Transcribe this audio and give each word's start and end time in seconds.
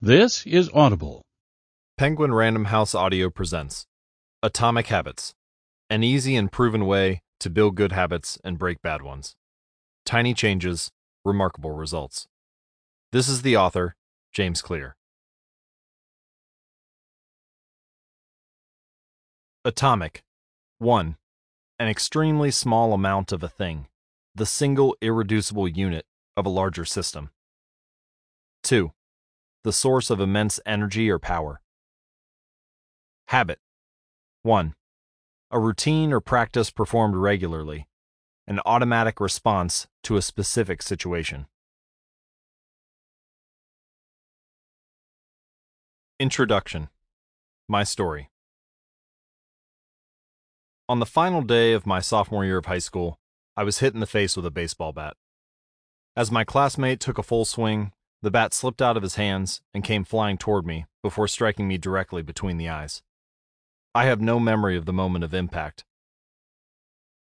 This 0.00 0.46
is 0.46 0.70
Audible. 0.72 1.22
Penguin 1.96 2.32
Random 2.32 2.66
House 2.66 2.94
Audio 2.94 3.30
presents 3.30 3.84
Atomic 4.44 4.86
Habits 4.86 5.34
An 5.90 6.04
easy 6.04 6.36
and 6.36 6.52
proven 6.52 6.86
way 6.86 7.20
to 7.40 7.50
build 7.50 7.74
good 7.74 7.90
habits 7.90 8.38
and 8.44 8.60
break 8.60 8.80
bad 8.80 9.02
ones. 9.02 9.34
Tiny 10.06 10.34
changes, 10.34 10.92
remarkable 11.24 11.72
results. 11.72 12.28
This 13.10 13.28
is 13.28 13.42
the 13.42 13.56
author, 13.56 13.96
James 14.32 14.62
Clear. 14.62 14.94
Atomic 19.64 20.22
1. 20.78 21.16
An 21.80 21.88
extremely 21.88 22.52
small 22.52 22.92
amount 22.92 23.32
of 23.32 23.42
a 23.42 23.48
thing, 23.48 23.88
the 24.32 24.46
single 24.46 24.96
irreducible 25.00 25.66
unit 25.66 26.06
of 26.36 26.46
a 26.46 26.50
larger 26.50 26.84
system. 26.84 27.30
2 28.62 28.92
the 29.64 29.72
source 29.72 30.10
of 30.10 30.20
immense 30.20 30.60
energy 30.64 31.10
or 31.10 31.18
power. 31.18 31.60
Habit 33.28 33.58
1. 34.42 34.74
A 35.50 35.58
routine 35.58 36.12
or 36.12 36.20
practice 36.20 36.70
performed 36.70 37.16
regularly, 37.16 37.88
an 38.46 38.60
automatic 38.64 39.20
response 39.20 39.86
to 40.02 40.16
a 40.16 40.22
specific 40.22 40.82
situation. 40.82 41.46
Introduction 46.20 46.88
My 47.68 47.84
Story 47.84 48.30
On 50.88 50.98
the 50.98 51.06
final 51.06 51.42
day 51.42 51.72
of 51.72 51.86
my 51.86 52.00
sophomore 52.00 52.44
year 52.44 52.58
of 52.58 52.66
high 52.66 52.78
school, 52.78 53.18
I 53.56 53.64
was 53.64 53.78
hit 53.78 53.94
in 53.94 54.00
the 54.00 54.06
face 54.06 54.36
with 54.36 54.46
a 54.46 54.50
baseball 54.50 54.92
bat. 54.92 55.16
As 56.16 56.30
my 56.30 56.44
classmate 56.44 57.00
took 57.00 57.18
a 57.18 57.22
full 57.22 57.44
swing, 57.44 57.92
the 58.22 58.30
bat 58.30 58.52
slipped 58.52 58.82
out 58.82 58.96
of 58.96 59.02
his 59.02 59.14
hands 59.14 59.60
and 59.72 59.84
came 59.84 60.04
flying 60.04 60.36
toward 60.36 60.66
me 60.66 60.86
before 61.02 61.28
striking 61.28 61.68
me 61.68 61.78
directly 61.78 62.22
between 62.22 62.56
the 62.56 62.68
eyes. 62.68 63.02
I 63.94 64.04
have 64.06 64.20
no 64.20 64.40
memory 64.40 64.76
of 64.76 64.86
the 64.86 64.92
moment 64.92 65.24
of 65.24 65.32
impact. 65.32 65.84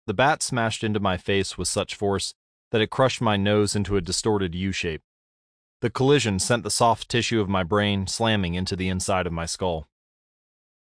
The 0.08 0.14
bat 0.14 0.42
smashed 0.42 0.84
into 0.84 1.00
my 1.00 1.18
face 1.18 1.58
with 1.58 1.68
such 1.68 1.96
force 1.96 2.34
that 2.72 2.82
it 2.82 2.90
crushed 2.90 3.22
my 3.22 3.38
nose 3.38 3.76
into 3.76 3.98
a 3.98 4.02
distorted 4.02 4.56
U 4.56 4.72
shape. 4.72 5.02
The 5.82 5.90
collision 5.90 6.40
sent 6.40 6.64
the 6.64 6.72
soft 6.72 7.10
tissue 7.10 7.42
of 7.42 7.50
my 7.50 7.64
brain 7.64 8.08
slamming 8.08 8.56
into 8.56 8.76
the 8.76 8.88
inside 8.88 9.28
of 9.28 9.34
my 9.34 9.46
skull. 9.46 9.88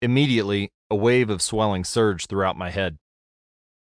Immediately, 0.01 0.71
a 0.89 0.95
wave 0.95 1.29
of 1.29 1.41
swelling 1.41 1.83
surged 1.83 2.29
throughout 2.29 2.57
my 2.57 2.69
head. 2.69 2.97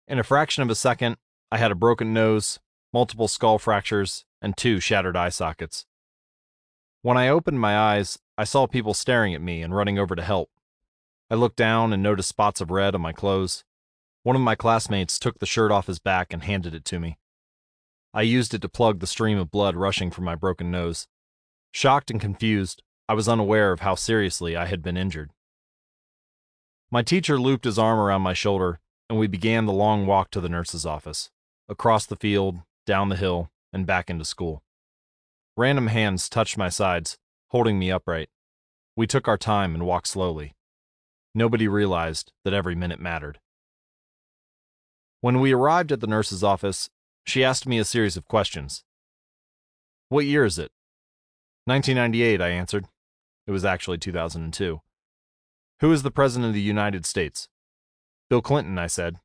In 0.06 0.18
a 0.18 0.24
fraction 0.24 0.62
of 0.62 0.70
a 0.70 0.76
second, 0.76 1.16
I 1.50 1.58
had 1.58 1.72
a 1.72 1.76
broken 1.76 2.14
nose, 2.14 2.60
multiple 2.92 3.28
skull 3.28 3.58
fractures, 3.58 4.24
and 4.40 4.56
two 4.56 4.78
shattered 4.78 5.16
eye 5.16 5.30
sockets. 5.30 5.84
When 7.06 7.16
I 7.16 7.28
opened 7.28 7.60
my 7.60 7.78
eyes, 7.78 8.18
I 8.36 8.42
saw 8.42 8.66
people 8.66 8.92
staring 8.92 9.32
at 9.32 9.40
me 9.40 9.62
and 9.62 9.72
running 9.72 9.96
over 9.96 10.16
to 10.16 10.24
help. 10.24 10.50
I 11.30 11.36
looked 11.36 11.54
down 11.54 11.92
and 11.92 12.02
noticed 12.02 12.28
spots 12.28 12.60
of 12.60 12.72
red 12.72 12.96
on 12.96 13.00
my 13.00 13.12
clothes. 13.12 13.62
One 14.24 14.34
of 14.34 14.42
my 14.42 14.56
classmates 14.56 15.20
took 15.20 15.38
the 15.38 15.46
shirt 15.46 15.70
off 15.70 15.86
his 15.86 16.00
back 16.00 16.32
and 16.32 16.42
handed 16.42 16.74
it 16.74 16.84
to 16.86 16.98
me. 16.98 17.16
I 18.12 18.22
used 18.22 18.54
it 18.54 18.62
to 18.62 18.68
plug 18.68 18.98
the 18.98 19.06
stream 19.06 19.38
of 19.38 19.52
blood 19.52 19.76
rushing 19.76 20.10
from 20.10 20.24
my 20.24 20.34
broken 20.34 20.72
nose. 20.72 21.06
Shocked 21.70 22.10
and 22.10 22.20
confused, 22.20 22.82
I 23.08 23.14
was 23.14 23.28
unaware 23.28 23.70
of 23.70 23.78
how 23.78 23.94
seriously 23.94 24.56
I 24.56 24.66
had 24.66 24.82
been 24.82 24.96
injured. 24.96 25.30
My 26.90 27.02
teacher 27.02 27.38
looped 27.38 27.66
his 27.66 27.78
arm 27.78 28.00
around 28.00 28.22
my 28.22 28.34
shoulder, 28.34 28.80
and 29.08 29.16
we 29.16 29.28
began 29.28 29.66
the 29.66 29.72
long 29.72 30.06
walk 30.06 30.32
to 30.32 30.40
the 30.40 30.48
nurse's 30.48 30.84
office, 30.84 31.30
across 31.68 32.04
the 32.04 32.16
field, 32.16 32.62
down 32.84 33.10
the 33.10 33.14
hill, 33.14 33.52
and 33.72 33.86
back 33.86 34.10
into 34.10 34.24
school. 34.24 34.64
Random 35.56 35.86
hands 35.86 36.28
touched 36.28 36.58
my 36.58 36.68
sides, 36.68 37.16
holding 37.48 37.78
me 37.78 37.90
upright. 37.90 38.28
We 38.94 39.06
took 39.06 39.26
our 39.26 39.38
time 39.38 39.74
and 39.74 39.86
walked 39.86 40.08
slowly. 40.08 40.54
Nobody 41.34 41.66
realized 41.66 42.32
that 42.44 42.52
every 42.52 42.74
minute 42.74 43.00
mattered. 43.00 43.38
When 45.22 45.40
we 45.40 45.52
arrived 45.52 45.92
at 45.92 46.00
the 46.00 46.06
nurse's 46.06 46.44
office, 46.44 46.90
she 47.24 47.42
asked 47.42 47.66
me 47.66 47.78
a 47.78 47.84
series 47.84 48.16
of 48.16 48.28
questions. 48.28 48.84
What 50.08 50.26
year 50.26 50.44
is 50.44 50.58
it? 50.58 50.70
1998, 51.64 52.40
I 52.40 52.48
answered. 52.50 52.86
It 53.46 53.50
was 53.50 53.64
actually 53.64 53.98
2002. 53.98 54.80
Who 55.80 55.92
is 55.92 56.02
the 56.02 56.10
President 56.10 56.48
of 56.48 56.54
the 56.54 56.60
United 56.60 57.04
States? 57.06 57.48
Bill 58.28 58.42
Clinton, 58.42 58.78
I 58.78 58.86
said. 58.86 59.16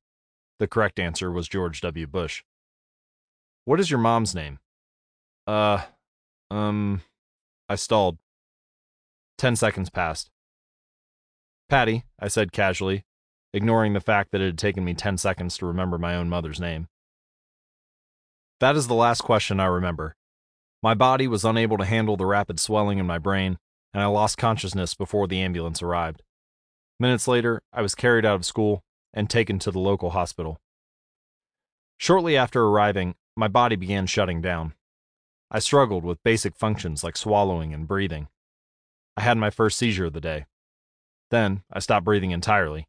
The 0.59 0.67
correct 0.67 1.00
answer 1.00 1.31
was 1.31 1.47
George 1.47 1.81
W. 1.81 2.07
Bush. 2.07 2.44
What 3.66 3.79
is 3.79 3.91
your 3.91 4.00
mom's 4.00 4.34
name? 4.34 4.59
Uh, 5.45 5.84
um, 6.51 7.01
I 7.69 7.75
stalled. 7.75 8.17
Ten 9.38 9.56
seconds 9.56 9.89
passed. 9.89 10.29
Patty, 11.69 12.03
I 12.19 12.28
said 12.28 12.51
casually, 12.51 13.06
ignoring 13.53 13.94
the 13.94 14.01
fact 14.01 14.31
that 14.31 14.41
it 14.41 14.45
had 14.45 14.57
taken 14.57 14.84
me 14.84 14.94
ten 14.94 15.17
seconds 15.17 15.57
to 15.57 15.66
remember 15.66 15.97
my 15.97 16.16
own 16.16 16.29
mother's 16.29 16.59
name. 16.59 16.88
That 18.59 18.75
is 18.75 18.88
the 18.88 18.94
last 18.94 19.22
question 19.22 19.59
I 19.59 19.66
remember. 19.66 20.16
My 20.84 20.94
body 20.94 21.28
was 21.28 21.45
unable 21.45 21.78
to 21.78 21.85
handle 21.85 22.17
the 22.17 22.25
rapid 22.25 22.59
swelling 22.59 23.00
in 23.00 23.07
my 23.07 23.17
brain, 23.17 23.57
and 23.94 24.03
I 24.03 24.07
lost 24.07 24.38
consciousness 24.38 24.94
before 24.94 25.28
the 25.28 25.41
ambulance 25.41 25.81
arrived. 25.81 26.22
Minutes 27.00 27.28
later, 27.28 27.61
I 27.72 27.81
was 27.81 27.95
carried 27.95 28.25
out 28.25 28.35
of 28.35 28.45
school 28.45 28.84
and 29.13 29.29
taken 29.29 29.57
to 29.59 29.72
the 29.72 29.79
local 29.79 30.11
hospital. 30.11 30.59
Shortly 31.97 32.35
after 32.35 32.63
arriving, 32.63 33.16
my 33.35 33.47
body 33.47 33.75
began 33.75 34.06
shutting 34.07 34.41
down. 34.41 34.73
I 35.53 35.59
struggled 35.59 36.06
with 36.06 36.23
basic 36.23 36.56
functions 36.56 37.03
like 37.03 37.17
swallowing 37.17 37.73
and 37.73 37.85
breathing. 37.85 38.29
I 39.17 39.22
had 39.22 39.38
my 39.38 39.50
first 39.50 39.78
seizure 39.78 40.06
of 40.06 40.13
the 40.13 40.22
day. 40.22 40.45
Then 41.29 41.63
I 41.72 41.79
stopped 41.79 42.06
breathing 42.06 42.31
entirely. 42.31 42.88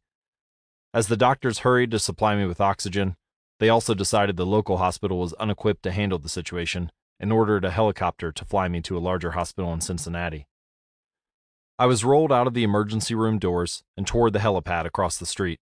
As 0.93 1.07
the 1.07 1.17
doctors 1.17 1.59
hurried 1.59 1.91
to 1.91 1.99
supply 1.99 2.37
me 2.37 2.45
with 2.45 2.61
oxygen, 2.61 3.17
they 3.59 3.67
also 3.67 3.93
decided 3.93 4.37
the 4.37 4.45
local 4.45 4.77
hospital 4.77 5.19
was 5.19 5.33
unequipped 5.33 5.83
to 5.83 5.91
handle 5.91 6.19
the 6.19 6.29
situation 6.29 6.89
and 7.19 7.33
ordered 7.33 7.65
a 7.65 7.71
helicopter 7.71 8.31
to 8.31 8.45
fly 8.45 8.69
me 8.69 8.79
to 8.81 8.97
a 8.97 8.99
larger 8.99 9.31
hospital 9.31 9.73
in 9.73 9.81
Cincinnati. 9.81 10.47
I 11.77 11.85
was 11.85 12.05
rolled 12.05 12.31
out 12.31 12.47
of 12.47 12.53
the 12.53 12.63
emergency 12.63 13.13
room 13.13 13.39
doors 13.39 13.83
and 13.97 14.07
toward 14.07 14.31
the 14.31 14.39
helipad 14.39 14.85
across 14.85 15.17
the 15.17 15.25
street. 15.25 15.59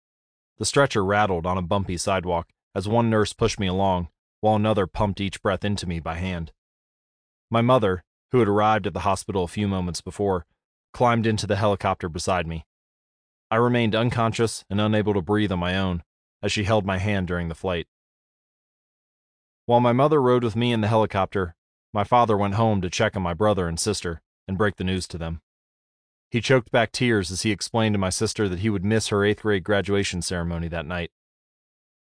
The 0.57 0.65
stretcher 0.65 1.05
rattled 1.05 1.45
on 1.45 1.57
a 1.57 1.61
bumpy 1.61 1.95
sidewalk 1.95 2.49
as 2.75 2.89
one 2.89 3.09
nurse 3.09 3.31
pushed 3.31 3.59
me 3.59 3.67
along, 3.67 4.09
while 4.41 4.55
another 4.55 4.85
pumped 4.85 5.21
each 5.21 5.41
breath 5.41 5.63
into 5.63 5.87
me 5.87 6.01
by 6.01 6.15
hand. 6.15 6.51
My 7.51 7.61
mother, 7.61 8.03
who 8.31 8.39
had 8.39 8.47
arrived 8.47 8.85
at 8.85 8.93
the 8.93 9.01
hospital 9.01 9.43
a 9.43 9.47
few 9.47 9.67
moments 9.67 10.01
before, 10.01 10.45
climbed 10.93 11.25
into 11.25 11.47
the 11.47 11.55
helicopter 11.55 12.07
beside 12.07 12.47
me. 12.47 12.65
I 13.51 13.55
remained 13.55 13.95
unconscious 13.95 14.63
and 14.69 14.79
unable 14.79 15.13
to 15.15 15.21
breathe 15.21 15.51
on 15.51 15.59
my 15.59 15.77
own 15.77 16.03
as 16.43 16.51
she 16.51 16.63
held 16.63 16.85
my 16.85 16.99
hand 16.99 17.27
during 17.27 17.49
the 17.49 17.55
flight. 17.55 17.87
While 19.65 19.79
my 19.79 19.93
mother 19.93 20.21
rode 20.21 20.43
with 20.43 20.55
me 20.55 20.71
in 20.71 20.81
the 20.81 20.87
helicopter, 20.87 21.55
my 21.93 22.03
father 22.03 22.37
went 22.37 22.55
home 22.55 22.81
to 22.81 22.89
check 22.89 23.15
on 23.15 23.23
my 23.23 23.33
brother 23.33 23.67
and 23.67 23.79
sister 23.79 24.21
and 24.47 24.57
break 24.57 24.77
the 24.77 24.83
news 24.83 25.07
to 25.07 25.17
them. 25.17 25.41
He 26.29 26.41
choked 26.41 26.71
back 26.71 26.91
tears 26.91 27.31
as 27.31 27.41
he 27.41 27.51
explained 27.51 27.93
to 27.93 27.99
my 27.99 28.09
sister 28.09 28.47
that 28.47 28.59
he 28.59 28.69
would 28.69 28.85
miss 28.85 29.07
her 29.07 29.23
eighth 29.23 29.41
grade 29.41 29.63
graduation 29.63 30.21
ceremony 30.21 30.67
that 30.67 30.85
night. 30.85 31.11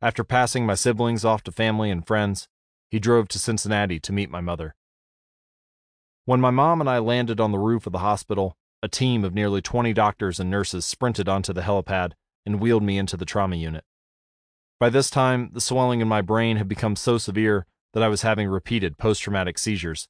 After 0.02 0.24
passing 0.24 0.66
my 0.66 0.75
siblings 0.75 1.24
off 1.24 1.44
to 1.44 1.52
family 1.52 1.90
and 1.90 2.06
friends, 2.06 2.50
he 2.90 3.00
drove 3.00 3.30
to 3.30 3.40
Cincinnati 3.40 4.00
to 4.02 4.13
meet 4.13 4.30
my 4.30 4.41
mother. 4.41 4.75
When 6.27 6.41
my 6.41 6.49
mom 6.49 6.81
and 6.81 6.89
I 6.89 6.97
landed 6.97 7.39
on 7.39 7.53
the 7.53 7.57
roof 7.57 7.88
of 7.88 7.93
the 7.93 7.99
hospital, 7.99 8.57
a 8.83 8.89
team 8.89 9.23
of 9.23 9.33
nearly 9.33 9.61
20 9.61 9.93
doctors 9.93 10.41
and 10.41 10.51
nurses 10.51 10.83
sprinted 10.83 11.29
onto 11.29 11.53
the 11.53 11.61
helipad 11.61 12.15
and 12.45 12.59
wheeled 12.59 12.83
me 12.83 12.97
into 12.97 13.15
the 13.15 13.23
trauma 13.23 13.55
unit. 13.55 13.85
By 14.77 14.89
this 14.89 15.09
time, 15.09 15.51
the 15.53 15.61
swelling 15.61 16.01
in 16.01 16.07
my 16.09 16.21
brain 16.21 16.57
had 16.57 16.67
become 16.67 16.97
so 16.97 17.17
severe 17.17 17.65
that 17.93 18.03
I 18.03 18.09
was 18.09 18.23
having 18.23 18.49
repeated 18.49 18.97
post 18.97 19.21
traumatic 19.21 19.57
seizures. 19.57 20.09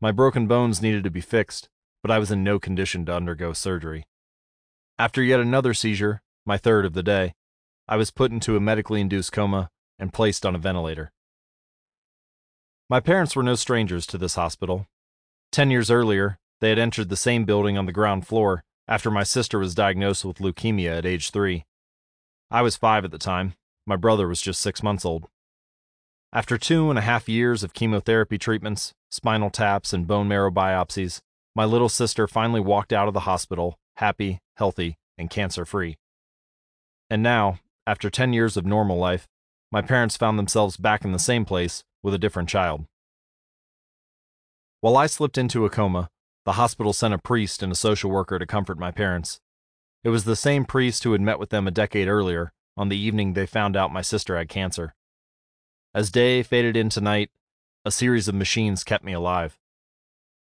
My 0.00 0.12
broken 0.12 0.46
bones 0.46 0.80
needed 0.80 1.02
to 1.02 1.10
be 1.10 1.20
fixed, 1.20 1.68
but 2.04 2.12
I 2.12 2.20
was 2.20 2.30
in 2.30 2.44
no 2.44 2.60
condition 2.60 3.04
to 3.06 3.16
undergo 3.16 3.52
surgery. 3.52 4.04
After 4.96 5.24
yet 5.24 5.40
another 5.40 5.74
seizure, 5.74 6.22
my 6.46 6.56
third 6.56 6.86
of 6.86 6.92
the 6.92 7.02
day, 7.02 7.34
I 7.88 7.96
was 7.96 8.12
put 8.12 8.30
into 8.30 8.56
a 8.56 8.60
medically 8.60 9.00
induced 9.00 9.32
coma 9.32 9.70
and 9.98 10.12
placed 10.12 10.46
on 10.46 10.54
a 10.54 10.58
ventilator. 10.58 11.10
My 12.88 13.00
parents 13.00 13.34
were 13.34 13.42
no 13.42 13.56
strangers 13.56 14.06
to 14.06 14.18
this 14.18 14.36
hospital, 14.36 14.86
Ten 15.50 15.70
years 15.70 15.90
earlier, 15.90 16.38
they 16.60 16.68
had 16.68 16.78
entered 16.78 17.08
the 17.08 17.16
same 17.16 17.44
building 17.44 17.78
on 17.78 17.86
the 17.86 17.92
ground 17.92 18.26
floor 18.26 18.62
after 18.86 19.10
my 19.10 19.22
sister 19.22 19.58
was 19.58 19.74
diagnosed 19.74 20.24
with 20.24 20.38
leukemia 20.38 20.98
at 20.98 21.06
age 21.06 21.30
three. 21.30 21.64
I 22.50 22.62
was 22.62 22.76
five 22.76 23.04
at 23.04 23.10
the 23.10 23.18
time. 23.18 23.54
My 23.86 23.96
brother 23.96 24.28
was 24.28 24.40
just 24.40 24.60
six 24.60 24.82
months 24.82 25.04
old. 25.04 25.28
After 26.32 26.58
two 26.58 26.90
and 26.90 26.98
a 26.98 27.02
half 27.02 27.28
years 27.28 27.62
of 27.62 27.72
chemotherapy 27.72 28.36
treatments, 28.36 28.92
spinal 29.10 29.50
taps, 29.50 29.92
and 29.92 30.06
bone 30.06 30.28
marrow 30.28 30.50
biopsies, 30.50 31.20
my 31.54 31.64
little 31.64 31.88
sister 31.88 32.26
finally 32.26 32.60
walked 32.60 32.92
out 32.92 33.08
of 33.08 33.14
the 33.14 33.20
hospital 33.20 33.78
happy, 33.96 34.38
healthy, 34.56 34.96
and 35.16 35.28
cancer 35.28 35.64
free. 35.64 35.96
And 37.10 37.22
now, 37.22 37.58
after 37.86 38.10
10 38.10 38.32
years 38.32 38.56
of 38.56 38.64
normal 38.64 38.96
life, 38.96 39.26
my 39.72 39.82
parents 39.82 40.16
found 40.16 40.38
themselves 40.38 40.76
back 40.76 41.04
in 41.04 41.12
the 41.12 41.18
same 41.18 41.44
place 41.44 41.82
with 42.02 42.14
a 42.14 42.18
different 42.18 42.48
child. 42.48 42.84
While 44.80 44.96
I 44.96 45.06
slipped 45.06 45.36
into 45.36 45.64
a 45.64 45.70
coma, 45.70 46.08
the 46.44 46.52
hospital 46.52 46.92
sent 46.92 47.12
a 47.12 47.18
priest 47.18 47.64
and 47.64 47.72
a 47.72 47.74
social 47.76 48.10
worker 48.12 48.38
to 48.38 48.46
comfort 48.46 48.78
my 48.78 48.92
parents. 48.92 49.40
It 50.04 50.10
was 50.10 50.22
the 50.22 50.36
same 50.36 50.64
priest 50.64 51.02
who 51.02 51.12
had 51.12 51.20
met 51.20 51.40
with 51.40 51.50
them 51.50 51.66
a 51.66 51.72
decade 51.72 52.06
earlier, 52.06 52.52
on 52.76 52.88
the 52.88 52.96
evening 52.96 53.32
they 53.32 53.44
found 53.44 53.76
out 53.76 53.92
my 53.92 54.02
sister 54.02 54.38
had 54.38 54.48
cancer. 54.48 54.94
As 55.92 56.12
day 56.12 56.44
faded 56.44 56.76
into 56.76 57.00
night, 57.00 57.30
a 57.84 57.90
series 57.90 58.28
of 58.28 58.36
machines 58.36 58.84
kept 58.84 59.02
me 59.02 59.12
alive. 59.12 59.58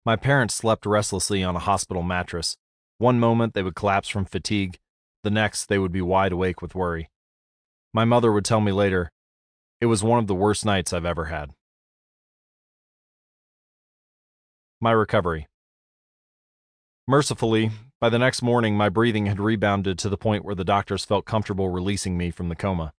My 0.05 0.15
parents 0.15 0.55
slept 0.55 0.87
restlessly 0.87 1.43
on 1.43 1.55
a 1.55 1.59
hospital 1.59 2.01
mattress. 2.01 2.57
One 2.97 3.19
moment 3.19 3.53
they 3.53 3.61
would 3.61 3.75
collapse 3.75 4.09
from 4.09 4.25
fatigue, 4.25 4.79
the 5.23 5.29
next 5.29 5.67
they 5.67 5.77
would 5.77 5.91
be 5.91 6.01
wide 6.01 6.31
awake 6.31 6.63
with 6.63 6.73
worry. 6.73 7.11
My 7.93 8.05
mother 8.05 8.31
would 8.31 8.45
tell 8.45 8.61
me 8.61 8.71
later, 8.71 9.11
it 9.79 9.85
was 9.85 10.03
one 10.03 10.17
of 10.17 10.25
the 10.25 10.33
worst 10.33 10.65
nights 10.65 10.93
I've 10.93 11.05
ever 11.05 11.25
had. 11.25 11.51
My 14.81 14.91
recovery. 14.91 15.47
Mercifully, 17.07 17.71
by 18.01 18.09
the 18.09 18.19
next 18.19 18.41
morning, 18.41 18.75
my 18.75 18.89
breathing 18.89 19.27
had 19.27 19.39
rebounded 19.39 19.97
to 19.99 20.09
the 20.09 20.17
point 20.17 20.43
where 20.43 20.55
the 20.55 20.65
doctors 20.65 21.05
felt 21.05 21.25
comfortable 21.25 21.69
releasing 21.69 22.17
me 22.17 22.29
from 22.29 22.49
the 22.49 22.55
coma. 22.55 22.93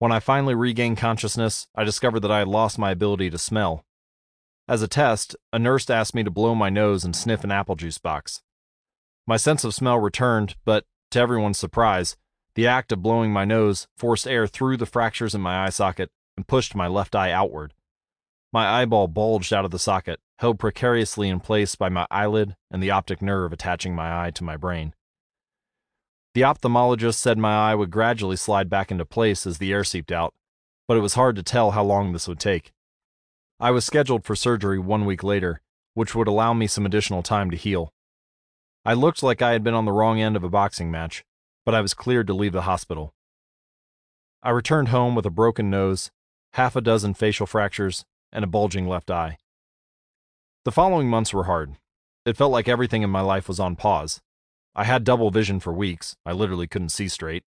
When 0.00 0.10
I 0.10 0.18
finally 0.18 0.54
regained 0.54 0.98
consciousness, 0.98 1.68
I 1.74 1.84
discovered 1.84 2.20
that 2.20 2.32
I 2.32 2.40
had 2.40 2.48
lost 2.48 2.78
my 2.78 2.90
ability 2.90 3.30
to 3.30 3.38
smell. 3.38 3.84
As 4.66 4.82
a 4.82 4.88
test, 4.88 5.36
a 5.52 5.58
nurse 5.58 5.88
asked 5.88 6.14
me 6.14 6.24
to 6.24 6.30
blow 6.30 6.54
my 6.54 6.68
nose 6.68 7.04
and 7.04 7.14
sniff 7.14 7.44
an 7.44 7.52
apple 7.52 7.76
juice 7.76 7.98
box. 7.98 8.42
My 9.26 9.36
sense 9.36 9.62
of 9.62 9.74
smell 9.74 9.98
returned, 9.98 10.56
but, 10.64 10.84
to 11.12 11.20
everyone's 11.20 11.58
surprise, 11.58 12.16
the 12.54 12.66
act 12.66 12.90
of 12.90 13.02
blowing 13.02 13.32
my 13.32 13.44
nose 13.44 13.86
forced 13.96 14.26
air 14.26 14.46
through 14.46 14.78
the 14.78 14.86
fractures 14.86 15.34
in 15.34 15.40
my 15.40 15.64
eye 15.64 15.70
socket 15.70 16.10
and 16.36 16.46
pushed 16.46 16.74
my 16.74 16.88
left 16.88 17.14
eye 17.14 17.30
outward. 17.30 17.72
My 18.52 18.80
eyeball 18.80 19.08
bulged 19.08 19.52
out 19.52 19.64
of 19.64 19.70
the 19.70 19.78
socket, 19.78 20.20
held 20.38 20.58
precariously 20.58 21.28
in 21.28 21.40
place 21.40 21.74
by 21.74 21.88
my 21.88 22.06
eyelid 22.10 22.56
and 22.70 22.82
the 22.82 22.90
optic 22.90 23.20
nerve 23.20 23.52
attaching 23.52 23.94
my 23.94 24.26
eye 24.26 24.30
to 24.30 24.44
my 24.44 24.56
brain. 24.56 24.94
The 26.34 26.42
ophthalmologist 26.42 27.16
said 27.16 27.36
my 27.36 27.70
eye 27.70 27.74
would 27.74 27.90
gradually 27.90 28.36
slide 28.36 28.70
back 28.70 28.90
into 28.90 29.04
place 29.04 29.46
as 29.46 29.58
the 29.58 29.72
air 29.72 29.84
seeped 29.84 30.12
out, 30.12 30.34
but 30.86 30.96
it 30.96 31.00
was 31.00 31.14
hard 31.14 31.36
to 31.36 31.42
tell 31.42 31.72
how 31.72 31.84
long 31.84 32.12
this 32.12 32.28
would 32.28 32.40
take. 32.40 32.72
I 33.60 33.70
was 33.70 33.84
scheduled 33.84 34.24
for 34.24 34.36
surgery 34.36 34.78
one 34.78 35.04
week 35.04 35.22
later, 35.22 35.60
which 35.94 36.14
would 36.14 36.28
allow 36.28 36.54
me 36.54 36.66
some 36.66 36.86
additional 36.86 37.22
time 37.22 37.50
to 37.50 37.56
heal. 37.56 37.92
I 38.84 38.94
looked 38.94 39.22
like 39.22 39.42
I 39.42 39.52
had 39.52 39.64
been 39.64 39.74
on 39.74 39.84
the 39.84 39.92
wrong 39.92 40.20
end 40.20 40.36
of 40.36 40.44
a 40.44 40.48
boxing 40.48 40.90
match, 40.90 41.24
but 41.66 41.74
I 41.74 41.80
was 41.80 41.92
cleared 41.92 42.28
to 42.28 42.34
leave 42.34 42.52
the 42.52 42.62
hospital. 42.62 43.12
I 44.42 44.50
returned 44.50 44.88
home 44.88 45.14
with 45.14 45.26
a 45.26 45.30
broken 45.30 45.68
nose, 45.68 46.10
half 46.52 46.76
a 46.76 46.80
dozen 46.80 47.14
facial 47.14 47.46
fractures, 47.46 48.04
and 48.32 48.44
a 48.44 48.48
bulging 48.48 48.86
left 48.86 49.10
eye. 49.10 49.38
The 50.64 50.72
following 50.72 51.08
months 51.08 51.32
were 51.32 51.44
hard. 51.44 51.76
It 52.26 52.36
felt 52.36 52.52
like 52.52 52.68
everything 52.68 53.02
in 53.02 53.10
my 53.10 53.20
life 53.20 53.48
was 53.48 53.60
on 53.60 53.76
pause. 53.76 54.20
I 54.74 54.84
had 54.84 55.04
double 55.04 55.30
vision 55.30 55.60
for 55.60 55.72
weeks. 55.72 56.14
I 56.26 56.32
literally 56.32 56.66
couldn't 56.66 56.90
see 56.90 57.08
straight. 57.08 57.42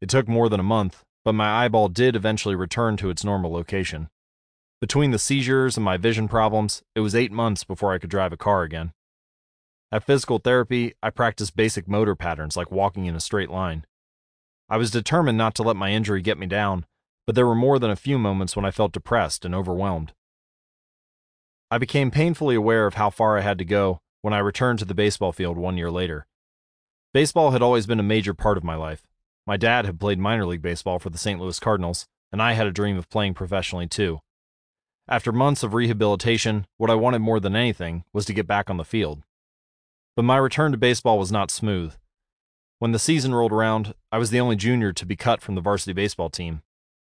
It 0.00 0.08
took 0.08 0.26
more 0.26 0.48
than 0.48 0.60
a 0.60 0.64
month, 0.64 1.02
but 1.24 1.34
my 1.34 1.64
eyeball 1.64 1.88
did 1.88 2.16
eventually 2.16 2.54
return 2.54 2.96
to 2.98 3.10
its 3.10 3.24
normal 3.24 3.52
location. 3.52 4.08
Between 4.80 5.10
the 5.10 5.18
seizures 5.18 5.76
and 5.76 5.84
my 5.84 5.96
vision 5.96 6.28
problems, 6.28 6.82
it 6.94 7.00
was 7.00 7.14
eight 7.14 7.32
months 7.32 7.64
before 7.64 7.92
I 7.92 7.98
could 7.98 8.10
drive 8.10 8.32
a 8.32 8.36
car 8.36 8.62
again. 8.62 8.92
At 9.92 10.04
physical 10.04 10.38
therapy, 10.38 10.94
I 11.02 11.10
practiced 11.10 11.56
basic 11.56 11.86
motor 11.86 12.14
patterns 12.14 12.56
like 12.56 12.70
walking 12.72 13.06
in 13.06 13.14
a 13.14 13.20
straight 13.20 13.50
line. 13.50 13.86
I 14.68 14.76
was 14.76 14.90
determined 14.90 15.38
not 15.38 15.54
to 15.56 15.62
let 15.62 15.76
my 15.76 15.90
injury 15.92 16.20
get 16.20 16.38
me 16.38 16.46
down, 16.46 16.86
but 17.26 17.34
there 17.34 17.46
were 17.46 17.54
more 17.54 17.78
than 17.78 17.90
a 17.90 17.96
few 17.96 18.18
moments 18.18 18.56
when 18.56 18.64
I 18.64 18.70
felt 18.70 18.92
depressed 18.92 19.44
and 19.44 19.54
overwhelmed. 19.54 20.12
I 21.70 21.78
became 21.78 22.10
painfully 22.10 22.54
aware 22.54 22.86
of 22.86 22.94
how 22.94 23.10
far 23.10 23.38
I 23.38 23.40
had 23.40 23.58
to 23.58 23.64
go 23.64 24.00
when 24.22 24.34
I 24.34 24.38
returned 24.38 24.78
to 24.80 24.84
the 24.84 24.94
baseball 24.94 25.32
field 25.32 25.56
one 25.56 25.76
year 25.76 25.90
later. 25.90 26.26
Baseball 27.12 27.50
had 27.50 27.62
always 27.62 27.86
been 27.86 28.00
a 28.00 28.04
major 28.04 28.34
part 28.34 28.56
of 28.56 28.64
my 28.64 28.74
life. 28.74 29.02
My 29.46 29.56
dad 29.56 29.84
had 29.84 30.00
played 30.00 30.18
minor 30.18 30.46
league 30.46 30.62
baseball 30.62 30.98
for 30.98 31.10
the 31.10 31.18
St. 31.18 31.40
Louis 31.40 31.58
Cardinals, 31.60 32.06
and 32.32 32.42
I 32.42 32.52
had 32.54 32.66
a 32.66 32.72
dream 32.72 32.96
of 32.96 33.10
playing 33.10 33.34
professionally 33.34 33.86
too. 33.86 34.20
After 35.06 35.32
months 35.32 35.62
of 35.62 35.74
rehabilitation, 35.74 36.66
what 36.78 36.90
I 36.90 36.94
wanted 36.94 37.18
more 37.18 37.38
than 37.38 37.54
anything 37.54 38.04
was 38.12 38.24
to 38.26 38.32
get 38.32 38.46
back 38.46 38.70
on 38.70 38.78
the 38.78 38.84
field. 38.84 39.22
But 40.16 40.24
my 40.24 40.38
return 40.38 40.72
to 40.72 40.78
baseball 40.78 41.18
was 41.18 41.30
not 41.30 41.50
smooth. 41.50 41.94
When 42.78 42.92
the 42.92 42.98
season 42.98 43.34
rolled 43.34 43.52
around, 43.52 43.94
I 44.10 44.18
was 44.18 44.30
the 44.30 44.40
only 44.40 44.56
junior 44.56 44.92
to 44.92 45.06
be 45.06 45.16
cut 45.16 45.42
from 45.42 45.54
the 45.54 45.60
varsity 45.60 45.92
baseball 45.92 46.30
team. 46.30 46.62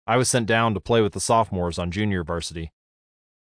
I 0.06 0.16
was 0.16 0.30
sent 0.30 0.46
down 0.46 0.74
to 0.74 0.80
play 0.80 1.02
with 1.02 1.14
the 1.14 1.20
sophomores 1.20 1.78
on 1.78 1.90
junior 1.90 2.22
varsity. 2.22 2.72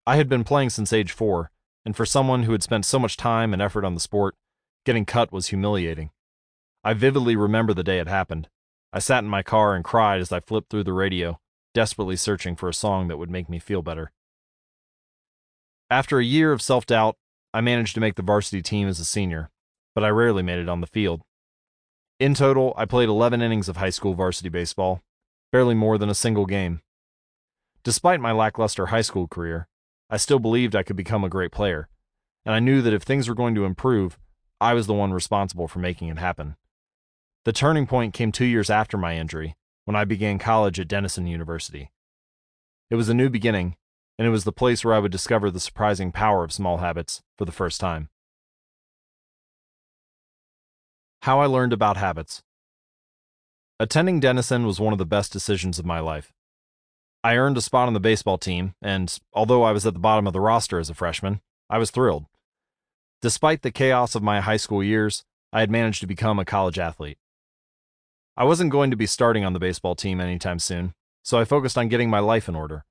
I 0.06 0.16
had 0.16 0.28
been 0.28 0.42
playing 0.42 0.70
since 0.70 0.92
age 0.92 1.12
four, 1.12 1.50
and 1.84 1.94
for 1.94 2.04
someone 2.04 2.42
who 2.42 2.52
had 2.52 2.62
spent 2.62 2.84
so 2.84 2.98
much 2.98 3.16
time 3.16 3.52
and 3.52 3.62
effort 3.62 3.84
on 3.84 3.94
the 3.94 4.00
sport, 4.00 4.34
getting 4.84 5.04
cut 5.04 5.30
was 5.30 5.48
humiliating. 5.48 6.10
I 6.82 6.94
vividly 6.94 7.36
remember 7.36 7.74
the 7.74 7.84
day 7.84 7.98
it 7.98 8.08
happened. 8.08 8.48
I 8.92 8.98
sat 8.98 9.22
in 9.22 9.30
my 9.30 9.42
car 9.42 9.74
and 9.74 9.84
cried 9.84 10.20
as 10.20 10.32
I 10.32 10.40
flipped 10.40 10.70
through 10.70 10.84
the 10.84 10.92
radio, 10.92 11.38
desperately 11.74 12.16
searching 12.16 12.56
for 12.56 12.68
a 12.68 12.74
song 12.74 13.08
that 13.08 13.18
would 13.18 13.30
make 13.30 13.48
me 13.48 13.58
feel 13.58 13.82
better. 13.82 14.10
After 15.90 16.18
a 16.18 16.24
year 16.24 16.52
of 16.52 16.62
self 16.62 16.86
doubt, 16.86 17.16
I 17.54 17.60
managed 17.60 17.94
to 17.94 18.00
make 18.00 18.16
the 18.16 18.22
varsity 18.22 18.62
team 18.62 18.88
as 18.88 18.98
a 18.98 19.04
senior, 19.04 19.50
but 19.94 20.04
I 20.04 20.08
rarely 20.08 20.42
made 20.42 20.58
it 20.58 20.68
on 20.68 20.80
the 20.80 20.86
field. 20.86 21.22
In 22.18 22.34
total, 22.34 22.74
I 22.76 22.84
played 22.84 23.08
11 23.08 23.42
innings 23.42 23.68
of 23.68 23.76
high 23.76 23.90
school 23.90 24.14
varsity 24.14 24.48
baseball, 24.48 25.02
barely 25.52 25.74
more 25.74 25.98
than 25.98 26.10
a 26.10 26.14
single 26.14 26.46
game. 26.46 26.80
Despite 27.82 28.20
my 28.20 28.32
lackluster 28.32 28.86
high 28.86 29.02
school 29.02 29.28
career, 29.28 29.68
I 30.10 30.16
still 30.16 30.38
believed 30.38 30.74
I 30.74 30.82
could 30.82 30.96
become 30.96 31.24
a 31.24 31.28
great 31.28 31.52
player, 31.52 31.88
and 32.44 32.54
I 32.54 32.60
knew 32.60 32.82
that 32.82 32.92
if 32.92 33.02
things 33.02 33.28
were 33.28 33.34
going 33.34 33.54
to 33.54 33.64
improve, 33.64 34.18
I 34.60 34.74
was 34.74 34.86
the 34.86 34.94
one 34.94 35.12
responsible 35.12 35.68
for 35.68 35.78
making 35.78 36.08
it 36.08 36.18
happen. 36.18 36.56
The 37.44 37.52
turning 37.52 37.86
point 37.86 38.14
came 38.14 38.32
two 38.32 38.44
years 38.44 38.70
after 38.70 38.98
my 38.98 39.16
injury, 39.16 39.56
when 39.84 39.96
I 39.96 40.04
began 40.04 40.38
college 40.38 40.78
at 40.78 40.88
Denison 40.88 41.26
University. 41.26 41.90
It 42.90 42.96
was 42.96 43.08
a 43.08 43.14
new 43.14 43.30
beginning, 43.30 43.76
and 44.18 44.26
it 44.26 44.30
was 44.30 44.44
the 44.44 44.52
place 44.52 44.84
where 44.84 44.94
I 44.94 44.98
would 44.98 45.12
discover 45.12 45.50
the 45.50 45.60
surprising 45.60 46.12
power 46.12 46.44
of 46.44 46.52
small 46.52 46.78
habits 46.78 47.22
for 47.38 47.44
the 47.44 47.52
first 47.52 47.80
time. 47.80 48.10
How 51.22 51.40
I 51.40 51.46
learned 51.46 51.72
about 51.72 51.96
habits. 51.96 52.42
Attending 53.80 54.18
Denison 54.18 54.66
was 54.66 54.80
one 54.80 54.92
of 54.92 54.98
the 54.98 55.06
best 55.06 55.32
decisions 55.32 55.78
of 55.78 55.86
my 55.86 56.00
life. 56.00 56.32
I 57.22 57.36
earned 57.36 57.56
a 57.56 57.60
spot 57.60 57.86
on 57.86 57.94
the 57.94 58.00
baseball 58.00 58.36
team, 58.36 58.74
and 58.82 59.16
although 59.32 59.62
I 59.62 59.70
was 59.70 59.86
at 59.86 59.92
the 59.92 60.00
bottom 60.00 60.26
of 60.26 60.32
the 60.32 60.40
roster 60.40 60.80
as 60.80 60.90
a 60.90 60.94
freshman, 60.94 61.40
I 61.70 61.78
was 61.78 61.92
thrilled. 61.92 62.26
Despite 63.22 63.62
the 63.62 63.70
chaos 63.70 64.16
of 64.16 64.22
my 64.22 64.40
high 64.40 64.56
school 64.56 64.82
years, 64.82 65.22
I 65.52 65.60
had 65.60 65.70
managed 65.70 66.00
to 66.00 66.08
become 66.08 66.40
a 66.40 66.44
college 66.44 66.76
athlete. 66.76 67.18
I 68.36 68.42
wasn't 68.42 68.72
going 68.72 68.90
to 68.90 68.96
be 68.96 69.06
starting 69.06 69.44
on 69.44 69.52
the 69.52 69.60
baseball 69.60 69.94
team 69.94 70.20
anytime 70.20 70.58
soon, 70.58 70.92
so 71.22 71.38
I 71.38 71.44
focused 71.44 71.78
on 71.78 71.86
getting 71.88 72.10
my 72.10 72.18
life 72.18 72.48
in 72.48 72.56
order. 72.56 72.84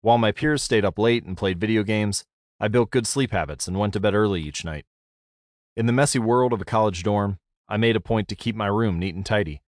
While 0.00 0.18
my 0.18 0.32
peers 0.32 0.64
stayed 0.64 0.84
up 0.84 0.98
late 0.98 1.24
and 1.24 1.36
played 1.36 1.60
video 1.60 1.84
games, 1.84 2.24
I 2.58 2.66
built 2.66 2.90
good 2.90 3.06
sleep 3.06 3.30
habits 3.30 3.68
and 3.68 3.78
went 3.78 3.92
to 3.92 4.00
bed 4.00 4.14
early 4.14 4.42
each 4.42 4.64
night. 4.64 4.84
In 5.76 5.86
the 5.86 5.92
messy 5.92 6.18
world 6.18 6.52
of 6.52 6.60
a 6.60 6.64
college 6.64 7.04
dorm, 7.04 7.38
I 7.68 7.76
made 7.76 7.94
a 7.94 8.00
point 8.00 8.26
to 8.28 8.34
keep 8.34 8.56
my 8.56 8.66
room 8.66 8.98
neat 8.98 9.14
and 9.14 9.24
tidy. 9.24 9.62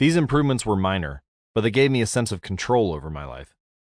These 0.00 0.16
improvements 0.16 0.64
were 0.64 0.76
minor, 0.76 1.22
but 1.54 1.60
they 1.60 1.70
gave 1.70 1.90
me 1.90 2.00
a 2.00 2.06
sense 2.06 2.32
of 2.32 2.40
control 2.40 2.94
over 2.94 3.10
my 3.10 3.26
life. 3.26 3.54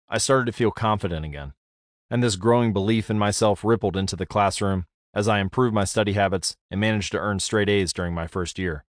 I 0.08 0.18
started 0.18 0.46
to 0.46 0.52
feel 0.52 0.72
confident 0.72 1.24
again, 1.24 1.52
and 2.10 2.20
this 2.20 2.34
growing 2.34 2.72
belief 2.72 3.08
in 3.08 3.20
myself 3.20 3.62
rippled 3.62 3.96
into 3.96 4.16
the 4.16 4.26
classroom 4.26 4.86
as 5.14 5.28
I 5.28 5.38
improved 5.38 5.72
my 5.72 5.84
study 5.84 6.14
habits 6.14 6.56
and 6.72 6.80
managed 6.80 7.12
to 7.12 7.20
earn 7.20 7.38
straight 7.38 7.68
A's 7.68 7.92
during 7.92 8.14
my 8.14 8.26
first 8.26 8.58
year. 8.58 8.84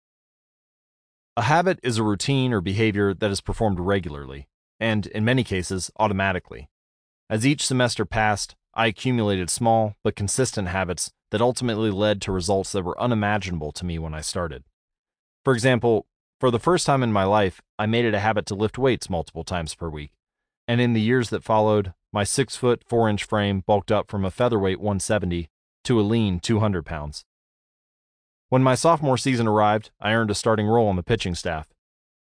A 1.37 1.43
habit 1.43 1.79
is 1.83 1.99
a 1.99 2.03
routine 2.03 2.55
or 2.55 2.63
behavior 2.63 3.13
that 3.13 3.31
is 3.31 3.43
performed 3.43 3.79
regularly, 3.79 4.49
and 4.81 5.07
in 5.09 5.23
many 5.23 5.45
cases, 5.45 5.91
automatically. 5.99 6.71
As 7.29 7.47
each 7.47 7.67
semester 7.67 8.07
passed, 8.07 8.55
I 8.73 8.87
accumulated 8.87 9.51
small 9.51 9.97
but 10.03 10.17
consistent 10.17 10.69
habits 10.69 11.13
that 11.31 11.43
ultimately 11.43 11.91
led 11.91 12.23
to 12.23 12.33
results 12.33 12.73
that 12.73 12.85
were 12.85 12.99
unimaginable 12.99 13.73
to 13.73 13.85
me 13.85 13.99
when 13.99 14.15
I 14.15 14.23
started. 14.23 14.65
For 15.45 15.53
example, 15.53 16.07
for 16.43 16.51
the 16.51 16.59
first 16.59 16.87
time 16.87 17.05
in 17.05 17.13
my 17.13 17.23
life, 17.23 17.63
I 17.79 17.87
made 17.87 18.05
it 18.05 18.15
a 18.15 18.19
habit 18.19 18.47
to 18.47 18.57
lift 18.57 18.77
weights 18.77 19.09
multiple 19.09 19.45
times 19.45 19.77
per 19.77 19.89
week. 19.89 20.11
And 20.67 20.81
in 20.81 20.93
the 20.93 21.01
years 21.01 21.31
that 21.31 21.45
followed, 21.45 21.95
my 22.13 22.25
6 22.25 22.57
foot 22.57 22.83
4 22.85 23.09
inch 23.09 23.23
frame 23.23 23.63
bulked 23.65 23.93
up 23.93 24.11
from 24.11 24.25
a 24.25 24.31
featherweight 24.33 24.81
170 24.81 25.49
to 25.85 26.01
a 26.01 26.03
lean 26.03 26.41
200 26.41 26.85
pounds. 26.85 27.25
When 28.49 28.61
my 28.61 28.75
sophomore 28.75 29.19
season 29.19 29.47
arrived, 29.47 29.93
I 30.01 30.15
earned 30.15 30.33
a 30.33 30.35
starting 30.35 30.67
role 30.67 30.89
on 30.89 30.97
the 30.97 31.05
pitching 31.05 31.37
staff. 31.37 31.69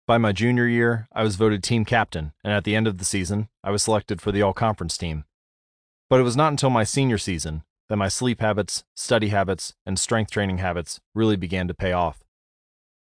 By 0.05 0.19
my 0.19 0.33
junior 0.33 0.67
year, 0.67 1.07
I 1.11 1.23
was 1.23 1.35
voted 1.35 1.63
team 1.63 1.83
captain, 1.83 2.33
and 2.43 2.53
at 2.53 2.63
the 2.63 2.75
end 2.75 2.85
of 2.85 2.99
the 2.99 3.05
season, 3.05 3.49
I 3.63 3.71
was 3.71 3.81
selected 3.81 4.21
for 4.21 4.31
the 4.31 4.43
all 4.43 4.53
conference 4.53 4.99
team. 4.99 5.23
But 6.11 6.19
it 6.19 6.23
was 6.23 6.37
not 6.37 6.53
until 6.53 6.69
my 6.69 6.83
senior 6.83 7.17
season 7.17 7.63
that 7.89 7.97
my 7.97 8.07
sleep 8.07 8.39
habits, 8.39 8.83
study 8.95 9.29
habits, 9.29 9.73
and 9.83 9.97
strength 9.97 10.29
training 10.29 10.59
habits 10.59 10.99
really 11.15 11.37
began 11.37 11.67
to 11.67 11.73
pay 11.73 11.91
off. 11.91 12.23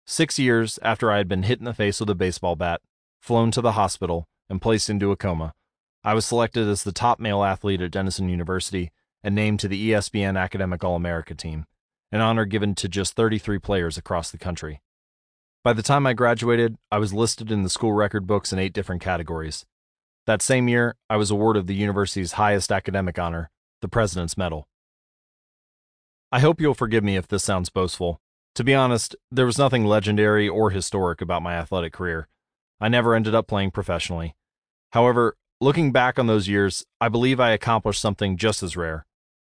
Six 0.07 0.37
years 0.37 0.77
after 0.83 1.11
I 1.11 1.17
had 1.17 1.27
been 1.27 1.43
hit 1.43 1.57
in 1.57 1.65
the 1.65 1.73
face 1.73 1.99
with 1.99 2.09
a 2.11 2.15
baseball 2.15 2.55
bat, 2.55 2.81
flown 3.19 3.49
to 3.51 3.61
the 3.61 3.71
hospital, 3.71 4.27
and 4.47 4.61
placed 4.61 4.87
into 4.87 5.11
a 5.11 5.15
coma, 5.15 5.53
I 6.03 6.13
was 6.13 6.25
selected 6.25 6.67
as 6.67 6.83
the 6.83 6.91
top 6.91 7.19
male 7.19 7.43
athlete 7.43 7.81
at 7.81 7.89
Denison 7.89 8.29
University 8.29 8.91
and 9.23 9.33
named 9.33 9.59
to 9.61 9.67
the 9.67 9.89
ESPN 9.89 10.39
Academic 10.39 10.83
All 10.83 10.95
America 10.95 11.33
team, 11.33 11.65
an 12.11 12.21
honor 12.21 12.45
given 12.45 12.75
to 12.75 12.87
just 12.87 13.15
33 13.15 13.57
players 13.57 13.97
across 13.97 14.29
the 14.29 14.37
country. 14.37 14.79
By 15.63 15.73
the 15.73 15.81
time 15.81 16.05
I 16.05 16.13
graduated, 16.13 16.75
I 16.91 16.99
was 16.99 17.11
listed 17.11 17.51
in 17.51 17.63
the 17.63 17.69
school 17.71 17.93
record 17.93 18.27
books 18.27 18.53
in 18.53 18.59
eight 18.59 18.73
different 18.73 19.01
categories. 19.01 19.65
That 20.27 20.43
same 20.43 20.67
year, 20.67 20.95
I 21.09 21.17
was 21.17 21.31
awarded 21.31 21.65
the 21.65 21.73
university's 21.73 22.33
highest 22.33 22.71
academic 22.71 23.17
honor, 23.17 23.49
the 23.81 23.87
President's 23.87 24.37
Medal. 24.37 24.67
I 26.31 26.41
hope 26.41 26.61
you'll 26.61 26.75
forgive 26.75 27.03
me 27.03 27.15
if 27.15 27.27
this 27.27 27.43
sounds 27.43 27.71
boastful. 27.71 28.21
To 28.55 28.63
be 28.63 28.73
honest, 28.73 29.17
there 29.29 29.45
was 29.45 29.57
nothing 29.57 29.83
legendary 29.83 30.47
or 30.47 30.69
historic 30.69 31.19
about 31.19 31.43
my 31.43 31.55
athletic 31.55 31.91
career. 31.91 32.29
I 32.79 32.87
never 32.87 33.13
ended 33.13 33.35
up 33.35 33.47
playing 33.47 33.71
professionally. 33.71 34.35
However, 34.91 35.35
looking 35.59 35.91
back 35.91 36.17
on 36.17 36.27
those 36.27 36.47
years, 36.47 36.85
I 37.01 37.09
believe 37.09 37.37
I 37.37 37.51
accomplished 37.51 38.01
something 38.01 38.37
just 38.37 38.63
as 38.63 38.77
rare. 38.77 39.05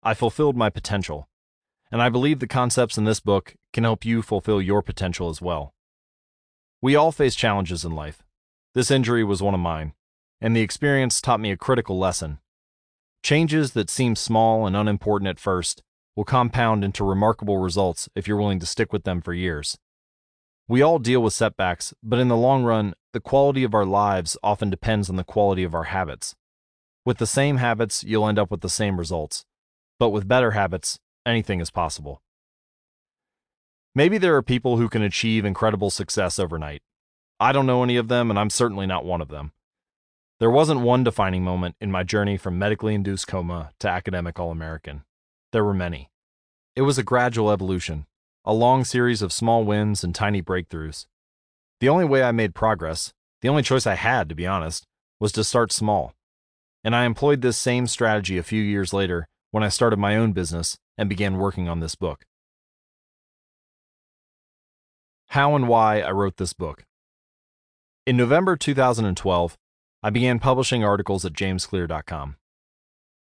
I 0.02 0.12
fulfilled 0.12 0.54
my 0.54 0.68
potential. 0.68 1.28
And 1.90 2.02
I 2.02 2.10
believe 2.10 2.40
the 2.40 2.46
concepts 2.46 2.98
in 2.98 3.04
this 3.04 3.20
book 3.20 3.56
can 3.72 3.84
help 3.84 4.04
you 4.04 4.20
fulfill 4.20 4.60
your 4.60 4.82
potential 4.82 5.30
as 5.30 5.40
well. 5.40 5.74
We 6.82 6.94
all 6.94 7.10
face 7.10 7.34
challenges 7.34 7.86
in 7.86 7.92
life. 7.92 8.22
This 8.74 8.90
injury 8.90 9.24
was 9.24 9.42
one 9.42 9.54
of 9.54 9.60
mine, 9.60 9.94
and 10.42 10.54
the 10.54 10.60
experience 10.60 11.22
taught 11.22 11.40
me 11.40 11.50
a 11.50 11.56
critical 11.56 11.98
lesson. 11.98 12.38
Changes 13.22 13.72
that 13.72 13.90
seem 13.90 14.14
small 14.14 14.66
and 14.66 14.76
unimportant 14.76 15.28
at 15.28 15.40
first 15.40 15.82
will 16.20 16.24
compound 16.26 16.84
into 16.84 17.02
remarkable 17.02 17.56
results 17.56 18.06
if 18.14 18.28
you're 18.28 18.36
willing 18.36 18.60
to 18.60 18.66
stick 18.66 18.92
with 18.92 19.04
them 19.04 19.22
for 19.22 19.32
years. 19.32 19.78
We 20.68 20.82
all 20.82 20.98
deal 20.98 21.22
with 21.22 21.32
setbacks, 21.32 21.94
but 22.02 22.18
in 22.18 22.28
the 22.28 22.36
long 22.36 22.62
run, 22.62 22.92
the 23.14 23.20
quality 23.20 23.64
of 23.64 23.72
our 23.72 23.86
lives 23.86 24.36
often 24.42 24.68
depends 24.68 25.08
on 25.08 25.16
the 25.16 25.24
quality 25.24 25.64
of 25.64 25.74
our 25.74 25.84
habits. 25.84 26.34
With 27.06 27.16
the 27.16 27.26
same 27.26 27.56
habits, 27.56 28.04
you'll 28.04 28.28
end 28.28 28.38
up 28.38 28.50
with 28.50 28.60
the 28.60 28.68
same 28.68 28.98
results. 28.98 29.46
But 29.98 30.10
with 30.10 30.28
better 30.28 30.50
habits, 30.50 30.98
anything 31.24 31.58
is 31.58 31.70
possible. 31.70 32.20
Maybe 33.94 34.18
there 34.18 34.36
are 34.36 34.42
people 34.42 34.76
who 34.76 34.90
can 34.90 35.00
achieve 35.00 35.46
incredible 35.46 35.88
success 35.88 36.38
overnight. 36.38 36.82
I 37.40 37.52
don't 37.52 37.64
know 37.64 37.82
any 37.82 37.96
of 37.96 38.08
them, 38.08 38.28
and 38.28 38.38
I'm 38.38 38.50
certainly 38.50 38.86
not 38.86 39.06
one 39.06 39.22
of 39.22 39.28
them. 39.28 39.52
There 40.38 40.50
wasn't 40.50 40.82
one 40.82 41.02
defining 41.02 41.44
moment 41.44 41.76
in 41.80 41.90
my 41.90 42.02
journey 42.02 42.36
from 42.36 42.58
medically 42.58 42.94
induced 42.94 43.26
coma 43.26 43.70
to 43.78 43.88
academic 43.88 44.38
All 44.38 44.50
American. 44.50 45.04
There 45.52 45.64
were 45.64 45.72
many. 45.72 46.09
It 46.76 46.82
was 46.82 46.98
a 46.98 47.02
gradual 47.02 47.50
evolution, 47.50 48.06
a 48.44 48.54
long 48.54 48.84
series 48.84 49.22
of 49.22 49.32
small 49.32 49.64
wins 49.64 50.04
and 50.04 50.14
tiny 50.14 50.40
breakthroughs. 50.40 51.06
The 51.80 51.88
only 51.88 52.04
way 52.04 52.22
I 52.22 52.30
made 52.30 52.54
progress, 52.54 53.12
the 53.42 53.48
only 53.48 53.62
choice 53.62 53.86
I 53.86 53.94
had, 53.94 54.28
to 54.28 54.34
be 54.34 54.46
honest, 54.46 54.86
was 55.18 55.32
to 55.32 55.42
start 55.42 55.72
small. 55.72 56.14
And 56.84 56.94
I 56.94 57.04
employed 57.04 57.42
this 57.42 57.58
same 57.58 57.86
strategy 57.86 58.38
a 58.38 58.44
few 58.44 58.62
years 58.62 58.92
later 58.92 59.26
when 59.50 59.64
I 59.64 59.68
started 59.68 59.98
my 59.98 60.16
own 60.16 60.32
business 60.32 60.78
and 60.96 61.08
began 61.08 61.38
working 61.38 61.68
on 61.68 61.80
this 61.80 61.96
book. 61.96 62.24
How 65.30 65.56
and 65.56 65.66
why 65.66 66.00
I 66.00 66.10
wrote 66.12 66.36
this 66.36 66.52
book. 66.52 66.84
In 68.06 68.16
November 68.16 68.56
2012, 68.56 69.56
I 70.02 70.10
began 70.10 70.38
publishing 70.38 70.84
articles 70.84 71.24
at 71.24 71.32
jamesclear.com. 71.32 72.36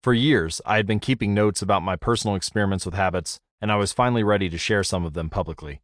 For 0.02 0.14
years, 0.14 0.61
I 0.64 0.76
had 0.76 0.87
been 0.87 1.00
keeping 1.00 1.35
notes 1.35 1.61
about 1.61 1.83
my 1.83 1.97
personal 1.97 2.37
experiments 2.37 2.85
with 2.85 2.95
habits, 2.95 3.40
and 3.61 3.73
I 3.73 3.76
was 3.76 3.93
finally 3.93 4.23
ready 4.23 4.49
to 4.49 4.57
share 4.57 4.85
some 4.85 5.05
of 5.05 5.14
them 5.14 5.28
publicly. 5.28 5.83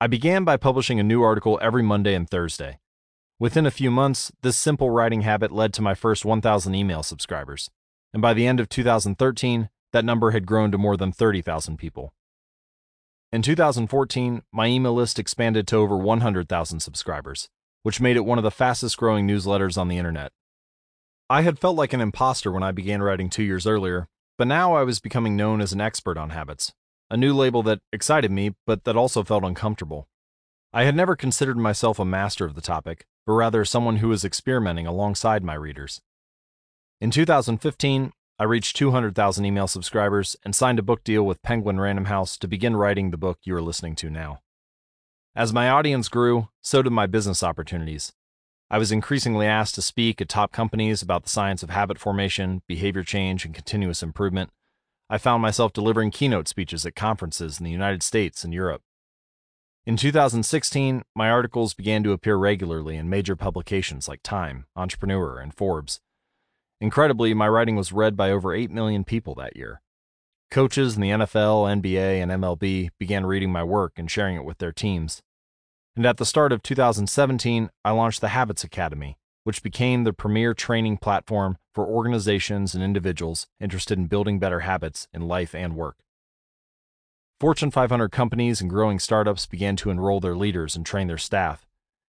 I 0.00 0.06
began 0.06 0.44
by 0.44 0.56
publishing 0.56 1.00
a 1.00 1.04
new 1.04 1.22
article 1.22 1.58
every 1.60 1.82
Monday 1.82 2.14
and 2.14 2.28
Thursday. 2.28 2.78
Within 3.40 3.66
a 3.66 3.72
few 3.72 3.90
months, 3.90 4.30
this 4.42 4.56
simple 4.56 4.90
writing 4.90 5.22
habit 5.22 5.50
led 5.50 5.72
to 5.74 5.82
my 5.82 5.94
first 5.94 6.24
1,000 6.24 6.74
email 6.74 7.02
subscribers, 7.02 7.68
and 8.12 8.22
by 8.22 8.32
the 8.32 8.46
end 8.46 8.60
of 8.60 8.68
2013, 8.68 9.68
that 9.92 10.04
number 10.04 10.30
had 10.30 10.46
grown 10.46 10.70
to 10.70 10.78
more 10.78 10.96
than 10.96 11.10
30,000 11.10 11.76
people. 11.76 12.12
In 13.32 13.42
2014, 13.42 14.42
my 14.52 14.66
email 14.66 14.94
list 14.94 15.18
expanded 15.18 15.66
to 15.66 15.76
over 15.78 15.96
100,000 15.96 16.80
subscribers, 16.80 17.48
which 17.82 18.00
made 18.00 18.16
it 18.16 18.24
one 18.24 18.38
of 18.38 18.44
the 18.44 18.50
fastest 18.52 18.96
growing 18.96 19.26
newsletters 19.26 19.76
on 19.76 19.88
the 19.88 19.98
internet. 19.98 20.30
I 21.30 21.42
had 21.42 21.58
felt 21.58 21.76
like 21.76 21.92
an 21.92 22.00
imposter 22.00 22.52
when 22.52 22.62
I 22.62 22.72
began 22.72 23.02
writing 23.02 23.30
two 23.30 23.42
years 23.42 23.66
earlier, 23.66 24.08
but 24.38 24.46
now 24.46 24.74
I 24.74 24.82
was 24.82 25.00
becoming 25.00 25.36
known 25.36 25.60
as 25.60 25.72
an 25.72 25.80
expert 25.80 26.18
on 26.18 26.30
habits, 26.30 26.72
a 27.10 27.16
new 27.16 27.34
label 27.34 27.62
that 27.62 27.80
excited 27.92 28.30
me, 28.30 28.54
but 28.66 28.84
that 28.84 28.96
also 28.96 29.22
felt 29.22 29.44
uncomfortable. 29.44 30.08
I 30.72 30.84
had 30.84 30.96
never 30.96 31.16
considered 31.16 31.58
myself 31.58 31.98
a 31.98 32.04
master 32.04 32.44
of 32.44 32.54
the 32.54 32.60
topic, 32.60 33.06
but 33.26 33.34
rather 33.34 33.64
someone 33.64 33.96
who 33.96 34.08
was 34.08 34.24
experimenting 34.24 34.86
alongside 34.86 35.44
my 35.44 35.54
readers. 35.54 36.00
In 37.00 37.10
2015, 37.10 38.12
I 38.38 38.44
reached 38.44 38.76
200,000 38.76 39.44
email 39.44 39.68
subscribers 39.68 40.34
and 40.44 40.54
signed 40.54 40.78
a 40.78 40.82
book 40.82 41.04
deal 41.04 41.24
with 41.24 41.42
Penguin 41.42 41.78
Random 41.78 42.06
House 42.06 42.36
to 42.38 42.48
begin 42.48 42.76
writing 42.76 43.10
the 43.10 43.16
book 43.16 43.38
you 43.44 43.54
are 43.54 43.62
listening 43.62 43.94
to 43.96 44.10
now. 44.10 44.40
As 45.36 45.52
my 45.52 45.68
audience 45.68 46.08
grew, 46.08 46.48
so 46.60 46.82
did 46.82 46.90
my 46.90 47.06
business 47.06 47.42
opportunities, 47.42 48.12
I 48.72 48.78
was 48.78 48.90
increasingly 48.90 49.46
asked 49.46 49.74
to 49.74 49.82
speak 49.82 50.22
at 50.22 50.30
top 50.30 50.50
companies 50.50 51.02
about 51.02 51.24
the 51.24 51.28
science 51.28 51.62
of 51.62 51.68
habit 51.68 51.98
formation, 51.98 52.62
behavior 52.66 53.02
change, 53.02 53.44
and 53.44 53.54
continuous 53.54 54.02
improvement. 54.02 54.48
I 55.10 55.18
found 55.18 55.42
myself 55.42 55.74
delivering 55.74 56.10
keynote 56.10 56.48
speeches 56.48 56.86
at 56.86 56.96
conferences 56.96 57.60
in 57.60 57.64
the 57.64 57.70
United 57.70 58.02
States 58.02 58.44
and 58.44 58.54
Europe. 58.54 58.80
In 59.84 59.98
2016, 59.98 61.02
my 61.14 61.28
articles 61.28 61.74
began 61.74 62.02
to 62.04 62.12
appear 62.12 62.36
regularly 62.36 62.96
in 62.96 63.10
major 63.10 63.36
publications 63.36 64.08
like 64.08 64.22
Time, 64.22 64.64
Entrepreneur, 64.74 65.38
and 65.38 65.52
Forbes. 65.52 66.00
Incredibly, 66.80 67.34
my 67.34 67.48
writing 67.48 67.76
was 67.76 67.92
read 67.92 68.16
by 68.16 68.30
over 68.30 68.54
8 68.54 68.70
million 68.70 69.04
people 69.04 69.34
that 69.34 69.54
year. 69.54 69.82
Coaches 70.50 70.94
in 70.94 71.02
the 71.02 71.10
NFL, 71.10 71.82
NBA, 71.82 72.22
and 72.22 72.32
MLB 72.32 72.88
began 72.98 73.26
reading 73.26 73.52
my 73.52 73.62
work 73.62 73.92
and 73.98 74.10
sharing 74.10 74.36
it 74.36 74.46
with 74.46 74.56
their 74.56 74.72
teams. 74.72 75.20
And 75.94 76.06
at 76.06 76.16
the 76.16 76.24
start 76.24 76.52
of 76.52 76.62
2017, 76.62 77.68
I 77.84 77.90
launched 77.90 78.22
the 78.22 78.28
Habits 78.28 78.64
Academy, 78.64 79.18
which 79.44 79.62
became 79.62 80.04
the 80.04 80.14
premier 80.14 80.54
training 80.54 80.96
platform 80.96 81.58
for 81.74 81.86
organizations 81.86 82.74
and 82.74 82.82
individuals 82.82 83.46
interested 83.60 83.98
in 83.98 84.06
building 84.06 84.38
better 84.38 84.60
habits 84.60 85.06
in 85.12 85.28
life 85.28 85.54
and 85.54 85.76
work. 85.76 85.98
Fortune 87.38 87.70
500 87.70 88.10
companies 88.10 88.60
and 88.60 88.70
growing 88.70 88.98
startups 88.98 89.44
began 89.44 89.76
to 89.76 89.90
enroll 89.90 90.20
their 90.20 90.36
leaders 90.36 90.76
and 90.76 90.86
train 90.86 91.08
their 91.08 91.18
staff. 91.18 91.66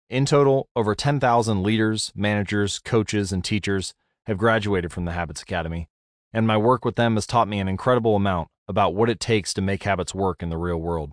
In 0.08 0.24
total, 0.24 0.68
over 0.76 0.94
10,000 0.94 1.62
leaders, 1.62 2.12
managers, 2.14 2.78
coaches, 2.78 3.32
and 3.32 3.42
teachers 3.42 3.94
have 4.26 4.38
graduated 4.38 4.92
from 4.92 5.04
the 5.04 5.12
Habits 5.12 5.42
Academy, 5.42 5.88
and 6.32 6.46
my 6.46 6.56
work 6.56 6.84
with 6.84 6.94
them 6.94 7.14
has 7.14 7.26
taught 7.26 7.48
me 7.48 7.58
an 7.58 7.68
incredible 7.68 8.14
amount 8.14 8.48
about 8.68 8.94
what 8.94 9.10
it 9.10 9.18
takes 9.18 9.52
to 9.54 9.62
make 9.62 9.82
habits 9.82 10.14
work 10.14 10.42
in 10.42 10.50
the 10.50 10.58
real 10.58 10.78
world. 10.78 11.12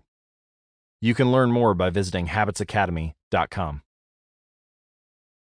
You 1.03 1.15
can 1.15 1.31
learn 1.31 1.51
more 1.51 1.73
by 1.73 1.89
visiting 1.89 2.27
habitsacademy.com. 2.27 3.81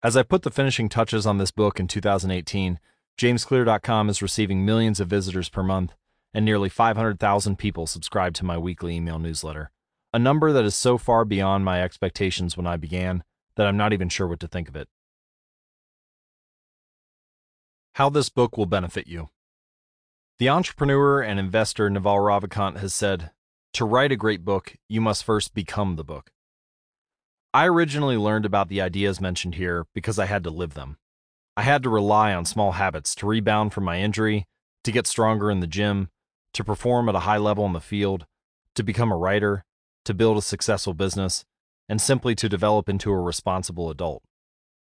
As 0.04 0.16
I 0.16 0.22
put 0.22 0.44
the 0.44 0.52
finishing 0.52 0.90
touches 0.90 1.26
on 1.26 1.40
this 1.40 1.50
book 1.50 1.80
in 1.80 1.88
2018, 1.88 2.80
JamesClear.com 3.18 4.10
is 4.10 4.22
receiving 4.22 4.64
millions 4.64 5.00
of 5.00 5.08
visitors 5.08 5.50
per 5.50 5.64
month, 5.64 5.96
and 6.36 6.46
nearly 6.46 6.70
500,000 6.70 7.58
people 7.58 7.88
subscribe 7.88 8.36
to 8.36 8.46
my 8.46 8.60
weekly 8.60 8.96
email 8.96 9.18
newsletter, 9.18 9.72
a 10.14 10.20
number 10.20 10.54
that 10.54 10.66
is 10.66 10.76
so 10.76 11.00
far 11.00 11.26
beyond 11.26 11.66
my 11.66 11.82
expectations 11.82 12.56
when 12.56 12.68
I 12.68 12.78
began 12.78 13.24
that 13.56 13.66
I'm 13.66 13.76
not 13.76 13.92
even 13.92 14.08
sure 14.08 14.28
what 14.28 14.40
to 14.42 14.48
think 14.48 14.70
of 14.70 14.76
it. 14.76 14.88
How 17.96 18.10
this 18.10 18.30
book 18.30 18.56
will 18.56 18.68
benefit 18.68 19.08
you. 19.08 19.30
The 20.38 20.50
entrepreneur 20.50 21.22
and 21.22 21.40
investor 21.40 21.90
Naval 21.90 22.18
Ravikant 22.18 22.78
has 22.78 22.94
said, 22.94 23.32
to 23.74 23.86
write 23.86 24.12
a 24.12 24.18
great 24.18 24.44
book, 24.44 24.76
you 24.88 25.02
must 25.02 25.24
first 25.24 25.54
become 25.54 25.96
the 25.96 26.04
book. 26.04 26.32
I 27.54 27.68
originally 27.68 28.18
learned 28.18 28.46
about 28.46 28.70
the 28.70 28.82
ideas 28.82 29.20
mentioned 29.20 29.56
here 29.56 29.86
because 29.94 30.20
I 30.20 30.26
had 30.26 30.44
to 30.44 30.50
live 30.50 30.74
them. 30.74 30.98
I 31.58 31.64
had 31.64 31.84
to 31.84 31.90
rely 31.90 32.34
on 32.34 32.46
small 32.46 32.74
habits 32.74 33.16
to 33.16 33.28
rebound 33.28 33.74
from 33.74 33.84
my 33.84 34.00
injury, 34.00 34.46
to 34.84 34.92
get 34.92 35.08
stronger 35.08 35.50
in 35.52 35.60
the 35.60 35.68
gym, 35.68 36.10
to 36.54 36.64
perform 36.64 37.10
at 37.10 37.16
a 37.16 37.22
high 37.22 37.38
level 37.38 37.66
in 37.66 37.74
the 37.74 37.82
field, 37.82 38.26
to 38.76 38.84
become 38.84 39.12
a 39.12 39.18
writer, 39.18 39.66
to 40.06 40.14
build 40.14 40.38
a 40.38 40.42
successful 40.42 40.94
business, 40.94 41.46
and 41.88 42.00
simply 42.00 42.36
to 42.36 42.48
develop 42.48 42.88
into 42.88 43.12
a 43.12 43.20
responsible 43.20 43.90
adult. 43.90 44.24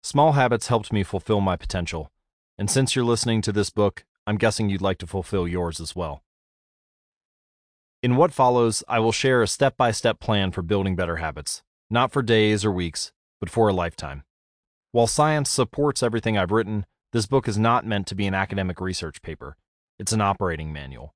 Small 0.02 0.33
habits 0.33 0.68
helped 0.68 0.92
me 0.92 1.02
fulfill 1.02 1.40
my 1.40 1.57
potential, 1.57 2.12
and 2.57 2.71
since 2.71 2.95
you're 2.95 3.04
listening 3.04 3.42
to 3.42 3.52
this 3.52 3.71
book, 3.71 4.04
I'm 4.26 4.37
guessing 4.37 4.68
you'd 4.68 4.83
like 4.83 4.99
to 4.99 5.07
fulfill 5.07 5.49
yours 5.49 5.80
as 5.80 5.97
well. 5.97 6.23
In 8.00 8.14
what 8.14 8.33
follows, 8.33 8.85
I 8.87 9.00
will 9.00 9.11
share 9.11 9.43
a 9.43 9.49
step 9.49 9.76
by 9.76 9.90
step 9.90 10.21
plan 10.21 10.52
for 10.52 10.62
building 10.62 10.95
better 10.95 11.17
habits, 11.17 11.64
not 11.90 12.12
for 12.12 12.23
days 12.23 12.64
or 12.64 12.71
weeks, 12.71 13.11
but 13.40 13.50
for 13.50 13.69
a 13.69 13.73
lifetime. 13.73 14.23
While 14.93 15.09
science 15.09 15.50
supports 15.50 16.00
everything 16.00 16.38
I've 16.38 16.52
written, 16.52 16.87
this 17.12 17.26
book 17.26 17.49
is 17.49 17.59
not 17.59 17.85
meant 17.85 18.07
to 18.07 18.14
be 18.14 18.28
an 18.28 18.35
academic 18.35 18.81
research 18.81 19.21
paper. 19.21 19.57
It's 19.99 20.12
an 20.12 20.21
operating 20.21 20.73
manual. 20.73 21.12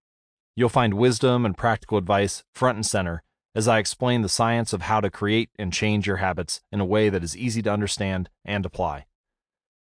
You'll 0.57 0.69
find 0.71 0.95
wisdom 0.95 1.47
and 1.47 1.57
practical 1.57 1.99
advice 1.99 2.43
front 2.53 2.77
and 2.77 2.87
center 2.87 3.23
as 3.55 3.69
I 3.69 3.79
explain 3.79 4.23
the 4.23 4.29
science 4.29 4.73
of 4.73 4.83
how 4.83 5.01
to 5.01 5.11
create 5.11 5.51
and 5.59 5.73
change 5.73 6.07
your 6.07 6.17
habits 6.17 6.63
in 6.73 6.81
a 6.81 6.85
way 6.85 7.09
that 7.11 7.23
is 7.23 7.37
easy 7.37 7.63
to 7.63 7.73
understand 7.73 8.29
and 8.45 8.67
apply. 8.67 9.07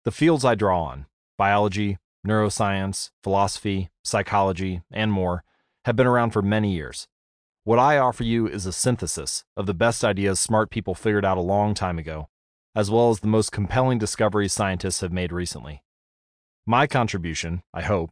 The 0.03 0.11
fields 0.11 0.45
I 0.45 0.53
draw 0.53 0.83
on 0.83 1.07
biology, 1.35 1.97
neuroscience, 2.25 3.09
philosophy, 3.23 3.89
psychology, 4.03 4.83
and 4.91 5.11
more 5.11 5.43
have 5.85 5.95
been 5.95 6.07
around 6.07 6.31
for 6.31 6.41
many 6.41 6.73
years. 6.73 7.07
What 7.63 7.77
I 7.77 7.99
offer 7.99 8.23
you 8.23 8.47
is 8.47 8.65
a 8.65 8.73
synthesis 8.73 9.43
of 9.55 9.67
the 9.67 9.73
best 9.73 10.03
ideas 10.03 10.39
smart 10.39 10.71
people 10.71 10.95
figured 10.95 11.23
out 11.23 11.37
a 11.37 11.41
long 11.41 11.75
time 11.75 11.99
ago, 11.99 12.27
as 12.75 12.89
well 12.89 13.11
as 13.11 13.19
the 13.19 13.27
most 13.27 13.51
compelling 13.51 13.99
discoveries 13.99 14.51
scientists 14.51 15.01
have 15.01 15.11
made 15.11 15.31
recently. 15.31 15.83
My 16.65 16.87
contribution, 16.87 17.61
I 17.71 17.83
hope, 17.83 18.09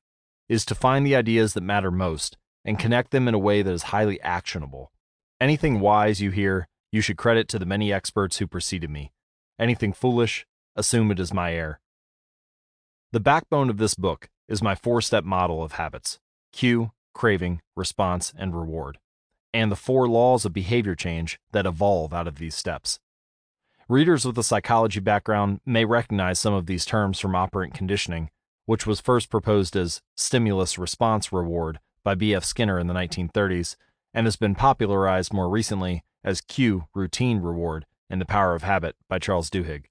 is 0.47 0.65
to 0.65 0.75
find 0.75 1.03
the 1.03 1.15
ideas 1.15 1.55
that 1.55 1.61
matter 1.61 1.89
most 1.89 2.37
and 2.63 2.77
connect 2.77 3.09
them 3.09 3.27
in 3.27 3.33
a 3.33 3.39
way 3.39 3.63
that 3.63 3.73
is 3.73 3.83
highly 3.83 4.21
actionable. 4.21 4.91
Anything 5.41 5.79
wise 5.79 6.21
you 6.21 6.29
hear, 6.29 6.67
you 6.91 7.01
should 7.01 7.17
credit 7.17 7.47
to 7.49 7.59
the 7.59 7.65
many 7.65 7.91
experts 7.91 8.37
who 8.37 8.45
preceded 8.45 8.91
me. 8.91 9.11
Anything 9.59 9.93
foolish, 9.93 10.45
assume 10.75 11.09
it 11.09 11.19
is 11.19 11.33
my 11.33 11.53
error. 11.53 11.79
The 13.11 13.19
backbone 13.19 13.71
of 13.71 13.77
this 13.77 13.95
book 13.95 14.29
is 14.47 14.61
my 14.61 14.75
four 14.75 15.01
step 15.01 15.23
model 15.23 15.63
of 15.63 15.73
habits 15.73 16.19
cue, 16.51 16.91
craving, 17.13 17.61
response, 17.75 18.33
and 18.37 18.55
reward 18.55 18.97
and 19.53 19.71
the 19.71 19.75
four 19.75 20.09
laws 20.09 20.45
of 20.45 20.53
behavior 20.53 20.95
change 20.95 21.39
that 21.51 21.65
evolve 21.65 22.13
out 22.13 22.27
of 22.27 22.37
these 22.37 22.55
steps. 22.55 22.99
Readers 23.87 24.25
with 24.25 24.37
a 24.37 24.43
psychology 24.43 24.99
background 24.99 25.59
may 25.65 25.85
recognize 25.85 26.39
some 26.39 26.53
of 26.53 26.65
these 26.65 26.85
terms 26.85 27.19
from 27.19 27.35
operant 27.35 27.73
conditioning, 27.73 28.29
which 28.65 28.87
was 28.87 28.99
first 28.99 29.29
proposed 29.29 29.75
as 29.75 30.01
stimulus 30.15 30.77
response 30.77 31.31
reward 31.31 31.79
by 32.03 32.15
B.F. 32.15 32.43
Skinner 32.43 32.79
in 32.79 32.87
the 32.87 32.93
1930s 32.93 33.75
and 34.13 34.25
has 34.25 34.35
been 34.35 34.55
popularized 34.55 35.33
more 35.33 35.49
recently 35.49 36.03
as 36.23 36.41
cue 36.41 36.85
routine 36.95 37.39
reward 37.39 37.85
in 38.09 38.19
The 38.19 38.25
Power 38.25 38.55
of 38.55 38.63
Habit 38.63 38.95
by 39.07 39.19
Charles 39.19 39.49
Duhigg. 39.49 39.85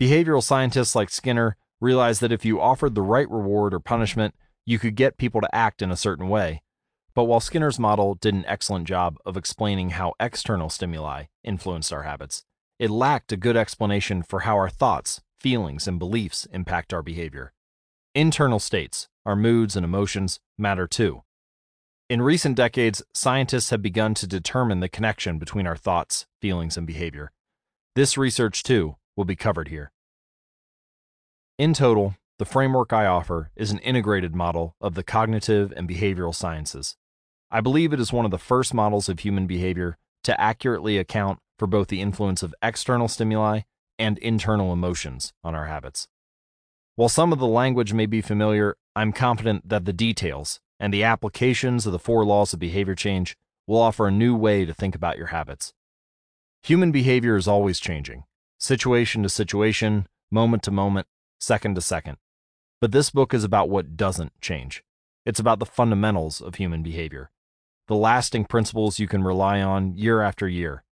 Behavioral 0.00 0.42
scientists 0.42 0.94
like 0.94 1.10
Skinner 1.10 1.56
realized 1.80 2.20
that 2.20 2.32
if 2.32 2.44
you 2.44 2.60
offered 2.60 2.94
the 2.94 3.02
right 3.02 3.28
reward 3.28 3.74
or 3.74 3.80
punishment, 3.80 4.34
you 4.68 4.78
could 4.78 4.96
get 4.96 5.16
people 5.16 5.40
to 5.40 5.54
act 5.54 5.80
in 5.80 5.90
a 5.90 5.96
certain 5.96 6.28
way, 6.28 6.60
but 7.14 7.24
while 7.24 7.40
Skinner's 7.40 7.78
model 7.78 8.14
did 8.14 8.34
an 8.34 8.44
excellent 8.46 8.86
job 8.86 9.16
of 9.24 9.34
explaining 9.34 9.90
how 9.90 10.12
external 10.20 10.68
stimuli 10.68 11.24
influenced 11.42 11.90
our 11.90 12.02
habits, 12.02 12.44
it 12.78 12.90
lacked 12.90 13.32
a 13.32 13.38
good 13.38 13.56
explanation 13.56 14.22
for 14.22 14.40
how 14.40 14.56
our 14.56 14.68
thoughts, 14.68 15.22
feelings, 15.40 15.88
and 15.88 15.98
beliefs 15.98 16.46
impact 16.52 16.92
our 16.92 17.02
behavior. 17.02 17.54
Internal 18.14 18.58
states, 18.58 19.08
our 19.24 19.34
moods 19.34 19.74
and 19.74 19.86
emotions, 19.86 20.38
matter 20.58 20.86
too. 20.86 21.22
In 22.10 22.20
recent 22.20 22.54
decades, 22.54 23.02
scientists 23.14 23.70
have 23.70 23.80
begun 23.80 24.12
to 24.16 24.26
determine 24.26 24.80
the 24.80 24.88
connection 24.90 25.38
between 25.38 25.66
our 25.66 25.76
thoughts, 25.76 26.26
feelings, 26.42 26.76
and 26.76 26.86
behavior. 26.86 27.32
This 27.94 28.18
research, 28.18 28.62
too, 28.62 28.96
will 29.16 29.24
be 29.24 29.34
covered 29.34 29.68
here. 29.68 29.92
In 31.56 31.72
total, 31.72 32.16
the 32.38 32.44
framework 32.44 32.92
I 32.92 33.04
offer 33.06 33.50
is 33.56 33.72
an 33.72 33.80
integrated 33.80 34.34
model 34.34 34.76
of 34.80 34.94
the 34.94 35.02
cognitive 35.02 35.72
and 35.76 35.88
behavioral 35.88 36.34
sciences. 36.34 36.96
I 37.50 37.60
believe 37.60 37.92
it 37.92 37.98
is 37.98 38.12
one 38.12 38.24
of 38.24 38.30
the 38.30 38.38
first 38.38 38.72
models 38.72 39.08
of 39.08 39.20
human 39.20 39.48
behavior 39.48 39.98
to 40.22 40.40
accurately 40.40 40.98
account 40.98 41.40
for 41.58 41.66
both 41.66 41.88
the 41.88 42.00
influence 42.00 42.44
of 42.44 42.54
external 42.62 43.08
stimuli 43.08 43.62
and 43.98 44.18
internal 44.18 44.72
emotions 44.72 45.32
on 45.42 45.56
our 45.56 45.66
habits. 45.66 46.06
While 46.94 47.08
some 47.08 47.32
of 47.32 47.40
the 47.40 47.46
language 47.46 47.92
may 47.92 48.06
be 48.06 48.20
familiar, 48.20 48.76
I'm 48.94 49.12
confident 49.12 49.68
that 49.68 49.84
the 49.84 49.92
details 49.92 50.60
and 50.78 50.94
the 50.94 51.02
applications 51.02 51.86
of 51.86 51.92
the 51.92 51.98
four 51.98 52.24
laws 52.24 52.52
of 52.52 52.60
behavior 52.60 52.94
change 52.94 53.36
will 53.66 53.78
offer 53.78 54.06
a 54.06 54.12
new 54.12 54.36
way 54.36 54.64
to 54.64 54.72
think 54.72 54.94
about 54.94 55.18
your 55.18 55.28
habits. 55.28 55.72
Human 56.62 56.92
behavior 56.92 57.36
is 57.36 57.48
always 57.48 57.80
changing, 57.80 58.24
situation 58.58 59.24
to 59.24 59.28
situation, 59.28 60.06
moment 60.30 60.62
to 60.64 60.70
moment, 60.70 61.08
second 61.40 61.74
to 61.74 61.80
second. 61.80 62.16
But 62.80 62.92
this 62.92 63.10
book 63.10 63.34
is 63.34 63.44
about 63.44 63.68
what 63.68 63.96
doesn't 63.96 64.40
change. 64.40 64.84
It's 65.26 65.40
about 65.40 65.58
the 65.58 65.66
fundamentals 65.66 66.40
of 66.40 66.56
human 66.56 66.82
behavior 66.82 67.30
the 67.88 67.96
lasting 67.96 68.44
principles 68.44 68.98
you 68.98 69.08
can 69.08 69.24
rely 69.24 69.62
on 69.62 69.96
year 69.96 70.20
after 70.20 70.46
year, 70.46 70.84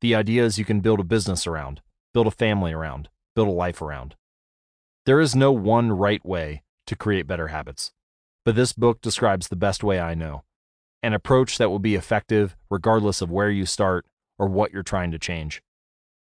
the 0.00 0.14
ideas 0.14 0.56
you 0.56 0.64
can 0.64 0.80
build 0.80 1.00
a 1.00 1.04
business 1.04 1.48
around, 1.48 1.82
build 2.14 2.28
a 2.28 2.30
family 2.30 2.72
around, 2.72 3.08
build 3.34 3.48
a 3.48 3.50
life 3.50 3.82
around. 3.82 4.14
There 5.04 5.20
is 5.20 5.34
no 5.34 5.50
one 5.50 5.90
right 5.90 6.24
way 6.24 6.62
to 6.86 6.94
create 6.94 7.26
better 7.26 7.48
habits, 7.48 7.92
but 8.44 8.54
this 8.54 8.72
book 8.72 9.00
describes 9.00 9.48
the 9.48 9.56
best 9.56 9.82
way 9.82 10.00
I 10.00 10.14
know 10.14 10.44
an 11.02 11.12
approach 11.12 11.58
that 11.58 11.68
will 11.68 11.80
be 11.80 11.96
effective 11.96 12.56
regardless 12.70 13.20
of 13.20 13.30
where 13.30 13.50
you 13.50 13.66
start 13.66 14.06
or 14.38 14.46
what 14.46 14.72
you're 14.72 14.82
trying 14.82 15.10
to 15.10 15.18
change. 15.18 15.60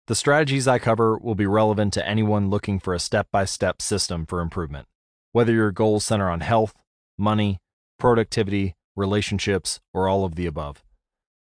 The 0.07 0.15
strategies 0.15 0.69
I 0.69 0.79
cover 0.79 1.17
will 1.17 1.35
be 1.35 1.45
relevant 1.45 1.91
to 1.93 2.07
anyone 2.07 2.49
looking 2.49 2.79
for 2.79 2.93
a 2.93 2.99
step 2.99 3.27
by 3.29 3.43
step 3.43 3.81
system 3.81 4.25
for 4.25 4.39
improvement, 4.39 4.87
whether 5.31 5.53
your 5.53 5.71
goals 5.71 6.05
center 6.05 6.29
on 6.29 6.41
health, 6.41 6.73
money, 7.17 7.59
productivity, 7.97 8.75
relationships, 8.95 9.79
or 9.93 10.07
all 10.07 10.25
of 10.25 10.35
the 10.35 10.45
above. 10.45 10.83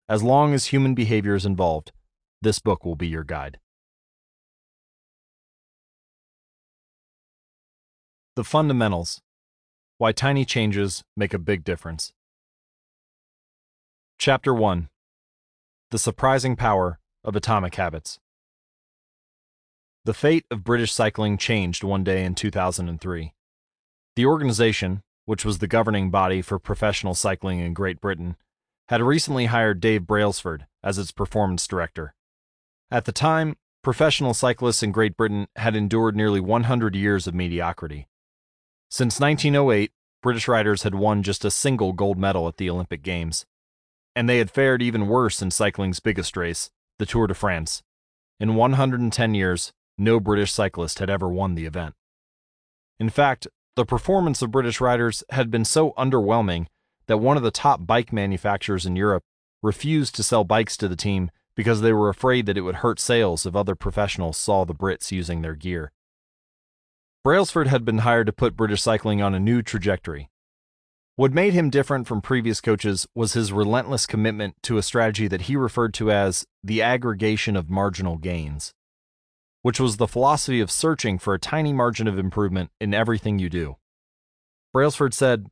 As 0.10 0.24
long 0.24 0.54
as 0.54 0.68
human 0.68 0.94
behavior 0.94 1.36
is 1.36 1.46
involved, 1.46 1.92
this 2.42 2.60
book 2.60 2.84
will 2.84 2.96
be 2.96 3.08
your 3.08 3.24
guide. 3.24 3.60
The 8.36 8.44
Fundamentals 8.44 9.22
Why 9.98 10.12
Tiny 10.12 10.46
Changes 10.46 11.04
Make 11.16 11.34
a 11.34 11.40
Big 11.40 11.64
Difference. 11.64 12.14
Chapter 14.18 14.54
1 14.54 14.90
The 15.92 16.00
Surprising 16.00 16.56
Power 16.56 17.00
of 17.24 17.36
Atomic 17.36 17.76
Habits. 17.76 18.20
The 20.06 20.14
fate 20.14 20.46
of 20.50 20.64
British 20.64 20.92
cycling 20.92 21.38
changed 21.38 21.84
one 21.84 22.04
day 22.04 22.26
in 22.26 22.34
2003. 22.34 23.34
The 24.16 24.26
organization, 24.26 25.04
which 25.26 25.46
was 25.46 25.60
the 25.60 25.68
governing 25.68 26.10
body 26.10 26.42
for 26.42 26.60
professional 26.60 27.14
cycling 27.14 27.60
in 27.60 27.74
Great 27.74 28.02
Britain, 28.02 28.36
had 28.90 29.02
recently 29.02 29.46
hired 29.46 29.80
Dave 29.80 30.06
Brailsford 30.06 30.68
as 30.84 30.98
its 30.98 31.12
performance 31.12 31.66
director. 31.66 32.14
At 32.90 33.06
the 33.06 33.14
time, 33.14 33.56
professional 33.82 34.34
cyclists 34.34 34.84
in 34.84 34.92
Great 34.92 35.16
Britain 35.16 35.48
had 35.56 35.76
endured 35.76 36.16
nearly 36.16 36.42
100 36.42 36.96
years 36.96 37.26
of 37.26 37.34
mediocrity. 37.34 38.10
Since 38.90 39.20
1908, 39.22 39.92
British 40.22 40.48
riders 40.48 40.84
had 40.84 40.94
won 40.94 41.24
just 41.24 41.46
a 41.46 41.52
single 41.52 41.94
gold 41.94 42.18
medal 42.18 42.50
at 42.50 42.58
the 42.58 42.70
Olympic 42.70 43.02
Games, 43.02 43.46
and 44.14 44.28
they 44.28 44.40
had 44.40 44.52
fared 44.52 44.82
even 44.82 45.08
worse 45.08 45.42
in 45.42 45.52
cycling's 45.52 46.02
biggest 46.02 46.36
race, 46.36 46.70
the 47.00 47.06
Tour 47.06 47.28
de 47.28 47.34
France. 47.34 47.82
In 48.42 48.56
110 48.56 49.34
years, 49.34 49.72
no 49.98 50.20
British 50.20 50.52
cyclist 50.52 51.00
had 51.00 51.10
ever 51.10 51.30
won 51.30 51.56
the 51.56 51.66
event. 51.66 51.96
In 53.00 53.10
fact, 53.10 53.48
the 53.76 53.86
performance 53.86 54.42
of 54.42 54.52
British 54.52 54.82
riders 54.82 55.24
had 55.30 55.50
been 55.50 55.64
so 55.66 55.92
underwhelming 55.92 56.68
that 57.08 57.18
one 57.18 57.38
of 57.38 57.44
the 57.44 57.52
top 57.52 57.86
bike 57.86 58.12
manufacturers 58.12 58.86
in 58.86 58.96
Europe 58.96 59.24
refused 59.64 60.16
to 60.16 60.24
sell 60.24 60.44
bikes 60.44 60.76
to 60.78 60.88
the 60.88 60.96
team 60.96 61.32
because 61.56 61.82
they 61.82 61.94
were 61.94 62.10
afraid 62.10 62.46
that 62.46 62.58
it 62.58 62.62
would 62.62 62.76
hurt 62.76 63.00
sales 63.00 63.46
if 63.46 63.56
other 63.56 63.76
professionals 63.76 64.38
saw 64.38 64.66
the 64.66 64.76
Brits 64.76 65.12
using 65.12 65.42
their 65.42 65.56
gear. 65.56 65.92
Brailsford 67.24 67.68
had 67.68 67.86
been 67.86 68.00
hired 68.00 68.26
to 68.28 68.34
put 68.34 68.56
British 68.56 68.82
cycling 68.82 69.22
on 69.22 69.36
a 69.36 69.40
new 69.40 69.62
trajectory. 69.62 70.30
What 71.16 71.34
made 71.34 71.54
him 71.54 71.70
different 71.70 72.08
from 72.08 72.22
previous 72.22 72.62
coaches 72.62 73.08
was 73.14 73.34
his 73.34 73.54
relentless 73.54 74.08
commitment 74.08 74.56
to 74.64 74.78
a 74.78 74.84
strategy 74.84 75.28
that 75.28 75.44
he 75.44 75.56
referred 75.56 75.94
to 75.96 76.12
as 76.12 76.46
the 76.64 76.82
aggregation 76.82 77.56
of 77.56 77.70
marginal 77.70 78.18
gains 78.18 78.74
which 79.62 79.80
was 79.80 79.98
the 79.98 80.08
philosophy 80.08 80.60
of 80.60 80.72
searching 80.72 81.20
for 81.20 81.34
a 81.34 81.40
tiny 81.40 81.74
margin 81.74 82.08
of 82.08 82.18
improvement 82.18 82.72
in 82.80 82.94
everything 82.94 83.40
you 83.40 83.50
do. 83.50 83.78
Brailsford 84.74 85.14
said, 85.14 85.48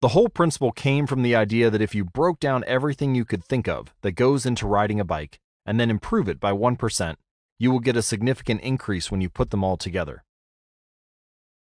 The 0.00 0.08
whole 0.08 0.28
principle 0.28 0.72
came 0.72 1.06
from 1.06 1.22
the 1.22 1.34
idea 1.34 1.70
that 1.70 1.82
if 1.82 1.94
you 1.94 2.04
broke 2.04 2.40
down 2.40 2.64
everything 2.66 3.14
you 3.14 3.24
could 3.24 3.44
think 3.44 3.68
of 3.68 3.94
that 4.02 4.12
goes 4.12 4.46
into 4.46 4.66
riding 4.66 5.00
a 5.00 5.04
bike 5.04 5.40
and 5.66 5.80
then 5.80 5.90
improve 5.90 6.28
it 6.28 6.40
by 6.40 6.52
1%, 6.52 7.16
you 7.58 7.70
will 7.70 7.80
get 7.80 7.96
a 7.96 8.02
significant 8.02 8.60
increase 8.62 9.10
when 9.10 9.20
you 9.20 9.28
put 9.28 9.50
them 9.50 9.64
all 9.64 9.76
together. 9.76 10.24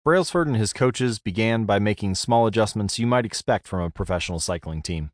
Brailsford 0.04 0.48
and 0.48 0.56
his 0.56 0.72
coaches 0.72 1.20
began 1.20 1.64
by 1.64 1.78
making 1.78 2.16
small 2.16 2.46
adjustments 2.46 2.98
you 2.98 3.06
might 3.06 3.24
expect 3.24 3.68
from 3.68 3.80
a 3.80 3.90
professional 3.90 4.40
cycling 4.40 4.82
team. 4.82 5.12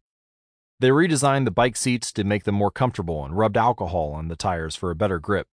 They 0.80 0.88
redesigned 0.88 1.44
the 1.44 1.50
bike 1.50 1.76
seats 1.76 2.10
to 2.12 2.24
make 2.24 2.44
them 2.44 2.54
more 2.54 2.70
comfortable 2.70 3.24
and 3.24 3.36
rubbed 3.36 3.58
alcohol 3.58 4.12
on 4.12 4.28
the 4.28 4.36
tires 4.36 4.76
for 4.76 4.90
a 4.90 4.96
better 4.96 5.18
grip. 5.18 5.48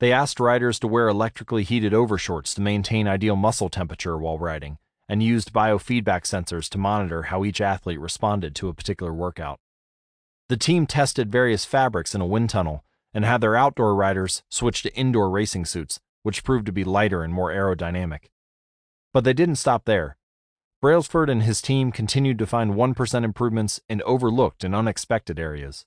They 0.00 0.12
asked 0.12 0.38
riders 0.38 0.78
to 0.80 0.88
wear 0.88 1.08
electrically 1.08 1.64
heated 1.64 1.92
overshorts 1.92 2.54
to 2.54 2.60
maintain 2.60 3.08
ideal 3.08 3.34
muscle 3.34 3.68
temperature 3.68 4.16
while 4.16 4.38
riding, 4.38 4.78
and 5.08 5.22
used 5.22 5.52
biofeedback 5.52 6.22
sensors 6.22 6.68
to 6.70 6.78
monitor 6.78 7.24
how 7.24 7.44
each 7.44 7.60
athlete 7.60 7.98
responded 7.98 8.54
to 8.56 8.68
a 8.68 8.74
particular 8.74 9.12
workout. 9.12 9.58
The 10.48 10.56
team 10.56 10.86
tested 10.86 11.32
various 11.32 11.64
fabrics 11.64 12.14
in 12.14 12.20
a 12.20 12.26
wind 12.26 12.50
tunnel 12.50 12.84
and 13.12 13.24
had 13.24 13.40
their 13.40 13.56
outdoor 13.56 13.94
riders 13.94 14.42
switch 14.48 14.82
to 14.82 14.94
indoor 14.94 15.30
racing 15.30 15.64
suits, 15.64 15.98
which 16.22 16.44
proved 16.44 16.66
to 16.66 16.72
be 16.72 16.84
lighter 16.84 17.24
and 17.24 17.32
more 17.32 17.50
aerodynamic. 17.50 18.30
But 19.12 19.24
they 19.24 19.32
didn't 19.32 19.56
stop 19.56 19.84
there. 19.84 20.16
Brailsford 20.80 21.28
and 21.28 21.42
his 21.42 21.60
team 21.60 21.90
continued 21.90 22.38
to 22.38 22.46
find 22.46 22.74
1% 22.74 23.24
improvements 23.24 23.80
in 23.88 24.00
overlooked 24.02 24.62
and 24.62 24.76
unexpected 24.76 25.40
areas. 25.40 25.84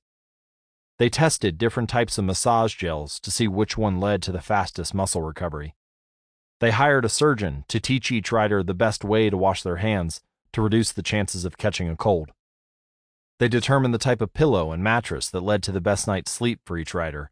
They 1.02 1.10
tested 1.10 1.58
different 1.58 1.90
types 1.90 2.20
of 2.20 2.26
massage 2.26 2.76
gels 2.76 3.20
to 3.22 3.32
see 3.32 3.48
which 3.48 3.76
one 3.76 4.00
led 4.00 4.22
to 4.22 4.32
the 4.32 4.40
fastest 4.40 4.94
muscle 4.94 5.24
recovery. 5.24 5.74
They 6.60 6.70
hired 6.70 7.06
a 7.06 7.10
surgeon 7.10 7.66
to 7.70 7.80
teach 7.80 8.12
each 8.12 8.32
rider 8.32 8.62
the 8.62 8.76
best 8.76 9.04
way 9.04 9.28
to 9.32 9.36
wash 9.36 9.64
their 9.64 9.78
hands 9.78 10.22
to 10.54 10.62
reduce 10.62 10.92
the 10.92 11.02
chances 11.02 11.44
of 11.44 11.58
catching 11.58 11.90
a 11.90 11.96
cold. 11.96 12.30
They 13.40 13.48
determined 13.48 13.96
the 13.96 13.98
type 13.98 14.22
of 14.22 14.36
pillow 14.36 14.72
and 14.72 14.84
mattress 14.84 15.28
that 15.32 15.42
led 15.42 15.64
to 15.64 15.72
the 15.72 15.82
best 15.82 16.06
night's 16.06 16.30
sleep 16.30 16.60
for 16.66 16.78
each 16.78 16.94
rider. 16.94 17.32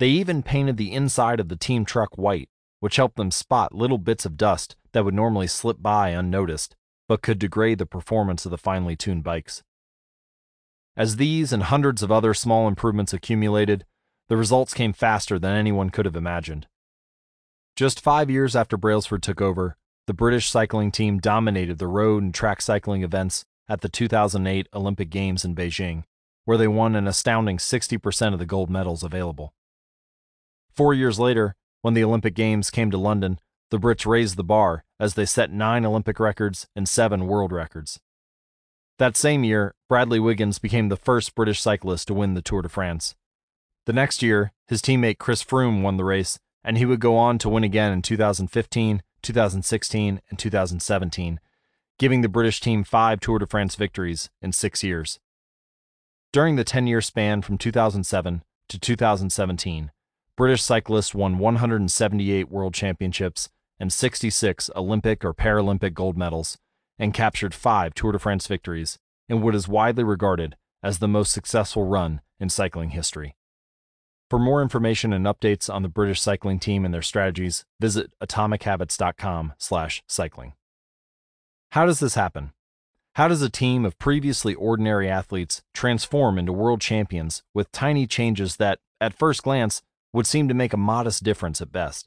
They 0.00 0.08
even 0.08 0.42
painted 0.42 0.76
the 0.76 0.92
inside 0.92 1.38
of 1.38 1.48
the 1.48 1.54
team 1.54 1.84
truck 1.84 2.18
white, 2.18 2.48
which 2.80 2.96
helped 2.96 3.14
them 3.14 3.30
spot 3.30 3.72
little 3.72 3.98
bits 3.98 4.26
of 4.26 4.36
dust 4.36 4.74
that 4.90 5.04
would 5.04 5.14
normally 5.14 5.46
slip 5.46 5.80
by 5.80 6.08
unnoticed, 6.08 6.74
but 7.06 7.22
could 7.22 7.38
degrade 7.38 7.78
the 7.78 7.86
performance 7.86 8.44
of 8.44 8.50
the 8.50 8.58
finely 8.58 8.96
tuned 8.96 9.22
bikes. 9.22 9.62
As 10.98 11.14
these 11.14 11.52
and 11.52 11.62
hundreds 11.62 12.02
of 12.02 12.10
other 12.10 12.34
small 12.34 12.66
improvements 12.66 13.12
accumulated, 13.12 13.84
the 14.28 14.36
results 14.36 14.74
came 14.74 14.92
faster 14.92 15.38
than 15.38 15.54
anyone 15.54 15.90
could 15.90 16.06
have 16.06 16.16
imagined. 16.16 16.66
Just 17.76 18.00
five 18.00 18.28
years 18.28 18.56
after 18.56 18.76
Brailsford 18.76 19.22
took 19.22 19.40
over, 19.40 19.76
the 20.08 20.12
British 20.12 20.50
cycling 20.50 20.90
team 20.90 21.20
dominated 21.20 21.78
the 21.78 21.86
road 21.86 22.24
and 22.24 22.34
track 22.34 22.60
cycling 22.60 23.04
events 23.04 23.44
at 23.68 23.80
the 23.80 23.88
2008 23.88 24.66
Olympic 24.74 25.08
Games 25.08 25.44
in 25.44 25.54
Beijing, 25.54 26.02
where 26.46 26.58
they 26.58 26.66
won 26.66 26.96
an 26.96 27.06
astounding 27.06 27.58
60% 27.58 28.32
of 28.32 28.40
the 28.40 28.44
gold 28.44 28.68
medals 28.68 29.04
available. 29.04 29.54
Four 30.74 30.94
years 30.94 31.20
later, 31.20 31.54
when 31.80 31.94
the 31.94 32.02
Olympic 32.02 32.34
Games 32.34 32.70
came 32.70 32.90
to 32.90 32.98
London, 32.98 33.38
the 33.70 33.78
Brits 33.78 34.04
raised 34.04 34.36
the 34.36 34.42
bar 34.42 34.84
as 34.98 35.14
they 35.14 35.26
set 35.26 35.52
nine 35.52 35.86
Olympic 35.86 36.18
records 36.18 36.66
and 36.74 36.88
seven 36.88 37.28
world 37.28 37.52
records. 37.52 38.00
That 38.98 39.16
same 39.16 39.44
year, 39.44 39.74
Bradley 39.88 40.18
Wiggins 40.18 40.58
became 40.58 40.88
the 40.88 40.96
first 40.96 41.36
British 41.36 41.60
cyclist 41.60 42.08
to 42.08 42.14
win 42.14 42.34
the 42.34 42.42
Tour 42.42 42.62
de 42.62 42.68
France. 42.68 43.14
The 43.86 43.92
next 43.92 44.22
year, 44.22 44.52
his 44.66 44.82
teammate 44.82 45.18
Chris 45.18 45.42
Froome 45.42 45.82
won 45.82 45.96
the 45.96 46.04
race, 46.04 46.40
and 46.64 46.76
he 46.76 46.84
would 46.84 46.98
go 46.98 47.16
on 47.16 47.38
to 47.38 47.48
win 47.48 47.62
again 47.62 47.92
in 47.92 48.02
2015, 48.02 49.02
2016, 49.22 50.20
and 50.28 50.38
2017, 50.38 51.40
giving 51.96 52.22
the 52.22 52.28
British 52.28 52.60
team 52.60 52.82
five 52.82 53.20
Tour 53.20 53.38
de 53.38 53.46
France 53.46 53.76
victories 53.76 54.30
in 54.42 54.50
six 54.50 54.82
years. 54.82 55.20
During 56.32 56.56
the 56.56 56.64
10 56.64 56.88
year 56.88 57.00
span 57.00 57.40
from 57.40 57.56
2007 57.56 58.42
to 58.68 58.78
2017, 58.80 59.92
British 60.36 60.62
cyclists 60.62 61.14
won 61.14 61.38
178 61.38 62.50
world 62.50 62.74
championships 62.74 63.48
and 63.78 63.92
66 63.92 64.70
Olympic 64.74 65.24
or 65.24 65.32
Paralympic 65.32 65.94
gold 65.94 66.18
medals, 66.18 66.58
and 66.98 67.14
captured 67.14 67.54
five 67.54 67.94
Tour 67.94 68.12
de 68.12 68.18
France 68.18 68.46
victories 68.46 68.98
in 69.28 69.42
what 69.42 69.54
is 69.54 69.68
widely 69.68 70.04
regarded 70.04 70.56
as 70.82 70.98
the 70.98 71.08
most 71.08 71.32
successful 71.32 71.84
run 71.84 72.20
in 72.40 72.48
cycling 72.48 72.90
history. 72.90 73.36
For 74.30 74.38
more 74.38 74.60
information 74.60 75.12
and 75.12 75.24
updates 75.24 75.72
on 75.72 75.82
the 75.82 75.88
British 75.88 76.20
cycling 76.20 76.58
team 76.58 76.84
and 76.84 76.92
their 76.92 77.02
strategies, 77.02 77.64
visit 77.80 78.12
atomichabits.com/cycling. 78.22 80.52
How 81.72 81.86
does 81.86 82.00
this 82.00 82.14
happen? 82.14 82.52
How 83.14 83.26
does 83.26 83.42
a 83.42 83.50
team 83.50 83.84
of 83.84 83.98
previously 83.98 84.54
ordinary 84.54 85.08
athletes 85.08 85.62
transform 85.74 86.38
into 86.38 86.52
world 86.52 86.80
champions 86.80 87.42
with 87.54 87.72
tiny 87.72 88.06
changes 88.06 88.56
that, 88.56 88.78
at 89.00 89.12
first 89.12 89.42
glance, 89.42 89.82
would 90.12 90.26
seem 90.26 90.46
to 90.48 90.54
make 90.54 90.72
a 90.72 90.78
modest 90.78 91.24
difference 91.24 91.60
at 91.60 91.72
best? 91.72 92.06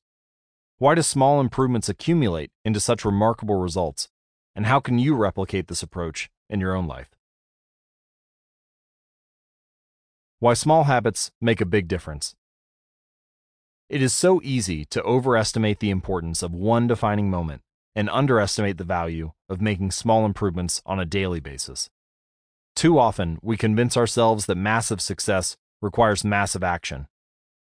Why 0.78 0.96
do 0.96 1.02
small 1.02 1.42
improvements 1.42 1.90
accumulate 1.90 2.52
into 2.64 2.80
such 2.80 3.04
remarkable 3.04 3.56
results? 3.56 4.08
And 4.56 4.66
how 4.66 4.80
can 4.80 5.00
you 5.00 5.16
replicate 5.16 5.68
this 5.68 5.84
approach 5.84 6.30
in 6.50 6.60
your 6.60 6.76
own 6.76 6.88
life? 6.88 7.10
Why 10.40 10.54
small 10.54 10.86
habits 10.86 11.32
make 11.40 11.62
a 11.62 11.66
big 11.66 11.88
difference. 11.88 12.36
It 13.90 14.02
is 14.02 14.14
so 14.14 14.42
easy 14.44 14.86
to 14.86 15.04
overestimate 15.04 15.80
the 15.80 15.90
importance 15.90 16.42
of 16.42 16.54
one 16.54 16.88
defining 16.88 17.30
moment 17.30 17.62
and 17.96 18.10
underestimate 18.10 18.78
the 18.78 18.84
value 18.84 19.34
of 19.50 19.62
making 19.62 19.92
small 19.92 20.26
improvements 20.26 20.82
on 20.86 21.00
a 21.00 21.06
daily 21.06 21.40
basis. 21.40 21.90
Too 22.76 22.98
often, 22.98 23.38
we 23.42 23.58
convince 23.58 23.98
ourselves 23.98 24.46
that 24.46 24.56
massive 24.56 25.02
success 25.02 25.58
requires 25.82 26.24
massive 26.24 26.64
action. 26.64 27.08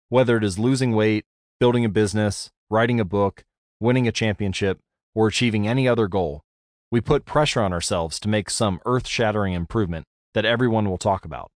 Whether 0.10 0.38
it 0.38 0.44
is 0.44 0.60
losing 0.60 0.94
weight, 0.94 1.26
building 1.60 1.86
a 1.86 1.90
business, 1.90 2.52
writing 2.70 3.00
a 3.00 3.06
book, 3.06 3.44
winning 3.80 4.08
a 4.08 4.12
championship, 4.12 4.80
or 5.16 5.28
achieving 5.28 5.68
any 5.68 5.88
other 5.88 6.08
goal, 6.08 6.44
we 6.92 7.02
put 7.02 7.26
pressure 7.26 7.62
on 7.62 7.74
ourselves 7.74 8.20
to 8.20 8.30
make 8.30 8.50
some 8.50 8.80
earth 8.86 9.08
shattering 9.08 9.54
improvement 9.54 10.06
that 10.34 10.46
everyone 10.46 10.90
will 10.90 10.98
talk 10.98 11.26
about. 11.26 11.52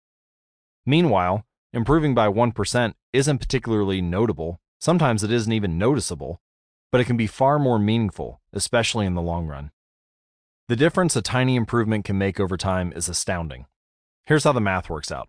Meanwhile, 0.84 1.44
improving 1.72 2.14
by 2.14 2.28
1% 2.28 2.94
isn't 3.12 3.38
particularly 3.38 4.02
notable, 4.02 4.60
sometimes 4.80 5.22
it 5.22 5.30
isn't 5.30 5.52
even 5.52 5.78
noticeable, 5.78 6.40
but 6.90 7.00
it 7.00 7.04
can 7.04 7.16
be 7.16 7.26
far 7.26 7.58
more 7.58 7.78
meaningful, 7.78 8.40
especially 8.52 9.06
in 9.06 9.14
the 9.14 9.22
long 9.22 9.46
run. 9.46 9.70
The 10.68 10.76
difference 10.76 11.16
a 11.16 11.22
tiny 11.22 11.56
improvement 11.56 12.04
can 12.04 12.18
make 12.18 12.38
over 12.38 12.56
time 12.56 12.92
is 12.94 13.08
astounding. 13.08 13.66
Here's 14.26 14.44
how 14.44 14.52
the 14.52 14.60
math 14.60 14.90
works 14.90 15.10
out. 15.10 15.28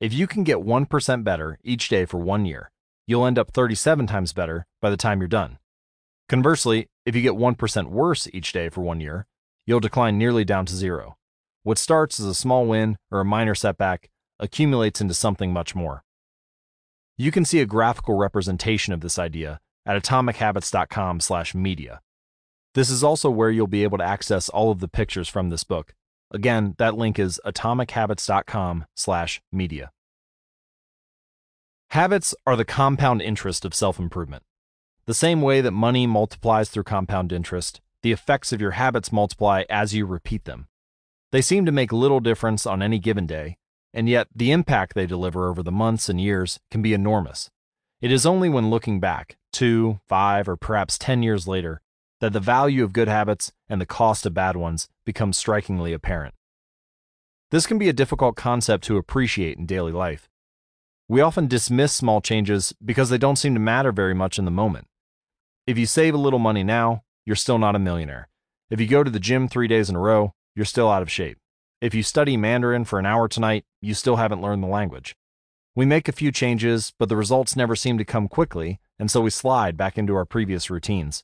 If 0.00 0.12
you 0.12 0.26
can 0.26 0.44
get 0.44 0.58
1% 0.58 1.24
better 1.24 1.58
each 1.62 1.88
day 1.88 2.04
for 2.04 2.18
one 2.18 2.44
year, 2.44 2.70
you'll 3.06 3.26
end 3.26 3.38
up 3.38 3.52
37 3.52 4.06
times 4.06 4.32
better 4.32 4.66
by 4.80 4.90
the 4.90 4.96
time 4.96 5.20
you're 5.20 5.28
done. 5.28 5.58
Conversely, 6.32 6.88
if 7.04 7.14
you 7.14 7.20
get 7.20 7.34
1% 7.34 7.90
worse 7.90 8.26
each 8.32 8.54
day 8.54 8.70
for 8.70 8.80
one 8.80 9.00
year, 9.00 9.26
you'll 9.66 9.80
decline 9.80 10.16
nearly 10.16 10.46
down 10.46 10.64
to 10.64 10.74
zero. 10.74 11.18
What 11.62 11.76
starts 11.76 12.18
as 12.18 12.24
a 12.24 12.32
small 12.32 12.64
win 12.64 12.96
or 13.10 13.20
a 13.20 13.24
minor 13.24 13.54
setback 13.54 14.08
accumulates 14.40 15.02
into 15.02 15.12
something 15.12 15.52
much 15.52 15.74
more. 15.74 16.04
You 17.18 17.32
can 17.32 17.44
see 17.44 17.60
a 17.60 17.66
graphical 17.66 18.16
representation 18.16 18.94
of 18.94 19.02
this 19.02 19.18
idea 19.18 19.60
at 19.84 20.02
atomichabits.com/media. 20.02 22.00
This 22.72 22.88
is 22.88 23.04
also 23.04 23.28
where 23.28 23.50
you'll 23.50 23.66
be 23.66 23.82
able 23.82 23.98
to 23.98 24.04
access 24.04 24.48
all 24.48 24.70
of 24.70 24.80
the 24.80 24.88
pictures 24.88 25.28
from 25.28 25.50
this 25.50 25.64
book. 25.64 25.92
Again, 26.30 26.76
that 26.78 26.96
link 26.96 27.18
is 27.18 27.38
atomichabits.com/media. 27.44 29.90
Habits 31.90 32.34
are 32.46 32.56
the 32.56 32.64
compound 32.64 33.20
interest 33.20 33.66
of 33.66 33.74
self-improvement. 33.74 34.44
The 35.12 35.16
same 35.16 35.42
way 35.42 35.60
that 35.60 35.72
money 35.72 36.06
multiplies 36.06 36.70
through 36.70 36.84
compound 36.84 37.34
interest, 37.34 37.82
the 38.00 38.12
effects 38.12 38.50
of 38.50 38.62
your 38.62 38.70
habits 38.70 39.12
multiply 39.12 39.64
as 39.68 39.94
you 39.94 40.06
repeat 40.06 40.46
them. 40.46 40.68
They 41.32 41.42
seem 41.42 41.66
to 41.66 41.70
make 41.70 41.92
little 41.92 42.18
difference 42.18 42.64
on 42.64 42.80
any 42.80 42.98
given 42.98 43.26
day, 43.26 43.58
and 43.92 44.08
yet 44.08 44.28
the 44.34 44.50
impact 44.50 44.94
they 44.94 45.04
deliver 45.04 45.50
over 45.50 45.62
the 45.62 45.70
months 45.70 46.08
and 46.08 46.18
years 46.18 46.60
can 46.70 46.80
be 46.80 46.94
enormous. 46.94 47.50
It 48.00 48.10
is 48.10 48.24
only 48.24 48.48
when 48.48 48.70
looking 48.70 49.00
back, 49.00 49.36
two, 49.52 50.00
five, 50.08 50.48
or 50.48 50.56
perhaps 50.56 50.96
10 50.96 51.22
years 51.22 51.46
later, 51.46 51.82
that 52.20 52.32
the 52.32 52.40
value 52.40 52.82
of 52.82 52.94
good 52.94 53.08
habits 53.08 53.52
and 53.68 53.82
the 53.82 53.84
cost 53.84 54.24
of 54.24 54.32
bad 54.32 54.56
ones 54.56 54.88
become 55.04 55.34
strikingly 55.34 55.92
apparent. 55.92 56.32
This 57.50 57.66
can 57.66 57.76
be 57.76 57.90
a 57.90 57.92
difficult 57.92 58.34
concept 58.34 58.82
to 58.84 58.96
appreciate 58.96 59.58
in 59.58 59.66
daily 59.66 59.92
life. 59.92 60.30
We 61.06 61.20
often 61.20 61.48
dismiss 61.48 61.92
small 61.92 62.22
changes 62.22 62.72
because 62.82 63.10
they 63.10 63.18
don't 63.18 63.36
seem 63.36 63.52
to 63.52 63.60
matter 63.60 63.92
very 63.92 64.14
much 64.14 64.38
in 64.38 64.46
the 64.46 64.50
moment. 64.50 64.86
If 65.64 65.78
you 65.78 65.86
save 65.86 66.12
a 66.12 66.18
little 66.18 66.40
money 66.40 66.64
now, 66.64 67.04
you're 67.24 67.36
still 67.36 67.58
not 67.58 67.76
a 67.76 67.78
millionaire. 67.78 68.28
If 68.68 68.80
you 68.80 68.88
go 68.88 69.04
to 69.04 69.10
the 69.10 69.20
gym 69.20 69.46
three 69.46 69.68
days 69.68 69.88
in 69.88 69.94
a 69.94 70.00
row, 70.00 70.34
you're 70.56 70.64
still 70.64 70.90
out 70.90 71.02
of 71.02 71.10
shape. 71.10 71.38
If 71.80 71.94
you 71.94 72.02
study 72.02 72.36
Mandarin 72.36 72.84
for 72.84 72.98
an 72.98 73.06
hour 73.06 73.28
tonight, 73.28 73.64
you 73.80 73.94
still 73.94 74.16
haven't 74.16 74.42
learned 74.42 74.64
the 74.64 74.68
language. 74.68 75.14
We 75.76 75.86
make 75.86 76.08
a 76.08 76.12
few 76.12 76.32
changes, 76.32 76.92
but 76.98 77.08
the 77.08 77.16
results 77.16 77.54
never 77.54 77.76
seem 77.76 77.96
to 77.98 78.04
come 78.04 78.26
quickly, 78.26 78.80
and 78.98 79.08
so 79.08 79.20
we 79.20 79.30
slide 79.30 79.76
back 79.76 79.96
into 79.96 80.16
our 80.16 80.24
previous 80.24 80.68
routines. 80.68 81.22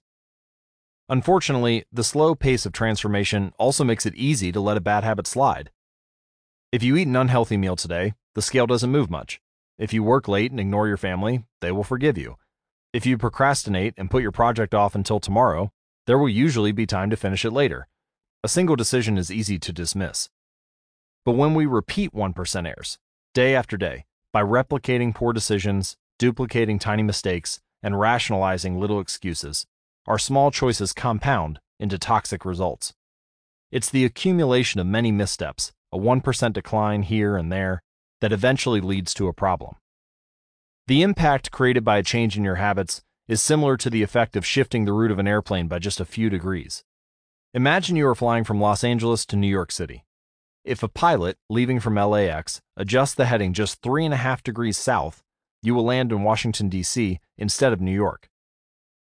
Unfortunately, 1.09 1.85
the 1.93 2.05
slow 2.05 2.37
pace 2.37 2.65
of 2.65 2.73
transformation 2.73 3.53
also 3.59 3.83
makes 3.83 4.07
it 4.07 4.15
easy 4.15 4.53
to 4.53 4.61
let 4.61 4.77
a 4.77 4.81
bad 4.81 5.03
habit 5.03 5.27
slide. 5.27 5.71
If 6.71 6.85
you 6.85 6.97
eat 6.97 7.09
an 7.09 7.17
unhealthy 7.17 7.57
meal 7.57 7.75
today, 7.75 8.15
the 8.37 8.43
scale 8.43 8.69
doesn't 8.69 8.93
move 8.93 9.11
much. 9.11 9.41
If 9.79 9.93
you 9.93 10.05
work 10.05 10.29
late 10.29 10.53
and 10.53 10.61
ignore 10.61 10.87
your 10.87 10.97
family, 10.97 11.45
they 11.61 11.73
will 11.73 11.83
forgive 11.83 12.17
you. 12.17 12.37
If 12.91 13.05
you 13.05 13.19
procrastinate 13.19 13.93
and 13.99 14.11
put 14.11 14.23
your 14.23 14.33
project 14.33 14.75
off 14.75 14.95
until 14.95 15.21
tomorrow, 15.21 15.71
there 16.07 16.17
will 16.17 16.29
usually 16.29 16.73
be 16.73 16.87
time 16.87 17.11
to 17.11 17.17
finish 17.17 17.45
it 17.45 17.51
later. 17.51 17.87
A 18.43 18.49
single 18.49 18.77
decision 18.77 19.19
is 19.19 19.31
easy 19.31 19.59
to 19.59 19.75
dismiss. 19.75 20.31
But 21.27 21.33
when 21.33 21.53
we 21.53 21.67
repeat 21.67 22.15
1% 22.15 22.67
errors, 22.67 22.99
day 23.35 23.55
after 23.55 23.77
day, 23.77 24.07
by 24.33 24.43
replicating 24.43 25.15
poor 25.15 25.35
decisions, 25.35 25.99
duplicating 26.19 26.79
tiny 26.79 27.03
mistakes, 27.03 27.61
and 27.83 28.01
rationalizing 28.01 28.81
little 28.81 29.01
excuses, 29.01 29.67
our 30.07 30.19
small 30.19 30.51
choices 30.51 30.95
compound 30.95 31.61
into 31.79 31.99
toxic 31.99 32.47
results. 32.47 32.95
It's 33.71 33.91
the 33.91 34.07
accumulation 34.07 34.81
of 34.81 34.87
many 34.87 35.13
missteps, 35.13 35.73
a 35.93 35.99
1% 35.99 36.53
decline 36.55 37.03
here 37.03 37.37
and 37.37 37.53
there, 37.53 37.83
that 38.23 38.33
eventually 38.33 38.81
leads 38.81 39.13
to 39.15 39.29
a 39.29 39.35
problem. 39.35 39.77
The 40.89 41.03
impact 41.03 41.51
created 41.51 41.85
by 41.85 41.99
a 41.99 42.03
change 42.03 42.39
in 42.39 42.45
your 42.45 42.55
habits 42.55 43.03
is 43.29 43.43
similar 43.43 43.77
to 43.77 43.91
the 43.91 44.03
effect 44.03 44.37
of 44.37 44.47
shifting 44.47 44.87
the 44.87 44.95
route 44.95 45.11
of 45.11 45.19
an 45.19 45.29
airplane 45.29 45.69
by 45.69 45.79
just 45.79 46.01
a 46.01 46.07
few 46.07 46.31
degrees. 46.31 46.83
Imagine 47.53 47.95
you 47.95 48.07
are 48.09 48.15
flying 48.15 48.43
from 48.43 48.59
Los 48.59 48.83
Angeles 48.83 49.27
to 49.27 49.37
New 49.37 49.49
York 49.49 49.71
City. 49.71 50.07
If 50.65 50.83
a 50.83 50.89
pilot, 50.89 51.37
leaving 51.51 51.79
from 51.79 51.97
LAX, 51.97 52.63
adjusts 52.75 53.13
the 53.13 53.27
heading 53.27 53.53
just 53.53 53.83
3.5 53.83 54.43
degrees 54.43 54.79
south, 54.79 55.23
you 55.63 55.75
will 55.75 55.85
land 55.85 56.11
in 56.11 56.23
Washington, 56.23 56.71
D.C. 56.71 57.21
instead 57.37 57.75
of 57.75 57.83
New 57.83 57.93
York. 57.93 58.31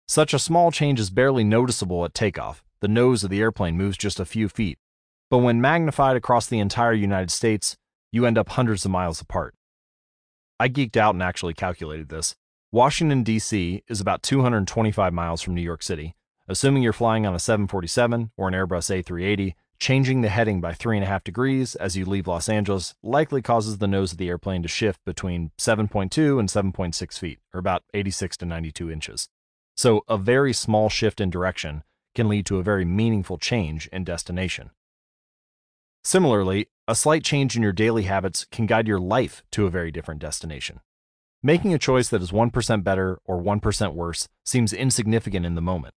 Such 0.08 0.34
a 0.34 0.40
small 0.40 0.72
change 0.72 1.00
is 1.00 1.12
barely 1.12 1.44
noticeable 1.44 2.04
at 2.04 2.16
takeoff. 2.16 2.64
The 2.80 2.88
nose 2.88 3.24
of 3.24 3.30
the 3.30 3.42
airplane 3.42 3.78
moves 3.78 3.96
just 3.96 4.20
a 4.20 4.26
few 4.26 4.50
feet. 4.50 4.80
But 5.30 5.38
when 5.38 5.62
magnified 5.62 6.18
across 6.18 6.48
the 6.48 6.58
entire 6.58 6.94
United 6.94 7.30
States, 7.30 7.78
you 8.12 8.26
end 8.26 8.40
up 8.40 8.50
hundreds 8.50 8.86
of 8.86 8.92
miles 8.92 9.22
apart. 9.22 9.54
I 10.60 10.70
geeked 10.70 10.96
out 10.96 11.16
and 11.16 11.24
actually 11.24 11.54
calculated 11.54 12.10
this. 12.10 12.36
Washington, 12.72 13.24
D.C. 13.24 13.84
is 13.88 14.00
about 14.00 14.24
225 14.24 15.14
miles 15.14 15.42
from 15.42 15.54
New 15.54 15.62
York 15.62 15.84
City. 15.84 16.16
Assuming 16.48 16.84
you're 16.84 16.94
flying 16.94 17.26
on 17.26 17.36
a 17.36 17.40
747 17.40 18.32
or 18.38 18.48
an 18.48 18.54
Airbus 18.54 19.04
A380, 19.04 19.56
changing 19.80 20.22
the 20.22 20.30
heading 20.30 20.62
by 20.62 20.72
3.5 20.72 21.24
degrees 21.24 21.76
as 21.76 21.98
you 21.98 22.06
leave 22.06 22.28
Los 22.28 22.48
Angeles 22.48 22.96
likely 23.04 23.42
causes 23.42 23.80
the 23.80 23.88
nose 23.88 24.14
of 24.14 24.18
the 24.18 24.30
airplane 24.30 24.62
to 24.62 24.70
shift 24.70 25.04
between 25.06 25.52
7.2 25.58 26.40
and 26.40 26.48
7.6 26.48 27.20
feet, 27.20 27.40
or 27.54 27.60
about 27.60 27.84
86 27.94 28.38
to 28.38 28.46
92 28.46 28.92
inches. 28.92 29.28
So, 29.76 30.06
a 30.08 30.18
very 30.18 30.54
small 30.54 30.88
shift 30.88 31.20
in 31.20 31.30
direction 31.30 31.84
can 32.14 32.30
lead 32.30 32.46
to 32.46 32.60
a 32.60 32.64
very 32.64 32.86
meaningful 32.86 33.38
change 33.38 33.88
in 33.88 34.06
destination. 34.06 34.72
Similarly, 36.06 36.68
a 36.88 36.94
slight 36.94 37.24
change 37.24 37.56
in 37.56 37.64
your 37.64 37.72
daily 37.72 38.04
habits 38.04 38.46
can 38.52 38.68
guide 38.68 38.88
your 38.88 39.00
life 39.00 39.44
to 39.50 39.66
a 39.66 39.72
very 39.72 39.90
different 39.90 40.22
destination. 40.22 40.82
Making 41.42 41.74
a 41.74 41.80
choice 41.80 42.10
that 42.10 42.22
is 42.22 42.32
1% 42.32 42.84
better 42.84 43.18
or 43.26 43.42
1% 43.42 43.94
worse 43.96 44.28
seems 44.46 44.72
insignificant 44.72 45.48
in 45.48 45.56
the 45.56 45.64
moment. 45.64 45.96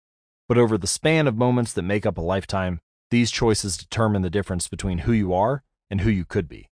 But 0.48 0.58
over 0.58 0.78
the 0.78 0.88
span 0.88 1.28
of 1.28 1.36
moments 1.36 1.74
that 1.74 1.82
make 1.82 2.06
up 2.06 2.18
a 2.18 2.22
lifetime, 2.22 2.80
these 3.12 3.32
choices 3.32 3.76
determine 3.76 4.22
the 4.22 4.30
difference 4.30 4.70
between 4.70 5.00
who 5.00 5.12
you 5.12 5.34
are 5.34 5.64
and 5.90 6.00
who 6.00 6.10
you 6.10 6.24
could 6.24 6.48
be. 6.48 6.70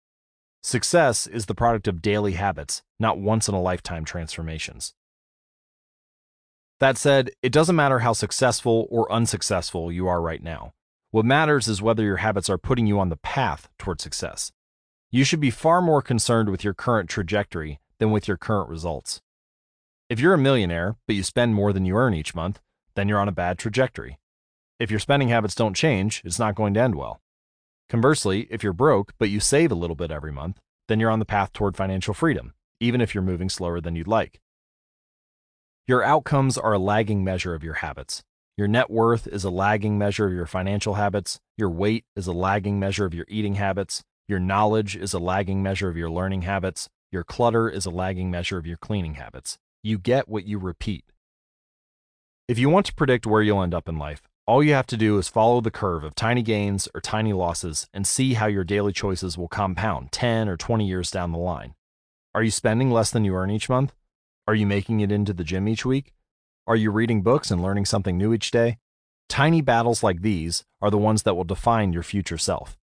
Success 0.63 1.27
is 1.27 1.45
the 1.45 1.53
product 1.53 1.87
of 1.87 2.01
daily 2.01 2.33
habits, 2.33 2.81
not 2.99 3.19
once 3.19 3.47
in 3.47 3.53
a 3.53 3.61
lifetime 3.61 4.05
transformations. 4.05 4.95
That 6.79 6.97
said, 6.97 7.29
it 7.43 7.51
doesn't 7.51 7.75
matter 7.75 7.99
how 7.99 8.13
successful 8.13 8.87
or 8.89 9.11
unsuccessful 9.11 9.91
you 9.91 10.07
are 10.07 10.19
right 10.19 10.41
now. 10.41 10.73
What 11.11 11.25
matters 11.25 11.67
is 11.67 11.81
whether 11.81 12.03
your 12.03 12.17
habits 12.17 12.51
are 12.51 12.59
putting 12.59 12.85
you 12.85 12.99
on 12.99 13.09
the 13.09 13.17
path 13.17 13.67
toward 13.79 13.99
success. 13.99 14.51
You 15.09 15.23
should 15.23 15.39
be 15.39 15.49
far 15.49 15.81
more 15.81 16.03
concerned 16.03 16.49
with 16.49 16.63
your 16.63 16.75
current 16.75 17.09
trajectory 17.09 17.79
than 17.97 18.11
with 18.11 18.27
your 18.27 18.37
current 18.37 18.69
results. 18.69 19.19
If 20.07 20.19
you're 20.19 20.35
a 20.35 20.37
millionaire, 20.37 20.97
but 21.07 21.15
you 21.15 21.23
spend 21.23 21.55
more 21.55 21.73
than 21.73 21.83
you 21.83 21.95
earn 21.95 22.13
each 22.13 22.35
month, 22.35 22.59
then 22.93 23.09
you're 23.09 23.19
on 23.19 23.27
a 23.27 23.31
bad 23.31 23.57
trajectory. 23.57 24.19
If 24.79 24.91
your 24.91 24.99
spending 24.99 25.29
habits 25.29 25.55
don't 25.55 25.75
change, 25.75 26.21
it's 26.23 26.37
not 26.37 26.53
going 26.53 26.75
to 26.75 26.79
end 26.79 26.93
well. 26.93 27.19
Conversely, 27.89 28.47
if 28.51 28.61
you're 28.61 28.71
broke, 28.71 29.13
but 29.17 29.29
you 29.29 29.39
save 29.39 29.71
a 29.71 29.75
little 29.75 29.95
bit 29.95 30.11
every 30.11 30.31
month, 30.31 30.59
then 30.87 30.99
you're 30.99 31.09
on 31.09 31.17
the 31.17 31.25
path 31.25 31.51
toward 31.53 31.75
financial 31.75 32.13
freedom, 32.13 32.53
even 32.79 33.01
if 33.01 33.15
you're 33.15 33.23
moving 33.23 33.49
slower 33.49 33.81
than 33.81 33.95
you'd 33.95 34.07
like. 34.07 34.41
Your 35.87 36.03
outcomes 36.03 36.55
are 36.55 36.73
a 36.73 36.79
lagging 36.79 37.23
measure 37.23 37.55
of 37.55 37.63
your 37.63 37.75
habits. 37.75 38.23
Your 38.59 38.67
net 38.67 38.91
worth 38.91 39.25
is 39.25 39.45
a 39.45 39.49
lagging 39.49 39.97
measure 39.97 40.27
of 40.27 40.33
your 40.33 40.45
financial 40.45 40.95
habits. 40.95 41.39
Your 41.55 41.69
weight 41.69 42.03
is 42.17 42.27
a 42.27 42.33
lagging 42.33 42.77
measure 42.77 43.05
of 43.05 43.13
your 43.13 43.25
eating 43.29 43.55
habits. 43.55 44.03
Your 44.27 44.41
knowledge 44.41 44.97
is 44.97 45.13
a 45.13 45.17
lagging 45.17 45.63
measure 45.63 45.87
of 45.87 45.95
your 45.95 46.09
learning 46.09 46.41
habits. 46.41 46.89
Your 47.09 47.23
clutter 47.23 47.69
is 47.69 47.85
a 47.85 47.89
lagging 47.89 48.29
measure 48.29 48.57
of 48.57 48.67
your 48.67 48.75
cleaning 48.75 49.13
habits. 49.13 49.57
You 49.81 49.97
get 49.97 50.27
what 50.27 50.43
you 50.43 50.59
repeat. 50.59 51.05
If 52.49 52.59
you 52.59 52.69
want 52.69 52.85
to 52.87 52.93
predict 52.93 53.25
where 53.25 53.41
you'll 53.41 53.63
end 53.63 53.73
up 53.73 53.87
in 53.87 53.97
life, 53.97 54.23
all 54.45 54.61
you 54.61 54.73
have 54.73 54.87
to 54.87 54.97
do 54.97 55.17
is 55.17 55.29
follow 55.29 55.61
the 55.61 55.71
curve 55.71 56.03
of 56.03 56.13
tiny 56.13 56.41
gains 56.41 56.89
or 56.93 56.99
tiny 56.99 57.31
losses 57.31 57.87
and 57.93 58.05
see 58.05 58.33
how 58.33 58.47
your 58.47 58.65
daily 58.65 58.91
choices 58.91 59.37
will 59.37 59.47
compound 59.47 60.11
10 60.11 60.49
or 60.49 60.57
20 60.57 60.85
years 60.85 61.11
down 61.11 61.31
the 61.31 61.37
line. 61.37 61.75
Are 62.35 62.43
you 62.43 62.51
spending 62.51 62.91
less 62.91 63.09
than 63.09 63.23
you 63.23 63.35
earn 63.35 63.51
each 63.51 63.69
month? 63.69 63.93
Are 64.49 64.55
you 64.55 64.67
making 64.67 64.99
it 64.99 65.13
into 65.13 65.31
the 65.31 65.45
gym 65.45 65.69
each 65.69 65.85
week? 65.85 66.11
Are 66.69 66.75
you 66.75 66.91
reading 66.91 67.23
books 67.23 67.49
and 67.49 67.63
learning 67.63 67.85
something 67.85 68.15
new 68.15 68.31
each 68.31 68.51
day? 68.51 68.77
Tiny 69.27 69.59
battles 69.59 70.03
like 70.03 70.21
these 70.21 70.65
are 70.83 70.91
the 70.91 70.99
ones 70.99 71.23
that 71.23 71.33
will 71.33 71.43
define 71.43 71.93
your 71.93 72.03
future 72.03 72.37
self. 72.37 72.77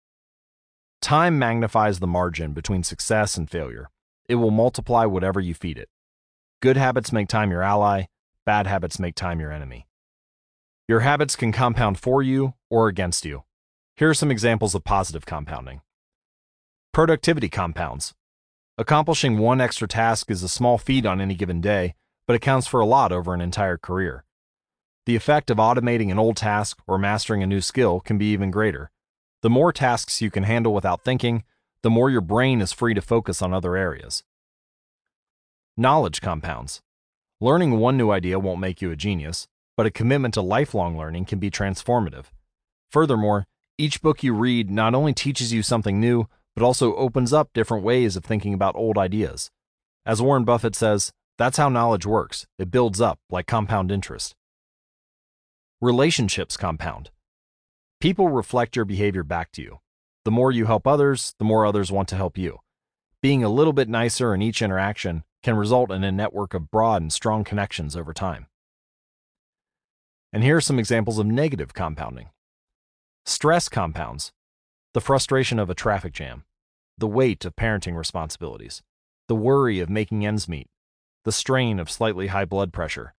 Time 1.03 1.37
magnifies 1.37 1.99
the 1.99 2.07
margin 2.07 2.53
between 2.53 2.81
success 2.81 3.37
and 3.37 3.47
failure. 3.47 3.91
It 4.27 4.35
will 4.35 4.49
multiply 4.49 5.05
whatever 5.05 5.39
you 5.39 5.53
feed 5.53 5.77
it. 5.77 5.87
Good 6.63 6.77
habits 6.77 7.11
make 7.11 7.27
time 7.27 7.51
your 7.51 7.61
ally, 7.61 8.05
bad 8.43 8.65
habits 8.65 8.97
make 8.97 9.13
time 9.13 9.39
your 9.39 9.51
enemy. 9.51 9.85
Your 10.87 11.01
habits 11.01 11.35
can 11.35 11.51
compound 11.51 11.99
for 11.99 12.23
you 12.23 12.55
or 12.71 12.87
against 12.87 13.23
you. 13.23 13.43
Here 13.97 14.09
are 14.09 14.15
some 14.15 14.31
examples 14.31 14.73
of 14.73 14.83
positive 14.83 15.27
compounding. 15.27 15.81
Productivity 16.91 17.49
compounds. 17.49 18.15
Accomplishing 18.79 19.37
one 19.37 19.61
extra 19.61 19.87
task 19.87 20.31
is 20.31 20.41
a 20.41 20.49
small 20.49 20.79
feat 20.79 21.05
on 21.05 21.21
any 21.21 21.35
given 21.35 21.61
day, 21.61 21.93
but 22.27 22.35
it 22.35 22.41
counts 22.41 22.67
for 22.67 22.79
a 22.79 22.85
lot 22.85 23.11
over 23.11 23.33
an 23.33 23.41
entire 23.41 23.77
career. 23.77 24.23
The 25.05 25.15
effect 25.15 25.49
of 25.49 25.57
automating 25.57 26.11
an 26.11 26.19
old 26.19 26.37
task 26.37 26.79
or 26.87 26.97
mastering 26.97 27.43
a 27.43 27.47
new 27.47 27.61
skill 27.61 27.99
can 27.99 28.17
be 28.17 28.31
even 28.31 28.49
greater. 28.49 28.89
The 29.41 29.49
more 29.49 29.71
tasks 29.71 30.21
you 30.21 30.31
can 30.31 30.43
handle 30.43 30.73
without 30.73 31.03
thinking, 31.03 31.43
the 31.83 31.91
more 31.91 32.09
your 32.09 32.21
brain 32.21 32.61
is 32.61 32.73
free 32.73 32.95
to 32.95 33.01
focus 33.01 33.41
on 33.41 33.53
other 33.53 33.75
areas. 33.75 34.23
Knowledge 35.77 36.21
compounds. 36.21 36.81
Learning 37.39 37.77
one 37.77 37.97
new 37.97 38.09
idea 38.09 38.39
won't 38.39 38.59
make 38.59 38.81
you 38.81 38.89
a 38.89 38.95
genius, 38.95 39.47
but 39.77 39.85
a 39.85 39.91
commitment 39.91 40.33
to 40.33 40.41
lifelong 40.41 40.97
learning 40.97 41.25
can 41.25 41.37
be 41.37 41.51
transformative. 41.51 42.25
Furthermore, 42.89 43.45
each 43.77 44.01
book 44.01 44.23
you 44.23 44.33
read 44.33 44.71
not 44.71 44.95
only 44.95 45.13
teaches 45.13 45.53
you 45.53 45.61
something 45.61 45.99
new, 45.99 46.27
but 46.55 46.63
also 46.63 46.95
opens 46.95 47.33
up 47.33 47.49
different 47.53 47.83
ways 47.83 48.15
of 48.15 48.23
thinking 48.23 48.53
about 48.53 48.75
old 48.75 48.97
ideas. 48.97 49.51
As 50.05 50.21
Warren 50.21 50.45
Buffett 50.45 50.75
says, 50.75 51.11
that's 51.37 51.57
how 51.57 51.69
knowledge 51.69 52.05
works. 52.05 52.47
It 52.57 52.71
builds 52.71 53.01
up 53.01 53.19
like 53.29 53.47
compound 53.47 53.91
interest. 53.91 54.35
Relationships 55.81 56.55
compound. 56.55 57.11
People 57.99 58.29
reflect 58.29 58.75
your 58.75 58.85
behavior 58.85 59.23
back 59.23 59.51
to 59.53 59.61
you. 59.61 59.79
The 60.23 60.31
more 60.31 60.51
you 60.51 60.65
help 60.65 60.87
others, 60.87 61.35
the 61.37 61.45
more 61.45 61.65
others 61.65 61.91
want 61.91 62.07
to 62.09 62.15
help 62.15 62.37
you. 62.37 62.59
Being 63.21 63.43
a 63.43 63.49
little 63.49 63.73
bit 63.73 63.89
nicer 63.89 64.33
in 64.33 64.41
each 64.41 64.61
interaction 64.61 65.23
can 65.43 65.57
result 65.57 65.91
in 65.91 66.03
a 66.03 66.11
network 66.11 66.53
of 66.53 66.71
broad 66.71 67.01
and 67.01 67.11
strong 67.11 67.43
connections 67.43 67.95
over 67.95 68.13
time. 68.13 68.47
And 70.31 70.43
here 70.43 70.57
are 70.57 70.61
some 70.61 70.79
examples 70.79 71.19
of 71.19 71.25
negative 71.25 71.73
compounding. 71.73 72.29
Stress 73.25 73.69
compounds 73.69 74.31
the 74.93 75.01
frustration 75.01 75.59
of 75.59 75.69
a 75.69 75.75
traffic 75.75 76.13
jam, 76.13 76.45
the 76.97 77.07
weight 77.07 77.43
of 77.43 77.55
parenting 77.55 77.97
responsibilities, 77.97 78.81
the 79.27 79.35
worry 79.35 79.81
of 79.81 79.89
making 79.89 80.25
ends 80.25 80.47
meet, 80.47 80.67
the 81.25 81.31
strain 81.31 81.79
of 81.79 81.91
slightly 81.91 82.27
high 82.27 82.45
blood 82.45 82.71
pressure. 82.71 83.13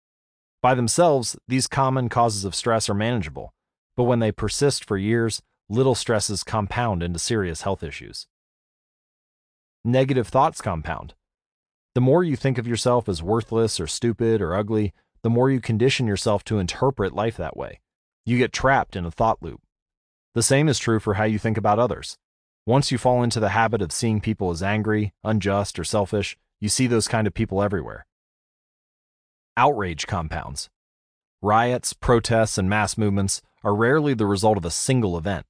By 0.63 0.75
themselves, 0.75 1.37
these 1.47 1.67
common 1.67 2.09
causes 2.09 2.45
of 2.45 2.55
stress 2.55 2.89
are 2.89 2.95
manageable, 2.95 3.53
but 3.97 4.05
when 4.05 4.21
they 4.21 4.33
persist 4.33 4.85
for 4.85 4.97
years, 4.97 5.43
little 5.69 5.95
stresses 5.95 6.45
compound 6.45 7.03
into 7.03 7.19
serious 7.19 7.63
health 7.63 7.83
issues. 7.83 8.27
Negative 9.85 10.27
thoughts 10.27 10.61
compound. 10.61 11.15
The 11.95 12.01
more 12.01 12.23
you 12.25 12.37
think 12.37 12.59
of 12.59 12.67
yourself 12.67 13.09
as 13.09 13.23
worthless 13.23 13.81
or 13.81 13.87
stupid 13.87 14.41
or 14.41 14.55
ugly, 14.55 14.93
the 15.23 15.31
more 15.31 15.51
you 15.51 15.61
condition 15.61 16.07
yourself 16.07 16.45
to 16.45 16.59
interpret 16.59 17.15
life 17.15 17.37
that 17.37 17.57
way. 17.57 17.81
You 18.25 18.39
get 18.39 18.53
trapped 18.53 18.97
in 18.97 19.05
a 19.05 19.11
thought 19.11 19.43
loop. 19.43 19.61
The 20.35 20.43
same 20.43 20.69
is 20.69 20.79
true 20.79 21.01
for 21.01 21.15
how 21.15 21.25
you 21.25 21.39
think 21.39 21.57
about 21.57 21.79
others. 21.79 22.19
Once 22.67 22.93
you 22.93 22.99
fall 22.99 23.23
into 23.23 23.41
the 23.41 23.51
habit 23.51 23.81
of 23.81 23.93
seeing 23.93 24.21
people 24.21 24.51
as 24.51 24.63
angry, 24.63 25.15
unjust, 25.25 25.79
or 25.79 25.85
selfish, 25.85 26.37
you 26.61 26.69
see 26.69 26.87
those 26.87 27.09
kind 27.09 27.27
of 27.27 27.35
people 27.35 27.63
everywhere. 27.63 28.07
Outrage 29.57 30.07
compounds. 30.07 30.69
Riots, 31.43 31.93
protests, 31.93 32.59
and 32.59 32.69
mass 32.69 32.97
movements 32.99 33.43
are 33.63 33.75
rarely 33.75 34.15
the 34.15 34.27
result 34.27 34.57
of 34.57 34.65
a 34.65 34.71
single 34.71 35.17
event. 35.17 35.47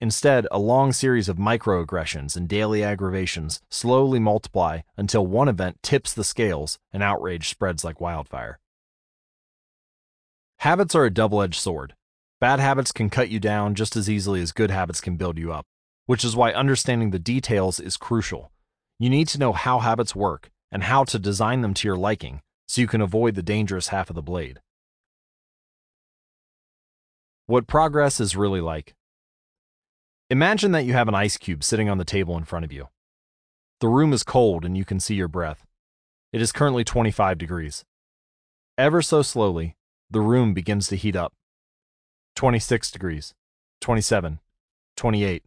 Instead, 0.00 0.46
a 0.52 0.58
long 0.58 0.92
series 0.92 1.28
of 1.28 1.38
microaggressions 1.38 2.36
and 2.36 2.48
daily 2.48 2.84
aggravations 2.84 3.60
slowly 3.68 4.20
multiply 4.20 4.80
until 4.96 5.26
one 5.26 5.48
event 5.48 5.76
tips 5.82 6.14
the 6.14 6.22
scales 6.22 6.78
and 6.92 7.02
outrage 7.02 7.48
spreads 7.48 7.84
like 7.84 8.00
wildfire. 8.00 8.60
Habits 10.58 10.94
are 10.94 11.04
a 11.04 11.10
double 11.10 11.42
edged 11.42 11.60
sword. 11.60 11.94
Bad 12.40 12.60
habits 12.60 12.92
can 12.92 13.10
cut 13.10 13.28
you 13.28 13.40
down 13.40 13.74
just 13.74 13.96
as 13.96 14.08
easily 14.08 14.40
as 14.40 14.52
good 14.52 14.70
habits 14.70 15.00
can 15.00 15.16
build 15.16 15.36
you 15.36 15.52
up, 15.52 15.66
which 16.06 16.24
is 16.24 16.36
why 16.36 16.52
understanding 16.52 17.10
the 17.10 17.18
details 17.18 17.80
is 17.80 17.96
crucial. 17.96 18.52
You 18.98 19.10
need 19.10 19.28
to 19.28 19.38
know 19.38 19.52
how 19.52 19.78
habits 19.78 20.16
work 20.16 20.50
and 20.72 20.82
how 20.82 21.04
to 21.04 21.18
design 21.18 21.60
them 21.60 21.72
to 21.74 21.86
your 21.88 21.96
liking 21.96 22.40
so 22.66 22.80
you 22.80 22.88
can 22.88 23.00
avoid 23.00 23.34
the 23.34 23.42
dangerous 23.42 23.88
half 23.88 24.10
of 24.10 24.16
the 24.16 24.22
blade. 24.22 24.60
What 27.46 27.66
progress 27.66 28.20
is 28.20 28.36
really 28.36 28.60
like. 28.60 28.94
Imagine 30.30 30.72
that 30.72 30.84
you 30.84 30.92
have 30.92 31.08
an 31.08 31.14
ice 31.14 31.36
cube 31.36 31.64
sitting 31.64 31.88
on 31.88 31.98
the 31.98 32.04
table 32.04 32.36
in 32.36 32.44
front 32.44 32.64
of 32.64 32.72
you. 32.72 32.88
The 33.80 33.88
room 33.88 34.12
is 34.12 34.24
cold 34.24 34.64
and 34.64 34.76
you 34.76 34.84
can 34.84 35.00
see 35.00 35.14
your 35.14 35.28
breath. 35.28 35.64
It 36.32 36.42
is 36.42 36.52
currently 36.52 36.84
25 36.84 37.38
degrees. 37.38 37.84
Ever 38.76 39.00
so 39.00 39.22
slowly, 39.22 39.76
the 40.10 40.20
room 40.20 40.52
begins 40.52 40.88
to 40.88 40.96
heat 40.96 41.16
up. 41.16 41.32
26 42.34 42.90
degrees, 42.90 43.34
27, 43.80 44.40
28. 44.96 45.44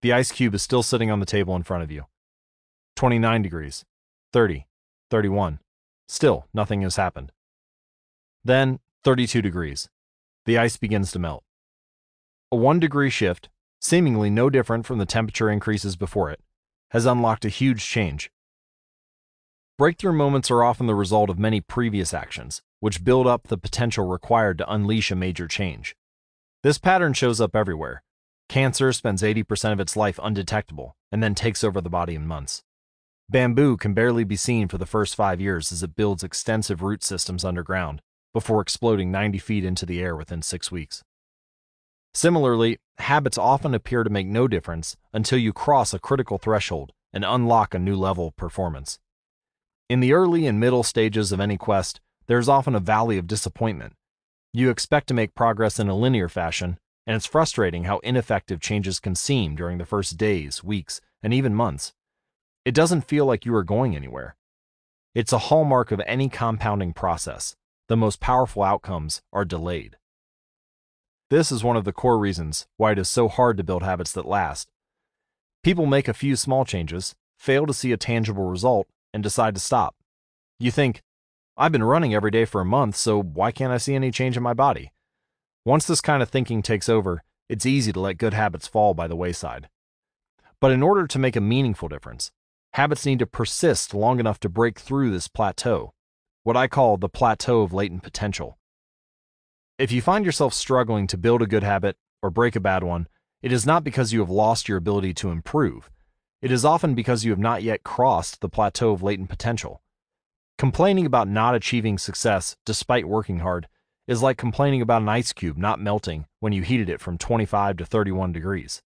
The 0.00 0.12
ice 0.12 0.32
cube 0.32 0.54
is 0.54 0.62
still 0.62 0.82
sitting 0.82 1.10
on 1.10 1.20
the 1.20 1.26
table 1.26 1.54
in 1.54 1.62
front 1.62 1.84
of 1.84 1.90
you. 1.92 2.06
29 3.02 3.42
degrees, 3.42 3.84
30, 4.32 4.68
31. 5.10 5.58
Still, 6.06 6.46
nothing 6.54 6.82
has 6.82 6.94
happened. 6.94 7.32
Then, 8.44 8.78
32 9.02 9.42
degrees. 9.42 9.88
The 10.46 10.56
ice 10.56 10.76
begins 10.76 11.10
to 11.10 11.18
melt. 11.18 11.42
A 12.52 12.56
1 12.56 12.78
degree 12.78 13.10
shift, 13.10 13.48
seemingly 13.80 14.30
no 14.30 14.48
different 14.48 14.86
from 14.86 14.98
the 14.98 15.04
temperature 15.04 15.50
increases 15.50 15.96
before 15.96 16.30
it, 16.30 16.38
has 16.92 17.04
unlocked 17.04 17.44
a 17.44 17.48
huge 17.48 17.84
change. 17.84 18.30
Breakthrough 19.76 20.12
moments 20.12 20.48
are 20.48 20.62
often 20.62 20.86
the 20.86 20.94
result 20.94 21.28
of 21.28 21.40
many 21.40 21.60
previous 21.60 22.14
actions, 22.14 22.62
which 22.78 23.02
build 23.02 23.26
up 23.26 23.48
the 23.48 23.58
potential 23.58 24.06
required 24.06 24.58
to 24.58 24.72
unleash 24.72 25.10
a 25.10 25.16
major 25.16 25.48
change. 25.48 25.96
This 26.62 26.78
pattern 26.78 27.14
shows 27.14 27.40
up 27.40 27.56
everywhere. 27.56 28.04
Cancer 28.48 28.92
spends 28.92 29.22
80% 29.22 29.72
of 29.72 29.80
its 29.80 29.96
life 29.96 30.20
undetectable 30.22 30.94
and 31.10 31.20
then 31.20 31.34
takes 31.34 31.64
over 31.64 31.80
the 31.80 31.90
body 31.90 32.14
in 32.14 32.28
months. 32.28 32.62
Bamboo 33.32 33.78
can 33.78 33.94
barely 33.94 34.24
be 34.24 34.36
seen 34.36 34.68
for 34.68 34.76
the 34.76 34.84
first 34.84 35.16
five 35.16 35.40
years 35.40 35.72
as 35.72 35.82
it 35.82 35.96
builds 35.96 36.22
extensive 36.22 36.82
root 36.82 37.02
systems 37.02 37.46
underground 37.46 38.02
before 38.34 38.60
exploding 38.60 39.10
90 39.10 39.38
feet 39.38 39.64
into 39.64 39.86
the 39.86 40.02
air 40.02 40.14
within 40.14 40.42
six 40.42 40.70
weeks. 40.70 41.02
Similarly, 42.12 42.76
habits 42.98 43.38
often 43.38 43.72
appear 43.72 44.04
to 44.04 44.10
make 44.10 44.26
no 44.26 44.46
difference 44.46 44.98
until 45.14 45.38
you 45.38 45.54
cross 45.54 45.94
a 45.94 45.98
critical 45.98 46.36
threshold 46.36 46.92
and 47.10 47.24
unlock 47.24 47.72
a 47.72 47.78
new 47.78 47.96
level 47.96 48.28
of 48.28 48.36
performance. 48.36 48.98
In 49.88 50.00
the 50.00 50.12
early 50.12 50.46
and 50.46 50.60
middle 50.60 50.82
stages 50.82 51.32
of 51.32 51.40
any 51.40 51.56
quest, 51.56 52.02
there 52.26 52.38
is 52.38 52.50
often 52.50 52.74
a 52.74 52.80
valley 52.80 53.16
of 53.16 53.26
disappointment. 53.26 53.94
You 54.52 54.68
expect 54.68 55.06
to 55.06 55.14
make 55.14 55.34
progress 55.34 55.78
in 55.78 55.88
a 55.88 55.96
linear 55.96 56.28
fashion, 56.28 56.78
and 57.06 57.16
it's 57.16 57.24
frustrating 57.24 57.84
how 57.84 58.00
ineffective 58.00 58.60
changes 58.60 59.00
can 59.00 59.14
seem 59.14 59.56
during 59.56 59.78
the 59.78 59.86
first 59.86 60.18
days, 60.18 60.62
weeks, 60.62 61.00
and 61.22 61.32
even 61.32 61.54
months. 61.54 61.94
It 62.64 62.74
doesn't 62.74 63.08
feel 63.08 63.26
like 63.26 63.44
you 63.44 63.54
are 63.56 63.64
going 63.64 63.96
anywhere. 63.96 64.36
It's 65.14 65.32
a 65.32 65.38
hallmark 65.38 65.90
of 65.90 66.00
any 66.06 66.28
compounding 66.28 66.92
process. 66.92 67.56
The 67.88 67.96
most 67.96 68.20
powerful 68.20 68.62
outcomes 68.62 69.20
are 69.32 69.44
delayed. 69.44 69.96
This 71.28 71.50
is 71.50 71.64
one 71.64 71.76
of 71.76 71.84
the 71.84 71.92
core 71.92 72.18
reasons 72.18 72.66
why 72.76 72.92
it 72.92 72.98
is 72.98 73.08
so 73.08 73.26
hard 73.26 73.56
to 73.56 73.64
build 73.64 73.82
habits 73.82 74.12
that 74.12 74.26
last. 74.26 74.68
People 75.64 75.86
make 75.86 76.06
a 76.06 76.14
few 76.14 76.36
small 76.36 76.64
changes, 76.64 77.14
fail 77.36 77.66
to 77.66 77.74
see 77.74 77.90
a 77.90 77.96
tangible 77.96 78.44
result, 78.44 78.86
and 79.12 79.22
decide 79.22 79.54
to 79.54 79.60
stop. 79.60 79.96
You 80.60 80.70
think, 80.70 81.02
I've 81.56 81.72
been 81.72 81.82
running 81.82 82.14
every 82.14 82.30
day 82.30 82.44
for 82.44 82.60
a 82.60 82.64
month, 82.64 82.96
so 82.96 83.20
why 83.20 83.50
can't 83.50 83.72
I 83.72 83.78
see 83.78 83.94
any 83.94 84.10
change 84.10 84.36
in 84.36 84.42
my 84.42 84.54
body? 84.54 84.92
Once 85.64 85.86
this 85.86 86.00
kind 86.00 86.22
of 86.22 86.30
thinking 86.30 86.62
takes 86.62 86.88
over, 86.88 87.24
it's 87.48 87.66
easy 87.66 87.92
to 87.92 88.00
let 88.00 88.18
good 88.18 88.34
habits 88.34 88.68
fall 88.68 88.94
by 88.94 89.08
the 89.08 89.16
wayside. 89.16 89.68
But 90.60 90.70
in 90.70 90.82
order 90.82 91.06
to 91.08 91.18
make 91.18 91.34
a 91.34 91.40
meaningful 91.40 91.88
difference, 91.88 92.30
habits 92.74 93.04
need 93.04 93.18
to 93.18 93.26
persist 93.26 93.92
long 93.92 94.18
enough 94.18 94.40
to 94.40 94.48
break 94.48 94.78
through 94.78 95.10
this 95.10 95.28
plateau, 95.28 95.92
what 96.42 96.56
I 96.56 96.68
call 96.68 96.96
the 96.96 97.08
plateau 97.08 97.60
of 97.60 97.74
latent 97.74 98.02
potential. 98.02 98.58
If 99.78 99.92
you 99.92 100.00
find 100.00 100.24
yourself 100.24 100.54
struggling 100.54 101.06
to 101.08 101.18
build 101.18 101.42
a 101.42 101.46
good 101.46 101.62
habit 101.62 101.96
or 102.22 102.30
break 102.30 102.56
a 102.56 102.60
bad 102.60 102.82
one, 102.82 103.08
it 103.42 103.52
is 103.52 103.66
not 103.66 103.84
because 103.84 104.12
you 104.12 104.20
have 104.20 104.30
lost 104.30 104.68
your 104.68 104.78
ability 104.78 105.12
to 105.14 105.30
improve. 105.30 105.90
It 106.40 106.50
is 106.50 106.64
often 106.64 106.94
because 106.94 107.24
you 107.24 107.30
have 107.30 107.38
not 107.38 107.62
yet 107.62 107.82
crossed 107.82 108.40
the 108.40 108.48
plateau 108.48 108.92
of 108.92 109.02
latent 109.02 109.28
potential. 109.28 109.82
Complaining 110.56 111.04
about 111.04 111.28
not 111.28 111.54
achieving 111.54 111.98
success 111.98 112.56
despite 112.64 113.06
working 113.06 113.40
hard 113.40 113.68
is 114.06 114.22
like 114.22 114.38
complaining 114.38 114.80
about 114.80 115.02
an 115.02 115.08
ice 115.10 115.32
cube 115.32 115.58
not 115.58 115.80
melting 115.80 116.24
when 116.40 116.52
you 116.52 116.62
heated 116.62 116.88
it 116.88 117.00
from 117.00 117.18
25 117.18 117.76
to 117.76 117.84
31 117.84 118.32
degrees. 118.32 118.82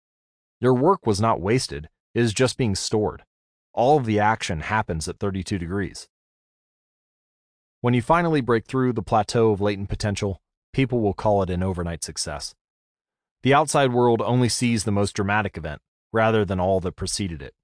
Your 0.59 0.75
work 0.75 1.07
was 1.07 1.19
not 1.19 1.41
wasted, 1.41 1.89
it 2.13 2.21
is 2.21 2.33
just 2.33 2.57
being 2.57 2.75
stored 2.75 3.23
all 3.73 3.97
of 3.97 4.05
the 4.05 4.19
action 4.19 4.61
happens 4.61 5.07
at 5.07 5.19
32 5.19 5.57
degrees. 5.57 6.07
When 7.81 7.93
you 7.93 8.01
finally 8.01 8.41
break 8.41 8.65
through 8.65 8.93
the 8.93 9.01
plateau 9.01 9.51
of 9.51 9.61
latent 9.61 9.89
potential, 9.89 10.41
people 10.73 10.99
will 10.99 11.13
call 11.13 11.41
it 11.41 11.49
an 11.49 11.63
overnight 11.63 12.03
success. 12.03 12.53
The 13.43 13.53
outside 13.53 13.91
world 13.91 14.21
only 14.21 14.49
sees 14.49 14.83
the 14.83 14.91
most 14.91 15.13
dramatic 15.15 15.57
event, 15.57 15.81
rather 16.13 16.45
than 16.45 16.59
all 16.59 16.79
that 16.81 16.95
preceded 16.95 17.41
it. 17.41 17.55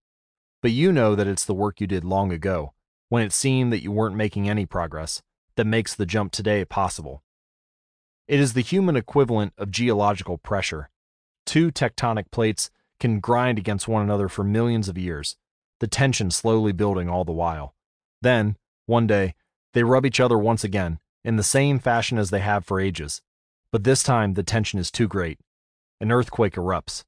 But 0.61 0.71
you 0.71 0.91
know 0.91 1.13
that 1.13 1.27
it's 1.27 1.45
the 1.45 1.53
work 1.53 1.79
you 1.79 1.87
did 1.87 2.03
long 2.03 2.31
ago, 2.31 2.73
when 3.09 3.23
it 3.23 3.31
seemed 3.31 3.71
that 3.71 3.83
you 3.83 3.91
weren't 3.91 4.15
making 4.15 4.49
any 4.49 4.65
progress, 4.65 5.21
that 5.55 5.65
makes 5.65 5.93
the 5.93 6.05
jump 6.05 6.31
today 6.31 6.65
possible. 6.65 7.23
It 8.27 8.39
is 8.39 8.53
the 8.53 8.61
human 8.61 8.95
equivalent 8.95 9.53
of 9.57 9.71
geological 9.71 10.37
pressure. 10.37 10.89
Two 11.45 11.71
tectonic 11.71 12.31
plates 12.31 12.69
can 12.99 13.19
grind 13.19 13.57
against 13.57 13.87
one 13.87 14.01
another 14.01 14.27
for 14.27 14.43
millions 14.43 14.89
of 14.89 14.97
years, 14.97 15.37
the 15.79 15.87
tension 15.87 16.31
slowly 16.31 16.71
building 16.71 17.09
all 17.09 17.25
the 17.25 17.31
while. 17.31 17.73
Then, 18.21 18.57
one 18.85 19.07
day, 19.07 19.35
they 19.73 19.83
rub 19.83 20.05
each 20.05 20.19
other 20.19 20.37
once 20.37 20.63
again, 20.63 20.99
in 21.23 21.35
the 21.35 21.43
same 21.43 21.79
fashion 21.79 22.17
as 22.17 22.29
they 22.29 22.39
have 22.39 22.65
for 22.65 22.79
ages. 22.79 23.21
But 23.71 23.83
this 23.83 24.01
time, 24.01 24.33
the 24.33 24.43
tension 24.43 24.79
is 24.79 24.89
too 24.89 25.07
great. 25.07 25.39
An 25.99 26.11
earthquake 26.11 26.53
erupts. 26.53 27.03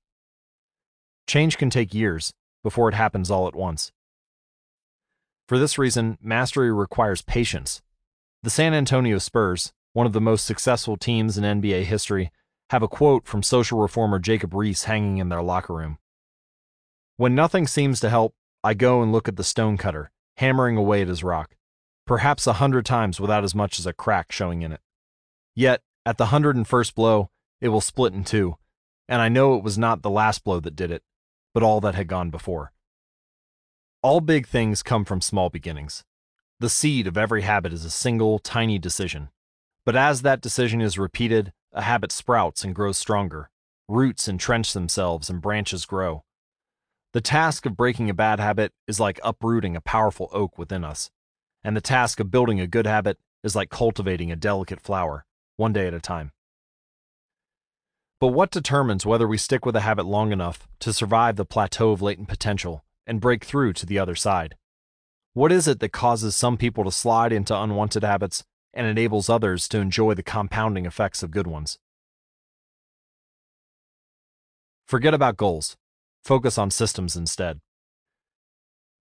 Change 1.27 1.57
can 1.57 1.69
take 1.69 1.93
years 1.93 2.33
before 2.63 2.89
it 2.89 2.95
happens 2.95 3.31
all 3.31 3.47
at 3.47 3.55
once. 3.55 3.91
For 5.47 5.57
this 5.57 5.77
reason, 5.77 6.17
mastery 6.21 6.71
requires 6.71 7.21
patience. 7.21 7.81
The 8.43 8.49
San 8.49 8.73
Antonio 8.73 9.17
Spurs, 9.17 9.73
one 9.93 10.05
of 10.05 10.13
the 10.13 10.21
most 10.21 10.45
successful 10.45 10.97
teams 10.97 11.37
in 11.37 11.43
NBA 11.43 11.83
history, 11.83 12.31
have 12.69 12.83
a 12.83 12.87
quote 12.87 13.25
from 13.25 13.41
social 13.41 13.79
reformer 13.79 14.19
Jacob 14.19 14.51
Riis 14.51 14.83
hanging 14.83 15.17
in 15.17 15.29
their 15.29 15.41
locker 15.41 15.73
room. 15.73 15.97
When 17.17 17.35
nothing 17.35 17.67
seems 17.67 17.99
to 18.01 18.09
help, 18.09 18.33
I 18.63 18.73
go 18.73 19.01
and 19.01 19.11
look 19.11 19.27
at 19.27 19.37
the 19.37 19.43
stonecutter, 19.43 20.11
hammering 20.37 20.75
away 20.75 21.01
at 21.01 21.07
his 21.07 21.23
rock, 21.23 21.55
perhaps 22.05 22.45
a 22.45 22.53
hundred 22.53 22.85
times 22.85 23.19
without 23.19 23.43
as 23.43 23.55
much 23.55 23.79
as 23.79 23.85
a 23.85 23.93
crack 23.93 24.31
showing 24.31 24.61
in 24.61 24.71
it. 24.71 24.81
Yet, 25.55 25.81
at 26.05 26.17
the 26.17 26.27
hundred 26.27 26.55
and 26.55 26.67
first 26.67 26.95
blow, 26.95 27.29
it 27.61 27.69
will 27.69 27.81
split 27.81 28.13
in 28.13 28.23
two, 28.23 28.57
and 29.07 29.21
I 29.21 29.29
know 29.29 29.55
it 29.55 29.63
was 29.63 29.77
not 29.77 30.01
the 30.01 30.09
last 30.09 30.43
blow 30.43 30.59
that 30.59 30.75
did 30.75 30.91
it, 30.91 31.03
but 31.53 31.63
all 31.63 31.81
that 31.81 31.95
had 31.95 32.07
gone 32.07 32.29
before. 32.29 32.73
All 34.01 34.21
big 34.21 34.47
things 34.47 34.83
come 34.83 35.03
from 35.03 35.21
small 35.21 35.49
beginnings. 35.49 36.03
The 36.59 36.69
seed 36.69 37.07
of 37.07 37.17
every 37.17 37.41
habit 37.41 37.73
is 37.73 37.85
a 37.85 37.89
single, 37.89 38.39
tiny 38.39 38.77
decision. 38.77 39.29
But 39.85 39.95
as 39.95 40.21
that 40.21 40.41
decision 40.41 40.81
is 40.81 40.99
repeated, 40.99 41.53
a 41.71 41.81
habit 41.81 42.11
sprouts 42.11 42.63
and 42.63 42.75
grows 42.75 42.97
stronger. 42.97 43.49
Roots 43.87 44.27
entrench 44.27 44.73
themselves 44.73 45.29
and 45.29 45.41
branches 45.41 45.85
grow. 45.85 46.23
The 47.11 47.21
task 47.21 47.65
of 47.65 47.75
breaking 47.75 48.11
a 48.11 48.13
bad 48.13 48.39
habit 48.39 48.71
is 48.87 48.99
like 48.99 49.19
uprooting 49.23 49.75
a 49.75 49.81
powerful 49.81 50.29
oak 50.31 50.59
within 50.59 50.83
us, 50.83 51.09
and 51.63 51.75
the 51.75 51.81
task 51.81 52.19
of 52.19 52.29
building 52.29 52.59
a 52.59 52.67
good 52.67 52.85
habit 52.85 53.17
is 53.43 53.55
like 53.55 53.71
cultivating 53.71 54.31
a 54.31 54.35
delicate 54.35 54.79
flower, 54.79 55.25
one 55.57 55.73
day 55.73 55.87
at 55.87 55.93
a 55.95 55.99
time. 55.99 56.31
But 58.19 58.27
what 58.27 58.51
determines 58.51 59.07
whether 59.07 59.27
we 59.27 59.39
stick 59.39 59.65
with 59.65 59.75
a 59.75 59.81
habit 59.81 60.05
long 60.05 60.31
enough 60.31 60.67
to 60.81 60.93
survive 60.93 61.35
the 61.35 61.45
plateau 61.45 61.91
of 61.91 62.01
latent 62.03 62.27
potential 62.27 62.83
and 63.07 63.19
break 63.19 63.43
through 63.43 63.73
to 63.73 63.87
the 63.87 63.97
other 63.97 64.15
side? 64.15 64.55
What 65.33 65.51
is 65.51 65.67
it 65.67 65.79
that 65.79 65.91
causes 65.91 66.35
some 66.35 66.57
people 66.57 66.83
to 66.83 66.91
slide 66.91 67.33
into 67.33 67.59
unwanted 67.59 68.03
habits 68.03 68.43
and 68.71 68.85
enables 68.85 69.29
others 69.29 69.67
to 69.69 69.79
enjoy 69.79 70.13
the 70.13 70.21
compounding 70.21 70.85
effects 70.85 71.23
of 71.23 71.31
good 71.31 71.47
ones? 71.47 71.79
Forget 74.85 75.15
about 75.15 75.37
goals. 75.37 75.75
Focus 76.29 76.59
on 76.59 76.69
systems 76.69 77.15
instead. 77.15 77.59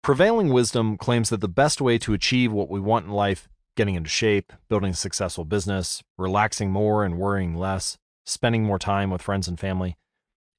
Prevailing 0.01 0.49
wisdom 0.49 0.97
claims 0.97 1.29
that 1.29 1.39
the 1.39 1.47
best 1.47 1.79
way 1.79 1.99
to 1.99 2.13
achieve 2.13 2.51
what 2.51 2.67
we 2.67 2.79
want 2.79 3.05
in 3.05 3.11
life, 3.11 3.47
getting 3.77 3.93
into 3.93 4.09
shape, 4.09 4.51
building 4.69 4.89
a 4.89 4.95
successful 4.95 5.45
business, 5.45 6.01
relaxing 6.17 6.71
more 6.71 7.05
and 7.05 7.19
worrying 7.19 7.53
less, 7.53 7.99
spending 8.25 8.63
more 8.63 8.79
time 8.79 9.11
with 9.11 9.21
friends 9.21 9.47
and 9.47 9.59
family, 9.59 9.99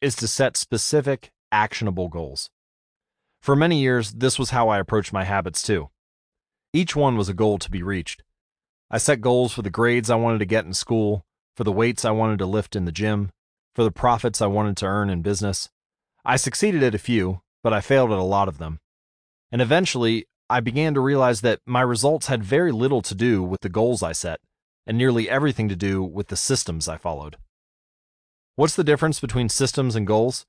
is 0.01 0.15
to 0.15 0.29
set 0.29 0.57
specific, 0.57 1.33
actionable 1.51 2.07
goals. 2.07 2.49
For 3.41 3.57
many 3.57 3.81
years, 3.81 4.13
this 4.13 4.39
was 4.39 4.51
how 4.51 4.69
I 4.69 4.79
approached 4.79 5.13
my 5.13 5.25
habits 5.25 5.63
too. 5.63 5.91
Each 6.73 6.95
one 6.95 7.17
was 7.17 7.29
a 7.29 7.35
goal 7.35 7.59
to 7.59 7.73
be 7.73 7.83
reached. 7.83 8.23
I 8.89 8.99
set 8.99 9.21
goals 9.21 9.53
for 9.53 9.63
the 9.63 9.69
grades 9.69 10.11
I 10.11 10.15
wanted 10.15 10.39
to 10.39 10.47
get 10.47 10.65
in 10.65 10.75
school, 10.75 11.27
for 11.57 11.65
the 11.65 11.73
weights 11.73 12.05
I 12.05 12.13
wanted 12.13 12.39
to 12.39 12.47
lift 12.47 12.77
in 12.77 12.85
the 12.85 12.93
gym, 12.93 13.33
for 13.75 13.83
the 13.83 13.91
profits 13.91 14.41
I 14.41 14.47
wanted 14.47 14.77
to 14.77 14.87
earn 14.87 15.11
in 15.11 15.23
business, 15.23 15.69
I 16.25 16.37
succeeded 16.37 16.83
at 16.83 16.95
a 16.95 16.99
few, 16.99 17.41
but 17.65 17.73
I 17.73 17.81
failed 17.81 18.13
at 18.13 18.19
a 18.19 18.23
lot 18.23 18.49
of 18.49 18.59
them. 18.59 18.79
And 19.51 19.61
eventually, 19.61 20.27
I 20.49 20.61
began 20.61 20.95
to 20.95 21.01
realize 21.01 21.41
that 21.41 21.61
my 21.67 21.81
results 21.81 22.29
had 22.29 22.45
very 22.45 22.71
little 22.71 23.03
to 23.03 23.15
do 23.15 23.43
with 23.43 23.61
the 23.63 23.69
goals 23.69 24.03
I 24.03 24.13
set, 24.13 24.39
and 24.87 24.97
nearly 24.97 25.29
everything 25.29 25.69
to 25.69 25.77
do 25.77 26.03
with 26.03 26.29
the 26.29 26.37
systems 26.37 26.89
I 26.89 26.97
followed. 26.97 27.37
What's 28.55 28.77
the 28.77 28.85
difference 28.85 29.19
between 29.19 29.49
systems 29.49 29.97
and 29.97 30.07
goals? 30.07 30.47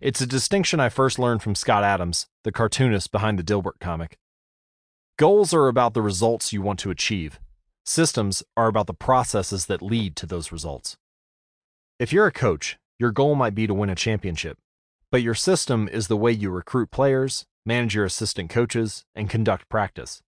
It's 0.00 0.20
a 0.20 0.26
distinction 0.26 0.78
I 0.78 0.88
first 0.88 1.18
learned 1.18 1.42
from 1.42 1.54
Scott 1.54 1.84
Adams, 1.84 2.26
the 2.44 2.52
cartoonist 2.52 3.10
behind 3.10 3.38
the 3.38 3.42
Dilbert 3.42 3.80
comic. 3.80 4.18
Goals 5.18 5.52
are 5.52 5.68
about 5.68 5.94
the 5.94 6.02
results 6.02 6.52
you 6.52 6.62
want 6.62 6.78
to 6.80 6.90
achieve. 6.90 7.40
Systems 7.84 8.42
are 8.56 8.68
about 8.68 8.86
the 8.86 8.94
processes 8.94 9.66
that 9.66 9.82
lead 9.82 10.16
to 10.16 10.26
those 10.26 10.52
results. 10.52 10.96
If 11.98 12.12
you're 12.12 12.26
a 12.26 12.32
coach, 12.32 12.78
your 12.98 13.10
goal 13.10 13.34
might 13.34 13.54
be 13.54 13.66
to 13.66 13.74
win 13.74 13.90
a 13.90 13.94
championship. 13.94 14.56
But 15.12 15.22
your 15.22 15.34
system 15.34 15.88
is 15.88 16.06
the 16.06 16.16
way 16.16 16.30
you 16.30 16.50
recruit 16.50 16.92
players, 16.92 17.44
manage 17.66 17.96
your 17.96 18.04
assistant 18.04 18.48
coaches, 18.48 19.04
and 19.14 19.28
conduct 19.28 19.68
practice. 19.68 20.22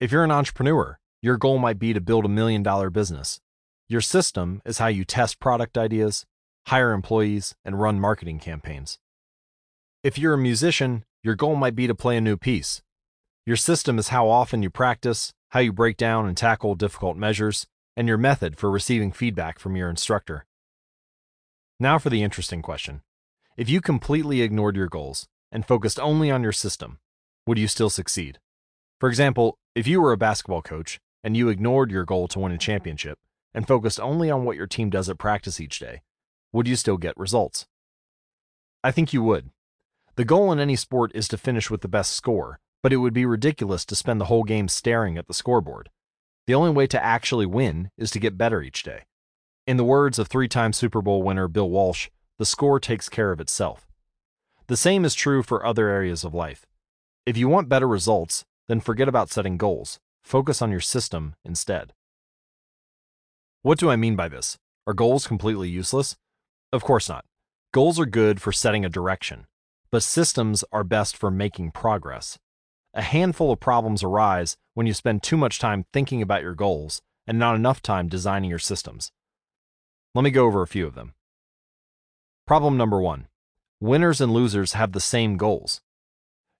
If 0.00 0.10
you're 0.10 0.24
an 0.24 0.30
entrepreneur, 0.30 0.98
your 1.20 1.36
goal 1.36 1.58
might 1.58 1.78
be 1.78 1.92
to 1.92 2.00
build 2.00 2.24
a 2.24 2.28
million 2.28 2.62
dollar 2.62 2.88
business. 2.88 3.38
Your 3.86 4.00
system 4.00 4.62
is 4.64 4.78
how 4.78 4.86
you 4.86 5.04
test 5.04 5.40
product 5.40 5.76
ideas, 5.76 6.24
hire 6.68 6.92
employees, 6.92 7.54
and 7.62 7.78
run 7.78 8.00
marketing 8.00 8.38
campaigns. 8.38 8.98
If 10.02 10.18
you're 10.18 10.34
a 10.34 10.38
musician, 10.38 11.04
your 11.22 11.34
goal 11.34 11.54
might 11.54 11.74
be 11.74 11.86
to 11.86 11.94
play 11.94 12.16
a 12.16 12.22
new 12.22 12.38
piece. 12.38 12.80
Your 13.44 13.56
system 13.56 13.98
is 13.98 14.08
how 14.08 14.30
often 14.30 14.62
you 14.62 14.70
practice, 14.70 15.34
how 15.50 15.60
you 15.60 15.72
break 15.72 15.98
down 15.98 16.26
and 16.26 16.34
tackle 16.34 16.74
difficult 16.76 17.18
measures, 17.18 17.66
and 17.94 18.08
your 18.08 18.16
method 18.16 18.56
for 18.56 18.70
receiving 18.70 19.12
feedback 19.12 19.58
from 19.58 19.76
your 19.76 19.90
instructor. 19.90 20.46
Now 21.78 21.98
for 21.98 22.08
the 22.08 22.22
interesting 22.22 22.62
question. 22.62 23.02
If 23.56 23.68
you 23.68 23.80
completely 23.80 24.42
ignored 24.42 24.76
your 24.76 24.88
goals 24.88 25.26
and 25.50 25.66
focused 25.66 25.98
only 25.98 26.30
on 26.30 26.42
your 26.42 26.52
system, 26.52 26.98
would 27.46 27.58
you 27.58 27.66
still 27.66 27.90
succeed? 27.90 28.38
For 29.00 29.08
example, 29.08 29.58
if 29.74 29.86
you 29.86 30.00
were 30.00 30.12
a 30.12 30.16
basketball 30.16 30.62
coach 30.62 31.00
and 31.24 31.36
you 31.36 31.48
ignored 31.48 31.90
your 31.90 32.04
goal 32.04 32.28
to 32.28 32.38
win 32.38 32.52
a 32.52 32.58
championship 32.58 33.18
and 33.52 33.66
focused 33.66 33.98
only 33.98 34.30
on 34.30 34.44
what 34.44 34.56
your 34.56 34.68
team 34.68 34.88
does 34.88 35.08
at 35.08 35.18
practice 35.18 35.60
each 35.60 35.80
day, 35.80 36.02
would 36.52 36.68
you 36.68 36.76
still 36.76 36.96
get 36.96 37.16
results? 37.16 37.66
I 38.84 38.92
think 38.92 39.12
you 39.12 39.22
would. 39.24 39.50
The 40.14 40.24
goal 40.24 40.52
in 40.52 40.60
any 40.60 40.76
sport 40.76 41.10
is 41.14 41.26
to 41.28 41.36
finish 41.36 41.70
with 41.70 41.80
the 41.80 41.88
best 41.88 42.12
score, 42.12 42.60
but 42.82 42.92
it 42.92 42.98
would 42.98 43.14
be 43.14 43.26
ridiculous 43.26 43.84
to 43.86 43.96
spend 43.96 44.20
the 44.20 44.26
whole 44.26 44.44
game 44.44 44.68
staring 44.68 45.18
at 45.18 45.26
the 45.26 45.34
scoreboard. 45.34 45.90
The 46.46 46.54
only 46.54 46.70
way 46.70 46.86
to 46.86 47.04
actually 47.04 47.46
win 47.46 47.90
is 47.98 48.10
to 48.12 48.20
get 48.20 48.38
better 48.38 48.62
each 48.62 48.84
day. 48.84 49.02
In 49.66 49.76
the 49.76 49.84
words 49.84 50.18
of 50.18 50.28
three 50.28 50.48
time 50.48 50.72
Super 50.72 51.02
Bowl 51.02 51.22
winner 51.22 51.48
Bill 51.48 51.68
Walsh, 51.68 52.08
the 52.40 52.46
score 52.46 52.80
takes 52.80 53.10
care 53.10 53.32
of 53.32 53.40
itself. 53.40 53.86
The 54.66 54.76
same 54.78 55.04
is 55.04 55.14
true 55.14 55.42
for 55.42 55.62
other 55.62 55.88
areas 55.88 56.24
of 56.24 56.32
life. 56.32 56.64
If 57.26 57.36
you 57.36 57.50
want 57.50 57.68
better 57.68 57.86
results, 57.86 58.46
then 58.66 58.80
forget 58.80 59.08
about 59.08 59.28
setting 59.28 59.58
goals. 59.58 59.98
Focus 60.24 60.62
on 60.62 60.70
your 60.70 60.80
system 60.80 61.34
instead. 61.44 61.92
What 63.60 63.78
do 63.78 63.90
I 63.90 63.96
mean 63.96 64.16
by 64.16 64.28
this? 64.28 64.56
Are 64.86 64.94
goals 64.94 65.26
completely 65.26 65.68
useless? 65.68 66.16
Of 66.72 66.82
course 66.82 67.10
not. 67.10 67.26
Goals 67.74 68.00
are 68.00 68.06
good 68.06 68.40
for 68.40 68.52
setting 68.52 68.86
a 68.86 68.88
direction, 68.88 69.44
but 69.90 70.02
systems 70.02 70.64
are 70.72 70.82
best 70.82 71.18
for 71.18 71.30
making 71.30 71.72
progress. 71.72 72.38
A 72.94 73.02
handful 73.02 73.52
of 73.52 73.60
problems 73.60 74.02
arise 74.02 74.56
when 74.72 74.86
you 74.86 74.94
spend 74.94 75.22
too 75.22 75.36
much 75.36 75.58
time 75.58 75.84
thinking 75.92 76.22
about 76.22 76.40
your 76.40 76.54
goals 76.54 77.02
and 77.26 77.38
not 77.38 77.54
enough 77.54 77.82
time 77.82 78.08
designing 78.08 78.48
your 78.48 78.58
systems. 78.58 79.12
Let 80.14 80.22
me 80.22 80.30
go 80.30 80.46
over 80.46 80.62
a 80.62 80.66
few 80.66 80.86
of 80.86 80.94
them. 80.94 81.12
Problem 82.50 82.76
number 82.76 83.00
one 83.00 83.28
winners 83.80 84.20
and 84.20 84.32
losers 84.32 84.72
have 84.72 84.90
the 84.90 84.98
same 84.98 85.36
goals. 85.36 85.82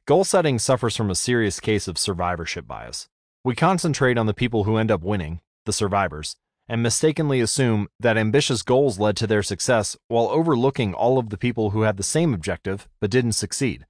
Goal 0.06 0.22
setting 0.22 0.56
suffers 0.60 0.96
from 0.96 1.10
a 1.10 1.16
serious 1.16 1.58
case 1.58 1.88
of 1.88 1.98
survivorship 1.98 2.64
bias. 2.64 3.08
We 3.42 3.56
concentrate 3.56 4.16
on 4.16 4.26
the 4.26 4.32
people 4.32 4.62
who 4.62 4.76
end 4.76 4.92
up 4.92 5.02
winning, 5.02 5.40
the 5.66 5.72
survivors, 5.72 6.36
and 6.68 6.80
mistakenly 6.80 7.40
assume 7.40 7.88
that 7.98 8.16
ambitious 8.16 8.62
goals 8.62 9.00
led 9.00 9.16
to 9.16 9.26
their 9.26 9.42
success 9.42 9.96
while 10.06 10.28
overlooking 10.28 10.94
all 10.94 11.18
of 11.18 11.30
the 11.30 11.36
people 11.36 11.70
who 11.70 11.82
had 11.82 11.96
the 11.96 12.04
same 12.04 12.34
objective 12.34 12.86
but 13.00 13.10
didn't 13.10 13.32
succeed. 13.32 13.84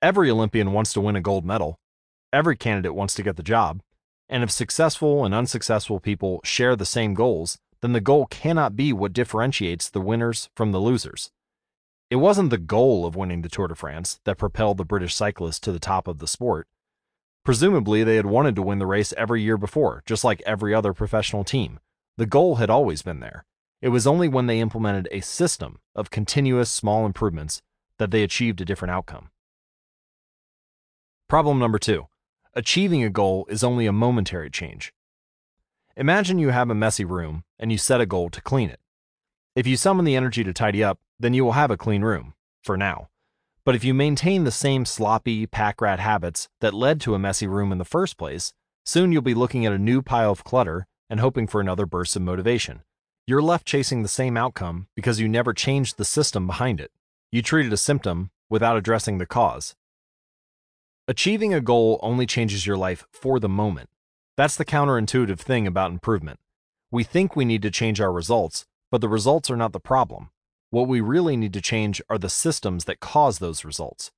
Every 0.00 0.30
Olympian 0.30 0.70
wants 0.70 0.92
to 0.92 1.00
win 1.00 1.16
a 1.16 1.20
gold 1.20 1.44
medal. 1.44 1.80
Every 2.32 2.54
candidate 2.54 2.94
wants 2.94 3.16
to 3.16 3.24
get 3.24 3.34
the 3.34 3.42
job. 3.42 3.80
And 4.28 4.44
if 4.44 4.52
successful 4.52 5.24
and 5.24 5.34
unsuccessful 5.34 5.98
people 5.98 6.40
share 6.44 6.76
the 6.76 6.86
same 6.86 7.14
goals, 7.14 7.58
then 7.80 7.92
the 7.92 8.00
goal 8.00 8.26
cannot 8.26 8.76
be 8.76 8.92
what 8.92 9.12
differentiates 9.12 9.88
the 9.88 10.00
winners 10.00 10.48
from 10.54 10.72
the 10.72 10.80
losers. 10.80 11.30
It 12.10 12.16
wasn't 12.16 12.50
the 12.50 12.58
goal 12.58 13.04
of 13.04 13.16
winning 13.16 13.42
the 13.42 13.48
Tour 13.48 13.68
de 13.68 13.74
France 13.74 14.20
that 14.24 14.38
propelled 14.38 14.78
the 14.78 14.84
British 14.84 15.14
cyclists 15.14 15.60
to 15.60 15.72
the 15.72 15.80
top 15.80 16.06
of 16.06 16.18
the 16.18 16.28
sport. 16.28 16.68
Presumably, 17.44 18.04
they 18.04 18.16
had 18.16 18.26
wanted 18.26 18.54
to 18.56 18.62
win 18.62 18.78
the 18.78 18.86
race 18.86 19.12
every 19.16 19.42
year 19.42 19.56
before, 19.56 20.02
just 20.06 20.24
like 20.24 20.42
every 20.46 20.74
other 20.74 20.92
professional 20.92 21.44
team. 21.44 21.80
The 22.16 22.26
goal 22.26 22.56
had 22.56 22.70
always 22.70 23.02
been 23.02 23.20
there. 23.20 23.44
It 23.82 23.90
was 23.90 24.06
only 24.06 24.28
when 24.28 24.46
they 24.46 24.60
implemented 24.60 25.08
a 25.10 25.20
system 25.20 25.78
of 25.94 26.10
continuous 26.10 26.70
small 26.70 27.06
improvements 27.06 27.62
that 27.98 28.10
they 28.10 28.22
achieved 28.22 28.60
a 28.60 28.64
different 28.64 28.92
outcome. 28.92 29.30
Problem 31.28 31.58
number 31.58 31.78
two 31.78 32.06
achieving 32.54 33.04
a 33.04 33.10
goal 33.10 33.46
is 33.50 33.62
only 33.62 33.86
a 33.86 33.92
momentary 33.92 34.48
change. 34.48 34.92
Imagine 35.94 36.38
you 36.38 36.50
have 36.50 36.70
a 36.70 36.74
messy 36.74 37.04
room 37.04 37.44
and 37.58 37.72
you 37.72 37.78
set 37.78 38.00
a 38.00 38.06
goal 38.06 38.30
to 38.30 38.40
clean 38.40 38.70
it. 38.70 38.80
If 39.54 39.66
you 39.66 39.76
summon 39.76 40.04
the 40.04 40.16
energy 40.16 40.44
to 40.44 40.52
tidy 40.52 40.84
up, 40.84 40.98
then 41.18 41.34
you 41.34 41.44
will 41.44 41.52
have 41.52 41.70
a 41.70 41.76
clean 41.76 42.02
room, 42.02 42.34
for 42.62 42.76
now. 42.76 43.08
But 43.64 43.74
if 43.74 43.82
you 43.82 43.94
maintain 43.94 44.44
the 44.44 44.50
same 44.50 44.84
sloppy, 44.84 45.46
pack 45.46 45.80
rat 45.80 45.98
habits 45.98 46.48
that 46.60 46.74
led 46.74 47.00
to 47.00 47.14
a 47.14 47.18
messy 47.18 47.46
room 47.46 47.72
in 47.72 47.78
the 47.78 47.84
first 47.84 48.16
place, 48.16 48.52
soon 48.84 49.10
you'll 49.10 49.22
be 49.22 49.34
looking 49.34 49.66
at 49.66 49.72
a 49.72 49.78
new 49.78 50.02
pile 50.02 50.30
of 50.30 50.44
clutter 50.44 50.86
and 51.10 51.20
hoping 51.20 51.46
for 51.46 51.60
another 51.60 51.86
burst 51.86 52.14
of 52.16 52.22
motivation. 52.22 52.82
You're 53.26 53.42
left 53.42 53.66
chasing 53.66 54.02
the 54.02 54.08
same 54.08 54.36
outcome 54.36 54.86
because 54.94 55.18
you 55.18 55.28
never 55.28 55.52
changed 55.52 55.96
the 55.96 56.04
system 56.04 56.46
behind 56.46 56.80
it. 56.80 56.92
You 57.32 57.42
treated 57.42 57.72
a 57.72 57.76
symptom 57.76 58.30
without 58.48 58.76
addressing 58.76 59.18
the 59.18 59.26
cause. 59.26 59.74
Achieving 61.08 61.52
a 61.52 61.60
goal 61.60 61.98
only 62.02 62.26
changes 62.26 62.66
your 62.66 62.76
life 62.76 63.04
for 63.10 63.40
the 63.40 63.48
moment. 63.48 63.88
That's 64.36 64.56
the 64.56 64.64
counterintuitive 64.64 65.38
thing 65.38 65.66
about 65.66 65.90
improvement. 65.90 66.38
We 66.90 67.02
think 67.02 67.34
we 67.34 67.44
need 67.44 67.62
to 67.62 67.70
change 67.70 68.00
our 68.00 68.12
results, 68.12 68.64
but 68.90 69.00
the 69.00 69.08
results 69.08 69.50
are 69.50 69.56
not 69.56 69.72
the 69.72 69.80
problem. 69.80 70.30
What 70.70 70.86
we 70.86 71.00
really 71.00 71.36
need 71.36 71.52
to 71.54 71.60
change 71.60 72.00
are 72.08 72.18
the 72.18 72.28
systems 72.28 72.84
that 72.84 73.00
cause 73.00 73.38
those 73.38 73.64
results. 73.64 74.12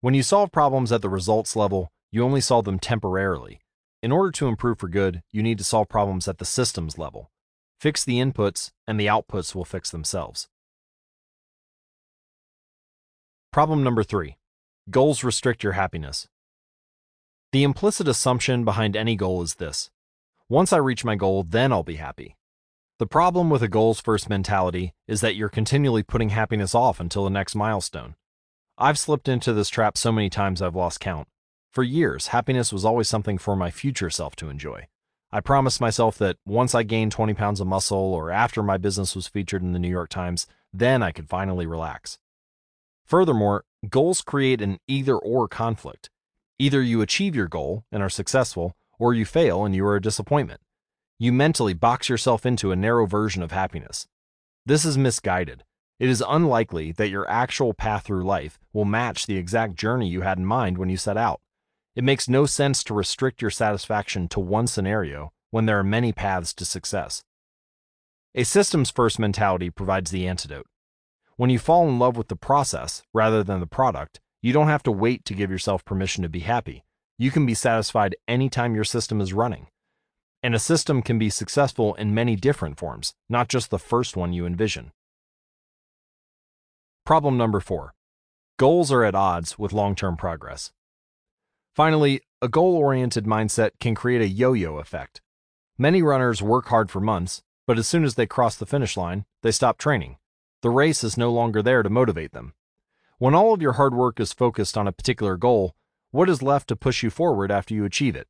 When 0.00 0.12
you 0.12 0.22
solve 0.22 0.52
problems 0.52 0.92
at 0.92 1.00
the 1.00 1.08
results 1.08 1.56
level, 1.56 1.90
you 2.12 2.22
only 2.22 2.42
solve 2.42 2.66
them 2.66 2.78
temporarily. 2.78 3.60
In 4.02 4.12
order 4.12 4.30
to 4.32 4.48
improve 4.48 4.78
for 4.78 4.88
good, 4.88 5.22
you 5.32 5.42
need 5.42 5.56
to 5.56 5.64
solve 5.64 5.88
problems 5.88 6.28
at 6.28 6.36
the 6.38 6.44
systems 6.44 6.98
level. 6.98 7.30
Fix 7.80 8.04
the 8.04 8.18
inputs, 8.18 8.70
and 8.86 9.00
the 9.00 9.06
outputs 9.06 9.54
will 9.54 9.64
fix 9.64 9.90
themselves. 9.90 10.48
Problem 13.50 13.82
number 13.82 14.02
three 14.02 14.36
goals 14.90 15.24
restrict 15.24 15.62
your 15.62 15.72
happiness. 15.72 16.28
The 17.52 17.62
implicit 17.62 18.06
assumption 18.06 18.64
behind 18.64 18.96
any 18.96 19.16
goal 19.16 19.40
is 19.40 19.54
this 19.54 19.90
once 20.48 20.72
I 20.72 20.76
reach 20.76 21.04
my 21.04 21.16
goal, 21.16 21.42
then 21.42 21.72
I'll 21.72 21.82
be 21.82 21.96
happy. 21.96 22.36
The 22.98 23.06
problem 23.06 23.50
with 23.50 23.62
a 23.62 23.68
goals 23.68 24.00
first 24.00 24.28
mentality 24.28 24.92
is 25.08 25.20
that 25.20 25.34
you're 25.36 25.48
continually 25.48 26.02
putting 26.02 26.28
happiness 26.28 26.74
off 26.74 27.00
until 27.00 27.24
the 27.24 27.30
next 27.30 27.54
milestone. 27.54 28.14
I've 28.76 28.98
slipped 28.98 29.28
into 29.28 29.52
this 29.52 29.68
trap 29.68 29.96
so 29.96 30.12
many 30.12 30.28
times 30.28 30.60
I've 30.60 30.76
lost 30.76 31.00
count. 31.00 31.28
For 31.72 31.82
years, 31.82 32.28
happiness 32.28 32.72
was 32.72 32.84
always 32.84 33.08
something 33.08 33.38
for 33.38 33.56
my 33.56 33.70
future 33.70 34.10
self 34.10 34.36
to 34.36 34.48
enjoy. 34.48 34.86
I 35.32 35.40
promised 35.40 35.80
myself 35.80 36.18
that 36.18 36.36
once 36.46 36.74
I 36.74 36.84
gained 36.84 37.10
20 37.10 37.34
pounds 37.34 37.60
of 37.60 37.66
muscle 37.66 38.14
or 38.14 38.30
after 38.30 38.62
my 38.62 38.76
business 38.76 39.16
was 39.16 39.26
featured 39.26 39.62
in 39.62 39.72
the 39.72 39.80
New 39.80 39.88
York 39.88 40.08
Times, 40.08 40.46
then 40.72 41.02
I 41.02 41.10
could 41.10 41.28
finally 41.28 41.66
relax. 41.66 42.18
Furthermore, 43.04 43.64
goals 43.88 44.20
create 44.20 44.60
an 44.60 44.78
either 44.86 45.16
or 45.16 45.48
conflict. 45.48 46.10
Either 46.58 46.80
you 46.80 47.00
achieve 47.00 47.34
your 47.34 47.48
goal 47.48 47.84
and 47.90 48.02
are 48.02 48.08
successful, 48.08 48.76
or 49.04 49.14
you 49.14 49.24
fail 49.24 49.64
and 49.64 49.74
you 49.74 49.86
are 49.86 49.96
a 49.96 50.02
disappointment 50.08 50.60
you 51.18 51.32
mentally 51.32 51.74
box 51.74 52.08
yourself 52.08 52.44
into 52.44 52.72
a 52.72 52.76
narrow 52.76 53.06
version 53.06 53.42
of 53.42 53.52
happiness. 53.52 54.08
This 54.66 54.84
is 54.84 54.98
misguided. 54.98 55.64
It 56.00 56.08
is 56.08 56.24
unlikely 56.26 56.90
that 56.92 57.08
your 57.08 57.28
actual 57.30 57.72
path 57.72 58.04
through 58.04 58.24
life 58.24 58.58
will 58.72 58.84
match 58.84 59.26
the 59.26 59.36
exact 59.36 59.76
journey 59.76 60.08
you 60.08 60.22
had 60.22 60.38
in 60.38 60.44
mind 60.44 60.76
when 60.76 60.88
you 60.88 60.96
set 60.96 61.16
out. 61.16 61.40
It 61.94 62.02
makes 62.02 62.28
no 62.28 62.46
sense 62.46 62.82
to 62.84 62.94
restrict 62.94 63.40
your 63.40 63.52
satisfaction 63.52 64.26
to 64.28 64.40
one 64.40 64.66
scenario 64.66 65.32
when 65.52 65.66
there 65.66 65.78
are 65.78 65.84
many 65.84 66.12
paths 66.12 66.52
to 66.54 66.64
success. 66.64 67.22
A 68.34 68.42
systems 68.42 68.90
first 68.90 69.20
mentality 69.20 69.70
provides 69.70 70.10
the 70.10 70.26
antidote. 70.26 70.66
When 71.36 71.50
you 71.50 71.60
fall 71.60 71.88
in 71.88 72.00
love 72.00 72.16
with 72.16 72.26
the 72.26 72.36
process 72.36 73.04
rather 73.12 73.44
than 73.44 73.60
the 73.60 73.66
product, 73.66 74.20
you 74.42 74.52
don't 74.52 74.66
have 74.66 74.82
to 74.82 74.90
wait 74.90 75.24
to 75.26 75.34
give 75.34 75.50
yourself 75.50 75.84
permission 75.84 76.22
to 76.22 76.28
be 76.28 76.40
happy. 76.40 76.84
You 77.16 77.30
can 77.30 77.46
be 77.46 77.54
satisfied 77.54 78.16
anytime 78.26 78.74
your 78.74 78.84
system 78.84 79.20
is 79.20 79.32
running. 79.32 79.68
And 80.42 80.54
a 80.54 80.58
system 80.58 81.00
can 81.00 81.18
be 81.18 81.30
successful 81.30 81.94
in 81.94 82.14
many 82.14 82.36
different 82.36 82.78
forms, 82.78 83.14
not 83.28 83.48
just 83.48 83.70
the 83.70 83.78
first 83.78 84.16
one 84.16 84.32
you 84.32 84.44
envision. 84.44 84.92
Problem 87.06 87.36
number 87.36 87.60
four 87.60 87.94
goals 88.58 88.90
are 88.90 89.04
at 89.04 89.14
odds 89.14 89.58
with 89.58 89.72
long 89.72 89.94
term 89.94 90.16
progress. 90.16 90.72
Finally, 91.74 92.20
a 92.40 92.48
goal 92.48 92.76
oriented 92.76 93.24
mindset 93.24 93.70
can 93.80 93.94
create 93.94 94.20
a 94.20 94.28
yo 94.28 94.52
yo 94.52 94.78
effect. 94.78 95.20
Many 95.78 96.02
runners 96.02 96.42
work 96.42 96.66
hard 96.66 96.90
for 96.90 97.00
months, 97.00 97.42
but 97.66 97.78
as 97.78 97.88
soon 97.88 98.04
as 98.04 98.14
they 98.14 98.26
cross 98.26 98.56
the 98.56 98.66
finish 98.66 98.96
line, 98.96 99.24
they 99.42 99.50
stop 99.50 99.78
training. 99.78 100.16
The 100.62 100.70
race 100.70 101.04
is 101.04 101.16
no 101.16 101.32
longer 101.32 101.62
there 101.62 101.82
to 101.82 101.90
motivate 101.90 102.32
them. 102.32 102.54
When 103.18 103.34
all 103.34 103.52
of 103.52 103.62
your 103.62 103.72
hard 103.72 103.94
work 103.94 104.20
is 104.20 104.32
focused 104.32 104.76
on 104.76 104.86
a 104.88 104.92
particular 104.92 105.36
goal, 105.36 105.74
what 106.14 106.30
is 106.30 106.42
left 106.42 106.68
to 106.68 106.76
push 106.76 107.02
you 107.02 107.10
forward 107.10 107.50
after 107.50 107.74
you 107.74 107.84
achieve 107.84 108.14
it? 108.14 108.28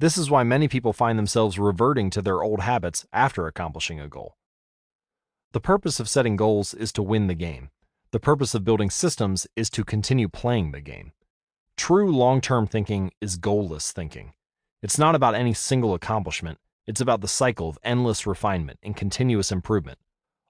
This 0.00 0.18
is 0.18 0.32
why 0.32 0.42
many 0.42 0.66
people 0.66 0.92
find 0.92 1.16
themselves 1.16 1.56
reverting 1.56 2.10
to 2.10 2.20
their 2.20 2.42
old 2.42 2.58
habits 2.58 3.06
after 3.12 3.46
accomplishing 3.46 4.00
a 4.00 4.08
goal. 4.08 4.36
The 5.52 5.60
purpose 5.60 6.00
of 6.00 6.08
setting 6.08 6.34
goals 6.34 6.74
is 6.74 6.90
to 6.94 7.02
win 7.04 7.28
the 7.28 7.36
game. 7.36 7.70
The 8.10 8.18
purpose 8.18 8.52
of 8.52 8.64
building 8.64 8.90
systems 8.90 9.46
is 9.54 9.70
to 9.70 9.84
continue 9.84 10.28
playing 10.28 10.72
the 10.72 10.80
game. 10.80 11.12
True 11.76 12.12
long 12.12 12.40
term 12.40 12.66
thinking 12.66 13.12
is 13.20 13.38
goalless 13.38 13.92
thinking. 13.92 14.32
It's 14.82 14.98
not 14.98 15.14
about 15.14 15.36
any 15.36 15.54
single 15.54 15.94
accomplishment, 15.94 16.58
it's 16.84 17.00
about 17.00 17.20
the 17.20 17.28
cycle 17.28 17.68
of 17.68 17.78
endless 17.84 18.26
refinement 18.26 18.80
and 18.82 18.96
continuous 18.96 19.52
improvement. 19.52 20.00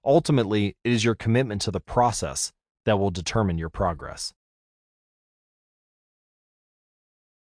Ultimately, 0.03 0.77
it 0.83 0.93
is 0.93 1.03
your 1.03 1.13
commitment 1.13 1.61
to 1.61 1.69
the 1.69 1.79
process 1.79 2.53
that 2.85 2.97
will 2.97 3.11
determine 3.11 3.59
your 3.59 3.69
progress. 3.69 4.33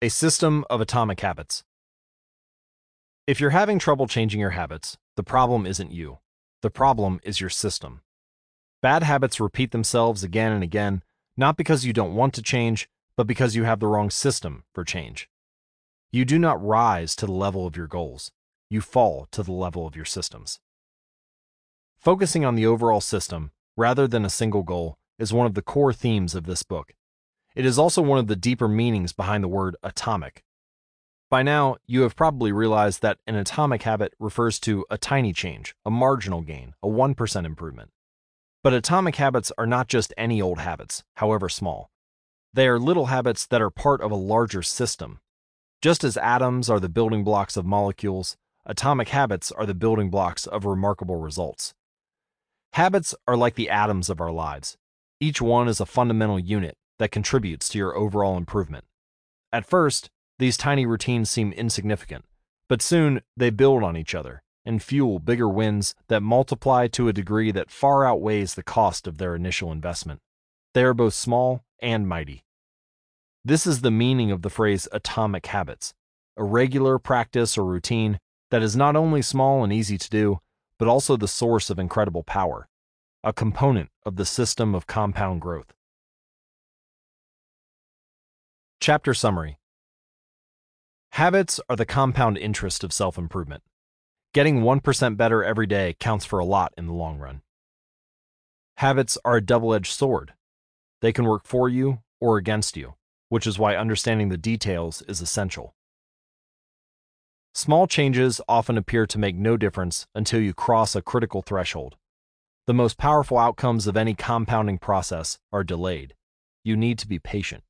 A 0.03 0.09
system 0.09 0.65
of 0.67 0.81
atomic 0.81 1.19
habits. 1.19 1.63
If 3.27 3.39
you're 3.39 3.51
having 3.51 3.77
trouble 3.77 4.07
changing 4.07 4.39
your 4.39 4.49
habits, 4.49 4.97
the 5.15 5.21
problem 5.21 5.67
isn't 5.67 5.91
you. 5.91 6.17
The 6.63 6.71
problem 6.71 7.19
is 7.23 7.39
your 7.39 7.51
system. 7.51 8.01
Bad 8.81 9.03
habits 9.03 9.39
repeat 9.39 9.69
themselves 9.69 10.23
again 10.23 10.53
and 10.53 10.63
again, 10.63 11.03
not 11.37 11.55
because 11.55 11.85
you 11.85 11.93
don't 11.93 12.15
want 12.15 12.33
to 12.33 12.41
change, 12.41 12.89
but 13.15 13.27
because 13.27 13.55
you 13.55 13.65
have 13.65 13.79
the 13.79 13.85
wrong 13.85 14.09
system 14.09 14.63
for 14.73 14.83
change. 14.83 15.29
You 16.11 16.25
do 16.25 16.39
not 16.39 16.65
rise 16.65 17.15
to 17.17 17.27
the 17.27 17.31
level 17.31 17.67
of 17.67 17.77
your 17.77 17.85
goals, 17.85 18.31
you 18.71 18.81
fall 18.81 19.27
to 19.29 19.43
the 19.43 19.51
level 19.51 19.85
of 19.85 19.95
your 19.95 20.05
systems. 20.05 20.59
Focusing 21.99 22.43
on 22.43 22.55
the 22.55 22.65
overall 22.65 23.01
system, 23.01 23.51
rather 23.77 24.07
than 24.07 24.25
a 24.25 24.31
single 24.31 24.63
goal, 24.63 24.97
is 25.19 25.31
one 25.31 25.45
of 25.45 25.53
the 25.53 25.61
core 25.61 25.93
themes 25.93 26.33
of 26.33 26.47
this 26.47 26.63
book. 26.63 26.95
It 27.53 27.65
is 27.65 27.77
also 27.77 28.01
one 28.01 28.17
of 28.17 28.27
the 28.27 28.35
deeper 28.35 28.67
meanings 28.67 29.11
behind 29.11 29.43
the 29.43 29.49
word 29.49 29.75
atomic. 29.83 30.43
By 31.29 31.43
now, 31.43 31.77
you 31.85 32.01
have 32.01 32.15
probably 32.15 32.51
realized 32.51 33.01
that 33.01 33.19
an 33.27 33.35
atomic 33.35 33.83
habit 33.83 34.13
refers 34.19 34.59
to 34.61 34.85
a 34.89 34.97
tiny 34.97 35.33
change, 35.33 35.75
a 35.85 35.91
marginal 35.91 36.41
gain, 36.41 36.73
a 36.81 36.87
1% 36.87 37.45
improvement. 37.45 37.89
But 38.63 38.73
atomic 38.73 39.17
habits 39.17 39.51
are 39.57 39.65
not 39.65 39.87
just 39.87 40.13
any 40.17 40.41
old 40.41 40.59
habits, 40.59 41.03
however 41.15 41.49
small. 41.49 41.89
They 42.53 42.67
are 42.67 42.79
little 42.79 43.07
habits 43.07 43.45
that 43.47 43.61
are 43.61 43.69
part 43.69 44.01
of 44.01 44.11
a 44.11 44.15
larger 44.15 44.61
system. 44.61 45.19
Just 45.81 46.03
as 46.03 46.17
atoms 46.17 46.69
are 46.69 46.79
the 46.79 46.89
building 46.89 47.23
blocks 47.23 47.57
of 47.57 47.65
molecules, 47.65 48.37
atomic 48.65 49.09
habits 49.09 49.51
are 49.51 49.65
the 49.65 49.73
building 49.73 50.09
blocks 50.09 50.47
of 50.47 50.65
remarkable 50.65 51.17
results. 51.17 51.73
Habits 52.73 53.15
are 53.27 53.35
like 53.35 53.55
the 53.55 53.69
atoms 53.69 54.09
of 54.09 54.21
our 54.21 54.31
lives. 54.31 54.77
Each 55.19 55.41
one 55.41 55.67
is 55.67 55.81
a 55.81 55.85
fundamental 55.85 56.39
unit 56.39 56.77
that 57.01 57.11
contributes 57.11 57.67
to 57.67 57.79
your 57.79 57.97
overall 57.97 58.37
improvement. 58.37 58.85
At 59.51 59.65
first, 59.65 60.11
these 60.37 60.55
tiny 60.55 60.85
routines 60.85 61.31
seem 61.31 61.51
insignificant, 61.51 62.25
but 62.69 62.79
soon 62.79 63.23
they 63.35 63.49
build 63.49 63.81
on 63.81 63.97
each 63.97 64.13
other 64.13 64.43
and 64.63 64.83
fuel 64.83 65.17
bigger 65.17 65.49
wins 65.49 65.95
that 66.09 66.21
multiply 66.21 66.85
to 66.89 67.07
a 67.07 67.13
degree 67.13 67.49
that 67.49 67.71
far 67.71 68.05
outweighs 68.05 68.53
the 68.53 68.61
cost 68.61 69.07
of 69.07 69.17
their 69.17 69.33
initial 69.33 69.71
investment. 69.71 70.19
They 70.75 70.83
are 70.83 70.93
both 70.93 71.15
small 71.15 71.63
and 71.79 72.07
mighty. 72.07 72.43
This 73.43 73.65
is 73.65 73.81
the 73.81 73.89
meaning 73.89 74.29
of 74.29 74.43
the 74.43 74.51
phrase 74.51 74.87
atomic 74.91 75.47
habits, 75.47 75.95
a 76.37 76.43
regular 76.43 76.99
practice 76.99 77.57
or 77.57 77.65
routine 77.65 78.19
that 78.51 78.61
is 78.61 78.75
not 78.75 78.95
only 78.95 79.23
small 79.23 79.63
and 79.63 79.73
easy 79.73 79.97
to 79.97 80.09
do, 80.11 80.39
but 80.77 80.87
also 80.87 81.17
the 81.17 81.27
source 81.27 81.71
of 81.71 81.79
incredible 81.79 82.21
power, 82.21 82.67
a 83.23 83.33
component 83.33 83.89
of 84.05 84.17
the 84.17 84.25
system 84.25 84.75
of 84.75 84.85
compound 84.85 85.41
growth. 85.41 85.73
Chapter 88.82 89.13
Summary 89.13 89.59
Habits 91.11 91.59
are 91.69 91.75
the 91.75 91.86
compound 91.86 92.36
interest 92.36 92.84
of 92.84 92.91
self 92.91 93.15
improvement. 93.15 93.61
Getting 94.34 94.63
1% 94.63 95.17
better 95.17 95.43
every 95.43 95.67
day 95.67 95.95
counts 95.99 96.25
for 96.25 96.39
a 96.39 96.45
lot 96.45 96.73
in 96.75 96.88
the 96.88 96.93
long 96.93 97.19
run. 97.19 97.43
Habits 98.77 99.19
are 99.23 99.36
a 99.36 99.45
double 99.45 99.75
edged 99.75 99.93
sword. 99.93 100.34
They 101.01 101.13
can 101.13 101.25
work 101.25 101.45
for 101.45 101.69
you 101.69 101.99
or 102.19 102.38
against 102.38 102.75
you, 102.75 102.95
which 103.29 103.45
is 103.45 103.59
why 103.59 103.75
understanding 103.75 104.29
the 104.29 104.36
details 104.36 105.03
is 105.03 105.21
essential. 105.21 105.75
Small 107.53 107.86
changes 107.86 108.41
often 108.49 108.79
appear 108.79 109.05
to 109.05 109.19
make 109.19 109.36
no 109.36 109.57
difference 109.57 110.07
until 110.15 110.41
you 110.41 110.55
cross 110.55 110.95
a 110.95 111.03
critical 111.03 111.43
threshold. 111.43 111.97
The 112.65 112.73
most 112.73 112.97
powerful 112.97 113.38
outcomes 113.38 113.86
of 113.86 113.95
any 113.95 114.15
compounding 114.15 114.79
process 114.79 115.38
are 115.53 115.63
delayed. 115.63 116.15
You 116.63 116.75
need 116.75 116.97
to 116.97 117.07
be 117.07 117.19
patient. 117.19 117.63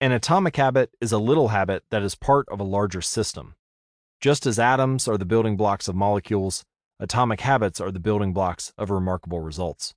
An 0.00 0.12
atomic 0.12 0.54
habit 0.54 0.94
is 1.00 1.10
a 1.10 1.18
little 1.18 1.48
habit 1.48 1.82
that 1.90 2.04
is 2.04 2.14
part 2.14 2.48
of 2.50 2.60
a 2.60 2.64
larger 2.64 3.02
system. 3.02 3.56
Just 4.20 4.46
as 4.46 4.56
atoms 4.56 5.08
are 5.08 5.18
the 5.18 5.24
building 5.24 5.56
blocks 5.56 5.88
of 5.88 5.96
molecules, 5.96 6.64
atomic 7.00 7.40
habits 7.40 7.80
are 7.80 7.90
the 7.90 7.98
building 7.98 8.32
blocks 8.32 8.72
of 8.78 8.90
remarkable 8.90 9.40
results. 9.40 9.94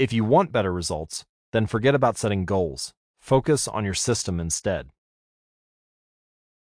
If 0.00 0.12
you 0.12 0.24
want 0.24 0.50
better 0.50 0.72
results, 0.72 1.24
then 1.52 1.66
forget 1.66 1.94
about 1.94 2.18
setting 2.18 2.44
goals. 2.44 2.92
Focus 3.20 3.68
on 3.68 3.84
your 3.84 3.94
system 3.94 4.40
instead. 4.40 4.90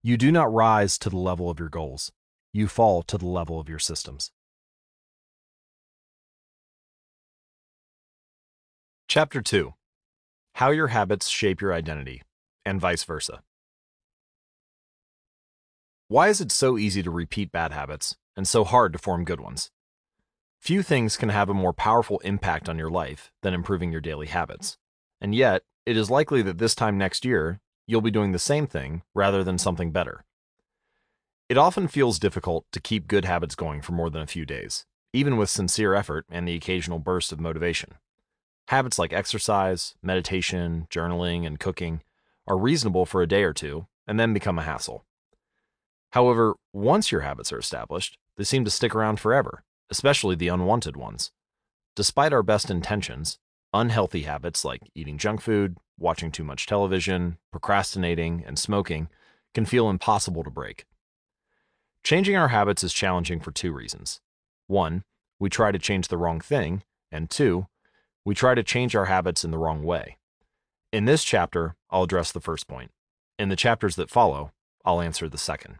You 0.03 0.17
do 0.17 0.33
not 0.33 0.53
rise 0.53 0.97
to 0.97 1.09
the 1.09 1.17
level 1.17 1.49
of 1.49 1.59
your 1.59 1.69
goals. 1.69 2.11
You 2.51 2.67
fall 2.67 3.03
to 3.03 3.17
the 3.17 3.27
level 3.27 3.57
of 3.57 3.69
your 3.69 3.79
systems. 3.79 4.31
Chapter 9.07 9.41
2 9.41 9.75
how 10.59 10.71
your 10.71 10.87
habits 10.87 11.29
shape 11.29 11.61
your 11.61 11.73
identity, 11.73 12.21
and 12.65 12.81
vice 12.81 13.05
versa. 13.05 13.41
Why 16.09 16.27
is 16.27 16.41
it 16.41 16.51
so 16.51 16.77
easy 16.77 17.01
to 17.01 17.09
repeat 17.09 17.53
bad 17.53 17.71
habits 17.71 18.17
and 18.35 18.45
so 18.45 18.65
hard 18.65 18.91
to 18.91 18.99
form 18.99 19.23
good 19.23 19.39
ones? 19.39 19.71
Few 20.59 20.83
things 20.83 21.15
can 21.15 21.29
have 21.29 21.47
a 21.47 21.53
more 21.53 21.71
powerful 21.71 22.19
impact 22.25 22.67
on 22.67 22.77
your 22.77 22.89
life 22.89 23.31
than 23.41 23.53
improving 23.53 23.93
your 23.93 24.01
daily 24.01 24.27
habits. 24.27 24.77
And 25.21 25.33
yet, 25.33 25.63
it 25.85 25.95
is 25.95 26.11
likely 26.11 26.41
that 26.41 26.57
this 26.57 26.75
time 26.75 26.97
next 26.97 27.23
year, 27.23 27.61
you'll 27.87 28.01
be 28.01 28.11
doing 28.11 28.33
the 28.33 28.37
same 28.37 28.67
thing 28.67 29.03
rather 29.15 29.45
than 29.45 29.57
something 29.57 29.93
better. 29.93 30.25
It 31.47 31.57
often 31.57 31.87
feels 31.87 32.19
difficult 32.19 32.65
to 32.73 32.81
keep 32.81 33.07
good 33.07 33.23
habits 33.23 33.55
going 33.55 33.81
for 33.81 33.93
more 33.93 34.09
than 34.09 34.23
a 34.23 34.27
few 34.27 34.45
days, 34.45 34.85
even 35.13 35.37
with 35.37 35.49
sincere 35.49 35.95
effort 35.95 36.25
and 36.29 36.45
the 36.45 36.55
occasional 36.55 36.99
burst 36.99 37.31
of 37.31 37.39
motivation. 37.39 37.93
Habits 38.69 38.99
like 38.99 39.11
exercise, 39.11 39.95
meditation, 40.03 40.85
journaling, 40.91 41.43
and 41.43 41.59
cooking 41.59 42.03
are 42.45 42.55
reasonable 42.55 43.03
for 43.03 43.23
a 43.23 43.27
day 43.27 43.41
or 43.41 43.51
two 43.51 43.87
and 44.05 44.19
then 44.19 44.31
become 44.31 44.59
a 44.59 44.63
hassle. 44.63 45.05
However, 46.11 46.53
once 46.71 47.11
your 47.11 47.21
habits 47.21 47.51
are 47.51 47.57
established, 47.57 48.19
they 48.37 48.43
seem 48.43 48.63
to 48.65 48.69
stick 48.69 48.93
around 48.93 49.19
forever, 49.19 49.63
especially 49.89 50.35
the 50.35 50.49
unwanted 50.49 50.95
ones. 50.95 51.31
Despite 51.95 52.31
our 52.31 52.43
best 52.43 52.69
intentions, 52.69 53.39
unhealthy 53.73 54.21
habits 54.21 54.63
like 54.63 54.83
eating 54.93 55.17
junk 55.17 55.41
food, 55.41 55.77
watching 55.97 56.31
too 56.31 56.43
much 56.43 56.67
television, 56.67 57.39
procrastinating, 57.51 58.43
and 58.45 58.59
smoking 58.59 59.09
can 59.55 59.65
feel 59.65 59.89
impossible 59.89 60.43
to 60.43 60.51
break. 60.51 60.85
Changing 62.03 62.35
our 62.35 62.49
habits 62.49 62.83
is 62.83 62.93
challenging 62.93 63.39
for 63.39 63.51
two 63.51 63.73
reasons. 63.73 64.21
One, 64.67 65.05
we 65.39 65.49
try 65.49 65.71
to 65.71 65.79
change 65.79 66.09
the 66.09 66.17
wrong 66.17 66.39
thing, 66.39 66.83
and 67.11 67.31
two, 67.31 67.65
we 68.29 68.35
try 68.35 68.53
to 68.53 68.61
change 68.61 68.95
our 68.95 69.05
habits 69.05 69.43
in 69.43 69.49
the 69.49 69.57
wrong 69.57 69.81
way. 69.81 70.17
In 70.93 71.05
this 71.05 71.23
chapter, 71.23 71.75
I'll 71.89 72.03
address 72.03 72.31
the 72.31 72.39
first 72.39 72.67
point. 72.67 72.91
In 73.39 73.49
the 73.49 73.55
chapters 73.55 73.95
that 73.95 74.11
follow, 74.11 74.51
I'll 74.85 75.01
answer 75.01 75.27
the 75.27 75.39
second. 75.39 75.77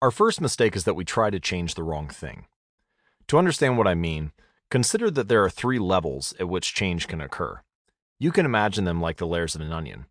Our 0.00 0.12
first 0.12 0.40
mistake 0.40 0.76
is 0.76 0.84
that 0.84 0.94
we 0.94 1.04
try 1.04 1.30
to 1.30 1.40
change 1.40 1.74
the 1.74 1.82
wrong 1.82 2.06
thing. 2.06 2.46
To 3.26 3.38
understand 3.38 3.76
what 3.76 3.88
I 3.88 3.96
mean, 3.96 4.30
consider 4.70 5.10
that 5.10 5.26
there 5.26 5.42
are 5.42 5.50
three 5.50 5.80
levels 5.80 6.32
at 6.38 6.48
which 6.48 6.74
change 6.74 7.08
can 7.08 7.20
occur. 7.20 7.60
You 8.20 8.30
can 8.30 8.46
imagine 8.46 8.84
them 8.84 9.00
like 9.00 9.16
the 9.16 9.26
layers 9.26 9.56
of 9.56 9.62
an 9.62 9.72
onion. 9.72 10.06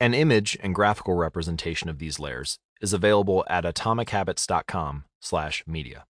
An 0.00 0.12
image 0.12 0.54
and 0.62 0.74
graphical 0.74 1.14
representation 1.14 1.88
of 1.88 1.98
these 1.98 2.20
layers 2.20 2.58
is 2.82 2.92
available 2.92 3.42
at 3.48 3.64
atomichabits.com/media. 3.64 6.04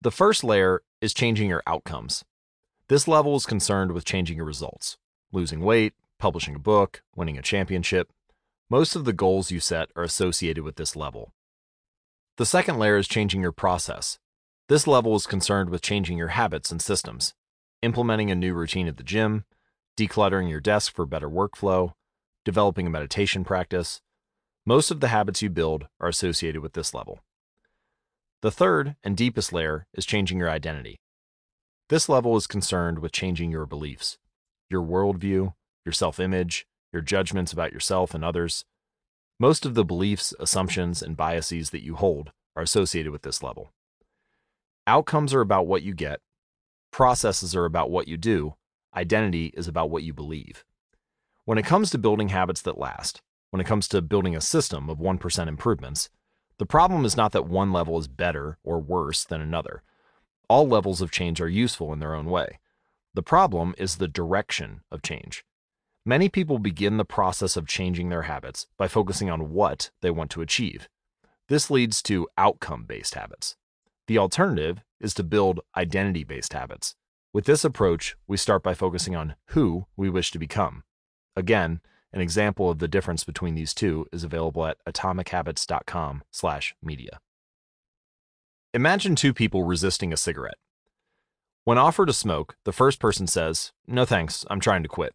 The 0.00 0.10
first 0.10 0.42
layer 0.42 0.80
is 1.02 1.12
changing 1.12 1.50
your 1.50 1.62
outcomes. 1.66 2.24
This 2.88 3.06
level 3.06 3.36
is 3.36 3.44
concerned 3.44 3.92
with 3.92 4.06
changing 4.06 4.38
your 4.38 4.46
results, 4.46 4.96
losing 5.30 5.60
weight, 5.60 5.92
publishing 6.18 6.54
a 6.54 6.58
book, 6.58 7.02
winning 7.14 7.36
a 7.36 7.42
championship. 7.42 8.10
Most 8.70 8.96
of 8.96 9.04
the 9.04 9.12
goals 9.12 9.50
you 9.50 9.60
set 9.60 9.90
are 9.94 10.04
associated 10.04 10.64
with 10.64 10.76
this 10.76 10.96
level. 10.96 11.34
The 12.38 12.46
second 12.46 12.78
layer 12.78 12.96
is 12.96 13.06
changing 13.06 13.42
your 13.42 13.52
process. 13.52 14.18
This 14.70 14.86
level 14.86 15.14
is 15.16 15.26
concerned 15.26 15.68
with 15.68 15.82
changing 15.82 16.16
your 16.16 16.28
habits 16.28 16.70
and 16.70 16.80
systems, 16.80 17.34
implementing 17.82 18.30
a 18.30 18.34
new 18.34 18.54
routine 18.54 18.88
at 18.88 18.96
the 18.96 19.02
gym, 19.02 19.44
decluttering 19.98 20.48
your 20.48 20.60
desk 20.60 20.94
for 20.94 21.04
better 21.04 21.28
workflow, 21.28 21.92
developing 22.42 22.86
a 22.86 22.90
meditation 22.90 23.44
practice. 23.44 24.00
Most 24.64 24.90
of 24.90 25.00
the 25.00 25.08
habits 25.08 25.42
you 25.42 25.50
build 25.50 25.88
are 26.00 26.08
associated 26.08 26.62
with 26.62 26.72
this 26.72 26.94
level. 26.94 27.20
The 28.40 28.50
third 28.50 28.96
and 29.04 29.14
deepest 29.14 29.52
layer 29.52 29.86
is 29.92 30.06
changing 30.06 30.38
your 30.38 30.48
identity. 30.48 31.00
This 31.88 32.08
level 32.08 32.36
is 32.36 32.46
concerned 32.46 32.98
with 32.98 33.12
changing 33.12 33.50
your 33.50 33.64
beliefs, 33.64 34.18
your 34.68 34.82
worldview, 34.82 35.54
your 35.86 35.92
self 35.92 36.20
image, 36.20 36.66
your 36.92 37.00
judgments 37.02 37.52
about 37.52 37.72
yourself 37.72 38.14
and 38.14 38.24
others. 38.24 38.64
Most 39.40 39.64
of 39.64 39.74
the 39.74 39.84
beliefs, 39.84 40.34
assumptions, 40.38 41.00
and 41.00 41.16
biases 41.16 41.70
that 41.70 41.84
you 41.84 41.94
hold 41.94 42.32
are 42.56 42.62
associated 42.62 43.12
with 43.12 43.22
this 43.22 43.42
level. 43.42 43.72
Outcomes 44.86 45.32
are 45.32 45.40
about 45.40 45.66
what 45.66 45.82
you 45.82 45.94
get, 45.94 46.20
processes 46.90 47.54
are 47.56 47.64
about 47.64 47.90
what 47.90 48.08
you 48.08 48.16
do, 48.16 48.54
identity 48.94 49.52
is 49.54 49.68
about 49.68 49.90
what 49.90 50.02
you 50.02 50.12
believe. 50.12 50.64
When 51.44 51.56
it 51.56 51.64
comes 51.64 51.90
to 51.90 51.98
building 51.98 52.28
habits 52.28 52.60
that 52.62 52.78
last, 52.78 53.22
when 53.50 53.60
it 53.60 53.66
comes 53.66 53.88
to 53.88 54.02
building 54.02 54.36
a 54.36 54.40
system 54.40 54.90
of 54.90 54.98
1% 54.98 55.48
improvements. 55.48 56.10
The 56.58 56.66
problem 56.66 57.04
is 57.04 57.16
not 57.16 57.32
that 57.32 57.46
one 57.46 57.72
level 57.72 57.98
is 57.98 58.08
better 58.08 58.58
or 58.62 58.80
worse 58.80 59.24
than 59.24 59.40
another. 59.40 59.82
All 60.48 60.66
levels 60.66 61.02
of 61.02 61.10
change 61.10 61.42
are 61.42 61.48
useful 61.48 61.92
in 61.92 61.98
their 61.98 62.14
own 62.14 62.26
way. 62.26 62.58
The 63.14 63.22
problem 63.22 63.74
is 63.76 63.96
the 63.96 64.08
direction 64.08 64.80
of 64.90 65.02
change. 65.02 65.44
Many 66.06 66.30
people 66.30 66.58
begin 66.58 66.96
the 66.96 67.04
process 67.04 67.54
of 67.56 67.66
changing 67.66 68.08
their 68.08 68.22
habits 68.22 68.66
by 68.78 68.88
focusing 68.88 69.28
on 69.28 69.52
what 69.52 69.90
they 70.00 70.10
want 70.10 70.30
to 70.30 70.40
achieve. 70.40 70.88
This 71.48 71.70
leads 71.70 72.02
to 72.04 72.28
outcome 72.38 72.86
based 72.86 73.14
habits. 73.14 73.56
The 74.06 74.16
alternative 74.16 74.82
is 75.00 75.12
to 75.14 75.22
build 75.22 75.60
identity 75.76 76.24
based 76.24 76.54
habits. 76.54 76.94
With 77.34 77.44
this 77.44 77.62
approach, 77.62 78.16
we 78.26 78.38
start 78.38 78.62
by 78.62 78.72
focusing 78.72 79.14
on 79.14 79.34
who 79.48 79.84
we 79.96 80.08
wish 80.08 80.30
to 80.30 80.38
become. 80.38 80.82
Again, 81.36 81.82
an 82.10 82.22
example 82.22 82.70
of 82.70 82.78
the 82.78 82.88
difference 82.88 83.24
between 83.24 83.54
these 83.54 83.74
two 83.74 84.06
is 84.12 84.24
available 84.24 84.64
at 84.64 84.82
atomichabits.com/media. 84.86 87.20
Imagine 88.74 89.16
two 89.16 89.32
people 89.32 89.64
resisting 89.64 90.12
a 90.12 90.16
cigarette. 90.18 90.58
When 91.64 91.78
offered 91.78 92.10
a 92.10 92.12
smoke, 92.12 92.56
the 92.64 92.72
first 92.72 93.00
person 93.00 93.26
says, 93.26 93.72
"No 93.86 94.04
thanks, 94.04 94.44
I'm 94.50 94.60
trying 94.60 94.82
to 94.82 94.90
quit." 94.90 95.14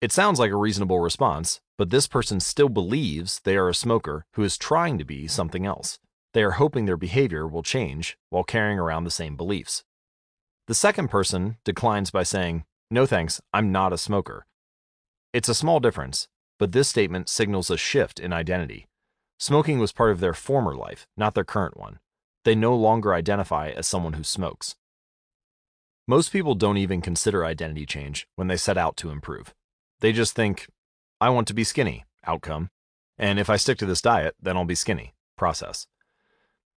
It 0.00 0.12
sounds 0.12 0.38
like 0.38 0.50
a 0.50 0.56
reasonable 0.56 1.00
response, 1.00 1.60
but 1.76 1.90
this 1.90 2.06
person 2.06 2.40
still 2.40 2.70
believes 2.70 3.40
they 3.40 3.58
are 3.58 3.68
a 3.68 3.74
smoker 3.74 4.24
who 4.32 4.42
is 4.42 4.56
trying 4.56 4.96
to 4.96 5.04
be 5.04 5.28
something 5.28 5.66
else. 5.66 5.98
They 6.32 6.42
are 6.42 6.52
hoping 6.52 6.86
their 6.86 6.96
behavior 6.96 7.46
will 7.46 7.62
change 7.62 8.16
while 8.30 8.44
carrying 8.44 8.78
around 8.78 9.04
the 9.04 9.10
same 9.10 9.36
beliefs. 9.36 9.84
The 10.66 10.74
second 10.74 11.08
person 11.08 11.58
declines 11.64 12.10
by 12.10 12.22
saying, 12.22 12.64
No 12.90 13.04
thanks, 13.04 13.42
I'm 13.52 13.72
not 13.72 13.92
a 13.92 13.98
smoker. 13.98 14.46
It's 15.34 15.50
a 15.50 15.54
small 15.54 15.80
difference, 15.80 16.28
but 16.58 16.72
this 16.72 16.88
statement 16.88 17.28
signals 17.28 17.68
a 17.68 17.76
shift 17.76 18.18
in 18.18 18.32
identity. 18.32 18.86
Smoking 19.38 19.78
was 19.78 19.92
part 19.92 20.12
of 20.12 20.20
their 20.20 20.32
former 20.32 20.74
life, 20.74 21.06
not 21.14 21.34
their 21.34 21.44
current 21.44 21.76
one. 21.76 21.98
They 22.44 22.54
no 22.54 22.76
longer 22.76 23.14
identify 23.14 23.70
as 23.70 23.86
someone 23.86 24.12
who 24.12 24.22
smokes. 24.22 24.76
Most 26.06 26.30
people 26.30 26.54
don't 26.54 26.76
even 26.76 27.00
consider 27.00 27.44
identity 27.44 27.86
change 27.86 28.26
when 28.36 28.48
they 28.48 28.58
set 28.58 28.76
out 28.76 28.96
to 28.98 29.10
improve. 29.10 29.54
They 30.00 30.12
just 30.12 30.34
think, 30.34 30.68
I 31.20 31.30
want 31.30 31.48
to 31.48 31.54
be 31.54 31.64
skinny, 31.64 32.04
outcome. 32.26 32.68
And 33.16 33.38
if 33.38 33.48
I 33.48 33.56
stick 33.56 33.78
to 33.78 33.86
this 33.86 34.02
diet, 34.02 34.34
then 34.40 34.56
I'll 34.56 34.66
be 34.66 34.74
skinny, 34.74 35.14
process. 35.36 35.86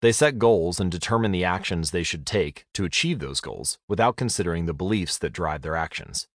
They 0.01 0.13
set 0.13 0.39
goals 0.39 0.79
and 0.79 0.89
determine 0.89 1.31
the 1.31 1.43
actions 1.43 1.91
they 1.91 2.03
should 2.03 2.25
take 2.25 2.65
to 2.75 2.85
achieve 2.85 3.19
those 3.19 3.41
goals 3.41 3.77
without 3.89 4.15
considering 4.15 4.65
the 4.65 4.73
beliefs 4.73 5.17
that 5.17 5.33
drive 5.33 5.61
their 5.61 5.75
actions. 5.75 6.27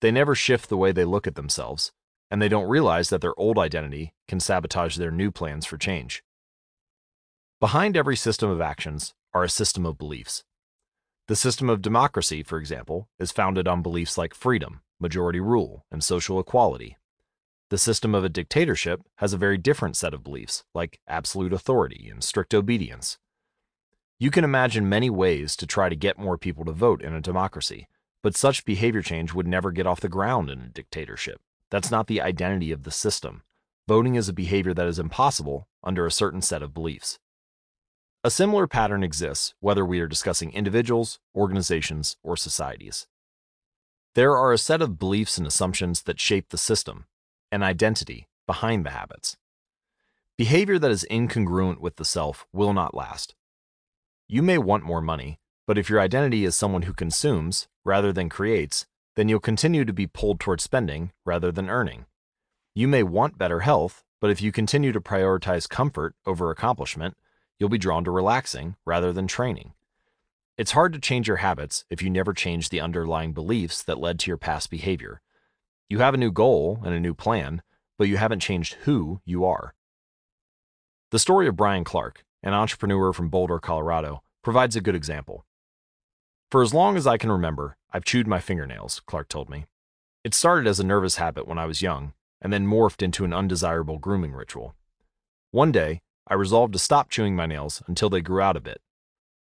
They 0.00 0.10
never 0.10 0.34
shift 0.34 0.70
the 0.70 0.76
way 0.78 0.92
they 0.92 1.04
look 1.04 1.26
at 1.26 1.34
themselves, 1.34 1.92
and 2.30 2.40
they 2.40 2.48
don't 2.48 2.68
realize 2.68 3.10
that 3.10 3.20
their 3.20 3.38
old 3.38 3.58
identity 3.58 4.14
can 4.26 4.40
sabotage 4.40 4.96
their 4.96 5.10
new 5.10 5.30
plans 5.30 5.66
for 5.66 5.76
change. 5.76 6.23
Behind 7.64 7.96
every 7.96 8.14
system 8.14 8.50
of 8.50 8.60
actions 8.60 9.14
are 9.32 9.42
a 9.42 9.48
system 9.48 9.86
of 9.86 9.96
beliefs. 9.96 10.44
The 11.28 11.34
system 11.34 11.70
of 11.70 11.80
democracy, 11.80 12.42
for 12.42 12.58
example, 12.58 13.08
is 13.18 13.32
founded 13.32 13.66
on 13.66 13.80
beliefs 13.80 14.18
like 14.18 14.34
freedom, 14.34 14.82
majority 15.00 15.40
rule, 15.40 15.86
and 15.90 16.04
social 16.04 16.38
equality. 16.38 16.98
The 17.70 17.78
system 17.78 18.14
of 18.14 18.22
a 18.22 18.28
dictatorship 18.28 19.00
has 19.16 19.32
a 19.32 19.38
very 19.38 19.56
different 19.56 19.96
set 19.96 20.12
of 20.12 20.22
beliefs, 20.22 20.64
like 20.74 21.00
absolute 21.08 21.54
authority 21.54 22.10
and 22.12 22.22
strict 22.22 22.52
obedience. 22.52 23.16
You 24.18 24.30
can 24.30 24.44
imagine 24.44 24.86
many 24.86 25.08
ways 25.08 25.56
to 25.56 25.66
try 25.66 25.88
to 25.88 25.96
get 25.96 26.18
more 26.18 26.36
people 26.36 26.66
to 26.66 26.72
vote 26.72 27.00
in 27.00 27.14
a 27.14 27.20
democracy, 27.22 27.88
but 28.22 28.36
such 28.36 28.66
behavior 28.66 29.00
change 29.00 29.32
would 29.32 29.46
never 29.46 29.70
get 29.70 29.86
off 29.86 30.00
the 30.00 30.10
ground 30.10 30.50
in 30.50 30.60
a 30.60 30.68
dictatorship. 30.68 31.40
That's 31.70 31.90
not 31.90 32.08
the 32.08 32.20
identity 32.20 32.72
of 32.72 32.82
the 32.82 32.90
system. 32.90 33.42
Voting 33.88 34.16
is 34.16 34.28
a 34.28 34.34
behavior 34.34 34.74
that 34.74 34.86
is 34.86 34.98
impossible 34.98 35.66
under 35.82 36.04
a 36.04 36.12
certain 36.12 36.42
set 36.42 36.62
of 36.62 36.74
beliefs. 36.74 37.18
A 38.26 38.30
similar 38.30 38.66
pattern 38.66 39.04
exists 39.04 39.52
whether 39.60 39.84
we 39.84 40.00
are 40.00 40.06
discussing 40.06 40.50
individuals, 40.50 41.18
organizations, 41.34 42.16
or 42.22 42.38
societies. 42.38 43.06
There 44.14 44.34
are 44.34 44.50
a 44.50 44.56
set 44.56 44.80
of 44.80 44.98
beliefs 44.98 45.36
and 45.36 45.46
assumptions 45.46 46.04
that 46.04 46.18
shape 46.18 46.48
the 46.48 46.56
system, 46.56 47.04
an 47.52 47.62
identity 47.62 48.28
behind 48.46 48.86
the 48.86 48.90
habits. 48.92 49.36
Behavior 50.38 50.78
that 50.78 50.90
is 50.90 51.06
incongruent 51.10 51.80
with 51.80 51.96
the 51.96 52.04
self 52.06 52.46
will 52.50 52.72
not 52.72 52.94
last. 52.94 53.34
You 54.26 54.40
may 54.42 54.56
want 54.56 54.84
more 54.84 55.02
money, 55.02 55.38
but 55.66 55.76
if 55.76 55.90
your 55.90 56.00
identity 56.00 56.46
is 56.46 56.56
someone 56.56 56.82
who 56.82 56.94
consumes 56.94 57.68
rather 57.84 58.10
than 58.10 58.30
creates, 58.30 58.86
then 59.16 59.28
you'll 59.28 59.38
continue 59.38 59.84
to 59.84 59.92
be 59.92 60.06
pulled 60.06 60.40
toward 60.40 60.62
spending 60.62 61.12
rather 61.26 61.52
than 61.52 61.68
earning. 61.68 62.06
You 62.74 62.88
may 62.88 63.02
want 63.02 63.36
better 63.36 63.60
health, 63.60 64.02
but 64.18 64.30
if 64.30 64.40
you 64.40 64.50
continue 64.50 64.92
to 64.92 65.00
prioritize 65.00 65.68
comfort 65.68 66.14
over 66.24 66.50
accomplishment, 66.50 67.18
you'll 67.58 67.68
be 67.68 67.78
drawn 67.78 68.04
to 68.04 68.10
relaxing 68.10 68.76
rather 68.84 69.12
than 69.12 69.26
training. 69.26 69.72
It's 70.56 70.72
hard 70.72 70.92
to 70.92 71.00
change 71.00 71.26
your 71.26 71.38
habits 71.38 71.84
if 71.90 72.02
you 72.02 72.10
never 72.10 72.32
change 72.32 72.68
the 72.68 72.80
underlying 72.80 73.32
beliefs 73.32 73.82
that 73.82 73.98
led 73.98 74.18
to 74.20 74.30
your 74.30 74.36
past 74.36 74.70
behavior, 74.70 75.20
you 75.88 75.98
have 75.98 76.14
a 76.14 76.18
new 76.18 76.32
goal 76.32 76.80
and 76.84 76.94
a 76.94 77.00
new 77.00 77.14
plan, 77.14 77.62
but 77.98 78.08
you 78.08 78.16
haven't 78.16 78.40
changed 78.40 78.74
who 78.82 79.20
you 79.24 79.44
are. 79.44 79.74
The 81.10 81.18
story 81.18 81.46
of 81.46 81.56
Brian 81.56 81.84
Clark, 81.84 82.24
an 82.42 82.54
entrepreneur 82.54 83.12
from 83.12 83.28
Boulder, 83.28 83.58
Colorado, 83.58 84.22
provides 84.42 84.76
a 84.76 84.80
good 84.80 84.94
example. 84.94 85.44
For 86.50 86.62
as 86.62 86.72
long 86.72 86.96
as 86.96 87.06
I 87.06 87.18
can 87.18 87.30
remember, 87.30 87.76
I've 87.92 88.04
chewed 88.04 88.26
my 88.26 88.40
fingernails, 88.40 89.02
Clark 89.06 89.28
told 89.28 89.50
me. 89.50 89.66
It 90.24 90.34
started 90.34 90.66
as 90.66 90.80
a 90.80 90.84
nervous 90.84 91.16
habit 91.16 91.46
when 91.46 91.58
I 91.58 91.66
was 91.66 91.82
young, 91.82 92.14
and 92.40 92.52
then 92.52 92.66
morphed 92.66 93.02
into 93.02 93.24
an 93.24 93.32
undesirable 93.32 93.98
grooming 93.98 94.32
ritual. 94.32 94.74
One 95.50 95.70
day, 95.70 96.00
I 96.26 96.34
resolved 96.34 96.72
to 96.72 96.78
stop 96.78 97.10
chewing 97.10 97.36
my 97.36 97.46
nails 97.46 97.82
until 97.86 98.08
they 98.08 98.20
grew 98.20 98.40
out 98.40 98.56
a 98.56 98.60
bit. 98.60 98.80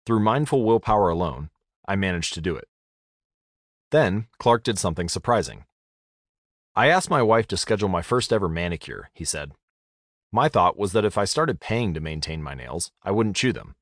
Through 0.05 0.21
mindful 0.21 0.63
willpower 0.63 1.09
alone, 1.09 1.49
I 1.87 1.95
managed 1.95 2.33
to 2.35 2.41
do 2.41 2.55
it. 2.55 2.67
Then, 3.91 4.27
Clark 4.39 4.63
did 4.63 4.79
something 4.79 5.09
surprising. 5.09 5.65
I 6.75 6.87
asked 6.87 7.09
my 7.09 7.21
wife 7.21 7.47
to 7.47 7.57
schedule 7.57 7.89
my 7.89 8.01
first 8.01 8.31
ever 8.31 8.47
manicure, 8.47 9.09
he 9.13 9.25
said. 9.25 9.51
My 10.31 10.47
thought 10.47 10.77
was 10.77 10.93
that 10.93 11.03
if 11.03 11.17
I 11.17 11.25
started 11.25 11.59
paying 11.59 11.93
to 11.93 11.99
maintain 11.99 12.41
my 12.41 12.53
nails, 12.53 12.91
I 13.03 13.11
wouldn't 13.11 13.35
chew 13.35 13.51
them. 13.51 13.75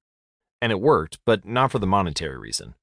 And 0.60 0.72
it 0.72 0.82
worked, 0.82 1.20
but 1.24 1.46
not 1.46 1.72
for 1.72 1.78
the 1.78 1.86
monetary 1.86 2.38
reason. 2.38 2.74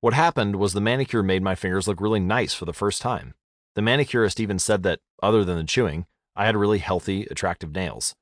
What 0.00 0.14
happened 0.14 0.56
was 0.56 0.72
the 0.72 0.80
manicure 0.80 1.22
made 1.22 1.42
my 1.42 1.54
fingers 1.54 1.86
look 1.86 2.00
really 2.00 2.20
nice 2.20 2.54
for 2.54 2.64
the 2.64 2.72
first 2.72 3.00
time. 3.00 3.34
The 3.74 3.82
manicurist 3.82 4.40
even 4.40 4.58
said 4.58 4.82
that, 4.82 4.98
other 5.22 5.44
than 5.44 5.56
the 5.56 5.64
chewing, 5.64 6.06
I 6.34 6.46
had 6.46 6.56
really 6.56 6.78
healthy, 6.78 7.26
attractive 7.30 7.72
nails. 7.72 8.16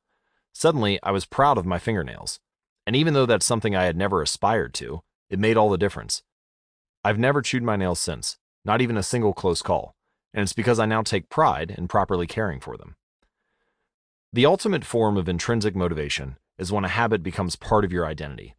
Suddenly, 0.57 0.99
I 1.03 1.11
was 1.11 1.27
proud 1.27 1.59
of 1.59 1.67
my 1.67 1.79
fingernails. 1.79 2.41
And 2.87 2.97
even 2.97 3.15
though 3.15 3.27
that's 3.27 3.47
something 3.47 3.75
I 3.75 3.85
had 3.85 3.97
never 3.97 4.23
aspired 4.23 4.73
to, 4.75 5.03
it 5.29 5.39
made 5.39 5.57
all 5.57 5.71
the 5.71 5.79
difference. 5.79 6.23
I've 7.05 7.19
never 7.19 7.43
chewed 7.43 7.63
my 7.63 7.77
nails 7.77 8.01
since, 8.01 8.39
not 8.65 8.81
even 8.81 8.97
a 8.97 9.03
single 9.03 9.33
close 9.33 9.63
call 9.63 9.97
and 10.37 10.43
it's 10.43 10.53
because 10.53 10.79
I 10.79 10.85
now 10.85 11.01
take 11.01 11.31
pride 11.31 11.75
in 11.77 11.89
properly 11.89 12.27
caring 12.27 12.61
for 12.61 12.77
them. 12.77 12.95
The 14.35 14.45
ultimate 14.45 14.85
form 14.85 15.17
of 15.17 15.31
intrinsic 15.31 15.75
motivation 15.75 16.37
is 16.59 16.71
when 16.71 16.85
a 16.85 16.89
habit 16.89 17.23
becomes 17.23 17.57
part 17.57 17.87
of 17.87 17.93
your 17.93 18.05
identity. 18.05 18.55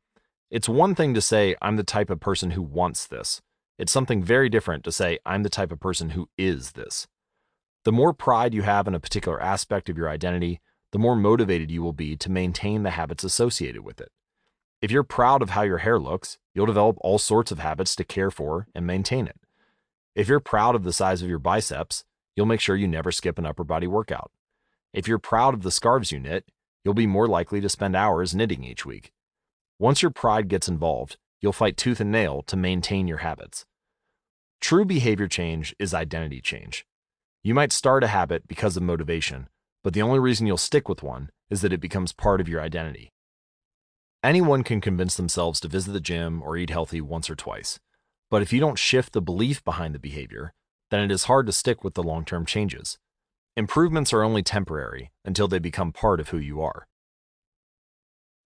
It's 0.50 0.68
one 0.68 0.96
thing 0.96 1.14
to 1.14 1.22
say, 1.22 1.56
I'm 1.62 1.76
the 1.76 1.84
type 1.84 2.10
of 2.10 2.20
person 2.20 2.52
who 2.52 2.64
wants 2.64 3.06
this. 3.06 3.44
It's 3.78 3.92
something 3.92 4.24
very 4.24 4.50
different 4.50 4.84
to 4.86 4.92
say, 4.92 5.20
I'm 5.24 5.44
the 5.44 5.50
type 5.50 5.72
of 5.72 5.80
person 5.80 6.12
who 6.12 6.30
is 6.36 6.72
this. 6.72 7.08
The 7.84 7.92
more 7.92 8.12
pride 8.12 8.56
you 8.56 8.64
have 8.64 8.88
in 8.88 8.96
a 8.96 9.00
particular 9.00 9.40
aspect 9.40 9.88
of 9.88 9.98
your 9.98 10.10
identity, 10.10 10.60
the 10.92 11.00
more 11.00 11.16
motivated 11.16 11.70
you 11.70 11.84
will 11.84 11.94
be 11.94 12.16
to 12.18 12.32
maintain 12.32 12.84
the 12.84 12.92
habits 12.92 13.24
associated 13.24 13.84
with 13.84 14.00
it. 14.00 14.12
If 14.82 14.92
you're 14.92 15.04
proud 15.04 15.42
of 15.42 15.52
how 15.52 15.64
your 15.64 15.80
hair 15.80 16.00
looks, 16.00 16.38
you'll 16.54 16.66
develop 16.66 16.98
all 17.02 17.18
sorts 17.18 17.52
of 17.52 17.60
habits 17.60 17.96
to 17.96 18.04
care 18.04 18.32
for 18.32 18.68
and 18.76 18.86
maintain 18.86 19.28
it. 19.28 19.40
If 20.16 20.28
you're 20.28 20.40
proud 20.40 20.76
of 20.76 20.84
the 20.84 20.94
size 20.94 21.22
of 21.22 21.30
your 21.30 21.40
biceps, 21.40 22.04
you'll 22.36 22.46
make 22.46 22.60
sure 22.60 22.76
you 22.76 22.88
never 22.88 23.12
skip 23.12 23.38
an 23.38 23.46
upper 23.46 23.64
body 23.64 23.88
workout. 23.88 24.32
If 24.94 25.08
you're 25.08 25.20
proud 25.20 25.54
of 25.54 25.64
the 25.64 25.72
scarves 25.72 26.12
you 26.12 26.20
knit, 26.20 26.46
you'll 26.84 26.94
be 26.94 27.08
more 27.08 27.28
likely 27.28 27.60
to 27.62 27.70
spend 27.70 27.96
hours 27.96 28.36
knitting 28.36 28.64
each 28.64 28.86
week. 28.86 29.12
Once 29.80 30.02
your 30.02 30.12
pride 30.12 30.48
gets 30.48 30.68
involved, 30.68 31.18
you'll 31.42 31.54
fight 31.54 31.78
tooth 31.78 32.00
and 32.00 32.12
nail 32.12 32.42
to 32.44 32.56
maintain 32.56 33.08
your 33.08 33.20
habits. 33.20 33.66
True 34.62 34.86
behavior 34.86 35.28
change 35.28 35.76
is 35.78 35.94
identity 35.94 36.42
change. 36.42 36.86
You 37.44 37.54
might 37.54 37.72
start 37.72 38.04
a 38.04 38.08
habit 38.08 38.48
because 38.48 38.76
of 38.76 38.84
motivation, 38.84 39.50
but 39.88 39.94
the 39.94 40.02
only 40.02 40.20
reason 40.20 40.46
you'll 40.46 40.58
stick 40.58 40.90
with 40.90 41.02
one 41.02 41.30
is 41.50 41.62
that 41.62 41.72
it 41.72 41.80
becomes 41.80 42.12
part 42.12 42.42
of 42.42 42.50
your 42.50 42.60
identity. 42.60 43.14
Anyone 44.22 44.62
can 44.62 44.82
convince 44.82 45.16
themselves 45.16 45.62
to 45.62 45.70
visit 45.70 45.94
the 45.94 46.02
gym 46.02 46.44
or 46.44 46.58
eat 46.58 46.70
healthy 46.70 47.00
once 47.00 47.30
or 47.30 47.38
twice. 47.38 47.80
But 48.30 48.42
if 48.42 48.52
you 48.52 48.60
don't 48.60 48.78
shift 48.78 49.14
the 49.14 49.22
belief 49.22 49.64
behind 49.64 49.96
the 49.96 50.00
behavior, 50.00 50.52
then 50.92 51.00
it 51.06 51.10
is 51.10 51.24
hard 51.24 51.46
to 51.46 51.54
stick 51.54 51.86
with 51.86 51.94
the 51.94 52.04
long 52.04 52.26
term 52.26 52.46
changes. 52.46 52.98
Improvements 53.56 54.12
are 54.12 54.24
only 54.24 54.44
temporary 54.44 55.14
until 55.24 55.48
they 55.48 55.58
become 55.58 55.94
part 55.94 56.20
of 56.20 56.32
who 56.32 56.38
you 56.38 56.62
are. 56.62 56.86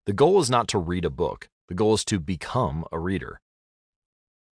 The 0.06 0.14
goal 0.14 0.40
is 0.42 0.50
not 0.52 0.68
to 0.68 0.78
read 0.78 1.06
a 1.06 1.10
book, 1.10 1.50
the 1.68 1.74
goal 1.74 1.96
is 1.96 2.06
to 2.06 2.20
become 2.20 2.86
a 2.92 3.00
reader. 3.00 3.42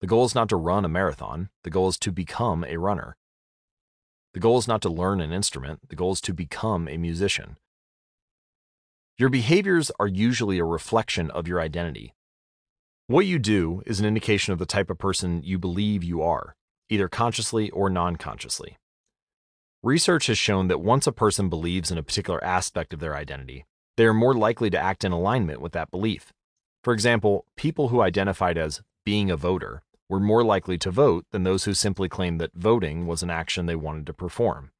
The 0.00 0.08
goal 0.08 0.24
is 0.24 0.34
not 0.34 0.48
to 0.48 0.56
run 0.56 0.84
a 0.84 0.88
marathon, 0.88 1.50
the 1.62 1.70
goal 1.70 1.86
is 1.86 1.98
to 1.98 2.10
become 2.10 2.64
a 2.64 2.78
runner. 2.78 3.16
The 4.32 4.40
goal 4.40 4.58
is 4.58 4.68
not 4.68 4.82
to 4.82 4.88
learn 4.88 5.20
an 5.20 5.32
instrument, 5.32 5.88
the 5.88 5.96
goal 5.96 6.12
is 6.12 6.20
to 6.22 6.32
become 6.32 6.86
a 6.86 6.96
musician. 6.96 7.56
Your 9.18 9.28
behaviors 9.28 9.90
are 9.98 10.06
usually 10.06 10.58
a 10.58 10.64
reflection 10.64 11.30
of 11.30 11.48
your 11.48 11.60
identity. 11.60 12.14
What 13.06 13.26
you 13.26 13.38
do 13.40 13.82
is 13.86 13.98
an 13.98 14.06
indication 14.06 14.52
of 14.52 14.58
the 14.58 14.66
type 14.66 14.88
of 14.88 14.98
person 14.98 15.42
you 15.44 15.58
believe 15.58 16.04
you 16.04 16.22
are, 16.22 16.54
either 16.88 17.08
consciously 17.08 17.70
or 17.70 17.90
non 17.90 18.16
consciously. 18.16 18.76
Research 19.82 20.28
has 20.28 20.38
shown 20.38 20.68
that 20.68 20.80
once 20.80 21.06
a 21.06 21.12
person 21.12 21.48
believes 21.48 21.90
in 21.90 21.98
a 21.98 22.02
particular 22.02 22.42
aspect 22.44 22.92
of 22.92 23.00
their 23.00 23.16
identity, 23.16 23.66
they 23.96 24.04
are 24.04 24.14
more 24.14 24.34
likely 24.34 24.70
to 24.70 24.78
act 24.78 25.04
in 25.04 25.10
alignment 25.10 25.60
with 25.60 25.72
that 25.72 25.90
belief. 25.90 26.32
For 26.84 26.92
example, 26.92 27.46
people 27.56 27.88
who 27.88 28.00
identified 28.00 28.56
as 28.56 28.80
being 29.04 29.30
a 29.30 29.36
voter 29.36 29.82
were 30.10 30.20
more 30.20 30.42
likely 30.42 30.76
to 30.76 30.90
vote 30.90 31.24
than 31.30 31.44
those 31.44 31.64
who 31.64 31.72
simply 31.72 32.08
claimed 32.08 32.40
that 32.40 32.52
voting 32.52 33.06
was 33.06 33.22
an 33.22 33.30
action 33.30 33.66
they 33.66 33.76
wanted 33.76 34.04
to 34.04 34.12
perform. 34.12 34.72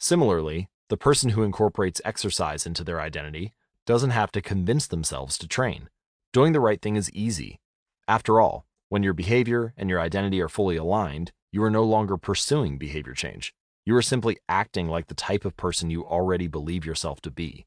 Similarly, 0.00 0.70
the 0.88 0.96
person 0.96 1.30
who 1.30 1.42
incorporates 1.42 2.00
exercise 2.06 2.64
into 2.66 2.82
their 2.82 2.98
identity 2.98 3.52
doesn't 3.84 4.10
have 4.10 4.32
to 4.32 4.40
convince 4.40 4.86
themselves 4.86 5.36
to 5.38 5.46
train. 5.46 5.90
Doing 6.32 6.54
the 6.54 6.60
right 6.60 6.80
thing 6.80 6.96
is 6.96 7.12
easy. 7.12 7.60
After 8.08 8.40
all, 8.40 8.64
when 8.88 9.02
your 9.02 9.12
behavior 9.12 9.74
and 9.76 9.90
your 9.90 10.00
identity 10.00 10.40
are 10.40 10.48
fully 10.48 10.76
aligned, 10.76 11.32
you 11.52 11.62
are 11.62 11.70
no 11.70 11.84
longer 11.84 12.16
pursuing 12.16 12.78
behavior 12.78 13.12
change. 13.12 13.54
You 13.84 13.94
are 13.96 14.02
simply 14.02 14.38
acting 14.48 14.88
like 14.88 15.08
the 15.08 15.14
type 15.14 15.44
of 15.44 15.56
person 15.56 15.90
you 15.90 16.02
already 16.06 16.46
believe 16.46 16.86
yourself 16.86 17.20
to 17.22 17.30
be. 17.30 17.66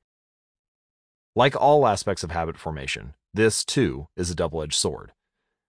Like 1.36 1.56
all 1.56 1.86
aspects 1.86 2.24
of 2.24 2.32
habit 2.32 2.58
formation, 2.58 3.14
this, 3.32 3.64
too, 3.64 4.08
is 4.18 4.32
a 4.32 4.36
double 4.36 4.64
edged 4.64 4.74
sword. 4.74 5.12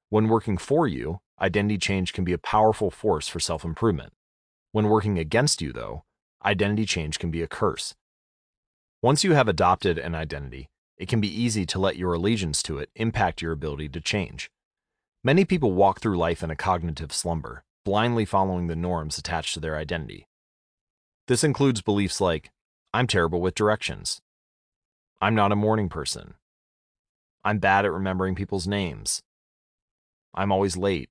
When 0.08 0.28
working 0.28 0.56
for 0.56 0.86
you, 0.86 1.20
identity 1.40 1.78
change 1.78 2.12
can 2.12 2.24
be 2.24 2.32
a 2.32 2.38
powerful 2.38 2.90
force 2.90 3.28
for 3.28 3.40
self 3.40 3.64
improvement. 3.64 4.12
When 4.72 4.88
working 4.88 5.18
against 5.18 5.62
you, 5.62 5.72
though, 5.72 6.04
identity 6.44 6.84
change 6.86 7.18
can 7.18 7.30
be 7.30 7.42
a 7.42 7.48
curse. 7.48 7.94
Once 9.02 9.24
you 9.24 9.34
have 9.34 9.48
adopted 9.48 9.98
an 9.98 10.14
identity, 10.14 10.68
it 10.96 11.08
can 11.08 11.20
be 11.20 11.28
easy 11.28 11.66
to 11.66 11.78
let 11.78 11.96
your 11.96 12.14
allegiance 12.14 12.62
to 12.62 12.78
it 12.78 12.90
impact 12.96 13.42
your 13.42 13.52
ability 13.52 13.88
to 13.90 14.00
change. 14.00 14.50
Many 15.22 15.44
people 15.44 15.72
walk 15.72 16.00
through 16.00 16.16
life 16.16 16.42
in 16.42 16.50
a 16.50 16.56
cognitive 16.56 17.12
slumber, 17.12 17.64
blindly 17.84 18.24
following 18.24 18.66
the 18.66 18.76
norms 18.76 19.18
attached 19.18 19.54
to 19.54 19.60
their 19.60 19.76
identity. 19.76 20.26
This 21.28 21.44
includes 21.44 21.82
beliefs 21.82 22.20
like, 22.20 22.50
I'm 22.94 23.06
terrible 23.06 23.40
with 23.40 23.54
directions. 23.54 24.20
I'm 25.20 25.34
not 25.34 25.52
a 25.52 25.56
morning 25.56 25.88
person. 25.88 26.34
I'm 27.44 27.58
bad 27.58 27.84
at 27.84 27.92
remembering 27.92 28.34
people's 28.34 28.66
names. 28.66 29.22
I'm 30.34 30.52
always 30.52 30.76
late. 30.76 31.10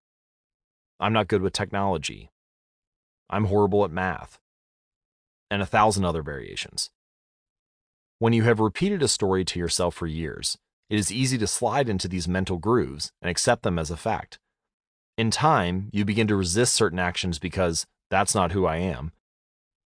I'm 0.99 1.13
not 1.13 1.27
good 1.27 1.41
with 1.41 1.53
technology. 1.53 2.31
I'm 3.29 3.45
horrible 3.45 3.83
at 3.83 3.91
math. 3.91 4.39
And 5.51 5.61
a 5.61 5.65
thousand 5.65 6.05
other 6.05 6.21
variations. 6.21 6.89
When 8.19 8.33
you 8.33 8.43
have 8.43 8.59
repeated 8.59 9.03
a 9.03 9.07
story 9.07 9.43
to 9.45 9.59
yourself 9.59 9.95
for 9.95 10.07
years, 10.07 10.57
it 10.89 10.97
is 10.97 11.11
easy 11.11 11.37
to 11.39 11.47
slide 11.47 11.89
into 11.89 12.07
these 12.07 12.27
mental 12.27 12.57
grooves 12.57 13.11
and 13.21 13.29
accept 13.29 13.63
them 13.63 13.77
as 13.77 13.91
a 13.91 13.97
fact. 13.97 14.39
In 15.17 15.31
time, 15.31 15.89
you 15.91 16.05
begin 16.05 16.27
to 16.27 16.35
resist 16.35 16.73
certain 16.73 16.99
actions 16.99 17.39
because 17.39 17.85
that's 18.09 18.35
not 18.35 18.51
who 18.51 18.65
I 18.65 18.77
am. 18.77 19.11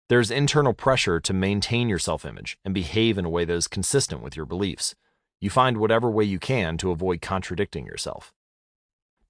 There's 0.10 0.32
internal 0.32 0.74
pressure 0.74 1.20
to 1.20 1.34
maintain 1.34 1.90
your 1.90 2.00
self 2.00 2.26
image 2.26 2.58
and 2.64 2.74
behave 2.74 3.18
in 3.18 3.26
a 3.26 3.30
way 3.30 3.46
that 3.46 3.54
is 3.54 3.68
consistent 3.68 4.22
with 4.22 4.36
your 4.36 4.46
beliefs. 4.46 4.96
You 5.42 5.50
find 5.50 5.78
whatever 5.78 6.10
way 6.10 6.24
you 6.24 6.40
can 6.40 6.78
to 6.78 6.92
avoid 6.92 7.22
contradicting 7.22 7.86
yourself. 7.86 8.34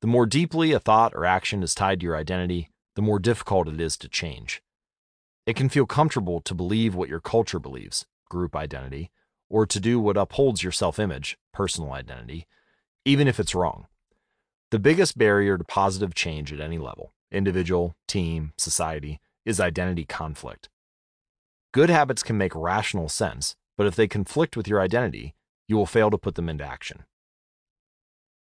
The 0.04 0.08
more 0.08 0.26
deeply 0.26 0.74
a 0.74 0.82
thought 0.82 1.14
or 1.16 1.24
action 1.24 1.64
is 1.64 1.74
tied 1.74 2.02
to 2.02 2.04
your 2.04 2.18
identity, 2.18 2.70
the 2.96 3.02
more 3.02 3.20
difficult 3.20 3.70
it 3.70 3.80
is 3.80 3.96
to 4.00 4.10
change. 4.10 4.62
It 5.46 5.56
can 5.56 5.70
feel 5.70 5.86
comfortable 5.86 6.42
to 6.42 6.54
believe 6.54 6.94
what 6.94 7.08
your 7.08 7.22
culture 7.22 7.58
believes, 7.58 8.06
group 8.30 8.54
identity, 8.54 9.12
or 9.50 9.66
to 9.66 9.80
do 9.80 10.02
what 10.02 10.18
upholds 10.18 10.62
your 10.62 10.74
self 10.74 11.00
image, 11.00 11.38
personal 11.54 11.94
identity, 11.94 12.48
even 13.06 13.30
if 13.30 13.40
it's 13.40 13.56
wrong. 13.56 13.88
The 14.72 14.78
biggest 14.78 15.18
barrier 15.18 15.58
to 15.58 15.64
positive 15.64 16.14
change 16.14 16.52
at 16.52 16.60
any 16.60 16.80
level, 16.80 17.14
individual, 17.32 17.96
team, 18.06 18.52
society, 18.58 19.22
is 19.46 19.62
identity 19.62 20.04
conflict. 20.04 20.68
Good 21.72 21.90
habits 21.90 22.24
can 22.24 22.38
make 22.38 22.54
rational 22.54 23.08
sense, 23.08 23.56
but 23.78 23.88
if 23.88 23.96
they 23.96 24.10
conflict 24.10 24.58
with 24.58 24.68
your 24.68 24.82
identity, 24.82 25.34
you 25.70 25.78
will 25.78 25.86
fail 25.86 26.12
to 26.12 26.18
put 26.18 26.36
them 26.36 26.50
into 26.50 26.66
action. 26.66 27.06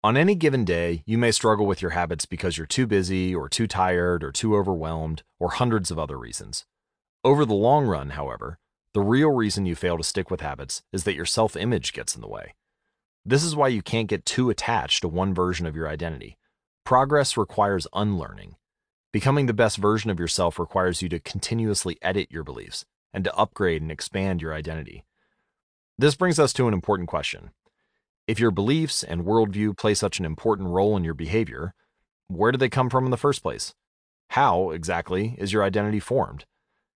On 0.05 0.17
any 0.17 0.35
given 0.35 0.65
day, 0.65 1.01
you 1.05 1.17
may 1.17 1.31
struggle 1.31 1.65
with 1.65 1.81
your 1.81 1.91
habits 1.91 2.25
because 2.25 2.57
you're 2.57 2.67
too 2.67 2.85
busy, 2.85 3.33
or 3.33 3.47
too 3.47 3.67
tired, 3.67 4.21
or 4.21 4.33
too 4.33 4.53
overwhelmed, 4.53 5.23
or 5.39 5.51
hundreds 5.51 5.91
of 5.91 5.97
other 5.97 6.19
reasons. 6.19 6.65
Over 7.23 7.45
the 7.45 7.53
long 7.53 7.85
run, 7.85 8.09
however, 8.09 8.59
the 8.93 8.99
real 8.99 9.29
reason 9.29 9.65
you 9.65 9.75
fail 9.75 9.97
to 9.97 10.03
stick 10.03 10.29
with 10.29 10.41
habits 10.41 10.83
is 10.91 11.05
that 11.05 11.15
your 11.15 11.25
self 11.25 11.55
image 11.55 11.93
gets 11.93 12.15
in 12.15 12.21
the 12.21 12.27
way. 12.27 12.53
This 13.23 13.45
is 13.45 13.55
why 13.55 13.69
you 13.69 13.81
can't 13.81 14.09
get 14.09 14.25
too 14.25 14.49
attached 14.49 15.03
to 15.03 15.07
one 15.07 15.33
version 15.33 15.65
of 15.65 15.75
your 15.75 15.87
identity. 15.87 16.37
Progress 16.83 17.37
requires 17.37 17.87
unlearning. 17.93 18.57
Becoming 19.13 19.45
the 19.45 19.53
best 19.53 19.77
version 19.77 20.09
of 20.11 20.19
yourself 20.19 20.59
requires 20.59 21.01
you 21.01 21.07
to 21.07 21.19
continuously 21.21 21.97
edit 22.01 22.29
your 22.29 22.43
beliefs 22.43 22.83
and 23.13 23.23
to 23.23 23.33
upgrade 23.35 23.81
and 23.81 23.89
expand 23.89 24.41
your 24.41 24.53
identity. 24.53 25.05
This 25.97 26.15
brings 26.15 26.39
us 26.39 26.51
to 26.53 26.67
an 26.67 26.73
important 26.73 27.07
question 27.07 27.51
if 28.27 28.39
your 28.39 28.51
beliefs 28.51 29.03
and 29.03 29.25
worldview 29.25 29.77
play 29.77 29.93
such 29.93 30.19
an 30.19 30.25
important 30.25 30.69
role 30.69 30.95
in 30.95 31.03
your 31.03 31.13
behavior, 31.13 31.73
where 32.27 32.51
do 32.51 32.57
they 32.57 32.69
come 32.69 32.89
from 32.89 33.05
in 33.05 33.11
the 33.11 33.17
first 33.17 33.41
place? 33.41 33.73
How, 34.29 34.71
exactly, 34.71 35.35
is 35.37 35.51
your 35.51 35.63
identity 35.63 35.99
formed? 35.99 36.45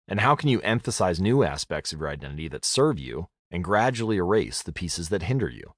And 0.08 0.22
how 0.22 0.36
can 0.36 0.48
you 0.48 0.62
emphasize 0.62 1.20
new 1.20 1.44
aspects 1.44 1.92
of 1.92 2.00
your 2.00 2.10
identity 2.10 2.48
that 2.48 2.64
serve 2.64 2.98
you 2.98 3.28
and 3.52 3.64
gradually 3.64 4.18
erase 4.18 4.64
the 4.64 4.72
pieces 4.72 5.10
that 5.10 5.24
hinder 5.24 5.50
you? 5.50 5.74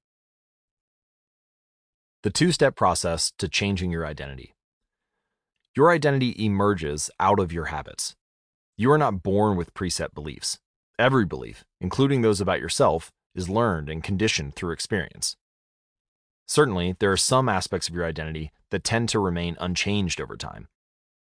The 2.22 2.30
two 2.30 2.52
step 2.52 2.76
process 2.76 3.32
to 3.38 3.48
changing 3.48 3.90
your 3.90 4.06
identity. 4.06 4.54
Your 5.74 5.90
identity 5.90 6.34
emerges 6.44 7.10
out 7.18 7.40
of 7.40 7.52
your 7.52 7.66
habits. 7.66 8.14
You 8.76 8.92
are 8.92 8.98
not 8.98 9.22
born 9.22 9.56
with 9.56 9.74
preset 9.74 10.14
beliefs. 10.14 10.58
Every 10.98 11.24
belief, 11.24 11.64
including 11.80 12.22
those 12.22 12.40
about 12.40 12.60
yourself, 12.60 13.10
is 13.34 13.48
learned 13.48 13.88
and 13.88 14.02
conditioned 14.02 14.54
through 14.54 14.72
experience. 14.72 15.36
Certainly, 16.46 16.96
there 16.98 17.12
are 17.12 17.16
some 17.16 17.48
aspects 17.48 17.88
of 17.88 17.94
your 17.94 18.04
identity 18.04 18.50
that 18.70 18.82
tend 18.82 19.08
to 19.10 19.20
remain 19.20 19.56
unchanged 19.60 20.20
over 20.20 20.36
time, 20.36 20.68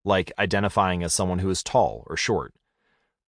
like 0.05 0.31
identifying 0.39 1.03
as 1.03 1.13
someone 1.13 1.39
who 1.39 1.49
is 1.49 1.63
tall 1.63 2.03
or 2.07 2.15
short. 2.15 2.53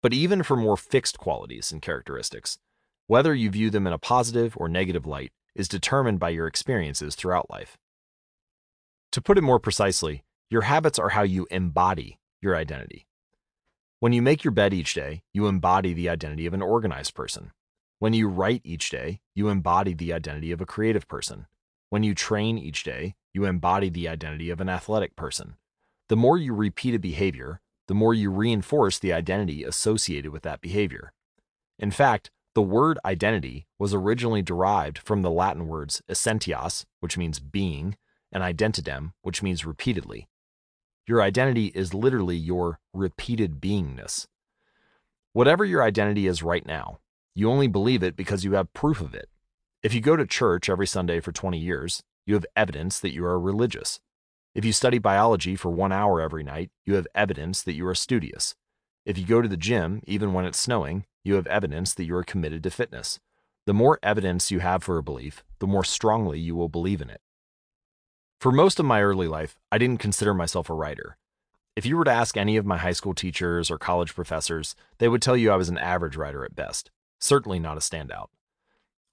But 0.03 0.13
even 0.13 0.43
for 0.43 0.57
more 0.57 0.77
fixed 0.77 1.19
qualities 1.19 1.73
and 1.73 1.81
characteristics, 1.81 2.59
whether 3.07 3.35
you 3.35 3.51
view 3.51 3.71
them 3.71 3.87
in 3.87 3.93
a 3.93 3.99
positive 3.99 4.55
or 4.57 4.69
negative 4.69 5.07
light 5.07 5.33
is 5.55 5.67
determined 5.67 6.21
by 6.21 6.29
your 6.29 6.47
experiences 6.47 7.15
throughout 7.15 7.51
life. 7.51 7.79
To 9.13 9.23
put 9.23 9.39
it 9.39 9.43
more 9.43 9.59
precisely, 9.59 10.25
your 10.51 10.63
habits 10.63 10.99
are 10.99 11.09
how 11.09 11.23
you 11.23 11.47
embody 11.51 12.19
your 12.43 12.55
identity. 12.55 13.07
When 14.01 14.13
you 14.13 14.23
make 14.23 14.45
your 14.45 14.53
bed 14.53 14.73
each 14.73 14.95
day, 14.95 15.23
you 15.33 15.47
embody 15.47 15.95
the 15.95 16.09
identity 16.09 16.47
of 16.47 16.55
an 16.55 16.63
organized 16.63 17.15
person. 17.15 17.51
When 18.01 18.13
you 18.13 18.29
write 18.29 18.61
each 18.63 18.91
day, 18.91 19.21
you 19.35 19.49
embody 19.49 19.93
the 19.93 20.13
identity 20.13 20.53
of 20.53 20.61
a 20.61 20.67
creative 20.67 21.09
person. 21.09 21.47
When 21.91 22.05
you 22.05 22.15
train 22.15 22.57
each 22.57 22.85
day, 22.85 23.17
you 23.35 23.45
embody 23.45 23.89
the 23.89 24.09
identity 24.09 24.51
of 24.51 24.61
an 24.61 24.69
athletic 24.69 25.17
person. 25.17 25.57
The 26.09 26.17
more 26.17 26.39
you 26.39 26.55
repeat 26.55 26.95
a 26.95 27.01
behavior, 27.01 27.61
the 27.89 27.95
more 27.95 28.15
you 28.15 28.31
reinforce 28.31 29.01
the 29.01 29.13
identity 29.13 29.65
associated 29.65 30.31
with 30.31 30.43
that 30.43 30.61
behavior. 30.61 31.13
In 31.79 31.91
fact, 31.91 32.31
the 32.55 32.63
word 32.63 33.01
identity 33.05 33.67
was 33.81 33.93
originally 33.93 34.43
derived 34.43 34.99
from 34.99 35.23
the 35.23 35.31
Latin 35.31 35.67
words 35.67 36.01
essentias, 36.09 36.85
which 37.01 37.19
means 37.19 37.41
being, 37.41 37.97
and 38.31 38.45
identidem, 38.45 39.13
which 39.23 39.43
means 39.43 39.67
repeatedly. 39.67 40.29
Your 41.07 41.21
identity 41.21 41.67
is 41.75 41.95
literally 41.95 42.37
your 42.37 42.79
repeated 42.95 43.61
beingness. 43.61 44.27
Whatever 45.33 45.65
your 45.65 45.83
identity 45.83 46.27
is 46.29 46.43
right 46.43 46.65
now, 46.65 47.01
you 47.39 47.49
only 47.49 47.69
believe 47.69 48.03
it 48.03 48.17
because 48.17 48.43
you 48.43 48.55
have 48.55 48.73
proof 48.73 49.01
of 49.01 49.15
it. 49.15 49.29
If 49.81 49.95
you 49.95 50.01
go 50.01 50.17
to 50.17 50.27
church 50.27 50.69
every 50.69 50.89
Sunday 50.89 51.21
for 51.21 51.31
20 51.31 51.57
years, 51.57 52.03
you 52.27 52.35
have 52.35 52.45
evidence 52.57 52.99
that 52.99 53.15
you 53.15 53.25
are 53.25 53.39
religious. 53.39 54.01
If 54.57 54.65
you 54.65 54.73
study 54.73 54.99
biology 54.99 55.55
for 55.55 55.71
one 55.71 55.93
hour 55.93 56.21
every 56.21 56.43
night, 56.43 56.73
you 56.85 56.97
have 56.97 57.07
evidence 57.15 57.63
that 57.63 57.75
you 57.75 57.87
are 57.87 57.95
studious. 57.95 58.57
If 59.07 59.17
you 59.17 59.25
go 59.25 59.41
to 59.41 59.47
the 59.47 59.57
gym, 59.57 60.03
even 60.05 60.33
when 60.33 60.47
it's 60.47 60.59
snowing, 60.59 61.05
you 61.23 61.35
have 61.35 61.47
evidence 61.47 61.95
that 61.95 62.07
you 62.07 62.17
are 62.17 62.25
committed 62.25 62.65
to 62.65 62.71
fitness. 62.71 63.21
The 63.67 63.73
more 63.73 64.01
evidence 64.03 64.51
you 64.51 64.59
have 64.59 64.83
for 64.83 64.99
a 64.99 65.03
belief, 65.05 65.45
the 65.61 65.69
more 65.69 65.85
strongly 65.85 66.41
you 66.41 66.57
will 66.57 66.69
believe 66.69 67.01
in 67.01 67.09
it. 67.09 67.21
For 68.41 68.51
most 68.51 68.81
of 68.81 68.87
my 68.87 69.01
early 69.01 69.29
life, 69.29 69.57
I 69.71 69.79
didn't 69.79 70.01
consider 70.01 70.35
myself 70.35 70.69
a 70.69 70.75
writer. 70.75 71.17
If 71.77 71.87
you 71.87 71.97
were 71.97 72.05
to 72.05 72.11
ask 72.11 72.37
any 72.37 72.57
of 72.57 72.67
my 72.67 72.79
high 72.79 72.91
school 72.91 73.15
teachers 73.15 73.71
or 73.71 73.79
college 73.79 74.13
professors, 74.13 74.75
they 74.99 75.07
would 75.07 75.23
tell 75.23 75.37
you 75.37 75.53
I 75.53 75.57
was 75.57 75.69
an 75.69 75.79
average 75.79 76.17
writer 76.17 76.45
at 76.45 76.57
best 76.57 76.91
certainly 77.19 77.59
not 77.59 77.77
a 77.77 77.81
standout. 77.81 78.29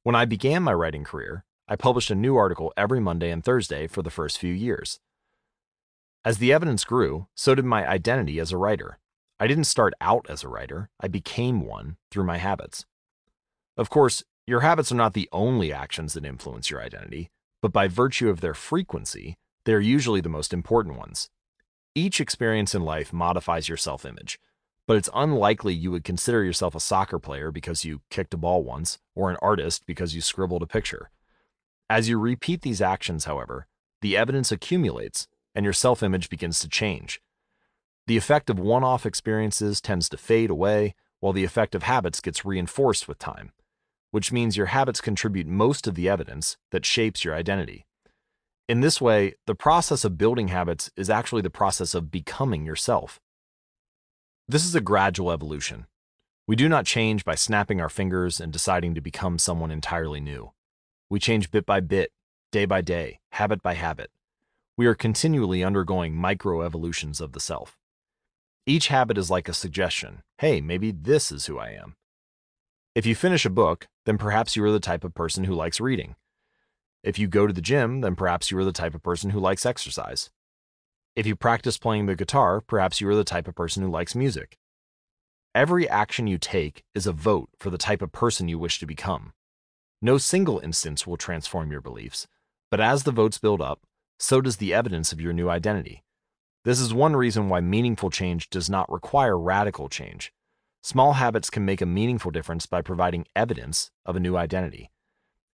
When 0.03 0.15
I 0.15 0.25
began 0.25 0.63
my 0.63 0.73
writing 0.73 1.03
career, 1.03 1.45
I 1.67 1.75
published 1.75 2.11
a 2.11 2.15
new 2.15 2.35
article 2.35 2.71
every 2.77 2.99
Monday 2.99 3.31
and 3.31 3.43
Thursday 3.43 3.87
for 3.87 4.03
the 4.03 4.11
first 4.11 4.37
few 4.37 4.53
years. 4.53 4.99
As 6.23 6.37
the 6.37 6.53
evidence 6.53 6.83
grew, 6.83 7.27
so 7.35 7.55
did 7.55 7.65
my 7.65 7.87
identity 7.87 8.39
as 8.39 8.51
a 8.51 8.57
writer. 8.57 8.99
I 9.39 9.47
didn't 9.47 9.65
start 9.65 9.93
out 9.99 10.25
as 10.29 10.43
a 10.43 10.47
writer, 10.47 10.89
I 10.99 11.07
became 11.07 11.61
one 11.61 11.97
through 12.09 12.23
my 12.23 12.37
habits. 12.37 12.85
Of 13.77 13.89
course, 13.89 14.23
your 14.47 14.61
habits 14.61 14.91
are 14.91 14.95
not 14.95 15.13
the 15.13 15.27
only 15.31 15.73
actions 15.73 16.13
that 16.13 16.25
influence 16.25 16.69
your 16.69 16.81
identity, 16.81 17.29
but 17.61 17.73
by 17.73 17.87
virtue 17.87 18.29
of 18.29 18.41
their 18.41 18.53
frequency, 18.53 19.37
they 19.65 19.73
are 19.73 19.79
usually 19.79 20.21
the 20.21 20.29
most 20.29 20.53
important 20.53 20.97
ones. 20.97 21.29
Each 21.95 22.21
experience 22.21 22.75
in 22.75 22.83
life 22.83 23.11
modifies 23.11 23.67
your 23.67 23.77
self 23.77 24.05
image, 24.05 24.39
but 24.87 24.97
it's 24.97 25.09
unlikely 25.13 25.73
you 25.73 25.91
would 25.91 26.03
consider 26.03 26.43
yourself 26.43 26.75
a 26.75 26.79
soccer 26.79 27.19
player 27.19 27.51
because 27.51 27.85
you 27.85 28.01
kicked 28.09 28.33
a 28.33 28.37
ball 28.37 28.63
once, 28.63 28.99
or 29.15 29.29
an 29.29 29.37
artist 29.41 29.85
because 29.85 30.13
you 30.13 30.21
scribbled 30.21 30.61
a 30.61 30.67
picture. 30.67 31.09
As 31.89 32.09
you 32.09 32.19
repeat 32.19 32.61
these 32.61 32.81
actions, 32.81 33.25
however, 33.25 33.67
the 34.01 34.17
evidence 34.17 34.51
accumulates 34.51 35.27
and 35.55 35.63
your 35.63 35.73
self 35.73 36.03
image 36.03 36.29
begins 36.29 36.59
to 36.59 36.67
change. 36.67 37.21
The 38.07 38.17
effect 38.17 38.49
of 38.49 38.59
one 38.59 38.83
off 38.83 39.05
experiences 39.05 39.81
tends 39.81 40.09
to 40.09 40.17
fade 40.17 40.49
away, 40.49 40.93
while 41.19 41.33
the 41.33 41.43
effect 41.43 41.73
of 41.73 41.83
habits 41.83 42.21
gets 42.21 42.45
reinforced 42.45 43.07
with 43.07 43.17
time, 43.17 43.51
which 44.11 44.31
means 44.31 44.57
your 44.57 44.67
habits 44.67 45.01
contribute 45.01 45.47
most 45.47 45.87
of 45.87 45.95
the 45.95 46.07
evidence 46.07 46.57
that 46.71 46.85
shapes 46.85 47.23
your 47.23 47.33
identity. 47.33 47.87
In 48.67 48.81
this 48.81 48.99
way, 48.99 49.33
the 49.47 49.55
process 49.55 50.03
of 50.03 50.17
building 50.17 50.49
habits 50.49 50.91
is 50.95 51.09
actually 51.09 51.41
the 51.41 51.49
process 51.49 51.95
of 51.95 52.11
becoming 52.11 52.65
yourself. 52.65 53.19
This 54.47 54.63
is 54.63 54.75
a 54.75 54.81
gradual 54.81 55.31
evolution. 55.31 55.87
We 56.45 56.55
do 56.55 56.69
not 56.69 56.85
change 56.85 57.25
by 57.25 57.33
snapping 57.33 57.81
our 57.81 57.89
fingers 57.89 58.39
and 58.39 58.53
deciding 58.53 58.93
to 58.93 59.01
become 59.01 59.39
someone 59.39 59.71
entirely 59.71 60.19
new. 60.19 60.51
We 61.09 61.19
change 61.19 61.49
bit 61.49 61.65
by 61.65 61.79
bit, 61.79 62.11
day 62.51 62.65
by 62.65 62.81
day, 62.81 63.21
habit 63.31 63.63
by 63.63 63.73
habit. 63.73 64.11
We 64.77 64.85
are 64.85 64.93
continually 64.93 65.63
undergoing 65.63 66.15
micro 66.15 66.61
evolutions 66.61 67.19
of 67.19 67.31
the 67.31 67.39
self. 67.39 67.79
Each 68.67 68.89
habit 68.89 69.17
is 69.17 69.31
like 69.31 69.49
a 69.49 69.53
suggestion 69.53 70.21
hey, 70.37 70.61
maybe 70.61 70.91
this 70.91 71.31
is 71.31 71.47
who 71.47 71.57
I 71.57 71.69
am. 71.69 71.95
If 72.93 73.07
you 73.07 73.15
finish 73.15 73.47
a 73.47 73.49
book, 73.49 73.87
then 74.05 74.19
perhaps 74.19 74.55
you 74.55 74.63
are 74.63 74.71
the 74.71 74.79
type 74.79 75.03
of 75.03 75.15
person 75.15 75.45
who 75.45 75.55
likes 75.55 75.79
reading. 75.79 76.17
If 77.03 77.17
you 77.17 77.27
go 77.27 77.47
to 77.47 77.53
the 77.53 77.61
gym, 77.61 78.01
then 78.01 78.15
perhaps 78.15 78.51
you 78.51 78.59
are 78.59 78.65
the 78.65 78.71
type 78.71 78.93
of 78.93 79.01
person 79.01 79.31
who 79.31 79.39
likes 79.39 79.65
exercise. 79.65 80.29
If 81.15 81.25
you 81.25 81.37
practice 81.37 81.77
playing 81.77 82.07
the 82.07 82.15
guitar, 82.15 82.59
perhaps 82.59 82.99
you 82.99 83.07
are 83.07 83.15
the 83.15 83.23
type 83.23 83.47
of 83.47 83.55
person 83.55 83.81
who 83.81 83.89
likes 83.89 84.15
music. 84.15 84.57
Every 85.53 85.87
action 85.87 86.27
you 86.27 86.37
take 86.37 86.83
is 86.93 87.07
a 87.07 87.13
vote 87.13 87.47
for 87.57 87.69
the 87.69 87.77
type 87.77 88.01
of 88.01 88.11
person 88.11 88.49
you 88.49 88.59
wish 88.59 88.79
to 88.79 88.85
become. 88.85 89.31
No 90.01 90.17
single 90.17 90.59
instance 90.59 91.07
will 91.07 91.15
transform 91.15 91.71
your 91.71 91.79
beliefs, 91.79 92.27
but 92.69 92.81
as 92.81 93.03
the 93.03 93.13
votes 93.13 93.37
build 93.37 93.61
up, 93.61 93.79
so 94.19 94.41
does 94.41 94.57
the 94.57 94.73
evidence 94.73 95.13
of 95.13 95.21
your 95.21 95.31
new 95.31 95.49
identity. 95.49 96.03
This 96.65 96.81
is 96.81 96.93
one 96.93 97.15
reason 97.15 97.47
why 97.47 97.61
meaningful 97.61 98.09
change 98.09 98.49
does 98.49 98.69
not 98.69 98.91
require 98.91 99.39
radical 99.39 99.87
change. 99.87 100.33
Small 100.83 101.13
habits 101.13 101.49
can 101.49 101.63
make 101.63 101.81
a 101.81 101.85
meaningful 101.85 102.31
difference 102.31 102.65
by 102.65 102.81
providing 102.81 103.25
evidence 103.37 103.89
of 104.05 104.17
a 104.17 104.19
new 104.19 104.35
identity. 104.35 104.91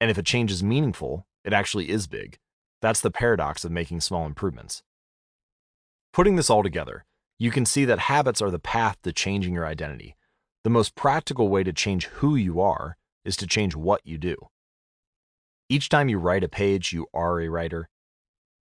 And 0.01 0.11
if 0.11 0.17
a 0.17 0.23
change 0.23 0.51
is 0.51 0.63
meaningful, 0.63 1.27
it 1.45 1.53
actually 1.53 1.91
is 1.91 2.07
big. 2.07 2.39
That's 2.81 3.03
the 3.03 3.11
paradox 3.11 3.63
of 3.63 3.71
making 3.71 4.01
small 4.01 4.25
improvements. 4.25 4.83
Putting 6.13 6.37
this 6.37 6.51
all 6.51 6.63
together, 6.63 7.05
you 7.39 7.51
can 7.51 7.65
see 7.65 7.85
that 7.85 8.01
habits 8.01 8.43
are 8.43 8.51
the 8.51 8.59
path 8.59 8.97
to 9.03 9.13
changing 9.13 9.55
your 9.55 9.67
identity. 9.67 10.17
The 10.65 10.71
most 10.71 10.95
practical 10.95 11.49
way 11.49 11.63
to 11.63 11.73
change 11.73 12.07
who 12.07 12.35
you 12.35 12.61
are 12.61 12.97
is 13.25 13.37
to 13.37 13.47
change 13.47 13.77
what 13.77 14.01
you 14.05 14.19
do. 14.19 14.37
Each 15.69 15.89
time 15.89 16.09
you 16.09 16.19
write 16.19 16.43
a 16.43 16.49
page, 16.49 16.93
you 16.93 17.07
are 17.15 17.41
a 17.41 17.49
writer. 17.49 17.89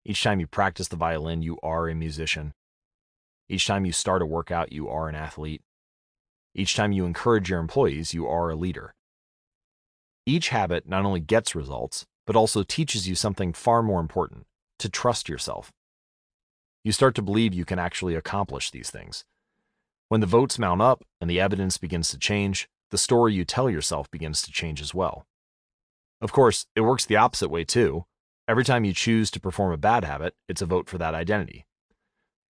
Each 0.06 0.22
time 0.22 0.40
you 0.40 0.46
practice 0.46 0.88
the 0.88 0.96
violin, 0.96 1.42
you 1.42 1.58
are 1.62 1.88
a 1.88 1.94
musician. 1.94 2.54
Each 3.48 3.66
time 3.66 3.84
you 3.84 3.92
start 3.92 4.22
a 4.22 4.26
workout, 4.26 4.72
you 4.72 4.88
are 4.88 5.08
an 5.08 5.14
athlete. 5.14 5.62
Each 6.54 6.74
time 6.74 6.92
you 6.92 7.04
encourage 7.04 7.50
your 7.50 7.60
employees, 7.60 8.14
you 8.14 8.26
are 8.26 8.48
a 8.48 8.56
leader. 8.56 8.94
Each 10.24 10.48
habit 10.48 10.88
not 10.88 11.04
only 11.04 11.20
gets 11.20 11.54
results, 11.54 12.06
but 12.26 12.36
also 12.36 12.62
teaches 12.62 13.06
you 13.06 13.14
something 13.14 13.52
far 13.52 13.82
more 13.82 14.00
important 14.00 14.46
to 14.78 14.88
trust 14.88 15.28
yourself. 15.28 15.70
You 16.84 16.92
start 16.92 17.14
to 17.14 17.22
believe 17.22 17.54
you 17.54 17.64
can 17.64 17.78
actually 17.78 18.14
accomplish 18.14 18.70
these 18.70 18.90
things. 18.90 19.24
When 20.10 20.20
the 20.20 20.26
votes 20.26 20.58
mount 20.58 20.82
up 20.82 21.02
and 21.18 21.30
the 21.30 21.40
evidence 21.40 21.78
begins 21.78 22.10
to 22.10 22.18
change, 22.18 22.68
the 22.90 22.98
story 22.98 23.32
you 23.32 23.46
tell 23.46 23.70
yourself 23.70 24.10
begins 24.10 24.42
to 24.42 24.52
change 24.52 24.82
as 24.82 24.94
well. 24.94 25.26
Of 26.20 26.30
course, 26.30 26.66
it 26.76 26.82
works 26.82 27.06
the 27.06 27.16
opposite 27.16 27.48
way 27.48 27.64
too. 27.64 28.04
Every 28.46 28.64
time 28.64 28.84
you 28.84 28.92
choose 28.92 29.30
to 29.30 29.40
perform 29.40 29.72
a 29.72 29.78
bad 29.78 30.04
habit, 30.04 30.34
it's 30.46 30.60
a 30.60 30.66
vote 30.66 30.90
for 30.90 30.98
that 30.98 31.14
identity. 31.14 31.64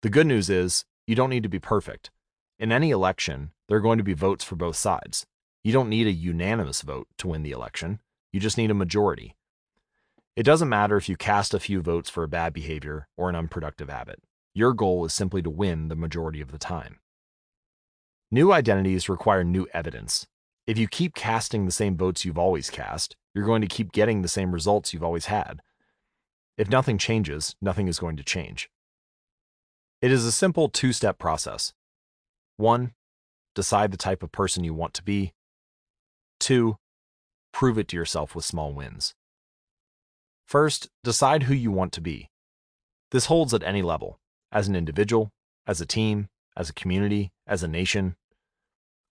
The 0.03 0.11
good 0.11 0.27
news 0.27 0.51
is, 0.51 0.85
you 1.07 1.15
don't 1.15 1.31
need 1.31 1.45
to 1.45 1.49
be 1.49 1.61
perfect. 1.61 2.11
In 2.59 2.73
any 2.73 2.91
election, 2.91 3.53
there 3.69 3.79
are 3.79 3.81
going 3.81 3.99
to 3.99 4.05
be 4.05 4.15
votes 4.15 4.43
for 4.43 4.57
both 4.57 4.77
sides. 4.77 5.27
You 5.63 5.73
don't 5.73 5.89
need 5.89 6.09
a 6.09 6.13
unanimous 6.13 6.83
vote 6.83 7.07
to 7.19 7.29
win 7.29 7.45
the 7.45 7.53
election, 7.53 8.01
you 8.33 8.41
just 8.41 8.59
need 8.59 8.73
a 8.73 8.75
majority. 8.75 9.37
It 10.37 10.43
doesn't 10.43 10.69
matter 10.69 10.97
if 10.97 11.09
you 11.09 11.17
cast 11.17 11.55
a 11.55 11.61
few 11.61 11.81
votes 11.81 12.11
for 12.11 12.25
a 12.25 12.29
bad 12.29 12.53
behavior 12.53 13.07
or 13.17 13.29
an 13.29 13.37
unproductive 13.37 13.89
habit. 13.89 14.21
Your 14.53 14.73
goal 14.73 15.05
is 15.05 15.15
simply 15.15 15.43
to 15.43 15.51
win 15.51 15.89
the 15.89 15.97
majority 15.97 16.41
of 16.41 16.51
the 16.51 16.59
time. 16.59 16.99
New 18.33 18.53
identities 18.53 19.09
require 19.09 19.45
new 19.45 19.69
evidence. 19.73 20.27
If 20.67 20.77
you 20.77 20.89
keep 20.89 21.15
casting 21.15 21.67
the 21.67 21.73
same 21.73 21.97
votes 21.97 22.25
you've 22.25 22.39
always 22.39 22.69
cast, 22.69 23.15
you're 23.33 23.47
going 23.47 23.63
to 23.63 23.69
keep 23.69 23.93
getting 23.93 24.23
the 24.23 24.29
same 24.29 24.51
results 24.51 24.93
you've 24.93 25.05
always 25.05 25.27
had. 25.27 25.61
If 26.59 26.69
nothing 26.69 26.99
changes, 26.99 27.55
nothing 27.61 27.87
is 27.87 28.01
going 28.01 28.17
to 28.17 28.25
change. 28.25 28.71
It 30.03 30.11
is 30.11 30.25
a 30.25 30.33
simple 30.33 30.69
two 30.69 30.93
step 30.93 31.19
process. 31.19 31.73
One, 32.57 32.93
decide 33.55 33.93
the 33.93 33.97
type 33.97 34.23
of 34.23 34.33
person 34.33 34.65
you 34.65 34.75
want 34.75 34.95
to 34.95 35.03
be. 35.03 35.33
Two, 36.41 36.77
prove 37.53 37.79
it 37.79 37.89
to 37.89 37.97
yourself 37.97 38.35
with 38.35 38.45
small 38.45 38.73
wins. 38.73 39.15
First, 40.47 40.89
decide 41.03 41.45
who 41.45 41.55
you 41.55 41.71
want 41.71 41.93
to 41.93 42.01
be. 42.01 42.29
This 43.11 43.27
holds 43.27 43.55
at 43.55 43.63
any 43.63 43.83
level 43.83 44.19
as 44.53 44.69
an 44.69 44.77
individual, 44.77 45.31
as 45.67 45.81
a 45.81 45.87
team, 45.87 46.29
as 46.57 46.71
a 46.71 46.75
community, 46.75 47.33
as 47.47 47.63
a 47.63 47.69
nation. 47.69 48.17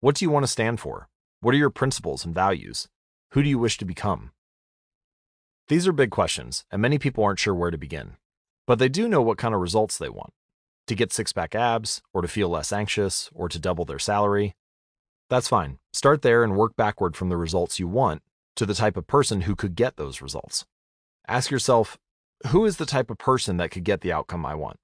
What 0.00 0.16
do 0.16 0.24
you 0.24 0.30
want 0.30 0.44
to 0.44 0.50
stand 0.50 0.80
for? 0.80 1.08
What 1.40 1.54
are 1.54 1.58
your 1.58 1.70
principles 1.70 2.24
and 2.24 2.34
values? 2.34 2.88
Who 3.32 3.42
do 3.42 3.48
you 3.48 3.58
wish 3.58 3.78
to 3.78 3.84
become? 3.84 4.30
These 5.68 5.88
are 5.88 5.92
big 5.92 6.10
questions, 6.10 6.64
and 6.70 6.82
many 6.82 6.98
people 6.98 7.24
aren't 7.24 7.38
sure 7.38 7.54
where 7.54 7.70
to 7.70 7.78
begin. 7.78 8.16
But 8.66 8.78
they 8.78 8.88
do 8.88 9.08
know 9.08 9.22
what 9.22 9.38
kind 9.38 9.54
of 9.54 9.60
results 9.60 9.98
they 9.98 10.08
want 10.08 10.32
to 10.88 10.94
get 10.94 11.12
six 11.12 11.32
pack 11.32 11.54
abs, 11.54 12.02
or 12.12 12.22
to 12.22 12.28
feel 12.28 12.48
less 12.48 12.72
anxious, 12.72 13.30
or 13.32 13.48
to 13.48 13.58
double 13.58 13.84
their 13.84 13.98
salary. 13.98 14.54
That's 15.30 15.48
fine. 15.48 15.78
Start 15.92 16.22
there 16.22 16.44
and 16.44 16.56
work 16.56 16.76
backward 16.76 17.16
from 17.16 17.28
the 17.28 17.36
results 17.36 17.78
you 17.78 17.88
want 17.88 18.22
to 18.56 18.66
the 18.66 18.74
type 18.74 18.96
of 18.96 19.06
person 19.06 19.42
who 19.42 19.56
could 19.56 19.76
get 19.76 19.96
those 19.96 20.20
results. 20.20 20.66
Ask 21.32 21.50
yourself 21.50 21.96
who 22.48 22.66
is 22.66 22.76
the 22.76 22.84
type 22.84 23.08
of 23.08 23.16
person 23.16 23.56
that 23.56 23.70
could 23.70 23.84
get 23.84 24.02
the 24.02 24.12
outcome 24.12 24.44
I 24.44 24.54
want? 24.54 24.76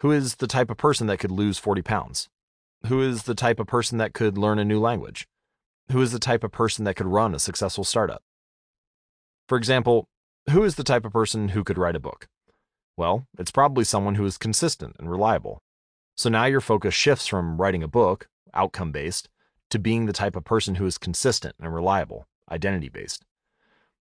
Who 0.00 0.10
is 0.10 0.36
the 0.36 0.46
type 0.46 0.70
of 0.70 0.78
person 0.78 1.08
that 1.08 1.18
could 1.18 1.30
lose 1.30 1.58
40 1.58 1.82
pounds? 1.82 2.30
Who 2.86 3.02
is 3.02 3.24
the 3.24 3.34
type 3.34 3.60
of 3.60 3.66
person 3.66 3.98
that 3.98 4.14
could 4.14 4.38
learn 4.38 4.58
a 4.58 4.64
new 4.64 4.80
language? 4.80 5.28
Who 5.90 6.00
is 6.00 6.10
the 6.10 6.18
type 6.18 6.42
of 6.42 6.52
person 6.52 6.86
that 6.86 6.94
could 6.94 7.04
run 7.04 7.34
a 7.34 7.38
successful 7.38 7.84
startup? 7.84 8.22
For 9.46 9.58
example, 9.58 10.06
who 10.48 10.64
is 10.64 10.76
the 10.76 10.84
type 10.84 11.04
of 11.04 11.12
person 11.12 11.50
who 11.50 11.64
could 11.64 11.76
write 11.76 11.96
a 11.96 12.00
book? 12.00 12.28
Well, 12.96 13.26
it's 13.38 13.50
probably 13.50 13.84
someone 13.84 14.14
who 14.14 14.24
is 14.24 14.38
consistent 14.38 14.96
and 14.98 15.10
reliable. 15.10 15.58
So 16.16 16.30
now 16.30 16.46
your 16.46 16.62
focus 16.62 16.94
shifts 16.94 17.26
from 17.26 17.60
writing 17.60 17.82
a 17.82 17.88
book, 17.88 18.26
outcome 18.54 18.90
based, 18.90 19.28
to 19.68 19.78
being 19.78 20.06
the 20.06 20.14
type 20.14 20.34
of 20.34 20.46
person 20.46 20.76
who 20.76 20.86
is 20.86 20.96
consistent 20.96 21.56
and 21.60 21.74
reliable, 21.74 22.26
identity 22.50 22.88
based. 22.88 23.26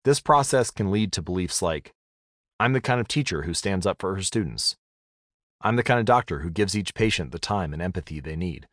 This 0.06 0.20
process 0.20 0.72
can 0.72 0.92
lead 0.92 1.12
to 1.14 1.22
beliefs 1.22 1.62
like 1.62 1.94
I'm 2.60 2.74
the 2.74 2.82
kind 2.82 3.02
of 3.02 3.08
teacher 3.08 3.44
who 3.44 3.54
stands 3.54 3.86
up 3.86 4.00
for 4.00 4.16
her 4.16 4.22
students. 4.22 4.76
I'm 5.62 5.76
the 5.76 5.84
kind 5.84 6.00
of 6.00 6.06
doctor 6.06 6.40
who 6.40 6.50
gives 6.50 6.78
each 6.78 6.94
patient 6.94 7.32
the 7.32 7.40
time 7.40 7.74
and 7.74 7.82
empathy 7.82 8.20
they 8.20 8.36
need. 8.36 8.68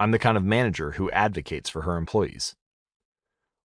I'm 0.00 0.10
the 0.10 0.18
kind 0.18 0.36
of 0.36 0.44
manager 0.44 0.92
who 0.92 1.10
advocates 1.12 1.70
for 1.70 1.82
her 1.82 1.96
employees. 1.96 2.56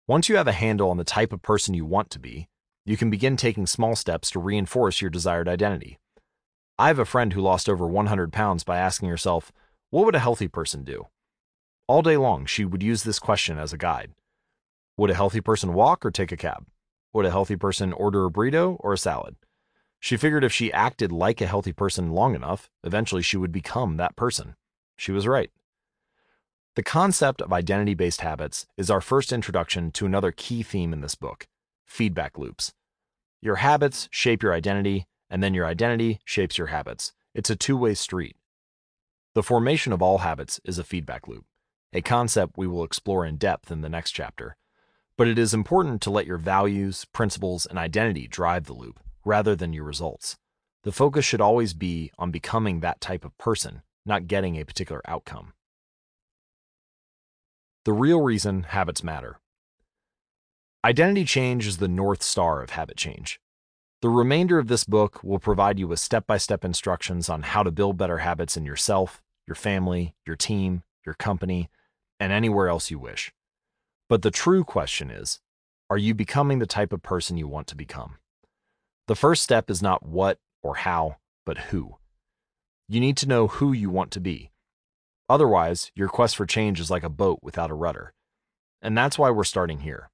Once 0.09 0.29
you 0.29 0.37
have 0.37 0.49
a 0.49 0.53
handle 0.53 0.91
on 0.91 0.97
the 0.97 1.05
type 1.05 1.33
of 1.33 1.43
person 1.43 1.75
you 1.75 1.85
want 1.85 2.11
to 2.11 2.19
be, 2.19 2.49
you 2.85 2.97
can 2.97 3.09
begin 3.09 3.37
taking 3.37 3.67
small 3.67 3.95
steps 3.95 4.31
to 4.33 4.41
reinforce 4.41 5.01
your 5.01 5.11
desired 5.11 5.49
identity. 5.49 5.99
I 6.77 6.89
have 6.89 6.99
a 6.99 7.05
friend 7.05 7.33
who 7.33 7.41
lost 7.41 7.69
over 7.69 7.87
100 7.87 8.33
pounds 8.33 8.65
by 8.65 8.79
asking 8.79 9.09
herself, 9.09 9.53
What 9.91 10.05
would 10.07 10.17
a 10.17 10.21
healthy 10.21 10.49
person 10.49 10.83
do? 10.83 11.07
All 11.87 12.03
day 12.03 12.17
long, 12.17 12.47
she 12.47 12.65
would 12.65 12.83
use 12.83 13.05
this 13.05 13.21
question 13.21 13.59
as 13.59 13.73
a 13.73 13.79
guide. 13.79 14.11
Would 14.97 15.11
a 15.11 15.15
healthy 15.15 15.41
person 15.41 15.75
walk 15.75 16.07
or 16.07 16.13
take 16.13 16.31
a 16.31 16.37
cab? 16.37 16.67
Would 17.13 17.27
a 17.27 17.31
healthy 17.31 17.57
person 17.57 17.93
order 17.93 18.25
a 18.25 18.31
burrito 18.31 18.77
or 18.79 18.93
a 18.93 18.99
salad? 18.99 19.35
She 19.99 20.17
figured 20.17 20.45
if 20.45 20.53
she 20.53 20.73
acted 20.73 21.11
like 21.11 21.41
a 21.41 21.47
healthy 21.47 21.73
person 21.73 22.13
long 22.13 22.35
enough, 22.35 22.71
eventually 22.85 23.23
she 23.23 23.37
would 23.37 23.51
become 23.51 23.97
that 23.97 24.15
person. 24.15 24.55
She 24.97 25.11
was 25.11 25.27
right. 25.27 25.51
The 26.77 26.83
concept 26.83 27.41
of 27.41 27.53
identity 27.53 27.95
based 27.95 28.21
habits 28.21 28.67
is 28.77 28.91
our 28.91 29.01
first 29.01 29.33
introduction 29.33 29.91
to 29.93 30.07
another 30.07 30.31
key 30.31 30.63
theme 30.63 30.93
in 30.93 31.01
this 31.01 31.15
book 31.15 31.47
feedback 31.87 32.39
loops. 32.39 32.73
Your 33.41 33.57
habits 33.57 34.09
shape 34.11 34.43
your 34.43 34.55
identity, 34.55 35.07
and 35.29 35.43
then 35.43 35.55
your 35.55 35.67
identity 35.67 36.21
shapes 36.25 36.57
your 36.57 36.69
habits. 36.69 37.13
It's 37.35 37.51
a 37.51 37.57
two 37.57 37.77
way 37.77 37.95
street. 37.95 38.37
The 39.35 39.43
formation 39.43 39.93
of 39.93 40.03
all 40.03 40.19
habits 40.19 40.61
is 40.65 40.79
a 40.79 40.85
feedback 40.85 41.27
loop, 41.27 41.45
a 41.93 42.01
concept 42.01 42.57
we 42.57 42.69
will 42.69 42.85
explore 42.85 43.27
in 43.27 43.37
depth 43.37 43.71
in 43.71 43.81
the 43.81 43.89
next 43.89 44.13
chapter. 44.13 44.57
But 45.17 45.29
it 45.29 45.39
is 45.39 45.55
important 45.55 46.03
to 46.03 46.11
let 46.11 46.27
your 46.27 46.39
values, 46.39 47.05
principles, 47.07 47.67
and 47.67 47.79
identity 47.79 48.27
drive 48.27 48.65
the 48.65 48.73
loop 48.73 48.99
rather 49.25 49.55
than 49.55 49.73
your 49.73 49.85
results. 49.85 50.37
The 50.83 50.93
focus 50.93 51.25
should 51.25 51.41
always 51.41 51.73
be 51.73 52.11
on 52.19 52.31
becoming 52.31 52.81
that 52.81 53.01
type 53.01 53.25
of 53.25 53.37
person, 53.39 53.83
not 54.05 54.27
getting 54.27 54.57
a 54.57 54.65
particular 54.65 55.01
outcome. 55.07 55.53
The 57.85 57.93
real 57.93 58.21
reason 58.21 58.65
habits 58.65 59.03
matter. 59.03 59.39
Identity 60.85 61.25
change 61.25 61.67
is 61.67 61.79
the 61.79 61.89
North 61.89 62.23
Star 62.23 62.61
of 62.63 62.71
habit 62.71 62.97
change. 62.97 63.41
The 64.03 64.11
remainder 64.11 64.59
of 64.59 64.69
this 64.69 64.85
book 64.85 65.23
will 65.23 65.39
provide 65.39 65.79
you 65.79 65.89
with 65.89 66.01
step 66.01 66.27
by 66.27 66.37
step 66.37 66.65
instructions 66.65 67.31
on 67.31 67.43
how 67.43 67.63
to 67.63 67.71
build 67.71 67.97
better 67.97 68.19
habits 68.19 68.57
in 68.57 68.67
yourself, 68.67 69.23
your 69.47 69.55
family, 69.55 70.15
your 70.27 70.37
team, 70.37 70.83
your 71.07 71.15
company, 71.15 71.71
and 72.21 72.33
anywhere 72.33 72.69
else 72.69 72.91
you 72.91 72.99
wish. 72.99 73.33
But 74.15 74.23
the 74.23 74.31
true 74.31 74.63
question 74.63 75.11
is 75.11 75.41
are 75.91 75.99
you 75.99 76.15
becoming 76.15 76.61
the 76.61 76.67
type 76.67 76.93
of 76.93 77.03
person 77.03 77.37
you 77.37 77.49
want 77.49 77.67
to 77.67 77.75
become? 77.75 78.19
The 79.09 79.17
first 79.17 79.43
step 79.43 79.69
is 79.69 79.83
not 79.83 80.07
what 80.07 80.39
or 80.63 80.77
how, 80.77 81.17
but 81.45 81.59
who. 81.59 81.97
You 82.89 83.01
need 83.01 83.17
to 83.17 83.29
know 83.29 83.49
who 83.49 83.73
you 83.73 83.91
want 83.91 84.13
to 84.13 84.21
be. 84.21 84.53
Otherwise, 85.29 85.91
your 85.97 86.07
quest 86.07 86.37
for 86.37 86.47
change 86.47 86.79
is 86.79 86.93
like 86.93 87.03
a 87.03 87.09
boat 87.09 87.41
without 87.43 87.73
a 87.73 87.75
rudder. 87.75 88.15
And 88.81 88.97
that's 88.97 89.19
why 89.19 89.31
we're 89.31 89.43
starting 89.43 89.81
here. 89.81 90.13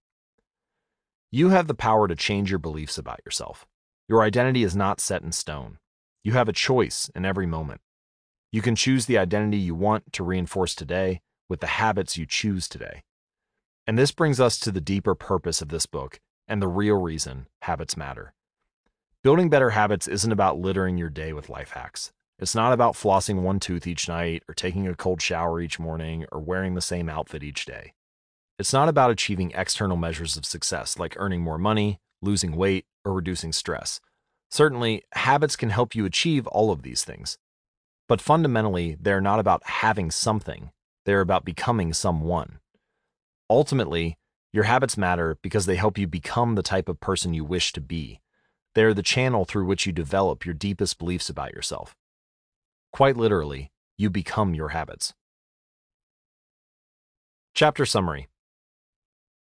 You 1.30 1.51
have 1.51 1.66
the 1.66 1.74
power 1.74 2.09
to 2.09 2.16
change 2.16 2.48
your 2.48 2.59
beliefs 2.59 2.96
about 2.96 3.20
yourself. 3.26 3.66
Your 4.09 4.22
identity 4.22 4.62
is 4.62 4.74
not 4.74 5.03
set 5.03 5.20
in 5.20 5.32
stone. 5.32 5.76
You 6.24 6.32
have 6.32 6.48
a 6.48 6.55
choice 6.55 7.11
in 7.14 7.26
every 7.26 7.46
moment. 7.46 7.82
You 8.51 8.62
can 8.62 8.76
choose 8.76 9.05
the 9.05 9.18
identity 9.18 9.59
you 9.59 9.74
want 9.74 10.11
to 10.14 10.24
reinforce 10.24 10.74
today 10.74 11.20
with 11.51 11.61
the 11.61 11.66
habits 11.66 12.16
you 12.16 12.24
choose 12.24 12.66
today. 12.66 13.03
And 13.91 13.99
this 13.99 14.12
brings 14.12 14.38
us 14.38 14.57
to 14.61 14.70
the 14.70 14.80
deeper 14.80 15.16
purpose 15.16 15.61
of 15.61 15.68
this 15.68 15.84
book 15.84 16.20
and 16.47 16.62
the 16.62 16.68
real 16.68 16.95
reason 16.95 17.49
habits 17.62 17.97
matter. 17.97 18.34
Building 19.24 19.51
better 19.51 19.70
habits 19.70 20.07
isn't 20.07 20.30
about 20.30 20.61
littering 20.61 20.97
your 20.97 21.11
day 21.11 21.32
with 21.32 21.49
life 21.49 21.72
hacks. 21.72 22.12
It's 22.38 22.55
not 22.55 22.72
about 22.72 22.95
flossing 22.95 23.43
one 23.43 23.59
tooth 23.59 23.88
each 23.88 24.07
night 24.07 24.45
or 24.49 24.55
taking 24.55 24.86
a 24.86 24.95
cold 24.95 25.20
shower 25.20 25.61
each 25.61 25.80
morning 25.80 26.24
or 26.30 26.38
wearing 26.38 26.76
the 26.76 26.80
same 26.80 27.09
outfit 27.09 27.43
each 27.43 27.64
day. 27.64 27.95
It's 28.61 28.72
not 28.72 28.88
about 28.88 29.11
achieving 29.11 29.51
external 29.57 29.97
measures 29.97 30.36
of 30.36 30.47
success 30.47 30.97
like 30.97 31.16
earning 31.18 31.41
more 31.41 31.59
money, 31.59 31.99
losing 32.22 32.55
weight, 32.55 32.84
or 33.05 33.12
reducing 33.12 33.53
stress. 33.53 34.01
Certainly, 34.53 35.03
habits 35.14 35.57
can 35.57 35.70
help 35.70 35.97
you 35.97 36.05
achieve 36.05 36.47
all 36.47 36.70
of 36.70 36.82
these 36.82 37.03
things. 37.03 37.38
But 38.07 38.20
fundamentally, 38.20 38.97
they're 39.01 39.20
not 39.20 39.41
about 39.41 39.64
having 39.64 40.12
something, 40.12 40.70
they're 41.07 41.20
about 41.22 41.45
becoming 41.45 41.93
someone. 41.93 42.61
Ultimately, 43.51 44.16
your 44.53 44.64
habits 44.64 44.96
matter 44.96 45.36
because 45.42 45.66
they 45.66 45.74
help 45.74 45.98
you 45.98 46.07
become 46.07 46.55
the 46.55 46.62
type 46.62 46.88
of 46.88 47.01
person 47.01 47.34
you 47.34 47.44
wish 47.44 47.72
to 47.72 47.80
be. 47.80 48.20
They 48.74 48.84
are 48.84 48.94
the 48.94 49.03
channel 49.03 49.44
through 49.44 49.66
which 49.66 49.86
you 49.86 49.92
develop 49.92 50.46
your 50.46 50.55
deepest 50.55 50.98
beliefs 50.98 51.28
about 51.28 51.53
yourself. 51.53 51.96
Quite 52.92 53.16
literally, 53.16 53.72
you 53.98 54.09
become 54.09 54.55
your 54.55 54.68
habits. 54.68 55.14
Chapter 57.53 57.84
Summary 57.84 58.28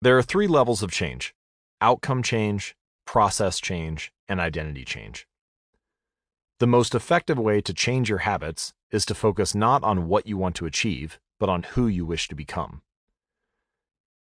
There 0.00 0.16
are 0.16 0.22
three 0.22 0.46
levels 0.46 0.82
of 0.82 0.90
change 0.90 1.34
outcome 1.82 2.22
change, 2.22 2.74
process 3.06 3.60
change, 3.60 4.10
and 4.26 4.40
identity 4.40 4.84
change. 4.84 5.26
The 6.60 6.66
most 6.66 6.94
effective 6.94 7.38
way 7.38 7.60
to 7.60 7.74
change 7.74 8.08
your 8.08 8.18
habits 8.18 8.72
is 8.90 9.04
to 9.06 9.14
focus 9.14 9.54
not 9.54 9.82
on 9.82 10.06
what 10.06 10.26
you 10.26 10.38
want 10.38 10.54
to 10.56 10.66
achieve, 10.66 11.18
but 11.38 11.50
on 11.50 11.64
who 11.64 11.88
you 11.88 12.06
wish 12.06 12.28
to 12.28 12.34
become. 12.34 12.82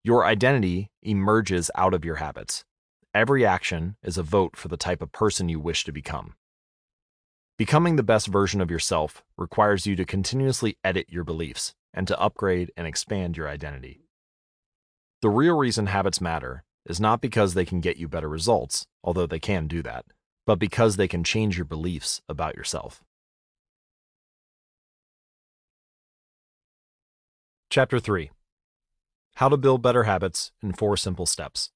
Your 0.04 0.26
identity 0.26 0.90
emerges 1.04 1.70
out 1.76 1.94
of 1.94 2.04
your 2.04 2.16
habits. 2.16 2.66
Every 3.14 3.46
action 3.46 3.98
is 4.02 4.18
a 4.18 4.24
vote 4.24 4.56
for 4.56 4.68
the 4.68 4.78
type 4.78 5.00
of 5.00 5.12
person 5.12 5.48
you 5.48 5.60
wish 5.60 5.84
to 5.84 5.92
become. 5.92 6.34
Becoming 7.56 7.98
the 7.98 8.04
best 8.04 8.26
version 8.26 8.62
of 8.62 8.72
yourself 8.72 9.24
requires 9.38 9.86
you 9.86 9.96
to 9.96 10.04
continuously 10.04 10.76
edit 10.84 11.06
your 11.10 11.24
beliefs 11.24 11.76
and 11.94 12.08
to 12.08 12.20
upgrade 12.20 12.72
and 12.76 12.88
expand 12.88 13.38
your 13.38 13.48
identity. 13.48 14.02
The 15.22 15.30
real 15.30 15.56
reason 15.56 15.86
habits 15.86 16.20
matter 16.20 16.64
is 16.88 17.00
not 17.00 17.22
because 17.22 17.54
they 17.54 17.66
can 17.66 17.80
get 17.80 17.98
you 17.98 18.08
better 18.08 18.28
results, 18.28 18.88
although 19.04 19.28
they 19.28 19.40
can 19.40 19.68
do 19.68 19.84
that, 19.84 20.06
but 20.48 20.58
because 20.58 20.96
they 20.96 21.08
can 21.08 21.24
change 21.24 21.58
your 21.60 21.66
beliefs 21.66 22.24
about 22.28 22.56
yourself. 22.56 23.04
Chapter 27.70 28.00
3 28.00 28.32
How 29.42 29.50
to 29.50 29.58
Build 29.58 29.82
Better 29.82 30.04
Habits 30.04 30.52
in 30.62 30.72
Four 30.72 30.96
Simple 30.96 31.26
Steps. 31.26 31.72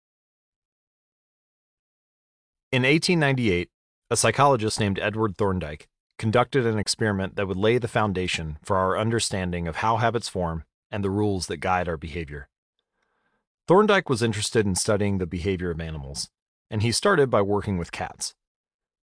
In 2.72 2.84
1898, 2.84 3.72
a 4.12 4.16
psychologist 4.16 4.80
named 4.80 5.00
Edward 5.00 5.36
Thorndike 5.36 5.88
conducted 6.20 6.68
an 6.68 6.78
experiment 6.78 7.38
that 7.38 7.48
would 7.48 7.58
lay 7.58 7.80
the 7.80 7.88
foundation 7.88 8.60
for 8.62 8.78
our 8.78 8.96
understanding 8.96 9.68
of 9.68 9.78
how 9.78 9.98
habits 9.98 10.30
form 10.30 10.64
and 10.92 11.04
the 11.04 11.10
rules 11.10 11.48
that 11.48 11.58
guide 11.58 11.90
our 11.90 11.98
behavior. 11.98 12.50
Thorndike 13.68 14.10
was 14.10 14.22
interested 14.22 14.68
in 14.68 14.76
studying 14.76 15.18
the 15.18 15.26
behavior 15.26 15.72
of 15.72 15.82
animals, 15.82 16.30
and 16.70 16.84
he 16.84 16.92
started 16.92 17.32
by 17.32 17.42
working 17.42 17.80
with 17.80 17.92
cats. 17.92 18.36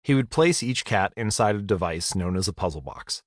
He 0.03 0.15
would 0.15 0.31
place 0.31 0.65
each 0.65 0.85
cat 0.85 1.13
inside 1.17 1.55
a 1.55 1.63
device 1.63 2.17
known 2.17 2.37
as 2.37 2.49
a 2.49 2.53
puzzle 2.53 2.81
box. 2.81 3.23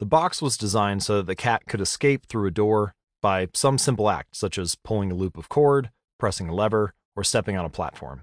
The 0.00 0.04
box 0.04 0.42
was 0.42 0.58
designed 0.58 1.02
so 1.02 1.16
that 1.16 1.26
the 1.26 1.34
cat 1.34 1.62
could 1.66 1.80
escape 1.80 2.26
through 2.26 2.46
a 2.46 2.50
door 2.50 2.94
by 3.20 3.48
some 3.54 3.78
simple 3.78 4.08
act, 4.08 4.36
such 4.36 4.58
as 4.58 4.74
pulling 4.74 5.12
a 5.12 5.14
loop 5.14 5.36
of 5.36 5.48
cord, 5.48 5.90
pressing 6.18 6.48
a 6.48 6.54
lever, 6.54 6.94
or 7.16 7.24
stepping 7.24 7.56
on 7.56 7.64
a 7.64 7.70
platform. 7.70 8.22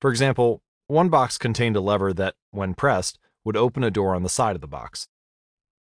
For 0.00 0.10
example, 0.10 0.62
one 0.86 1.08
box 1.08 1.36
contained 1.38 1.76
a 1.76 1.80
lever 1.80 2.12
that, 2.14 2.34
when 2.50 2.74
pressed, 2.74 3.18
would 3.44 3.56
open 3.56 3.84
a 3.84 3.90
door 3.90 4.14
on 4.14 4.22
the 4.22 4.28
side 4.28 4.54
of 4.54 4.60
the 4.60 4.66
box. 4.66 5.08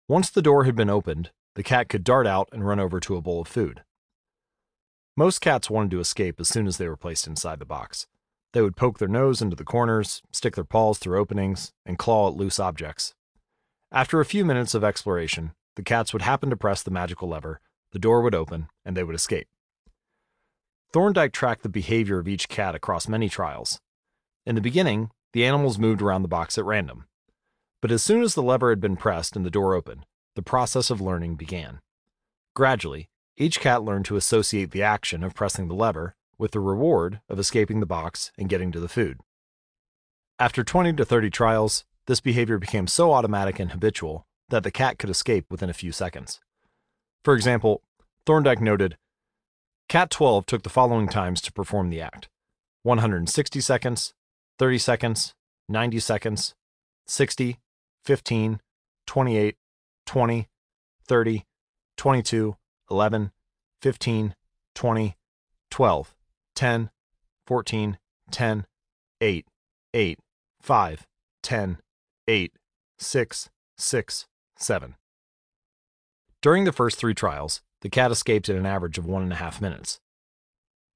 Once 0.08 0.30
the 0.30 0.42
door 0.42 0.64
had 0.64 0.76
been 0.76 0.90
opened, 0.90 1.30
the 1.54 1.62
cat 1.62 1.88
could 1.88 2.04
dart 2.04 2.26
out 2.26 2.48
and 2.52 2.66
run 2.66 2.80
over 2.80 3.00
to 3.00 3.16
a 3.16 3.22
bowl 3.22 3.42
of 3.42 3.48
food. 3.48 3.82
Most 5.16 5.40
cats 5.40 5.70
wanted 5.70 5.90
to 5.92 6.00
escape 6.00 6.40
as 6.40 6.48
soon 6.48 6.66
as 6.66 6.76
they 6.76 6.88
were 6.88 6.96
placed 6.96 7.26
inside 7.26 7.58
the 7.58 7.64
box. 7.64 8.06
They 8.52 8.62
would 8.62 8.76
poke 8.76 8.98
their 8.98 9.08
nose 9.08 9.40
into 9.40 9.56
the 9.56 9.64
corners, 9.64 10.22
stick 10.32 10.54
their 10.54 10.64
paws 10.64 10.98
through 10.98 11.18
openings, 11.18 11.72
and 11.86 11.98
claw 11.98 12.28
at 12.28 12.36
loose 12.36 12.58
objects. 12.58 13.14
After 13.92 14.20
a 14.20 14.24
few 14.24 14.44
minutes 14.44 14.74
of 14.74 14.82
exploration, 14.82 15.52
the 15.76 15.82
cats 15.82 16.12
would 16.12 16.22
happen 16.22 16.50
to 16.50 16.56
press 16.56 16.82
the 16.82 16.90
magical 16.90 17.28
lever, 17.28 17.60
the 17.94 17.98
door 17.98 18.20
would 18.20 18.34
open, 18.34 18.68
and 18.84 18.94
they 18.94 19.02
would 19.02 19.14
escape. 19.14 19.48
Thorndike 20.92 21.32
tracked 21.32 21.62
the 21.62 21.68
behavior 21.70 22.18
of 22.18 22.28
each 22.28 22.48
cat 22.48 22.74
across 22.74 23.08
many 23.08 23.28
trials, 23.28 23.80
in 24.46 24.54
the 24.54 24.60
beginning, 24.60 25.10
the 25.32 25.44
animals 25.44 25.78
moved 25.78 26.02
around 26.02 26.22
the 26.22 26.28
box 26.28 26.58
at 26.58 26.66
random. 26.66 27.06
But 27.80 27.90
as 27.90 28.02
soon 28.02 28.22
as 28.22 28.34
the 28.34 28.42
lever 28.42 28.70
had 28.70 28.80
been 28.80 28.96
pressed 28.96 29.36
and 29.36 29.44
the 29.44 29.50
door 29.50 29.74
opened, 29.74 30.04
the 30.36 30.42
process 30.42 30.90
of 30.90 31.00
learning 31.00 31.36
began. 31.36 31.80
Gradually, 32.54 33.08
each 33.36 33.58
cat 33.58 33.82
learned 33.82 34.04
to 34.06 34.16
associate 34.16 34.70
the 34.70 34.82
action 34.82 35.24
of 35.24 35.34
pressing 35.34 35.68
the 35.68 35.74
lever 35.74 36.14
with 36.38 36.52
the 36.52 36.60
reward 36.60 37.20
of 37.28 37.38
escaping 37.38 37.80
the 37.80 37.86
box 37.86 38.32
and 38.36 38.48
getting 38.48 38.70
to 38.72 38.80
the 38.80 38.88
food. 38.88 39.18
After 40.38 40.62
20 40.62 40.92
to 40.94 41.04
30 41.04 41.30
trials, 41.30 41.84
this 42.06 42.20
behavior 42.20 42.58
became 42.58 42.86
so 42.86 43.12
automatic 43.12 43.58
and 43.58 43.72
habitual 43.72 44.26
that 44.50 44.62
the 44.62 44.70
cat 44.70 44.98
could 44.98 45.10
escape 45.10 45.46
within 45.50 45.70
a 45.70 45.74
few 45.74 45.90
seconds. 45.90 46.40
For 47.24 47.34
example, 47.34 47.82
Thorndike 48.26 48.60
noted 48.60 48.98
Cat 49.88 50.10
12 50.10 50.44
took 50.44 50.62
the 50.62 50.68
following 50.68 51.08
times 51.08 51.40
to 51.40 51.52
perform 51.52 51.88
the 51.88 52.00
act 52.00 52.28
160 52.82 53.60
seconds, 53.60 54.12
30 54.58 54.76
seconds, 54.78 55.34
90 55.66 56.00
seconds, 56.00 56.54
60, 57.06 57.58
15, 58.04 58.60
28, 59.06 59.56
20, 60.04 60.48
30, 61.06 61.44
22, 61.96 62.56
11, 62.90 63.32
15, 63.80 64.34
20, 64.74 65.16
12, 65.70 66.14
10, 66.54 66.90
14, 67.46 67.98
10, 68.30 68.66
8, 69.22 69.46
8, 69.94 70.18
5, 70.60 71.06
10, 71.42 71.78
8, 72.28 72.52
6, 72.98 73.50
6, 73.78 74.26
7. 74.58 74.94
During 76.44 76.64
the 76.64 76.72
first 76.72 76.98
three 76.98 77.14
trials, 77.14 77.62
the 77.80 77.88
cat 77.88 78.10
escaped 78.10 78.50
at 78.50 78.56
an 78.56 78.66
average 78.66 78.98
of 78.98 79.06
one 79.06 79.22
and 79.22 79.32
a 79.32 79.36
half 79.36 79.62
minutes. 79.62 79.98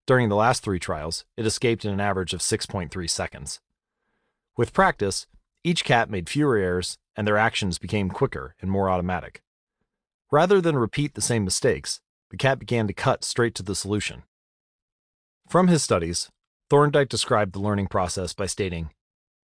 During 0.07 0.29
the 0.29 0.37
last 0.37 0.63
three 0.63 0.79
trials, 0.79 1.25
it 1.39 1.47
escaped 1.47 1.87
in 1.87 1.91
an 1.91 2.01
average 2.01 2.35
of 2.35 2.41
6.3 2.41 3.09
seconds. 3.09 3.59
With 4.59 4.75
practice, 4.75 5.27
each 5.65 5.85
cat 5.85 6.11
made 6.11 6.29
fewer 6.29 6.59
errors 6.59 6.99
and 7.17 7.27
their 7.27 7.39
actions 7.39 7.79
became 7.79 8.11
quicker 8.11 8.57
and 8.61 8.71
more 8.71 8.91
automatic. 8.91 9.41
Rather 10.31 10.61
than 10.61 10.77
repeat 10.77 11.15
the 11.15 11.23
same 11.23 11.47
mistakes, 11.47 12.03
the 12.29 12.37
cat 12.37 12.59
began 12.59 12.87
to 12.87 12.93
cut 12.93 13.25
straight 13.25 13.55
to 13.55 13.63
the 13.63 13.75
solution. 13.75 14.25
From 15.49 15.69
his 15.69 15.83
studies, 15.83 16.29
Thorndike 16.69 17.09
described 17.09 17.55
the 17.55 17.61
learning 17.61 17.87
process 17.87 18.35
by 18.35 18.45
stating 18.45 18.91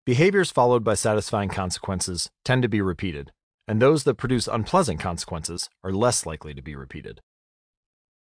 Behaviors 0.06 0.50
followed 0.50 0.86
by 0.86 0.94
satisfying 0.94 1.50
consequences 1.50 2.30
tend 2.46 2.62
to 2.62 2.70
be 2.70 2.80
repeated, 2.80 3.34
and 3.70 3.80
those 3.80 4.04
that 4.04 4.16
produce 4.16 4.48
unpleasant 4.48 5.00
consequences 5.00 5.70
are 5.84 5.92
less 5.92 6.26
likely 6.26 6.56
to 6.56 6.62
be 6.62 6.76
repeated. 6.76 7.22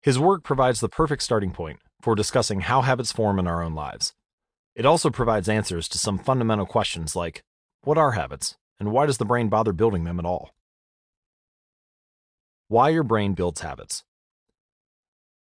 His 0.01 0.17
work 0.17 0.41
provides 0.41 0.79
the 0.79 0.87
perfect 0.87 1.21
starting 1.21 1.51
point 1.51 1.79
for 2.01 2.15
discussing 2.15 2.61
how 2.61 2.81
habits 2.81 3.11
form 3.11 3.37
in 3.37 3.45
our 3.45 3.61
own 3.61 3.75
lives. 3.75 4.13
It 4.73 4.85
also 4.85 5.09
provides 5.09 5.49
answers 5.49 5.89
to 5.89 5.97
some 5.97 6.17
fundamental 6.17 6.65
questions 6.65 7.13
like 7.13 7.43
what 7.83 7.97
are 7.97 8.13
habits, 8.13 8.55
and 8.79 8.93
why 8.93 9.05
does 9.05 9.17
the 9.17 9.25
brain 9.25 9.49
bother 9.49 9.73
building 9.73 10.05
them 10.05 10.17
at 10.17 10.25
all? 10.25 10.51
Why 12.69 12.87
your 12.87 13.03
brain 13.03 13.33
builds 13.33 13.59
habits. 13.59 14.05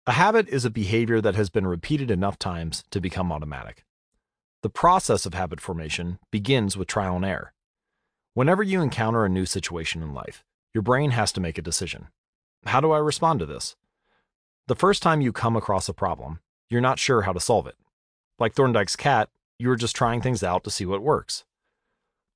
A 0.08 0.12
habit 0.12 0.48
is 0.48 0.64
a 0.64 0.70
behavior 0.70 1.20
that 1.20 1.36
has 1.36 1.50
been 1.50 1.68
repeated 1.68 2.10
enough 2.10 2.36
times 2.36 2.82
to 2.90 3.00
become 3.00 3.30
automatic. 3.30 3.84
The 4.62 4.70
process 4.70 5.24
of 5.24 5.34
habit 5.34 5.60
formation 5.60 6.18
begins 6.32 6.76
with 6.76 6.88
trial 6.88 7.14
and 7.14 7.24
error. 7.24 7.53
Whenever 8.34 8.64
you 8.64 8.82
encounter 8.82 9.24
a 9.24 9.28
new 9.28 9.46
situation 9.46 10.02
in 10.02 10.12
life, 10.12 10.44
your 10.72 10.82
brain 10.82 11.12
has 11.12 11.30
to 11.30 11.40
make 11.40 11.56
a 11.56 11.62
decision. 11.62 12.08
How 12.66 12.80
do 12.80 12.90
I 12.90 12.98
respond 12.98 13.38
to 13.38 13.46
this? 13.46 13.76
The 14.66 14.74
first 14.74 15.04
time 15.04 15.20
you 15.20 15.30
come 15.30 15.54
across 15.54 15.88
a 15.88 15.92
problem, 15.94 16.40
you're 16.68 16.80
not 16.80 16.98
sure 16.98 17.22
how 17.22 17.32
to 17.32 17.38
solve 17.38 17.68
it. 17.68 17.76
Like 18.40 18.52
Thorndike's 18.52 18.96
cat, 18.96 19.28
you 19.56 19.70
are 19.70 19.76
just 19.76 19.94
trying 19.94 20.20
things 20.20 20.42
out 20.42 20.64
to 20.64 20.70
see 20.72 20.84
what 20.84 21.00
works. 21.00 21.44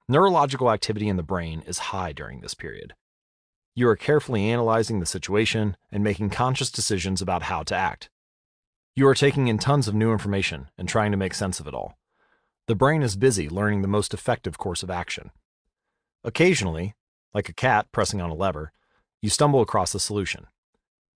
Neurological 0.09 0.71
activity 0.71 1.09
in 1.09 1.17
the 1.17 1.25
brain 1.25 1.65
is 1.67 1.91
high 1.91 2.13
during 2.13 2.43
this 2.43 2.55
period. 2.55 2.95
You 3.75 3.89
are 3.89 3.97
carefully 3.97 4.49
analyzing 4.49 5.01
the 5.01 5.07
situation 5.07 5.77
and 5.91 6.05
making 6.05 6.31
conscious 6.31 6.71
decisions 6.71 7.21
about 7.21 7.43
how 7.43 7.65
to 7.65 7.75
act. 7.75 8.09
You 8.95 9.09
are 9.09 9.17
taking 9.17 9.49
in 9.49 9.59
tons 9.59 9.89
of 9.89 9.97
new 9.97 10.13
information 10.13 10.69
and 10.79 10.89
trying 10.89 11.11
to 11.11 11.17
make 11.17 11.35
sense 11.35 11.59
of 11.59 11.67
it 11.67 11.75
all. 11.75 11.99
The 12.69 12.77
brain 12.77 13.03
is 13.03 13.17
busy 13.17 13.49
learning 13.49 13.83
the 13.83 13.89
most 13.89 14.15
effective 14.15 14.59
course 14.59 14.85
of 14.85 14.91
action. 14.91 15.33
Occasionally, 16.29 16.95
like 17.33 17.49
a 17.49 17.55
cat 17.55 17.87
pressing 17.91 18.21
on 18.21 18.29
a 18.29 18.35
lever, 18.35 18.71
you 19.23 19.31
stumble 19.31 19.63
across 19.63 19.95
a 19.95 19.99
solution. 19.99 20.47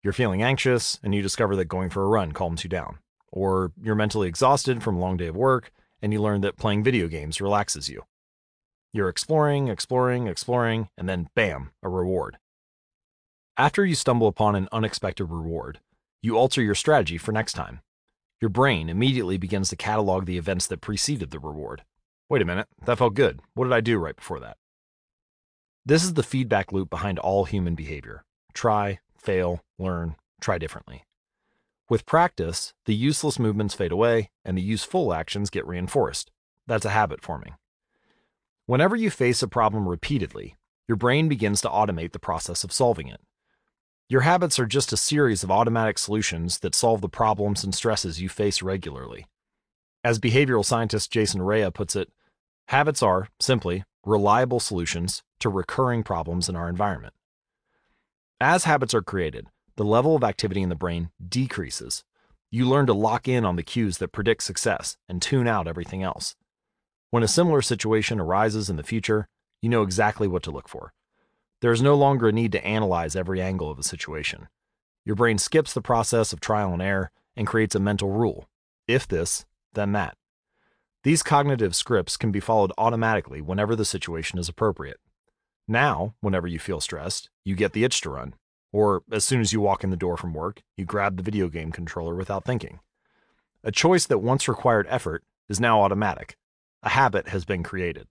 You're 0.02 0.14
feeling 0.14 0.42
anxious 0.42 1.02
and 1.04 1.14
you 1.14 1.22
discover 1.22 1.54
that 1.58 1.66
going 1.66 1.90
for 1.90 2.04
a 2.04 2.08
run 2.08 2.32
calms 2.32 2.64
you 2.64 2.70
down. 2.70 3.00
Or 3.30 3.74
you're 3.84 3.94
mentally 3.94 4.30
exhausted 4.30 4.82
from 4.82 4.96
a 4.96 5.00
long 5.02 5.18
day 5.18 5.28
of 5.28 5.36
work 5.36 5.74
and 6.02 6.14
you 6.14 6.22
learn 6.22 6.40
that 6.42 6.56
playing 6.56 6.86
video 6.86 7.10
games 7.10 7.42
relaxes 7.42 7.90
you. 7.90 8.04
You're 8.94 9.10
exploring, 9.10 9.68
exploring, 9.68 10.28
exploring, 10.28 10.88
and 10.98 11.10
then 11.10 11.28
bam, 11.36 11.72
a 11.84 11.90
reward. 11.90 12.38
After 13.58 13.86
you 13.86 13.96
stumble 13.96 14.28
upon 14.28 14.56
an 14.56 14.70
unexpected 14.72 15.26
reward, 15.26 15.82
you 16.22 16.38
alter 16.38 16.62
your 16.62 16.74
strategy 16.74 17.18
for 17.18 17.34
next 17.34 17.52
time. 17.52 17.82
Your 18.40 18.50
brain 18.50 18.88
immediately 18.88 19.38
begins 19.38 19.68
to 19.72 19.76
catalog 19.76 20.26
the 20.26 20.38
events 20.38 20.68
that 20.68 20.80
preceded 20.80 21.32
the 21.32 21.40
reward. 21.40 21.84
Wait 22.30 22.42
a 22.42 22.46
minute, 22.46 22.68
that 22.86 22.98
felt 22.98 23.14
good. 23.14 23.42
What 23.56 23.66
did 23.66 23.74
I 23.74 23.82
do 23.82 23.98
right 23.98 24.16
before 24.16 24.40
that? 24.40 24.56
This 25.84 26.04
is 26.04 26.14
the 26.14 26.24
feedback 26.24 26.72
loop 26.72 26.90
behind 26.90 27.18
all 27.20 27.46
human 27.46 27.76
behavior 27.76 28.24
try, 28.54 29.00
fail, 29.18 29.62
learn, 29.80 30.16
try 30.40 30.58
differently. 30.58 31.06
With 31.90 32.06
practice, 32.06 32.74
the 32.86 32.94
useless 32.94 33.40
movements 33.40 33.74
fade 33.74 33.92
away 33.92 34.30
and 34.46 34.58
the 34.58 34.62
useful 34.62 35.14
actions 35.14 35.50
get 35.50 35.66
reinforced. 35.66 36.32
That's 36.68 36.86
a 36.86 36.90
habit 36.90 37.22
forming. 37.22 37.56
Whenever 38.66 38.96
you 38.96 39.10
face 39.10 39.42
a 39.42 39.48
problem 39.48 39.90
repeatedly, 39.90 40.56
your 40.88 40.98
brain 40.98 41.28
begins 41.28 41.62
to 41.62 41.70
automate 41.70 42.12
the 42.12 42.20
process 42.20 42.64
of 42.64 42.72
solving 42.72 43.08
it. 43.08 43.22
Your 44.08 44.22
habits 44.22 44.60
are 44.60 44.66
just 44.66 44.94
a 44.94 44.98
series 44.98 45.44
of 45.44 45.52
automatic 45.52 45.98
solutions 45.98 46.60
that 46.60 46.76
solve 46.76 47.02
the 47.02 47.10
problems 47.10 47.64
and 47.64 47.74
stresses 47.74 48.22
you 48.22 48.30
face 48.30 48.62
regularly. 48.62 49.26
As 50.04 50.20
behavioral 50.20 50.66
scientist 50.66 51.12
Jason 51.12 51.42
Rea 51.42 51.72
puts 51.72 51.96
it, 51.96 52.10
habits 52.68 53.02
are, 53.02 53.30
simply, 53.40 53.84
reliable 54.06 54.60
solutions 54.60 55.24
to 55.40 55.50
recurring 55.50 56.04
problems 56.04 56.50
in 56.50 56.56
our 56.56 56.70
environment. 56.70 57.14
As 58.40 58.64
habits 58.64 58.94
are 58.94 59.02
created, 59.02 59.48
the 59.76 59.84
level 59.84 60.16
of 60.16 60.24
activity 60.24 60.62
in 60.62 60.70
the 60.70 60.76
brain 60.76 61.12
decreases. 61.28 62.04
You 62.50 62.68
learn 62.68 62.88
to 62.88 62.94
lock 62.94 63.28
in 63.28 63.46
on 63.46 63.56
the 63.56 63.64
cues 63.64 64.00
that 64.00 64.12
predict 64.12 64.44
success 64.44 64.98
and 65.08 65.22
tune 65.22 65.48
out 65.48 65.68
everything 65.68 66.04
else. 66.04 66.36
When 67.12 67.24
a 67.24 67.28
similar 67.28 67.62
situation 67.62 68.20
arises 68.20 68.70
in 68.70 68.78
the 68.78 68.84
future, 68.84 69.28
you 69.62 69.70
know 69.70 69.84
exactly 69.84 70.28
what 70.28 70.44
to 70.44 70.52
look 70.52 70.68
for. 70.68 70.94
There 71.62 71.72
is 71.72 71.82
no 71.82 71.96
longer 71.96 72.30
a 72.30 72.32
need 72.32 72.52
to 72.54 72.66
analyze 72.66 73.16
every 73.16 73.42
angle 73.42 73.70
of 73.70 73.78
a 73.78 73.84
situation. 73.84 74.48
Your 75.06 75.16
brain 75.16 75.38
skips 75.38 75.74
the 75.74 75.82
process 75.82 76.34
of 76.34 76.40
trial 76.40 76.74
and 76.74 76.82
error 76.82 77.12
and 77.36 77.48
creates 77.48 77.76
a 77.76 77.80
mental 77.80 78.10
rule 78.10 78.48
if 78.88 79.08
this, 79.08 79.46
then 79.74 79.94
that. 79.94 80.18
These 81.04 81.24
cognitive 81.24 81.76
scripts 81.76 82.16
can 82.16 82.32
be 82.32 82.40
followed 82.40 82.72
automatically 82.78 83.42
whenever 83.42 83.76
the 83.76 83.86
situation 83.86 84.38
is 84.38 84.48
appropriate. 84.48 85.00
Now, 85.68 86.14
whenever 86.22 86.48
you 86.48 86.60
feel 86.60 86.80
stressed, 86.80 87.30
you 87.44 87.56
get 87.56 87.74
the 87.74 87.84
itch 87.84 88.02
to 88.02 88.12
run. 88.12 88.36
Or 88.72 89.02
as 89.12 89.26
soon 89.26 89.42
as 89.42 89.52
you 89.52 89.60
walk 89.60 89.84
in 89.84 89.90
the 89.90 89.98
door 89.98 90.16
from 90.16 90.34
work, 90.34 90.62
you 90.78 90.86
grab 90.86 91.18
the 91.18 91.24
video 91.24 91.50
game 91.50 91.72
controller 91.72 92.14
without 92.14 92.46
thinking. 92.46 92.80
A 93.64 93.72
choice 93.72 94.06
that 94.06 94.20
once 94.20 94.48
required 94.48 94.86
effort 94.90 95.24
is 95.50 95.60
now 95.60 95.82
automatic. 95.82 96.38
A 96.84 96.90
habit 96.90 97.30
has 97.30 97.46
been 97.46 97.64
created. 97.64 98.08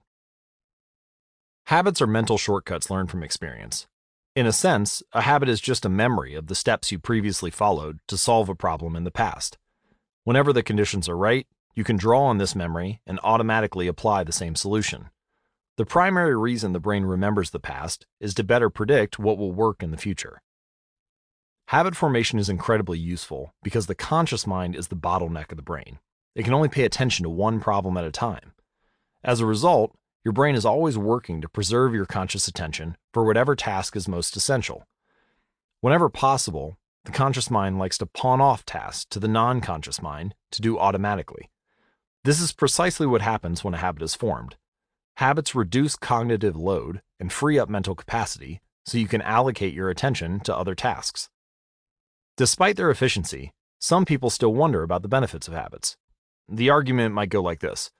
Habits 1.67 2.03
are 2.03 2.07
mental 2.07 2.39
shortcuts 2.39 2.91
learned 2.91 3.11
from 3.11 3.23
experience. 3.23 3.87
In 4.35 4.47
a 4.47 4.53
sense, 4.53 5.03
a 5.13 5.23
habit 5.23 5.49
is 5.49 5.61
just 5.61 5.85
a 5.85 5.89
memory 5.89 6.35
of 6.35 6.49
the 6.49 6.55
steps 6.55 6.91
you 6.91 6.99
previously 6.99 7.51
followed 7.51 8.01
to 8.09 8.17
solve 8.17 8.49
a 8.49 8.55
problem 8.55 8.97
in 8.97 9.05
the 9.05 9.11
past. 9.11 9.59
Whenever 10.25 10.53
the 10.53 10.63
conditions 10.63 11.09
are 11.09 11.17
right, 11.17 11.47
you 11.75 11.85
can 11.85 11.97
draw 11.97 12.25
on 12.25 12.39
this 12.39 12.55
memory 12.55 13.01
and 13.07 13.21
automatically 13.23 13.87
apply 13.87 14.25
the 14.25 14.33
same 14.33 14.55
solution. 14.55 15.11
The 15.77 15.87
primary 15.87 16.37
reason 16.37 16.73
the 16.73 16.81
brain 16.81 17.05
remembers 17.05 17.51
the 17.51 17.61
past 17.61 18.07
is 18.21 18.35
to 18.35 18.45
better 18.45 18.69
predict 18.69 19.19
what 19.19 19.39
will 19.39 19.53
work 19.53 19.83
in 19.83 19.91
the 19.91 19.97
future. 19.97 20.43
Habit 21.69 21.95
formation 21.95 22.39
is 22.39 22.49
incredibly 22.49 22.99
useful 22.99 23.55
because 23.63 23.87
the 23.87 23.95
conscious 23.95 24.47
mind 24.47 24.75
is 24.75 24.89
the 24.89 24.97
bottleneck 24.97 25.51
of 25.53 25.57
the 25.57 25.63
brain. 25.63 25.99
It 26.35 26.43
can 26.43 26.53
only 26.53 26.69
pay 26.69 26.85
attention 26.85 27.23
to 27.23 27.31
one 27.31 27.61
problem 27.61 27.97
at 27.97 28.05
a 28.05 28.11
time. 28.11 28.53
As 29.23 29.41
a 29.41 29.47
result, 29.47 29.97
your 30.25 30.33
brain 30.33 30.55
is 30.55 30.67
always 30.67 30.99
working 30.99 31.41
to 31.41 31.49
preserve 31.49 31.95
your 31.95 32.07
conscious 32.07 32.49
attention 32.49 32.97
for 33.15 33.25
whatever 33.25 33.57
task 33.57 33.97
is 33.97 34.09
most 34.09 34.37
essential. 34.37 34.87
Whenever 35.81 36.11
possible, 36.11 36.77
the 37.05 37.13
conscious 37.13 37.51
mind 37.51 37.79
likes 37.79 37.97
to 37.99 38.07
pawn 38.07 38.41
off 38.41 38.67
tasks 38.67 39.07
to 39.11 39.19
the 39.19 39.29
non 39.29 39.61
conscious 39.61 40.03
mind 40.03 40.35
to 40.51 40.61
do 40.61 40.79
automatically. 40.79 41.49
This 42.23 42.41
is 42.41 42.53
precisely 42.53 43.07
what 43.07 43.23
happens 43.23 43.65
when 43.65 43.73
a 43.73 43.79
habit 43.79 44.03
is 44.03 44.15
formed. 44.15 44.57
Habits 45.17 45.55
reduce 45.55 45.97
cognitive 45.97 46.57
load 46.57 47.01
and 47.19 47.33
free 47.33 47.59
up 47.59 47.69
mental 47.69 47.95
capacity 47.95 48.61
so 48.85 48.99
you 48.99 49.09
can 49.09 49.23
allocate 49.23 49.73
your 49.73 49.89
attention 49.89 50.41
to 50.41 50.57
other 50.57 50.75
tasks. 50.75 51.31
Despite 52.37 52.77
their 52.77 52.91
efficiency, 52.91 53.53
some 53.79 54.05
people 54.05 54.29
still 54.29 54.53
wonder 54.53 54.83
about 54.83 55.01
the 55.03 55.09
benefits 55.09 55.49
of 55.49 55.55
habits. 55.55 55.97
The 56.49 56.69
argument 56.69 57.15
might 57.15 57.31
go 57.31 57.41
like 57.41 57.61
this 57.61 57.91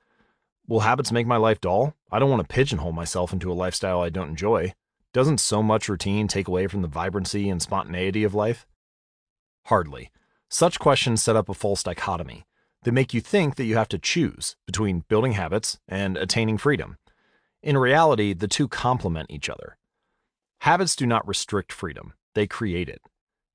Will 0.69 0.81
habits 0.81 1.11
make 1.11 1.27
my 1.27 1.37
life 1.37 1.61
dull? 1.61 1.95
I 2.13 2.19
don't 2.19 2.31
want 2.31 2.47
to 2.47 2.55
pigeonhole 2.55 2.93
myself 2.93 3.33
into 3.33 3.51
a 3.51 3.55
lifestyle 3.55 4.01
I 4.03 4.11
don't 4.11 4.29
enjoy. 4.29 4.75
Doesn't 5.13 5.39
so 5.39 5.63
much 5.63 5.89
routine 5.89 6.29
take 6.29 6.47
away 6.47 6.67
from 6.67 6.83
the 6.83 6.89
vibrancy 6.89 7.49
and 7.49 7.61
spontaneity 7.61 8.23
of 8.23 8.35
life? 8.35 8.67
Hardly. 9.67 10.11
Such 10.49 10.79
questions 10.79 11.23
set 11.23 11.37
up 11.37 11.49
a 11.49 11.55
false 11.55 11.83
dichotomy. 11.83 12.45
They 12.83 12.91
make 12.91 13.13
you 13.13 13.21
think 13.21 13.57
that 13.57 13.65
you 13.65 13.77
have 13.77 13.89
to 13.89 13.99
choose 13.99 14.57
between 14.67 15.05
building 15.09 15.33
habits 15.33 15.79
and 15.87 16.17
attaining 16.17 16.59
freedom. 16.59 16.97
In 17.63 17.77
reality, 17.77 18.33
the 18.33 18.49
two 18.49 18.69
complement 18.69 19.31
each 19.31 19.51
other. 19.51 19.77
Habits 20.61 20.97
do 20.97 21.07
not 21.07 21.27
restrict 21.29 21.73
freedom, 21.73 22.15
they 22.35 22.47
create 22.47 22.89
it. 22.89 23.03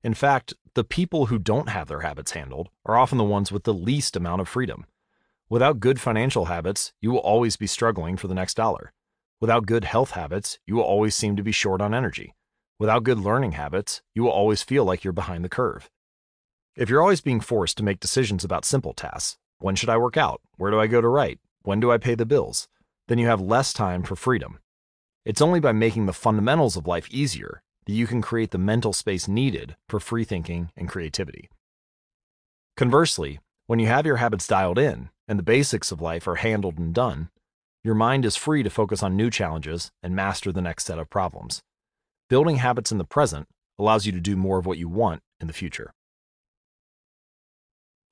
In 0.04 0.14
fact, 0.14 0.54
the 0.74 0.84
people 0.84 1.26
who 1.26 1.38
don't 1.38 1.68
have 1.68 1.88
their 1.88 2.00
habits 2.00 2.32
handled 2.32 2.68
are 2.84 2.96
often 2.96 3.18
the 3.18 3.24
ones 3.24 3.50
with 3.50 3.64
the 3.64 3.74
least 3.74 4.14
amount 4.14 4.40
of 4.40 4.48
freedom. 4.48 4.86
Without 5.48 5.80
good 5.80 6.00
financial 6.00 6.44
habits, 6.44 6.92
you 7.00 7.10
will 7.10 7.18
always 7.18 7.56
be 7.56 7.66
struggling 7.66 8.16
for 8.16 8.28
the 8.28 8.34
next 8.34 8.54
dollar. 8.54 8.92
Without 9.40 9.66
good 9.66 9.84
health 9.84 10.12
habits, 10.12 10.58
you 10.66 10.76
will 10.76 10.82
always 10.82 11.14
seem 11.14 11.36
to 11.36 11.42
be 11.42 11.52
short 11.52 11.80
on 11.80 11.94
energy. 11.94 12.34
Without 12.78 13.04
good 13.04 13.18
learning 13.18 13.52
habits, 13.52 14.02
you 14.14 14.22
will 14.22 14.30
always 14.30 14.62
feel 14.62 14.84
like 14.84 15.02
you're 15.02 15.12
behind 15.12 15.44
the 15.44 15.48
curve. 15.48 15.90
If 16.76 16.90
you're 16.90 17.02
always 17.02 17.20
being 17.20 17.40
forced 17.40 17.76
to 17.78 17.82
make 17.82 18.00
decisions 18.00 18.44
about 18.44 18.64
simple 18.64 18.92
tasks 18.92 19.38
when 19.58 19.74
should 19.74 19.88
I 19.88 19.96
work 19.96 20.16
out? 20.16 20.42
Where 20.58 20.70
do 20.70 20.78
I 20.78 20.86
go 20.86 21.00
to 21.00 21.08
write? 21.08 21.38
When 21.62 21.80
do 21.80 21.90
I 21.90 21.98
pay 21.98 22.14
the 22.14 22.26
bills? 22.26 22.68
then 23.08 23.18
you 23.18 23.26
have 23.26 23.40
less 23.40 23.72
time 23.72 24.02
for 24.02 24.16
freedom. 24.16 24.58
It's 25.24 25.40
only 25.40 25.60
by 25.60 25.72
making 25.72 26.06
the 26.06 26.12
fundamentals 26.12 26.76
of 26.76 26.86
life 26.86 27.08
easier 27.10 27.62
that 27.86 27.92
you 27.92 28.06
can 28.06 28.22
create 28.22 28.50
the 28.50 28.58
mental 28.58 28.92
space 28.92 29.28
needed 29.28 29.76
for 29.88 30.00
free 30.00 30.24
thinking 30.24 30.70
and 30.76 30.88
creativity. 30.88 31.48
Conversely, 32.76 33.40
when 33.66 33.78
you 33.78 33.86
have 33.86 34.06
your 34.06 34.16
habits 34.16 34.46
dialed 34.46 34.78
in, 34.78 35.10
and 35.28 35.38
the 35.38 35.44
basics 35.44 35.90
of 35.90 36.00
life 36.00 36.28
are 36.28 36.36
handled 36.36 36.78
and 36.78 36.94
done, 36.94 37.30
your 37.82 37.94
mind 37.94 38.24
is 38.24 38.36
free 38.36 38.62
to 38.62 38.70
focus 38.70 39.02
on 39.02 39.16
new 39.16 39.30
challenges 39.30 39.90
and 40.02 40.14
master 40.14 40.52
the 40.52 40.60
next 40.60 40.84
set 40.84 40.98
of 40.98 41.10
problems. 41.10 41.62
Building 42.28 42.56
habits 42.56 42.90
in 42.90 42.98
the 42.98 43.04
present 43.04 43.48
allows 43.78 44.06
you 44.06 44.12
to 44.12 44.20
do 44.20 44.36
more 44.36 44.58
of 44.58 44.66
what 44.66 44.78
you 44.78 44.88
want 44.88 45.22
in 45.40 45.46
the 45.46 45.52
future. 45.52 45.92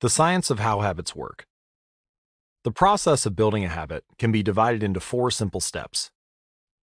The 0.05 0.09
science 0.11 0.51
of 0.51 0.59
how 0.59 0.81
habits 0.81 1.15
work. 1.15 1.47
The 2.63 2.69
process 2.69 3.25
of 3.25 3.35
building 3.35 3.65
a 3.65 3.69
habit 3.69 4.03
can 4.19 4.31
be 4.31 4.43
divided 4.43 4.83
into 4.83 4.99
four 4.99 5.31
simple 5.31 5.59
steps 5.59 6.11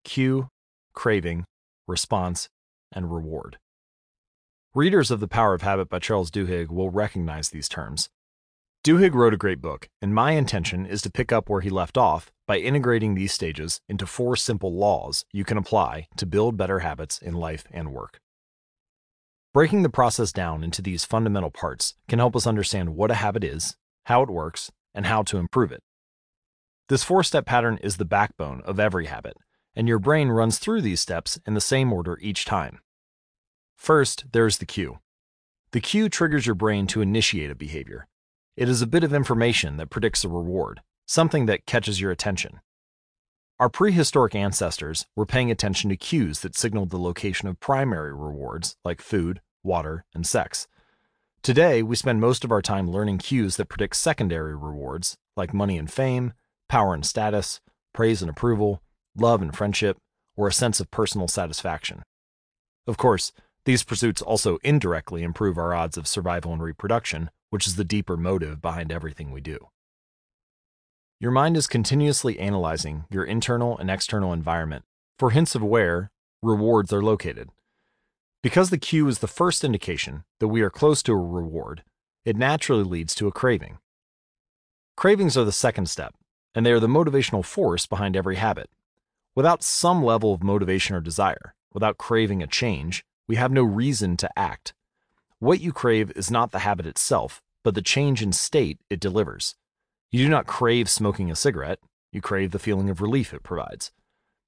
cue, 0.04 0.50
craving, 0.92 1.46
response, 1.88 2.50
and 2.92 3.10
reward. 3.10 3.56
Readers 4.74 5.10
of 5.10 5.20
The 5.20 5.28
Power 5.28 5.54
of 5.54 5.62
Habit 5.62 5.88
by 5.88 5.98
Charles 5.98 6.30
Duhigg 6.30 6.68
will 6.68 6.90
recognize 6.90 7.48
these 7.48 7.70
terms. 7.70 8.10
Duhigg 8.84 9.14
wrote 9.14 9.32
a 9.32 9.38
great 9.38 9.62
book, 9.62 9.88
and 10.02 10.14
my 10.14 10.32
intention 10.32 10.84
is 10.84 11.00
to 11.00 11.10
pick 11.10 11.32
up 11.32 11.48
where 11.48 11.62
he 11.62 11.70
left 11.70 11.96
off 11.96 12.30
by 12.46 12.58
integrating 12.58 13.14
these 13.14 13.32
stages 13.32 13.80
into 13.88 14.06
four 14.06 14.36
simple 14.36 14.74
laws 14.74 15.24
you 15.32 15.42
can 15.42 15.56
apply 15.56 16.06
to 16.18 16.26
build 16.26 16.58
better 16.58 16.80
habits 16.80 17.16
in 17.16 17.32
life 17.32 17.64
and 17.70 17.94
work. 17.94 18.20
Breaking 19.56 19.82
the 19.82 19.88
process 19.88 20.32
down 20.32 20.62
into 20.62 20.82
these 20.82 21.06
fundamental 21.06 21.50
parts 21.50 21.94
can 22.08 22.18
help 22.18 22.36
us 22.36 22.46
understand 22.46 22.94
what 22.94 23.10
a 23.10 23.14
habit 23.14 23.42
is, 23.42 23.78
how 24.04 24.20
it 24.20 24.28
works, 24.28 24.70
and 24.94 25.06
how 25.06 25.22
to 25.22 25.38
improve 25.38 25.72
it. 25.72 25.82
This 26.90 27.02
four 27.02 27.22
step 27.22 27.46
pattern 27.46 27.78
is 27.82 27.96
the 27.96 28.04
backbone 28.04 28.60
of 28.66 28.78
every 28.78 29.06
habit, 29.06 29.38
and 29.74 29.88
your 29.88 29.98
brain 29.98 30.28
runs 30.28 30.58
through 30.58 30.82
these 30.82 31.00
steps 31.00 31.40
in 31.46 31.54
the 31.54 31.62
same 31.62 31.90
order 31.90 32.18
each 32.20 32.44
time. 32.44 32.80
First, 33.74 34.26
there 34.30 34.46
is 34.46 34.58
the 34.58 34.66
cue. 34.66 34.98
The 35.70 35.80
cue 35.80 36.10
triggers 36.10 36.44
your 36.44 36.54
brain 36.54 36.86
to 36.88 37.00
initiate 37.00 37.50
a 37.50 37.54
behavior. 37.54 38.08
It 38.58 38.68
is 38.68 38.82
a 38.82 38.86
bit 38.86 39.04
of 39.04 39.14
information 39.14 39.78
that 39.78 39.88
predicts 39.88 40.22
a 40.22 40.28
reward, 40.28 40.82
something 41.06 41.46
that 41.46 41.64
catches 41.64 41.98
your 41.98 42.10
attention. 42.10 42.60
Our 43.58 43.70
prehistoric 43.70 44.34
ancestors 44.34 45.06
were 45.16 45.24
paying 45.24 45.50
attention 45.50 45.88
to 45.88 45.96
cues 45.96 46.40
that 46.40 46.58
signaled 46.58 46.90
the 46.90 46.98
location 46.98 47.48
of 47.48 47.58
primary 47.58 48.12
rewards 48.12 48.76
like 48.84 49.00
food, 49.00 49.40
water, 49.66 50.04
and 50.14 50.26
sex. 50.26 50.66
Today, 51.42 51.82
we 51.82 51.94
spend 51.94 52.20
most 52.20 52.44
of 52.44 52.50
our 52.50 52.62
time 52.62 52.90
learning 52.90 53.18
cues 53.18 53.56
that 53.56 53.68
predict 53.68 53.96
secondary 53.96 54.56
rewards 54.56 55.16
like 55.36 55.52
money 55.52 55.76
and 55.76 55.90
fame, 55.90 56.32
power 56.68 56.94
and 56.94 57.04
status, 57.04 57.60
praise 57.92 58.22
and 58.22 58.30
approval, 58.30 58.82
love 59.16 59.42
and 59.42 59.54
friendship, 59.54 59.98
or 60.36 60.48
a 60.48 60.52
sense 60.52 60.80
of 60.80 60.90
personal 60.90 61.28
satisfaction. 61.28 62.02
Of 62.86 62.96
course, 62.96 63.32
these 63.64 63.84
pursuits 63.84 64.22
also 64.22 64.58
indirectly 64.62 65.22
improve 65.22 65.58
our 65.58 65.74
odds 65.74 65.96
of 65.96 66.06
survival 66.06 66.52
and 66.52 66.62
reproduction, 66.62 67.30
which 67.50 67.66
is 67.66 67.76
the 67.76 67.84
deeper 67.84 68.16
motive 68.16 68.62
behind 68.62 68.92
everything 68.92 69.30
we 69.30 69.40
do. 69.40 69.58
Your 71.18 71.30
mind 71.30 71.56
is 71.56 71.66
continuously 71.66 72.38
analyzing 72.38 73.04
your 73.10 73.24
internal 73.24 73.78
and 73.78 73.90
external 73.90 74.32
environment 74.32 74.84
for 75.18 75.30
hints 75.30 75.54
of 75.54 75.62
where 75.62 76.10
rewards 76.42 76.92
are 76.92 77.02
located. 77.02 77.48
Because 78.46 78.70
the 78.70 78.78
cue 78.78 79.08
is 79.08 79.18
the 79.18 79.26
first 79.26 79.64
indication 79.64 80.22
that 80.38 80.46
we 80.46 80.60
are 80.62 80.70
close 80.70 81.02
to 81.02 81.12
a 81.12 81.16
reward, 81.16 81.82
it 82.24 82.36
naturally 82.36 82.84
leads 82.84 83.12
to 83.16 83.26
a 83.26 83.32
craving. 83.32 83.78
Cravings 84.96 85.36
are 85.36 85.44
the 85.44 85.50
second 85.50 85.90
step, 85.90 86.14
and 86.54 86.64
they 86.64 86.70
are 86.70 86.78
the 86.78 86.86
motivational 86.86 87.44
force 87.44 87.86
behind 87.86 88.14
every 88.14 88.36
habit. 88.36 88.70
Without 89.34 89.64
some 89.64 90.00
level 90.00 90.32
of 90.32 90.44
motivation 90.44 90.94
or 90.94 91.00
desire, 91.00 91.56
without 91.74 91.98
craving 91.98 92.40
a 92.40 92.46
change, 92.46 93.04
we 93.26 93.34
have 93.34 93.50
no 93.50 93.64
reason 93.64 94.16
to 94.18 94.38
act. 94.38 94.74
What 95.40 95.60
you 95.60 95.72
crave 95.72 96.12
is 96.14 96.30
not 96.30 96.52
the 96.52 96.60
habit 96.60 96.86
itself, 96.86 97.42
but 97.64 97.74
the 97.74 97.82
change 97.82 98.22
in 98.22 98.32
state 98.32 98.78
it 98.88 99.00
delivers. 99.00 99.56
You 100.12 100.24
do 100.24 100.30
not 100.30 100.46
crave 100.46 100.88
smoking 100.88 101.32
a 101.32 101.34
cigarette, 101.34 101.80
you 102.12 102.20
crave 102.20 102.52
the 102.52 102.60
feeling 102.60 102.90
of 102.90 103.00
relief 103.00 103.34
it 103.34 103.42
provides. 103.42 103.90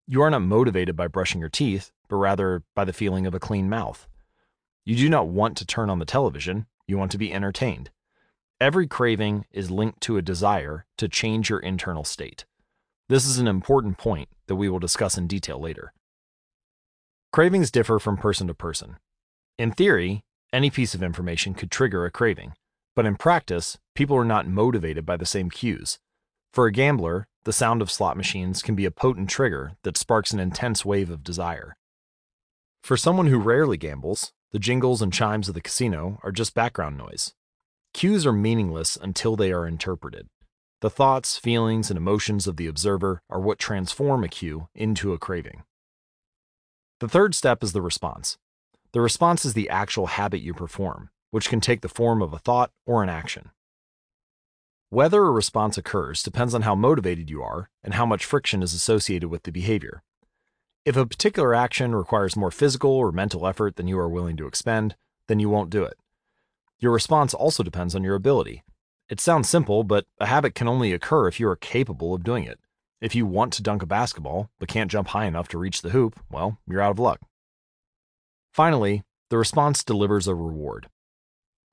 You 0.07 0.23
are 0.23 0.31
not 0.31 0.43
motivated 0.43 0.95
by 0.95 1.09
brushing 1.09 1.41
your 1.41 1.51
teeth, 1.51 1.91
but 2.09 2.17
rather 2.17 2.63
by 2.75 2.85
the 2.85 2.93
feeling 2.93 3.27
of 3.27 3.35
a 3.35 3.41
clean 3.41 3.69
mouth. 3.69 4.09
You 4.85 4.97
do 4.97 5.09
not 5.09 5.29
want 5.29 5.57
to 5.59 5.67
turn 5.67 5.91
on 5.91 5.99
the 5.99 6.05
television, 6.05 6.67
you 6.87 6.97
want 6.97 7.13
to 7.13 7.19
be 7.19 7.33
entertained. 7.33 7.91
Every 8.61 8.87
craving 8.87 9.45
is 9.53 9.71
linked 9.71 10.01
to 10.03 10.17
a 10.17 10.23
desire 10.23 10.87
to 10.97 11.09
change 11.09 11.49
your 11.49 11.61
internal 11.61 12.05
state. 12.05 12.45
This 13.09 13.25
is 13.25 13.39
an 13.39 13.47
important 13.47 13.99
point 13.99 14.29
that 14.49 14.57
we 14.57 14.69
will 14.69 14.79
discuss 14.79 15.17
in 15.17 15.27
detail 15.27 15.61
later. 15.61 15.93
Cravings 17.33 17.71
differ 17.71 17.99
from 17.99 18.17
person 18.17 18.47
to 18.49 18.55
person. 18.55 18.97
In 19.59 19.71
theory, 19.71 20.25
any 20.53 20.71
piece 20.71 20.95
of 20.95 21.03
information 21.03 21.55
could 21.55 21.71
trigger 21.71 22.05
a 22.05 22.11
craving, 22.11 22.55
but 22.97 23.07
in 23.07 23.17
practice, 23.17 23.79
people 23.95 24.17
are 24.17 24.25
not 24.25 24.49
motivated 24.49 25.07
by 25.07 25.17
the 25.17 25.27
same 25.27 25.51
cues. 25.51 25.99
For 26.53 26.67
a 26.67 26.73
gambler, 26.73 27.27
the 27.45 27.53
sound 27.53 27.83
of 27.83 27.91
slot 27.91 28.17
machines 28.17 28.63
can 28.63 28.75
be 28.75 28.85
a 28.85 28.91
potent 28.91 29.31
trigger 29.31 29.73
that 29.83 29.97
sparks 29.97 30.33
an 30.33 30.41
intense 30.41 30.85
wave 30.85 31.11
of 31.11 31.23
desire. 31.23 31.77
For 32.83 32.97
someone 32.97 33.27
who 33.27 33.39
rarely 33.39 33.77
gambles, 33.77 34.33
the 34.53 34.59
jingles 34.59 35.03
and 35.03 35.13
chimes 35.13 35.49
of 35.49 35.55
the 35.55 35.61
casino 35.61 36.19
are 36.23 36.33
just 36.33 36.55
background 36.55 36.97
noise. 36.97 37.35
Cues 37.93 38.27
are 38.27 38.33
meaningless 38.33 38.97
until 38.97 39.37
they 39.37 39.53
are 39.53 39.67
interpreted. 39.67 40.29
The 40.81 40.91
thoughts, 40.91 41.37
feelings, 41.37 41.91
and 41.91 41.97
emotions 41.97 42.47
of 42.47 42.57
the 42.57 42.67
observer 42.67 43.21
are 43.29 43.41
what 43.41 43.59
transform 43.59 44.23
a 44.23 44.29
cue 44.29 44.69
into 44.75 45.13
a 45.13 45.19
craving. 45.19 45.65
The 47.01 47.09
third 47.09 47.35
step 47.35 47.63
is 47.63 47.73
the 47.73 47.83
response. 47.83 48.39
The 48.93 49.01
response 49.01 49.45
is 49.45 49.55
the 49.55 49.69
actual 49.69 50.07
habit 50.07 50.41
you 50.41 50.55
perform, 50.55 51.11
which 51.31 51.49
can 51.49 51.61
take 51.61 51.81
the 51.81 51.89
form 51.89 52.23
of 52.23 52.33
a 52.33 52.39
thought 52.39 52.71
or 52.87 53.03
an 53.03 53.09
action. 53.09 53.51
Whether 54.91 55.23
a 55.23 55.31
response 55.31 55.77
occurs 55.77 56.23
depends 56.23 56.55
on 56.55 56.63
how 56.63 56.75
motivated 56.75 57.29
you 57.29 57.43
are 57.43 57.69
and 57.85 57.95
how 57.95 58.07
much 58.07 58.25
friction 58.25 58.63
is 58.63 58.73
associated 58.73 59.29
with 59.29 59.43
the 59.43 59.53
behavior. 59.53 60.03
If 60.85 60.97
a 60.97 61.07
particular 61.07 61.55
action 61.55 61.95
requires 61.95 62.37
more 62.37 62.51
physical 62.51 62.91
or 62.91 63.13
mental 63.13 63.47
effort 63.47 63.77
than 63.77 63.89
you 63.89 63.99
are 63.99 64.09
willing 64.09 64.37
to 64.39 64.47
expend, 64.47 64.97
then 65.27 65.39
you 65.39 65.49
won't 65.49 65.71
do 65.71 65.85
it. 65.85 65.99
Your 66.79 66.93
response 66.93 67.35
also 67.35 67.63
depends 67.63 67.95
on 67.95 68.05
your 68.05 68.15
ability. 68.15 68.63
It 69.09 69.21
sounds 69.21 69.49
simple, 69.49 69.85
but 69.85 70.07
a 70.21 70.27
habit 70.27 70.55
can 70.55 70.69
only 70.69 70.93
occur 70.93 71.29
if 71.29 71.41
you 71.41 71.49
are 71.49 71.57
capable 71.57 72.15
of 72.15 72.25
doing 72.25 72.45
it. 72.45 72.59
If 73.01 73.15
you 73.15 73.27
want 73.27 73.53
to 73.55 73.63
dunk 73.63 73.83
a 73.83 73.87
basketball 73.87 74.51
but 74.59 74.69
can't 74.69 74.91
jump 74.91 75.09
high 75.09 75.27
enough 75.27 75.49
to 75.49 75.59
reach 75.59 75.83
the 75.83 75.91
hoop, 75.91 76.19
well, 76.31 76.59
you're 76.67 76.81
out 76.81 76.93
of 76.93 76.99
luck. 76.99 77.21
Finally, 78.53 79.03
the 79.31 79.39
response 79.39 79.85
delivers 79.85 80.27
a 80.27 80.35
reward. 80.35 80.89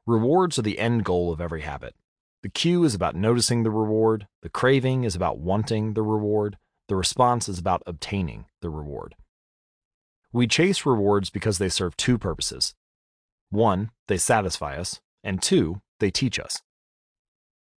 Rewards 0.06 0.60
are 0.60 0.64
the 0.64 0.78
end 0.78 1.04
goal 1.04 1.32
of 1.32 1.42
every 1.42 1.62
habit. 1.62 1.96
The 2.44 2.50
cue 2.50 2.84
is 2.84 2.94
about 2.94 3.16
noticing 3.16 3.64
the 3.64 3.72
reward, 3.72 4.28
the 4.44 4.50
craving 4.50 5.04
is 5.04 5.16
about 5.16 5.40
wanting 5.40 5.94
the 5.94 6.04
reward, 6.04 6.58
the 6.88 6.96
response 6.96 7.50
is 7.50 7.60
about 7.60 7.84
obtaining 7.86 8.46
the 8.62 8.70
reward. 8.70 9.16
We 10.32 10.48
chase 10.48 10.86
rewards 10.86 11.30
because 11.30 11.58
they 11.58 11.70
serve 11.70 11.96
two 11.98 12.18
purposes. 12.18 12.76
One, 13.50 13.92
they 14.08 14.18
satisfy 14.18 14.78
us, 14.78 15.00
and 15.24 15.42
two, 15.42 15.82
they 16.00 16.12
teach 16.12 16.40
us. 16.40 16.62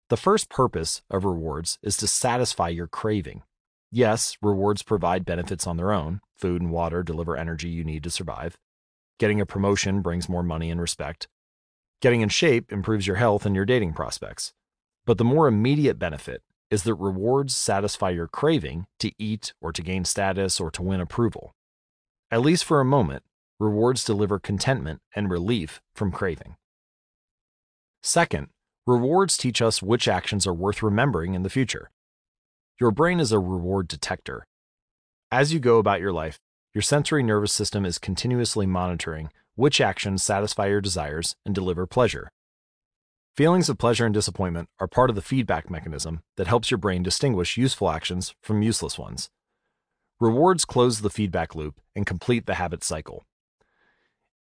The 0.09 0.17
first 0.17 0.49
purpose 0.49 1.03
of 1.11 1.25
rewards 1.25 1.79
is 1.83 1.97
to 1.99 2.07
satisfy 2.07 2.69
your 2.69 2.87
craving. 2.87 3.43
Yes, 3.91 4.37
rewards 4.41 4.83
provide 4.83 5.25
benefits 5.25 5.67
on 5.67 5.77
their 5.77 5.93
own. 5.93 6.21
Food 6.37 6.63
and 6.63 6.71
water 6.71 7.03
deliver 7.03 7.37
energy 7.37 7.69
you 7.69 7.85
need 7.85 8.05
to 8.05 8.11
survive. 8.11 8.57
Getting 9.19 9.41
a 9.41 9.47
promotion 9.47 10.03
brings 10.03 10.29
more 10.29 10.43
money 10.43 10.71
and 10.71 10.81
respect. 10.81 11.29
Getting 12.01 12.21
in 12.21 12.29
shape 12.29 12.73
improves 12.73 13.07
your 13.07 13.17
health 13.17 13.47
and 13.47 13.57
your 13.57 13.65
dating 13.65 13.95
prospects. 13.95 14.53
But 15.07 15.19
the 15.19 15.25
more 15.25 15.49
immediate 15.49 15.99
benefit 15.99 16.43
is 16.71 16.83
that 16.85 16.95
rewards 16.95 17.57
satisfy 17.57 18.11
your 18.11 18.29
craving 18.29 18.87
to 18.99 19.13
eat 19.19 19.55
or 19.61 19.73
to 19.73 19.83
gain 19.83 20.05
status 20.05 20.61
or 20.61 20.71
to 20.71 20.83
win 20.83 21.01
approval. 21.01 21.55
At 22.31 22.41
least 22.41 22.65
for 22.65 22.81
a 22.81 22.85
moment, 22.85 23.23
rewards 23.61 24.05
deliver 24.05 24.39
contentment 24.39 25.01
and 25.15 25.31
relief 25.31 25.81
from 25.95 26.11
craving. 26.11 26.57
Second, 28.03 28.49
Rewards 28.87 29.37
teach 29.37 29.61
us 29.61 29.83
which 29.83 30.07
actions 30.07 30.47
are 30.47 30.55
worth 30.55 30.81
remembering 30.81 31.35
in 31.35 31.43
the 31.43 31.51
future. 31.51 31.91
Your 32.81 32.93
brain 32.93 33.19
is 33.19 33.33
a 33.33 33.41
reward 33.41 33.89
detector. 33.89 34.47
As 35.33 35.53
you 35.53 35.59
go 35.59 35.79
about 35.79 36.01
your 36.01 36.13
life, 36.13 36.39
your 36.73 36.83
sensory 36.83 37.25
nervous 37.25 37.53
system 37.53 37.85
is 37.85 37.99
continuously 37.99 38.65
monitoring 38.65 39.31
which 39.57 39.81
actions 39.81 40.23
satisfy 40.23 40.67
your 40.69 40.81
desires 40.81 41.35
and 41.45 41.53
deliver 41.53 41.85
pleasure. 41.85 42.31
Feelings 43.37 43.69
of 43.69 43.77
pleasure 43.77 44.07
and 44.07 44.15
disappointment 44.15 44.71
are 44.81 44.87
part 44.87 45.11
of 45.11 45.15
the 45.15 45.21
feedback 45.21 45.69
mechanism 45.69 46.23
that 46.39 46.47
helps 46.47 46.71
your 46.71 46.79
brain 46.79 47.03
distinguish 47.03 47.59
useful 47.59 47.91
actions 47.91 48.35
from 48.41 48.63
useless 48.63 48.99
ones. 48.99 49.29
Rewards 50.19 50.65
close 50.65 51.03
the 51.03 51.11
feedback 51.11 51.55
loop 51.55 51.79
and 51.95 52.07
complete 52.07 52.47
the 52.47 52.55
habit 52.55 52.83
cycle. 52.83 53.27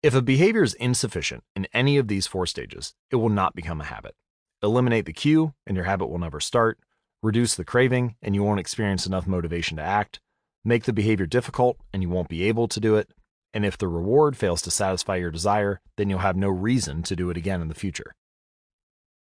If 0.00 0.14
a 0.14 0.22
behavior 0.22 0.62
is 0.62 0.74
insufficient 0.74 1.42
in 1.56 1.66
any 1.74 1.96
of 1.96 2.06
these 2.06 2.28
four 2.28 2.46
stages, 2.46 2.94
it 3.10 3.16
will 3.16 3.30
not 3.30 3.56
become 3.56 3.80
a 3.80 3.84
habit. 3.84 4.14
Eliminate 4.62 5.06
the 5.06 5.12
cue, 5.12 5.54
and 5.66 5.76
your 5.76 5.86
habit 5.86 6.06
will 6.06 6.20
never 6.20 6.38
start. 6.38 6.78
Reduce 7.20 7.56
the 7.56 7.64
craving, 7.64 8.14
and 8.22 8.36
you 8.36 8.44
won't 8.44 8.60
experience 8.60 9.06
enough 9.06 9.26
motivation 9.26 9.76
to 9.78 9.82
act. 9.82 10.20
Make 10.64 10.84
the 10.84 10.92
behavior 10.92 11.26
difficult, 11.26 11.78
and 11.92 12.00
you 12.00 12.08
won't 12.08 12.28
be 12.28 12.44
able 12.44 12.68
to 12.68 12.78
do 12.78 12.94
it. 12.94 13.10
And 13.52 13.66
if 13.66 13.76
the 13.76 13.88
reward 13.88 14.36
fails 14.36 14.62
to 14.62 14.70
satisfy 14.70 15.16
your 15.16 15.32
desire, 15.32 15.80
then 15.96 16.10
you'll 16.10 16.20
have 16.20 16.36
no 16.36 16.48
reason 16.48 17.02
to 17.02 17.16
do 17.16 17.28
it 17.30 17.36
again 17.36 17.60
in 17.60 17.66
the 17.66 17.74
future. 17.74 18.14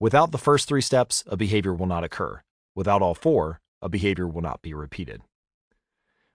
Without 0.02 0.32
the 0.32 0.38
first 0.38 0.66
three 0.66 0.80
steps, 0.80 1.22
a 1.28 1.36
behavior 1.36 1.72
will 1.72 1.86
not 1.86 2.02
occur. 2.02 2.42
Without 2.74 3.02
all 3.02 3.14
four, 3.14 3.60
a 3.80 3.88
behavior 3.88 4.26
will 4.26 4.42
not 4.42 4.60
be 4.60 4.74
repeated. 4.74 5.22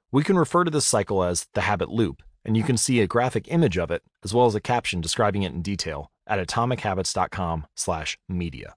We 0.09 0.23
can 0.23 0.37
refer 0.37 0.63
to 0.63 0.71
this 0.71 0.85
cycle 0.85 1.21
as 1.21 1.47
the 1.53 1.59
habit 1.59 1.89
loop, 1.89 2.23
and 2.45 2.55
you 2.55 2.63
can 2.63 2.77
see 2.77 3.01
a 3.01 3.07
graphic 3.07 3.49
image 3.49 3.77
of 3.77 3.91
it 3.91 4.03
as 4.23 4.33
well 4.33 4.45
as 4.45 4.55
a 4.55 4.61
caption 4.61 5.01
describing 5.01 5.43
it 5.43 5.51
in 5.51 5.61
detail 5.61 6.09
at 6.25 6.39
atomichabits.com/media. 6.39 8.75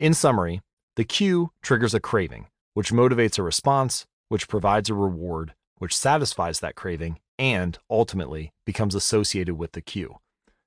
In 0.00 0.14
summary, 0.14 0.60
the 0.96 1.04
cue 1.04 1.52
triggers 1.62 1.94
a 1.94 2.00
craving, 2.00 2.48
which 2.74 2.90
motivates 2.90 3.38
a 3.38 3.44
response, 3.44 4.04
which 4.28 4.48
provides 4.48 4.90
a 4.90 4.94
reward, 4.94 5.54
which 5.76 5.96
satisfies 5.96 6.58
that 6.58 6.74
craving, 6.74 7.20
and, 7.38 7.78
ultimately, 7.88 8.52
becomes 8.66 8.96
associated 8.96 9.54
with 9.54 9.70
the 9.74 9.80
cue. 9.80 10.16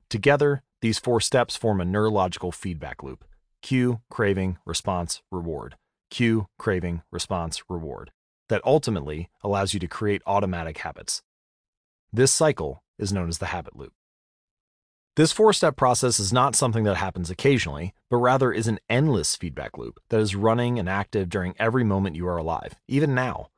Together, 0.10 0.64
these 0.82 1.00
four 1.00 1.22
steps 1.22 1.56
form 1.56 1.80
a 1.80 1.86
neurological 1.86 2.52
feedback 2.52 3.04
loop 3.04 3.24
cue, 3.62 4.02
craving, 4.10 4.58
response, 4.66 5.22
reward. 5.32 5.78
Cue, 6.10 6.48
craving, 6.58 7.04
response, 7.12 7.62
reward. 7.70 8.12
That 8.50 8.62
ultimately 8.66 9.30
allows 9.44 9.74
you 9.74 9.80
to 9.80 9.88
create 9.88 10.24
automatic 10.26 10.80
habits. 10.80 11.22
This 12.12 12.32
cycle 12.32 12.84
is 12.98 13.14
known 13.14 13.30
as 13.30 13.38
the 13.38 13.48
habit 13.48 13.76
loop. 13.76 13.94
This 15.16 15.32
four 15.32 15.54
step 15.54 15.76
process 15.76 16.20
is 16.20 16.34
not 16.34 16.56
something 16.56 16.84
that 16.86 16.96
happens 16.96 17.30
occasionally, 17.30 17.94
but 18.10 18.18
rather 18.18 18.52
is 18.52 18.68
an 18.68 18.80
endless 18.90 19.36
feedback 19.36 19.78
loop 19.78 20.00
that 20.10 20.20
is 20.20 20.36
running 20.36 20.80
and 20.80 20.90
active 20.90 21.30
during 21.30 21.54
every 21.60 21.84
moment 21.84 22.16
you 22.16 22.28
are 22.28 22.38
alive, 22.38 22.76
even 22.88 23.14
now. 23.14 23.50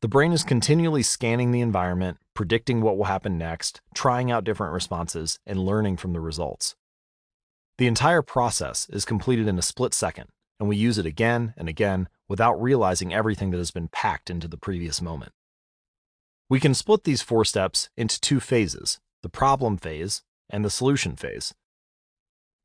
The 0.00 0.08
brain 0.08 0.32
is 0.32 0.44
continually 0.44 1.02
scanning 1.02 1.50
the 1.50 1.60
environment, 1.60 2.18
predicting 2.34 2.80
what 2.80 2.96
will 2.96 3.04
happen 3.04 3.38
next, 3.38 3.80
trying 3.94 4.30
out 4.30 4.44
different 4.44 4.72
responses, 4.72 5.38
and 5.46 5.58
learning 5.58 5.96
from 5.96 6.12
the 6.12 6.20
results. 6.20 6.74
The 7.78 7.86
entire 7.86 8.22
process 8.22 8.88
is 8.90 9.04
completed 9.04 9.48
in 9.48 9.58
a 9.58 9.62
split 9.62 9.94
second, 9.94 10.28
and 10.60 10.68
we 10.68 10.76
use 10.76 10.98
it 10.98 11.06
again 11.06 11.54
and 11.56 11.68
again 11.68 12.08
without 12.28 12.60
realizing 12.60 13.12
everything 13.12 13.50
that 13.50 13.58
has 13.58 13.70
been 13.70 13.88
packed 13.88 14.30
into 14.30 14.48
the 14.48 14.56
previous 14.56 15.02
moment. 15.02 15.32
We 16.48 16.60
can 16.60 16.74
split 16.74 17.04
these 17.04 17.22
four 17.22 17.44
steps 17.44 17.88
into 17.96 18.20
two 18.20 18.40
phases 18.40 19.00
the 19.22 19.28
problem 19.28 19.78
phase 19.78 20.22
and 20.50 20.64
the 20.64 20.70
solution 20.70 21.16
phase. 21.16 21.54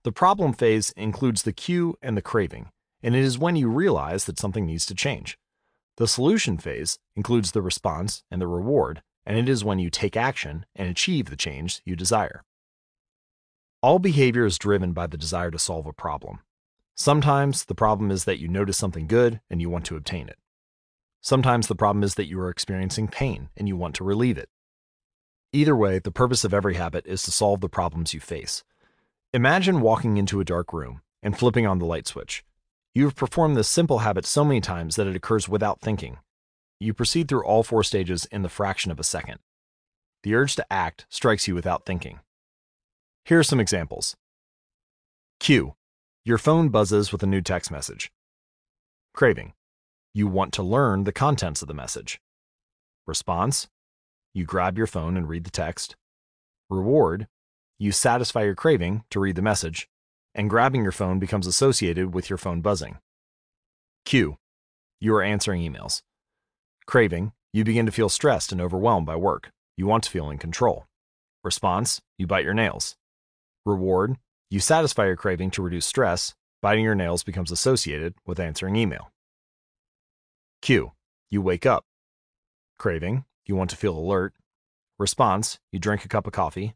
The 0.04 0.12
problem 0.12 0.54
phase 0.54 0.91
includes 0.91 1.44
the 1.44 1.54
cue 1.54 1.96
and 2.02 2.18
the 2.18 2.22
craving, 2.22 2.70
and 3.02 3.16
it 3.16 3.24
is 3.24 3.40
when 3.40 3.56
you 3.56 3.70
realize 3.70 4.26
that 4.26 4.40
something 4.40 4.66
needs 4.66 4.86
to 4.88 4.96
change. 4.96 5.38
The 5.98 6.08
solution 6.08 6.58
phase 6.58 7.00
includes 7.16 7.52
the 7.52 7.62
response 7.62 8.24
and 8.30 8.41
the 8.41 8.48
reward, 8.48 9.02
and 9.30 9.38
it 9.38 9.47
is 9.47 9.64
when 9.64 9.77
you 9.77 9.91
take 9.91 10.18
action 10.18 10.65
and 10.76 10.89
achieve 10.89 11.30
the 11.30 11.35
change 11.35 11.84
you 11.85 11.95
desire. 11.95 12.43
All 13.80 13.99
behavior 13.99 14.43
is 14.43 14.57
driven 14.57 14.91
by 14.91 15.06
the 15.06 15.19
desire 15.19 15.51
to 15.51 15.60
solve 15.60 15.85
a 15.85 15.93
problem. 15.93 16.39
Sometimes 16.95 17.65
the 17.65 17.76
problem 17.76 18.10
is 18.10 18.26
that 18.26 18.39
you 18.39 18.47
notice 18.47 18.76
something 18.76 19.06
good 19.06 19.39
and 19.47 19.61
you 19.61 19.69
want 19.69 19.85
to 19.85 19.95
obtain 19.95 20.30
it. 20.30 20.39
Sometimes 21.22 21.68
the 21.68 21.76
problem 21.76 22.01
is 22.01 22.15
that 22.15 22.26
you 22.26 22.39
are 22.39 22.49
experiencing 22.49 23.07
pain 23.07 23.49
and 23.56 23.68
you 23.68 23.77
want 23.77 23.93
to 23.95 24.03
relieve 24.03 24.39
it. 24.39 24.49
Either 25.53 25.76
way, 25.76 25.99
the 25.99 26.11
purpose 26.11 26.43
of 26.43 26.53
every 26.53 26.73
habit 26.73 27.06
is 27.06 27.22
to 27.22 27.31
solve 27.31 27.61
the 27.61 27.69
problems 27.69 28.15
you 28.15 28.19
face. 28.19 28.64
Imagine 29.31 29.80
walking 29.80 30.18
into 30.18 30.39
a 30.39 30.45
dark 30.45 30.73
room 30.73 31.01
and 31.22 31.38
flipping 31.38 31.68
on 31.68 31.77
the 31.77 31.85
light 31.85 32.07
switch. 32.07 32.43
You 32.95 33.03
have 33.03 33.15
performed 33.15 33.56
this 33.56 33.69
simple 33.69 33.99
habit 33.99 34.26
so 34.26 34.43
many 34.43 34.60
times 34.60 34.95
that 34.95 35.06
it 35.06 35.15
occurs 35.15 35.47
without 35.47 35.81
thinking. 35.81 36.18
You 36.80 36.93
proceed 36.93 37.27
through 37.27 37.43
all 37.43 37.64
four 37.64 37.84
stages 37.84 38.26
in 38.26 38.41
the 38.41 38.49
fraction 38.49 38.91
of 38.91 38.99
a 38.99 39.03
second. 39.03 39.39
The 40.23 40.34
urge 40.34 40.56
to 40.56 40.65
act 40.72 41.06
strikes 41.10 41.47
you 41.47 41.56
without 41.56 41.85
thinking. 41.85 42.19
Here 43.26 43.39
are 43.39 43.43
some 43.43 43.60
examples. 43.60 44.15
Cue. 45.39 45.76
Your 46.23 46.38
phone 46.38 46.69
buzzes 46.69 47.11
with 47.11 47.22
a 47.22 47.27
new 47.27 47.41
text 47.41 47.69
message. 47.69 48.11
Craving. 49.14 49.53
You 50.14 50.27
want 50.27 50.53
to 50.53 50.64
learn 50.64 51.03
the 51.03 51.11
contents 51.11 51.61
of 51.61 51.68
the 51.68 51.73
message. 51.73 52.22
Response. 53.06 53.68
You 54.34 54.45
grab 54.45 54.77
your 54.77 54.88
phone 54.88 55.18
and 55.18 55.27
read 55.27 55.43
the 55.43 55.51
text. 55.51 55.95
Reward. 56.69 57.27
You 57.77 57.91
satisfy 57.91 58.43
your 58.43 58.56
craving 58.56 59.03
to 59.10 59.19
read 59.19 59.35
the 59.35 59.41
message, 59.41 59.88
and 60.35 60.49
grabbing 60.49 60.84
your 60.84 60.91
phone 60.91 61.19
becomes 61.19 61.47
associated 61.47 62.14
with 62.14 62.30
your 62.30 62.38
phone 62.38 62.61
buzzing. 62.61 62.99
Cue. 64.06 64.38
You 64.99 65.15
are 65.15 65.23
answering 65.23 65.61
emails. 65.61 66.01
Craving. 66.90 67.34
You 67.53 67.64
begin 67.64 67.86
to 67.86 67.91
feel 67.91 68.10
stressed 68.10 68.52
and 68.52 68.60
overwhelmed 68.60 69.06
by 69.06 69.16
work. 69.16 69.52
You 69.78 69.86
want 69.86 70.06
to 70.06 70.10
feel 70.10 70.32
in 70.32 70.40
control. 70.40 70.88
Response. 71.44 72.02
You 72.18 72.26
bite 72.26 72.44
your 72.44 72.56
nails. 72.56 72.95
Reward, 73.64 74.16
you 74.49 74.60
satisfy 74.60 75.06
your 75.06 75.16
craving 75.16 75.52
to 75.52 75.61
reduce 75.61 75.86
stress. 75.86 76.34
Biting 76.64 76.84
your 76.84 76.95
nails 76.95 77.22
becomes 77.22 77.52
associated 77.52 78.16
with 78.26 78.40
answering 78.40 78.76
email. 78.76 79.11
Cue, 80.64 80.94
you 81.30 81.44
wake 81.44 81.68
up. 81.68 81.86
Craving, 82.80 83.24
you 83.45 83.56
want 83.56 83.70
to 83.70 83.78
feel 83.78 83.95
alert. 83.95 84.34
Response, 84.98 85.60
you 85.72 85.78
drink 85.78 86.03
a 86.06 86.07
cup 86.07 86.26
of 86.26 86.34
coffee. 86.34 86.74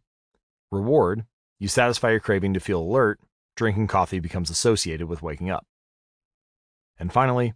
Reward, 0.72 1.26
you 1.60 1.68
satisfy 1.68 2.12
your 2.12 2.20
craving 2.20 2.54
to 2.54 2.60
feel 2.60 2.82
alert. 2.82 3.20
Drinking 3.56 3.88
coffee 3.88 4.20
becomes 4.20 4.52
associated 4.52 5.08
with 5.08 5.24
waking 5.24 5.50
up. 5.50 5.66
And 7.00 7.12
finally, 7.12 7.56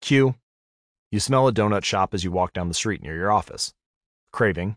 cue, 0.00 0.36
you 1.16 1.20
smell 1.20 1.48
a 1.48 1.52
donut 1.52 1.82
shop 1.82 2.12
as 2.12 2.24
you 2.24 2.30
walk 2.30 2.52
down 2.52 2.68
the 2.68 2.74
street 2.74 3.02
near 3.02 3.16
your 3.16 3.32
office. 3.32 3.72
Craving, 4.34 4.76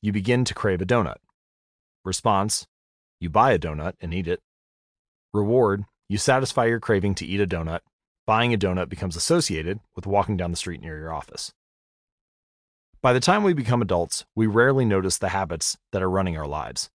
you 0.00 0.12
begin 0.12 0.44
to 0.44 0.54
crave 0.54 0.80
a 0.80 0.86
donut. 0.86 1.16
Response, 2.04 2.68
you 3.18 3.30
buy 3.30 3.50
a 3.50 3.58
donut 3.58 3.94
and 4.00 4.14
eat 4.14 4.28
it. 4.28 4.38
Reward, 5.34 5.86
you 6.08 6.18
satisfy 6.18 6.66
your 6.66 6.78
craving 6.78 7.16
to 7.16 7.26
eat 7.26 7.40
a 7.40 7.48
donut. 7.48 7.80
Buying 8.28 8.54
a 8.54 8.58
donut 8.58 8.88
becomes 8.88 9.16
associated 9.16 9.80
with 9.96 10.06
walking 10.06 10.36
down 10.36 10.52
the 10.52 10.56
street 10.56 10.80
near 10.80 10.96
your 10.96 11.12
office. 11.12 11.52
By 13.02 13.12
the 13.12 13.18
time 13.18 13.42
we 13.42 13.52
become 13.52 13.82
adults, 13.82 14.24
we 14.36 14.46
rarely 14.46 14.84
notice 14.84 15.18
the 15.18 15.30
habits 15.30 15.76
that 15.90 16.00
are 16.00 16.08
running 16.08 16.38
our 16.38 16.46
lives. 16.46 16.90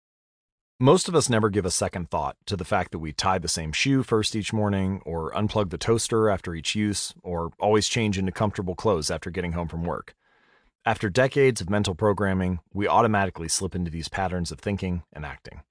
Most 0.80 1.08
of 1.08 1.16
us 1.16 1.30
never 1.30 1.50
give 1.50 1.66
a 1.66 1.72
second 1.72 2.10
thought 2.10 2.36
to 2.48 2.58
the 2.58 2.66
fact 2.66 2.92
that 2.92 3.00
we 3.00 3.14
tie 3.14 3.38
the 3.38 3.48
same 3.48 3.72
shoe 3.72 4.04
first 4.04 4.36
each 4.36 4.52
morning, 4.52 5.02
or 5.06 5.32
unplug 5.32 5.70
the 5.70 5.78
toaster 5.78 6.30
after 6.30 6.54
each 6.54 6.76
use, 6.76 7.14
or 7.24 7.52
always 7.62 7.88
change 7.88 8.18
into 8.18 8.34
comfortable 8.34 8.76
clothes 8.76 9.10
after 9.10 9.30
getting 9.30 9.54
home 9.54 9.70
from 9.70 9.86
work. 9.86 10.16
After 10.86 11.10
decades 11.10 11.62
of 11.62 11.70
mental 11.70 11.96
programming, 11.96 12.60
we 12.74 12.90
automatically 12.90 13.48
slip 13.48 13.74
into 13.74 13.90
these 13.90 14.10
patterns 14.10 14.52
of 14.52 14.60
thinking 14.60 15.04
and 15.14 15.26
acting. 15.26 15.62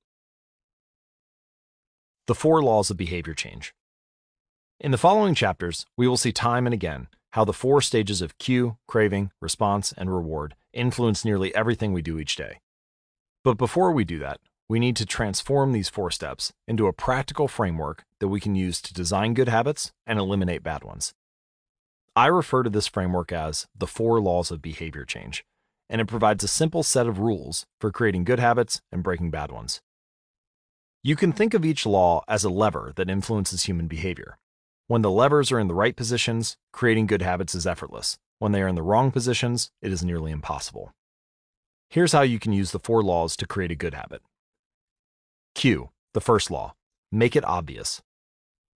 The 2.27 2.35
Four 2.35 2.63
Laws 2.63 2.89
of 2.91 2.97
Behavior 2.97 3.35
Change. 3.35 3.75
In 4.81 4.91
the 4.91 4.97
following 4.97 5.35
chapters, 5.35 5.85
we 5.99 6.09
will 6.09 6.17
see 6.17 6.33
time 6.33 6.67
and 6.67 6.73
again 6.73 7.09
how 7.33 7.45
the 7.45 7.53
four 7.53 7.83
stages 7.83 8.23
of 8.23 8.39
cue, 8.39 8.79
craving, 8.89 9.33
response, 9.43 9.93
and 9.99 10.11
reward 10.11 10.55
influence 10.73 11.27
nearly 11.27 11.55
everything 11.55 11.93
we 11.93 12.01
do 12.01 12.19
each 12.19 12.37
day. 12.37 12.61
But 13.43 13.59
before 13.59 13.93
we 13.93 14.05
do 14.05 14.19
that, 14.21 14.41
we 14.75 14.81
need 14.81 14.97
to 14.97 15.07
transform 15.07 15.71
these 15.71 15.89
four 15.89 16.11
steps 16.11 16.53
into 16.67 16.89
a 16.89 16.93
practical 16.93 17.47
framework 17.47 18.05
that 18.19 18.27
we 18.27 18.41
can 18.41 18.57
use 18.57 18.83
to 18.83 18.93
design 18.93 19.33
good 19.33 19.49
habits 19.49 19.93
and 20.05 20.19
eliminate 20.19 20.65
bad 20.65 20.83
ones. 20.83 21.15
I 22.17 22.27
refer 22.27 22.65
to 22.65 22.71
this 22.71 22.89
framework 22.89 23.31
as 23.31 23.69
the 23.73 23.87
four 23.87 24.21
laws 24.21 24.51
of 24.51 24.61
behavior 24.61 25.05
change, 25.05 25.45
and 25.89 26.01
it 26.01 26.09
provides 26.09 26.43
a 26.43 26.49
simple 26.49 26.83
set 26.83 27.07
of 27.07 27.21
rules 27.21 27.67
for 27.81 27.93
creating 27.93 28.25
good 28.25 28.41
habits 28.41 28.81
and 28.91 29.05
breaking 29.05 29.31
bad 29.31 29.53
ones. 29.53 29.81
You 31.05 31.15
can 31.15 31.31
think 31.31 31.55
of 31.55 31.65
each 31.65 31.87
law 31.87 32.25
as 32.27 32.43
a 32.43 32.51
lever 32.51 32.93
that 32.97 33.09
influences 33.09 33.67
human 33.67 33.87
behavior. 33.87 34.39
When 34.89 35.03
the 35.03 35.09
levers 35.09 35.53
are 35.53 35.61
in 35.61 35.69
the 35.69 35.75
right 35.77 35.95
positions, 35.95 36.57
creating 36.73 37.07
good 37.07 37.23
habits 37.23 37.55
is 37.55 37.65
effortless. 37.65 38.19
When 38.41 38.51
they 38.51 38.61
are 38.61 38.67
in 38.67 38.75
the 38.75 38.83
wrong 38.83 39.13
positions, 39.13 39.71
it 39.81 39.93
is 39.93 40.05
nearly 40.05 40.33
impossible. 40.33 40.91
Here's 41.89 42.11
how 42.11 42.23
you 42.23 42.41
can 42.41 42.53
use 42.53 42.73
the 42.73 42.81
four 42.81 43.05
laws 43.05 43.37
to 43.37 43.47
create 43.47 43.71
a 43.71 43.77
good 43.77 43.95
habit. 43.95 44.21
Cue, 45.55 45.91
the 46.13 46.21
first 46.21 46.51
law, 46.51 46.75
make 47.13 47.37
it 47.37 47.45
obvious. 47.45 48.03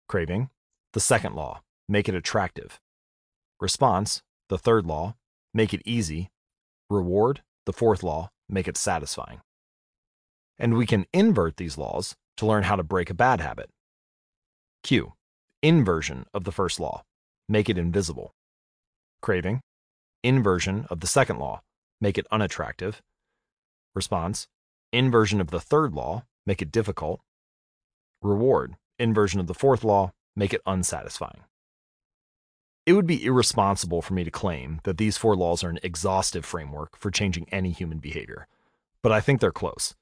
Craving, 0.07 0.49
the 0.93 0.99
second 0.99 1.35
law, 1.35 1.61
make 1.87 2.07
it 2.09 2.15
attractive. 2.15 2.79
Response, 3.59 4.21
the 4.49 4.57
third 4.57 4.85
law, 4.85 5.15
make 5.53 5.73
it 5.73 5.81
easy. 5.85 6.29
Reward, 6.89 7.41
the 7.65 7.73
fourth 7.73 8.03
law, 8.03 8.29
make 8.49 8.67
it 8.67 8.77
satisfying 8.77 9.41
and 10.57 10.75
we 10.75 10.85
can 10.85 11.05
invert 11.13 11.57
these 11.57 11.77
laws 11.77 12.15
to 12.37 12.45
learn 12.45 12.63
how 12.63 12.75
to 12.75 12.83
break 12.83 13.09
a 13.09 13.13
bad 13.13 13.41
habit. 13.41 13.69
Cue, 14.83 15.13
Inversion 15.61 16.25
of 16.33 16.43
the 16.43 16.51
first 16.51 16.79
law. 16.79 17.03
Make 17.49 17.69
it 17.69 17.77
invisible. 17.77 18.33
Craving. 19.21 19.61
Inversion 20.23 20.85
of 20.89 20.99
the 20.99 21.07
second 21.07 21.39
law. 21.39 21.61
Make 21.99 22.17
it 22.17 22.27
unattractive. 22.31 23.01
Response. 23.95 24.47
Inversion 24.93 25.41
of 25.41 25.49
the 25.49 25.59
third 25.59 25.93
law. 25.93 26.25
Make 26.45 26.61
it 26.61 26.71
difficult. 26.71 27.21
Reward. 28.21 28.75
Inversion 28.99 29.39
of 29.39 29.47
the 29.47 29.53
fourth 29.53 29.83
law. 29.83 30.13
Make 30.35 30.53
it 30.53 30.61
unsatisfying. 30.65 31.41
It 32.85 32.93
would 32.93 33.07
be 33.07 33.25
irresponsible 33.25 34.03
for 34.03 34.13
me 34.13 34.23
to 34.23 34.31
claim 34.31 34.79
that 34.83 34.97
these 34.97 35.17
four 35.17 35.35
laws 35.35 35.63
are 35.63 35.69
an 35.69 35.79
exhaustive 35.81 36.45
framework 36.45 36.95
for 36.97 37.09
changing 37.09 37.47
any 37.51 37.71
human 37.71 37.97
behavior, 37.97 38.47
but 39.01 39.11
I 39.11 39.21
think 39.21 39.41
they're 39.41 39.51
close. 39.51 39.95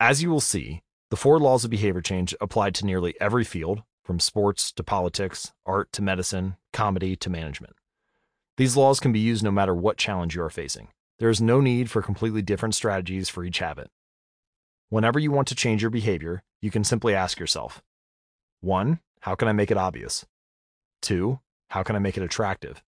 As 0.00 0.22
you 0.24 0.30
will 0.30 0.40
see, 0.40 0.82
the 1.10 1.16
four 1.16 1.38
laws 1.38 1.64
of 1.64 1.70
behavior 1.70 2.00
change 2.00 2.34
apply 2.40 2.70
to 2.70 2.84
nearly 2.84 3.14
every 3.20 3.44
field, 3.44 3.84
from 4.02 4.18
sports 4.18 4.72
to 4.72 4.82
politics, 4.82 5.52
art 5.64 5.92
to 5.92 6.02
medicine, 6.02 6.56
comedy 6.72 7.14
to 7.14 7.30
management. 7.30 7.74
These 8.56 8.76
laws 8.76 8.98
can 8.98 9.12
be 9.12 9.20
used 9.20 9.44
no 9.44 9.52
matter 9.52 9.74
what 9.74 9.96
challenge 9.96 10.34
you 10.34 10.42
are 10.42 10.50
facing. 10.50 10.88
There 11.18 11.30
is 11.30 11.40
no 11.40 11.60
need 11.60 11.90
for 11.90 12.02
completely 12.02 12.42
different 12.42 12.74
strategies 12.74 13.28
for 13.28 13.44
each 13.44 13.60
habit. 13.60 13.88
Whenever 14.88 15.18
you 15.18 15.32
want 15.32 15.48
to 15.48 15.54
change 15.56 15.82
your 15.82 15.90
behavior, 15.90 16.44
you 16.62 16.70
can 16.70 16.84
simply 16.84 17.12
ask 17.12 17.40
yourself 17.40 17.82
1. 18.60 19.00
How 19.20 19.34
can 19.34 19.48
I 19.48 19.52
make 19.52 19.72
it 19.72 19.76
obvious? 19.76 20.24
2. 21.02 21.40
How 21.70 21.82
can 21.82 21.96
I 21.96 21.98
make 21.98 22.16
it 22.16 22.22
attractive? 22.22 22.84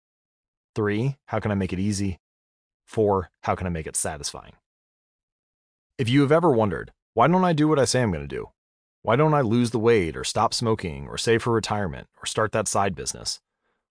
3. 0.74 1.18
How 1.28 1.40
can 1.40 1.52
I 1.52 1.56
make 1.56 1.72
it 1.72 1.80
easy? 1.80 2.20
4. 2.86 3.30
How 3.44 3.54
can 3.54 3.68
I 3.68 3.70
make 3.70 3.86
it 3.86 3.96
satisfying? 3.96 4.54
If 6.00 6.10
you 6.10 6.22
have 6.22 6.32
ever 6.32 6.52
wondered, 6.52 6.92
why 7.14 7.28
don't 7.28 7.46
I 7.46 7.54
do 7.54 7.68
what 7.68 7.78
I 7.78 7.86
say 7.86 8.02
I'm 8.02 8.12
going 8.12 8.28
to 8.28 8.36
do? 8.36 8.50
Why 9.04 9.16
don't 9.16 9.36
I 9.36 9.42
lose 9.42 9.70
the 9.70 9.78
weight 9.78 10.18
or 10.18 10.24
stop 10.24 10.54
smoking 10.54 11.08
or 11.08 11.20
save 11.20 11.44
for 11.44 11.54
retirement 11.54 12.08
or 12.20 12.26
start 12.26 12.54
that 12.54 12.68
side 12.68 12.96
business? 12.96 13.40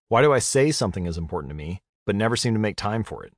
Why 0.09 0.21
do 0.21 0.33
I 0.33 0.39
say 0.39 0.71
something 0.71 1.05
is 1.05 1.17
important 1.17 1.51
to 1.51 1.55
me, 1.55 1.81
but 2.05 2.17
never 2.17 2.35
seem 2.35 2.53
to 2.53 2.59
make 2.59 2.75
time 2.75 3.05
for 3.05 3.23
it? 3.23 3.31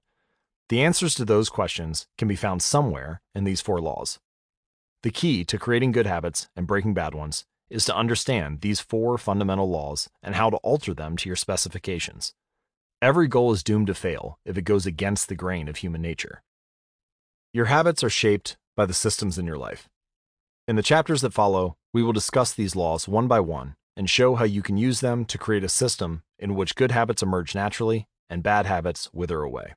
The 0.69 0.81
answers 0.81 1.13
to 1.15 1.25
those 1.25 1.49
questions 1.49 2.07
can 2.17 2.27
be 2.27 2.35
found 2.35 2.63
somewhere 2.63 3.21
in 3.35 3.43
these 3.43 3.61
four 3.61 3.79
laws. 3.79 4.17
The 5.05 5.11
key 5.11 5.45
to 5.45 5.59
creating 5.59 5.91
good 5.91 6.07
habits 6.07 6.47
and 6.55 6.65
breaking 6.65 6.95
bad 6.95 7.13
ones 7.13 7.45
is 7.69 7.85
to 7.85 7.95
understand 7.95 8.61
these 8.61 8.79
four 8.79 9.19
fundamental 9.19 9.69
laws 9.69 10.09
and 10.23 10.33
how 10.33 10.49
to 10.49 10.57
alter 10.63 10.95
them 10.95 11.15
to 11.17 11.29
your 11.29 11.35
specifications. 11.35 12.33
Every 13.03 13.27
goal 13.27 13.51
is 13.51 13.61
doomed 13.61 13.85
to 13.85 13.93
fail 13.93 14.39
if 14.45 14.57
it 14.57 14.63
goes 14.63 14.87
against 14.87 15.29
the 15.29 15.35
grain 15.35 15.67
of 15.67 15.75
human 15.75 16.01
nature. 16.01 16.41
Your 17.53 17.65
habits 17.65 18.03
are 18.03 18.09
shaped 18.09 18.57
by 18.75 18.87
the 18.87 18.95
systems 18.95 19.37
in 19.37 19.45
your 19.45 19.59
life. 19.59 19.87
In 20.67 20.75
the 20.75 20.81
chapters 20.81 21.21
that 21.21 21.33
follow, 21.33 21.77
we 21.93 22.01
will 22.01 22.11
discuss 22.11 22.51
these 22.51 22.75
laws 22.75 23.07
one 23.07 23.27
by 23.27 23.41
one 23.41 23.75
and 23.95 24.09
show 24.09 24.33
how 24.33 24.45
you 24.45 24.63
can 24.63 24.75
use 24.75 25.01
them 25.01 25.23
to 25.25 25.37
create 25.37 25.63
a 25.63 25.69
system 25.69 26.23
in 26.39 26.55
which 26.55 26.73
good 26.73 26.91
habits 26.91 27.21
emerge 27.21 27.53
naturally 27.53 28.07
and 28.27 28.41
bad 28.41 28.65
habits 28.65 29.13
wither 29.13 29.43
away. 29.43 29.75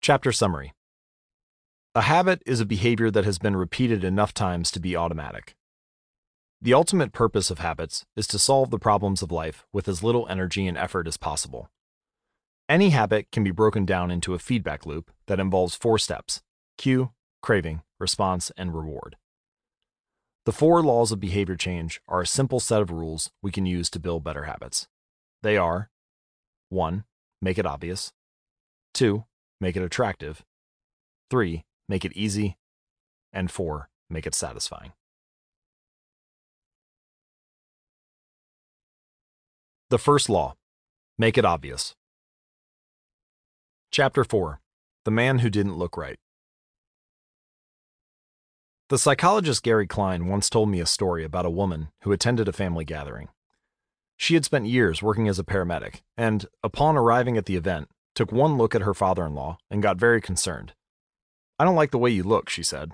Chapter 0.00 0.32
Summary 0.32 0.72
A 1.96 2.02
habit 2.02 2.42
is 2.44 2.58
a 2.58 2.66
behavior 2.66 3.08
that 3.12 3.24
has 3.24 3.38
been 3.38 3.54
repeated 3.54 4.02
enough 4.02 4.34
times 4.34 4.72
to 4.72 4.80
be 4.80 4.96
automatic. 4.96 5.54
The 6.60 6.74
ultimate 6.74 7.12
purpose 7.12 7.52
of 7.52 7.60
habits 7.60 8.04
is 8.16 8.26
to 8.28 8.38
solve 8.38 8.70
the 8.70 8.80
problems 8.80 9.22
of 9.22 9.30
life 9.30 9.64
with 9.72 9.86
as 9.86 10.02
little 10.02 10.26
energy 10.28 10.66
and 10.66 10.76
effort 10.76 11.06
as 11.06 11.16
possible. 11.16 11.70
Any 12.68 12.90
habit 12.90 13.30
can 13.30 13.44
be 13.44 13.52
broken 13.52 13.84
down 13.84 14.10
into 14.10 14.34
a 14.34 14.40
feedback 14.40 14.84
loop 14.84 15.12
that 15.26 15.38
involves 15.38 15.76
four 15.76 15.96
steps 15.98 16.42
cue, 16.76 17.12
craving, 17.42 17.82
response, 18.00 18.50
and 18.56 18.74
reward. 18.74 19.14
The 20.46 20.52
four 20.52 20.82
laws 20.82 21.12
of 21.12 21.20
behavior 21.20 21.56
change 21.56 22.00
are 22.08 22.22
a 22.22 22.26
simple 22.26 22.58
set 22.58 22.82
of 22.82 22.90
rules 22.90 23.30
we 23.40 23.52
can 23.52 23.66
use 23.66 23.88
to 23.90 24.00
build 24.00 24.24
better 24.24 24.44
habits. 24.44 24.88
They 25.44 25.56
are 25.56 25.90
1. 26.70 27.04
Make 27.40 27.58
it 27.58 27.66
obvious. 27.66 28.12
2 28.94 29.24
make 29.60 29.76
it 29.76 29.82
attractive. 29.82 30.44
3. 31.30 31.64
Make 31.88 32.04
it 32.04 32.12
easy. 32.14 32.56
And 33.32 33.50
4. 33.50 33.88
Make 34.08 34.26
it 34.26 34.34
satisfying. 34.34 34.92
The 39.90 39.98
first 39.98 40.28
law 40.28 40.54
make 41.18 41.38
it 41.38 41.44
obvious. 41.44 41.94
Chapter 43.90 44.24
4 44.24 44.60
The 45.04 45.10
Man 45.10 45.38
Who 45.38 45.50
Didn't 45.50 45.76
Look 45.76 45.96
Right. 45.96 46.16
The 48.88 48.98
psychologist 48.98 49.62
Gary 49.62 49.86
Klein 49.86 50.26
once 50.26 50.50
told 50.50 50.68
me 50.68 50.80
a 50.80 50.86
story 50.86 51.24
about 51.24 51.46
a 51.46 51.50
woman 51.50 51.88
who 52.02 52.12
attended 52.12 52.48
a 52.48 52.52
family 52.52 52.84
gathering. 52.84 53.28
She 54.16 54.34
had 54.34 54.44
spent 54.44 54.66
years 54.66 55.02
working 55.02 55.28
as 55.28 55.38
a 55.38 55.44
paramedic, 55.44 56.02
and 56.16 56.46
upon 56.62 56.96
arriving 56.96 57.36
at 57.36 57.46
the 57.46 57.56
event, 57.56 57.88
took 58.14 58.30
one 58.30 58.56
look 58.58 58.74
at 58.74 58.82
her 58.82 58.94
father 58.94 59.24
in 59.24 59.34
law 59.34 59.58
and 59.70 59.82
got 59.82 59.96
very 59.96 60.20
concerned. 60.20 60.72
I 61.58 61.64
don't 61.64 61.76
like 61.76 61.90
the 61.92 61.98
way 61.98 62.10
you 62.10 62.22
look, 62.22 62.48
she 62.48 62.62
said. 62.62 62.92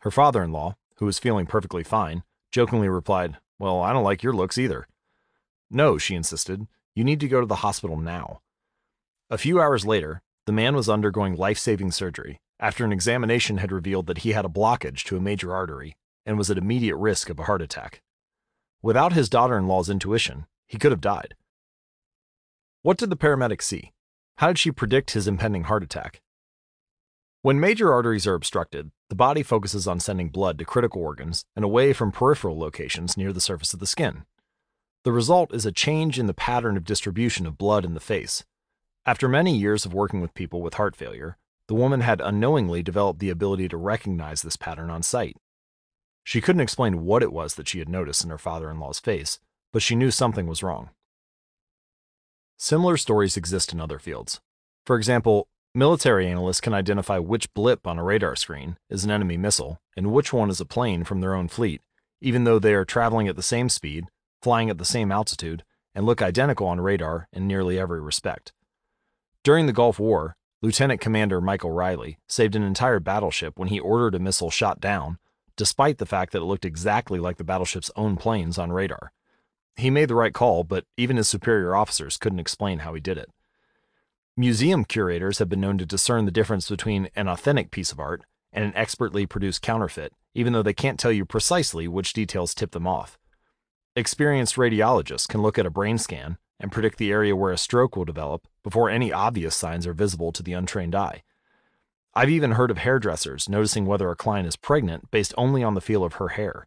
Her 0.00 0.10
father 0.10 0.42
in 0.42 0.52
law, 0.52 0.76
who 0.96 1.06
was 1.06 1.18
feeling 1.18 1.46
perfectly 1.46 1.82
fine, 1.82 2.22
jokingly 2.52 2.88
replied, 2.88 3.38
Well, 3.58 3.80
I 3.80 3.92
don't 3.92 4.04
like 4.04 4.22
your 4.22 4.32
looks 4.32 4.58
either. 4.58 4.86
No, 5.70 5.98
she 5.98 6.14
insisted. 6.14 6.66
You 6.94 7.04
need 7.04 7.20
to 7.20 7.28
go 7.28 7.40
to 7.40 7.46
the 7.46 7.56
hospital 7.56 7.96
now. 7.96 8.40
A 9.28 9.38
few 9.38 9.60
hours 9.60 9.86
later, 9.86 10.22
the 10.46 10.52
man 10.52 10.74
was 10.74 10.88
undergoing 10.88 11.36
life 11.36 11.58
saving 11.58 11.92
surgery 11.92 12.40
after 12.58 12.84
an 12.84 12.92
examination 12.92 13.58
had 13.58 13.72
revealed 13.72 14.06
that 14.06 14.18
he 14.18 14.32
had 14.32 14.44
a 14.44 14.48
blockage 14.48 15.04
to 15.04 15.16
a 15.16 15.20
major 15.20 15.54
artery 15.54 15.96
and 16.26 16.36
was 16.36 16.50
at 16.50 16.58
immediate 16.58 16.96
risk 16.96 17.30
of 17.30 17.38
a 17.38 17.44
heart 17.44 17.62
attack. 17.62 18.02
Without 18.82 19.12
his 19.12 19.28
daughter 19.28 19.56
in 19.56 19.66
law's 19.66 19.88
intuition, 19.88 20.46
he 20.66 20.78
could 20.78 20.90
have 20.90 21.00
died. 21.00 21.34
What 22.82 22.98
did 22.98 23.10
the 23.10 23.16
paramedic 23.16 23.62
see? 23.62 23.92
How 24.36 24.48
did 24.48 24.58
she 24.58 24.70
predict 24.70 25.12
his 25.12 25.28
impending 25.28 25.64
heart 25.64 25.82
attack? 25.82 26.20
When 27.42 27.58
major 27.58 27.90
arteries 27.90 28.26
are 28.26 28.34
obstructed, 28.34 28.90
the 29.08 29.14
body 29.14 29.42
focuses 29.42 29.86
on 29.86 29.98
sending 29.98 30.28
blood 30.28 30.58
to 30.58 30.66
critical 30.66 31.00
organs 31.00 31.46
and 31.56 31.64
away 31.64 31.94
from 31.94 32.12
peripheral 32.12 32.58
locations 32.58 33.16
near 33.16 33.32
the 33.32 33.40
surface 33.40 33.72
of 33.72 33.80
the 33.80 33.86
skin. 33.86 34.26
The 35.04 35.12
result 35.12 35.54
is 35.54 35.64
a 35.64 35.72
change 35.72 36.18
in 36.18 36.26
the 36.26 36.34
pattern 36.34 36.76
of 36.76 36.84
distribution 36.84 37.46
of 37.46 37.56
blood 37.56 37.86
in 37.86 37.94
the 37.94 38.00
face. 38.00 38.44
After 39.06 39.26
many 39.26 39.56
years 39.56 39.86
of 39.86 39.94
working 39.94 40.20
with 40.20 40.34
people 40.34 40.60
with 40.60 40.74
heart 40.74 40.94
failure, 40.94 41.38
the 41.66 41.74
woman 41.74 42.02
had 42.02 42.20
unknowingly 42.20 42.82
developed 42.82 43.20
the 43.20 43.30
ability 43.30 43.68
to 43.68 43.78
recognize 43.78 44.42
this 44.42 44.56
pattern 44.56 44.90
on 44.90 45.02
sight. 45.02 45.38
She 46.22 46.42
couldn't 46.42 46.60
explain 46.60 47.06
what 47.06 47.22
it 47.22 47.32
was 47.32 47.54
that 47.54 47.68
she 47.68 47.78
had 47.78 47.88
noticed 47.88 48.22
in 48.22 48.28
her 48.28 48.36
father 48.36 48.70
in 48.70 48.78
law's 48.78 49.00
face, 49.00 49.40
but 49.72 49.80
she 49.80 49.96
knew 49.96 50.10
something 50.10 50.46
was 50.46 50.62
wrong. 50.62 50.90
Similar 52.58 52.98
stories 52.98 53.38
exist 53.38 53.72
in 53.72 53.80
other 53.80 53.98
fields. 53.98 54.42
For 54.84 54.96
example, 54.96 55.48
military 55.74 56.28
analysts 56.28 56.60
can 56.60 56.74
identify 56.74 57.18
which 57.18 57.52
blip 57.54 57.86
on 57.86 57.98
a 57.98 58.04
radar 58.04 58.34
screen 58.34 58.76
is 58.88 59.04
an 59.04 59.10
enemy 59.10 59.36
missile 59.36 59.80
and 59.96 60.12
which 60.12 60.32
one 60.32 60.50
is 60.50 60.60
a 60.60 60.66
plane 60.66 61.04
from 61.04 61.20
their 61.20 61.34
own 61.34 61.48
fleet, 61.48 61.80
even 62.20 62.44
though 62.44 62.58
they 62.58 62.74
are 62.74 62.84
traveling 62.84 63.28
at 63.28 63.36
the 63.36 63.42
same 63.42 63.68
speed, 63.68 64.06
flying 64.42 64.70
at 64.70 64.78
the 64.78 64.84
same 64.84 65.12
altitude, 65.12 65.62
and 65.94 66.06
look 66.06 66.22
identical 66.22 66.66
on 66.66 66.80
radar 66.80 67.28
in 67.32 67.46
nearly 67.46 67.78
every 67.78 68.00
respect. 68.00 68.52
During 69.42 69.66
the 69.66 69.72
Gulf 69.72 69.98
War, 69.98 70.36
Lieutenant 70.62 71.00
Commander 71.00 71.40
Michael 71.40 71.70
Riley 71.70 72.18
saved 72.28 72.54
an 72.54 72.62
entire 72.62 73.00
battleship 73.00 73.58
when 73.58 73.68
he 73.68 73.80
ordered 73.80 74.14
a 74.14 74.18
missile 74.18 74.50
shot 74.50 74.80
down, 74.80 75.18
despite 75.56 75.98
the 75.98 76.06
fact 76.06 76.32
that 76.32 76.42
it 76.42 76.44
looked 76.44 76.64
exactly 76.64 77.18
like 77.18 77.38
the 77.38 77.44
battleship's 77.44 77.90
own 77.96 78.16
planes 78.16 78.58
on 78.58 78.72
radar. 78.72 79.12
He 79.76 79.88
made 79.88 80.08
the 80.08 80.14
right 80.14 80.34
call, 80.34 80.64
but 80.64 80.84
even 80.96 81.16
his 81.16 81.28
superior 81.28 81.74
officers 81.74 82.18
couldn't 82.18 82.40
explain 82.40 82.80
how 82.80 82.92
he 82.92 83.00
did 83.00 83.16
it. 83.16 83.30
Museum 84.40 84.86
curators 84.86 85.38
have 85.38 85.50
been 85.50 85.60
known 85.60 85.76
to 85.76 85.84
discern 85.84 86.24
the 86.24 86.30
difference 86.30 86.70
between 86.70 87.10
an 87.14 87.28
authentic 87.28 87.70
piece 87.70 87.92
of 87.92 88.00
art 88.00 88.22
and 88.54 88.64
an 88.64 88.72
expertly 88.74 89.26
produced 89.26 89.60
counterfeit, 89.60 90.14
even 90.34 90.54
though 90.54 90.62
they 90.62 90.72
can't 90.72 90.98
tell 90.98 91.12
you 91.12 91.26
precisely 91.26 91.86
which 91.86 92.14
details 92.14 92.54
tip 92.54 92.70
them 92.70 92.86
off. 92.86 93.18
Experienced 93.94 94.56
radiologists 94.56 95.28
can 95.28 95.42
look 95.42 95.58
at 95.58 95.66
a 95.66 95.70
brain 95.70 95.98
scan 95.98 96.38
and 96.58 96.72
predict 96.72 96.96
the 96.96 97.12
area 97.12 97.36
where 97.36 97.52
a 97.52 97.58
stroke 97.58 97.96
will 97.96 98.06
develop 98.06 98.48
before 98.62 98.88
any 98.88 99.12
obvious 99.12 99.54
signs 99.54 99.86
are 99.86 99.92
visible 99.92 100.32
to 100.32 100.42
the 100.42 100.54
untrained 100.54 100.94
eye. 100.94 101.22
I've 102.14 102.30
even 102.30 102.52
heard 102.52 102.70
of 102.70 102.78
hairdressers 102.78 103.46
noticing 103.46 103.84
whether 103.84 104.10
a 104.10 104.16
client 104.16 104.48
is 104.48 104.56
pregnant 104.56 105.10
based 105.10 105.34
only 105.36 105.62
on 105.62 105.74
the 105.74 105.82
feel 105.82 106.02
of 106.02 106.14
her 106.14 106.28
hair. 106.28 106.66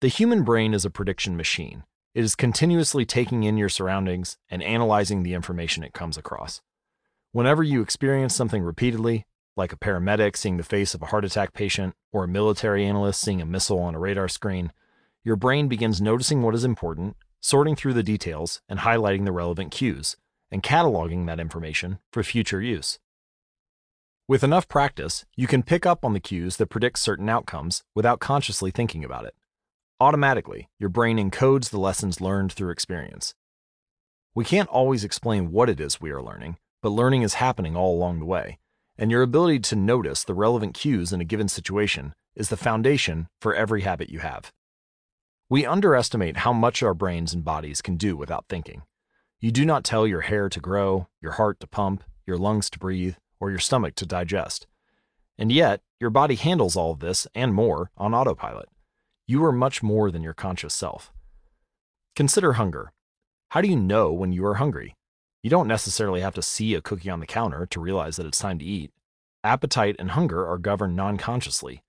The 0.00 0.06
human 0.06 0.44
brain 0.44 0.74
is 0.74 0.84
a 0.84 0.90
prediction 0.90 1.36
machine. 1.36 1.82
It 2.16 2.24
is 2.24 2.34
continuously 2.34 3.04
taking 3.04 3.42
in 3.42 3.58
your 3.58 3.68
surroundings 3.68 4.38
and 4.48 4.62
analyzing 4.62 5.22
the 5.22 5.34
information 5.34 5.84
it 5.84 5.92
comes 5.92 6.16
across. 6.16 6.62
Whenever 7.32 7.62
you 7.62 7.82
experience 7.82 8.34
something 8.34 8.62
repeatedly, 8.62 9.26
like 9.54 9.70
a 9.70 9.76
paramedic 9.76 10.34
seeing 10.34 10.56
the 10.56 10.62
face 10.62 10.94
of 10.94 11.02
a 11.02 11.06
heart 11.06 11.26
attack 11.26 11.52
patient 11.52 11.94
or 12.14 12.24
a 12.24 12.28
military 12.28 12.86
analyst 12.86 13.20
seeing 13.20 13.42
a 13.42 13.44
missile 13.44 13.80
on 13.80 13.94
a 13.94 13.98
radar 13.98 14.28
screen, 14.28 14.72
your 15.24 15.36
brain 15.36 15.68
begins 15.68 16.00
noticing 16.00 16.40
what 16.40 16.54
is 16.54 16.64
important, 16.64 17.18
sorting 17.42 17.76
through 17.76 17.92
the 17.92 18.02
details, 18.02 18.62
and 18.66 18.78
highlighting 18.78 19.26
the 19.26 19.30
relevant 19.30 19.70
cues, 19.70 20.16
and 20.50 20.62
cataloging 20.62 21.26
that 21.26 21.38
information 21.38 21.98
for 22.10 22.22
future 22.22 22.62
use. 22.62 22.98
With 24.26 24.42
enough 24.42 24.68
practice, 24.68 25.26
you 25.36 25.46
can 25.46 25.62
pick 25.62 25.84
up 25.84 26.02
on 26.02 26.14
the 26.14 26.20
cues 26.20 26.56
that 26.56 26.70
predict 26.70 26.98
certain 26.98 27.28
outcomes 27.28 27.84
without 27.94 28.20
consciously 28.20 28.70
thinking 28.70 29.04
about 29.04 29.26
it. 29.26 29.34
Automatically, 29.98 30.68
your 30.78 30.90
brain 30.90 31.16
encodes 31.16 31.70
the 31.70 31.80
lessons 31.80 32.20
learned 32.20 32.52
through 32.52 32.68
experience. 32.68 33.34
We 34.34 34.44
can't 34.44 34.68
always 34.68 35.04
explain 35.04 35.50
what 35.50 35.70
it 35.70 35.80
is 35.80 35.98
we 35.98 36.10
are 36.10 36.20
learning, 36.20 36.58
but 36.82 36.90
learning 36.90 37.22
is 37.22 37.34
happening 37.34 37.74
all 37.74 37.96
along 37.96 38.18
the 38.18 38.26
way, 38.26 38.58
and 38.98 39.10
your 39.10 39.22
ability 39.22 39.60
to 39.60 39.76
notice 39.76 40.22
the 40.22 40.34
relevant 40.34 40.74
cues 40.74 41.14
in 41.14 41.22
a 41.22 41.24
given 41.24 41.48
situation 41.48 42.12
is 42.34 42.50
the 42.50 42.58
foundation 42.58 43.28
for 43.40 43.54
every 43.54 43.80
habit 43.80 44.10
you 44.10 44.18
have. 44.18 44.52
We 45.48 45.64
underestimate 45.64 46.38
how 46.38 46.52
much 46.52 46.82
our 46.82 46.92
brains 46.92 47.32
and 47.32 47.42
bodies 47.42 47.80
can 47.80 47.96
do 47.96 48.18
without 48.18 48.44
thinking. 48.50 48.82
You 49.40 49.50
do 49.50 49.64
not 49.64 49.82
tell 49.82 50.06
your 50.06 50.22
hair 50.22 50.50
to 50.50 50.60
grow, 50.60 51.08
your 51.22 51.32
heart 51.32 51.58
to 51.60 51.66
pump, 51.66 52.04
your 52.26 52.36
lungs 52.36 52.68
to 52.70 52.78
breathe, 52.78 53.14
or 53.40 53.48
your 53.48 53.60
stomach 53.60 53.94
to 53.94 54.04
digest. 54.04 54.66
And 55.38 55.50
yet, 55.50 55.80
your 55.98 56.10
body 56.10 56.34
handles 56.34 56.76
all 56.76 56.92
of 56.92 57.00
this 57.00 57.26
and 57.34 57.54
more 57.54 57.90
on 57.96 58.12
autopilot. 58.12 58.68
You 59.28 59.44
are 59.44 59.52
much 59.52 59.82
more 59.82 60.12
than 60.12 60.22
your 60.22 60.34
conscious 60.34 60.72
self. 60.72 61.12
Consider 62.14 62.52
hunger. 62.52 62.92
How 63.48 63.60
do 63.60 63.68
you 63.68 63.74
know 63.74 64.12
when 64.12 64.30
you 64.30 64.46
are 64.46 64.54
hungry? 64.54 64.94
You 65.42 65.50
don't 65.50 65.66
necessarily 65.66 66.20
have 66.20 66.34
to 66.34 66.42
see 66.42 66.74
a 66.74 66.80
cookie 66.80 67.10
on 67.10 67.18
the 67.18 67.26
counter 67.26 67.66
to 67.66 67.80
realize 67.80 68.16
that 68.16 68.26
it's 68.26 68.38
time 68.38 68.60
to 68.60 68.64
eat. 68.64 68.92
Appetite 69.42 69.96
and 69.98 70.12
hunger 70.12 70.46
are 70.46 70.58
governed 70.58 70.94
non 70.94 71.16
consciously. 71.16 71.82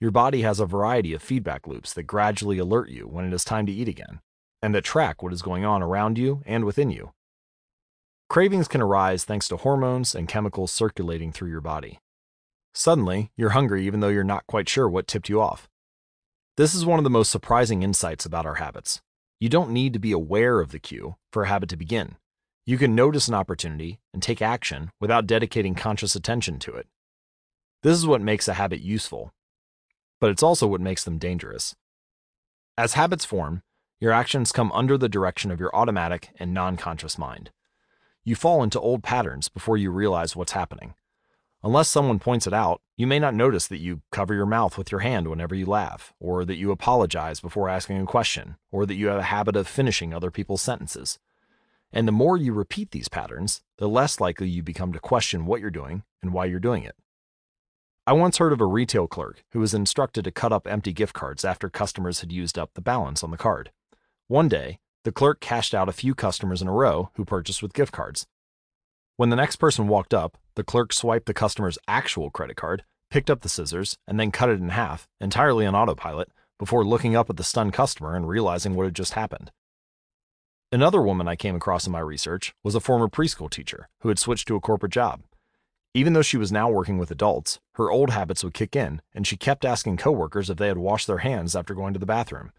Your 0.00 0.12
body 0.12 0.42
has 0.42 0.60
a 0.60 0.66
variety 0.66 1.12
of 1.12 1.22
feedback 1.22 1.66
loops 1.66 1.92
that 1.94 2.04
gradually 2.04 2.58
alert 2.58 2.88
you 2.88 3.08
when 3.08 3.24
it 3.24 3.32
is 3.32 3.44
time 3.44 3.66
to 3.66 3.72
eat 3.72 3.88
again, 3.88 4.20
and 4.62 4.72
that 4.74 4.84
track 4.84 5.24
what 5.24 5.32
is 5.32 5.42
going 5.42 5.64
on 5.64 5.82
around 5.82 6.18
you 6.18 6.42
and 6.46 6.64
within 6.64 6.90
you. 6.90 7.12
Cravings 8.28 8.68
can 8.68 8.80
arise 8.80 9.24
thanks 9.24 9.48
to 9.48 9.56
hormones 9.56 10.14
and 10.14 10.28
chemicals 10.28 10.72
circulating 10.72 11.32
through 11.32 11.50
your 11.50 11.60
body. 11.60 11.98
Suddenly, 12.74 13.32
you're 13.36 13.50
hungry 13.50 13.84
even 13.86 13.98
though 13.98 14.08
you're 14.08 14.22
not 14.22 14.46
quite 14.46 14.68
sure 14.68 14.88
what 14.88 15.08
tipped 15.08 15.28
you 15.28 15.40
off. 15.40 15.68
This 16.56 16.74
is 16.74 16.86
one 16.86 16.98
of 16.98 17.04
the 17.04 17.10
most 17.10 17.30
surprising 17.30 17.82
insights 17.82 18.24
about 18.24 18.46
our 18.46 18.54
habits. 18.54 19.02
You 19.38 19.50
don't 19.50 19.72
need 19.72 19.92
to 19.92 19.98
be 19.98 20.12
aware 20.12 20.60
of 20.60 20.70
the 20.70 20.78
cue 20.78 21.16
for 21.30 21.42
a 21.42 21.48
habit 21.48 21.68
to 21.68 21.76
begin. 21.76 22.16
You 22.64 22.78
can 22.78 22.94
notice 22.94 23.28
an 23.28 23.34
opportunity 23.34 23.98
and 24.14 24.22
take 24.22 24.40
action 24.40 24.90
without 24.98 25.26
dedicating 25.26 25.74
conscious 25.74 26.16
attention 26.16 26.58
to 26.60 26.74
it. 26.74 26.86
This 27.82 27.98
is 27.98 28.06
what 28.06 28.22
makes 28.22 28.48
a 28.48 28.54
habit 28.54 28.80
useful, 28.80 29.34
but 30.18 30.30
it's 30.30 30.42
also 30.42 30.66
what 30.66 30.80
makes 30.80 31.04
them 31.04 31.18
dangerous. 31.18 31.76
As 32.78 32.94
habits 32.94 33.26
form, 33.26 33.62
your 34.00 34.12
actions 34.12 34.50
come 34.50 34.72
under 34.72 34.96
the 34.96 35.10
direction 35.10 35.50
of 35.50 35.60
your 35.60 35.76
automatic 35.76 36.30
and 36.38 36.54
non 36.54 36.78
conscious 36.78 37.18
mind. 37.18 37.50
You 38.24 38.34
fall 38.34 38.62
into 38.62 38.80
old 38.80 39.02
patterns 39.02 39.50
before 39.50 39.76
you 39.76 39.90
realize 39.90 40.34
what's 40.34 40.52
happening. 40.52 40.94
Unless 41.66 41.88
someone 41.88 42.20
points 42.20 42.46
it 42.46 42.52
out, 42.52 42.80
you 42.96 43.08
may 43.08 43.18
not 43.18 43.34
notice 43.34 43.66
that 43.66 43.80
you 43.80 44.00
cover 44.12 44.32
your 44.32 44.46
mouth 44.46 44.78
with 44.78 44.92
your 44.92 45.00
hand 45.00 45.26
whenever 45.26 45.52
you 45.52 45.66
laugh, 45.66 46.14
or 46.20 46.44
that 46.44 46.54
you 46.54 46.70
apologize 46.70 47.40
before 47.40 47.68
asking 47.68 48.00
a 48.00 48.06
question, 48.06 48.54
or 48.70 48.86
that 48.86 48.94
you 48.94 49.08
have 49.08 49.18
a 49.18 49.34
habit 49.34 49.56
of 49.56 49.66
finishing 49.66 50.14
other 50.14 50.30
people's 50.30 50.62
sentences. 50.62 51.18
And 51.92 52.06
the 52.06 52.12
more 52.12 52.36
you 52.36 52.52
repeat 52.52 52.92
these 52.92 53.08
patterns, 53.08 53.62
the 53.78 53.88
less 53.88 54.20
likely 54.20 54.48
you 54.48 54.62
become 54.62 54.92
to 54.92 55.00
question 55.00 55.44
what 55.44 55.60
you're 55.60 55.70
doing 55.70 56.04
and 56.22 56.32
why 56.32 56.44
you're 56.44 56.60
doing 56.60 56.84
it. 56.84 56.94
I 58.06 58.12
once 58.12 58.38
heard 58.38 58.52
of 58.52 58.60
a 58.60 58.64
retail 58.64 59.08
clerk 59.08 59.42
who 59.50 59.58
was 59.58 59.74
instructed 59.74 60.22
to 60.22 60.30
cut 60.30 60.52
up 60.52 60.68
empty 60.68 60.92
gift 60.92 61.14
cards 61.14 61.44
after 61.44 61.68
customers 61.68 62.20
had 62.20 62.30
used 62.30 62.60
up 62.60 62.74
the 62.74 62.80
balance 62.80 63.24
on 63.24 63.32
the 63.32 63.36
card. 63.36 63.72
One 64.28 64.46
day, 64.46 64.78
the 65.02 65.10
clerk 65.10 65.40
cashed 65.40 65.74
out 65.74 65.88
a 65.88 65.92
few 65.92 66.14
customers 66.14 66.62
in 66.62 66.68
a 66.68 66.72
row 66.72 67.10
who 67.14 67.24
purchased 67.24 67.60
with 67.60 67.74
gift 67.74 67.90
cards. 67.90 68.28
When 69.16 69.30
the 69.30 69.36
next 69.36 69.56
person 69.56 69.88
walked 69.88 70.14
up, 70.14 70.38
the 70.56 70.64
clerk 70.64 70.92
swiped 70.92 71.26
the 71.26 71.34
customer's 71.34 71.78
actual 71.86 72.30
credit 72.30 72.56
card, 72.56 72.84
picked 73.10 73.30
up 73.30 73.42
the 73.42 73.48
scissors, 73.48 73.96
and 74.08 74.18
then 74.18 74.32
cut 74.32 74.48
it 74.48 74.58
in 74.58 74.70
half, 74.70 75.06
entirely 75.20 75.64
on 75.64 75.76
autopilot, 75.76 76.30
before 76.58 76.84
looking 76.84 77.14
up 77.14 77.30
at 77.30 77.36
the 77.36 77.44
stunned 77.44 77.74
customer 77.74 78.16
and 78.16 78.28
realizing 78.28 78.74
what 78.74 78.84
had 78.84 78.94
just 78.94 79.12
happened. 79.12 79.52
Another 80.72 81.00
woman 81.00 81.28
I 81.28 81.36
came 81.36 81.54
across 81.54 81.86
in 81.86 81.92
my 81.92 82.00
research 82.00 82.54
was 82.64 82.74
a 82.74 82.80
former 82.80 83.06
preschool 83.06 83.50
teacher 83.50 83.88
who 84.00 84.08
had 84.08 84.18
switched 84.18 84.48
to 84.48 84.56
a 84.56 84.60
corporate 84.60 84.92
job. 84.92 85.22
Even 85.94 86.12
though 86.12 86.22
she 86.22 86.36
was 86.36 86.50
now 86.50 86.68
working 86.68 86.98
with 86.98 87.10
adults, 87.10 87.60
her 87.74 87.90
old 87.90 88.10
habits 88.10 88.42
would 88.42 88.52
kick 88.52 88.74
in, 88.74 89.00
and 89.14 89.26
she 89.26 89.36
kept 89.36 89.64
asking 89.64 89.96
coworkers 89.96 90.50
if 90.50 90.56
they 90.56 90.68
had 90.68 90.78
washed 90.78 91.06
their 91.06 91.18
hands 91.18 91.54
after 91.54 91.74
going 91.74 91.92
to 91.92 92.00
the 92.00 92.06
bathroom. 92.06 92.52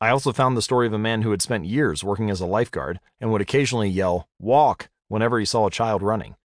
I 0.00 0.10
also 0.10 0.32
found 0.32 0.56
the 0.56 0.62
story 0.62 0.86
of 0.86 0.92
a 0.92 0.98
man 0.98 1.22
who 1.22 1.30
had 1.30 1.42
spent 1.42 1.64
years 1.64 2.04
working 2.04 2.30
as 2.30 2.40
a 2.40 2.46
lifeguard 2.46 3.00
and 3.20 3.32
would 3.32 3.40
occasionally 3.40 3.88
yell, 3.88 4.28
Walk, 4.38 4.88
whenever 5.08 5.38
he 5.38 5.46
saw 5.46 5.66
a 5.66 5.70
child 5.70 6.02
running. 6.02 6.36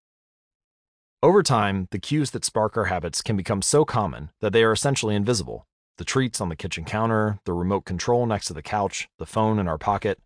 Over 1.24 1.44
time, 1.44 1.86
the 1.92 2.00
cues 2.00 2.32
that 2.32 2.44
spark 2.44 2.76
our 2.76 2.86
habits 2.86 3.22
can 3.22 3.36
become 3.36 3.62
so 3.62 3.84
common 3.84 4.30
that 4.40 4.52
they 4.52 4.64
are 4.64 4.72
essentially 4.72 5.14
invisible. 5.14 5.68
The 5.96 6.04
treats 6.04 6.40
on 6.40 6.48
the 6.48 6.56
kitchen 6.56 6.84
counter, 6.84 7.38
the 7.44 7.52
remote 7.52 7.84
control 7.84 8.26
next 8.26 8.46
to 8.46 8.54
the 8.54 8.60
couch, 8.60 9.08
the 9.18 9.26
phone 9.26 9.60
in 9.60 9.68
our 9.68 9.78
pocket, 9.78 10.18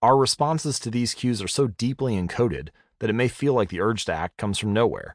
our 0.00 0.16
responses 0.16 0.78
to 0.80 0.90
these 0.90 1.12
cues 1.12 1.42
are 1.42 1.48
so 1.48 1.66
deeply 1.66 2.16
encoded 2.16 2.70
that 3.00 3.10
it 3.10 3.14
may 3.14 3.28
feel 3.28 3.52
like 3.52 3.68
the 3.68 3.82
urge 3.82 4.06
to 4.06 4.14
act 4.14 4.38
comes 4.38 4.56
from 4.56 4.72
nowhere. 4.72 5.14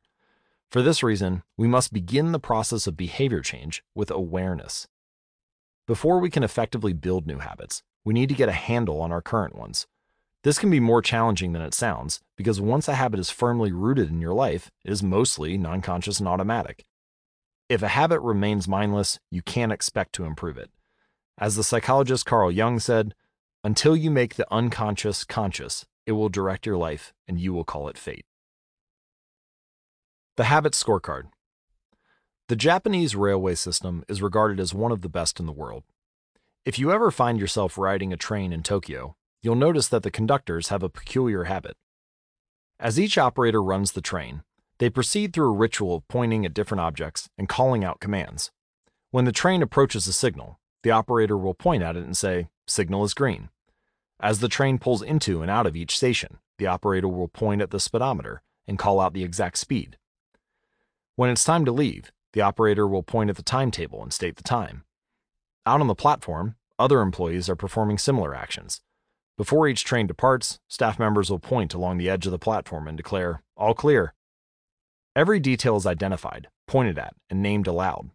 For 0.69 0.83
this 0.83 1.01
reason, 1.01 1.41
we 1.57 1.67
must 1.67 1.91
begin 1.91 2.31
the 2.31 2.39
process 2.39 2.85
of 2.85 2.95
behavior 2.95 3.41
change 3.41 3.83
with 3.95 4.11
awareness. 4.11 4.87
Before 5.87 6.19
we 6.19 6.29
can 6.29 6.43
effectively 6.43 6.93
build 6.93 7.25
new 7.25 7.39
habits, 7.39 7.81
we 8.03 8.13
need 8.13 8.29
to 8.29 8.35
get 8.35 8.49
a 8.49 8.51
handle 8.51 9.01
on 9.01 9.11
our 9.11 9.23
current 9.23 9.55
ones. 9.55 9.87
This 10.45 10.59
can 10.59 10.69
be 10.69 10.79
more 10.79 11.01
challenging 11.01 11.53
than 11.53 11.63
it 11.63 11.73
sounds 11.73 12.21
because 12.37 12.61
once 12.61 12.87
a 12.87 12.93
habit 12.93 13.19
is 13.19 13.31
firmly 13.31 13.71
rooted 13.71 14.09
in 14.09 14.21
your 14.21 14.35
life, 14.35 14.69
it 14.83 14.91
is 14.91 15.01
mostly 15.01 15.57
non 15.57 15.81
conscious 15.81 16.19
and 16.19 16.27
automatic. 16.27 16.85
If 17.67 17.81
a 17.81 17.87
habit 17.87 18.19
remains 18.19 18.67
mindless, 18.67 19.17
you 19.31 19.41
can't 19.41 19.71
expect 19.71 20.13
to 20.13 20.23
improve 20.23 20.59
it. 20.59 20.69
As 21.39 21.55
the 21.55 21.63
psychologist 21.63 22.27
Carl 22.27 22.51
Jung 22.51 22.77
said, 22.77 23.15
until 23.63 23.95
you 23.95 24.11
make 24.11 24.35
the 24.35 24.45
unconscious 24.51 25.23
conscious, 25.23 25.87
it 26.05 26.11
will 26.11 26.29
direct 26.29 26.67
your 26.67 26.77
life 26.77 27.11
and 27.27 27.39
you 27.39 27.51
will 27.51 27.63
call 27.63 27.87
it 27.87 27.97
fate. 27.97 28.27
The 30.37 30.43
Habit 30.43 30.73
Scorecard 30.73 31.23
The 32.49 32.55
Japanese 32.55 33.15
railway 33.15 33.55
system 33.55 34.03
is 34.07 34.21
regarded 34.21 34.59
as 34.59 34.75
one 34.75 34.91
of 34.91 35.01
the 35.01 35.09
best 35.09 35.39
in 35.39 35.47
the 35.47 35.51
world. 35.51 35.85
If 36.65 36.77
you 36.77 36.91
ever 36.91 37.09
find 37.09 37.39
yourself 37.39 37.79
riding 37.79 38.13
a 38.13 38.17
train 38.17 38.53
in 38.53 38.61
Tokyo, 38.61 39.15
you'll 39.45 39.55
notice 39.55 39.87
that 39.89 40.01
the 40.01 40.09
conductors 40.09 40.69
have 40.69 40.81
a 40.81 40.89
peculiar 40.89 41.43
habit. 41.43 41.77
As 42.79 42.99
each 42.99 43.15
operator 43.15 43.61
runs 43.61 43.91
the 43.91 44.01
train, 44.01 44.41
they 44.79 44.89
proceed 44.89 45.31
through 45.31 45.49
a 45.49 45.55
ritual 45.55 45.95
of 45.95 46.07
pointing 46.07 46.45
at 46.45 46.53
different 46.53 46.81
objects 46.81 47.29
and 47.37 47.47
calling 47.47 47.83
out 47.83 47.99
commands. 47.99 48.51
When 49.11 49.25
the 49.25 49.31
train 49.31 49.61
approaches 49.61 50.07
a 50.07 50.13
signal, 50.13 50.59
the 50.81 50.89
operator 50.89 51.37
will 51.37 51.53
point 51.53 51.83
at 51.83 51.95
it 51.95 52.03
and 52.03 52.17
say, 52.17 52.49
Signal 52.65 53.03
is 53.03 53.13
green. 53.13 53.49
As 54.19 54.39
the 54.39 54.49
train 54.49 54.79
pulls 54.79 55.03
into 55.03 55.43
and 55.43 55.51
out 55.51 55.67
of 55.67 55.75
each 55.75 55.95
station, 55.95 56.39
the 56.57 56.67
operator 56.67 57.07
will 57.07 57.27
point 57.27 57.61
at 57.61 57.69
the 57.69 57.79
speedometer 57.79 58.41
and 58.67 58.79
call 58.79 58.99
out 58.99 59.13
the 59.13 59.23
exact 59.23 59.59
speed. 59.59 59.97
When 61.15 61.29
it's 61.29 61.43
time 61.43 61.65
to 61.65 61.71
leave, 61.71 62.11
the 62.33 62.41
operator 62.41 62.87
will 62.87 63.03
point 63.03 63.29
at 63.29 63.35
the 63.35 63.43
timetable 63.43 64.01
and 64.01 64.11
state 64.11 64.37
the 64.37 64.43
time. 64.43 64.85
Out 65.67 65.81
on 65.81 65.87
the 65.87 65.95
platform, 65.95 66.55
other 66.79 66.99
employees 67.01 67.47
are 67.47 67.55
performing 67.55 67.97
similar 67.97 68.35
actions. 68.35 68.81
Before 69.37 69.67
each 69.67 69.83
train 69.83 70.07
departs, 70.07 70.59
staff 70.69 70.97
members 70.97 71.29
will 71.29 71.39
point 71.39 71.73
along 71.73 71.97
the 71.97 72.09
edge 72.09 72.25
of 72.25 72.31
the 72.31 72.39
platform 72.39 72.87
and 72.87 72.95
declare, 72.95 73.41
All 73.57 73.73
clear. 73.73 74.13
Every 75.15 75.39
detail 75.39 75.75
is 75.75 75.85
identified, 75.85 76.47
pointed 76.67 76.97
at, 76.97 77.15
and 77.29 77.41
named 77.41 77.67
aloud. 77.67 78.11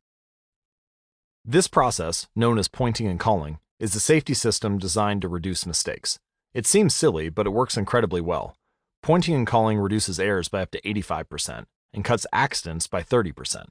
This 1.45 1.69
process, 1.69 2.29
known 2.35 2.59
as 2.59 2.69
pointing 2.69 3.07
and 3.07 3.21
calling, 3.21 3.59
is 3.79 3.95
a 3.95 4.01
safety 4.01 4.35
system 4.35 4.79
designed 4.79 5.23
to 5.23 5.29
reduce 5.29 5.67
mistakes. 5.67 6.19
It 6.53 6.67
seems 6.67 6.95
silly, 6.95 7.29
but 7.29 7.47
it 7.47 7.51
works 7.51 7.77
incredibly 7.77 8.21
well. 8.21 8.57
Pointing 9.03 9.35
and 9.35 9.47
calling 9.47 9.79
reduces 9.79 10.21
errors 10.21 10.49
by 10.49 10.63
up 10.63 10.71
to 10.73 10.81
85% 10.83 11.65
and 11.93 12.05
cuts 12.05 12.27
accidents 12.33 12.87
by 12.87 13.03
30%. 13.03 13.67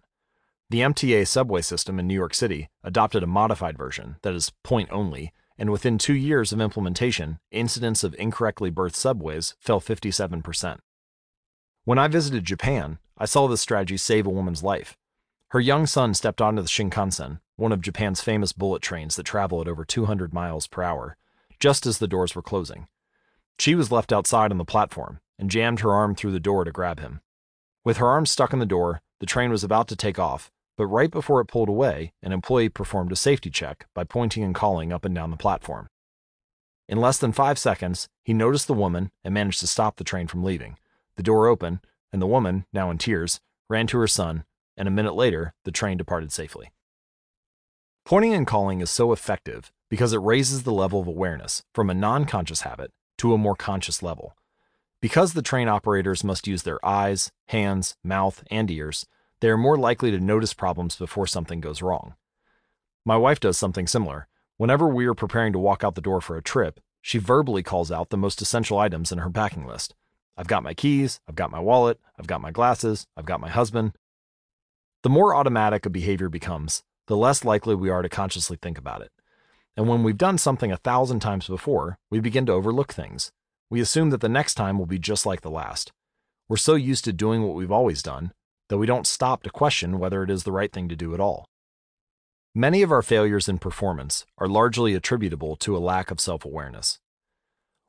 The 0.69 0.81
MTA 0.81 1.27
subway 1.27 1.61
system 1.61 1.99
in 1.99 2.07
New 2.07 2.13
York 2.13 2.34
City 2.34 2.69
adopted 2.84 3.23
a 3.23 3.27
modified 3.27 3.77
version 3.77 4.17
that 4.21 4.34
is 4.34 4.51
point 4.63 4.89
only, 4.91 5.31
and 5.60 5.69
within 5.69 5.98
two 5.98 6.15
years 6.15 6.53
of 6.53 6.61
implementation, 6.61 7.38
incidents 7.52 8.03
of 8.03 8.15
incorrectly 8.18 8.69
berthed 8.69 8.95
subways 8.95 9.56
fell 9.60 9.81
57%. 9.81 10.80
When 11.84 11.99
I 11.99 12.07
visited 12.07 12.45
Japan, 12.45 12.98
I 13.18 13.26
saw 13.26 13.48
this 13.48 13.60
strategy 13.60 13.98
save 13.98 14.26
a 14.26 14.31
woman's 14.31 14.64
life. 14.64 14.98
Her 15.49 15.60
young 15.60 15.86
son 15.86 16.14
stepped 16.14 16.41
onto 16.41 16.61
the 16.61 16.68
Shinkansen, 16.69 17.41
one 17.57 17.73
of 17.73 17.81
Japan's 17.81 18.22
famous 18.22 18.53
bullet 18.53 18.81
trains 18.81 19.18
that 19.18 19.26
travel 19.26 19.60
at 19.60 19.68
over 19.68 19.84
200 19.84 20.34
miles 20.34 20.65
per 20.65 20.81
hour, 20.81 21.18
just 21.60 21.86
as 21.86 21.98
the 21.98 22.07
doors 22.07 22.36
were 22.36 22.41
closing. 22.41 22.88
She 23.60 23.76
was 23.76 23.91
left 23.91 24.14
outside 24.14 24.52
on 24.52 24.57
the 24.57 24.65
platform 24.65 25.19
and 25.38 25.52
jammed 25.52 25.81
her 25.81 25.91
arm 25.91 26.15
through 26.15 26.31
the 26.31 26.40
door 26.40 26.64
to 26.64 26.72
grab 26.72 27.02
him. 27.02 27.19
With 27.84 27.98
her 27.98 28.07
arm 28.07 28.26
stuck 28.26 28.53
in 28.53 28.60
the 28.60 28.65
door, 28.65 29.02
the 29.19 29.26
train 29.26 29.52
was 29.52 29.64
about 29.64 29.90
to 29.90 29.98
take 29.98 30.18
off, 30.18 30.52
but 30.80 30.88
right 30.88 31.11
before 31.11 31.41
it 31.41 31.49
pulled 31.49 31.68
away, 31.68 32.14
an 32.23 32.31
employee 32.31 32.69
performed 32.69 33.11
a 33.11 33.15
safety 33.18 33.49
check 33.49 33.85
by 33.93 34.06
pointing 34.06 34.43
and 34.43 34.56
calling 34.56 34.93
up 34.93 35.03
and 35.03 35.14
down 35.14 35.30
the 35.30 35.35
platform. 35.35 35.89
In 36.88 37.01
less 37.01 37.18
than 37.18 37.34
five 37.34 37.60
seconds, 37.60 38.07
he 38.23 38.34
noticed 38.34 38.68
the 38.68 38.73
woman 38.73 39.11
and 39.26 39.34
managed 39.34 39.60
to 39.60 39.68
stop 39.68 39.97
the 39.97 40.06
train 40.06 40.27
from 40.27 40.41
leaving. 40.41 40.77
The 41.18 41.23
door 41.23 41.47
opened, 41.47 41.80
and 42.14 42.22
the 42.22 42.27
woman, 42.27 42.65
now 42.72 42.89
in 42.89 42.97
tears, 42.97 43.41
ran 43.69 43.88
to 43.88 43.97
her 43.99 44.07
son 44.07 44.45
and 44.77 44.88
a 44.88 44.91
minute 44.91 45.15
later, 45.15 45.53
the 45.65 45.72
train 45.72 45.97
departed 45.97 46.31
safely. 46.31 46.72
Pointing 48.06 48.34
and 48.34 48.47
calling 48.47 48.80
is 48.80 48.89
so 48.89 49.11
effective 49.11 49.73
because 49.89 50.14
it 50.14 50.19
raises 50.19 50.64
the 50.64 50.72
level 50.72 51.01
of 51.01 51.07
awareness 51.07 51.64
from 51.76 51.89
a 51.89 51.93
non 51.93 52.23
conscious 52.23 52.61
habit 52.61 52.91
to 53.18 53.34
a 53.34 53.38
more 53.38 53.57
conscious 53.57 54.01
level. 54.01 54.38
Because 55.01 55.34
the 55.34 55.41
train 55.41 55.68
operators 55.68 56.23
must 56.23 56.47
use 56.47 56.64
their 56.64 56.84
eyes, 56.85 57.30
hands, 57.49 57.97
mouth, 58.06 58.41
and 58.49 58.72
ears, 58.72 59.06
they 59.41 59.49
are 59.49 59.57
more 59.57 59.78
likely 59.78 60.11
to 60.11 60.20
notice 60.20 60.53
problems 60.53 60.95
before 60.95 61.28
something 61.28 61.61
goes 61.61 61.82
wrong. 61.82 62.16
My 63.06 63.18
wife 63.18 63.40
does 63.40 63.57
something 63.57 63.88
similar. 63.88 64.28
Whenever 64.57 64.88
we 64.88 65.06
are 65.06 65.14
preparing 65.14 65.53
to 65.53 65.60
walk 65.60 65.84
out 65.84 65.95
the 65.95 66.02
door 66.02 66.22
for 66.22 66.38
a 66.38 66.44
trip, 66.44 66.80
she 67.02 67.18
verbally 67.18 67.64
calls 67.64 67.91
out 67.91 68.10
the 68.10 68.18
most 68.18 68.41
essential 68.41 68.78
items 68.78 69.11
in 69.11 69.20
her 69.20 69.30
packing 69.30 69.66
list. 69.66 69.95
I've 70.36 70.48
got 70.48 70.64
my 70.64 70.74
keys, 70.74 71.22
I've 71.28 71.36
got 71.36 71.52
my 71.52 71.60
wallet, 71.60 71.99
I've 72.18 72.28
got 72.28 72.41
my 72.41 72.52
glasses, 72.52 73.07
I've 73.16 73.26
got 73.26 73.40
my 73.40 73.49
husband, 73.49 73.94
the 75.02 75.10
more 75.10 75.34
automatic 75.34 75.86
a 75.86 75.90
behavior 75.90 76.28
becomes, 76.28 76.84
the 77.07 77.16
less 77.16 77.45
likely 77.45 77.74
we 77.74 77.90
are 77.90 78.02
to 78.02 78.10
consciously 78.10 78.57
think 78.61 78.78
about 78.78 79.02
it. 79.02 79.14
And 79.78 79.88
when 79.88 80.03
we've 80.03 80.18
done 80.18 80.38
something 80.38 80.74
a 80.74 80.78
thousand 80.78 81.22
times 81.22 81.48
before, 81.48 81.99
we 82.10 82.20
begin 82.20 82.45
to 82.48 82.52
overlook 82.52 82.91
things. 82.91 83.32
We 83.70 83.80
assume 83.80 84.10
that 84.10 84.20
the 84.20 84.28
next 84.28 84.56
time 84.56 84.78
will 84.78 84.86
be 84.86 84.99
just 84.99 85.26
like 85.26 85.40
the 85.40 85.49
last. 85.49 85.94
We're 86.49 86.57
so 86.57 86.76
used 86.76 87.06
to 87.06 87.14
doing 87.14 87.44
what 87.44 87.56
we've 87.56 87.72
always 87.72 88.03
done 88.03 88.34
that 88.70 88.78
we 88.78 88.88
don't 88.88 89.06
stop 89.06 89.44
to 89.44 89.50
question 89.50 90.00
whether 90.00 90.24
it 90.24 90.30
is 90.30 90.44
the 90.44 90.52
right 90.52 90.72
thing 90.72 90.88
to 90.90 90.96
do 90.96 91.14
at 91.14 91.20
all. 91.20 91.46
Many 92.56 92.82
of 92.82 92.91
our 92.91 93.02
failures 93.02 93.48
in 93.48 93.60
performance 93.60 94.26
are 94.38 94.48
largely 94.48 94.96
attributable 94.96 95.56
to 95.58 95.76
a 95.76 95.80
lack 95.80 96.10
of 96.10 96.20
self 96.20 96.46
awareness. 96.46 97.00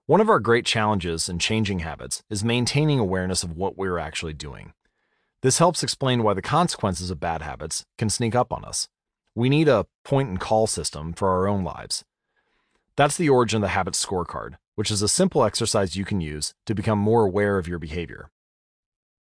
One 0.07 0.21
of 0.21 0.29
our 0.29 0.41
great 0.41 0.67
challenges 0.67 1.29
in 1.29 1.39
changing 1.39 1.79
habits 1.79 2.23
is 2.29 2.43
maintaining 2.43 2.99
awareness 2.99 3.43
of 3.43 3.57
what 3.57 3.79
we're 3.79 3.99
actually 3.99 4.35
doing. 4.35 4.73
This 5.43 5.59
helps 5.59 5.83
explain 5.83 6.23
why 6.23 6.35
the 6.35 6.43
consequences 6.43 7.11
of 7.11 7.21
bad 7.21 7.43
habits 7.43 7.85
can 7.97 8.11
sneak 8.11 8.35
up 8.35 8.53
on 8.53 8.65
us. 8.65 8.89
We 9.35 9.49
need 9.49 9.69
a 9.69 9.87
point 10.05 10.29
and 10.29 10.41
call 10.41 10.67
system 10.67 11.13
for 11.13 11.29
our 11.31 11.47
own 11.47 11.65
lives. 11.65 12.05
That's 12.97 13.17
the 13.17 13.29
origin 13.29 13.59
of 13.59 13.63
the 13.63 13.69
habit 13.69 13.95
scorecard, 13.95 14.57
which 14.75 14.91
is 14.91 15.01
a 15.01 15.09
simple 15.09 15.45
exercise 15.45 15.97
you 15.97 16.05
can 16.05 16.21
use 16.21 16.53
to 16.67 16.75
become 16.75 16.99
more 16.99 17.25
aware 17.25 17.57
of 17.57 17.69
your 17.69 17.79
behavior. 17.79 18.31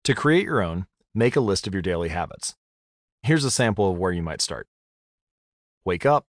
To 0.04 0.14
create 0.14 0.44
your 0.44 0.62
own, 0.62 0.86
make 1.16 1.38
a 1.38 1.42
list 1.42 1.66
of 1.66 1.74
your 1.74 1.82
daily 1.82 2.10
habits. 2.10 2.56
Here's 3.24 3.46
a 3.46 3.50
sample 3.50 3.90
of 3.90 3.98
where 3.98 4.12
you 4.12 4.22
might 4.22 4.42
start 4.42 4.68
wake 5.86 6.06
up, 6.06 6.26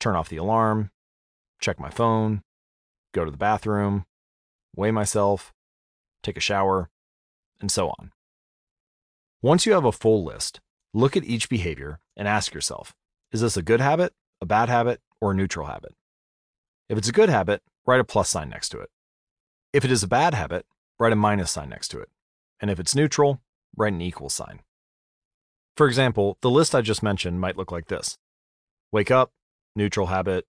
turn 0.00 0.16
off 0.16 0.28
the 0.28 0.36
alarm, 0.36 0.90
check 1.60 1.78
my 1.78 1.90
phone, 1.90 2.42
go 3.14 3.24
to 3.24 3.30
the 3.30 3.36
bathroom, 3.36 4.04
weigh 4.74 4.90
myself, 4.90 5.52
take 6.22 6.36
a 6.36 6.40
shower, 6.40 6.90
and 7.60 7.70
so 7.70 7.90
on. 7.90 8.10
Once 9.42 9.64
you 9.64 9.72
have 9.72 9.84
a 9.84 9.92
full 9.92 10.24
list, 10.24 10.60
look 10.92 11.16
at 11.16 11.24
each 11.24 11.48
behavior 11.48 12.00
and 12.16 12.26
ask 12.26 12.52
yourself 12.52 12.94
is 13.32 13.42
this 13.42 13.56
a 13.56 13.62
good 13.62 13.80
habit, 13.80 14.12
a 14.40 14.46
bad 14.46 14.68
habit, 14.68 15.00
or 15.20 15.30
a 15.30 15.34
neutral 15.34 15.66
habit? 15.66 15.94
If 16.88 16.98
it's 16.98 17.08
a 17.08 17.12
good 17.12 17.28
habit, 17.28 17.62
write 17.86 18.00
a 18.00 18.04
plus 18.04 18.28
sign 18.28 18.48
next 18.48 18.70
to 18.70 18.80
it. 18.80 18.90
If 19.72 19.84
it 19.84 19.92
is 19.92 20.02
a 20.02 20.08
bad 20.08 20.34
habit, 20.34 20.66
write 20.98 21.12
a 21.12 21.16
minus 21.16 21.52
sign 21.52 21.68
next 21.68 21.88
to 21.88 22.00
it. 22.00 22.08
And 22.58 22.72
if 22.72 22.80
it's 22.80 22.96
neutral, 22.96 23.40
write 23.76 23.92
an 23.92 24.00
equal 24.00 24.28
sign. 24.28 24.60
For 25.76 25.86
example, 25.86 26.36
the 26.42 26.50
list 26.50 26.74
I 26.74 26.82
just 26.82 27.02
mentioned 27.02 27.40
might 27.40 27.56
look 27.56 27.72
like 27.72 27.88
this 27.88 28.18
Wake 28.92 29.10
up, 29.10 29.32
neutral 29.76 30.06
habit. 30.06 30.46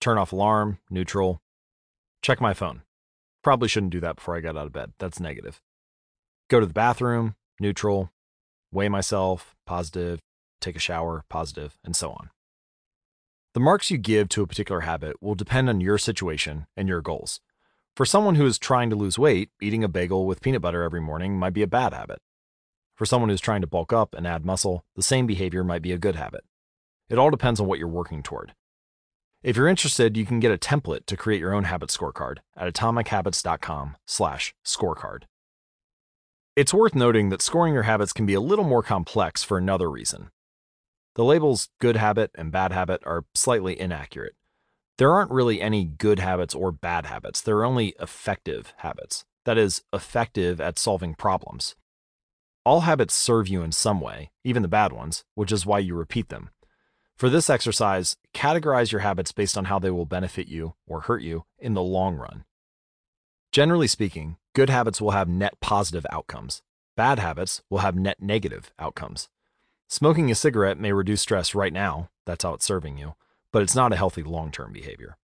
Turn 0.00 0.18
off 0.18 0.32
alarm, 0.32 0.78
neutral. 0.90 1.42
Check 2.22 2.40
my 2.40 2.54
phone. 2.54 2.82
Probably 3.42 3.68
shouldn't 3.68 3.92
do 3.92 4.00
that 4.00 4.16
before 4.16 4.36
I 4.36 4.40
got 4.40 4.56
out 4.56 4.66
of 4.66 4.72
bed. 4.72 4.92
That's 4.98 5.20
negative. 5.20 5.60
Go 6.48 6.60
to 6.60 6.66
the 6.66 6.72
bathroom, 6.72 7.34
neutral. 7.60 8.10
Weigh 8.72 8.88
myself, 8.88 9.54
positive. 9.66 10.20
Take 10.60 10.76
a 10.76 10.80
shower, 10.80 11.24
positive, 11.28 11.78
and 11.84 11.94
so 11.94 12.10
on. 12.10 12.30
The 13.54 13.60
marks 13.60 13.90
you 13.90 13.98
give 13.98 14.28
to 14.30 14.42
a 14.42 14.46
particular 14.46 14.82
habit 14.82 15.22
will 15.22 15.34
depend 15.34 15.68
on 15.68 15.80
your 15.80 15.98
situation 15.98 16.66
and 16.76 16.88
your 16.88 17.00
goals. 17.00 17.40
For 17.96 18.04
someone 18.04 18.36
who 18.36 18.46
is 18.46 18.58
trying 18.58 18.90
to 18.90 18.96
lose 18.96 19.18
weight, 19.18 19.50
eating 19.60 19.82
a 19.82 19.88
bagel 19.88 20.26
with 20.26 20.40
peanut 20.40 20.62
butter 20.62 20.82
every 20.82 21.00
morning 21.00 21.38
might 21.38 21.54
be 21.54 21.62
a 21.62 21.66
bad 21.66 21.92
habit. 21.92 22.20
For 22.98 23.06
someone 23.06 23.30
who's 23.30 23.40
trying 23.40 23.60
to 23.60 23.68
bulk 23.68 23.92
up 23.92 24.12
and 24.12 24.26
add 24.26 24.44
muscle, 24.44 24.84
the 24.96 25.02
same 25.02 25.28
behavior 25.28 25.62
might 25.62 25.82
be 25.82 25.92
a 25.92 25.98
good 25.98 26.16
habit. 26.16 26.42
It 27.08 27.16
all 27.16 27.30
depends 27.30 27.60
on 27.60 27.68
what 27.68 27.78
you're 27.78 27.86
working 27.86 28.24
toward. 28.24 28.54
If 29.40 29.56
you're 29.56 29.68
interested, 29.68 30.16
you 30.16 30.26
can 30.26 30.40
get 30.40 30.50
a 30.50 30.58
template 30.58 31.06
to 31.06 31.16
create 31.16 31.38
your 31.38 31.54
own 31.54 31.62
habit 31.62 31.90
scorecard 31.90 32.38
at 32.56 32.74
atomichabits.com/scorecard. 32.74 35.22
It's 36.56 36.74
worth 36.74 36.96
noting 36.96 37.28
that 37.28 37.40
scoring 37.40 37.72
your 37.72 37.84
habits 37.84 38.12
can 38.12 38.26
be 38.26 38.34
a 38.34 38.40
little 38.40 38.64
more 38.64 38.82
complex 38.82 39.44
for 39.44 39.58
another 39.58 39.88
reason. 39.88 40.32
The 41.14 41.22
labels 41.22 41.68
good 41.80 41.94
habit 41.94 42.32
and 42.34 42.50
bad 42.50 42.72
habit 42.72 43.00
are 43.06 43.26
slightly 43.32 43.78
inaccurate. 43.78 44.34
There 44.96 45.12
aren't 45.12 45.30
really 45.30 45.60
any 45.60 45.84
good 45.84 46.18
habits 46.18 46.52
or 46.52 46.72
bad 46.72 47.06
habits. 47.06 47.42
There 47.42 47.58
are 47.58 47.64
only 47.64 47.94
effective 48.00 48.74
habits. 48.78 49.24
That 49.44 49.56
is, 49.56 49.84
effective 49.92 50.60
at 50.60 50.80
solving 50.80 51.14
problems. 51.14 51.76
All 52.64 52.80
habits 52.80 53.14
serve 53.14 53.48
you 53.48 53.62
in 53.62 53.72
some 53.72 54.00
way, 54.00 54.30
even 54.44 54.62
the 54.62 54.68
bad 54.68 54.92
ones, 54.92 55.24
which 55.34 55.52
is 55.52 55.64
why 55.64 55.78
you 55.78 55.94
repeat 55.94 56.28
them. 56.28 56.50
For 57.16 57.28
this 57.28 57.50
exercise, 57.50 58.16
categorize 58.32 58.92
your 58.92 59.00
habits 59.00 59.32
based 59.32 59.58
on 59.58 59.64
how 59.64 59.78
they 59.78 59.90
will 59.90 60.06
benefit 60.06 60.46
you 60.46 60.74
or 60.86 61.00
hurt 61.00 61.22
you 61.22 61.46
in 61.58 61.74
the 61.74 61.82
long 61.82 62.16
run. 62.16 62.44
Generally 63.50 63.88
speaking, 63.88 64.36
good 64.54 64.70
habits 64.70 65.00
will 65.00 65.12
have 65.12 65.28
net 65.28 65.54
positive 65.60 66.06
outcomes. 66.10 66.62
Bad 66.96 67.18
habits 67.18 67.62
will 67.70 67.78
have 67.78 67.96
net 67.96 68.20
negative 68.20 68.72
outcomes. 68.78 69.28
Smoking 69.88 70.30
a 70.30 70.34
cigarette 70.34 70.78
may 70.78 70.92
reduce 70.92 71.22
stress 71.22 71.54
right 71.54 71.72
now, 71.72 72.10
that's 72.26 72.44
how 72.44 72.54
it's 72.54 72.66
serving 72.66 72.98
you, 72.98 73.14
but 73.52 73.62
it's 73.62 73.74
not 73.74 73.92
a 73.92 73.96
healthy 73.96 74.22
long 74.22 74.50
term 74.50 74.72
behavior. 74.72 75.16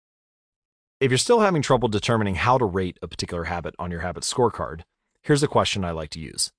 If 1.01 1.11
you're 1.11 1.19
still 1.19 1.41
having 1.41 1.61
trouble 1.61 1.89
determining 1.89 2.37
how 2.37 2.57
to 2.57 2.65
rate 2.65 2.99
a 3.03 3.09
particular 3.09 3.45
habit 3.45 3.75
on 3.79 3.91
your 3.91 4.01
habit 4.01 4.23
scorecard, 4.23 4.83
here's 5.21 5.43
a 5.43 5.49
question 5.49 5.85
I 5.85 5.91
like 5.91 6.11
to 6.11 6.21
use 6.21 6.51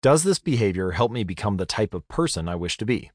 Does 0.00 0.22
this 0.22 0.38
behavior 0.38 0.92
help 0.92 1.10
me 1.10 1.24
become 1.24 1.56
the 1.56 1.66
type 1.66 1.92
of 1.92 2.06
person 2.06 2.48
I 2.48 2.54
wish 2.54 2.76
to 2.76 2.86
be? 2.86 3.10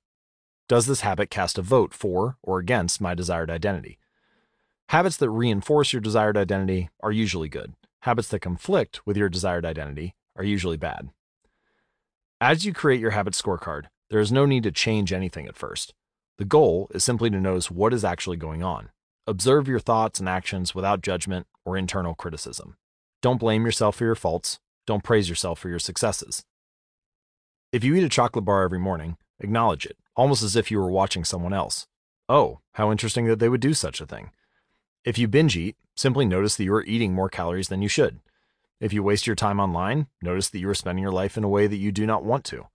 Does 0.67 0.85
this 0.85 0.99
habit 0.99 1.29
cast 1.29 1.57
a 1.57 1.61
vote 1.61 1.93
for 1.93 2.35
or 2.43 2.59
against 2.59 2.99
my 2.99 3.15
desired 3.15 3.49
identity? 3.49 3.99
Habits 4.89 5.15
that 5.17 5.29
reinforce 5.29 5.93
your 5.93 6.01
desired 6.01 6.35
identity 6.35 6.89
are 7.01 7.13
usually 7.13 7.47
good. 7.47 7.73
Habits 8.01 8.27
that 8.27 8.41
conflict 8.41 8.99
with 9.07 9.15
your 9.15 9.29
desired 9.29 9.65
identity 9.65 10.13
are 10.35 10.43
usually 10.43 10.75
bad. 10.75 11.11
As 12.41 12.65
you 12.65 12.73
create 12.73 12.99
your 12.99 13.11
habit 13.11 13.33
scorecard, 13.33 13.85
there 14.09 14.19
is 14.19 14.33
no 14.33 14.45
need 14.45 14.63
to 14.63 14.71
change 14.71 15.13
anything 15.13 15.47
at 15.47 15.55
first. 15.55 15.93
The 16.37 16.43
goal 16.43 16.91
is 16.93 17.01
simply 17.01 17.29
to 17.29 17.39
notice 17.39 17.71
what 17.71 17.93
is 17.93 18.03
actually 18.03 18.35
going 18.35 18.61
on. 18.61 18.89
Observe 19.25 19.69
your 19.69 19.79
thoughts 19.79 20.19
and 20.19 20.27
actions 20.27 20.75
without 20.75 21.01
judgment 21.01 21.47
or 21.63 21.77
internal 21.77 22.13
criticism. 22.13 22.75
Don't 23.21 23.39
blame 23.39 23.63
yourself 23.63 23.95
for 23.95 24.03
your 24.03 24.15
faults. 24.15 24.59
Don't 24.85 25.03
praise 25.03 25.29
yourself 25.29 25.59
for 25.59 25.69
your 25.69 25.79
successes. 25.79 26.43
If 27.73 27.83
you 27.83 27.95
eat 27.95 28.03
a 28.03 28.09
chocolate 28.09 28.45
bar 28.45 28.61
every 28.61 28.77
morning, 28.77 29.17
acknowledge 29.39 29.87
it 29.87 29.97
almost 30.15 30.43
as 30.43 30.55
if 30.55 30.69
you 30.69 30.77
were 30.79 30.91
watching 30.91 31.23
someone 31.23 31.53
else. 31.53 31.87
Oh, 32.29 32.59
how 32.73 32.91
interesting 32.91 33.25
that 33.25 33.39
they 33.39 33.49
would 33.49 33.61
do 33.61 33.73
such 33.73 33.99
a 33.99 34.05
thing. 34.05 34.29
If 35.03 35.17
you 35.17 35.27
binge 35.27 35.57
eat, 35.57 35.75
simply 35.95 36.23
notice 36.23 36.55
that 36.55 36.65
you 36.65 36.73
are 36.75 36.83
eating 36.83 37.15
more 37.15 37.29
calories 37.29 37.69
than 37.69 37.81
you 37.81 37.87
should. 37.87 38.19
If 38.79 38.93
you 38.93 39.01
waste 39.01 39.25
your 39.25 39.35
time 39.35 39.59
online, 39.59 40.05
notice 40.21 40.51
that 40.51 40.59
you 40.59 40.69
are 40.69 40.75
spending 40.75 41.01
your 41.01 41.11
life 41.11 41.35
in 41.35 41.43
a 41.43 41.49
way 41.49 41.65
that 41.65 41.77
you 41.77 41.91
do 41.91 42.05
not 42.05 42.23
want 42.23 42.45
to. 42.45 42.67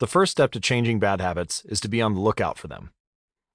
The 0.00 0.08
first 0.08 0.32
step 0.32 0.50
to 0.50 0.60
changing 0.60 0.98
bad 0.98 1.20
habits 1.20 1.64
is 1.66 1.80
to 1.82 1.88
be 1.88 2.02
on 2.02 2.14
the 2.14 2.20
lookout 2.20 2.58
for 2.58 2.66
them. 2.66 2.90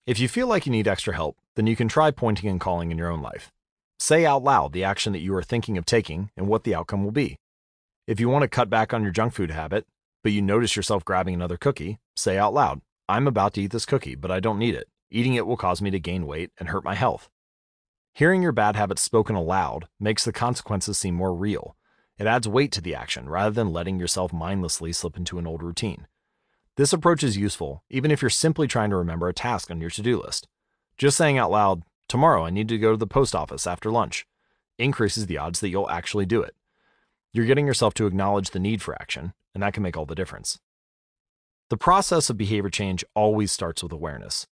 If 0.08 0.18
you 0.18 0.30
feel 0.30 0.48
like 0.48 0.66
you 0.66 0.72
need 0.72 0.88
extra 0.88 1.14
help, 1.14 1.36
then 1.58 1.68
you 1.68 1.76
can 1.76 1.90
try 1.90 2.10
pointing 2.10 2.50
and 2.50 2.62
calling 2.62 2.90
in 2.90 2.98
your 2.98 3.12
own 3.12 3.22
life. 3.22 3.52
Say 4.00 4.26
out 4.26 4.46
loud 4.46 4.72
the 4.72 4.86
action 4.86 5.12
that 5.12 5.20
you 5.20 5.36
are 5.36 5.44
thinking 5.44 5.78
of 5.78 5.86
taking 5.86 6.32
and 6.38 6.48
what 6.48 6.64
the 6.64 6.74
outcome 6.74 7.04
will 7.04 7.12
be. 7.12 7.36
If 8.08 8.22
you 8.22 8.30
want 8.30 8.44
to 8.44 8.48
cut 8.48 8.70
back 8.70 8.94
on 8.94 9.04
your 9.04 9.12
junk 9.12 9.34
food 9.34 9.52
habit, 9.52 9.86
but 10.24 10.32
you 10.32 10.42
notice 10.42 10.76
yourself 10.76 11.06
grabbing 11.06 11.34
another 11.34 11.58
cookie, 11.58 12.00
say 12.16 12.38
out 12.38 12.54
loud, 12.54 12.82
I'm 13.10 13.28
about 13.28 13.54
to 13.56 13.62
eat 13.62 13.72
this 13.72 13.86
cookie, 13.86 14.16
but 14.16 14.32
I 14.32 14.40
don't 14.40 14.60
need 14.60 14.76
it. 14.76 14.88
Eating 15.10 15.34
it 15.34 15.46
will 15.46 15.58
cause 15.58 15.82
me 15.82 15.92
to 15.92 16.00
gain 16.00 16.26
weight 16.26 16.52
and 16.58 16.70
hurt 16.70 16.84
my 16.84 16.96
health. 16.96 17.30
Hearing 18.14 18.42
your 18.42 18.52
bad 18.52 18.76
habits 18.76 19.02
spoken 19.02 19.36
aloud 19.36 19.88
makes 20.00 20.24
the 20.24 20.32
consequences 20.32 20.98
seem 20.98 21.16
more 21.16 21.34
real. 21.34 21.76
It 22.18 22.28
adds 22.28 22.48
weight 22.48 22.72
to 22.74 22.82
the 22.82 22.96
action 22.96 23.30
rather 23.30 23.52
than 23.52 23.74
letting 23.74 24.00
yourself 24.00 24.32
mindlessly 24.32 24.94
slip 24.94 25.18
into 25.18 25.40
an 25.40 25.48
old 25.48 25.64
routine. 25.64 26.08
This 26.78 26.94
approach 26.94 27.24
is 27.24 27.38
useful 27.38 27.84
even 27.90 28.12
if 28.12 28.22
you're 28.22 28.30
simply 28.30 28.68
trying 28.68 28.90
to 28.92 28.96
remember 28.96 29.28
a 29.28 29.34
task 29.34 29.72
on 29.72 29.82
your 29.82 29.90
to 29.90 30.02
do 30.02 30.22
list. 30.22 30.48
Just 30.98 31.18
saying 31.18 31.38
out 31.38 31.52
loud, 31.52 31.84
Tomorrow 32.12 32.44
I 32.44 32.50
need 32.50 32.68
to 32.68 32.78
go 32.78 32.92
to 32.92 32.98
the 32.98 33.08
post 33.08 33.34
office 33.34 33.66
after 33.66 33.90
lunch, 33.90 34.28
increases 34.78 35.28
the 35.28 35.38
odds 35.38 35.62
that 35.62 35.70
you'll 35.70 35.90
actually 35.90 36.26
do 36.26 36.42
it. 36.42 36.54
You're 37.32 37.46
getting 37.46 37.66
yourself 37.66 37.94
to 37.94 38.06
acknowledge 38.06 38.50
the 38.50 38.60
need 38.60 38.82
for 38.82 38.94
action, 39.02 39.32
and 39.54 39.64
that 39.64 39.74
can 39.74 39.84
make 39.84 39.98
all 39.98 40.06
the 40.06 40.16
difference. 40.16 40.60
The 41.70 41.78
process 41.78 42.30
of 42.30 42.38
behavior 42.38 42.70
change 42.70 43.06
always 43.16 43.52
starts 43.52 43.82
with 43.82 43.92
awareness. 43.92 44.48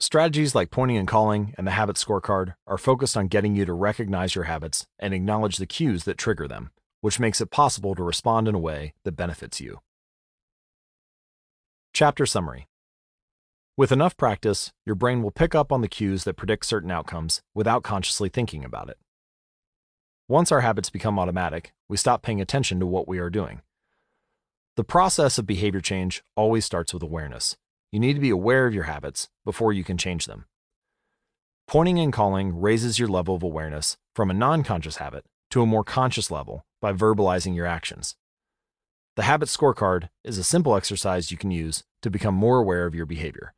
Strategies 0.00 0.54
like 0.54 0.70
pointing 0.70 0.96
and 0.96 1.08
calling 1.08 1.52
and 1.58 1.66
the 1.66 1.72
habit 1.72 1.96
scorecard 1.96 2.54
are 2.68 2.78
focused 2.78 3.16
on 3.16 3.26
getting 3.26 3.56
you 3.56 3.64
to 3.64 3.72
recognize 3.72 4.36
your 4.36 4.44
habits 4.44 4.86
and 5.00 5.12
acknowledge 5.12 5.56
the 5.56 5.66
cues 5.66 6.04
that 6.04 6.16
trigger 6.16 6.46
them, 6.46 6.70
which 7.00 7.18
makes 7.18 7.40
it 7.40 7.50
possible 7.50 7.96
to 7.96 8.04
respond 8.04 8.46
in 8.46 8.54
a 8.54 8.60
way 8.60 8.94
that 9.02 9.16
benefits 9.16 9.60
you. 9.60 9.80
Chapter 11.92 12.26
Summary 12.26 12.68
With 13.76 13.90
enough 13.90 14.16
practice, 14.16 14.70
your 14.86 14.94
brain 14.94 15.20
will 15.20 15.32
pick 15.32 15.56
up 15.56 15.72
on 15.72 15.80
the 15.80 15.88
cues 15.88 16.22
that 16.22 16.36
predict 16.36 16.64
certain 16.66 16.92
outcomes 16.92 17.42
without 17.52 17.82
consciously 17.82 18.28
thinking 18.28 18.64
about 18.64 18.88
it. 18.88 18.98
Once 20.28 20.52
our 20.52 20.60
habits 20.60 20.90
become 20.90 21.18
automatic, 21.18 21.72
we 21.88 21.96
stop 21.96 22.22
paying 22.22 22.40
attention 22.40 22.78
to 22.78 22.86
what 22.86 23.08
we 23.08 23.18
are 23.18 23.30
doing. 23.30 23.62
The 24.78 24.84
process 24.84 25.38
of 25.38 25.44
behavior 25.44 25.80
change 25.80 26.22
always 26.36 26.64
starts 26.64 26.94
with 26.94 27.02
awareness. 27.02 27.56
You 27.90 27.98
need 27.98 28.12
to 28.12 28.20
be 28.20 28.30
aware 28.30 28.64
of 28.64 28.72
your 28.72 28.84
habits 28.84 29.28
before 29.44 29.72
you 29.72 29.82
can 29.82 29.98
change 29.98 30.26
them. 30.26 30.44
Pointing 31.66 31.98
and 31.98 32.12
calling 32.12 32.60
raises 32.60 32.96
your 32.96 33.08
level 33.08 33.34
of 33.34 33.42
awareness 33.42 33.96
from 34.14 34.30
a 34.30 34.34
non 34.34 34.62
conscious 34.62 34.98
habit 34.98 35.24
to 35.50 35.62
a 35.62 35.66
more 35.66 35.82
conscious 35.82 36.30
level 36.30 36.64
by 36.80 36.92
verbalizing 36.92 37.56
your 37.56 37.66
actions. 37.66 38.14
The 39.16 39.24
habit 39.24 39.48
scorecard 39.48 40.10
is 40.22 40.38
a 40.38 40.44
simple 40.44 40.76
exercise 40.76 41.32
you 41.32 41.36
can 41.36 41.50
use 41.50 41.82
to 42.02 42.08
become 42.08 42.36
more 42.36 42.60
aware 42.60 42.86
of 42.86 42.94
your 42.94 43.04
behavior. 43.04 43.54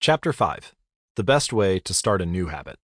Chapter 0.00 0.32
5 0.32 0.74
The 1.14 1.22
Best 1.22 1.52
Way 1.52 1.78
to 1.78 1.94
Start 1.94 2.20
a 2.20 2.26
New 2.26 2.48
Habit. 2.48 2.80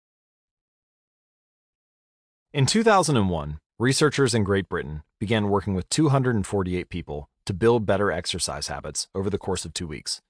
In 2.53 2.67
2001, 2.67 3.57
researchers 3.83 4.33
in 4.33 4.45
Great 4.45 4.69
Britain 4.69 5.03
began 5.19 5.49
working 5.49 5.73
with 5.73 5.89
248 5.89 6.87
people 6.87 7.29
to 7.45 7.53
build 7.53 7.85
better 7.85 8.13
exercise 8.13 8.67
habits 8.67 9.09
over 9.13 9.29
the 9.29 9.37
course 9.37 9.65
of 9.65 9.73
two 9.73 9.85
weeks. 9.85 10.21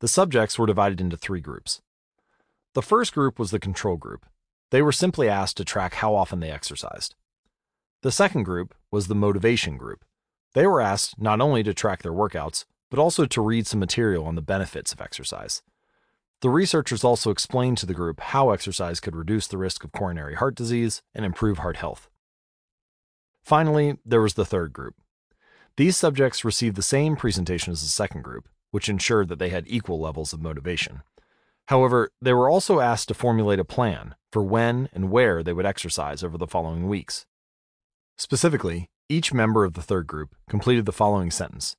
The 0.00 0.08
subjects 0.08 0.58
were 0.58 0.66
divided 0.66 0.98
into 0.98 1.18
three 1.18 1.42
groups. 1.42 1.82
The 2.72 2.80
first 2.80 3.12
group 3.12 3.38
was 3.38 3.50
the 3.50 3.58
control 3.58 3.98
group. 3.98 4.24
They 4.70 4.80
were 4.80 4.90
simply 4.90 5.28
asked 5.28 5.58
to 5.58 5.66
track 5.66 5.96
how 5.96 6.14
often 6.14 6.40
they 6.40 6.50
exercised. 6.50 7.14
The 8.00 8.10
second 8.10 8.44
group 8.44 8.74
was 8.90 9.08
the 9.08 9.14
motivation 9.14 9.76
group. 9.76 10.02
They 10.54 10.66
were 10.66 10.80
asked 10.80 11.20
not 11.20 11.42
only 11.42 11.62
to 11.64 11.74
track 11.74 12.02
their 12.02 12.12
workouts, 12.12 12.64
but 12.90 12.98
also 12.98 13.26
to 13.26 13.42
read 13.42 13.66
some 13.66 13.80
material 13.80 14.24
on 14.24 14.34
the 14.34 14.40
benefits 14.40 14.94
of 14.94 15.02
exercise. 15.02 15.62
The 16.40 16.48
researchers 16.48 17.04
also 17.04 17.30
explained 17.30 17.76
to 17.78 17.86
the 17.86 17.92
group 17.92 18.18
how 18.20 18.48
exercise 18.48 18.98
could 18.98 19.14
reduce 19.14 19.46
the 19.46 19.58
risk 19.58 19.84
of 19.84 19.92
coronary 19.92 20.36
heart 20.36 20.54
disease 20.54 21.02
and 21.14 21.26
improve 21.26 21.58
heart 21.58 21.76
health. 21.76 22.08
Finally, 23.48 23.96
there 24.04 24.20
was 24.20 24.34
the 24.34 24.44
third 24.44 24.74
group. 24.74 24.94
These 25.78 25.96
subjects 25.96 26.44
received 26.44 26.76
the 26.76 26.82
same 26.82 27.16
presentation 27.16 27.72
as 27.72 27.80
the 27.80 27.88
second 27.88 28.20
group, 28.20 28.46
which 28.72 28.90
ensured 28.90 29.28
that 29.28 29.38
they 29.38 29.48
had 29.48 29.64
equal 29.66 29.98
levels 29.98 30.34
of 30.34 30.42
motivation. 30.42 31.00
However, 31.68 32.10
they 32.20 32.34
were 32.34 32.50
also 32.50 32.80
asked 32.80 33.08
to 33.08 33.14
formulate 33.14 33.58
a 33.58 33.64
plan 33.64 34.16
for 34.30 34.42
when 34.42 34.90
and 34.92 35.10
where 35.10 35.42
they 35.42 35.54
would 35.54 35.64
exercise 35.64 36.22
over 36.22 36.36
the 36.36 36.46
following 36.46 36.88
weeks. 36.88 37.24
Specifically, 38.18 38.90
each 39.08 39.32
member 39.32 39.64
of 39.64 39.72
the 39.72 39.80
third 39.80 40.06
group 40.06 40.34
completed 40.50 40.84
the 40.84 40.92
following 40.92 41.30
sentence 41.30 41.74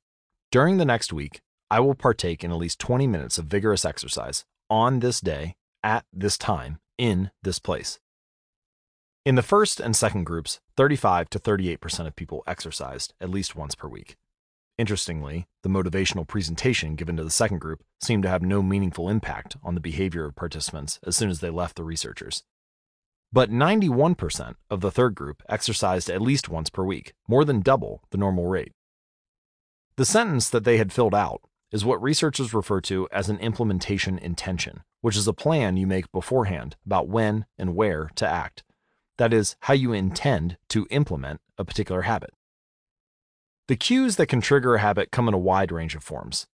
During 0.50 0.78
the 0.78 0.84
next 0.84 1.12
week, 1.12 1.40
I 1.70 1.78
will 1.78 1.94
partake 1.94 2.42
in 2.42 2.50
at 2.50 2.58
least 2.58 2.80
20 2.80 3.06
minutes 3.06 3.38
of 3.38 3.44
vigorous 3.44 3.84
exercise 3.84 4.44
on 4.68 4.98
this 4.98 5.20
day, 5.20 5.54
at 5.84 6.04
this 6.12 6.36
time, 6.36 6.80
in 6.98 7.30
this 7.44 7.60
place. 7.60 8.00
In 9.22 9.34
the 9.34 9.42
first 9.42 9.80
and 9.80 9.94
second 9.94 10.24
groups, 10.24 10.60
35 10.78 11.28
to 11.28 11.38
38% 11.38 12.06
of 12.06 12.16
people 12.16 12.42
exercised 12.46 13.12
at 13.20 13.28
least 13.28 13.54
once 13.54 13.74
per 13.74 13.86
week. 13.86 14.16
Interestingly, 14.78 15.46
the 15.62 15.68
motivational 15.68 16.26
presentation 16.26 16.94
given 16.94 17.18
to 17.18 17.24
the 17.24 17.30
second 17.30 17.58
group 17.58 17.82
seemed 18.00 18.22
to 18.22 18.30
have 18.30 18.40
no 18.40 18.62
meaningful 18.62 19.10
impact 19.10 19.58
on 19.62 19.74
the 19.74 19.80
behavior 19.80 20.24
of 20.24 20.36
participants 20.36 20.98
as 21.06 21.16
soon 21.16 21.28
as 21.28 21.40
they 21.40 21.50
left 21.50 21.76
the 21.76 21.84
researchers. 21.84 22.44
But 23.30 23.50
91% 23.50 24.54
of 24.70 24.80
the 24.80 24.90
third 24.90 25.14
group 25.16 25.42
exercised 25.50 26.08
at 26.08 26.22
least 26.22 26.48
once 26.48 26.70
per 26.70 26.82
week, 26.82 27.12
more 27.28 27.44
than 27.44 27.60
double 27.60 28.02
the 28.12 28.18
normal 28.18 28.46
rate. 28.46 28.72
The 29.96 30.06
sentence 30.06 30.48
that 30.48 30.64
they 30.64 30.78
had 30.78 30.94
filled 30.94 31.14
out 31.14 31.42
is 31.70 31.84
what 31.84 32.02
researchers 32.02 32.54
refer 32.54 32.80
to 32.80 33.06
as 33.12 33.28
an 33.28 33.38
implementation 33.40 34.18
intention, 34.18 34.80
which 35.02 35.16
is 35.16 35.28
a 35.28 35.34
plan 35.34 35.76
you 35.76 35.86
make 35.86 36.10
beforehand 36.10 36.76
about 36.86 37.06
when 37.06 37.44
and 37.58 37.76
where 37.76 38.10
to 38.14 38.26
act. 38.26 38.64
That 39.20 39.34
is, 39.34 39.54
how 39.60 39.74
you 39.74 39.92
intend 39.92 40.56
to 40.70 40.86
implement 40.88 41.42
a 41.58 41.64
particular 41.66 42.00
habit. 42.02 42.30
The 43.68 43.76
cues 43.76 44.16
that 44.16 44.28
can 44.28 44.40
trigger 44.40 44.76
a 44.76 44.80
habit 44.80 45.10
come 45.10 45.28
in 45.28 45.34
a 45.34 45.38
wide 45.38 45.70
range 45.70 45.94
of 45.94 46.02
forms. 46.02 46.46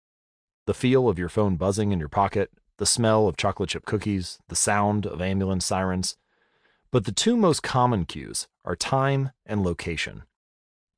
The 0.65 0.73
feel 0.73 1.11
of 1.11 1.19
your 1.19 1.29
phone 1.29 1.57
buzzing 1.57 1.93
in 1.93 1.99
your 1.99 2.09
pocket, 2.09 2.51
the 2.79 2.87
smell 2.87 3.29
of 3.29 3.37
chocolate 3.37 3.69
chip 3.69 3.85
cookies, 3.85 4.39
the 4.49 4.57
sound 4.57 5.05
of 5.05 5.21
ambulance 5.21 5.67
sirens. 5.67 6.17
But 6.91 7.05
the 7.05 7.13
two 7.13 7.37
most 7.37 7.63
common 7.63 8.07
cues 8.07 8.49
are 8.65 8.77
time 8.77 9.33
and 9.45 9.63
location. 9.63 10.23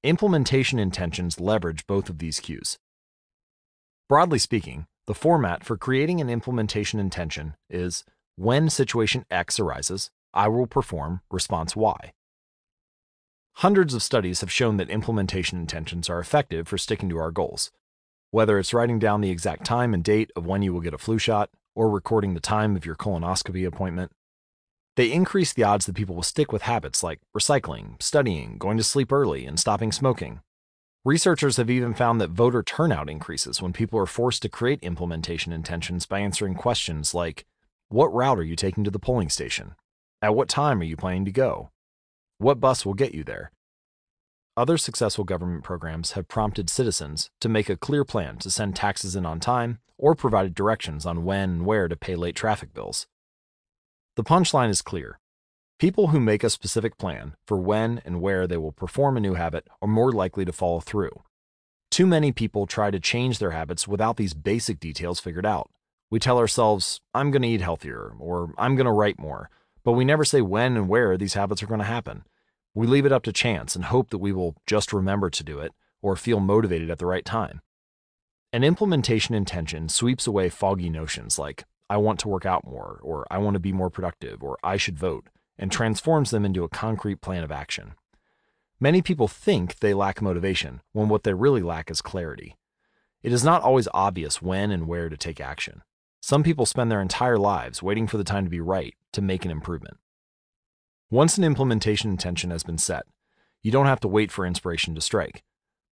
Implementation 0.04 0.78
intentions 0.78 1.40
leverage 1.40 1.84
both 1.88 2.08
of 2.08 2.18
these 2.18 2.38
cues. 2.38 2.78
Broadly 4.08 4.38
speaking, 4.38 4.86
the 5.08 5.14
format 5.14 5.64
for 5.64 5.76
creating 5.76 6.20
an 6.20 6.30
implementation 6.30 7.00
intention 7.00 7.56
is 7.68 8.04
when 8.36 8.70
situation 8.70 9.26
X 9.32 9.58
arises, 9.58 10.12
I 10.36 10.48
will 10.48 10.66
perform 10.66 11.22
response 11.30 11.74
Y. 11.74 12.12
Hundreds 13.54 13.94
of 13.94 14.02
studies 14.02 14.42
have 14.42 14.52
shown 14.52 14.76
that 14.76 14.90
implementation 14.90 15.58
intentions 15.58 16.10
are 16.10 16.20
effective 16.20 16.68
for 16.68 16.76
sticking 16.76 17.08
to 17.08 17.16
our 17.16 17.30
goals. 17.30 17.72
Whether 18.32 18.58
it's 18.58 18.74
writing 18.74 18.98
down 18.98 19.22
the 19.22 19.30
exact 19.30 19.64
time 19.64 19.94
and 19.94 20.04
date 20.04 20.30
of 20.36 20.44
when 20.44 20.60
you 20.60 20.74
will 20.74 20.82
get 20.82 20.92
a 20.92 20.98
flu 20.98 21.18
shot, 21.18 21.48
or 21.74 21.88
recording 21.88 22.34
the 22.34 22.40
time 22.40 22.76
of 22.76 22.84
your 22.84 22.94
colonoscopy 22.94 23.66
appointment, 23.66 24.12
they 24.96 25.10
increase 25.10 25.54
the 25.54 25.64
odds 25.64 25.86
that 25.86 25.94
people 25.94 26.14
will 26.14 26.22
stick 26.22 26.52
with 26.52 26.62
habits 26.62 27.02
like 27.02 27.20
recycling, 27.34 28.00
studying, 28.02 28.58
going 28.58 28.76
to 28.76 28.84
sleep 28.84 29.10
early, 29.10 29.46
and 29.46 29.58
stopping 29.58 29.90
smoking. 29.90 30.40
Researchers 31.02 31.56
have 31.56 31.70
even 31.70 31.94
found 31.94 32.20
that 32.20 32.30
voter 32.30 32.62
turnout 32.62 33.08
increases 33.08 33.62
when 33.62 33.72
people 33.72 33.98
are 33.98 34.06
forced 34.06 34.42
to 34.42 34.50
create 34.50 34.80
implementation 34.82 35.50
intentions 35.50 36.04
by 36.04 36.20
answering 36.20 36.54
questions 36.54 37.14
like 37.14 37.46
What 37.88 38.12
route 38.12 38.38
are 38.38 38.42
you 38.42 38.56
taking 38.56 38.84
to 38.84 38.90
the 38.90 38.98
polling 38.98 39.30
station? 39.30 39.76
At 40.22 40.34
what 40.34 40.48
time 40.48 40.80
are 40.80 40.84
you 40.84 40.96
planning 40.96 41.26
to 41.26 41.30
go? 41.30 41.70
What 42.38 42.58
bus 42.58 42.86
will 42.86 42.94
get 42.94 43.14
you 43.14 43.22
there? 43.22 43.52
Other 44.56 44.78
successful 44.78 45.24
government 45.24 45.62
programs 45.62 46.12
have 46.12 46.26
prompted 46.26 46.70
citizens 46.70 47.28
to 47.42 47.50
make 47.50 47.68
a 47.68 47.76
clear 47.76 48.02
plan 48.02 48.38
to 48.38 48.50
send 48.50 48.74
taxes 48.74 49.14
in 49.14 49.26
on 49.26 49.40
time 49.40 49.78
or 49.98 50.14
provided 50.14 50.54
directions 50.54 51.04
on 51.04 51.24
when 51.24 51.50
and 51.50 51.66
where 51.66 51.86
to 51.86 51.96
pay 51.96 52.16
late 52.16 52.34
traffic 52.34 52.72
bills. 52.72 53.06
The 54.16 54.24
punchline 54.24 54.70
is 54.70 54.80
clear. 54.80 55.18
People 55.78 56.08
who 56.08 56.18
make 56.18 56.42
a 56.42 56.48
specific 56.48 56.96
plan 56.96 57.34
for 57.46 57.58
when 57.58 58.00
and 58.06 58.22
where 58.22 58.46
they 58.46 58.56
will 58.56 58.72
perform 58.72 59.18
a 59.18 59.20
new 59.20 59.34
habit 59.34 59.68
are 59.82 59.88
more 59.88 60.12
likely 60.12 60.46
to 60.46 60.52
follow 60.52 60.80
through. 60.80 61.22
Too 61.90 62.06
many 62.06 62.32
people 62.32 62.66
try 62.66 62.90
to 62.90 62.98
change 62.98 63.38
their 63.38 63.50
habits 63.50 63.86
without 63.86 64.16
these 64.16 64.32
basic 64.32 64.80
details 64.80 65.20
figured 65.20 65.44
out. 65.44 65.70
We 66.10 66.18
tell 66.18 66.38
ourselves, 66.38 67.02
I'm 67.12 67.30
going 67.30 67.42
to 67.42 67.48
eat 67.48 67.60
healthier, 67.60 68.14
or 68.18 68.54
I'm 68.56 68.76
going 68.76 68.86
to 68.86 68.92
write 68.92 69.18
more, 69.18 69.50
but 69.86 69.92
we 69.92 70.04
never 70.04 70.24
say 70.24 70.40
when 70.40 70.76
and 70.76 70.88
where 70.88 71.16
these 71.16 71.34
habits 71.34 71.62
are 71.62 71.68
going 71.68 71.78
to 71.78 71.86
happen. 71.86 72.24
We 72.74 72.88
leave 72.88 73.06
it 73.06 73.12
up 73.12 73.22
to 73.22 73.32
chance 73.32 73.76
and 73.76 73.84
hope 73.84 74.10
that 74.10 74.18
we 74.18 74.32
will 74.32 74.56
just 74.66 74.92
remember 74.92 75.30
to 75.30 75.44
do 75.44 75.60
it 75.60 75.70
or 76.02 76.16
feel 76.16 76.40
motivated 76.40 76.90
at 76.90 76.98
the 76.98 77.06
right 77.06 77.24
time. 77.24 77.60
An 78.52 78.64
implementation 78.64 79.36
intention 79.36 79.88
sweeps 79.88 80.26
away 80.26 80.48
foggy 80.48 80.90
notions 80.90 81.38
like, 81.38 81.66
I 81.88 81.98
want 81.98 82.18
to 82.20 82.28
work 82.28 82.44
out 82.44 82.66
more, 82.66 82.98
or 83.04 83.28
I 83.30 83.38
want 83.38 83.54
to 83.54 83.60
be 83.60 83.72
more 83.72 83.88
productive, 83.88 84.42
or 84.42 84.58
I 84.60 84.76
should 84.76 84.98
vote, 84.98 85.28
and 85.56 85.70
transforms 85.70 86.32
them 86.32 86.44
into 86.44 86.64
a 86.64 86.68
concrete 86.68 87.20
plan 87.20 87.44
of 87.44 87.52
action. 87.52 87.94
Many 88.80 89.02
people 89.02 89.28
think 89.28 89.78
they 89.78 89.94
lack 89.94 90.20
motivation 90.20 90.80
when 90.94 91.08
what 91.08 91.22
they 91.22 91.32
really 91.32 91.62
lack 91.62 91.92
is 91.92 92.02
clarity. 92.02 92.56
It 93.22 93.32
is 93.32 93.44
not 93.44 93.62
always 93.62 93.86
obvious 93.94 94.42
when 94.42 94.72
and 94.72 94.88
where 94.88 95.08
to 95.08 95.16
take 95.16 95.40
action. 95.40 95.82
Some 96.20 96.42
people 96.42 96.66
spend 96.66 96.90
their 96.90 97.00
entire 97.00 97.38
lives 97.38 97.84
waiting 97.84 98.08
for 98.08 98.16
the 98.16 98.24
time 98.24 98.42
to 98.42 98.50
be 98.50 98.58
right 98.58 98.96
to 99.16 99.22
make 99.22 99.44
an 99.44 99.50
improvement. 99.50 99.96
Once 101.10 101.38
an 101.38 101.44
implementation 101.44 102.10
intention 102.10 102.50
has 102.50 102.62
been 102.62 102.78
set, 102.78 103.04
you 103.62 103.72
don't 103.72 103.86
have 103.86 104.00
to 104.00 104.08
wait 104.08 104.30
for 104.30 104.46
inspiration 104.46 104.94
to 104.94 105.00
strike. 105.00 105.42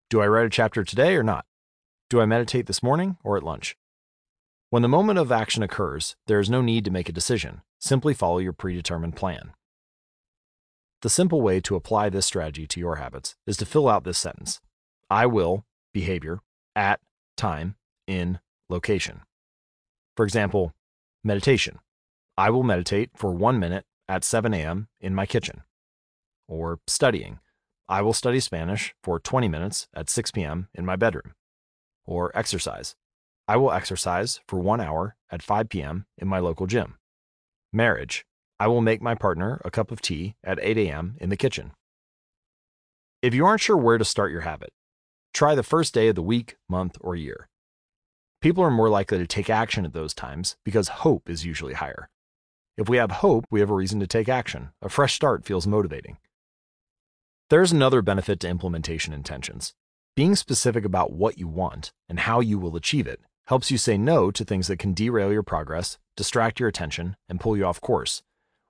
Do 0.09 0.21
I 0.21 0.27
write 0.27 0.45
a 0.45 0.49
chapter 0.49 0.83
today 0.83 1.15
or 1.15 1.23
not? 1.23 1.45
Do 2.09 2.19
I 2.19 2.25
meditate 2.25 2.67
this 2.67 2.83
morning 2.83 3.17
or 3.23 3.37
at 3.37 3.43
lunch? 3.43 3.75
When 4.69 4.81
the 4.81 4.89
moment 4.89 5.19
of 5.19 5.31
action 5.31 5.63
occurs, 5.63 6.15
there 6.27 6.39
is 6.39 6.49
no 6.49 6.61
need 6.61 6.83
to 6.85 6.91
make 6.91 7.07
a 7.07 7.13
decision. 7.13 7.61
Simply 7.79 8.13
follow 8.13 8.39
your 8.39 8.53
predetermined 8.53 9.15
plan. 9.15 9.53
The 11.01 11.09
simple 11.09 11.41
way 11.41 11.61
to 11.61 11.75
apply 11.75 12.09
this 12.09 12.25
strategy 12.25 12.67
to 12.67 12.79
your 12.79 12.97
habits 12.97 13.35
is 13.47 13.57
to 13.57 13.65
fill 13.65 13.87
out 13.87 14.03
this 14.03 14.17
sentence 14.17 14.59
I 15.09 15.25
will, 15.27 15.65
behavior, 15.93 16.39
at, 16.75 16.99
time, 17.37 17.75
in, 18.05 18.39
location. 18.69 19.21
For 20.17 20.25
example, 20.25 20.73
meditation. 21.23 21.79
I 22.37 22.49
will 22.49 22.63
meditate 22.63 23.11
for 23.15 23.31
one 23.31 23.59
minute 23.59 23.85
at 24.07 24.23
7 24.23 24.53
a.m. 24.53 24.87
in 24.99 25.13
my 25.13 25.25
kitchen. 25.27 25.61
Or 26.47 26.79
studying. 26.87 27.39
I 27.87 28.01
will 28.01 28.13
study 28.13 28.39
Spanish 28.39 28.95
for 29.03 29.19
20 29.19 29.47
minutes 29.47 29.87
at 29.93 30.09
6 30.09 30.31
p.m. 30.31 30.67
in 30.73 30.85
my 30.85 30.95
bedroom. 30.95 31.35
Or 32.05 32.35
exercise. 32.35 32.95
I 33.47 33.57
will 33.57 33.71
exercise 33.71 34.39
for 34.47 34.59
one 34.59 34.81
hour 34.81 35.15
at 35.29 35.43
5 35.43 35.69
p.m. 35.69 36.05
in 36.17 36.27
my 36.27 36.39
local 36.39 36.65
gym. 36.65 36.95
Marriage. 37.71 38.25
I 38.59 38.67
will 38.67 38.81
make 38.81 39.01
my 39.01 39.13
partner 39.13 39.61
a 39.63 39.71
cup 39.71 39.91
of 39.91 40.01
tea 40.01 40.35
at 40.43 40.59
8 40.61 40.77
a.m. 40.77 41.17
in 41.19 41.29
the 41.29 41.37
kitchen. 41.37 41.73
If 43.21 43.35
you 43.35 43.45
aren't 43.45 43.61
sure 43.61 43.77
where 43.77 43.97
to 43.97 44.05
start 44.05 44.31
your 44.31 44.41
habit, 44.41 44.71
try 45.33 45.53
the 45.53 45.63
first 45.63 45.93
day 45.93 46.07
of 46.07 46.15
the 46.15 46.23
week, 46.23 46.55
month, 46.67 46.97
or 46.99 47.15
year. 47.15 47.47
People 48.41 48.63
are 48.63 48.71
more 48.71 48.89
likely 48.89 49.19
to 49.19 49.27
take 49.27 49.49
action 49.49 49.85
at 49.85 49.93
those 49.93 50.13
times 50.13 50.57
because 50.65 50.87
hope 50.87 51.29
is 51.29 51.45
usually 51.45 51.73
higher. 51.73 52.09
If 52.75 52.89
we 52.89 52.97
have 52.97 53.11
hope, 53.11 53.45
we 53.51 53.59
have 53.59 53.69
a 53.69 53.75
reason 53.75 53.99
to 53.99 54.07
take 54.07 54.27
action. 54.27 54.69
A 54.81 54.89
fresh 54.89 55.13
start 55.13 55.45
feels 55.45 55.67
motivating. 55.67 56.17
There's 57.49 57.71
another 57.71 58.01
benefit 58.01 58.39
to 58.39 58.47
implementation 58.49 59.13
intentions. 59.13 59.75
Being 60.15 60.35
specific 60.35 60.83
about 60.83 61.11
what 61.11 61.37
you 61.37 61.47
want 61.47 61.91
and 62.09 62.21
how 62.21 62.39
you 62.39 62.57
will 62.57 62.75
achieve 62.75 63.05
it 63.05 63.19
helps 63.47 63.69
you 63.69 63.77
say 63.77 63.97
no 63.97 64.31
to 64.31 64.43
things 64.43 64.67
that 64.67 64.79
can 64.79 64.93
derail 64.93 65.31
your 65.31 65.43
progress, 65.43 65.99
distract 66.15 66.59
your 66.59 66.69
attention, 66.69 67.15
and 67.29 67.39
pull 67.39 67.55
you 67.55 67.65
off 67.65 67.79
course. 67.79 68.23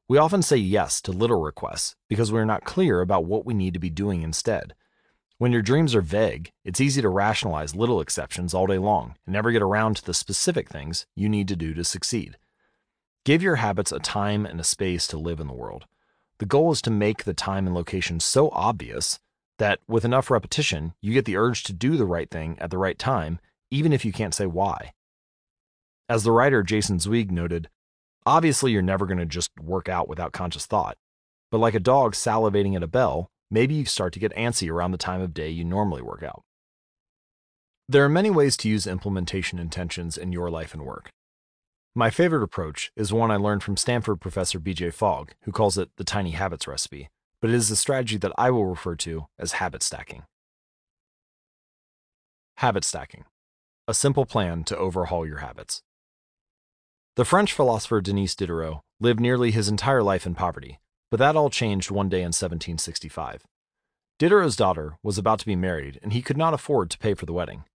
We 0.10 0.18
often 0.18 0.42
say 0.42 0.58
yes 0.58 1.00
to 1.04 1.12
little 1.12 1.42
requests 1.42 1.96
because 2.10 2.32
we're 2.32 2.44
not 2.44 2.66
clear 2.66 3.00
about 3.00 3.26
what 3.26 3.46
we 3.46 3.54
need 3.54 3.74
to 3.74 3.80
be 3.80 3.90
doing 3.90 4.22
instead. 4.22 4.74
When 5.38 5.54
your 5.54 5.62
dreams 5.62 5.96
are 5.96 6.02
vague, 6.02 6.52
it's 6.66 6.82
easy 6.82 7.02
to 7.02 7.10
rationalize 7.10 7.76
little 7.76 8.02
exceptions 8.02 8.54
all 8.54 8.68
day 8.68 8.80
long 8.80 9.16
and 9.26 9.32
never 9.32 9.52
get 9.52 9.62
around 9.62 9.96
to 9.98 10.06
the 10.06 10.14
specific 10.14 10.68
things 10.68 11.06
you 11.16 11.30
need 11.30 11.48
to 11.48 11.56
do 11.56 11.74
to 11.74 11.86
succeed. 11.86 12.38
Give 13.26 13.42
your 13.42 13.56
habits 13.56 13.92
a 13.92 14.00
time 14.00 14.46
and 14.46 14.60
a 14.60 14.64
space 14.64 15.08
to 15.08 15.18
live 15.18 15.40
in 15.40 15.48
the 15.48 15.54
world. 15.54 15.86
The 16.40 16.46
goal 16.46 16.72
is 16.72 16.82
to 16.84 16.92
make 16.92 17.24
the 17.24 17.34
time 17.34 17.66
and 17.68 17.76
location 17.76 18.20
so 18.20 18.50
obvious 18.52 19.20
that 19.60 19.80
with 19.88 20.04
enough 20.04 20.30
repetition, 20.30 20.94
you 21.02 21.14
get 21.14 21.26
the 21.26 21.38
urge 21.38 21.64
to 21.64 21.74
do 21.74 21.96
the 21.96 22.06
right 22.06 22.30
thing 22.30 22.58
at 22.60 22.70
the 22.70 22.78
right 22.78 23.00
time, 23.00 23.40
even 23.72 23.94
if 23.94 24.04
you 24.04 24.12
can't 24.12 24.34
say 24.34 24.46
why. 24.46 24.94
As 26.10 26.24
the 26.24 26.32
writer 26.32 26.64
Jason 26.64 27.00
Zweig 27.00 27.32
noted, 27.32 27.70
Obviously, 28.26 28.72
you're 28.72 28.82
never 28.82 29.06
going 29.06 29.18
to 29.18 29.26
just 29.26 29.52
work 29.60 29.90
out 29.90 30.08
without 30.08 30.32
conscious 30.32 30.66
thought. 30.66 30.98
But 31.52 31.58
like 31.60 31.74
a 31.74 31.80
dog 31.80 32.14
salivating 32.14 32.76
at 32.76 32.84
a 32.84 32.88
bell, 32.88 33.30
maybe 33.52 33.76
you 33.76 33.86
start 33.86 34.14
to 34.14 34.20
get 34.20 34.36
antsy 34.36 34.70
around 34.70 34.92
the 34.92 34.98
time 34.98 35.22
of 35.22 35.34
day 35.34 35.50
you 35.50 35.64
normally 35.64 36.02
work 36.02 36.24
out. 36.24 36.44
There 37.90 38.04
are 38.06 38.10
many 38.10 38.30
ways 38.30 38.56
to 38.58 38.70
use 38.70 38.88
implementation 38.88 39.60
intentions 39.60 40.18
in 40.18 40.32
your 40.32 40.50
life 40.50 40.74
and 40.74 40.84
work. 40.84 41.10
My 41.96 42.10
favorite 42.10 42.42
approach 42.42 42.92
is 42.96 43.14
one 43.14 43.30
I 43.30 43.36
learned 43.36 43.62
from 43.62 43.78
Stanford 43.78 44.20
professor 44.20 44.60
BJ 44.60 44.92
Fogg, 44.92 45.34
who 45.44 45.52
calls 45.52 45.78
it 45.78 45.90
the 45.98 46.04
tiny 46.04 46.32
habits 46.32 46.68
recipe, 46.68 47.10
but 47.40 47.52
it 47.52 47.56
is 47.56 47.70
a 47.70 47.76
strategy 47.76 48.18
that 48.18 48.32
I 48.36 48.50
will 48.50 48.66
refer 48.66 48.96
to 48.96 49.28
as 49.38 49.54
habit 49.54 49.84
stacking. 49.84 50.24
Habit 52.58 52.84
stacking 52.84 53.26
a 53.88 53.94
simple 53.94 54.26
plan 54.26 54.64
to 54.64 54.78
overhaul 54.78 55.26
your 55.26 55.40
habits. 55.40 55.84
The 57.16 57.26
French 57.26 57.52
philosopher 57.52 58.00
Denis 58.00 58.34
Diderot 58.34 58.80
lived 59.00 59.20
nearly 59.20 59.52
his 59.52 59.68
entire 59.68 60.02
life 60.02 60.26
in 60.26 60.36
poverty, 60.36 60.80
but 61.12 61.18
that 61.18 61.36
all 61.36 61.50
changed 61.50 61.92
one 61.92 62.08
day 62.08 62.20
in 62.20 62.32
1765. 62.32 63.44
Diderot's 64.18 64.56
daughter 64.56 64.98
was 65.04 65.18
about 65.18 65.40
to 65.40 65.46
be 65.46 65.58
married, 65.58 66.00
and 66.02 66.14
he 66.14 66.22
could 66.22 66.38
not 66.38 66.54
afford 66.54 66.90
to 66.92 66.98
pay 66.98 67.14
for 67.14 67.26
the 67.26 67.34
wedding. 67.34 67.66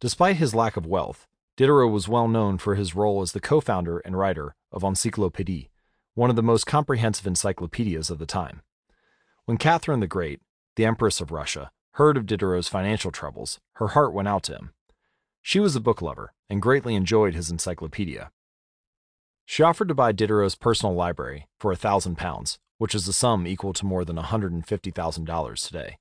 Despite 0.00 0.36
his 0.36 0.54
lack 0.54 0.76
of 0.76 0.86
wealth, 0.86 1.26
Diderot 1.58 1.90
was 1.90 2.06
well 2.06 2.28
known 2.28 2.56
for 2.56 2.76
his 2.76 2.94
role 2.94 3.20
as 3.20 3.32
the 3.32 3.40
co 3.40 3.60
founder 3.60 3.98
and 3.98 4.16
writer 4.16 4.54
of 4.70 4.82
Encyclopédie, 4.82 5.70
one 6.14 6.30
of 6.30 6.36
the 6.36 6.42
most 6.42 6.66
comprehensive 6.66 7.26
encyclopedias 7.26 8.10
of 8.10 8.20
the 8.20 8.26
time. 8.26 8.62
When 9.44 9.56
Catherine 9.56 9.98
the 9.98 10.06
Great, 10.06 10.40
the 10.76 10.84
Empress 10.84 11.20
of 11.20 11.32
Russia, 11.32 11.72
heard 11.94 12.16
of 12.16 12.26
Diderot's 12.26 12.68
financial 12.68 13.10
troubles, 13.10 13.58
her 13.72 13.88
heart 13.88 14.12
went 14.12 14.28
out 14.28 14.44
to 14.44 14.52
him. 14.52 14.72
She 15.42 15.58
was 15.58 15.74
a 15.74 15.80
book 15.80 16.00
lover 16.00 16.32
and 16.48 16.62
greatly 16.62 16.94
enjoyed 16.94 17.34
his 17.34 17.50
encyclopedia. 17.50 18.30
She 19.44 19.64
offered 19.64 19.88
to 19.88 19.96
buy 19.96 20.12
Diderot's 20.12 20.54
personal 20.54 20.94
library 20.94 21.48
for 21.58 21.72
a 21.72 21.76
thousand 21.76 22.18
pounds, 22.18 22.60
which 22.76 22.94
is 22.94 23.08
a 23.08 23.12
sum 23.12 23.48
equal 23.48 23.72
to 23.72 23.84
more 23.84 24.04
than 24.04 24.14
$150,000 24.14 25.66
today. 25.66 25.98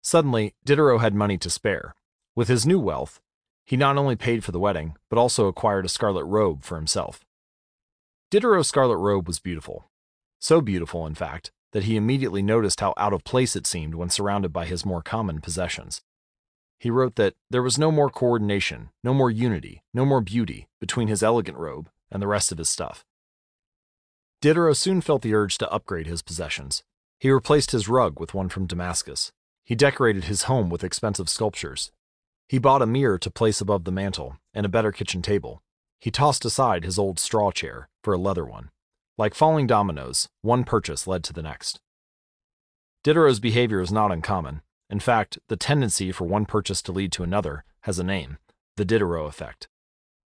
Suddenly, 0.00 0.54
Diderot 0.64 1.02
had 1.02 1.14
money 1.14 1.36
to 1.36 1.50
spare. 1.50 1.94
With 2.34 2.48
his 2.48 2.64
new 2.64 2.80
wealth, 2.80 3.20
he 3.64 3.76
not 3.76 3.96
only 3.96 4.16
paid 4.16 4.44
for 4.44 4.52
the 4.52 4.60
wedding, 4.60 4.94
but 5.08 5.18
also 5.18 5.46
acquired 5.46 5.84
a 5.84 5.88
scarlet 5.88 6.24
robe 6.24 6.62
for 6.62 6.76
himself. 6.76 7.24
Diderot's 8.30 8.68
scarlet 8.68 8.96
robe 8.96 9.26
was 9.26 9.40
beautiful. 9.40 9.90
So 10.38 10.60
beautiful, 10.60 11.06
in 11.06 11.14
fact, 11.14 11.50
that 11.72 11.84
he 11.84 11.96
immediately 11.96 12.42
noticed 12.42 12.80
how 12.80 12.94
out 12.96 13.12
of 13.12 13.24
place 13.24 13.56
it 13.56 13.66
seemed 13.66 13.94
when 13.94 14.10
surrounded 14.10 14.52
by 14.52 14.66
his 14.66 14.84
more 14.84 15.02
common 15.02 15.40
possessions. 15.40 16.02
He 16.78 16.90
wrote 16.90 17.16
that 17.16 17.34
there 17.50 17.62
was 17.62 17.78
no 17.78 17.90
more 17.90 18.10
coordination, 18.10 18.90
no 19.02 19.14
more 19.14 19.30
unity, 19.30 19.82
no 19.94 20.04
more 20.04 20.20
beauty 20.20 20.68
between 20.80 21.08
his 21.08 21.22
elegant 21.22 21.56
robe 21.56 21.88
and 22.10 22.20
the 22.20 22.26
rest 22.26 22.52
of 22.52 22.58
his 22.58 22.68
stuff. 22.68 23.04
Diderot 24.42 24.76
soon 24.76 25.00
felt 25.00 25.22
the 25.22 25.34
urge 25.34 25.56
to 25.58 25.70
upgrade 25.72 26.06
his 26.06 26.20
possessions. 26.20 26.82
He 27.18 27.30
replaced 27.30 27.70
his 27.70 27.88
rug 27.88 28.20
with 28.20 28.34
one 28.34 28.50
from 28.50 28.66
Damascus. 28.66 29.32
He 29.64 29.74
decorated 29.74 30.24
his 30.24 30.42
home 30.42 30.68
with 30.68 30.84
expensive 30.84 31.30
sculptures. 31.30 31.90
He 32.48 32.58
bought 32.58 32.82
a 32.82 32.86
mirror 32.86 33.18
to 33.18 33.30
place 33.30 33.60
above 33.60 33.84
the 33.84 33.92
mantel 33.92 34.36
and 34.52 34.66
a 34.66 34.68
better 34.68 34.92
kitchen 34.92 35.22
table. 35.22 35.62
He 36.00 36.10
tossed 36.10 36.44
aside 36.44 36.84
his 36.84 36.98
old 36.98 37.18
straw 37.18 37.50
chair 37.50 37.88
for 38.02 38.12
a 38.12 38.18
leather 38.18 38.44
one. 38.44 38.70
Like 39.16 39.34
falling 39.34 39.66
dominoes, 39.66 40.28
one 40.42 40.64
purchase 40.64 41.06
led 41.06 41.24
to 41.24 41.32
the 41.32 41.42
next. 41.42 41.80
Diderot's 43.02 43.40
behavior 43.40 43.80
is 43.80 43.92
not 43.92 44.12
uncommon. 44.12 44.62
In 44.90 45.00
fact, 45.00 45.38
the 45.48 45.56
tendency 45.56 46.12
for 46.12 46.24
one 46.24 46.46
purchase 46.46 46.82
to 46.82 46.92
lead 46.92 47.12
to 47.12 47.22
another 47.22 47.64
has 47.82 47.98
a 47.98 48.04
name 48.04 48.38
the 48.76 48.84
Diderot 48.84 49.28
effect. 49.28 49.68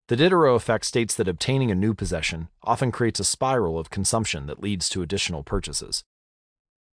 The 0.09 0.15
Diderot 0.15 0.55
effect 0.55 0.85
states 0.85 1.17
that 1.17 1.27
obtaining 1.27 1.73
a 1.73 1.75
new 1.75 1.95
possession 1.95 2.49
often 2.63 2.93
creates 2.93 3.19
a 3.19 3.25
spiral 3.25 3.77
of 3.77 3.91
consumption 3.91 4.47
that 4.47 4.63
leads 4.63 4.89
to 4.91 5.03
additional 5.03 5.43
purchases. 5.43 6.05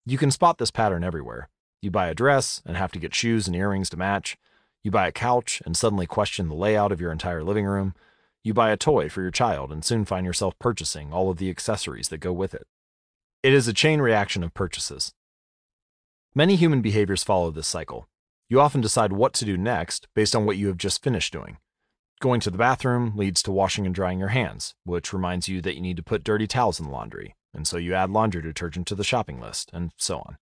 You 0.05 0.17
can 0.17 0.31
spot 0.31 0.59
this 0.59 0.71
pattern 0.71 1.03
everywhere. 1.03 1.49
You 1.81 1.91
buy 1.91 2.07
a 2.07 2.15
dress 2.15 2.61
and 2.65 2.77
have 2.77 2.91
to 2.93 2.99
get 2.99 3.13
shoes 3.13 3.47
and 3.47 3.55
earrings 3.55 3.89
to 3.89 3.97
match. 3.97 4.37
You 4.83 4.91
buy 4.91 5.07
a 5.07 5.11
couch 5.11 5.61
and 5.65 5.77
suddenly 5.77 6.07
question 6.07 6.47
the 6.47 6.55
layout 6.55 6.91
of 6.91 6.99
your 6.99 7.11
entire 7.11 7.43
living 7.43 7.65
room. 7.65 7.93
You 8.43 8.53
buy 8.53 8.71
a 8.71 8.77
toy 8.77 9.09
for 9.09 9.21
your 9.21 9.31
child 9.31 9.71
and 9.71 9.85
soon 9.85 10.05
find 10.05 10.25
yourself 10.25 10.57
purchasing 10.57 11.13
all 11.13 11.29
of 11.29 11.37
the 11.37 11.49
accessories 11.49 12.09
that 12.09 12.17
go 12.17 12.33
with 12.33 12.55
it. 12.55 12.65
It 13.43 13.53
is 13.53 13.67
a 13.67 13.73
chain 13.73 14.01
reaction 14.01 14.43
of 14.43 14.53
purchases. 14.53 15.13
Many 16.33 16.55
human 16.55 16.81
behaviors 16.81 17.23
follow 17.23 17.51
this 17.51 17.67
cycle. 17.67 18.07
You 18.49 18.59
often 18.59 18.81
decide 18.81 19.13
what 19.13 19.33
to 19.33 19.45
do 19.45 19.57
next 19.57 20.07
based 20.15 20.35
on 20.35 20.45
what 20.45 20.57
you 20.57 20.67
have 20.67 20.77
just 20.77 21.03
finished 21.03 21.31
doing. 21.31 21.57
Going 22.19 22.39
to 22.41 22.51
the 22.51 22.57
bathroom 22.57 23.13
leads 23.15 23.41
to 23.43 23.51
washing 23.51 23.85
and 23.85 23.95
drying 23.95 24.19
your 24.19 24.29
hands, 24.29 24.75
which 24.83 25.13
reminds 25.13 25.47
you 25.47 25.61
that 25.61 25.75
you 25.75 25.81
need 25.81 25.97
to 25.97 26.03
put 26.03 26.23
dirty 26.23 26.47
towels 26.47 26.79
in 26.79 26.85
the 26.85 26.91
laundry, 26.91 27.35
and 27.53 27.67
so 27.67 27.77
you 27.77 27.93
add 27.93 28.09
laundry 28.09 28.41
detergent 28.41 28.87
to 28.87 28.95
the 28.95 29.03
shopping 29.03 29.39
list, 29.39 29.69
and 29.73 29.91
so 29.97 30.19
on. 30.19 30.37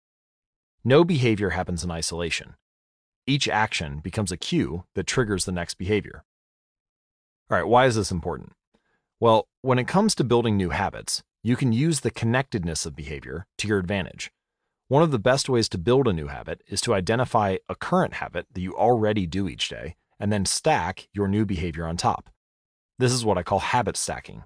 No 0.85 1.03
behavior 1.03 1.51
happens 1.51 1.83
in 1.83 1.91
isolation. 1.91 2.55
Each 3.27 3.49
action 3.49 4.01
becomes 4.01 4.31
a 4.31 4.37
cue 4.37 4.85
that 4.95 5.07
triggers 5.07 5.45
the 5.45 5.53
next 5.53 5.75
behavior. 5.75 6.25
All 7.51 7.57
right, 7.57 7.67
why 7.67 7.87
is 7.87 7.97
this 7.97 8.11
important? 8.11 8.53
Well, 9.19 9.49
when 9.63 9.79
it 9.79 9.89
comes 9.89 10.15
to 10.17 10.25
building 10.25 10.57
new 10.57 10.71
habits, 10.71 11.23
you 11.43 11.57
can 11.57 11.73
use 11.73 12.01
the 12.01 12.11
connectedness 12.11 12.85
of 12.85 12.97
behavior 12.97 13.47
to 13.59 13.69
your 13.69 13.79
advantage. 13.79 14.31
One 14.89 15.03
of 15.03 15.11
the 15.11 15.19
best 15.19 15.49
ways 15.49 15.69
to 15.71 15.79
build 15.79 16.07
a 16.07 16.13
new 16.13 16.27
habit 16.27 16.63
is 16.67 16.83
to 16.83 16.95
identify 16.95 17.57
a 17.69 17.75
current 17.75 18.15
habit 18.15 18.47
that 18.53 18.61
you 18.61 18.77
already 18.77 19.27
do 19.27 19.49
each 19.49 19.69
day 19.69 19.97
and 20.21 20.31
then 20.31 20.45
stack 20.45 21.09
your 21.13 21.27
new 21.27 21.47
behavior 21.47 21.87
on 21.87 21.97
top. 21.97 22.29
This 22.99 23.13
is 23.13 23.25
what 23.25 23.39
I 23.39 23.43
call 23.43 23.61
habit 23.61 23.97
stacking. 23.97 24.45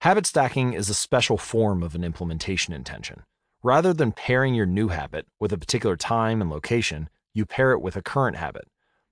Habit 0.00 0.26
stacking 0.26 0.72
is 0.72 0.88
a 0.88 0.94
special 0.94 1.36
form 1.36 1.82
of 1.82 1.94
an 1.94 2.04
implementation 2.04 2.72
intention. 2.72 3.24
Rather 3.62 3.92
than 3.92 4.12
pairing 4.12 4.54
your 4.54 4.66
new 4.66 4.88
habit 4.88 5.26
with 5.38 5.52
a 5.52 5.58
particular 5.58 5.96
time 5.96 6.40
and 6.40 6.50
location, 6.50 7.08
you 7.34 7.46
pair 7.46 7.72
it 7.72 7.80
with 7.80 7.96
a 7.96 8.02
current 8.02 8.36
habit. 8.36 8.68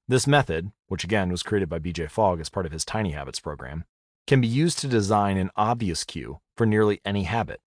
This 0.08 0.26
method, 0.26 0.70
which 0.86 1.04
again 1.04 1.30
was 1.30 1.42
created 1.42 1.68
by 1.68 1.78
BJ 1.78 2.10
Fogg 2.10 2.40
as 2.40 2.48
part 2.48 2.66
of 2.66 2.72
his 2.72 2.84
Tiny 2.84 3.12
Habits 3.12 3.40
program, 3.40 3.84
can 4.26 4.40
be 4.40 4.48
used 4.48 4.78
to 4.80 4.88
design 4.88 5.36
an 5.36 5.50
obvious 5.56 6.04
cue 6.04 6.40
for 6.56 6.66
nearly 6.66 7.00
any 7.04 7.24
habit. 7.24 7.60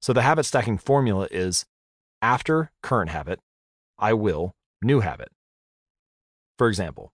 So 0.00 0.12
the 0.12 0.22
habit 0.22 0.44
stacking 0.44 0.78
formula 0.78 1.28
is 1.30 1.66
after 2.22 2.70
current 2.82 3.10
habit, 3.10 3.40
I 3.98 4.12
will 4.12 4.54
new 4.82 5.00
habit. 5.00 5.28
For 6.58 6.68
example, 6.68 7.12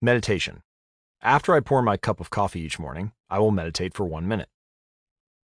meditation. 0.00 0.62
After 1.22 1.54
I 1.54 1.60
pour 1.60 1.82
my 1.82 1.96
cup 1.96 2.20
of 2.20 2.30
coffee 2.30 2.60
each 2.60 2.78
morning, 2.78 3.12
I 3.28 3.38
will 3.38 3.50
meditate 3.50 3.94
for 3.94 4.06
one 4.06 4.26
minute. 4.26 4.48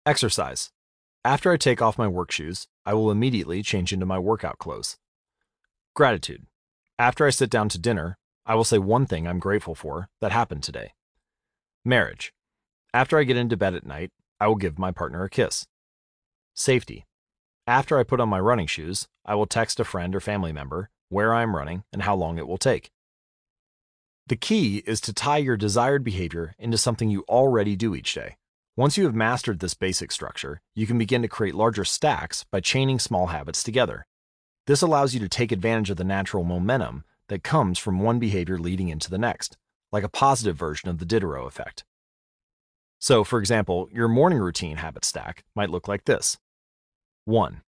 Exercise. 0.06 0.70
After 1.24 1.52
I 1.52 1.56
take 1.56 1.82
off 1.82 1.98
my 1.98 2.09
work 2.09 2.30
shoes, 2.30 2.68
I 2.86 2.94
will 2.94 3.10
immediately 3.10 3.62
change 3.62 3.92
into 3.92 4.06
my 4.06 4.18
workout 4.18 4.59
clothes. 4.59 4.96
Gratitude. 5.98 6.46
After 6.96 7.26
I 7.26 7.30
sit 7.30 7.50
down 7.50 7.68
to 7.70 7.76
dinner, 7.76 8.18
I 8.46 8.54
will 8.54 8.62
say 8.62 8.78
one 8.78 9.04
thing 9.04 9.26
I'm 9.26 9.40
grateful 9.40 9.74
for 9.74 10.08
that 10.20 10.30
happened 10.30 10.62
today. 10.62 10.92
Marriage. 11.84 12.32
After 12.94 13.18
I 13.18 13.24
get 13.24 13.36
into 13.36 13.56
bed 13.56 13.74
at 13.74 13.84
night, 13.84 14.12
I 14.38 14.46
will 14.46 14.54
give 14.54 14.78
my 14.78 14.92
partner 14.92 15.24
a 15.24 15.28
kiss. 15.28 15.66
Safety. 16.54 17.04
After 17.66 17.98
I 17.98 18.04
put 18.04 18.20
on 18.20 18.28
my 18.28 18.38
running 18.38 18.68
shoes, 18.68 19.08
I 19.26 19.34
will 19.34 19.48
text 19.48 19.80
a 19.80 19.84
friend 19.84 20.14
or 20.14 20.20
family 20.20 20.52
member 20.52 20.88
where 21.08 21.34
I 21.34 21.42
am 21.42 21.56
running 21.56 21.82
and 21.92 22.02
how 22.02 22.14
long 22.14 22.38
it 22.38 22.46
will 22.46 22.58
take. 22.58 22.92
The 24.28 24.36
key 24.36 24.84
is 24.86 25.00
to 25.00 25.12
tie 25.12 25.38
your 25.38 25.56
desired 25.56 26.04
behavior 26.04 26.54
into 26.60 26.78
something 26.78 27.10
you 27.10 27.24
already 27.28 27.74
do 27.74 27.96
each 27.96 28.14
day. 28.14 28.36
Once 28.76 28.96
you 28.96 29.02
have 29.02 29.16
mastered 29.16 29.58
this 29.58 29.74
basic 29.74 30.12
structure, 30.12 30.60
you 30.76 30.86
can 30.86 30.96
begin 30.96 31.22
to 31.22 31.28
create 31.28 31.56
larger 31.56 31.84
stacks 31.84 32.44
by 32.52 32.60
chaining 32.60 33.00
small 33.00 33.26
habits 33.26 33.64
together. 33.64 34.06
This 34.68 34.82
allows 34.82 35.14
you 35.14 35.20
to 35.20 35.30
take 35.30 35.50
advantage 35.50 35.88
of 35.88 35.96
the 35.96 36.04
natural 36.04 36.44
momentum 36.44 37.02
that 37.28 37.42
comes 37.42 37.78
from 37.78 38.00
one 38.00 38.18
behavior 38.18 38.58
leading 38.58 38.90
into 38.90 39.08
the 39.08 39.16
next, 39.16 39.56
like 39.90 40.04
a 40.04 40.10
positive 40.10 40.58
version 40.58 40.90
of 40.90 40.98
the 40.98 41.06
Diderot 41.06 41.46
effect. 41.46 41.84
So, 42.98 43.24
for 43.24 43.38
example, 43.38 43.88
your 43.90 44.08
morning 44.08 44.38
routine 44.38 44.76
habit 44.76 45.06
stack 45.06 45.42
might 45.56 45.70
look 45.70 45.88
like 45.88 46.04
this 46.04 46.36
1. 47.24 47.62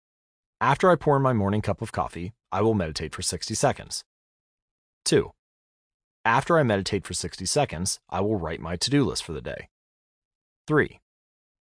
After 0.58 0.90
I 0.90 0.96
pour 0.96 1.20
my 1.20 1.34
morning 1.34 1.60
cup 1.60 1.82
of 1.82 1.92
coffee, 1.92 2.32
I 2.50 2.62
will 2.62 2.72
meditate 2.72 3.14
for 3.14 3.20
60 3.20 3.54
seconds. 3.54 4.02
2. 5.04 5.32
After 6.24 6.58
I 6.58 6.62
meditate 6.62 7.06
for 7.06 7.12
60 7.12 7.44
seconds, 7.44 8.00
I 8.08 8.22
will 8.22 8.36
write 8.36 8.60
my 8.60 8.76
to 8.76 8.88
do 8.88 9.04
list 9.04 9.22
for 9.22 9.34
the 9.34 9.42
day. 9.42 9.68
3. 10.66 10.98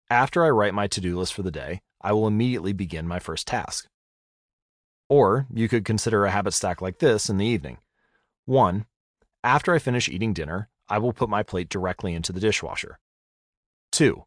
After 0.09 0.45
I 0.45 0.49
write 0.49 0.73
my 0.73 0.87
to 0.87 1.01
do 1.01 1.19
list 1.19 1.33
for 1.33 1.43
the 1.43 1.51
day, 1.51 1.81
I 1.99 2.13
will 2.13 2.25
immediately 2.25 2.71
begin 2.71 3.05
my 3.05 3.19
first 3.19 3.47
task. 3.47 3.89
Or 5.10 5.48
you 5.53 5.68
could 5.68 5.86
consider 5.86 6.26
a 6.26 6.32
habit 6.32 6.53
stack 6.53 6.82
like 6.82 6.99
this 6.99 7.30
in 7.30 7.38
the 7.38 7.45
evening. 7.45 7.77
1. 8.45 8.86
After 9.44 9.73
I 9.73 9.80
finish 9.80 10.10
eating 10.10 10.34
dinner, 10.34 10.69
I 10.90 10.98
will 10.98 11.14
put 11.14 11.30
my 11.30 11.44
plate 11.44 11.69
directly 11.69 12.14
into 12.14 12.32
the 12.32 12.40
dishwasher. 12.40 12.99
2. 13.91 14.23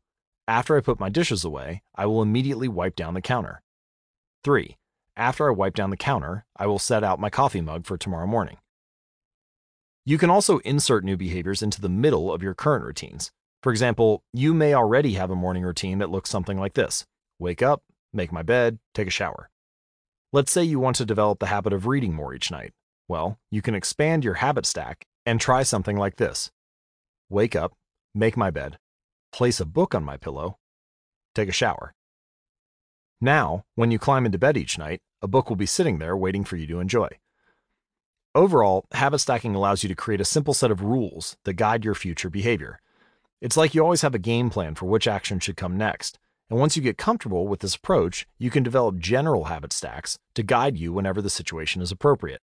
After 0.47 0.77
I 0.77 0.81
put 0.81 1.01
my 1.01 1.09
dishes 1.09 1.45
away, 1.45 1.83
I 1.95 2.07
will 2.07 2.23
immediately 2.23 2.69
wipe 2.69 2.97
down 2.97 3.15
the 3.15 3.21
counter. 3.21 3.63
3. 4.45 4.77
After 5.17 5.49
I 5.49 5.53
wipe 5.53 5.75
down 5.75 5.91
the 5.91 5.97
counter, 5.97 6.47
I 6.57 6.67
will 6.67 6.79
set 6.79 7.03
out 7.03 7.21
my 7.21 7.29
coffee 7.29 7.61
mug 7.61 7.85
for 7.85 7.99
tomorrow 7.99 8.27
morning. 8.27 8.59
You 10.05 10.17
can 10.17 10.31
also 10.31 10.59
insert 10.59 11.05
new 11.05 11.17
behaviors 11.17 11.63
into 11.63 11.81
the 11.81 11.89
middle 11.89 12.33
of 12.33 12.43
your 12.43 12.55
current 12.55 12.85
routines. 12.85 13.31
For 13.63 13.73
example, 13.73 14.23
you 14.33 14.55
may 14.55 14.73
already 14.73 15.15
have 15.15 15.31
a 15.31 15.37
morning 15.37 15.65
routine 15.65 15.99
that 15.99 16.11
looks 16.11 16.31
something 16.31 16.59
like 16.59 16.75
this 16.75 17.05
wake 17.39 17.63
up, 17.63 17.83
make 18.13 18.33
my 18.33 18.43
bed, 18.43 18.79
take 18.95 19.09
a 19.09 19.11
shower. 19.11 19.51
Let's 20.31 20.53
say 20.53 20.63
you 20.63 20.79
want 20.79 20.97
to 20.97 21.07
develop 21.07 21.39
the 21.39 21.47
habit 21.47 21.73
of 21.73 21.87
reading 21.87 22.13
more 22.13 22.35
each 22.35 22.51
night. 22.51 22.75
Well, 23.09 23.39
you 23.51 23.63
can 23.63 23.75
expand 23.75 24.25
your 24.25 24.35
habit 24.35 24.67
stack 24.67 25.07
and 25.25 25.41
try 25.41 25.63
something 25.63 25.97
like 25.97 26.17
this 26.17 26.51
wake 27.31 27.57
up, 27.57 27.73
make 28.15 28.37
my 28.37 28.51
bed, 28.51 28.79
place 29.33 29.59
a 29.59 29.65
book 29.65 29.95
on 29.95 30.05
my 30.05 30.19
pillow, 30.19 30.59
take 31.35 31.49
a 31.49 31.53
shower. 31.53 31.95
Now, 33.23 33.65
when 33.75 33.91
you 33.91 33.99
climb 33.99 34.27
into 34.27 34.39
bed 34.39 34.59
each 34.59 34.77
night, 34.77 35.01
a 35.23 35.29
book 35.29 35.49
will 35.49 35.57
be 35.57 35.67
sitting 35.67 35.99
there 35.99 36.17
waiting 36.17 36.45
for 36.45 36.57
you 36.57 36.67
to 36.67 36.81
enjoy. 36.81 37.09
Overall, 38.35 38.85
habit 38.93 39.21
stacking 39.21 39.55
allows 39.55 39.83
you 39.83 39.89
to 39.89 39.95
create 39.95 40.21
a 40.21 40.27
simple 40.27 40.53
set 40.53 40.71
of 40.71 40.83
rules 40.83 41.39
that 41.45 41.55
guide 41.55 41.87
your 41.87 41.95
future 41.95 42.29
behavior. 42.29 42.81
It's 43.41 43.57
like 43.57 43.75
you 43.75 43.83
always 43.83 44.03
have 44.03 44.15
a 44.15 44.19
game 44.19 44.51
plan 44.51 44.75
for 44.75 44.85
which 44.87 45.09
action 45.09 45.41
should 45.41 45.57
come 45.57 45.79
next, 45.79 46.19
and 46.51 46.59
once 46.59 46.77
you 46.77 46.83
get 46.83 46.97
comfortable 46.97 47.47
with 47.47 47.61
this 47.61 47.75
approach, 47.75 48.27
you 48.39 48.51
can 48.51 48.63
develop 48.63 48.99
general 48.99 49.45
habit 49.45 49.73
stacks 49.73 50.19
to 50.35 50.43
guide 50.43 50.79
you 50.79 50.93
whenever 50.93 51.21
the 51.21 51.31
situation 51.31 51.83
is 51.83 51.93
appropriate. 51.93 52.41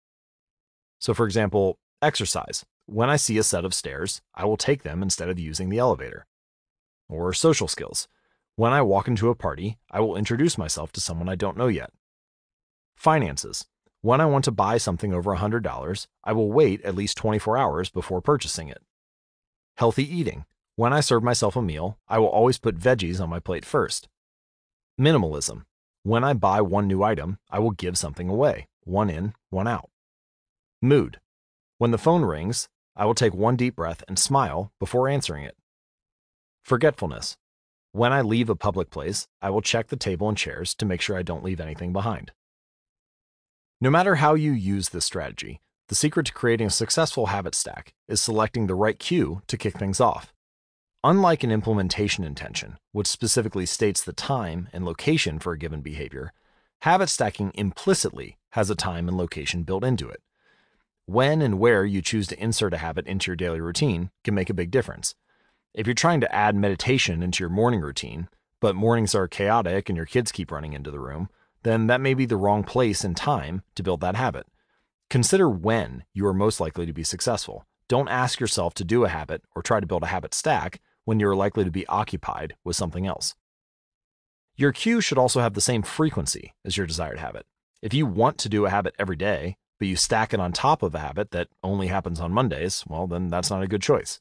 So, 0.99 1.14
for 1.14 1.26
example, 1.26 1.80
exercise. 2.02 2.65
When 2.86 3.10
I 3.10 3.15
see 3.15 3.38
a 3.40 3.44
set 3.44 3.65
of 3.65 3.73
stairs, 3.73 4.22
I 4.36 4.45
will 4.45 4.57
take 4.57 4.84
them 4.84 5.02
instead 5.02 5.30
of 5.30 5.40
using 5.40 5.69
the 5.69 5.80
elevator. 5.80 6.27
Or 7.10 7.34
social 7.34 7.68
skills. 7.68 8.07
When 8.56 8.73
I 8.73 8.84
walk 8.84 9.07
into 9.07 9.30
a 9.30 9.36
party, 9.36 9.80
I 9.90 9.99
will 10.02 10.15
introduce 10.15 10.57
myself 10.57 10.91
to 10.94 11.02
someone 11.02 11.27
I 11.27 11.36
don't 11.36 11.57
know 11.57 11.68
yet. 11.68 11.91
Finances. 12.95 13.65
When 14.02 14.22
I 14.22 14.26
want 14.27 14.45
to 14.45 14.52
buy 14.52 14.77
something 14.77 15.14
over 15.14 15.36
$100, 15.36 16.07
I 16.23 16.32
will 16.32 16.52
wait 16.52 16.82
at 16.84 16.95
least 16.95 17.18
24 17.18 17.57
hours 17.57 17.90
before 17.90 18.22
purchasing 18.22 18.69
it. 18.69 18.84
Healthy 19.77 20.15
eating. 20.15 20.45
When 20.77 20.91
I 20.91 20.99
serve 20.99 21.23
myself 21.23 21.56
a 21.56 21.61
meal, 21.61 21.97
I 22.10 22.19
will 22.19 22.27
always 22.27 22.57
put 22.57 22.77
veggies 22.77 23.22
on 23.22 23.30
my 23.30 23.39
plate 23.39 23.64
first. 23.64 24.10
Minimalism. 24.99 25.64
When 26.03 26.26
I 26.26 26.34
buy 26.34 26.60
one 26.60 26.85
new 26.85 27.02
item, 27.02 27.39
I 27.49 27.60
will 27.60 27.72
give 27.72 27.97
something 27.97 28.27
away, 28.27 28.68
one 28.84 29.10
in, 29.10 29.34
one 29.49 29.69
out. 29.69 29.89
Mood. 30.81 31.22
When 31.77 31.91
the 31.91 31.97
phone 31.97 32.23
rings, 32.23 32.68
I 32.93 33.06
will 33.06 33.15
take 33.15 33.34
one 33.34 33.56
deep 33.56 33.77
breath 33.77 34.03
and 34.10 34.19
smile 34.19 34.73
before 34.77 35.07
answering 35.07 35.45
it. 35.45 35.56
Forgetfulness. 36.65 37.38
When 37.93 38.11
I 38.11 38.19
leave 38.19 38.49
a 38.49 38.56
public 38.56 38.89
place, 38.89 39.30
I 39.41 39.52
will 39.52 39.61
check 39.61 39.88
the 39.88 39.95
table 39.95 40.27
and 40.27 40.38
chairs 40.38 40.76
to 40.76 40.85
make 40.85 40.99
sure 40.99 41.18
I 41.18 41.23
don't 41.23 41.43
leave 41.43 41.61
anything 41.61 41.93
behind. 41.93 42.34
No 43.80 43.89
matter 43.89 44.15
how 44.15 44.34
you 44.34 44.52
use 44.52 44.89
this 44.89 45.06
strategy, 45.06 45.61
the 45.88 45.95
secret 45.95 46.26
to 46.26 46.34
creating 46.34 46.68
a 46.68 46.72
successful 46.72 47.27
habit 47.27 47.56
stack 47.56 47.93
is 48.10 48.19
selecting 48.19 48.68
the 48.68 48.76
right 48.76 48.99
cue 48.99 49.41
to 49.47 49.57
kick 49.57 49.77
things 49.77 50.02
off. 50.02 50.34
Unlike 51.07 51.44
an 51.44 51.52
implementation 51.52 52.23
intention, 52.23 52.80
which 52.91 53.06
specifically 53.06 53.68
states 53.68 54.03
the 54.03 54.11
time 54.11 54.69
and 54.73 54.84
location 54.84 55.38
for 55.38 55.53
a 55.53 55.57
given 55.57 55.82
behavior, 55.82 56.34
habit 56.82 57.10
stacking 57.10 57.52
implicitly 57.53 58.40
has 58.53 58.72
a 58.72 58.76
time 58.76 59.07
and 59.07 59.15
location 59.15 59.61
built 59.61 59.84
into 59.84 60.10
it. 60.10 60.23
When 61.06 61.44
and 61.44 61.60
where 61.60 61.86
you 61.86 62.02
choose 62.02 62.26
to 62.30 62.44
insert 62.44 62.73
a 62.73 62.80
habit 62.80 63.06
into 63.06 63.30
your 63.30 63.36
daily 63.36 63.61
routine 63.61 64.10
can 64.23 64.34
make 64.34 64.49
a 64.49 64.56
big 64.56 64.72
difference. 64.72 65.14
If 65.76 65.86
you're 65.86 65.94
trying 65.94 66.22
to 66.22 66.36
add 66.36 66.56
meditation 66.56 67.22
into 67.22 67.44
your 67.44 67.52
morning 67.52 67.82
routine, 67.82 68.27
but 68.60 68.76
mornings 68.76 69.14
are 69.14 69.27
chaotic 69.27 69.90
and 69.90 69.95
your 69.95 70.07
kids 70.07 70.32
keep 70.32 70.52
running 70.52 70.73
into 70.73 70.90
the 70.90 70.99
room, 70.99 71.30
then 71.61 71.86
that 71.86 72.02
may 72.02 72.15
be 72.15 72.26
the 72.26 72.36
wrong 72.36 72.64
place 72.64 73.03
and 73.03 73.15
time 73.15 73.61
to 73.76 73.84
build 73.84 74.02
that 74.02 74.15
habit. 74.15 74.48
Consider 75.11 75.48
when 75.52 76.03
you 76.15 76.26
are 76.26 76.34
most 76.34 76.60
likely 76.60 76.88
to 76.88 76.94
be 76.94 77.03
successful. 77.03 77.64
Don't 77.88 78.10
ask 78.10 78.40
yourself 78.40 78.73
to 78.73 78.84
do 78.84 79.06
a 79.06 79.10
habit 79.10 79.44
or 79.56 79.61
try 79.61 79.80
to 79.80 79.86
build 79.86 80.02
a 80.02 80.07
habit 80.07 80.34
stack 80.34 80.82
when 81.06 81.19
you 81.19 81.27
are 81.27 81.36
likely 81.36 81.64
to 81.64 81.72
be 81.72 81.88
occupied 81.88 82.56
with 82.64 82.76
something 82.76 83.07
else. 83.07 83.36
Your 84.57 84.72
cue 84.72 85.02
should 85.02 85.18
also 85.18 85.41
have 85.41 85.53
the 85.53 85.61
same 85.61 85.82
frequency 85.82 86.53
as 86.64 86.77
your 86.77 86.88
desired 86.88 87.19
habit. 87.19 87.45
If 87.82 87.94
you 87.94 88.06
want 88.06 88.38
to 88.40 88.49
do 88.49 88.65
a 88.65 88.69
habit 88.69 88.95
every 88.98 89.15
day, 89.15 89.57
but 89.77 89.88
you 89.88 89.95
stack 89.95 90.34
it 90.34 90.40
on 90.40 90.53
top 90.53 90.82
of 90.82 90.95
a 90.95 90.99
habit 90.99 91.32
that 91.32 91.49
only 91.64 91.88
happens 91.88 92.19
on 92.19 92.32
Mondays, 92.32 92.84
well, 92.88 93.07
then 93.07 93.30
that's 93.30 93.49
not 93.49 93.64
a 93.64 93.68
good 93.68 93.82
choice. 93.82 94.19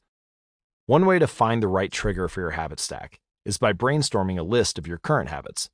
One 0.85 1.05
way 1.05 1.19
to 1.19 1.27
find 1.27 1.63
the 1.63 1.67
right 1.67 1.91
trigger 1.91 2.27
for 2.27 2.41
your 2.41 2.51
habit 2.51 2.79
stack 2.79 3.19
is 3.45 3.57
by 3.57 3.73
brainstorming 3.73 4.37
a 4.37 4.43
list 4.43 4.77
of 4.77 4.87
your 4.87 4.97
current 4.97 5.29
habits. 5.29 5.69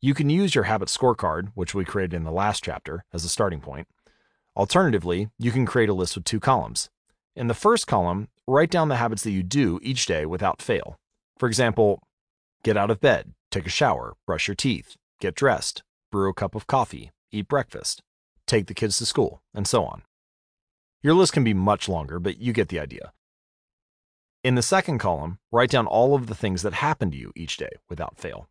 You 0.00 0.14
can 0.14 0.30
use 0.30 0.54
your 0.54 0.64
habit 0.64 0.88
scorecard, 0.88 1.50
which 1.54 1.74
we 1.74 1.84
created 1.84 2.14
in 2.14 2.24
the 2.24 2.32
last 2.32 2.64
chapter, 2.64 3.04
as 3.12 3.24
a 3.24 3.28
starting 3.28 3.60
point. 3.60 3.86
Alternatively, 4.56 5.28
you 5.38 5.50
can 5.50 5.66
create 5.66 5.88
a 5.88 5.94
list 5.94 6.14
with 6.14 6.24
two 6.24 6.40
columns. 6.40 6.88
In 7.36 7.48
the 7.48 7.54
first 7.54 7.86
column, 7.86 8.28
write 8.50 8.70
down 8.70 8.88
the 8.88 8.96
habits 8.96 9.22
that 9.22 9.30
you 9.30 9.42
do 9.42 9.78
each 9.82 10.06
day 10.06 10.26
without 10.26 10.60
fail. 10.62 10.96
For 11.38 11.46
example, 11.46 12.02
get 12.62 12.76
out 12.76 12.90
of 12.90 13.00
bed, 13.00 13.32
take 13.50 13.66
a 13.66 13.70
shower, 13.70 14.14
brush 14.26 14.48
your 14.48 14.54
teeth, 14.54 14.96
get 15.20 15.34
dressed, 15.34 15.82
brew 16.10 16.30
a 16.30 16.34
cup 16.34 16.54
of 16.54 16.66
coffee, 16.66 17.10
eat 17.32 17.48
breakfast 17.48 18.02
take 18.50 18.66
the 18.66 18.74
kids 18.74 18.98
to 18.98 19.06
school, 19.06 19.42
and 19.54 19.66
so 19.66 19.84
on. 19.84 20.02
Your 21.02 21.14
list 21.14 21.32
can 21.32 21.44
be 21.44 21.54
much 21.54 21.88
longer, 21.88 22.18
but 22.18 22.38
you 22.38 22.52
get 22.52 22.68
the 22.68 22.80
idea. 22.80 23.12
In 24.42 24.56
the 24.56 24.62
second 24.62 24.98
column, 24.98 25.38
write 25.52 25.70
down 25.70 25.86
all 25.86 26.16
of 26.16 26.26
the 26.26 26.34
things 26.34 26.62
that 26.62 26.74
happen 26.74 27.12
to 27.12 27.16
you 27.16 27.32
each 27.36 27.56
day 27.56 27.70
without 27.88 28.18
fail. 28.18 28.48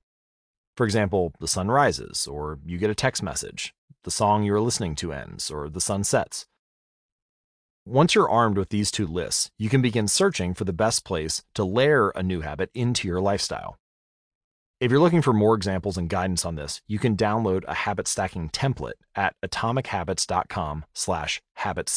For 0.78 0.86
example, 0.86 1.34
the 1.42 1.50
sun 1.50 1.68
rises, 1.68 2.28
or 2.28 2.60
you 2.66 2.78
get 2.78 2.90
a 2.90 2.96
text 2.96 3.22
message, 3.22 3.74
the 4.04 4.12
song 4.12 4.44
you 4.44 4.54
are 4.54 4.62
listening 4.62 4.96
to 4.96 5.12
ends, 5.12 5.52
or 5.52 5.68
the 5.68 5.82
sun 5.82 6.06
sets. 6.06 6.46
Once 7.92 8.14
you're 8.14 8.30
armed 8.30 8.56
with 8.56 8.70
these 8.70 8.92
two 8.92 9.08
lists, 9.08 9.50
you 9.58 9.68
can 9.68 9.82
begin 9.82 10.08
searching 10.08 10.54
for 10.54 10.64
the 10.64 10.72
best 10.72 11.04
place 11.04 11.44
to 11.56 11.64
layer 11.64 12.10
a 12.10 12.22
new 12.22 12.42
habit 12.42 12.70
into 12.76 13.08
your 13.08 13.20
lifestyle. 13.20 13.80
If 14.80 14.92
you're 14.92 15.00
looking 15.00 15.24
for 15.24 15.34
more 15.34 15.56
examples 15.56 15.98
and 15.98 16.08
guidance 16.08 16.46
on 16.46 16.54
this, 16.54 16.84
you 16.86 17.00
can 17.00 17.18
download 17.18 17.64
a 17.68 17.74
habit 17.74 18.08
stacking 18.08 18.50
template 18.50 19.00
at 19.16 19.34
atomichabits.com 19.44 20.86
slash 20.94 21.42
habit. 21.54 21.92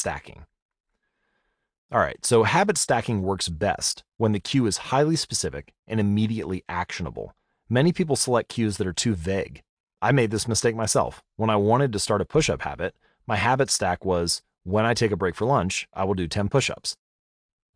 All 1.93 2.01
right, 2.01 2.25
so 2.25 2.45
habit 2.45 2.79
stacking 2.79 3.21
works 3.21 3.51
best 3.51 4.03
when 4.17 4.33
the 4.33 4.41
cue 4.41 4.65
is 4.65 4.79
highly 4.79 5.17
specific 5.17 5.75
and 5.87 6.01
immediately 6.01 6.65
actionable. 6.71 7.35
Many 7.69 7.93
people 7.93 8.17
select 8.17 8.49
cues 8.49 8.79
that 8.79 8.87
are 8.87 8.95
too 8.95 9.15
vague. 9.15 9.61
I 10.01 10.13
made 10.13 10.31
this 10.31 10.49
mistake 10.49 10.75
myself. 10.75 11.23
When 11.37 11.51
I 11.51 11.57
wanted 11.57 11.93
to 11.93 11.99
start 11.99 12.23
a 12.23 12.25
push 12.25 12.49
up 12.49 12.63
habit, 12.63 12.95
my 13.27 13.37
habit 13.37 13.69
stack 13.69 14.07
was 14.07 14.41
when 14.65 14.85
I 14.85 14.95
take 14.95 15.11
a 15.11 15.17
break 15.17 15.35
for 15.35 15.47
lunch, 15.47 15.89
I 15.93 16.05
will 16.05 16.15
do 16.15 16.27
10 16.27 16.49
push 16.49 16.71
ups. 16.71 16.97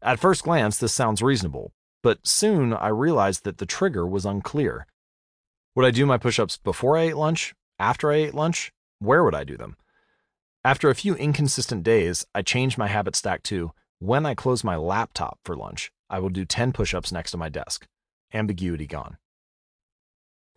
At 0.02 0.20
first 0.20 0.44
glance, 0.44 0.78
this 0.78 0.92
sounds 0.92 1.22
reasonable, 1.22 1.72
but 2.02 2.26
soon 2.26 2.72
I 2.72 2.88
realized 2.88 3.44
that 3.44 3.58
the 3.58 3.66
trigger 3.66 4.06
was 4.06 4.24
unclear. 4.24 4.86
Would 5.74 5.86
I 5.86 5.90
do 5.90 6.06
my 6.06 6.18
push 6.18 6.38
ups 6.38 6.56
before 6.56 6.96
I 6.96 7.02
ate 7.02 7.16
lunch? 7.16 7.54
After 7.78 8.10
I 8.10 8.16
ate 8.16 8.34
lunch? 8.34 8.72
Where 8.98 9.24
would 9.24 9.34
I 9.34 9.44
do 9.44 9.56
them? 9.56 9.76
After 10.64 10.90
a 10.90 10.94
few 10.94 11.14
inconsistent 11.14 11.82
days, 11.82 12.26
I 12.34 12.42
changed 12.42 12.78
my 12.78 12.88
habit 12.88 13.14
stack 13.14 13.42
to 13.44 13.72
when 13.98 14.26
I 14.26 14.34
close 14.34 14.62
my 14.62 14.76
laptop 14.76 15.38
for 15.44 15.56
lunch, 15.56 15.90
I 16.10 16.18
will 16.18 16.28
do 16.28 16.44
10 16.44 16.72
push 16.72 16.94
ups 16.94 17.12
next 17.12 17.30
to 17.32 17.36
my 17.36 17.48
desk. 17.48 17.86
Ambiguity 18.32 18.86
gone. 18.86 19.16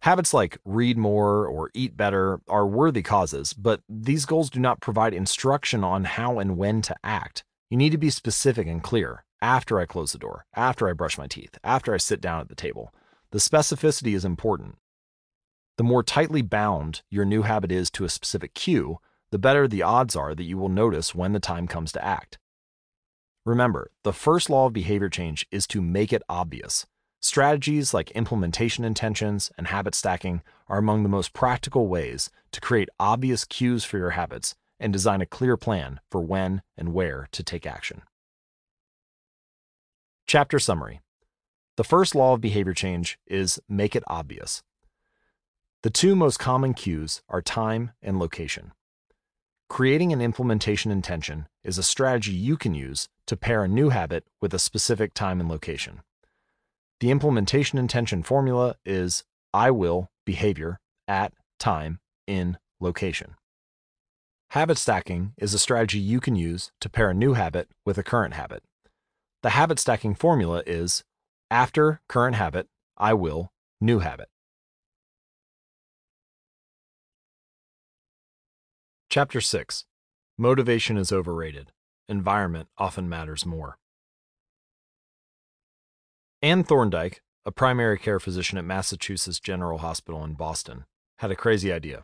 Habits 0.01 0.34
like 0.34 0.57
read 0.63 0.97
more 0.97 1.45
or 1.45 1.69
eat 1.73 1.97
better 1.97 2.39
are 2.47 2.65
worthy 2.65 3.01
causes, 3.01 3.53
but 3.53 3.81
these 3.89 4.26
goals 4.26 4.49
do 4.49 4.59
not 4.59 4.80
provide 4.80 5.13
instruction 5.13 5.84
on 5.84 6.05
how 6.05 6.39
and 6.39 6.57
when 6.57 6.81
to 6.84 6.95
act. 7.03 7.43
You 7.69 7.77
need 7.77 7.91
to 7.91 7.97
be 7.97 8.09
specific 8.09 8.65
and 8.65 8.81
clear 8.81 9.26
after 9.41 9.77
I 9.77 9.85
close 9.85 10.13
the 10.13 10.17
door, 10.17 10.45
after 10.55 10.88
I 10.88 10.93
brush 10.93 11.17
my 11.17 11.27
teeth, 11.27 11.57
after 11.63 11.93
I 11.93 11.97
sit 11.97 12.21
down 12.21 12.39
at 12.39 12.47
the 12.47 12.55
table. 12.55 12.93
The 13.31 13.39
specificity 13.39 14.15
is 14.15 14.23
important. 14.23 14.77
The 15.77 15.84
more 15.84 16.01
tightly 16.01 16.41
bound 16.41 17.03
your 17.09 17.26
new 17.26 17.41
habit 17.41 17.71
is 17.71 17.91
to 17.91 18.05
a 18.05 18.09
specific 18.09 18.53
cue, 18.53 18.99
the 19.31 19.38
better 19.38 19.67
the 19.67 19.84
odds 19.84 20.15
are 20.15 20.34
that 20.34 20.43
you 20.43 20.57
will 20.57 20.69
notice 20.69 21.13
when 21.13 21.34
the 21.34 21.39
time 21.39 21.67
comes 21.67 21.91
to 21.91 22.03
act. 22.03 22.39
Remember, 23.45 23.91
the 24.03 24.13
first 24.13 24.49
law 24.49 24.67
of 24.67 24.73
behavior 24.73 25.09
change 25.09 25.45
is 25.51 25.67
to 25.67 25.81
make 25.81 26.11
it 26.11 26.23
obvious. 26.27 26.85
Strategies 27.21 27.93
like 27.93 28.11
implementation 28.11 28.85
intentions 28.85 29.51
and 29.57 29.67
habit 29.67 29.93
stacking 29.93 30.41
are 30.69 30.77
among 30.77 31.03
the 31.03 31.09
most 31.09 31.33
practical 31.33 31.87
ways 31.87 32.29
to 32.51 32.61
create 32.61 32.89
obvious 32.97 33.43
cues 33.43 33.83
for 33.83 33.97
your 33.97 34.11
habits 34.11 34.55
and 34.79 34.93
design 34.93 35.19
a 35.21 35.25
clear 35.25 35.57
plan 35.57 35.99
for 36.09 36.21
when 36.21 36.61
and 36.77 36.93
where 36.93 37.27
to 37.33 37.43
take 37.43 37.65
action. 37.65 38.03
Chapter 40.27 40.59
Summary 40.59 41.01
The 41.75 41.83
first 41.83 42.15
law 42.15 42.35
of 42.35 42.41
behavior 42.41 42.73
change 42.73 43.19
is 43.27 43.59
make 43.67 43.97
it 43.97 44.03
obvious. 44.07 44.63
The 45.81 45.89
two 45.89 46.15
most 46.15 46.39
common 46.39 46.73
cues 46.73 47.21
are 47.27 47.41
time 47.41 47.91
and 48.01 48.17
location. 48.17 48.71
Creating 49.67 50.13
an 50.13 50.21
implementation 50.21 50.89
intention 50.89 51.47
is 51.63 51.77
a 51.77 51.83
strategy 51.83 52.31
you 52.31 52.55
can 52.55 52.73
use 52.73 53.09
to 53.27 53.35
pair 53.35 53.63
a 53.63 53.67
new 53.67 53.89
habit 53.89 54.25
with 54.41 54.53
a 54.53 54.59
specific 54.59 55.13
time 55.13 55.41
and 55.41 55.49
location. 55.49 56.01
The 56.99 57.11
implementation 57.11 57.80
intention 57.80 58.23
formula 58.23 58.76
is 58.85 59.23
I 59.53 59.71
will 59.71 60.09
behavior 60.26 60.80
at 61.07 61.34
time 61.57 61.99
in 62.27 62.57
location. 62.81 63.35
Habit 64.49 64.77
stacking 64.77 65.34
is 65.38 65.53
a 65.53 65.59
strategy 65.59 65.99
you 65.99 66.19
can 66.19 66.35
use 66.35 66.71
to 66.81 66.89
pair 66.89 67.09
a 67.09 67.13
new 67.13 67.34
habit 67.34 67.69
with 67.85 67.97
a 67.97 68.03
current 68.03 68.34
habit. 68.34 68.63
The 69.43 69.51
habit 69.51 69.80
stacking 69.80 70.13
formula 70.13 70.61
is 70.67 71.03
After 71.49 72.01
current 72.09 72.35
habit, 72.35 72.67
I 72.97 73.13
will 73.13 73.53
new 73.80 73.99
habit. 73.99 74.27
Chapter 79.09 79.39
6 79.39 79.85
Motivation 80.38 80.97
is 80.97 81.13
overrated. 81.13 81.71
Environment 82.09 82.67
often 82.77 83.07
matters 83.07 83.45
more. 83.45 83.78
Anne 86.41 86.64
Thorndike, 86.64 87.22
a 87.45 87.52
primary 87.52 87.99
care 87.99 88.18
physician 88.18 88.57
at 88.57 88.64
Massachusetts 88.64 89.41
General 89.41 89.80
Hospital 89.80 90.24
in 90.24 90.36
Boston, 90.36 90.86
had 91.18 91.32
a 91.32 91.36
crazy 91.36 91.70
idea. 91.70 92.03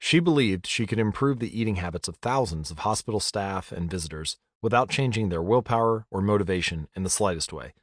She 0.00 0.18
believed 0.18 0.66
she 0.66 0.84
could 0.84 0.98
improve 0.98 1.38
the 1.38 1.60
eating 1.60 1.76
habits 1.76 2.08
of 2.08 2.16
thousands 2.16 2.72
of 2.72 2.80
hospital 2.80 3.20
staff 3.20 3.70
and 3.70 3.88
visitors 3.88 4.36
without 4.62 4.90
changing 4.90 5.28
their 5.28 5.42
willpower 5.42 6.06
or 6.10 6.20
motivation 6.20 6.88
in 6.96 7.04
the 7.04 7.10
slightest 7.10 7.52
way. 7.52 7.74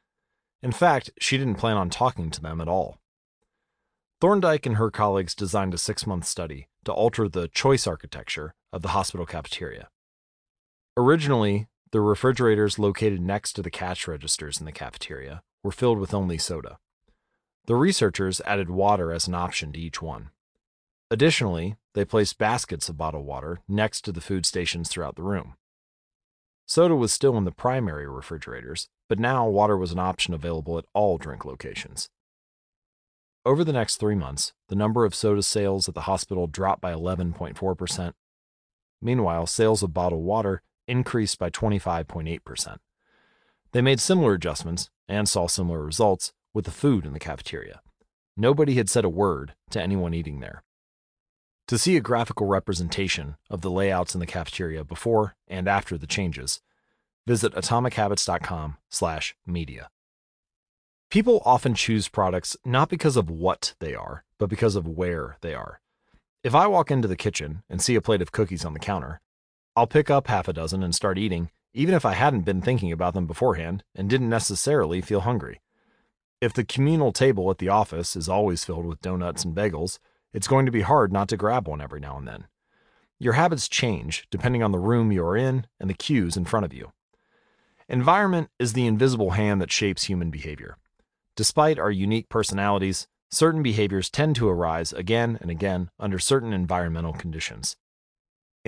In 0.62 0.70
fact, 0.70 1.12
she 1.18 1.38
didn't 1.38 1.54
plan 1.54 1.78
on 1.78 1.88
talking 1.88 2.30
to 2.30 2.42
them 2.42 2.60
at 2.60 2.68
all. 2.68 2.98
Thorndike 4.20 4.66
and 4.66 4.76
her 4.76 4.90
colleagues 4.90 5.34
designed 5.34 5.72
a 5.72 5.78
six 5.78 6.06
month 6.06 6.26
study 6.26 6.68
to 6.84 6.92
alter 6.92 7.26
the 7.26 7.48
choice 7.48 7.86
architecture 7.86 8.54
of 8.70 8.82
the 8.82 8.88
hospital 8.88 9.24
cafeteria. 9.24 9.88
Originally, 10.94 11.68
the 11.90 12.00
refrigerators 12.00 12.78
located 12.78 13.20
next 13.20 13.54
to 13.54 13.62
the 13.62 13.70
cash 13.70 14.06
registers 14.06 14.58
in 14.58 14.66
the 14.66 14.72
cafeteria 14.72 15.42
were 15.62 15.72
filled 15.72 15.98
with 15.98 16.14
only 16.14 16.38
soda. 16.38 16.78
The 17.66 17.76
researchers 17.76 18.40
added 18.46 18.70
water 18.70 19.12
as 19.12 19.26
an 19.26 19.34
option 19.34 19.72
to 19.72 19.78
each 19.78 20.00
one. 20.00 20.30
Additionally, 21.10 21.76
they 21.94 22.04
placed 22.04 22.38
baskets 22.38 22.88
of 22.88 22.98
bottled 22.98 23.26
water 23.26 23.60
next 23.66 24.02
to 24.02 24.12
the 24.12 24.20
food 24.20 24.44
stations 24.44 24.88
throughout 24.88 25.16
the 25.16 25.22
room. 25.22 25.54
Soda 26.66 26.94
was 26.94 27.12
still 27.12 27.36
in 27.38 27.44
the 27.44 27.50
primary 27.50 28.06
refrigerators, 28.06 28.88
but 29.08 29.18
now 29.18 29.48
water 29.48 29.76
was 29.76 29.92
an 29.92 29.98
option 29.98 30.34
available 30.34 30.76
at 30.76 30.84
all 30.92 31.16
drink 31.16 31.46
locations. 31.46 32.10
Over 33.46 33.64
the 33.64 33.72
next 33.72 33.96
three 33.96 34.14
months, 34.14 34.52
the 34.68 34.76
number 34.76 35.06
of 35.06 35.14
soda 35.14 35.42
sales 35.42 35.88
at 35.88 35.94
the 35.94 36.02
hospital 36.02 36.46
dropped 36.46 36.82
by 36.82 36.92
11.4%. 36.92 38.12
Meanwhile, 39.00 39.46
sales 39.46 39.82
of 39.82 39.94
bottled 39.94 40.24
water 40.24 40.62
increased 40.88 41.38
by 41.38 41.50
25.8%. 41.50 42.78
They 43.72 43.82
made 43.82 44.00
similar 44.00 44.34
adjustments 44.34 44.90
and 45.08 45.28
saw 45.28 45.46
similar 45.46 45.84
results 45.84 46.32
with 46.54 46.64
the 46.64 46.70
food 46.70 47.04
in 47.06 47.12
the 47.12 47.18
cafeteria. 47.18 47.80
Nobody 48.36 48.74
had 48.74 48.88
said 48.88 49.04
a 49.04 49.08
word 49.08 49.54
to 49.70 49.82
anyone 49.82 50.14
eating 50.14 50.38
there. 50.40 50.62
To 51.68 51.76
see 51.76 51.96
a 51.96 52.00
graphical 52.00 52.46
representation 52.46 53.36
of 53.50 53.60
the 53.60 53.70
layouts 53.70 54.14
in 54.14 54.20
the 54.20 54.26
cafeteria 54.26 54.84
before 54.84 55.36
and 55.46 55.68
after 55.68 55.98
the 55.98 56.06
changes, 56.06 56.62
visit 57.26 57.54
atomichabits.com/media. 57.54 59.90
People 61.10 61.42
often 61.44 61.74
choose 61.74 62.08
products 62.08 62.56
not 62.64 62.88
because 62.88 63.16
of 63.16 63.28
what 63.28 63.74
they 63.80 63.94
are, 63.94 64.24
but 64.38 64.48
because 64.48 64.76
of 64.76 64.88
where 64.88 65.36
they 65.42 65.54
are. 65.54 65.82
If 66.42 66.54
I 66.54 66.66
walk 66.66 66.90
into 66.90 67.08
the 67.08 67.16
kitchen 67.16 67.64
and 67.68 67.82
see 67.82 67.96
a 67.96 68.00
plate 68.00 68.22
of 68.22 68.32
cookies 68.32 68.64
on 68.64 68.72
the 68.72 68.78
counter, 68.78 69.20
I'll 69.78 69.86
pick 69.86 70.10
up 70.10 70.26
half 70.26 70.48
a 70.48 70.52
dozen 70.52 70.82
and 70.82 70.92
start 70.92 71.18
eating, 71.18 71.50
even 71.72 71.94
if 71.94 72.04
I 72.04 72.14
hadn't 72.14 72.40
been 72.40 72.60
thinking 72.60 72.90
about 72.90 73.14
them 73.14 73.28
beforehand 73.28 73.84
and 73.94 74.10
didn't 74.10 74.28
necessarily 74.28 75.00
feel 75.00 75.20
hungry. 75.20 75.60
If 76.40 76.52
the 76.52 76.64
communal 76.64 77.12
table 77.12 77.48
at 77.48 77.58
the 77.58 77.68
office 77.68 78.16
is 78.16 78.28
always 78.28 78.64
filled 78.64 78.86
with 78.86 79.00
donuts 79.00 79.44
and 79.44 79.54
bagels, 79.54 80.00
it's 80.32 80.48
going 80.48 80.66
to 80.66 80.72
be 80.72 80.80
hard 80.80 81.12
not 81.12 81.28
to 81.28 81.36
grab 81.36 81.68
one 81.68 81.80
every 81.80 82.00
now 82.00 82.18
and 82.18 82.26
then. 82.26 82.48
Your 83.20 83.34
habits 83.34 83.68
change 83.68 84.26
depending 84.32 84.64
on 84.64 84.72
the 84.72 84.80
room 84.80 85.12
you 85.12 85.24
are 85.24 85.36
in 85.36 85.68
and 85.78 85.88
the 85.88 85.94
cues 85.94 86.36
in 86.36 86.44
front 86.44 86.66
of 86.66 86.74
you. 86.74 86.90
Environment 87.88 88.50
is 88.58 88.72
the 88.72 88.84
invisible 88.84 89.30
hand 89.30 89.60
that 89.60 89.70
shapes 89.70 90.06
human 90.06 90.32
behavior. 90.32 90.76
Despite 91.36 91.78
our 91.78 91.92
unique 91.92 92.28
personalities, 92.28 93.06
certain 93.30 93.62
behaviors 93.62 94.10
tend 94.10 94.34
to 94.34 94.48
arise 94.48 94.92
again 94.92 95.38
and 95.40 95.52
again 95.52 95.90
under 96.00 96.18
certain 96.18 96.52
environmental 96.52 97.12
conditions. 97.12 97.76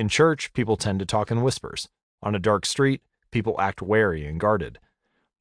In 0.00 0.08
church, 0.08 0.54
people 0.54 0.78
tend 0.78 0.98
to 1.00 1.04
talk 1.04 1.30
in 1.30 1.42
whispers. 1.42 1.86
On 2.22 2.34
a 2.34 2.38
dark 2.38 2.64
street, 2.64 3.02
people 3.30 3.60
act 3.60 3.82
wary 3.82 4.26
and 4.26 4.40
guarded. 4.40 4.78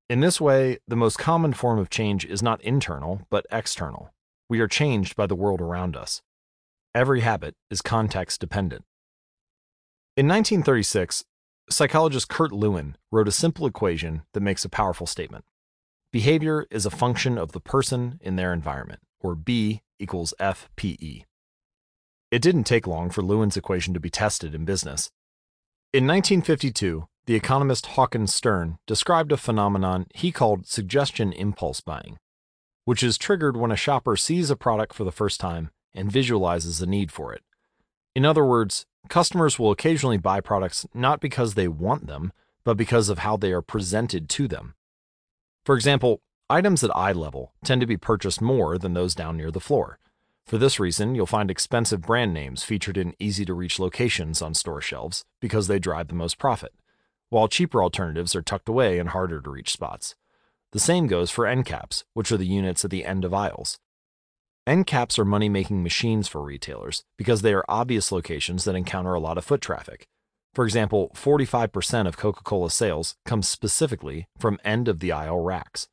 In 0.09 0.19
this 0.19 0.41
way, 0.41 0.79
the 0.85 0.97
most 0.97 1.17
common 1.17 1.53
form 1.53 1.79
of 1.79 1.89
change 1.89 2.25
is 2.25 2.43
not 2.43 2.59
internal, 2.59 3.21
but 3.29 3.45
external. 3.53 4.11
We 4.49 4.59
are 4.59 4.67
changed 4.67 5.15
by 5.15 5.27
the 5.27 5.35
world 5.35 5.61
around 5.61 5.95
us. 5.95 6.21
Every 6.93 7.21
habit 7.21 7.55
is 7.71 7.81
context 7.81 8.41
dependent. 8.41 8.83
In 10.17 10.27
1936, 10.27 11.23
psychologist 11.69 12.27
Kurt 12.27 12.51
Lewin 12.51 12.97
wrote 13.13 13.29
a 13.29 13.31
simple 13.31 13.65
equation 13.65 14.23
that 14.33 14.41
makes 14.41 14.65
a 14.65 14.69
powerful 14.69 15.07
statement. 15.07 15.45
Behavior 16.11 16.67
is 16.69 16.85
a 16.85 16.91
function 16.91 17.37
of 17.37 17.53
the 17.53 17.61
person 17.61 18.19
in 18.19 18.35
their 18.35 18.51
environment, 18.51 18.99
or 19.21 19.35
B 19.35 19.83
equals 19.99 20.33
FPE. 20.37 21.23
It 22.31 22.41
didn't 22.41 22.65
take 22.65 22.87
long 22.87 23.09
for 23.09 23.21
Lewin's 23.21 23.57
equation 23.57 23.93
to 23.93 23.99
be 23.99 24.09
tested 24.09 24.53
in 24.53 24.65
business. 24.65 25.09
In 25.91 26.05
1952, 26.05 27.07
the 27.25 27.35
economist 27.35 27.87
Hawkins 27.87 28.33
Stern 28.33 28.77
described 28.85 29.31
a 29.31 29.37
phenomenon 29.37 30.05
he 30.13 30.31
called 30.31 30.67
suggestion 30.67 31.33
impulse 31.33 31.81
buying 31.81 32.17
which 32.89 33.03
is 33.03 33.19
triggered 33.19 33.55
when 33.55 33.69
a 33.69 33.75
shopper 33.75 34.15
sees 34.15 34.49
a 34.49 34.55
product 34.55 34.95
for 34.95 35.03
the 35.03 35.11
first 35.11 35.39
time 35.39 35.69
and 35.93 36.11
visualizes 36.11 36.81
a 36.81 36.87
need 36.87 37.11
for 37.11 37.31
it. 37.31 37.43
In 38.15 38.25
other 38.25 38.43
words, 38.43 38.83
customers 39.09 39.59
will 39.59 39.69
occasionally 39.69 40.17
buy 40.17 40.41
products 40.41 40.87
not 40.91 41.19
because 41.19 41.53
they 41.53 41.67
want 41.67 42.07
them, 42.07 42.33
but 42.63 42.77
because 42.77 43.07
of 43.07 43.19
how 43.19 43.37
they 43.37 43.51
are 43.51 43.61
presented 43.61 44.27
to 44.29 44.47
them. 44.47 44.73
For 45.65 45.75
example, 45.75 46.21
items 46.49 46.83
at 46.83 46.89
eye 46.97 47.11
level 47.11 47.53
tend 47.63 47.79
to 47.81 47.85
be 47.85 47.95
purchased 47.95 48.41
more 48.41 48.79
than 48.79 48.95
those 48.95 49.13
down 49.13 49.37
near 49.37 49.51
the 49.51 49.59
floor. 49.59 49.99
For 50.49 50.57
this 50.57 50.79
reason, 50.79 51.13
you'll 51.13 51.27
find 51.27 51.51
expensive 51.51 52.01
brand 52.01 52.33
names 52.33 52.63
featured 52.63 52.97
in 52.97 53.13
easy 53.19 53.45
to 53.45 53.53
reach 53.53 53.77
locations 53.77 54.41
on 54.41 54.55
store 54.55 54.81
shelves 54.81 55.23
because 55.39 55.67
they 55.67 55.77
drive 55.77 56.07
the 56.07 56.15
most 56.15 56.39
profit, 56.39 56.73
while 57.29 57.47
cheaper 57.47 57.83
alternatives 57.83 58.35
are 58.35 58.41
tucked 58.41 58.67
away 58.67 58.97
in 58.97 59.05
harder 59.05 59.41
to 59.41 59.49
reach 59.51 59.71
spots. 59.71 60.15
The 60.71 60.79
same 60.79 61.05
goes 61.05 61.29
for 61.29 61.45
end 61.45 61.67
caps, 61.67 62.03
which 62.15 62.31
are 62.31 62.37
the 62.37 62.47
units 62.47 62.83
at 62.83 62.89
the 62.89 63.05
end 63.05 63.25
of 63.25 63.31
aisles. 63.31 63.77
End 64.65 64.87
caps 64.87 65.19
are 65.19 65.23
money 65.23 65.49
making 65.49 65.83
machines 65.83 66.27
for 66.27 66.41
retailers 66.41 67.03
because 67.15 67.43
they 67.43 67.53
are 67.53 67.65
obvious 67.69 68.11
locations 68.11 68.63
that 68.63 68.73
encounter 68.73 69.13
a 69.13 69.19
lot 69.19 69.37
of 69.37 69.45
foot 69.45 69.61
traffic. 69.61 70.07
For 70.55 70.65
example, 70.65 71.11
45% 71.13 72.07
of 72.07 72.17
Coca 72.17 72.41
Cola 72.41 72.71
sales 72.71 73.17
come 73.23 73.43
specifically 73.43 74.25
from 74.39 74.57
end 74.65 74.87
of 74.87 74.99
the 74.99 75.11
aisle 75.11 75.41
racks. 75.41 75.89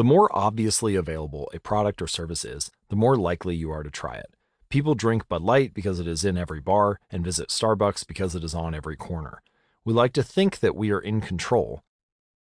The 0.00 0.04
more 0.04 0.34
obviously 0.34 0.94
available 0.94 1.50
a 1.52 1.60
product 1.60 2.00
or 2.00 2.06
service 2.06 2.42
is, 2.42 2.70
the 2.88 2.96
more 2.96 3.16
likely 3.16 3.54
you 3.54 3.70
are 3.70 3.82
to 3.82 3.90
try 3.90 4.16
it. 4.16 4.34
People 4.70 4.94
drink 4.94 5.28
Bud 5.28 5.42
Light 5.42 5.74
because 5.74 6.00
it 6.00 6.06
is 6.06 6.24
in 6.24 6.38
every 6.38 6.58
bar 6.58 6.98
and 7.10 7.22
visit 7.22 7.50
Starbucks 7.50 8.06
because 8.06 8.34
it 8.34 8.42
is 8.42 8.54
on 8.54 8.74
every 8.74 8.96
corner. 8.96 9.42
We 9.84 9.92
like 9.92 10.14
to 10.14 10.22
think 10.22 10.60
that 10.60 10.74
we 10.74 10.90
are 10.90 11.00
in 11.00 11.20
control, 11.20 11.82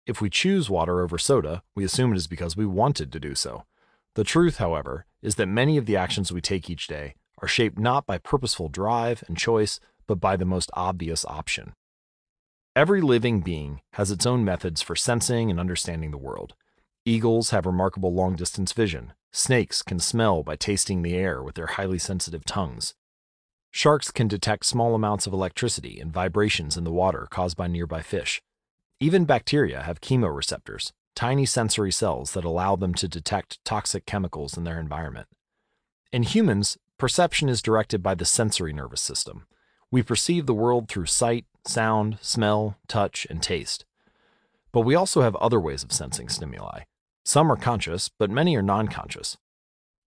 if 0.06 0.20
we 0.20 0.30
choose 0.30 0.70
water 0.70 1.00
over 1.00 1.18
soda, 1.18 1.64
we 1.74 1.82
assume 1.84 2.12
it 2.12 2.18
is 2.18 2.28
because 2.28 2.56
we 2.56 2.66
wanted 2.66 3.10
to 3.10 3.18
do 3.18 3.34
so. 3.34 3.64
The 4.14 4.22
truth, 4.22 4.58
however, 4.58 5.06
is 5.20 5.34
that 5.34 5.46
many 5.46 5.76
of 5.76 5.86
the 5.86 5.96
actions 5.96 6.30
we 6.30 6.40
take 6.40 6.70
each 6.70 6.86
day 6.86 7.14
are 7.42 7.48
shaped 7.48 7.80
not 7.80 8.06
by 8.06 8.18
purposeful 8.18 8.68
drive 8.68 9.24
and 9.26 9.36
choice, 9.36 9.80
but 10.06 10.20
by 10.20 10.36
the 10.36 10.44
most 10.44 10.70
obvious 10.74 11.24
option. 11.24 11.74
Every 12.76 13.00
living 13.00 13.40
being 13.40 13.80
has 13.94 14.12
its 14.12 14.24
own 14.24 14.44
methods 14.44 14.82
for 14.82 14.94
sensing 14.94 15.50
and 15.50 15.58
understanding 15.58 16.12
the 16.12 16.16
world. 16.16 16.54
Eagles 17.10 17.50
have 17.50 17.66
remarkable 17.66 18.14
long 18.14 18.36
distance 18.36 18.72
vision. 18.72 19.14
Snakes 19.32 19.82
can 19.82 19.98
smell 19.98 20.44
by 20.44 20.54
tasting 20.54 21.02
the 21.02 21.16
air 21.16 21.42
with 21.42 21.56
their 21.56 21.66
highly 21.66 21.98
sensitive 21.98 22.44
tongues. 22.44 22.94
Sharks 23.72 24.12
can 24.12 24.28
detect 24.28 24.64
small 24.64 24.94
amounts 24.94 25.26
of 25.26 25.32
electricity 25.32 25.98
and 25.98 26.12
vibrations 26.12 26.76
in 26.76 26.84
the 26.84 26.92
water 26.92 27.26
caused 27.28 27.56
by 27.56 27.66
nearby 27.66 28.00
fish. 28.00 28.40
Even 29.00 29.24
bacteria 29.24 29.82
have 29.82 30.00
chemoreceptors, 30.00 30.92
tiny 31.16 31.44
sensory 31.44 31.90
cells 31.90 32.30
that 32.34 32.44
allow 32.44 32.76
them 32.76 32.94
to 32.94 33.08
detect 33.08 33.58
toxic 33.64 34.06
chemicals 34.06 34.56
in 34.56 34.62
their 34.62 34.78
environment. 34.78 35.26
In 36.12 36.22
humans, 36.22 36.78
perception 36.96 37.48
is 37.48 37.60
directed 37.60 38.04
by 38.04 38.14
the 38.14 38.24
sensory 38.24 38.72
nervous 38.72 39.00
system. 39.00 39.48
We 39.90 40.04
perceive 40.04 40.46
the 40.46 40.54
world 40.54 40.88
through 40.88 41.06
sight, 41.06 41.46
sound, 41.66 42.18
smell, 42.20 42.76
touch, 42.86 43.26
and 43.28 43.42
taste. 43.42 43.84
But 44.70 44.82
we 44.82 44.94
also 44.94 45.22
have 45.22 45.34
other 45.36 45.58
ways 45.58 45.82
of 45.82 45.90
sensing 45.90 46.28
stimuli. 46.28 46.82
Some 47.24 47.50
are 47.50 47.56
conscious, 47.56 48.08
but 48.08 48.30
many 48.30 48.56
are 48.56 48.62
non 48.62 48.88
conscious. 48.88 49.36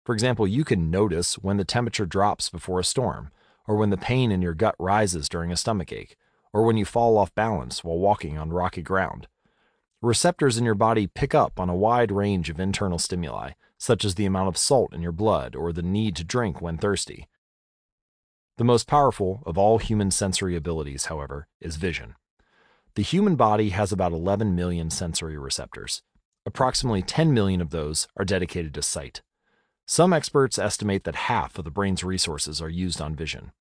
For 0.06 0.14
example, 0.14 0.48
you 0.48 0.64
can 0.64 0.91
notice 0.91 1.35
when 1.35 1.57
the 1.57 1.64
temperature 1.64 2.06
drops 2.06 2.49
before 2.49 2.80
a 2.80 2.84
storm, 2.84 3.31
or 3.68 3.77
when 3.77 3.90
the 3.90 3.98
pain 3.98 4.31
in 4.31 4.41
your 4.41 4.53
gut 4.53 4.76
rises 4.77 5.30
during 5.30 5.52
a 5.52 5.57
stomach 5.57 5.94
ache, 5.94 6.18
or 6.52 6.64
when 6.64 6.77
you 6.77 6.85
fall 6.85 7.18
off 7.18 7.34
balance 7.35 7.84
while 7.84 7.98
walking 7.98 8.38
on 8.38 8.52
rocky 8.52 8.81
ground. 8.81 9.27
Receptors 10.02 10.57
in 10.57 10.65
your 10.65 10.76
body 10.76 11.07
pick 11.07 11.34
up 11.34 11.60
on 11.60 11.69
a 11.69 11.76
wide 11.76 12.11
range 12.11 12.49
of 12.49 12.60
internal 12.60 12.99
stimuli, 12.99 13.52
such 13.77 14.03
as 14.03 14.15
the 14.15 14.26
amount 14.26 14.49
of 14.49 14.57
salt 14.57 14.94
in 14.94 15.02
your 15.02 15.14
blood 15.14 15.56
or 15.56 15.72
the 15.72 15.81
need 15.81 16.15
to 16.18 16.23
drink 16.23 16.61
when 16.61 16.77
thirsty. 16.77 17.27
The 18.57 18.64
most 18.64 18.85
powerful 18.85 19.41
of 19.45 19.57
all 19.57 19.77
human 19.77 20.11
sensory 20.11 20.56
abilities, 20.56 21.06
however, 21.06 21.48
is 21.61 21.77
vision. 21.77 22.15
The 22.95 23.02
human 23.02 23.35
body 23.35 23.69
has 23.69 23.91
about 23.91 24.11
11 24.11 24.53
million 24.53 24.90
sensory 24.90 25.38
receptors. 25.38 26.03
Approximately 26.45 27.02
10 27.02 27.34
million 27.34 27.61
of 27.61 27.70
those 27.70 28.07
are 28.18 28.26
dedicated 28.26 28.74
to 28.74 28.82
sight. 28.82 29.22
Some 29.86 30.14
experts 30.14 30.57
estimate 30.57 31.03
that 31.03 31.15
half 31.15 31.57
of 31.57 31.65
the 31.65 31.72
brain's 31.72 32.03
resources 32.03 32.61
are 32.61 32.70
used 32.70 33.02
on 33.02 33.15
vision. 33.15 33.52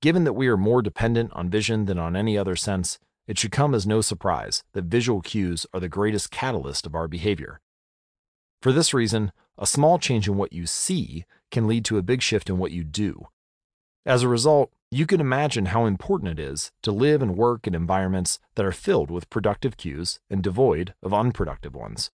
Given 0.00 0.24
that 0.24 0.32
we 0.32 0.48
are 0.48 0.56
more 0.56 0.82
dependent 0.82 1.32
on 1.34 1.48
vision 1.48 1.84
than 1.84 1.98
on 1.98 2.16
any 2.16 2.36
other 2.36 2.56
sense, 2.56 2.98
it 3.28 3.38
should 3.38 3.52
come 3.52 3.74
as 3.74 3.86
no 3.86 4.00
surprise 4.00 4.64
that 4.72 4.86
visual 4.86 5.20
cues 5.20 5.64
are 5.72 5.78
the 5.78 5.88
greatest 5.88 6.30
catalyst 6.30 6.86
of 6.86 6.94
our 6.94 7.06
behavior. 7.06 7.60
For 8.60 8.72
this 8.72 8.92
reason, 8.92 9.32
a 9.56 9.66
small 9.66 9.98
change 9.98 10.26
in 10.26 10.36
what 10.36 10.52
you 10.52 10.66
see 10.66 11.24
can 11.50 11.68
lead 11.68 11.84
to 11.84 11.98
a 11.98 12.02
big 12.02 12.22
shift 12.22 12.50
in 12.50 12.58
what 12.58 12.72
you 12.72 12.82
do. 12.82 13.28
As 14.04 14.22
a 14.22 14.28
result, 14.28 14.72
you 14.94 15.06
can 15.06 15.22
imagine 15.22 15.66
how 15.66 15.86
important 15.86 16.38
it 16.38 16.38
is 16.38 16.70
to 16.82 16.92
live 16.92 17.22
and 17.22 17.34
work 17.34 17.66
in 17.66 17.74
environments 17.74 18.38
that 18.56 18.66
are 18.66 18.72
filled 18.72 19.10
with 19.10 19.30
productive 19.30 19.78
cues 19.78 20.20
and 20.28 20.42
devoid 20.42 20.92
of 21.02 21.14
unproductive 21.14 21.74
ones. 21.74 22.10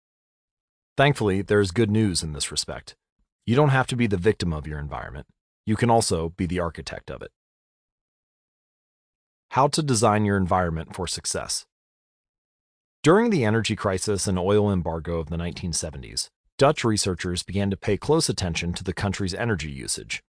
Thankfully, 0.97 1.43
there 1.43 1.59
is 1.59 1.73
good 1.73 1.91
news 1.91 2.23
in 2.23 2.35
this 2.35 2.53
respect. 2.53 2.95
You 3.45 3.57
don't 3.57 3.71
have 3.71 3.89
to 3.89 3.97
be 3.97 4.07
the 4.07 4.17
victim 4.17 4.53
of 4.53 4.65
your 4.65 4.79
environment. 4.79 5.27
You 5.67 5.75
can 5.75 5.91
also 5.91 6.29
be 6.29 6.47
the 6.47 6.61
architect 6.61 7.11
of 7.11 7.21
it. 7.21 7.33
How 9.51 9.67
to 9.67 9.83
design 9.83 10.25
your 10.25 10.37
environment 10.37 10.95
for 10.95 11.09
success. 11.09 11.67
During 13.03 13.31
the 13.31 13.45
energy 13.45 13.75
crisis 13.75 14.29
and 14.29 14.39
oil 14.39 14.71
embargo 14.71 15.19
of 15.19 15.31
the 15.31 15.37
1970s, 15.37 16.29
Dutch 16.59 16.85
researchers 16.85 17.43
began 17.43 17.71
to 17.71 17.77
pay 17.77 17.97
close 17.97 18.29
attention 18.29 18.73
to 18.75 18.85
the 18.85 18.95
country's 18.95 19.35
energy 19.35 19.71
usage 19.71 20.23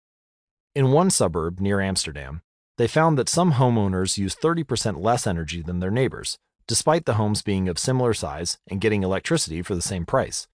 in 0.77 0.93
one 0.93 1.09
suburb 1.09 1.59
near 1.59 1.81
Amsterdam, 1.81 2.43
they 2.77 2.87
found 2.87 3.17
that 3.17 3.31
some 3.31 3.55
homeowners 3.55 4.19
use 4.19 4.37
30% 4.37 5.03
less 5.03 5.27
energy 5.27 5.63
than 5.63 5.81
their 5.81 5.91
neighbors, 5.91 6.37
despite 6.69 7.07
the 7.07 7.15
homes 7.15 7.41
being 7.41 7.67
of 7.67 7.79
similar 7.79 8.13
size 8.13 8.59
and 8.69 8.79
getting 8.79 9.03
electricity 9.03 9.63
for 9.63 9.75
the 9.75 9.81
same 9.81 10.05
price. 10.05 10.49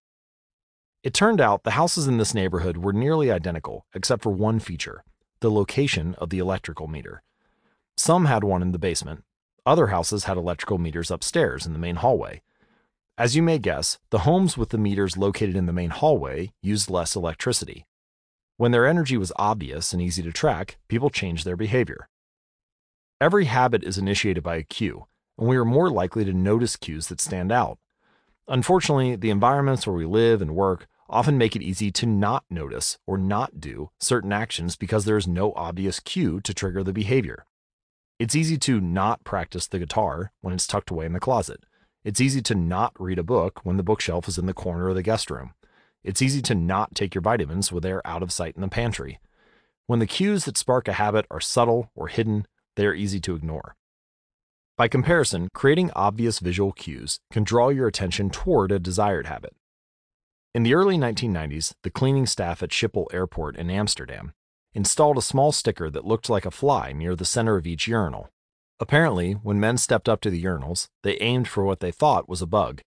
It 1.02 1.12
turned 1.12 1.40
out 1.40 1.64
the 1.64 1.72
houses 1.72 2.06
in 2.06 2.18
this 2.18 2.34
neighborhood 2.34 2.76
were 2.76 2.92
nearly 2.92 3.32
identical, 3.32 3.84
except 3.94 4.22
for 4.22 4.30
one 4.30 4.60
feature 4.60 5.02
the 5.40 5.50
location 5.50 6.14
of 6.18 6.30
the 6.30 6.38
electrical 6.38 6.86
meter. 6.86 7.24
Some 7.96 8.26
had 8.26 8.44
one 8.44 8.62
in 8.62 8.70
the 8.70 8.78
basement, 8.78 9.24
other 9.66 9.88
houses 9.88 10.24
had 10.24 10.36
electrical 10.36 10.78
meters 10.78 11.10
upstairs 11.10 11.66
in 11.66 11.72
the 11.72 11.80
main 11.80 11.96
hallway. 11.96 12.42
As 13.18 13.34
you 13.34 13.42
may 13.42 13.58
guess, 13.58 13.98
the 14.10 14.20
homes 14.20 14.56
with 14.56 14.68
the 14.68 14.78
meters 14.78 15.16
located 15.16 15.56
in 15.56 15.66
the 15.66 15.72
main 15.72 15.90
hallway 15.90 16.52
used 16.62 16.90
less 16.90 17.16
electricity. 17.16 17.86
When 18.56 18.72
their 18.72 18.86
energy 18.86 19.16
was 19.16 19.32
obvious 19.36 19.92
and 19.92 20.02
easy 20.02 20.22
to 20.22 20.32
track, 20.32 20.78
people 20.88 21.10
changed 21.10 21.44
their 21.44 21.56
behavior. 21.56 22.08
Every 23.20 23.46
habit 23.46 23.84
is 23.84 23.98
initiated 23.98 24.42
by 24.42 24.56
a 24.56 24.62
cue, 24.62 25.06
and 25.38 25.48
we 25.48 25.56
are 25.56 25.64
more 25.64 25.90
likely 25.90 26.24
to 26.24 26.32
notice 26.32 26.76
cues 26.76 27.06
that 27.06 27.20
stand 27.20 27.50
out. 27.50 27.78
Unfortunately, 28.48 29.16
the 29.16 29.30
environments 29.30 29.86
where 29.86 29.96
we 29.96 30.04
live 30.04 30.42
and 30.42 30.54
work 30.54 30.88
often 31.08 31.38
make 31.38 31.54
it 31.54 31.62
easy 31.62 31.90
to 31.92 32.06
not 32.06 32.44
notice 32.50 32.98
or 33.06 33.18
not 33.18 33.60
do 33.60 33.90
certain 34.00 34.32
actions 34.32 34.76
because 34.76 35.04
there 35.04 35.16
is 35.16 35.28
no 35.28 35.52
obvious 35.54 36.00
cue 36.00 36.40
to 36.40 36.54
trigger 36.54 36.82
the 36.82 36.92
behavior. 36.92 37.46
It's 38.18 38.34
easy 38.34 38.58
to 38.58 38.80
not 38.80 39.24
practice 39.24 39.66
the 39.66 39.78
guitar 39.78 40.32
when 40.40 40.54
it's 40.54 40.66
tucked 40.66 40.90
away 40.90 41.06
in 41.06 41.12
the 41.12 41.20
closet. 41.20 41.64
It's 42.04 42.20
easy 42.20 42.42
to 42.42 42.54
not 42.54 42.92
read 42.98 43.18
a 43.18 43.24
book 43.24 43.60
when 43.64 43.76
the 43.76 43.82
bookshelf 43.82 44.26
is 44.26 44.38
in 44.38 44.46
the 44.46 44.54
corner 44.54 44.88
of 44.88 44.94
the 44.94 45.02
guest 45.02 45.30
room. 45.30 45.52
It's 46.04 46.22
easy 46.22 46.42
to 46.42 46.54
not 46.54 46.94
take 46.94 47.14
your 47.14 47.22
vitamins 47.22 47.70
when 47.70 47.82
they're 47.82 48.06
out 48.06 48.22
of 48.22 48.32
sight 48.32 48.56
in 48.56 48.62
the 48.62 48.68
pantry. 48.68 49.20
When 49.86 49.98
the 49.98 50.06
cues 50.06 50.44
that 50.44 50.58
spark 50.58 50.88
a 50.88 50.94
habit 50.94 51.26
are 51.30 51.40
subtle 51.40 51.90
or 51.94 52.08
hidden, 52.08 52.46
they 52.76 52.86
are 52.86 52.94
easy 52.94 53.20
to 53.20 53.34
ignore. 53.34 53.76
By 54.76 54.88
comparison, 54.88 55.48
creating 55.54 55.90
obvious 55.94 56.38
visual 56.38 56.72
cues 56.72 57.20
can 57.30 57.44
draw 57.44 57.68
your 57.68 57.86
attention 57.86 58.30
toward 58.30 58.72
a 58.72 58.78
desired 58.78 59.26
habit. 59.26 59.54
In 60.54 60.62
the 60.62 60.74
early 60.74 60.96
1990s, 60.96 61.74
the 61.82 61.90
cleaning 61.90 62.26
staff 62.26 62.62
at 62.62 62.70
Schiphol 62.70 63.06
Airport 63.12 63.56
in 63.56 63.70
Amsterdam 63.70 64.32
installed 64.74 65.18
a 65.18 65.22
small 65.22 65.52
sticker 65.52 65.90
that 65.90 66.06
looked 66.06 66.30
like 66.30 66.46
a 66.46 66.50
fly 66.50 66.92
near 66.92 67.14
the 67.14 67.24
center 67.24 67.56
of 67.56 67.66
each 67.66 67.86
urinal. 67.86 68.28
Apparently, 68.80 69.32
when 69.34 69.60
men 69.60 69.76
stepped 69.76 70.08
up 70.08 70.20
to 70.22 70.30
the 70.30 70.42
urinals, 70.42 70.88
they 71.02 71.16
aimed 71.18 71.48
for 71.48 71.64
what 71.64 71.80
they 71.80 71.92
thought 71.92 72.28
was 72.28 72.42
a 72.42 72.46
bug. 72.46 72.80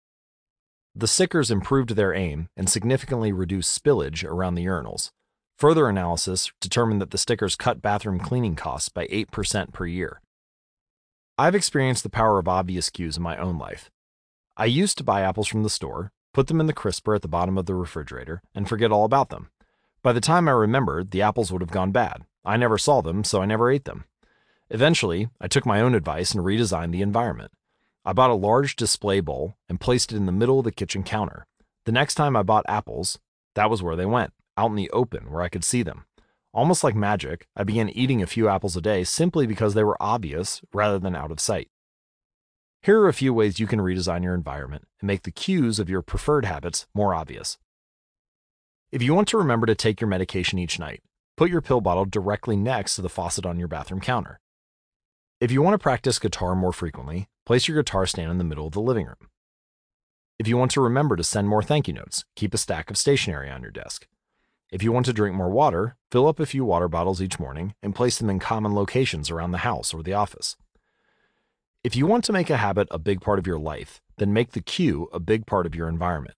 The 0.96 1.08
stickers 1.08 1.50
improved 1.50 1.90
their 1.90 2.14
aim 2.14 2.48
and 2.56 2.68
significantly 2.68 3.32
reduced 3.32 3.82
spillage 3.82 4.22
around 4.22 4.54
the 4.54 4.64
urinals. 4.64 5.10
Further 5.58 5.88
analysis 5.88 6.52
determined 6.60 7.00
that 7.00 7.10
the 7.10 7.18
stickers 7.18 7.56
cut 7.56 7.82
bathroom 7.82 8.20
cleaning 8.20 8.54
costs 8.54 8.88
by 8.88 9.08
8% 9.08 9.72
per 9.72 9.86
year. 9.86 10.20
I've 11.36 11.56
experienced 11.56 12.04
the 12.04 12.10
power 12.10 12.38
of 12.38 12.46
obvious 12.46 12.90
cues 12.90 13.16
in 13.16 13.24
my 13.24 13.36
own 13.36 13.58
life. 13.58 13.90
I 14.56 14.66
used 14.66 14.96
to 14.98 15.04
buy 15.04 15.22
apples 15.22 15.48
from 15.48 15.64
the 15.64 15.70
store, 15.70 16.12
put 16.32 16.46
them 16.46 16.60
in 16.60 16.66
the 16.66 16.72
crisper 16.72 17.16
at 17.16 17.22
the 17.22 17.28
bottom 17.28 17.58
of 17.58 17.66
the 17.66 17.74
refrigerator, 17.74 18.40
and 18.54 18.68
forget 18.68 18.92
all 18.92 19.04
about 19.04 19.30
them. 19.30 19.50
By 20.04 20.12
the 20.12 20.20
time 20.20 20.46
I 20.46 20.52
remembered, 20.52 21.10
the 21.10 21.22
apples 21.22 21.50
would 21.50 21.60
have 21.60 21.72
gone 21.72 21.90
bad. 21.90 22.24
I 22.44 22.56
never 22.56 22.78
saw 22.78 23.00
them, 23.00 23.24
so 23.24 23.42
I 23.42 23.46
never 23.46 23.68
ate 23.68 23.84
them. 23.84 24.04
Eventually, 24.70 25.28
I 25.40 25.48
took 25.48 25.66
my 25.66 25.80
own 25.80 25.94
advice 25.94 26.32
and 26.32 26.44
redesigned 26.44 26.92
the 26.92 27.02
environment. 27.02 27.50
I 28.06 28.12
bought 28.12 28.30
a 28.30 28.34
large 28.34 28.76
display 28.76 29.20
bowl 29.20 29.56
and 29.68 29.80
placed 29.80 30.12
it 30.12 30.16
in 30.16 30.26
the 30.26 30.32
middle 30.32 30.58
of 30.58 30.64
the 30.64 30.72
kitchen 30.72 31.02
counter. 31.02 31.46
The 31.86 31.92
next 31.92 32.16
time 32.16 32.36
I 32.36 32.42
bought 32.42 32.66
apples, 32.68 33.18
that 33.54 33.70
was 33.70 33.82
where 33.82 33.96
they 33.96 34.04
went, 34.04 34.32
out 34.58 34.70
in 34.70 34.76
the 34.76 34.90
open 34.90 35.30
where 35.30 35.42
I 35.42 35.48
could 35.48 35.64
see 35.64 35.82
them. 35.82 36.04
Almost 36.52 36.84
like 36.84 36.94
magic, 36.94 37.46
I 37.56 37.64
began 37.64 37.88
eating 37.88 38.22
a 38.22 38.26
few 38.26 38.48
apples 38.48 38.76
a 38.76 38.80
day 38.80 39.04
simply 39.04 39.46
because 39.46 39.74
they 39.74 39.84
were 39.84 40.00
obvious 40.00 40.60
rather 40.72 40.98
than 40.98 41.16
out 41.16 41.30
of 41.30 41.40
sight. 41.40 41.68
Here 42.82 43.00
are 43.00 43.08
a 43.08 43.14
few 43.14 43.32
ways 43.32 43.58
you 43.58 43.66
can 43.66 43.80
redesign 43.80 44.22
your 44.22 44.34
environment 44.34 44.86
and 45.00 45.06
make 45.06 45.22
the 45.22 45.30
cues 45.30 45.78
of 45.78 45.88
your 45.88 46.02
preferred 46.02 46.44
habits 46.44 46.86
more 46.94 47.14
obvious. 47.14 47.56
If 48.92 49.02
you 49.02 49.14
want 49.14 49.28
to 49.28 49.38
remember 49.38 49.66
to 49.66 49.74
take 49.74 50.00
your 50.00 50.08
medication 50.08 50.58
each 50.58 50.78
night, 50.78 51.02
put 51.36 51.50
your 51.50 51.62
pill 51.62 51.80
bottle 51.80 52.04
directly 52.04 52.56
next 52.56 52.96
to 52.96 53.02
the 53.02 53.08
faucet 53.08 53.46
on 53.46 53.58
your 53.58 53.66
bathroom 53.66 54.00
counter. 54.00 54.38
If 55.40 55.50
you 55.50 55.62
want 55.62 55.74
to 55.74 55.78
practice 55.78 56.18
guitar 56.18 56.54
more 56.54 56.72
frequently, 56.72 57.28
Place 57.46 57.68
your 57.68 57.76
guitar 57.76 58.06
stand 58.06 58.30
in 58.30 58.38
the 58.38 58.44
middle 58.44 58.66
of 58.66 58.72
the 58.72 58.80
living 58.80 59.06
room. 59.06 59.28
If 60.38 60.48
you 60.48 60.56
want 60.56 60.70
to 60.72 60.80
remember 60.80 61.14
to 61.14 61.22
send 61.22 61.46
more 61.46 61.62
thank 61.62 61.86
you 61.86 61.92
notes, 61.92 62.24
keep 62.34 62.54
a 62.54 62.58
stack 62.58 62.90
of 62.90 62.96
stationery 62.96 63.50
on 63.50 63.60
your 63.60 63.70
desk. 63.70 64.06
If 64.72 64.82
you 64.82 64.92
want 64.92 65.04
to 65.06 65.12
drink 65.12 65.36
more 65.36 65.50
water, 65.50 65.96
fill 66.10 66.26
up 66.26 66.40
a 66.40 66.46
few 66.46 66.64
water 66.64 66.88
bottles 66.88 67.20
each 67.20 67.38
morning 67.38 67.74
and 67.82 67.94
place 67.94 68.18
them 68.18 68.30
in 68.30 68.38
common 68.38 68.74
locations 68.74 69.30
around 69.30 69.52
the 69.52 69.58
house 69.58 69.92
or 69.92 70.02
the 70.02 70.14
office. 70.14 70.56
If 71.84 71.94
you 71.94 72.06
want 72.06 72.24
to 72.24 72.32
make 72.32 72.48
a 72.48 72.56
habit 72.56 72.88
a 72.90 72.98
big 72.98 73.20
part 73.20 73.38
of 73.38 73.46
your 73.46 73.58
life, 73.58 74.00
then 74.16 74.32
make 74.32 74.52
the 74.52 74.62
cue 74.62 75.08
a 75.12 75.20
big 75.20 75.44
part 75.44 75.66
of 75.66 75.74
your 75.74 75.86
environment. 75.86 76.36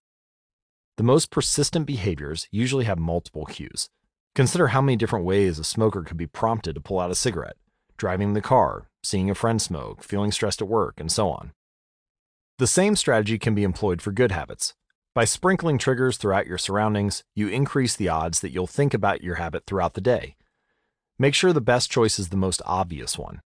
The 0.97 1.03
most 1.03 1.31
persistent 1.31 1.85
behaviors 1.85 2.49
usually 2.51 2.83
have 2.83 2.99
multiple 2.99 3.45
cues. 3.45 3.89
Consider 4.35 4.67
how 4.67 4.81
many 4.81 4.97
different 4.97 5.25
ways 5.25 5.57
a 5.57 5.63
smoker 5.63 6.03
could 6.03 6.17
be 6.17 6.27
prompted 6.27 6.75
to 6.75 6.81
pull 6.81 6.99
out 6.99 7.11
a 7.11 7.15
cigarette 7.15 7.55
driving 7.97 8.33
the 8.33 8.41
car, 8.41 8.89
seeing 9.07 9.29
a 9.29 9.35
friend 9.35 9.61
smoke, 9.61 10.03
feeling 10.03 10.31
stressed 10.31 10.61
at 10.61 10.67
work, 10.67 10.99
and 10.99 11.11
so 11.11 11.29
on. 11.29 11.53
The 12.59 12.67
same 12.67 12.95
strategy 12.95 13.39
can 13.39 13.55
be 13.55 13.63
employed 13.63 14.01
for 14.01 14.11
good 14.11 14.31
habits. 14.31 14.73
By 15.15 15.25
sprinkling 15.25 15.77
triggers 15.77 16.17
throughout 16.17 16.47
your 16.47 16.57
surroundings, 16.57 17.23
you 17.35 17.47
increase 17.47 17.95
the 17.95 18.09
odds 18.09 18.41
that 18.41 18.51
you'll 18.51 18.67
think 18.67 18.93
about 18.93 19.23
your 19.23 19.35
habit 19.35 19.63
throughout 19.65 19.93
the 19.93 20.01
day. 20.01 20.35
Make 21.17 21.33
sure 21.33 21.53
the 21.53 21.61
best 21.61 21.89
choice 21.89 22.19
is 22.19 22.29
the 22.29 22.37
most 22.37 22.61
obvious 22.65 23.17
one. 23.17 23.41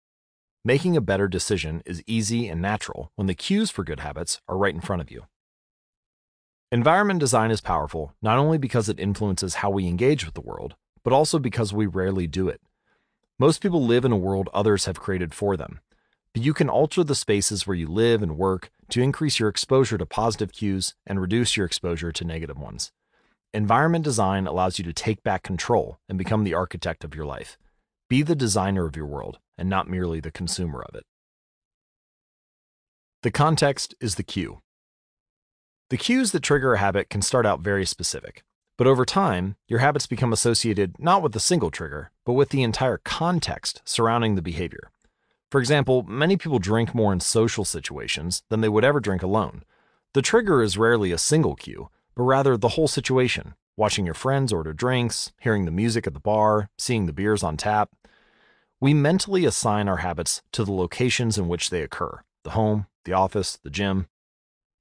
Making 0.66 0.98
a 0.98 1.02
better 1.02 1.28
decision 1.28 1.82
is 1.86 2.04
easy 2.06 2.48
and 2.48 2.62
natural 2.62 3.12
when 3.16 3.28
the 3.28 3.34
cues 3.34 3.72
for 3.72 3.84
good 3.84 4.02
habits 4.02 4.42
are 4.48 4.58
right 4.58 4.76
in 4.76 4.82
front 4.82 5.02
of 5.02 5.10
you. 5.10 5.24
Environment 6.72 7.20
design 7.20 7.52
is 7.52 7.62
powerful 7.62 8.14
not 8.22 8.38
only 8.38 8.58
because 8.58 8.90
it 8.90 9.00
influences 9.00 9.56
how 9.56 9.70
we 9.70 9.88
engage 9.88 10.26
with 10.26 10.36
the 10.36 10.42
world, 10.42 10.76
but 11.04 11.14
also 11.14 11.40
because 11.40 11.74
we 11.74 11.86
rarely 11.86 12.28
do 12.28 12.48
it. 12.48 12.62
Most 13.42 13.60
people 13.60 13.84
live 13.84 14.06
in 14.06 14.12
a 14.12 14.18
world 14.18 14.50
others 14.54 14.86
have 14.86 15.00
created 15.00 15.34
for 15.34 15.58
them, 15.58 15.80
but 16.32 16.44
you 16.44 16.54
can 16.54 16.70
alter 16.70 17.04
the 17.04 17.16
spaces 17.16 17.66
where 17.66 17.76
you 17.76 17.88
live 17.88 18.22
and 18.22 18.38
work 18.38 18.70
to 18.90 19.02
increase 19.02 19.40
your 19.40 19.50
exposure 19.50 19.98
to 19.98 20.06
positive 20.06 20.52
cues 20.52 20.94
and 21.08 21.20
reduce 21.20 21.58
your 21.58 21.66
exposure 21.66 22.12
to 22.12 22.24
negative 22.24 22.60
ones. 22.60 22.92
Environment 23.52 24.04
design 24.04 24.46
allows 24.46 24.78
you 24.78 24.86
to 24.86 24.94
take 24.94 25.24
back 25.24 25.42
control 25.42 25.98
and 26.08 26.20
become 26.20 26.44
the 26.44 26.54
architect 26.54 27.04
of 27.04 27.16
your 27.16 27.26
life. 27.26 27.58
Be 28.08 28.22
the 28.22 28.36
designer 28.36 28.86
of 28.86 28.96
your 28.96 29.08
world 29.08 29.40
and 29.58 29.68
not 29.68 29.90
merely 29.90 30.20
the 30.20 30.30
consumer 30.30 30.86
of 30.88 30.94
it. 30.94 31.04
The 33.24 33.32
context 33.32 33.96
is 34.00 34.18
the 34.18 34.24
cue. 34.24 34.62
The 35.90 35.98
cues 35.98 36.32
that 36.34 36.44
trigger 36.44 36.76
a 36.76 36.78
habit 36.78 37.10
can 37.10 37.24
start 37.24 37.48
out 37.48 37.62
very 37.62 37.88
specific. 37.88 38.44
But 38.82 38.88
over 38.88 39.06
time, 39.06 39.58
your 39.68 39.78
habits 39.78 40.08
become 40.08 40.34
associated 40.34 40.96
not 40.98 41.22
with 41.22 41.36
a 41.36 41.40
single 41.40 41.70
trigger, 41.70 42.10
but 42.26 42.34
with 42.34 42.50
the 42.50 42.64
entire 42.64 42.98
context 42.98 43.80
surrounding 43.86 44.34
the 44.34 44.42
behavior. 44.42 44.90
For 45.52 45.62
example, 45.62 46.02
many 46.02 46.36
people 46.36 46.58
drink 46.58 46.96
more 46.96 47.14
in 47.14 47.20
social 47.20 47.64
situations 47.64 48.42
than 48.50 48.62
they 48.62 48.70
would 48.70 48.84
ever 48.84 49.00
drink 49.00 49.22
alone. 49.22 49.62
The 50.16 50.24
trigger 50.24 50.64
is 50.64 50.80
rarely 50.80 51.12
a 51.12 51.20
single 51.20 51.56
cue, 51.56 51.92
but 52.16 52.24
rather 52.24 52.58
the 52.58 52.70
whole 52.70 52.88
situation 52.88 53.54
watching 53.78 54.06
your 54.06 54.16
friends 54.16 54.52
order 54.52 54.74
drinks, 54.74 55.32
hearing 55.40 55.66
the 55.66 55.70
music 55.70 56.08
at 56.08 56.16
the 56.16 56.20
bar, 56.20 56.72
seeing 56.80 57.06
the 57.06 57.14
beers 57.14 57.44
on 57.44 57.58
tap. 57.58 57.92
We 58.80 58.96
mentally 58.96 59.46
assign 59.46 59.90
our 59.90 59.98
habits 59.98 60.42
to 60.54 60.66
the 60.66 60.74
locations 60.74 61.38
in 61.38 61.48
which 61.48 61.70
they 61.70 61.84
occur 61.84 62.24
the 62.44 62.58
home, 62.58 62.88
the 63.06 63.14
office, 63.14 63.60
the 63.64 63.70
gym. 63.70 64.08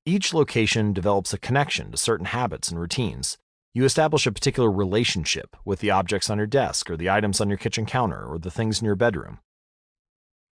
Each 0.06 0.32
location 0.32 0.94
develops 0.94 1.34
a 1.34 1.38
connection 1.38 1.90
to 1.90 1.98
certain 1.98 2.24
habits 2.24 2.70
and 2.70 2.80
routines. 2.80 3.36
You 3.72 3.84
establish 3.84 4.26
a 4.26 4.32
particular 4.32 4.70
relationship 4.70 5.56
with 5.64 5.78
the 5.78 5.92
objects 5.92 6.28
on 6.28 6.38
your 6.38 6.46
desk 6.48 6.90
or 6.90 6.96
the 6.96 7.08
items 7.08 7.40
on 7.40 7.48
your 7.48 7.58
kitchen 7.58 7.86
counter 7.86 8.24
or 8.24 8.36
the 8.36 8.50
things 8.50 8.80
in 8.80 8.86
your 8.86 8.96
bedroom. 8.96 9.38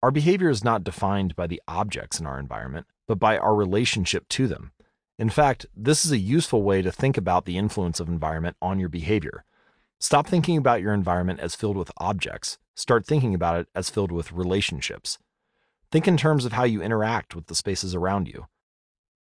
Our 0.04 0.12
behavior 0.12 0.50
is 0.50 0.66
not 0.66 0.84
defined 0.84 1.34
by 1.34 1.48
the 1.48 1.62
objects 1.66 2.20
in 2.20 2.26
our 2.26 2.38
environment, 2.38 2.88
but 3.08 3.18
by 3.18 3.38
our 3.38 3.56
relationship 3.56 4.28
to 4.30 4.48
them. 4.48 4.74
In 5.18 5.30
fact, 5.30 5.66
this 5.74 6.06
is 6.06 6.12
a 6.12 6.18
useful 6.18 6.62
way 6.62 6.82
to 6.82 6.92
think 6.92 7.16
about 7.16 7.46
the 7.46 7.58
influence 7.58 8.02
of 8.02 8.10
environment 8.10 8.58
on 8.62 8.80
your 8.80 8.90
behavior. 8.90 9.46
Stop 9.98 10.28
thinking 10.28 10.58
about 10.58 10.82
your 10.82 10.94
environment 10.94 11.40
as 11.40 11.56
filled 11.56 11.78
with 11.78 11.92
objects. 11.98 12.58
Start 12.76 13.06
thinking 13.06 13.34
about 13.34 13.62
it 13.62 13.68
as 13.74 13.90
filled 13.90 14.12
with 14.12 14.34
relationships. 14.34 15.20
Think 15.90 16.06
in 16.06 16.18
terms 16.18 16.44
of 16.44 16.52
how 16.52 16.66
you 16.66 16.82
interact 16.82 17.34
with 17.34 17.48
the 17.48 17.56
spaces 17.56 17.96
around 17.96 18.28
you. 18.28 18.48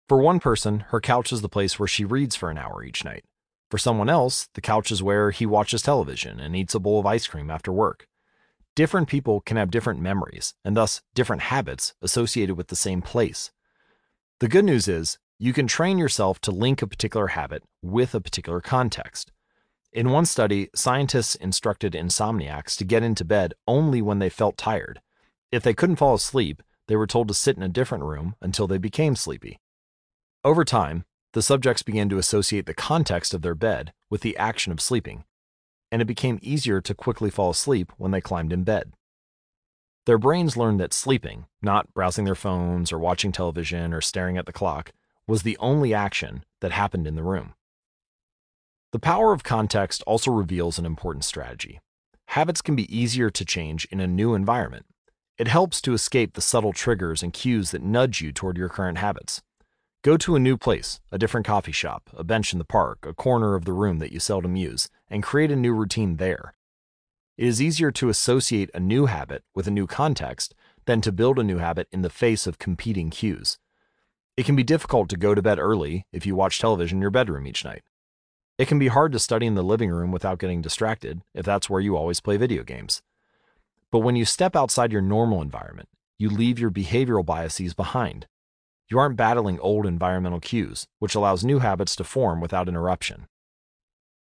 For 0.08 0.18
one 0.18 0.40
person, 0.40 0.86
her 0.92 1.02
couch 1.02 1.34
is 1.34 1.42
the 1.42 1.50
place 1.50 1.78
where 1.78 1.88
she 1.88 2.06
reads 2.06 2.38
for 2.38 2.50
an 2.50 2.58
hour 2.58 2.84
each 2.84 3.04
night. 3.04 3.26
For 3.72 3.78
someone 3.78 4.10
else, 4.10 4.50
the 4.54 4.60
couch 4.60 4.92
is 4.92 5.02
where 5.02 5.32
he 5.32 5.46
watches 5.46 5.82
television 5.82 6.42
and 6.42 6.58
eats 6.58 6.76
a 6.76 6.80
bowl 6.80 7.00
of 7.00 7.06
ice 7.06 7.26
cream 7.26 7.50
after 7.50 7.72
work. 7.72 8.10
Different 8.76 9.08
people 9.08 9.40
can 9.40 9.56
have 9.56 9.72
different 9.72 10.02
memories 10.02 10.56
and 10.66 10.76
thus 10.76 11.02
different 11.16 11.44
habits 11.44 11.94
associated 12.02 12.58
with 12.58 12.68
the 12.68 12.76
same 12.76 13.02
place. 13.02 13.52
The 14.42 14.50
good 14.50 14.66
news 14.66 14.90
is 14.90 15.20
you 15.40 15.54
can 15.54 15.68
train 15.68 15.98
yourself 15.98 16.42
to 16.42 16.52
link 16.52 16.82
a 16.82 16.88
particular 16.88 17.28
habit 17.28 17.64
with 17.82 18.14
a 18.14 18.20
particular 18.20 18.60
context. 18.60 19.32
In 19.94 20.12
one 20.12 20.26
study, 20.26 20.70
scientists 20.76 21.36
instructed 21.36 21.94
insomniacs 21.94 22.76
to 22.76 22.84
get 22.84 23.04
into 23.04 23.24
bed 23.24 23.54
only 23.68 24.02
when 24.02 24.20
they 24.20 24.30
felt 24.30 24.58
tired. 24.58 25.00
If 25.50 25.64
they 25.64 25.74
couldn't 25.74 25.96
fall 25.96 26.16
asleep, 26.16 26.62
they 26.88 26.98
were 26.98 27.08
told 27.08 27.30
to 27.30 27.34
sit 27.34 27.56
in 27.56 27.64
a 27.64 27.70
different 27.70 28.04
room 28.04 28.36
until 28.42 28.68
they 28.68 28.78
became 28.78 29.16
sleepy. 29.16 29.60
Over 30.44 30.66
time, 30.66 31.06
the 31.34 31.42
subjects 31.42 31.84
began 31.84 32.10
to 32.10 32.18
associate 32.18 32.66
the 32.66 32.74
context 32.74 33.34
of 33.34 33.42
their 33.42 33.56
bed 33.56 33.94
with 34.10 34.22
the 34.22 34.36
action 34.38 34.72
of 34.72 34.82
sleeping, 34.82 35.24
and 35.92 36.02
it 36.02 36.06
became 36.06 36.40
easier 36.42 36.82
to 36.82 36.94
quickly 36.94 37.30
fall 37.30 37.50
asleep 37.50 37.92
when 37.98 38.12
they 38.12 38.22
climbed 38.22 38.52
in 38.52 38.64
bed. 38.64 38.94
Their 40.06 40.18
brains 40.18 40.58
learned 40.58 40.80
that 40.80 40.94
sleeping, 40.94 41.46
not 41.62 41.94
browsing 41.94 42.26
their 42.26 42.36
phones 42.36 42.92
or 42.92 42.98
watching 42.98 43.32
television 43.32 43.94
or 43.94 44.02
staring 44.02 44.38
at 44.38 44.46
the 44.46 44.54
clock, 44.54 44.92
was 45.28 45.44
the 45.44 45.58
only 45.60 45.94
action 45.94 46.44
that 46.60 46.72
happened 46.72 47.08
in 47.08 47.16
the 47.16 47.24
room. 47.24 47.54
The 48.92 49.00
power 49.00 49.32
of 49.32 49.44
context 49.44 50.04
also 50.06 50.32
reveals 50.32 50.78
an 50.78 50.86
important 50.86 51.24
strategy. 51.24 51.80
Habits 52.28 52.62
can 52.62 52.76
be 52.76 52.94
easier 52.94 53.30
to 53.30 53.46
change 53.46 53.86
in 53.92 54.00
a 54.00 54.08
new 54.08 54.34
environment. 54.34 54.86
It 55.38 55.48
helps 55.48 55.82
to 55.82 55.94
escape 55.94 56.34
the 56.34 56.42
subtle 56.42 56.74
triggers 56.74 57.24
and 57.24 57.32
cues 57.32 57.72
that 57.72 57.84
nudge 57.84 58.22
you 58.22 58.32
toward 58.32 58.58
your 58.58 58.70
current 58.70 58.98
habits. 58.98 59.42
Go 60.04 60.18
to 60.18 60.36
a 60.36 60.40
new 60.40 60.58
place, 60.58 61.00
a 61.12 61.20
different 61.20 61.46
coffee 61.46 61.72
shop, 61.72 62.10
a 62.18 62.24
bench 62.24 62.54
in 62.54 62.58
the 62.58 62.66
park, 62.66 63.06
a 63.08 63.14
corner 63.14 63.54
of 63.54 63.66
the 63.66 63.74
room 63.74 64.00
that 64.00 64.12
you 64.12 64.20
seldom 64.20 64.56
use, 64.56 64.90
and 65.12 65.22
create 65.22 65.52
a 65.52 65.56
new 65.56 65.74
routine 65.74 66.16
there. 66.16 66.56
It 67.38 67.46
is 67.46 67.62
easier 67.62 67.92
to 67.92 68.10
associate 68.10 68.72
a 68.74 68.80
new 68.80 69.06
habit 69.06 69.44
with 69.54 69.68
a 69.68 69.72
new 69.72 69.86
context 69.86 70.56
than 70.86 71.02
to 71.02 71.12
build 71.12 71.38
a 71.38 71.44
new 71.44 71.60
habit 71.60 71.88
in 71.92 72.02
the 72.02 72.10
face 72.10 72.48
of 72.48 72.58
competing 72.58 73.12
cues. 73.12 73.60
It 74.36 74.48
can 74.48 74.56
be 74.56 74.64
difficult 74.64 75.08
to 75.10 75.18
go 75.18 75.36
to 75.36 75.42
bed 75.44 75.60
early 75.60 76.08
if 76.12 76.26
you 76.26 76.36
watch 76.36 76.58
television 76.58 76.98
in 76.98 77.02
your 77.04 77.12
bedroom 77.12 77.46
each 77.46 77.64
night. 77.64 77.84
It 78.58 78.68
can 78.68 78.80
be 78.80 78.88
hard 78.88 79.12
to 79.12 79.20
study 79.20 79.46
in 79.46 79.54
the 79.54 79.62
living 79.62 79.92
room 79.92 80.12
without 80.12 80.40
getting 80.40 80.64
distracted 80.64 81.22
if 81.36 81.46
that's 81.46 81.70
where 81.70 81.82
you 81.82 81.96
always 81.96 82.22
play 82.22 82.38
video 82.38 82.64
games. 82.64 83.04
But 83.92 84.00
when 84.00 84.16
you 84.16 84.26
step 84.26 84.56
outside 84.56 84.92
your 84.92 85.04
normal 85.04 85.44
environment, 85.44 85.90
you 86.18 86.32
leave 86.32 86.58
your 86.58 86.72
behavioral 86.72 87.24
biases 87.24 87.76
behind. 87.76 88.26
You 88.92 89.00
aren't 89.00 89.16
battling 89.16 89.60
old 89.60 89.88
environmental 89.88 90.40
cues, 90.40 90.86
which 91.00 91.16
allows 91.16 91.44
new 91.44 91.58
habits 91.60 91.96
to 91.96 92.04
form 92.04 92.42
without 92.42 92.68
interruption. 92.68 93.26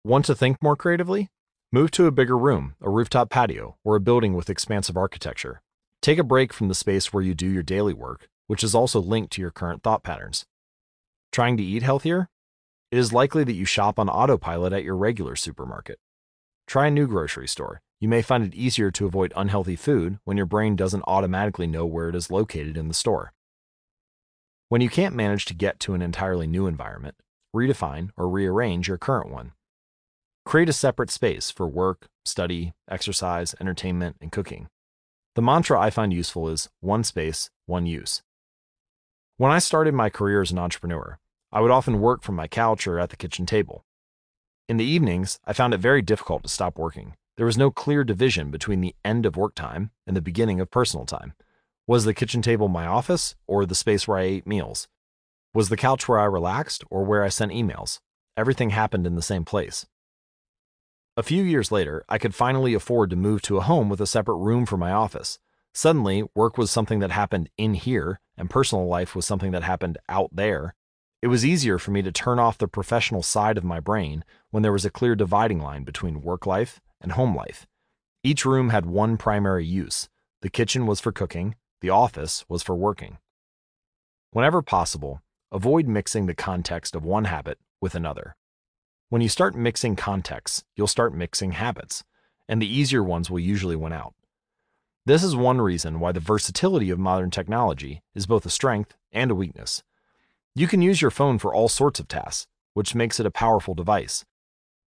Want 0.04 0.26
to 0.26 0.34
think 0.36 0.62
more 0.62 0.76
creatively? 0.76 1.28
Move 1.72 1.90
to 1.92 2.06
a 2.06 2.12
bigger 2.12 2.38
room, 2.38 2.76
a 2.80 2.88
rooftop 2.88 3.30
patio, 3.30 3.76
or 3.82 3.96
a 3.96 4.00
building 4.00 4.34
with 4.34 4.48
expansive 4.48 4.96
architecture. 4.96 5.62
Take 6.00 6.18
a 6.18 6.22
break 6.22 6.52
from 6.52 6.68
the 6.68 6.74
space 6.76 7.12
where 7.12 7.24
you 7.24 7.34
do 7.34 7.48
your 7.48 7.64
daily 7.64 7.92
work 7.92 8.28
which 8.48 8.64
is 8.64 8.74
also 8.74 9.00
linked 9.00 9.32
to 9.34 9.40
your 9.40 9.52
current 9.52 9.84
thought 9.84 10.02
patterns. 10.02 10.44
Trying 11.30 11.56
to 11.58 11.62
eat 11.62 11.84
healthier? 11.84 12.28
It 12.90 12.98
is 12.98 13.12
likely 13.12 13.44
that 13.44 13.52
you 13.52 13.66
shop 13.66 13.98
on 13.98 14.08
autopilot 14.08 14.72
at 14.72 14.82
your 14.82 14.96
regular 14.96 15.36
supermarket. 15.36 15.98
Try 16.66 16.88
a 16.88 16.90
new 16.90 17.06
grocery 17.06 17.46
store. 17.46 17.80
You 18.00 18.08
may 18.08 18.22
find 18.22 18.42
it 18.42 18.54
easier 18.54 18.90
to 18.92 19.06
avoid 19.06 19.32
unhealthy 19.36 19.76
food 19.76 20.18
when 20.24 20.36
your 20.36 20.46
brain 20.46 20.76
doesn't 20.76 21.04
automatically 21.06 21.66
know 21.66 21.84
where 21.84 22.08
it 22.08 22.14
is 22.14 22.30
located 22.30 22.76
in 22.76 22.88
the 22.88 22.94
store. 22.94 23.32
When 24.70 24.82
you 24.82 24.90
can't 24.90 25.14
manage 25.14 25.46
to 25.46 25.54
get 25.54 25.80
to 25.80 25.94
an 25.94 26.02
entirely 26.02 26.46
new 26.46 26.66
environment, 26.66 27.14
redefine 27.56 28.10
or 28.18 28.28
rearrange 28.28 28.86
your 28.86 28.98
current 28.98 29.30
one. 29.30 29.52
Create 30.44 30.68
a 30.68 30.74
separate 30.74 31.10
space 31.10 31.50
for 31.50 31.66
work, 31.66 32.08
study, 32.26 32.74
exercise, 32.90 33.54
entertainment, 33.60 34.16
and 34.20 34.30
cooking. 34.30 34.68
The 35.36 35.40
mantra 35.40 35.80
I 35.80 35.88
find 35.88 36.12
useful 36.12 36.50
is 36.50 36.68
one 36.80 37.02
space, 37.02 37.48
one 37.64 37.86
use. 37.86 38.22
When 39.38 39.50
I 39.50 39.58
started 39.58 39.94
my 39.94 40.10
career 40.10 40.42
as 40.42 40.50
an 40.50 40.58
entrepreneur, 40.58 41.18
I 41.50 41.62
would 41.62 41.70
often 41.70 42.00
work 42.00 42.22
from 42.22 42.34
my 42.34 42.46
couch 42.46 42.86
or 42.86 43.00
at 43.00 43.08
the 43.08 43.16
kitchen 43.16 43.46
table. 43.46 43.86
In 44.68 44.76
the 44.76 44.84
evenings, 44.84 45.38
I 45.46 45.54
found 45.54 45.72
it 45.72 45.78
very 45.78 46.02
difficult 46.02 46.42
to 46.42 46.50
stop 46.50 46.76
working. 46.76 47.14
There 47.38 47.46
was 47.46 47.56
no 47.56 47.70
clear 47.70 48.04
division 48.04 48.50
between 48.50 48.82
the 48.82 48.94
end 49.02 49.24
of 49.24 49.34
work 49.34 49.54
time 49.54 49.92
and 50.06 50.14
the 50.14 50.20
beginning 50.20 50.60
of 50.60 50.70
personal 50.70 51.06
time. 51.06 51.32
Was 51.88 52.04
the 52.04 52.12
kitchen 52.12 52.42
table 52.42 52.68
my 52.68 52.86
office 52.86 53.34
or 53.46 53.64
the 53.64 53.74
space 53.74 54.06
where 54.06 54.18
I 54.18 54.24
ate 54.24 54.46
meals? 54.46 54.88
Was 55.54 55.70
the 55.70 55.76
couch 55.78 56.06
where 56.06 56.18
I 56.18 56.26
relaxed 56.26 56.84
or 56.90 57.02
where 57.02 57.24
I 57.24 57.30
sent 57.30 57.50
emails? 57.50 58.00
Everything 58.36 58.68
happened 58.68 59.06
in 59.06 59.14
the 59.14 59.22
same 59.22 59.46
place. 59.46 59.86
A 61.16 61.22
few 61.22 61.42
years 61.42 61.72
later, 61.72 62.04
I 62.06 62.18
could 62.18 62.34
finally 62.34 62.74
afford 62.74 63.08
to 63.08 63.16
move 63.16 63.40
to 63.40 63.56
a 63.56 63.62
home 63.62 63.88
with 63.88 64.02
a 64.02 64.06
separate 64.06 64.36
room 64.36 64.66
for 64.66 64.76
my 64.76 64.92
office. 64.92 65.38
Suddenly, 65.72 66.24
work 66.34 66.58
was 66.58 66.70
something 66.70 66.98
that 66.98 67.10
happened 67.10 67.48
in 67.56 67.72
here, 67.72 68.20
and 68.36 68.50
personal 68.50 68.86
life 68.86 69.16
was 69.16 69.24
something 69.24 69.52
that 69.52 69.62
happened 69.62 69.96
out 70.10 70.28
there. 70.30 70.74
It 71.22 71.28
was 71.28 71.46
easier 71.46 71.78
for 71.78 71.90
me 71.90 72.02
to 72.02 72.12
turn 72.12 72.38
off 72.38 72.58
the 72.58 72.68
professional 72.68 73.22
side 73.22 73.56
of 73.56 73.64
my 73.64 73.80
brain 73.80 74.26
when 74.50 74.62
there 74.62 74.74
was 74.74 74.84
a 74.84 74.90
clear 74.90 75.14
dividing 75.14 75.60
line 75.60 75.84
between 75.84 76.20
work 76.20 76.44
life 76.44 76.82
and 77.00 77.12
home 77.12 77.34
life. 77.34 77.66
Each 78.22 78.44
room 78.44 78.68
had 78.68 78.84
one 78.84 79.16
primary 79.16 79.64
use 79.64 80.10
the 80.42 80.50
kitchen 80.50 80.86
was 80.86 81.00
for 81.00 81.12
cooking, 81.12 81.54
the 81.80 81.90
office 81.90 82.44
was 82.48 82.62
for 82.62 82.74
working. 82.74 83.18
Whenever 84.30 84.62
possible, 84.62 85.22
avoid 85.52 85.86
mixing 85.86 86.26
the 86.26 86.34
context 86.34 86.94
of 86.94 87.04
one 87.04 87.24
habit 87.24 87.58
with 87.80 87.94
another. 87.94 88.36
When 89.08 89.22
you 89.22 89.28
start 89.28 89.54
mixing 89.54 89.96
contexts, 89.96 90.64
you'll 90.76 90.86
start 90.86 91.14
mixing 91.14 91.52
habits, 91.52 92.04
and 92.48 92.60
the 92.60 92.70
easier 92.70 93.02
ones 93.02 93.30
will 93.30 93.38
usually 93.38 93.76
win 93.76 93.92
out. 93.92 94.14
This 95.06 95.22
is 95.22 95.34
one 95.34 95.60
reason 95.60 96.00
why 96.00 96.12
the 96.12 96.20
versatility 96.20 96.90
of 96.90 96.98
modern 96.98 97.30
technology 97.30 98.02
is 98.14 98.26
both 98.26 98.44
a 98.44 98.50
strength 98.50 98.94
and 99.10 99.30
a 99.30 99.34
weakness. 99.34 99.82
You 100.54 100.66
can 100.66 100.82
use 100.82 101.00
your 101.00 101.10
phone 101.10 101.38
for 101.38 101.54
all 101.54 101.68
sorts 101.68 101.98
of 102.00 102.08
tasks, 102.08 102.46
which 102.74 102.94
makes 102.94 103.18
it 103.18 103.24
a 103.24 103.30
powerful 103.30 103.74
device. 103.74 104.26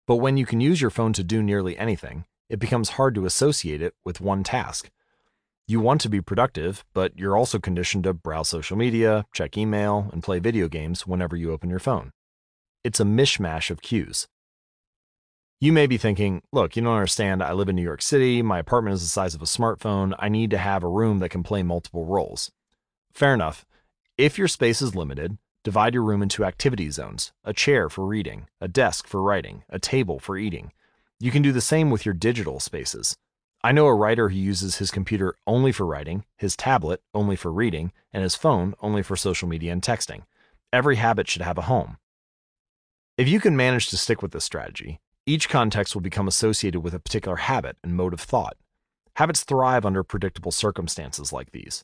But 0.06 0.18
when 0.18 0.38
you 0.38 0.46
can 0.46 0.62
use 0.62 0.82
your 0.82 0.92
phone 0.92 1.14
to 1.14 1.24
do 1.24 1.42
nearly 1.42 1.78
anything, 1.78 2.26
it 2.50 2.60
becomes 2.60 2.90
hard 2.90 3.16
to 3.16 3.26
associate 3.26 3.82
it 3.82 3.96
with 4.06 4.22
one 4.22 4.44
task. 4.44 4.92
You 5.68 5.80
want 5.80 6.02
to 6.02 6.10
be 6.10 6.22
productive, 6.22 6.84
but 6.94 7.18
you're 7.18 7.38
also 7.38 7.60
conditioned 7.60 8.04
to 8.04 8.14
browse 8.14 8.50
social 8.50 8.78
media, 8.78 9.26
check 9.34 9.58
email, 9.58 10.10
and 10.12 10.24
play 10.24 10.40
video 10.40 10.68
games 10.68 11.08
whenever 11.08 11.36
you 11.36 11.52
open 11.52 11.70
your 11.70 11.80
phone. 11.80 12.12
It's 12.84 13.00
a 13.00 13.06
mishmash 13.06 13.70
of 13.70 13.82
cues. 13.82 14.28
You 15.60 15.72
may 15.72 15.86
be 15.86 16.00
thinking, 16.00 16.42
look, 16.52 16.76
you 16.76 16.82
don't 16.82 16.92
understand. 16.92 17.44
I 17.44 17.54
live 17.54 17.70
in 17.70 17.76
New 17.76 17.84
York 17.84 18.02
City. 18.02 18.42
My 18.42 18.58
apartment 18.58 18.96
is 18.96 19.02
the 19.02 19.08
size 19.08 19.36
of 19.36 19.44
a 19.44 19.46
smartphone. 19.46 20.16
I 20.18 20.28
need 20.28 20.50
to 20.50 20.58
have 20.58 20.84
a 20.84 20.90
room 20.90 21.20
that 21.20 21.30
can 21.30 21.44
play 21.44 21.62
multiple 21.62 22.04
roles. 22.04 22.52
Fair 23.14 23.34
enough. 23.34 23.64
If 24.18 24.40
your 24.40 24.48
space 24.48 24.82
is 24.82 24.96
limited, 24.96 25.38
divide 25.64 25.94
your 25.94 26.04
room 26.04 26.24
into 26.24 26.44
activity 26.44 26.90
zones 26.90 27.32
a 27.44 27.54
chair 27.54 27.90
for 27.90 28.08
reading, 28.08 28.48
a 28.60 28.68
desk 28.68 29.06
for 29.06 29.22
writing, 29.22 29.64
a 29.70 29.78
table 29.78 30.20
for 30.20 30.36
eating. 30.36 30.72
You 31.20 31.30
can 31.30 31.44
do 31.44 31.52
the 31.52 31.62
same 31.62 31.92
with 31.92 32.06
your 32.06 32.16
digital 32.16 32.60
spaces. 32.60 33.16
I 33.64 33.72
know 33.72 33.86
a 33.86 33.94
writer 33.94 34.30
who 34.30 34.38
uses 34.38 34.78
his 34.78 34.90
computer 34.90 35.36
only 35.46 35.72
for 35.72 35.86
writing, 35.86 36.26
his 36.36 36.56
tablet 36.56 37.04
only 37.14 37.36
for 37.36 37.52
reading, 37.52 37.92
and 38.12 38.24
his 38.24 38.36
phone 38.36 38.74
only 38.82 39.04
for 39.04 39.16
social 39.16 39.48
media 39.48 39.72
and 39.72 39.84
texting. 39.84 40.24
Every 40.74 40.96
habit 40.96 41.30
should 41.30 41.44
have 41.44 41.60
a 41.60 41.64
home. 41.64 41.98
If 43.20 43.28
you 43.28 43.40
can 43.40 43.56
manage 43.56 43.90
to 43.90 43.98
stick 43.98 44.24
with 44.24 44.32
this 44.32 44.46
strategy, 44.46 45.00
each 45.28 45.48
context 45.48 45.94
will 45.94 46.02
become 46.02 46.28
associated 46.28 46.80
with 46.80 46.96
a 46.96 47.00
particular 47.00 47.38
habit 47.38 47.78
and 47.84 47.96
mode 47.96 48.14
of 48.14 48.22
thought. 48.22 48.58
Habits 49.18 49.44
thrive 49.44 49.86
under 49.86 50.04
predictable 50.04 50.52
circumstances 50.52 51.32
like 51.32 51.52
these. 51.52 51.84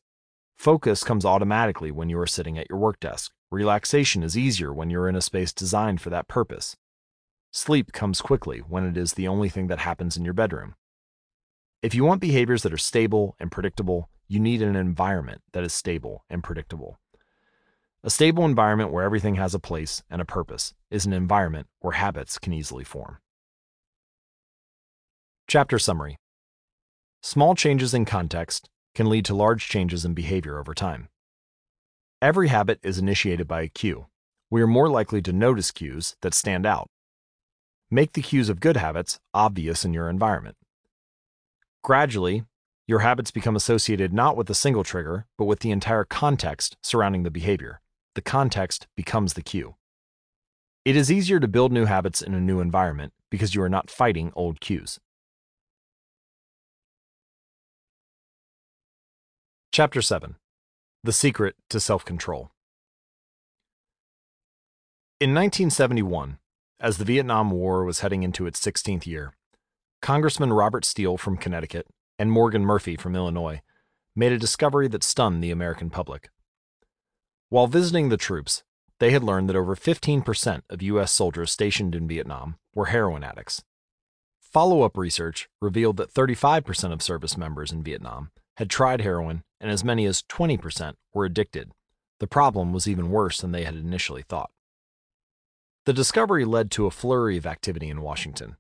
Focus 0.58 1.04
comes 1.04 1.26
automatically 1.26 1.92
when 1.92 2.10
you 2.10 2.18
are 2.18 2.26
sitting 2.26 2.58
at 2.58 2.68
your 2.72 2.80
work 2.80 3.00
desk. 3.00 3.32
Relaxation 3.52 4.24
is 4.24 4.36
easier 4.36 4.74
when 4.74 4.90
you're 4.90 5.08
in 5.08 5.16
a 5.16 5.22
space 5.22 5.54
designed 5.54 6.02
for 6.02 6.10
that 6.10 6.28
purpose. 6.28 6.76
Sleep 7.52 7.92
comes 7.92 8.20
quickly 8.20 8.60
when 8.60 8.84
it 8.84 8.98
is 8.98 9.14
the 9.14 9.28
only 9.28 9.50
thing 9.50 9.68
that 9.68 9.80
happens 9.80 10.18
in 10.18 10.26
your 10.26 10.34
bedroom. 10.34 10.74
If 11.84 11.94
you 11.94 12.04
want 12.04 12.22
behaviors 12.22 12.64
that 12.64 12.74
are 12.74 12.78
stable 12.78 13.36
and 13.40 13.52
predictable, 13.52 14.10
you 14.28 14.40
need 14.40 14.64
an 14.64 14.76
environment 14.76 15.44
that 15.54 15.64
is 15.64 15.74
stable 15.74 16.26
and 16.28 16.44
predictable. 16.44 17.00
A 18.04 18.10
stable 18.10 18.46
environment 18.46 18.92
where 18.92 19.04
everything 19.04 19.36
has 19.36 19.54
a 19.54 19.60
place 19.60 20.02
and 20.10 20.20
a 20.20 20.26
purpose 20.26 20.74
is 20.90 21.06
an 21.06 21.14
environment 21.14 21.68
where 21.80 21.94
habits 21.94 22.40
can 22.40 22.52
easily 22.52 22.84
form. 22.84 23.20
Chapter 25.48 25.78
Summary 25.78 26.18
Small 27.22 27.54
changes 27.54 27.94
in 27.94 28.06
context 28.06 28.70
can 28.96 29.08
lead 29.08 29.26
to 29.26 29.36
large 29.36 29.68
changes 29.68 30.04
in 30.04 30.16
behavior 30.16 30.58
over 30.60 30.74
time. 30.74 31.10
Every 32.24 32.48
habit 32.48 32.80
is 32.82 32.98
initiated 32.98 33.48
by 33.48 33.62
a 33.62 33.68
cue. 33.68 34.08
We 34.50 34.64
are 34.64 34.68
more 34.68 34.90
likely 34.90 35.22
to 35.22 35.32
notice 35.32 35.70
cues 35.70 36.16
that 36.22 36.34
stand 36.34 36.66
out. 36.66 36.90
Make 37.92 38.14
the 38.14 38.22
cues 38.24 38.50
of 38.50 38.60
good 38.60 38.78
habits 38.78 39.20
obvious 39.34 39.86
in 39.86 39.94
your 39.94 40.10
environment. 40.10 40.58
Gradually, 41.84 42.44
your 42.88 43.00
habits 43.00 43.32
become 43.32 43.56
associated 43.56 44.14
not 44.14 44.38
with 44.38 44.50
a 44.50 44.56
single 44.56 44.84
trigger, 44.84 45.26
but 45.38 45.46
with 45.46 45.60
the 45.60 45.72
entire 45.72 46.06
context 46.06 46.78
surrounding 46.82 47.24
the 47.24 47.32
behavior. 47.32 47.82
The 48.16 48.22
context 48.22 48.88
becomes 48.96 49.34
the 49.34 49.42
cue. 49.42 49.76
It 50.86 50.96
is 50.96 51.12
easier 51.12 51.40
to 51.40 51.48
build 51.50 51.74
new 51.74 51.86
habits 51.86 52.22
in 52.22 52.34
a 52.34 52.40
new 52.40 52.62
environment 52.62 53.12
because 53.30 53.54
you 53.54 53.62
are 53.62 53.70
not 53.70 53.90
fighting 53.90 54.32
old 54.36 54.62
cues. 54.62 55.00
Chapter 59.74 60.02
7 60.02 60.38
The 61.04 61.12
Secret 61.12 61.56
to 61.70 61.80
Self 61.80 62.06
Control. 62.06 62.52
In 65.20 65.32
1971, 65.32 66.38
as 66.80 66.98
the 66.98 67.06
Vietnam 67.06 67.52
War 67.52 67.84
was 67.84 68.00
heading 68.00 68.24
into 68.24 68.48
its 68.48 68.60
16th 68.60 69.06
year, 69.06 69.34
Congressman 70.02 70.54
Robert 70.54 70.86
Steele 70.86 71.18
from 71.18 71.38
Connecticut 71.38 71.88
and 72.20 72.32
Morgan 72.32 72.64
Murphy 72.64 72.96
from 72.96 73.16
Illinois 73.16 73.62
made 74.16 74.32
a 74.32 74.38
discovery 74.38 74.88
that 74.88 75.04
stunned 75.04 75.44
the 75.44 75.52
American 75.52 75.90
public. 75.90 76.30
While 77.50 77.68
visiting 77.68 78.10
the 78.10 78.18
troops, 78.18 78.64
they 79.00 79.12
had 79.12 79.24
learned 79.24 79.50
that 79.50 79.56
over 79.56 79.76
15% 79.76 80.62
of 80.70 80.82
U.S. 80.82 81.12
soldiers 81.12 81.52
stationed 81.52 81.96
in 81.96 82.08
Vietnam 82.08 82.58
were 82.74 82.88
heroin 82.88 83.24
addicts. 83.24 83.64
Follow 84.40 84.82
up 84.82 84.98
research 84.98 85.50
revealed 85.62 85.98
that 85.98 86.14
35% 86.14 86.92
of 86.92 87.02
service 87.02 87.38
members 87.38 87.72
in 87.72 87.84
Vietnam 87.84 88.32
had 88.58 88.70
tried 88.70 89.02
heroin 89.02 89.44
and 89.60 89.70
as 89.70 89.84
many 89.84 90.06
as 90.06 90.24
20% 90.24 90.94
were 91.14 91.26
addicted. 91.26 91.72
The 92.20 92.28
problem 92.28 92.74
was 92.74 92.88
even 92.88 93.12
worse 93.12 93.40
than 93.40 93.52
they 93.52 93.64
had 93.64 93.76
initially 93.76 94.24
thought. 94.24 94.52
The 95.86 95.94
discovery 95.94 96.44
led 96.44 96.72
to 96.72 96.86
a 96.86 96.92
flurry 96.92 97.38
of 97.38 97.46
activity 97.46 97.90
in 97.90 98.02
Washington, 98.02 98.58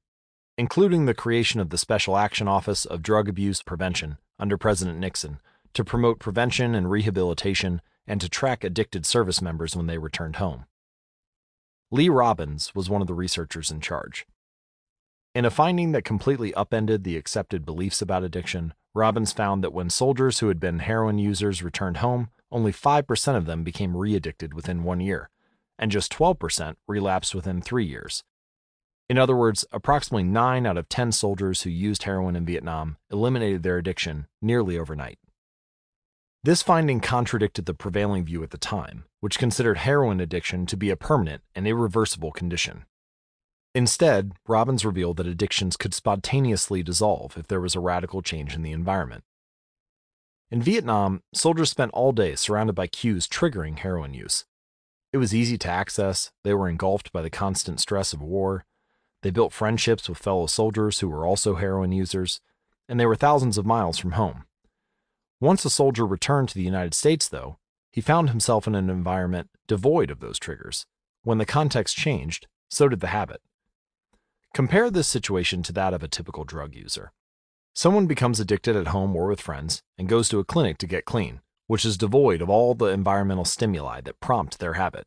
including 0.57 1.05
the 1.05 1.13
creation 1.13 1.59
of 1.59 1.69
the 1.69 1.77
Special 1.77 2.17
Action 2.17 2.47
Office 2.47 2.85
of 2.85 3.03
Drug 3.03 3.29
Abuse 3.29 3.61
Prevention 3.61 4.17
under 4.39 4.57
President 4.57 4.97
Nixon 4.97 5.39
to 5.73 5.85
promote 5.85 6.19
prevention 6.19 6.73
and 6.73 6.89
rehabilitation 6.89 7.81
and 8.07 8.19
to 8.19 8.29
track 8.29 8.63
addicted 8.63 9.05
service 9.05 9.41
members 9.41 9.75
when 9.75 9.85
they 9.85 9.99
returned 9.99 10.38
home. 10.38 10.65
Lee 11.91 12.09
Robins 12.09 12.73
was 12.73 12.89
one 12.89 13.01
of 13.01 13.07
the 13.07 13.13
researchers 13.13 13.69
in 13.69 13.79
charge. 13.79 14.25
In 15.35 15.45
a 15.45 15.51
finding 15.51 15.91
that 15.91 16.03
completely 16.03 16.53
upended 16.55 17.03
the 17.03 17.17
accepted 17.17 17.63
beliefs 17.63 18.01
about 18.01 18.23
addiction, 18.23 18.73
Robins 18.95 19.31
found 19.31 19.63
that 19.63 19.73
when 19.73 19.91
soldiers 19.91 20.39
who 20.39 20.47
had 20.47 20.59
been 20.59 20.79
heroin 20.79 21.19
users 21.19 21.61
returned 21.61 21.97
home, 21.97 22.29
only 22.51 22.71
5% 22.71 23.35
of 23.35 23.45
them 23.45 23.63
became 23.63 23.95
re 23.95 24.15
addicted 24.15 24.55
within 24.55 24.84
one 24.84 25.01
year, 25.01 25.29
and 25.77 25.91
just 25.91 26.11
12% 26.11 26.75
relapsed 26.88 27.35
within 27.35 27.61
three 27.61 27.85
years, 27.85 28.23
in 29.09 29.17
other 29.17 29.35
words, 29.35 29.65
approximately 29.71 30.23
9 30.23 30.65
out 30.65 30.77
of 30.77 30.89
10 30.89 31.11
soldiers 31.11 31.61
who 31.61 31.69
used 31.69 32.03
heroin 32.03 32.35
in 32.35 32.45
Vietnam 32.45 32.97
eliminated 33.11 33.63
their 33.63 33.77
addiction 33.77 34.27
nearly 34.41 34.77
overnight. 34.77 35.19
This 36.43 36.61
finding 36.61 36.99
contradicted 36.99 37.65
the 37.65 37.73
prevailing 37.73 38.25
view 38.25 38.43
at 38.43 38.51
the 38.51 38.57
time, 38.57 39.05
which 39.19 39.39
considered 39.39 39.79
heroin 39.79 40.19
addiction 40.19 40.65
to 40.67 40.77
be 40.77 40.89
a 40.89 40.95
permanent 40.95 41.41
and 41.55 41.67
irreversible 41.67 42.31
condition. 42.31 42.85
Instead, 43.73 44.34
Robins 44.47 44.85
revealed 44.85 45.17
that 45.17 45.27
addictions 45.27 45.77
could 45.77 45.93
spontaneously 45.93 46.84
dissolve 46.84 47.38
if 47.38 47.47
there 47.47 47.61
was 47.61 47.75
a 47.75 47.79
radical 47.79 48.21
change 48.21 48.55
in 48.55 48.61
the 48.61 48.71
environment. 48.71 49.23
In 50.49 50.61
Vietnam, 50.61 51.21
soldiers 51.34 51.69
spent 51.69 51.91
all 51.93 52.11
day 52.11 52.35
surrounded 52.35 52.73
by 52.73 52.88
cues 52.88 53.27
triggering 53.27 53.79
heroin 53.79 54.13
use. 54.13 54.45
It 55.11 55.17
was 55.17 55.35
easy 55.35 55.57
to 55.59 55.69
access, 55.69 56.31
they 56.43 56.53
were 56.53 56.69
engulfed 56.69 57.11
by 57.11 57.21
the 57.21 57.29
constant 57.29 57.79
stress 57.79 58.13
of 58.13 58.21
war, 58.21 58.65
they 59.22 59.30
built 59.31 59.53
friendships 59.53 60.07
with 60.07 60.18
fellow 60.18 60.45
soldiers 60.45 60.99
who 60.99 61.10
were 61.10 61.26
also 61.26 61.56
heroin 61.56 61.91
users, 61.91 62.41
and 62.88 62.99
they 62.99 63.06
were 63.06 63.15
thousands 63.15 63.57
of 63.57 63.65
miles 63.65 63.98
from 63.98 64.11
home. 64.11 64.45
Once 65.39 65.65
a 65.65 65.69
soldier 65.69 66.06
returned 66.06 66.49
to 66.49 66.56
the 66.56 66.64
United 66.64 66.94
States, 66.94 67.27
though, 67.27 67.57
he 67.91 68.02
found 68.02 68.30
himself 68.30 68.68
in 68.68 68.76
an 68.76 68.89
environment 68.89 69.49
devoid 69.68 70.10
of 70.11 70.19
those 70.19 70.39
triggers. 70.39 70.85
When 71.23 71.38
the 71.38 71.45
context 71.45 71.95
changed, 71.95 72.48
so 72.69 72.88
did 72.88 72.99
the 72.99 73.07
habit. 73.07 73.41
Compare 74.53 74.89
this 74.89 75.07
situation 75.07 75.61
to 75.64 75.73
that 75.73 75.94
of 75.94 76.03
a 76.03 76.07
typical 76.07 76.44
drug 76.44 76.73
user. 76.76 77.11
Someone 77.73 78.07
becomes 78.07 78.39
addicted 78.39 78.76
at 78.76 78.88
home 78.88 79.15
or 79.15 79.27
with 79.27 79.41
friends 79.41 79.84
and 79.98 80.10
goes 80.10 80.30
to 80.30 80.39
a 80.39 80.45
clinic 80.45 80.77
to 80.80 80.88
get 80.88 81.06
clean, 81.06 81.41
which 81.68 81.85
is 81.85 81.98
devoid 81.98 82.41
of 82.41 82.49
all 82.49 82.73
the 82.73 82.85
environmental 82.85 83.45
stimuli 83.45 84.02
that 84.02 84.19
prompt 84.19 84.57
their 84.57 84.73
habit, 84.73 85.06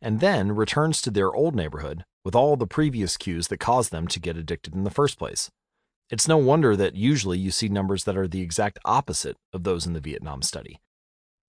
and 0.00 0.20
then 0.20 0.52
returns 0.52 1.00
to 1.02 1.10
their 1.10 1.34
old 1.34 1.54
neighborhood 1.54 2.04
with 2.24 2.34
all 2.34 2.56
the 2.56 2.66
previous 2.66 3.16
cues 3.16 3.48
that 3.48 3.58
caused 3.58 3.90
them 3.90 4.06
to 4.08 4.20
get 4.20 4.36
addicted 4.36 4.74
in 4.74 4.84
the 4.84 4.90
first 4.90 5.18
place. 5.18 5.50
It's 6.10 6.28
no 6.28 6.36
wonder 6.36 6.74
that 6.76 6.96
usually 6.96 7.38
you 7.38 7.50
see 7.50 7.68
numbers 7.68 8.04
that 8.04 8.16
are 8.16 8.28
the 8.28 8.42
exact 8.42 8.78
opposite 8.84 9.36
of 9.52 9.64
those 9.64 9.86
in 9.86 9.92
the 9.92 10.00
Vietnam 10.00 10.42
study. 10.42 10.80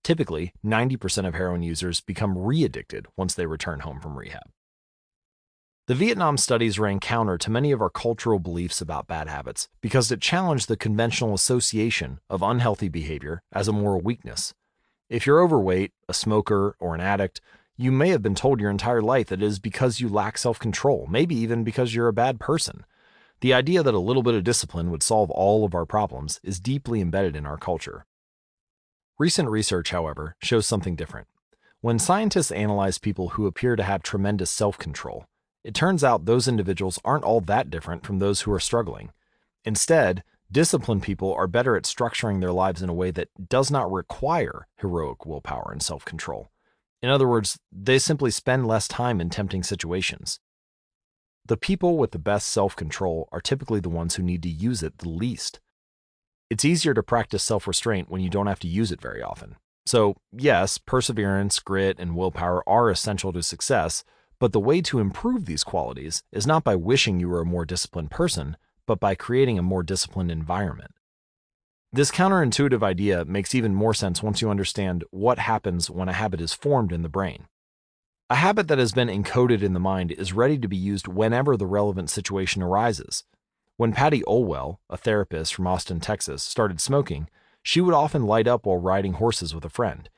Typically, 0.04 0.52
90% 0.64 1.26
of 1.26 1.34
heroin 1.34 1.62
users 1.62 2.00
become 2.00 2.38
re 2.38 2.64
addicted 2.64 3.06
once 3.16 3.34
they 3.34 3.46
return 3.46 3.80
home 3.80 4.00
from 4.00 4.16
rehab. 4.16 4.50
The 5.88 5.94
Vietnam 5.96 6.36
studies 6.36 6.78
ran 6.78 7.00
counter 7.00 7.36
to 7.38 7.50
many 7.50 7.72
of 7.72 7.80
our 7.80 7.90
cultural 7.90 8.38
beliefs 8.38 8.80
about 8.80 9.08
bad 9.08 9.28
habits 9.28 9.68
because 9.80 10.12
it 10.12 10.20
challenged 10.20 10.68
the 10.68 10.76
conventional 10.76 11.34
association 11.34 12.20
of 12.30 12.40
unhealthy 12.40 12.88
behavior 12.88 13.42
as 13.52 13.66
a 13.66 13.72
moral 13.72 14.00
weakness. 14.00 14.54
If 15.10 15.26
you're 15.26 15.42
overweight, 15.42 15.92
a 16.08 16.14
smoker, 16.14 16.76
or 16.78 16.94
an 16.94 17.00
addict, 17.00 17.40
you 17.82 17.90
may 17.90 18.10
have 18.10 18.22
been 18.22 18.36
told 18.36 18.60
your 18.60 18.70
entire 18.70 19.02
life 19.02 19.26
that 19.26 19.42
it 19.42 19.46
is 19.46 19.58
because 19.58 19.98
you 19.98 20.08
lack 20.08 20.38
self 20.38 20.58
control, 20.58 21.08
maybe 21.10 21.34
even 21.34 21.64
because 21.64 21.94
you're 21.94 22.08
a 22.08 22.12
bad 22.12 22.38
person. 22.38 22.84
The 23.40 23.52
idea 23.52 23.82
that 23.82 23.92
a 23.92 23.98
little 23.98 24.22
bit 24.22 24.34
of 24.34 24.44
discipline 24.44 24.92
would 24.92 25.02
solve 25.02 25.28
all 25.32 25.64
of 25.64 25.74
our 25.74 25.84
problems 25.84 26.38
is 26.44 26.60
deeply 26.60 27.00
embedded 27.00 27.34
in 27.34 27.44
our 27.44 27.58
culture. 27.58 28.06
Recent 29.18 29.48
research, 29.48 29.90
however, 29.90 30.36
shows 30.40 30.64
something 30.64 30.94
different. 30.94 31.26
When 31.80 31.98
scientists 31.98 32.52
analyze 32.52 32.98
people 32.98 33.30
who 33.30 33.48
appear 33.48 33.74
to 33.74 33.82
have 33.82 34.04
tremendous 34.04 34.50
self 34.50 34.78
control, 34.78 35.26
it 35.64 35.74
turns 35.74 36.04
out 36.04 36.24
those 36.24 36.46
individuals 36.46 37.00
aren't 37.04 37.24
all 37.24 37.40
that 37.40 37.68
different 37.68 38.06
from 38.06 38.20
those 38.20 38.42
who 38.42 38.52
are 38.52 38.60
struggling. 38.60 39.10
Instead, 39.64 40.22
disciplined 40.52 41.02
people 41.02 41.34
are 41.34 41.48
better 41.48 41.76
at 41.76 41.82
structuring 41.82 42.40
their 42.40 42.52
lives 42.52 42.80
in 42.80 42.88
a 42.88 42.94
way 42.94 43.10
that 43.10 43.48
does 43.48 43.72
not 43.72 43.90
require 43.90 44.68
heroic 44.76 45.26
willpower 45.26 45.70
and 45.72 45.82
self 45.82 46.04
control. 46.04 46.51
In 47.02 47.10
other 47.10 47.26
words, 47.26 47.58
they 47.72 47.98
simply 47.98 48.30
spend 48.30 48.66
less 48.66 48.86
time 48.86 49.20
in 49.20 49.28
tempting 49.28 49.64
situations. 49.64 50.38
The 51.44 51.56
people 51.56 51.98
with 51.98 52.12
the 52.12 52.20
best 52.20 52.48
self 52.48 52.76
control 52.76 53.28
are 53.32 53.40
typically 53.40 53.80
the 53.80 53.88
ones 53.88 54.14
who 54.14 54.22
need 54.22 54.42
to 54.44 54.48
use 54.48 54.82
it 54.82 54.98
the 54.98 55.08
least. 55.08 55.60
It's 56.48 56.64
easier 56.64 56.94
to 56.94 57.02
practice 57.02 57.42
self 57.42 57.66
restraint 57.66 58.08
when 58.08 58.20
you 58.20 58.30
don't 58.30 58.46
have 58.46 58.60
to 58.60 58.68
use 58.68 58.92
it 58.92 59.00
very 59.00 59.22
often. 59.22 59.56
So, 59.84 60.16
yes, 60.30 60.78
perseverance, 60.78 61.58
grit, 61.58 61.98
and 61.98 62.14
willpower 62.14 62.62
are 62.68 62.88
essential 62.88 63.32
to 63.32 63.42
success, 63.42 64.04
but 64.38 64.52
the 64.52 64.60
way 64.60 64.80
to 64.82 65.00
improve 65.00 65.46
these 65.46 65.64
qualities 65.64 66.22
is 66.30 66.46
not 66.46 66.62
by 66.62 66.76
wishing 66.76 67.18
you 67.18 67.28
were 67.28 67.40
a 67.40 67.46
more 67.46 67.64
disciplined 67.64 68.12
person, 68.12 68.56
but 68.86 69.00
by 69.00 69.16
creating 69.16 69.58
a 69.58 69.62
more 69.62 69.82
disciplined 69.82 70.30
environment. 70.30 70.92
This 71.94 72.10
counterintuitive 72.10 72.82
idea 72.82 73.26
makes 73.26 73.54
even 73.54 73.74
more 73.74 73.92
sense 73.92 74.22
once 74.22 74.40
you 74.40 74.48
understand 74.48 75.04
what 75.10 75.38
happens 75.38 75.90
when 75.90 76.08
a 76.08 76.14
habit 76.14 76.40
is 76.40 76.54
formed 76.54 76.90
in 76.90 77.02
the 77.02 77.10
brain. 77.10 77.48
A 78.30 78.36
habit 78.36 78.66
that 78.68 78.78
has 78.78 78.92
been 78.92 79.08
encoded 79.08 79.60
in 79.60 79.74
the 79.74 79.80
mind 79.80 80.10
is 80.12 80.32
ready 80.32 80.56
to 80.56 80.68
be 80.68 80.76
used 80.76 81.06
whenever 81.06 81.54
the 81.54 81.66
relevant 81.66 82.08
situation 82.08 82.62
arises. 82.62 83.24
When 83.76 83.92
Patty 83.92 84.22
Olwell, 84.22 84.78
a 84.88 84.96
therapist 84.96 85.54
from 85.54 85.66
Austin, 85.66 86.00
Texas, 86.00 86.42
started 86.42 86.80
smoking, 86.80 87.28
she 87.62 87.82
would 87.82 87.92
often 87.92 88.24
light 88.24 88.48
up 88.48 88.64
while 88.64 88.78
riding 88.78 89.12
horses 89.14 89.54
with 89.54 89.66
a 89.66 89.68
friend. 89.68 90.08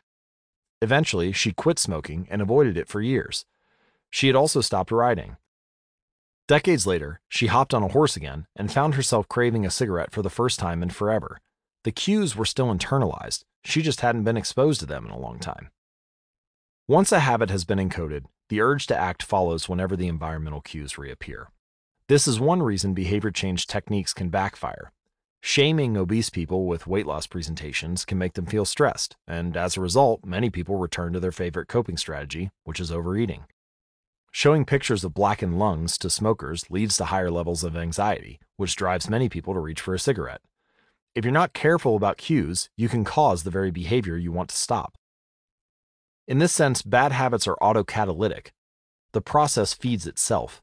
Eventually, 0.81 1.33
she 1.33 1.51
quit 1.51 1.81
smoking 1.81 2.29
and 2.31 2.41
avoided 2.41 2.77
it 2.77 2.87
for 2.87 3.01
years. 3.01 3.47
She 4.11 4.29
had 4.29 4.37
also 4.37 4.61
stopped 4.61 4.93
riding. 4.93 5.39
Decades 6.47 6.87
later, 6.87 7.21
she 7.29 7.49
hopped 7.49 7.75
on 7.75 7.83
a 7.83 7.89
horse 7.89 8.15
again 8.17 8.47
and 8.55 8.71
found 8.71 8.95
herself 8.95 9.27
craving 9.27 9.67
a 9.67 9.71
cigarette 9.71 10.13
for 10.13 10.23
the 10.23 10.31
first 10.31 10.61
time 10.61 10.81
in 10.81 10.91
forever. 10.91 11.41
The 11.85 11.93
cues 11.93 12.35
were 12.35 12.47
still 12.47 12.75
internalized, 12.75 13.45
she 13.63 13.83
just 13.83 14.01
hadn't 14.01 14.25
been 14.25 14.37
exposed 14.37 14.81
to 14.81 14.87
them 14.87 15.05
in 15.05 15.11
a 15.11 15.19
long 15.19 15.39
time. 15.39 15.71
Once 16.89 17.13
a 17.13 17.21
habit 17.21 17.51
has 17.51 17.65
been 17.65 17.79
encoded, 17.79 18.25
the 18.49 18.61
urge 18.61 18.87
to 18.87 18.97
act 18.97 19.23
follows 19.23 19.69
whenever 19.69 19.95
the 19.95 20.09
environmental 20.09 20.61
cues 20.61 20.99
reappear. 20.99 21.49
This 22.09 22.27
is 22.27 22.41
one 22.41 22.63
reason 22.63 22.93
behavior 22.95 23.31
change 23.31 23.67
techniques 23.67 24.13
can 24.13 24.29
backfire. 24.29 24.93
Shaming 25.43 25.97
obese 25.97 26.31
people 26.31 26.67
with 26.67 26.87
weight 26.87 27.07
loss 27.07 27.27
presentations 27.27 28.07
can 28.07 28.17
make 28.17 28.33
them 28.33 28.47
feel 28.47 28.65
stressed, 28.65 29.17
and 29.27 29.55
as 29.57 29.77
a 29.77 29.83
result, 29.83 30.25
many 30.25 30.49
people 30.49 30.77
return 30.77 31.13
to 31.13 31.21
their 31.21 31.33
favorite 31.33 31.69
coping 31.69 31.99
strategy, 31.99 32.51
which 32.65 32.81
is 32.81 32.91
overeating. 32.91 33.45
Showing 34.31 34.65
pictures 34.65 35.05
of 35.05 35.13
blackened 35.13 35.59
lungs 35.59 35.99
to 35.99 36.09
smokers 36.09 36.71
leads 36.71 36.97
to 36.97 37.07
higher 37.07 37.31
levels 37.31 37.63
of 37.63 37.77
anxiety, 37.77 38.41
which 38.57 38.75
drives 38.75 39.11
many 39.11 39.29
people 39.29 39.53
to 39.53 39.61
reach 39.61 39.83
for 39.83 39.95
a 39.95 39.99
cigarette. 39.99 40.41
If 41.15 41.25
you're 41.25 41.33
not 41.33 41.53
careful 41.53 41.95
about 41.95 42.17
cues, 42.17 42.71
you 42.77 42.89
can 42.89 43.05
cause 43.05 43.45
the 43.45 43.51
very 43.51 43.71
behavior 43.71 44.17
you 44.17 44.33
want 44.33 44.49
to 44.49 44.57
stop. 44.57 44.97
In 46.27 46.39
this 46.39 46.53
sense, 46.53 46.83
bad 46.83 47.13
habits 47.13 47.47
are 47.47 47.57
autocatalytic. 47.63 48.49
The 49.13 49.21
process 49.21 49.75
feeds 49.75 50.09
itself. 50.09 50.61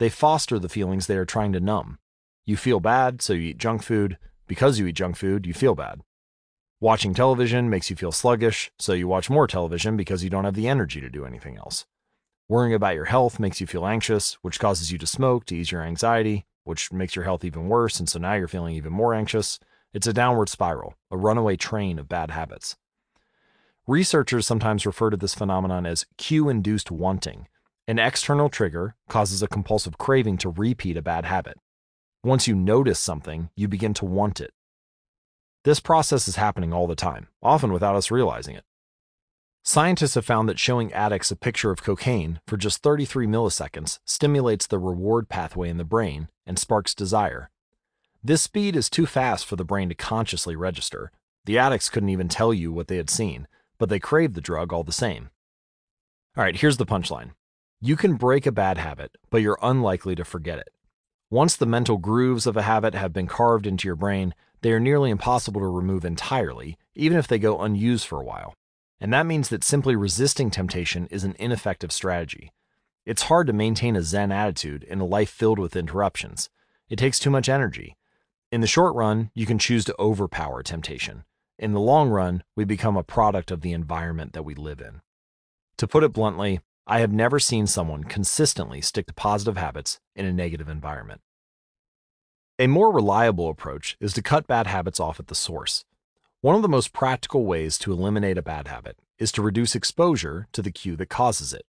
They 0.00 0.08
foster 0.08 0.58
the 0.58 0.68
feelings 0.68 1.06
they 1.06 1.16
are 1.16 1.24
trying 1.24 1.52
to 1.52 1.60
numb. 1.60 1.98
You 2.44 2.56
feel 2.56 2.80
bad, 2.80 3.22
so 3.22 3.32
you 3.32 3.50
eat 3.50 3.58
junk 3.58 3.84
food. 3.84 4.18
Because 4.48 4.78
you 4.78 4.86
eat 4.86 4.96
junk 4.96 5.16
food, 5.16 5.46
you 5.46 5.54
feel 5.54 5.76
bad. 5.76 6.00
Watching 6.80 7.14
television 7.14 7.70
makes 7.70 7.88
you 7.88 7.96
feel 7.96 8.12
sluggish, 8.12 8.72
so 8.78 8.92
you 8.92 9.06
watch 9.06 9.30
more 9.30 9.46
television 9.46 9.96
because 9.96 10.24
you 10.24 10.30
don't 10.30 10.44
have 10.44 10.54
the 10.54 10.68
energy 10.68 11.00
to 11.00 11.08
do 11.08 11.24
anything 11.24 11.56
else. 11.56 11.86
Worrying 12.48 12.74
about 12.74 12.94
your 12.94 13.06
health 13.06 13.38
makes 13.38 13.60
you 13.60 13.66
feel 13.66 13.86
anxious, 13.86 14.34
which 14.42 14.60
causes 14.60 14.90
you 14.90 14.98
to 14.98 15.06
smoke 15.06 15.46
to 15.46 15.56
ease 15.56 15.70
your 15.72 15.82
anxiety, 15.82 16.44
which 16.64 16.92
makes 16.92 17.14
your 17.14 17.24
health 17.24 17.44
even 17.44 17.68
worse, 17.68 17.98
and 18.00 18.08
so 18.08 18.18
now 18.18 18.34
you're 18.34 18.48
feeling 18.48 18.74
even 18.74 18.92
more 18.92 19.14
anxious. 19.14 19.58
It's 19.92 20.06
a 20.06 20.12
downward 20.12 20.48
spiral, 20.48 20.94
a 21.10 21.16
runaway 21.16 21.56
train 21.56 21.98
of 21.98 22.08
bad 22.08 22.30
habits. 22.30 22.76
Researchers 23.86 24.46
sometimes 24.46 24.86
refer 24.86 25.10
to 25.10 25.16
this 25.16 25.34
phenomenon 25.34 25.86
as 25.86 26.06
cue 26.18 26.48
induced 26.48 26.90
wanting, 26.90 27.46
an 27.88 28.00
external 28.00 28.48
trigger 28.48 28.96
causes 29.08 29.44
a 29.44 29.48
compulsive 29.48 29.96
craving 29.96 30.38
to 30.38 30.48
repeat 30.48 30.96
a 30.96 31.02
bad 31.02 31.24
habit. 31.24 31.56
Once 32.24 32.48
you 32.48 32.54
notice 32.56 32.98
something, 32.98 33.48
you 33.54 33.68
begin 33.68 33.94
to 33.94 34.04
want 34.04 34.40
it. 34.40 34.50
This 35.62 35.78
process 35.78 36.26
is 36.26 36.34
happening 36.34 36.72
all 36.72 36.88
the 36.88 36.96
time, 36.96 37.28
often 37.40 37.72
without 37.72 37.94
us 37.94 38.10
realizing 38.10 38.56
it. 38.56 38.64
Scientists 39.62 40.16
have 40.16 40.24
found 40.24 40.48
that 40.48 40.58
showing 40.58 40.92
addicts 40.92 41.30
a 41.30 41.36
picture 41.36 41.70
of 41.70 41.82
cocaine 41.82 42.40
for 42.48 42.56
just 42.56 42.82
33 42.82 43.28
milliseconds 43.28 44.00
stimulates 44.04 44.66
the 44.66 44.80
reward 44.80 45.28
pathway 45.28 45.68
in 45.68 45.76
the 45.76 45.84
brain 45.84 46.28
and 46.44 46.58
sparks 46.58 46.94
desire. 46.94 47.50
This 48.26 48.42
speed 48.42 48.74
is 48.74 48.90
too 48.90 49.06
fast 49.06 49.46
for 49.46 49.54
the 49.54 49.64
brain 49.64 49.88
to 49.88 49.94
consciously 49.94 50.56
register. 50.56 51.12
The 51.44 51.58
addicts 51.58 51.88
couldn't 51.88 52.08
even 52.08 52.26
tell 52.26 52.52
you 52.52 52.72
what 52.72 52.88
they 52.88 52.96
had 52.96 53.08
seen, 53.08 53.46
but 53.78 53.88
they 53.88 54.00
craved 54.00 54.34
the 54.34 54.40
drug 54.40 54.72
all 54.72 54.82
the 54.82 54.90
same. 54.90 55.30
All 56.36 56.42
right, 56.42 56.56
here's 56.56 56.76
the 56.76 56.84
punchline 56.84 57.34
you 57.80 57.94
can 57.94 58.16
break 58.16 58.44
a 58.44 58.50
bad 58.50 58.78
habit, 58.78 59.12
but 59.30 59.42
you're 59.42 59.60
unlikely 59.62 60.16
to 60.16 60.24
forget 60.24 60.58
it. 60.58 60.70
Once 61.30 61.54
the 61.54 61.66
mental 61.66 61.98
grooves 61.98 62.48
of 62.48 62.56
a 62.56 62.62
habit 62.62 62.96
have 62.96 63.12
been 63.12 63.28
carved 63.28 63.64
into 63.64 63.86
your 63.86 63.94
brain, 63.94 64.34
they 64.60 64.72
are 64.72 64.80
nearly 64.80 65.10
impossible 65.10 65.60
to 65.60 65.68
remove 65.68 66.04
entirely, 66.04 66.76
even 66.96 67.16
if 67.16 67.28
they 67.28 67.38
go 67.38 67.62
unused 67.62 68.08
for 68.08 68.20
a 68.20 68.24
while. 68.24 68.54
And 69.00 69.12
that 69.12 69.26
means 69.26 69.50
that 69.50 69.62
simply 69.62 69.94
resisting 69.94 70.50
temptation 70.50 71.06
is 71.12 71.22
an 71.22 71.36
ineffective 71.38 71.92
strategy. 71.92 72.50
It's 73.04 73.22
hard 73.30 73.46
to 73.46 73.52
maintain 73.52 73.94
a 73.94 74.02
Zen 74.02 74.32
attitude 74.32 74.82
in 74.82 74.98
a 74.98 75.06
life 75.06 75.30
filled 75.30 75.60
with 75.60 75.76
interruptions. 75.76 76.50
It 76.88 76.96
takes 76.96 77.20
too 77.20 77.30
much 77.30 77.48
energy. 77.48 77.96
In 78.52 78.60
the 78.60 78.66
short 78.68 78.94
run, 78.94 79.30
you 79.34 79.44
can 79.44 79.58
choose 79.58 79.84
to 79.86 79.96
overpower 79.98 80.62
temptation. 80.62 81.24
In 81.58 81.72
the 81.72 81.80
long 81.80 82.10
run, 82.10 82.44
we 82.54 82.64
become 82.64 82.96
a 82.96 83.02
product 83.02 83.50
of 83.50 83.60
the 83.60 83.72
environment 83.72 84.34
that 84.34 84.44
we 84.44 84.54
live 84.54 84.80
in. 84.80 85.00
To 85.78 85.88
put 85.88 86.04
it 86.04 86.12
bluntly, 86.12 86.60
I 86.86 87.00
have 87.00 87.12
never 87.12 87.40
seen 87.40 87.66
someone 87.66 88.04
consistently 88.04 88.80
stick 88.80 89.06
to 89.06 89.14
positive 89.14 89.56
habits 89.56 89.98
in 90.14 90.26
a 90.26 90.32
negative 90.32 90.68
environment. 90.68 91.22
A 92.60 92.68
more 92.68 92.92
reliable 92.92 93.50
approach 93.50 93.96
is 94.00 94.12
to 94.12 94.22
cut 94.22 94.46
bad 94.46 94.68
habits 94.68 95.00
off 95.00 95.18
at 95.18 95.26
the 95.26 95.34
source. 95.34 95.84
One 96.40 96.54
of 96.54 96.62
the 96.62 96.68
most 96.68 96.92
practical 96.92 97.44
ways 97.44 97.76
to 97.78 97.92
eliminate 97.92 98.38
a 98.38 98.42
bad 98.42 98.68
habit 98.68 98.98
is 99.18 99.32
to 99.32 99.42
reduce 99.42 99.74
exposure 99.74 100.46
to 100.52 100.62
the 100.62 100.70
cue 100.70 100.94
that 100.96 101.08
causes 101.08 101.52
it. 101.52 101.66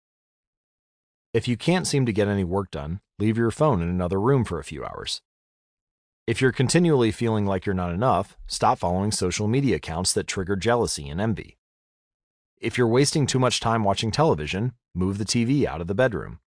If 1.33 1.47
you 1.49 1.57
can't 1.57 1.85
seem 1.85 2.05
to 2.05 2.13
get 2.13 2.29
any 2.29 2.45
work 2.45 2.71
done, 2.71 3.01
leave 3.19 3.37
your 3.37 3.51
phone 3.51 3.81
in 3.81 3.89
another 3.89 4.21
room 4.21 4.45
for 4.45 4.59
a 4.59 4.63
few 4.63 4.85
hours. 4.85 5.21
If 6.27 6.39
you're 6.39 6.51
continually 6.51 7.11
feeling 7.11 7.47
like 7.47 7.65
you're 7.65 7.73
not 7.73 7.91
enough, 7.91 8.37
stop 8.45 8.77
following 8.77 9.11
social 9.11 9.47
media 9.47 9.77
accounts 9.77 10.13
that 10.13 10.27
trigger 10.27 10.55
jealousy 10.55 11.09
and 11.09 11.19
envy. 11.19 11.57
If 12.59 12.77
you're 12.77 12.87
wasting 12.87 13.25
too 13.25 13.39
much 13.39 13.59
time 13.59 13.83
watching 13.83 14.11
television, 14.11 14.73
move 14.93 15.17
the 15.17 15.25
TV 15.25 15.65
out 15.65 15.81
of 15.81 15.87
the 15.87 15.95
bedroom. 15.95 16.39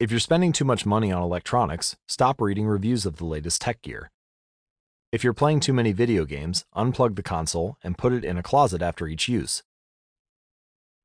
If 0.00 0.10
you're 0.10 0.18
spending 0.18 0.52
too 0.52 0.64
much 0.64 0.84
money 0.84 1.12
on 1.12 1.22
electronics, 1.22 1.96
stop 2.08 2.40
reading 2.40 2.66
reviews 2.66 3.06
of 3.06 3.16
the 3.16 3.24
latest 3.24 3.60
tech 3.62 3.80
gear. 3.80 4.10
If 5.12 5.22
you're 5.22 5.32
playing 5.32 5.60
too 5.60 5.72
many 5.72 5.92
video 5.92 6.24
games, 6.24 6.64
unplug 6.74 7.14
the 7.14 7.22
console 7.22 7.78
and 7.84 7.96
put 7.96 8.12
it 8.12 8.24
in 8.24 8.36
a 8.36 8.42
closet 8.42 8.82
after 8.82 9.06
each 9.06 9.28
use. 9.28 9.62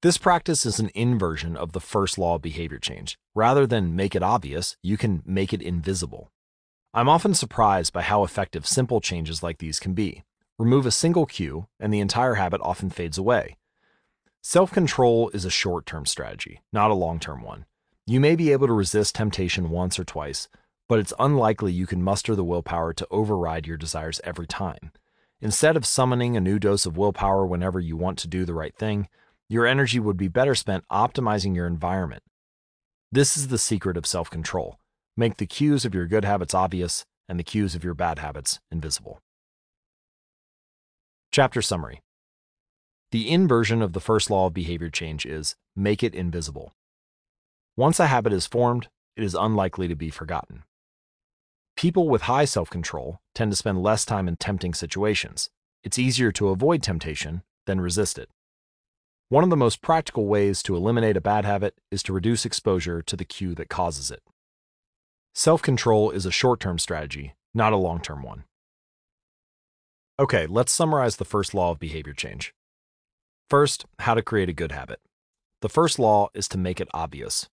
This 0.02 0.18
practice 0.18 0.66
is 0.66 0.80
an 0.80 0.90
inversion 0.96 1.56
of 1.56 1.74
the 1.74 1.80
first 1.80 2.18
law 2.18 2.36
of 2.36 2.42
behavior 2.42 2.80
change. 2.80 3.20
Rather 3.36 3.68
than 3.68 3.96
make 3.96 4.16
it 4.16 4.24
obvious, 4.24 4.76
you 4.82 4.98
can 4.98 5.22
make 5.24 5.54
it 5.54 5.62
invisible. 5.62 6.32
I'm 6.92 7.08
often 7.08 7.36
surprised 7.36 7.94
by 7.94 8.02
how 8.02 8.24
effective 8.24 8.66
simple 8.66 9.00
changes 9.00 9.44
like 9.44 9.60
these 9.60 9.80
can 9.80 9.94
be. 9.94 10.24
Remove 10.58 10.88
a 10.88 10.92
single 10.92 11.28
cue, 11.28 11.68
and 11.80 11.94
the 11.94 12.00
entire 12.00 12.36
habit 12.36 12.62
often 12.64 12.90
fades 12.90 13.18
away. 13.20 13.58
Self 14.42 14.72
control 14.72 15.30
is 15.30 15.46
a 15.46 15.52
short 15.52 15.86
term 15.86 16.08
strategy, 16.08 16.62
not 16.74 16.90
a 16.90 16.96
long 16.96 17.20
term 17.20 17.44
one. 17.44 17.66
You 18.08 18.20
may 18.20 18.36
be 18.36 18.52
able 18.52 18.66
to 18.66 18.74
resist 18.74 19.14
temptation 19.14 19.70
once 19.70 20.00
or 20.00 20.04
twice, 20.04 20.50
but 20.88 20.98
it's 20.98 21.14
unlikely 21.20 21.72
you 21.72 21.86
can 21.86 22.02
muster 22.02 22.34
the 22.34 22.44
willpower 22.44 22.92
to 22.94 23.08
override 23.12 23.68
your 23.68 23.78
desires 23.78 24.20
every 24.24 24.48
time. 24.48 24.92
Instead 25.42 25.78
of 25.78 25.86
summoning 25.86 26.36
a 26.36 26.42
new 26.42 26.58
dose 26.58 26.88
of 26.88 26.98
willpower 26.98 27.46
whenever 27.46 27.80
you 27.80 27.96
want 27.96 28.18
to 28.18 28.28
do 28.28 28.46
the 28.46 28.56
right 28.56 28.76
thing, 28.76 29.08
your 29.48 29.68
energy 29.68 30.00
would 30.00 30.18
be 30.18 30.28
better 30.28 30.56
spent 30.56 30.88
optimizing 30.92 31.56
your 31.56 31.68
environment. 31.68 32.24
This 33.12 33.38
is 33.38 33.50
the 33.50 33.60
secret 33.60 33.96
of 33.96 34.08
self 34.08 34.32
control. 34.32 34.80
Make 35.18 35.38
the 35.38 35.46
cues 35.46 35.86
of 35.86 35.94
your 35.94 36.08
good 36.08 36.26
habits 36.26 36.54
obvious 36.54 37.06
and 37.28 37.40
the 37.40 37.44
cues 37.44 37.76
of 37.76 37.84
your 37.84 37.94
bad 37.94 38.20
habits 38.20 38.60
invisible. 38.72 39.20
Chapter 41.32 41.62
Summary 41.62 42.02
the 43.12 43.32
inversion 43.32 43.82
of 43.82 43.94
the 43.94 44.00
first 44.00 44.30
law 44.30 44.46
of 44.46 44.54
behavior 44.54 44.92
change 44.92 45.26
is 45.26 45.56
make 45.76 46.04
it 46.04 46.14
invisible. 46.14 46.74
Once 47.76 48.00
a 48.00 48.06
habit 48.06 48.32
is 48.32 48.46
formed, 48.46 48.88
it 49.16 49.24
is 49.24 49.34
unlikely 49.34 49.88
to 49.88 49.96
be 49.96 50.12
forgotten. 50.12 50.64
People 51.76 52.08
with 52.08 52.24
high 52.24 52.46
self 52.46 52.70
control 52.70 53.20
tend 53.34 53.52
to 53.52 53.58
spend 53.58 53.82
less 53.82 54.06
time 54.06 54.28
in 54.28 54.36
tempting 54.36 54.76
situations. 54.76 55.50
It's 55.84 55.98
easier 55.98 56.32
to 56.34 56.50
avoid 56.50 56.84
temptation 56.84 57.42
than 57.66 57.82
resist 57.82 58.20
it. 58.20 58.30
One 59.30 59.44
of 59.44 59.50
the 59.50 59.58
most 59.58 59.82
practical 59.82 60.28
ways 60.28 60.62
to 60.64 60.76
eliminate 60.76 61.18
a 61.18 61.22
bad 61.22 61.46
habit 61.46 61.76
is 61.90 62.04
to 62.04 62.14
reduce 62.14 62.46
exposure 62.46 63.02
to 63.02 63.16
the 63.16 63.26
cue 63.26 63.56
that 63.56 63.70
causes 63.70 64.12
it. 64.12 64.22
Self 65.40 65.62
control 65.62 66.12
is 66.12 66.26
a 66.26 66.32
short 66.32 66.60
term 66.60 66.78
strategy, 66.78 67.34
not 67.54 67.72
a 67.72 67.78
long 67.78 68.02
term 68.02 68.24
one. 68.24 68.44
Okay, 70.20 70.46
let's 70.46 70.74
summarize 70.74 71.16
the 71.16 71.24
first 71.24 71.54
law 71.54 71.72
of 71.72 71.80
behavior 71.80 72.12
change. 72.12 72.54
First, 73.50 73.86
how 74.00 74.16
to 74.16 74.22
create 74.22 74.50
a 74.50 74.54
good 74.62 74.74
habit. 74.74 75.00
The 75.62 75.70
first 75.70 75.98
law 75.98 76.28
is 76.34 76.50
to 76.50 76.58
make 76.58 76.82
it 76.82 76.90
obvious. 76.94 77.48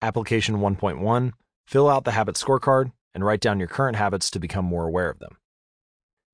Application 0.00 0.56
1.1 0.56 1.32
Fill 1.66 1.90
out 1.90 2.04
the 2.04 2.12
habit 2.12 2.36
scorecard 2.36 2.92
and 3.14 3.22
write 3.22 3.42
down 3.42 3.58
your 3.58 3.68
current 3.68 3.96
habits 3.98 4.30
to 4.30 4.40
become 4.40 4.64
more 4.64 4.86
aware 4.86 5.10
of 5.10 5.18
them. 5.18 5.36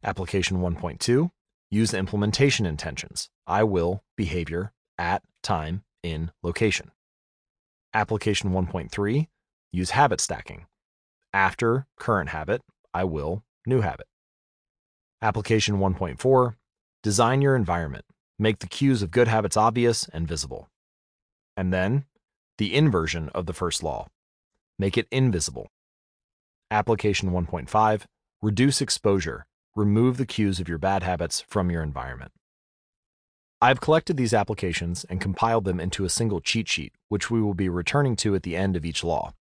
Application 0.05 0.59
1.2 0.59 1.33
Use 1.73 1.93
implementation 1.93 2.67
intentions 2.67 3.31
I 3.49 3.65
will, 3.65 4.05
behavior, 4.17 4.73
at, 4.97 5.25
time, 5.43 5.83
in, 6.05 6.31
location. 6.45 6.93
Application 7.93 8.53
1.3 8.53 9.27
Use 9.73 9.91
habit 9.91 10.21
stacking. 10.21 10.67
After, 11.33 11.87
current 11.99 12.31
habit, 12.31 12.63
I 12.95 13.05
will, 13.05 13.45
new 13.67 13.83
habit. 13.83 14.07
Application 15.21 15.79
1.4 15.79 16.55
Design 17.03 17.43
your 17.43 17.55
environment. 17.55 18.05
Make 18.39 18.61
the 18.61 18.67
cues 18.67 19.03
of 19.03 19.11
good 19.11 19.29
habits 19.29 19.57
obvious 19.57 20.09
and 20.09 20.27
visible. 20.27 20.71
And 21.57 21.73
then, 21.73 22.05
the 22.57 22.75
inversion 22.75 23.29
of 23.31 23.47
the 23.47 23.53
first 23.53 23.83
law. 23.83 24.09
Make 24.79 24.97
it 24.97 25.07
invisible. 25.11 25.69
Application 26.71 27.31
1.5 27.31 28.05
Reduce 28.41 28.81
exposure. 28.81 29.47
Remove 29.77 30.17
the 30.17 30.27
cues 30.27 30.61
of 30.61 30.69
your 30.69 30.79
bad 30.79 31.03
habits 31.03 31.41
from 31.41 31.71
your 31.71 31.83
environment. 31.83 32.33
I've 33.61 33.81
collected 33.81 34.17
these 34.17 34.33
applications 34.33 35.05
and 35.11 35.21
compiled 35.21 35.65
them 35.65 35.81
into 35.81 36.05
a 36.05 36.09
single 36.09 36.41
cheat 36.41 36.69
sheet, 36.69 36.93
which 37.09 37.31
we 37.31 37.43
will 37.43 37.55
be 37.55 37.69
returning 37.69 38.15
to 38.17 38.37
at 38.37 38.45
the 38.45 38.57
end 38.57 38.77
of 38.77 38.85
each 38.85 39.03
law. 39.03 39.35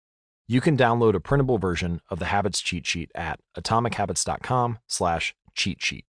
You 0.46 0.60
can 0.60 0.76
download 0.76 1.14
a 1.14 1.20
printable 1.20 1.58
version 1.58 2.00
of 2.10 2.18
the 2.18 2.26
Habits 2.26 2.60
cheat 2.60 2.86
sheet 2.86 3.10
at 3.14 3.40
atomichabits.com 3.56 4.78
slash 4.86 5.34
cheat 5.54 5.82
sheet. 5.82 6.04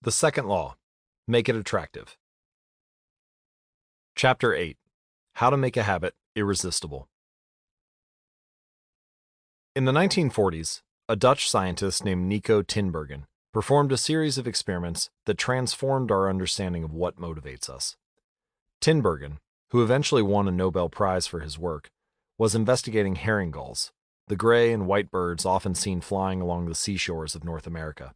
The 0.00 0.12
second 0.12 0.46
law 0.46 0.76
make 1.26 1.48
it 1.48 1.56
attractive. 1.56 2.16
Chapter 4.14 4.54
8 4.54 4.78
How 5.34 5.50
to 5.50 5.56
Make 5.56 5.76
a 5.76 5.82
Habit 5.82 6.14
Irresistible. 6.34 7.08
In 9.76 9.84
the 9.84 9.92
1940s, 9.92 10.80
a 11.08 11.16
Dutch 11.16 11.48
scientist 11.48 12.04
named 12.04 12.26
Nico 12.26 12.62
Tinbergen 12.62 13.24
performed 13.52 13.92
a 13.92 13.96
series 13.96 14.38
of 14.38 14.46
experiments 14.46 15.10
that 15.26 15.36
transformed 15.36 16.10
our 16.10 16.28
understanding 16.28 16.84
of 16.84 16.92
what 16.92 17.16
motivates 17.16 17.68
us. 17.68 17.96
Tinbergen, 18.80 19.38
who 19.70 19.82
eventually 19.82 20.22
won 20.22 20.48
a 20.48 20.52
Nobel 20.52 20.88
Prize 20.88 21.26
for 21.26 21.40
his 21.40 21.58
work, 21.58 21.90
was 22.38 22.54
investigating 22.54 23.16
herring 23.16 23.50
gulls, 23.50 23.92
the 24.28 24.36
gray 24.36 24.72
and 24.72 24.86
white 24.86 25.10
birds 25.10 25.44
often 25.44 25.74
seen 25.74 26.00
flying 26.00 26.40
along 26.40 26.66
the 26.66 26.74
seashores 26.74 27.34
of 27.34 27.44
North 27.44 27.66
America. 27.66 28.14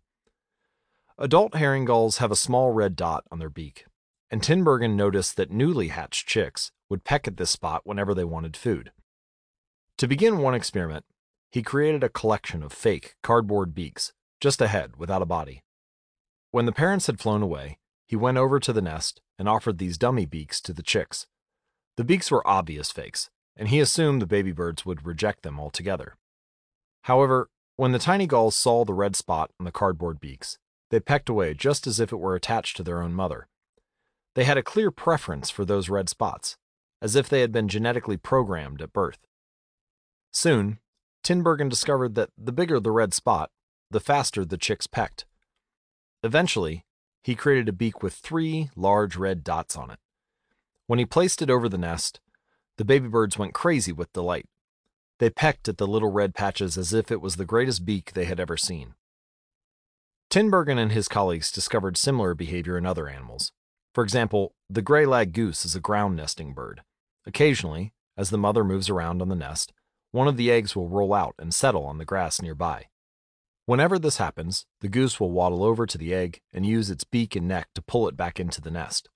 Adult 1.18 1.54
herring 1.54 1.84
gulls 1.84 2.18
have 2.18 2.30
a 2.30 2.36
small 2.36 2.70
red 2.70 2.96
dot 2.96 3.24
on 3.30 3.38
their 3.38 3.50
beak, 3.50 3.86
and 4.30 4.42
Tinbergen 4.42 4.94
noticed 4.94 5.36
that 5.36 5.50
newly 5.50 5.88
hatched 5.88 6.26
chicks 6.26 6.72
would 6.88 7.04
peck 7.04 7.28
at 7.28 7.36
this 7.36 7.50
spot 7.50 7.82
whenever 7.84 8.14
they 8.14 8.24
wanted 8.24 8.56
food. 8.56 8.92
To 9.98 10.08
begin 10.08 10.38
one 10.38 10.54
experiment, 10.54 11.04
he 11.50 11.62
created 11.62 12.02
a 12.02 12.08
collection 12.08 12.62
of 12.62 12.72
fake 12.72 13.16
cardboard 13.22 13.74
beaks, 13.74 14.12
just 14.40 14.62
a 14.62 14.68
head 14.68 14.96
without 14.96 15.22
a 15.22 15.26
body. 15.26 15.62
When 16.50 16.66
the 16.66 16.72
parents 16.72 17.06
had 17.06 17.20
flown 17.20 17.42
away, 17.42 17.78
he 18.06 18.16
went 18.16 18.38
over 18.38 18.58
to 18.58 18.72
the 18.72 18.82
nest 18.82 19.20
and 19.38 19.48
offered 19.48 19.78
these 19.78 19.98
dummy 19.98 20.26
beaks 20.26 20.60
to 20.62 20.72
the 20.72 20.82
chicks. 20.82 21.26
The 21.96 22.04
beaks 22.04 22.30
were 22.30 22.46
obvious 22.46 22.90
fakes, 22.90 23.30
and 23.56 23.68
he 23.68 23.80
assumed 23.80 24.22
the 24.22 24.26
baby 24.26 24.52
birds 24.52 24.86
would 24.86 25.06
reject 25.06 25.42
them 25.42 25.60
altogether. 25.60 26.16
However, 27.02 27.50
when 27.76 27.92
the 27.92 27.98
tiny 27.98 28.26
gulls 28.26 28.56
saw 28.56 28.84
the 28.84 28.94
red 28.94 29.16
spot 29.16 29.50
on 29.58 29.64
the 29.64 29.72
cardboard 29.72 30.20
beaks, 30.20 30.58
they 30.90 31.00
pecked 31.00 31.28
away 31.28 31.54
just 31.54 31.86
as 31.86 32.00
if 32.00 32.12
it 32.12 32.20
were 32.20 32.34
attached 32.34 32.76
to 32.76 32.82
their 32.82 33.02
own 33.02 33.14
mother. 33.14 33.48
They 34.34 34.44
had 34.44 34.56
a 34.56 34.62
clear 34.62 34.90
preference 34.90 35.50
for 35.50 35.64
those 35.64 35.88
red 35.88 36.08
spots, 36.08 36.56
as 37.00 37.16
if 37.16 37.28
they 37.28 37.40
had 37.40 37.52
been 37.52 37.68
genetically 37.68 38.16
programmed 38.16 38.80
at 38.80 38.92
birth. 38.92 39.26
Soon, 40.30 40.78
Tinbergen 41.22 41.68
discovered 41.68 42.14
that 42.14 42.30
the 42.38 42.52
bigger 42.52 42.80
the 42.80 42.90
red 42.90 43.12
spot, 43.12 43.50
the 43.90 44.00
faster 44.00 44.44
the 44.44 44.56
chicks 44.56 44.86
pecked. 44.86 45.26
Eventually, 46.22 46.84
he 47.22 47.34
created 47.34 47.68
a 47.68 47.72
beak 47.72 48.02
with 48.02 48.14
three 48.14 48.70
large 48.76 49.16
red 49.16 49.44
dots 49.44 49.76
on 49.76 49.90
it. 49.90 49.98
When 50.86 50.98
he 50.98 51.06
placed 51.06 51.42
it 51.42 51.50
over 51.50 51.68
the 51.68 51.78
nest, 51.78 52.20
the 52.76 52.84
baby 52.84 53.08
birds 53.08 53.38
went 53.38 53.54
crazy 53.54 53.92
with 53.92 54.12
delight. 54.12 54.46
They 55.18 55.30
pecked 55.30 55.68
at 55.68 55.78
the 55.78 55.86
little 55.86 56.10
red 56.10 56.34
patches 56.34 56.76
as 56.76 56.92
if 56.92 57.10
it 57.10 57.20
was 57.20 57.36
the 57.36 57.44
greatest 57.44 57.84
beak 57.84 58.12
they 58.12 58.24
had 58.24 58.40
ever 58.40 58.56
seen. 58.56 58.94
Tinbergen 60.30 60.78
and 60.78 60.92
his 60.92 61.08
colleagues 61.08 61.52
discovered 61.52 61.96
similar 61.96 62.34
behavior 62.34 62.78
in 62.78 62.86
other 62.86 63.08
animals. 63.08 63.52
For 63.94 64.02
example, 64.02 64.54
the 64.70 64.82
gray 64.82 65.04
lag 65.04 65.32
goose 65.32 65.64
is 65.64 65.76
a 65.76 65.80
ground 65.80 66.16
nesting 66.16 66.54
bird. 66.54 66.82
Occasionally, 67.26 67.92
as 68.16 68.30
the 68.30 68.38
mother 68.38 68.64
moves 68.64 68.88
around 68.88 69.20
on 69.20 69.28
the 69.28 69.36
nest, 69.36 69.72
one 70.10 70.28
of 70.28 70.36
the 70.36 70.50
eggs 70.50 70.74
will 70.74 70.88
roll 70.88 71.14
out 71.14 71.34
and 71.38 71.54
settle 71.54 71.84
on 71.84 71.98
the 71.98 72.04
grass 72.04 72.40
nearby. 72.40 72.86
Whenever 73.66 73.98
this 73.98 74.16
happens, 74.16 74.66
the 74.80 74.88
goose 74.88 75.20
will 75.20 75.30
waddle 75.30 75.62
over 75.62 75.86
to 75.86 75.98
the 75.98 76.12
egg 76.12 76.40
and 76.52 76.66
use 76.66 76.90
its 76.90 77.04
beak 77.04 77.36
and 77.36 77.46
neck 77.46 77.68
to 77.74 77.82
pull 77.82 78.08
it 78.08 78.16
back 78.16 78.40
into 78.40 78.60
the 78.60 78.70
nest. 78.70 79.08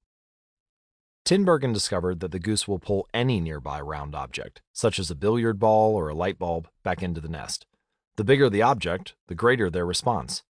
Tinbergen 1.27 1.74
discovered 1.74 2.20
that 2.20 2.31
the 2.31 2.39
goose 2.39 2.69
will 2.69 2.78
pull 2.78 3.09
any 3.12 3.40
nearby 3.40 3.81
round 3.81 4.15
object, 4.15 4.62
such 4.73 5.01
as 5.01 5.11
a 5.11 5.16
billiard 5.16 5.59
ball 5.59 5.97
or 5.97 6.09
a 6.09 6.15
light 6.15 6.39
bulb, 6.39 6.69
back 6.85 7.03
into 7.03 7.20
the 7.20 7.28
nest. 7.28 7.66
The 8.15 8.23
bigger 8.23 8.48
the 8.48 8.62
object, 8.62 9.16
the 9.27 9.35
greater 9.35 9.69
their 9.69 9.85
response. 9.85 10.44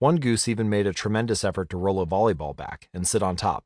One 0.00 0.16
goose 0.16 0.48
even 0.48 0.68
made 0.68 0.86
a 0.86 0.92
tremendous 0.92 1.44
effort 1.44 1.70
to 1.70 1.78
roll 1.78 1.98
a 1.98 2.06
volleyball 2.06 2.54
back 2.54 2.90
and 2.92 3.08
sit 3.08 3.22
on 3.22 3.36
top. 3.36 3.64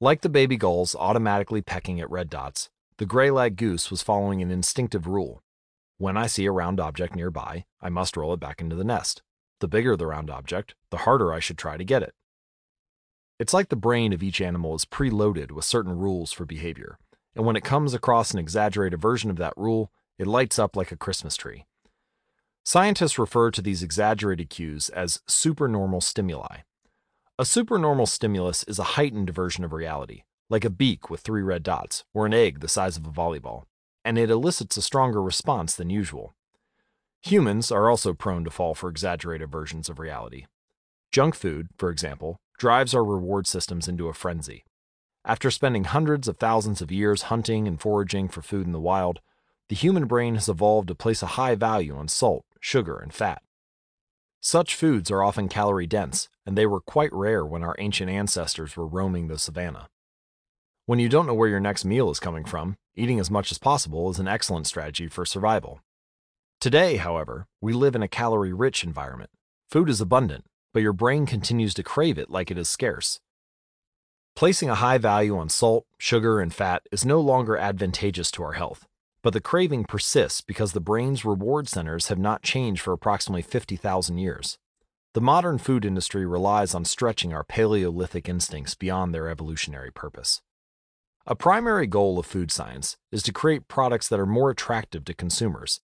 Like 0.00 0.20
the 0.20 0.28
baby 0.28 0.56
gulls 0.56 0.94
automatically 0.94 1.60
pecking 1.60 1.98
at 1.98 2.08
red 2.08 2.30
dots, 2.30 2.70
the 2.98 3.06
gray 3.06 3.32
lag 3.32 3.56
goose 3.56 3.90
was 3.90 4.00
following 4.00 4.40
an 4.40 4.52
instinctive 4.52 5.08
rule. 5.08 5.42
When 5.96 6.16
I 6.16 6.28
see 6.28 6.46
a 6.46 6.52
round 6.52 6.78
object 6.78 7.16
nearby, 7.16 7.64
I 7.82 7.88
must 7.88 8.16
roll 8.16 8.32
it 8.32 8.38
back 8.38 8.60
into 8.60 8.76
the 8.76 8.84
nest. 8.84 9.22
The 9.58 9.66
bigger 9.66 9.96
the 9.96 10.06
round 10.06 10.30
object, 10.30 10.76
the 10.90 10.98
harder 10.98 11.32
I 11.32 11.40
should 11.40 11.58
try 11.58 11.76
to 11.76 11.84
get 11.84 12.04
it. 12.04 12.14
It's 13.38 13.54
like 13.54 13.68
the 13.68 13.76
brain 13.76 14.12
of 14.12 14.22
each 14.22 14.40
animal 14.40 14.74
is 14.74 14.84
preloaded 14.84 15.52
with 15.52 15.64
certain 15.64 15.96
rules 15.96 16.32
for 16.32 16.44
behavior, 16.44 16.98
and 17.36 17.46
when 17.46 17.54
it 17.54 17.62
comes 17.62 17.94
across 17.94 18.32
an 18.32 18.38
exaggerated 18.40 19.00
version 19.00 19.30
of 19.30 19.36
that 19.36 19.56
rule, 19.56 19.92
it 20.18 20.26
lights 20.26 20.58
up 20.58 20.74
like 20.74 20.90
a 20.90 20.96
Christmas 20.96 21.36
tree. 21.36 21.64
Scientists 22.64 23.18
refer 23.18 23.50
to 23.52 23.62
these 23.62 23.82
exaggerated 23.82 24.50
cues 24.50 24.88
as 24.88 25.22
supernormal 25.28 26.00
stimuli. 26.00 26.58
A 27.38 27.44
supernormal 27.44 28.06
stimulus 28.06 28.64
is 28.64 28.80
a 28.80 28.94
heightened 28.98 29.30
version 29.30 29.64
of 29.64 29.72
reality, 29.72 30.24
like 30.50 30.64
a 30.64 30.70
beak 30.70 31.08
with 31.08 31.20
three 31.20 31.42
red 31.42 31.62
dots, 31.62 32.04
or 32.12 32.26
an 32.26 32.34
egg 32.34 32.58
the 32.58 32.68
size 32.68 32.96
of 32.96 33.06
a 33.06 33.10
volleyball, 33.10 33.66
and 34.04 34.18
it 34.18 34.30
elicits 34.30 34.76
a 34.76 34.82
stronger 34.82 35.22
response 35.22 35.76
than 35.76 35.90
usual. 35.90 36.34
Humans 37.22 37.70
are 37.70 37.88
also 37.88 38.12
prone 38.14 38.42
to 38.42 38.50
fall 38.50 38.74
for 38.74 38.90
exaggerated 38.90 39.50
versions 39.50 39.88
of 39.88 40.00
reality. 40.00 40.46
Junk 41.12 41.36
food, 41.36 41.68
for 41.76 41.90
example, 41.90 42.40
drives 42.58 42.94
our 42.94 43.04
reward 43.04 43.46
systems 43.46 43.88
into 43.88 44.08
a 44.08 44.12
frenzy. 44.12 44.64
After 45.24 45.50
spending 45.50 45.84
hundreds 45.84 46.28
of 46.28 46.36
thousands 46.36 46.82
of 46.82 46.92
years 46.92 47.22
hunting 47.22 47.68
and 47.68 47.80
foraging 47.80 48.28
for 48.28 48.42
food 48.42 48.66
in 48.66 48.72
the 48.72 48.80
wild, 48.80 49.20
the 49.68 49.76
human 49.76 50.06
brain 50.06 50.34
has 50.34 50.48
evolved 50.48 50.88
to 50.88 50.94
place 50.94 51.22
a 51.22 51.34
high 51.38 51.54
value 51.54 51.96
on 51.96 52.08
salt, 52.08 52.44
sugar, 52.60 52.98
and 52.98 53.12
fat. 53.12 53.42
Such 54.40 54.74
foods 54.74 55.10
are 55.10 55.22
often 55.22 55.48
calorie 55.48 55.86
dense, 55.86 56.28
and 56.46 56.56
they 56.56 56.66
were 56.66 56.80
quite 56.80 57.12
rare 57.12 57.44
when 57.44 57.62
our 57.62 57.76
ancient 57.78 58.10
ancestors 58.10 58.76
were 58.76 58.86
roaming 58.86 59.28
the 59.28 59.38
savannah. 59.38 59.88
When 60.86 60.98
you 60.98 61.08
don't 61.08 61.26
know 61.26 61.34
where 61.34 61.48
your 61.48 61.60
next 61.60 61.84
meal 61.84 62.10
is 62.10 62.20
coming 62.20 62.44
from, 62.44 62.76
eating 62.96 63.20
as 63.20 63.30
much 63.30 63.52
as 63.52 63.58
possible 63.58 64.08
is 64.10 64.18
an 64.18 64.28
excellent 64.28 64.66
strategy 64.66 65.06
for 65.06 65.26
survival. 65.26 65.80
Today, 66.60 66.96
however, 66.96 67.46
we 67.60 67.72
live 67.72 67.94
in 67.94 68.02
a 68.02 68.08
calorie 68.08 68.54
rich 68.54 68.82
environment. 68.82 69.30
Food 69.68 69.90
is 69.90 70.00
abundant, 70.00 70.46
but 70.78 70.82
your 70.84 70.92
brain 70.92 71.26
continues 71.26 71.74
to 71.74 71.82
crave 71.82 72.18
it 72.18 72.30
like 72.30 72.52
it 72.52 72.56
is 72.56 72.68
scarce. 72.68 73.18
Placing 74.36 74.70
a 74.70 74.76
high 74.76 74.98
value 74.98 75.36
on 75.36 75.48
salt, 75.48 75.86
sugar, 75.98 76.38
and 76.40 76.54
fat 76.54 76.84
is 76.92 77.04
no 77.04 77.20
longer 77.20 77.56
advantageous 77.56 78.30
to 78.30 78.44
our 78.44 78.52
health, 78.52 78.86
but 79.20 79.32
the 79.32 79.40
craving 79.40 79.86
persists 79.86 80.40
because 80.40 80.74
the 80.74 80.80
brain's 80.80 81.24
reward 81.24 81.68
centers 81.68 82.06
have 82.06 82.18
not 82.20 82.44
changed 82.44 82.80
for 82.80 82.92
approximately 82.92 83.42
50,000 83.42 84.18
years. 84.18 84.56
The 85.14 85.20
modern 85.20 85.58
food 85.58 85.84
industry 85.84 86.24
relies 86.24 86.76
on 86.76 86.84
stretching 86.84 87.34
our 87.34 87.42
Paleolithic 87.42 88.28
instincts 88.28 88.76
beyond 88.76 89.12
their 89.12 89.28
evolutionary 89.28 89.90
purpose. 89.90 90.42
A 91.26 91.34
primary 91.34 91.88
goal 91.88 92.20
of 92.20 92.26
food 92.26 92.52
science 92.52 92.96
is 93.10 93.24
to 93.24 93.32
create 93.32 93.66
products 93.66 94.06
that 94.06 94.20
are 94.20 94.26
more 94.26 94.50
attractive 94.50 95.04
to 95.06 95.12
consumers 95.12 95.80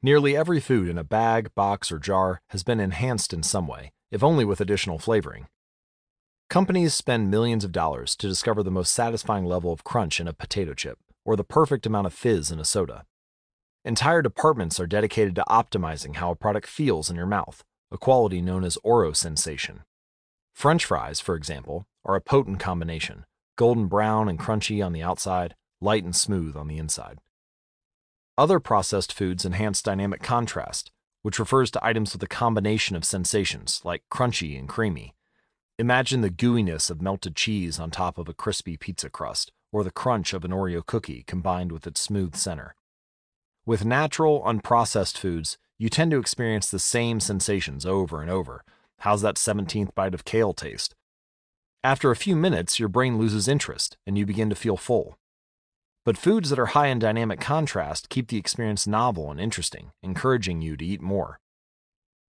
Nearly 0.00 0.36
every 0.36 0.60
food 0.60 0.88
in 0.88 0.96
a 0.96 1.02
bag, 1.02 1.52
box, 1.56 1.90
or 1.90 1.98
jar 1.98 2.40
has 2.50 2.62
been 2.62 2.78
enhanced 2.78 3.32
in 3.32 3.42
some 3.42 3.66
way, 3.66 3.90
if 4.12 4.22
only 4.22 4.44
with 4.44 4.60
additional 4.60 5.00
flavoring. 5.00 5.48
Companies 6.48 6.94
spend 6.94 7.30
millions 7.30 7.64
of 7.64 7.72
dollars 7.72 8.14
to 8.16 8.28
discover 8.28 8.62
the 8.62 8.70
most 8.70 8.94
satisfying 8.94 9.44
level 9.44 9.72
of 9.72 9.82
crunch 9.82 10.20
in 10.20 10.28
a 10.28 10.32
potato 10.32 10.72
chip, 10.72 10.98
or 11.24 11.34
the 11.34 11.42
perfect 11.42 11.84
amount 11.84 12.06
of 12.06 12.14
fizz 12.14 12.52
in 12.52 12.60
a 12.60 12.64
soda. 12.64 13.04
Entire 13.84 14.22
departments 14.22 14.78
are 14.78 14.86
dedicated 14.86 15.34
to 15.34 15.44
optimizing 15.48 16.16
how 16.16 16.30
a 16.30 16.36
product 16.36 16.68
feels 16.68 17.10
in 17.10 17.16
your 17.16 17.26
mouth, 17.26 17.64
a 17.90 17.98
quality 17.98 18.40
known 18.40 18.62
as 18.62 18.78
oro 18.84 19.12
sensation. 19.12 19.82
French 20.54 20.84
fries, 20.84 21.18
for 21.18 21.34
example, 21.34 21.86
are 22.04 22.14
a 22.14 22.20
potent 22.20 22.60
combination 22.60 23.24
golden 23.56 23.86
brown 23.88 24.28
and 24.28 24.38
crunchy 24.38 24.84
on 24.84 24.92
the 24.92 25.02
outside, 25.02 25.56
light 25.80 26.04
and 26.04 26.14
smooth 26.14 26.56
on 26.56 26.68
the 26.68 26.78
inside. 26.78 27.18
Other 28.38 28.60
processed 28.60 29.12
foods 29.12 29.44
enhance 29.44 29.82
dynamic 29.82 30.22
contrast, 30.22 30.92
which 31.22 31.40
refers 31.40 31.72
to 31.72 31.84
items 31.84 32.12
with 32.12 32.22
a 32.22 32.28
combination 32.28 32.94
of 32.94 33.04
sensations, 33.04 33.80
like 33.82 34.04
crunchy 34.12 34.56
and 34.56 34.68
creamy. 34.68 35.16
Imagine 35.76 36.20
the 36.20 36.30
gooiness 36.30 36.88
of 36.88 37.02
melted 37.02 37.34
cheese 37.34 37.80
on 37.80 37.90
top 37.90 38.16
of 38.16 38.28
a 38.28 38.32
crispy 38.32 38.76
pizza 38.76 39.10
crust, 39.10 39.50
or 39.72 39.82
the 39.82 39.90
crunch 39.90 40.32
of 40.32 40.44
an 40.44 40.52
Oreo 40.52 40.86
cookie 40.86 41.24
combined 41.26 41.72
with 41.72 41.84
its 41.84 42.00
smooth 42.00 42.36
center. 42.36 42.76
With 43.66 43.84
natural, 43.84 44.40
unprocessed 44.42 45.18
foods, 45.18 45.58
you 45.76 45.88
tend 45.88 46.12
to 46.12 46.20
experience 46.20 46.70
the 46.70 46.78
same 46.78 47.18
sensations 47.18 47.84
over 47.84 48.22
and 48.22 48.30
over. 48.30 48.62
How's 49.00 49.22
that 49.22 49.34
17th 49.34 49.96
bite 49.96 50.14
of 50.14 50.24
kale 50.24 50.52
taste? 50.52 50.94
After 51.82 52.12
a 52.12 52.16
few 52.16 52.36
minutes, 52.36 52.78
your 52.78 52.88
brain 52.88 53.18
loses 53.18 53.48
interest 53.48 53.96
and 54.06 54.16
you 54.16 54.24
begin 54.24 54.48
to 54.48 54.54
feel 54.54 54.76
full. 54.76 55.18
But 56.08 56.16
foods 56.16 56.48
that 56.48 56.58
are 56.58 56.72
high 56.72 56.86
in 56.86 57.00
dynamic 57.00 57.38
contrast 57.38 58.08
keep 58.08 58.28
the 58.28 58.38
experience 58.38 58.86
novel 58.86 59.30
and 59.30 59.38
interesting, 59.38 59.90
encouraging 60.02 60.62
you 60.62 60.74
to 60.74 60.82
eat 60.82 61.02
more. 61.02 61.38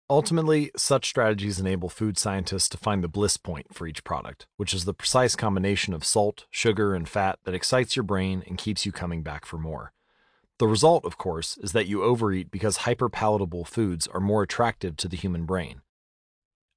Ultimately, 0.08 0.70
such 0.76 1.08
strategies 1.08 1.58
enable 1.58 1.88
food 1.88 2.16
scientists 2.16 2.68
to 2.68 2.78
find 2.78 3.02
the 3.02 3.08
bliss 3.08 3.36
point 3.36 3.74
for 3.74 3.88
each 3.88 4.04
product, 4.04 4.46
which 4.58 4.74
is 4.74 4.84
the 4.84 4.94
precise 4.94 5.34
combination 5.34 5.92
of 5.92 6.04
salt, 6.04 6.46
sugar, 6.52 6.94
and 6.94 7.08
fat 7.08 7.40
that 7.42 7.54
excites 7.56 7.96
your 7.96 8.04
brain 8.04 8.44
and 8.46 8.58
keeps 8.58 8.86
you 8.86 8.92
coming 8.92 9.24
back 9.24 9.44
for 9.44 9.58
more. 9.58 9.92
The 10.60 10.68
result, 10.68 11.04
of 11.04 11.18
course, 11.18 11.56
is 11.56 11.72
that 11.72 11.88
you 11.88 12.04
overeat 12.04 12.52
because 12.52 12.78
hyperpalatable 12.86 13.66
foods 13.66 14.06
are 14.06 14.20
more 14.20 14.44
attractive 14.44 14.96
to 14.98 15.08
the 15.08 15.16
human 15.16 15.46
brain. 15.46 15.80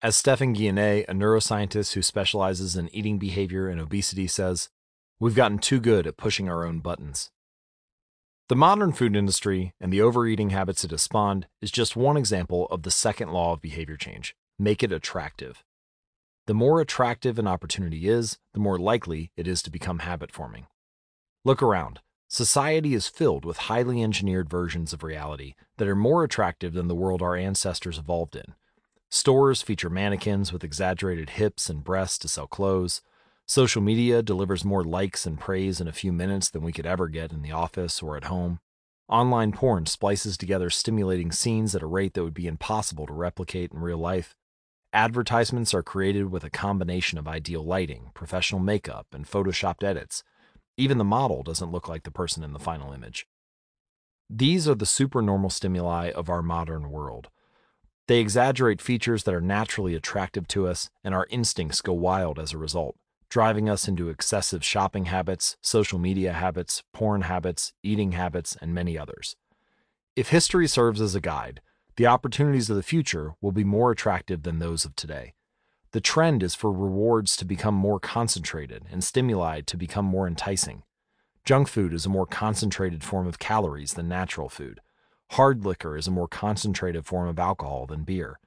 As 0.01 0.15
Stephan 0.15 0.55
Guyenet, 0.55 1.05
a 1.07 1.13
neuroscientist 1.13 1.93
who 1.93 2.01
specializes 2.01 2.75
in 2.75 2.89
eating 2.91 3.19
behavior 3.19 3.67
and 3.67 3.79
obesity, 3.79 4.25
says, 4.25 4.69
We've 5.19 5.35
gotten 5.35 5.57
too 5.57 5.79
good 5.79 6.05
at 6.05 6.17
pushing 6.17 6.47
our 6.47 6.63
own 6.63 6.79
buttons. 6.79 7.31
The 8.49 8.55
modern 8.55 8.91
food 8.91 9.15
industry 9.15 9.73
and 9.81 9.91
the 9.91 10.01
overeating 10.01 10.51
habits 10.51 10.83
it 10.83 10.91
has 10.91 11.01
spawned 11.01 11.47
is 11.59 11.71
just 11.71 11.95
one 11.95 12.17
example 12.17 12.67
of 12.67 12.83
the 12.83 12.91
second 12.91 13.31
law 13.31 13.53
of 13.53 13.61
behavior 13.61 13.97
change 13.97 14.35
make 14.59 14.83
it 14.83 14.91
attractive. 14.91 15.63
The 16.45 16.53
more 16.53 16.79
attractive 16.79 17.37
an 17.37 17.47
opportunity 17.47 18.07
is, 18.07 18.37
the 18.53 18.59
more 18.59 18.77
likely 18.77 19.31
it 19.35 19.47
is 19.47 19.61
to 19.63 19.71
become 19.71 19.99
habit 19.99 20.31
forming. 20.31 20.67
Look 21.43 21.61
around. 21.61 21.99
Society 22.29 22.93
is 22.93 23.07
filled 23.07 23.43
with 23.43 23.57
highly 23.57 24.03
engineered 24.03 24.49
versions 24.49 24.93
of 24.93 25.03
reality 25.03 25.55
that 25.77 25.87
are 25.87 25.95
more 25.95 26.23
attractive 26.23 26.73
than 26.73 26.87
the 26.87 26.95
world 26.95 27.21
our 27.21 27.35
ancestors 27.35 27.97
evolved 27.97 28.35
in. 28.35 28.53
Stores 29.09 29.61
feature 29.61 29.89
mannequins 29.89 30.53
with 30.53 30.63
exaggerated 30.63 31.31
hips 31.31 31.69
and 31.69 31.83
breasts 31.83 32.17
to 32.19 32.27
sell 32.27 32.47
clothes. 32.47 33.01
Social 33.49 33.81
media 33.81 34.21
delivers 34.21 34.65
more 34.65 34.83
likes 34.83 35.25
and 35.25 35.39
praise 35.39 35.79
in 35.79 35.87
a 35.87 35.93
few 35.93 36.11
minutes 36.11 36.49
than 36.49 36.63
we 36.63 36.73
could 36.73 36.85
ever 36.85 37.07
get 37.07 37.31
in 37.31 37.43
the 37.43 37.51
office 37.53 38.03
or 38.03 38.17
at 38.17 38.25
home. 38.25 38.59
Online 39.07 39.53
porn 39.53 39.85
splices 39.85 40.35
together 40.35 40.69
stimulating 40.69 41.31
scenes 41.31 41.73
at 41.73 41.81
a 41.81 41.87
rate 41.87 42.13
that 42.13 42.25
would 42.25 42.33
be 42.33 42.45
impossible 42.45 43.07
to 43.07 43.13
replicate 43.13 43.71
in 43.71 43.79
real 43.79 43.97
life. 43.97 44.35
Advertisements 44.91 45.73
are 45.73 45.81
created 45.81 46.29
with 46.29 46.43
a 46.43 46.49
combination 46.49 47.17
of 47.17 47.25
ideal 47.25 47.63
lighting, 47.63 48.11
professional 48.13 48.59
makeup, 48.59 49.07
and 49.13 49.25
photoshopped 49.25 49.81
edits. 49.81 50.25
Even 50.75 50.97
the 50.97 51.05
model 51.05 51.41
doesn't 51.41 51.71
look 51.71 51.87
like 51.87 52.03
the 52.03 52.11
person 52.11 52.43
in 52.43 52.51
the 52.51 52.59
final 52.59 52.91
image. 52.91 53.27
These 54.29 54.67
are 54.67 54.75
the 54.75 54.85
supernormal 54.85 55.51
stimuli 55.51 56.11
of 56.11 56.29
our 56.29 56.41
modern 56.41 56.91
world. 56.91 57.29
They 58.09 58.19
exaggerate 58.19 58.81
features 58.81 59.23
that 59.23 59.33
are 59.33 59.39
naturally 59.39 59.95
attractive 59.95 60.49
to 60.49 60.67
us, 60.67 60.89
and 61.01 61.15
our 61.15 61.27
instincts 61.29 61.79
go 61.79 61.93
wild 61.93 62.39
as 62.39 62.51
a 62.51 62.57
result, 62.57 62.97
driving 63.29 63.69
us 63.69 63.87
into 63.87 64.09
excessive 64.09 64.63
shopping 64.63 65.05
habits, 65.05 65.57
social 65.61 65.99
media 65.99 66.33
habits, 66.33 66.83
porn 66.93 67.21
habits, 67.21 67.73
eating 67.83 68.13
habits, 68.13 68.57
and 68.61 68.73
many 68.73 68.97
others. 68.97 69.35
If 70.15 70.29
history 70.29 70.67
serves 70.67 71.01
as 71.01 71.15
a 71.15 71.21
guide, 71.21 71.61
the 71.97 72.07
opportunities 72.07 72.69
of 72.69 72.75
the 72.75 72.83
future 72.83 73.33
will 73.41 73.51
be 73.51 73.63
more 73.63 73.91
attractive 73.91 74.43
than 74.43 74.59
those 74.59 74.85
of 74.85 74.95
today. 74.95 75.33
The 75.91 76.01
trend 76.01 76.43
is 76.43 76.53
for 76.55 76.71
rewards 76.71 77.35
to 77.37 77.45
become 77.45 77.73
more 77.73 77.99
concentrated 77.99 78.83
and 78.91 79.03
stimuli 79.03 79.61
to 79.61 79.77
become 79.77 80.05
more 80.05 80.27
enticing. 80.27 80.83
Junk 81.45 81.67
food 81.67 81.93
is 81.93 82.05
a 82.05 82.09
more 82.09 82.25
concentrated 82.25 83.03
form 83.03 83.25
of 83.25 83.39
calories 83.39 83.93
than 83.93 84.09
natural 84.09 84.49
food. 84.49 84.81
Hard 85.31 85.65
liquor 85.65 85.97
is 85.97 86.07
a 86.07 86.11
more 86.11 86.27
concentrated 86.27 87.05
form 87.05 87.27
of 87.27 87.39
alcohol 87.39 87.85
than 87.85 88.03
beer. 88.03 88.39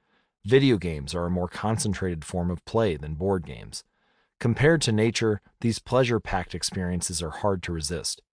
Video 0.45 0.77
games 0.77 1.13
are 1.13 1.25
a 1.25 1.31
more 1.31 1.47
concentrated 1.47 2.23
form 2.23 2.49
of 2.49 2.63
play 2.65 2.95
than 2.97 3.15
board 3.15 3.45
games. 3.45 3.83
Compared 4.41 4.81
to 4.81 4.91
nature, 4.91 5.39
these 5.59 5.77
pleasure 5.77 6.19
packed 6.19 6.55
experiences 6.55 7.21
are 7.21 7.29
hard 7.29 7.61
to 7.61 7.71
resist. 7.71 8.23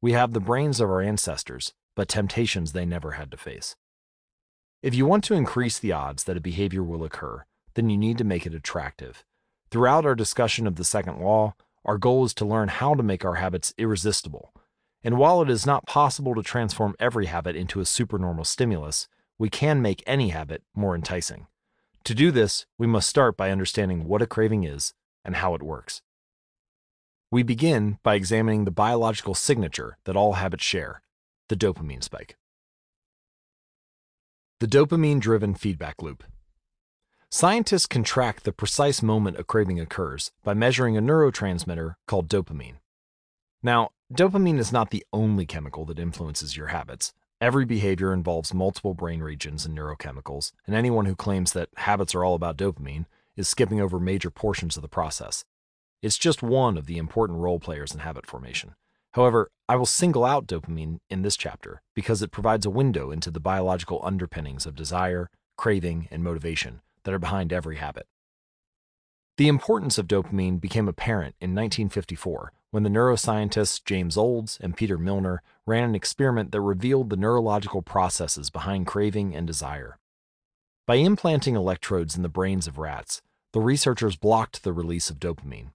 We 0.00 0.12
have 0.12 0.32
the 0.32 0.40
brains 0.40 0.80
of 0.80 0.88
our 0.88 1.02
ancestors, 1.02 1.74
but 1.94 2.08
temptations 2.08 2.72
they 2.72 2.86
never 2.86 3.10
had 3.12 3.30
to 3.30 3.36
face. 3.36 3.76
If 4.82 4.94
you 4.94 5.04
want 5.04 5.22
to 5.24 5.34
increase 5.34 5.78
the 5.78 5.92
odds 5.92 6.24
that 6.24 6.38
a 6.38 6.40
behavior 6.40 6.82
will 6.82 7.04
occur, 7.04 7.44
then 7.74 7.90
you 7.90 7.98
need 7.98 8.16
to 8.16 8.24
make 8.24 8.46
it 8.46 8.54
attractive. 8.54 9.22
Throughout 9.70 10.06
our 10.06 10.14
discussion 10.14 10.66
of 10.66 10.76
the 10.76 10.82
second 10.82 11.20
law, 11.20 11.54
our 11.84 11.98
goal 11.98 12.24
is 12.24 12.32
to 12.34 12.46
learn 12.46 12.68
how 12.68 12.94
to 12.94 13.02
make 13.02 13.22
our 13.22 13.34
habits 13.34 13.74
irresistible. 13.76 14.54
And 15.04 15.18
while 15.18 15.42
it 15.42 15.50
is 15.50 15.66
not 15.66 15.86
possible 15.86 16.34
to 16.36 16.42
transform 16.42 16.96
every 16.98 17.26
habit 17.26 17.54
into 17.54 17.80
a 17.80 17.84
supernormal 17.84 18.44
stimulus, 18.44 19.08
we 19.36 19.50
can 19.50 19.82
make 19.82 20.02
any 20.06 20.30
habit 20.30 20.62
more 20.74 20.94
enticing. 20.94 21.48
To 22.04 22.14
do 22.14 22.30
this, 22.30 22.64
we 22.78 22.86
must 22.86 23.10
start 23.10 23.36
by 23.36 23.50
understanding 23.50 24.08
what 24.08 24.22
a 24.22 24.26
craving 24.26 24.64
is 24.64 24.94
and 25.24 25.36
how 25.36 25.54
it 25.54 25.62
works. 25.62 26.02
We 27.30 27.42
begin 27.42 27.98
by 28.02 28.16
examining 28.16 28.64
the 28.64 28.70
biological 28.70 29.34
signature 29.34 29.98
that 30.04 30.16
all 30.16 30.34
habits 30.34 30.64
share 30.64 31.02
the 31.48 31.56
dopamine 31.56 32.02
spike. 32.02 32.36
The 34.58 34.66
dopamine 34.66 35.20
driven 35.20 35.54
feedback 35.54 36.02
loop. 36.02 36.24
Scientists 37.30 37.86
can 37.86 38.02
track 38.02 38.42
the 38.42 38.52
precise 38.52 39.02
moment 39.02 39.38
a 39.38 39.44
craving 39.44 39.78
occurs 39.78 40.32
by 40.42 40.52
measuring 40.52 40.96
a 40.96 41.02
neurotransmitter 41.02 41.94
called 42.08 42.28
dopamine. 42.28 42.80
Now, 43.62 43.90
dopamine 44.12 44.58
is 44.58 44.72
not 44.72 44.90
the 44.90 45.06
only 45.12 45.46
chemical 45.46 45.84
that 45.86 45.98
influences 45.98 46.56
your 46.56 46.68
habits. 46.68 47.12
Every 47.40 47.64
behavior 47.64 48.12
involves 48.12 48.52
multiple 48.52 48.94
brain 48.94 49.20
regions 49.20 49.64
and 49.64 49.78
neurochemicals, 49.78 50.52
and 50.66 50.74
anyone 50.74 51.06
who 51.06 51.14
claims 51.14 51.52
that 51.52 51.68
habits 51.76 52.14
are 52.14 52.24
all 52.24 52.34
about 52.34 52.56
dopamine 52.56 53.06
is 53.40 53.48
skipping 53.48 53.80
over 53.80 53.98
major 53.98 54.30
portions 54.30 54.76
of 54.76 54.82
the 54.82 54.88
process. 54.88 55.44
It's 56.02 56.16
just 56.16 56.42
one 56.42 56.78
of 56.78 56.86
the 56.86 56.98
important 56.98 57.40
role 57.40 57.58
players 57.58 57.92
in 57.92 58.00
habit 58.00 58.26
formation. 58.26 58.74
However, 59.14 59.50
I 59.68 59.74
will 59.74 59.86
single 59.86 60.24
out 60.24 60.46
dopamine 60.46 61.00
in 61.10 61.22
this 61.22 61.36
chapter 61.36 61.82
because 61.94 62.22
it 62.22 62.30
provides 62.30 62.64
a 62.64 62.70
window 62.70 63.10
into 63.10 63.30
the 63.30 63.40
biological 63.40 64.00
underpinnings 64.04 64.66
of 64.66 64.76
desire, 64.76 65.30
craving, 65.56 66.06
and 66.12 66.22
motivation 66.22 66.80
that 67.02 67.14
are 67.14 67.18
behind 67.18 67.52
every 67.52 67.76
habit. 67.76 68.06
The 69.36 69.48
importance 69.48 69.98
of 69.98 70.06
dopamine 70.06 70.60
became 70.60 70.86
apparent 70.86 71.34
in 71.40 71.50
1954 71.50 72.52
when 72.70 72.82
the 72.82 72.90
neuroscientists 72.90 73.84
James 73.84 74.16
Olds 74.16 74.58
and 74.60 74.76
Peter 74.76 74.96
Milner 74.96 75.42
ran 75.66 75.84
an 75.84 75.94
experiment 75.94 76.52
that 76.52 76.60
revealed 76.60 77.10
the 77.10 77.16
neurological 77.16 77.82
processes 77.82 78.48
behind 78.48 78.86
craving 78.86 79.34
and 79.34 79.46
desire. 79.46 79.98
By 80.86 80.96
implanting 80.96 81.56
electrodes 81.56 82.16
in 82.16 82.22
the 82.22 82.28
brains 82.28 82.66
of 82.66 82.78
rats, 82.78 83.22
the 83.52 83.60
researchers 83.60 84.16
blocked 84.16 84.62
the 84.62 84.72
release 84.72 85.10
of 85.10 85.18
dopamine. 85.18 85.72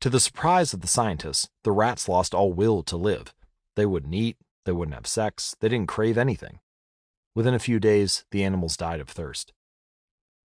To 0.00 0.10
the 0.10 0.20
surprise 0.20 0.74
of 0.74 0.82
the 0.82 0.86
scientists, 0.86 1.48
the 1.64 1.72
rats 1.72 2.08
lost 2.08 2.34
all 2.34 2.52
will 2.52 2.82
to 2.84 2.96
live. 2.96 3.34
They 3.74 3.86
wouldn't 3.86 4.14
eat, 4.14 4.36
they 4.64 4.72
wouldn't 4.72 4.94
have 4.94 5.06
sex, 5.06 5.56
they 5.60 5.68
didn't 5.68 5.88
crave 5.88 6.18
anything. 6.18 6.60
Within 7.34 7.54
a 7.54 7.58
few 7.58 7.80
days, 7.80 8.24
the 8.30 8.44
animals 8.44 8.76
died 8.76 9.00
of 9.00 9.08
thirst. 9.08 9.52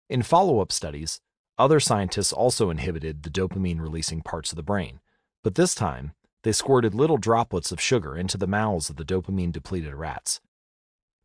In 0.08 0.22
follow 0.22 0.60
up 0.60 0.72
studies, 0.72 1.20
other 1.58 1.80
scientists 1.80 2.32
also 2.32 2.70
inhibited 2.70 3.22
the 3.22 3.30
dopamine 3.30 3.80
releasing 3.80 4.22
parts 4.22 4.52
of 4.52 4.56
the 4.56 4.62
brain, 4.62 5.00
but 5.42 5.54
this 5.54 5.74
time, 5.74 6.12
they 6.44 6.52
squirted 6.52 6.94
little 6.94 7.16
droplets 7.16 7.72
of 7.72 7.80
sugar 7.80 8.16
into 8.16 8.38
the 8.38 8.46
mouths 8.46 8.88
of 8.90 8.96
the 8.96 9.04
dopamine 9.04 9.52
depleted 9.52 9.94
rats. 9.94 10.40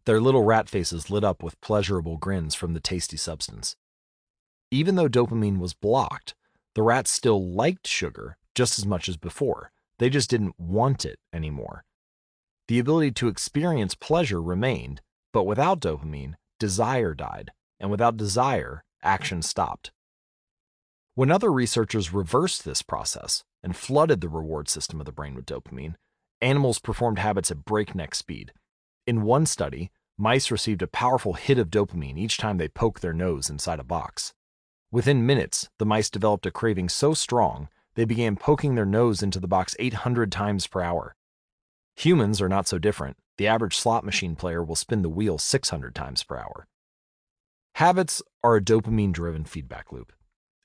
Their 0.05 0.19
little 0.19 0.43
rat 0.43 0.67
faces 0.67 1.09
lit 1.09 1.23
up 1.23 1.41
with 1.41 1.61
pleasurable 1.61 2.17
grins 2.17 2.55
from 2.55 2.73
the 2.73 2.79
tasty 2.79 3.15
substance. 3.15 3.75
Even 4.73 4.95
though 4.95 5.07
dopamine 5.07 5.59
was 5.59 5.75
blocked, 5.75 6.33
the 6.73 6.81
rats 6.81 7.11
still 7.11 7.47
liked 7.47 7.85
sugar 7.85 8.37
just 8.55 8.79
as 8.79 8.87
much 8.87 9.07
as 9.07 9.17
before. 9.17 9.71
They 9.99 10.09
just 10.09 10.31
didn't 10.31 10.59
want 10.59 11.05
it 11.05 11.19
anymore. 11.31 11.85
The 12.67 12.79
ability 12.79 13.11
to 13.11 13.27
experience 13.27 13.93
pleasure 13.93 14.41
remained, 14.41 15.01
but 15.31 15.43
without 15.43 15.79
dopamine, 15.79 16.33
desire 16.57 17.13
died, 17.13 17.51
and 17.79 17.91
without 17.91 18.17
desire, 18.17 18.83
action 19.03 19.43
stopped. 19.43 19.91
When 21.13 21.29
other 21.29 21.51
researchers 21.51 22.11
reversed 22.11 22.65
this 22.65 22.81
process 22.81 23.43
and 23.61 23.75
flooded 23.75 24.21
the 24.21 24.27
reward 24.27 24.69
system 24.69 24.99
of 24.99 25.05
the 25.05 25.11
brain 25.11 25.35
with 25.35 25.45
dopamine, 25.45 25.97
animals 26.41 26.79
performed 26.79 27.19
habits 27.19 27.51
at 27.51 27.63
breakneck 27.63 28.15
speed. 28.15 28.53
In 29.05 29.21
one 29.21 29.45
study, 29.45 29.91
mice 30.17 30.49
received 30.49 30.81
a 30.81 30.87
powerful 30.87 31.33
hit 31.33 31.59
of 31.59 31.69
dopamine 31.69 32.17
each 32.17 32.37
time 32.37 32.57
they 32.57 32.67
poked 32.67 33.03
their 33.03 33.13
nose 33.13 33.51
inside 33.51 33.79
a 33.79 33.83
box. 33.83 34.33
Within 34.93 35.25
minutes, 35.25 35.71
the 35.79 35.87
mice 35.87 36.07
developed 36.07 36.45
a 36.45 36.51
craving 36.51 36.87
so 36.87 37.15
strong 37.15 37.67
they 37.95 38.05
began 38.05 38.35
poking 38.35 38.75
their 38.75 38.85
nose 38.85 39.23
into 39.23 39.39
the 39.39 39.47
box 39.47 39.75
800 39.79 40.31
times 40.31 40.67
per 40.67 40.83
hour. 40.83 41.15
Humans 41.95 42.39
are 42.39 42.47
not 42.47 42.67
so 42.67 42.77
different. 42.77 43.17
The 43.39 43.47
average 43.47 43.75
slot 43.75 44.05
machine 44.05 44.35
player 44.35 44.63
will 44.63 44.75
spin 44.75 45.01
the 45.01 45.09
wheel 45.09 45.39
600 45.39 45.95
times 45.95 46.23
per 46.23 46.37
hour. 46.37 46.67
Habits 47.73 48.21
are 48.43 48.57
a 48.57 48.61
dopamine 48.61 49.11
driven 49.11 49.45
feedback 49.45 49.91
loop. 49.91 50.13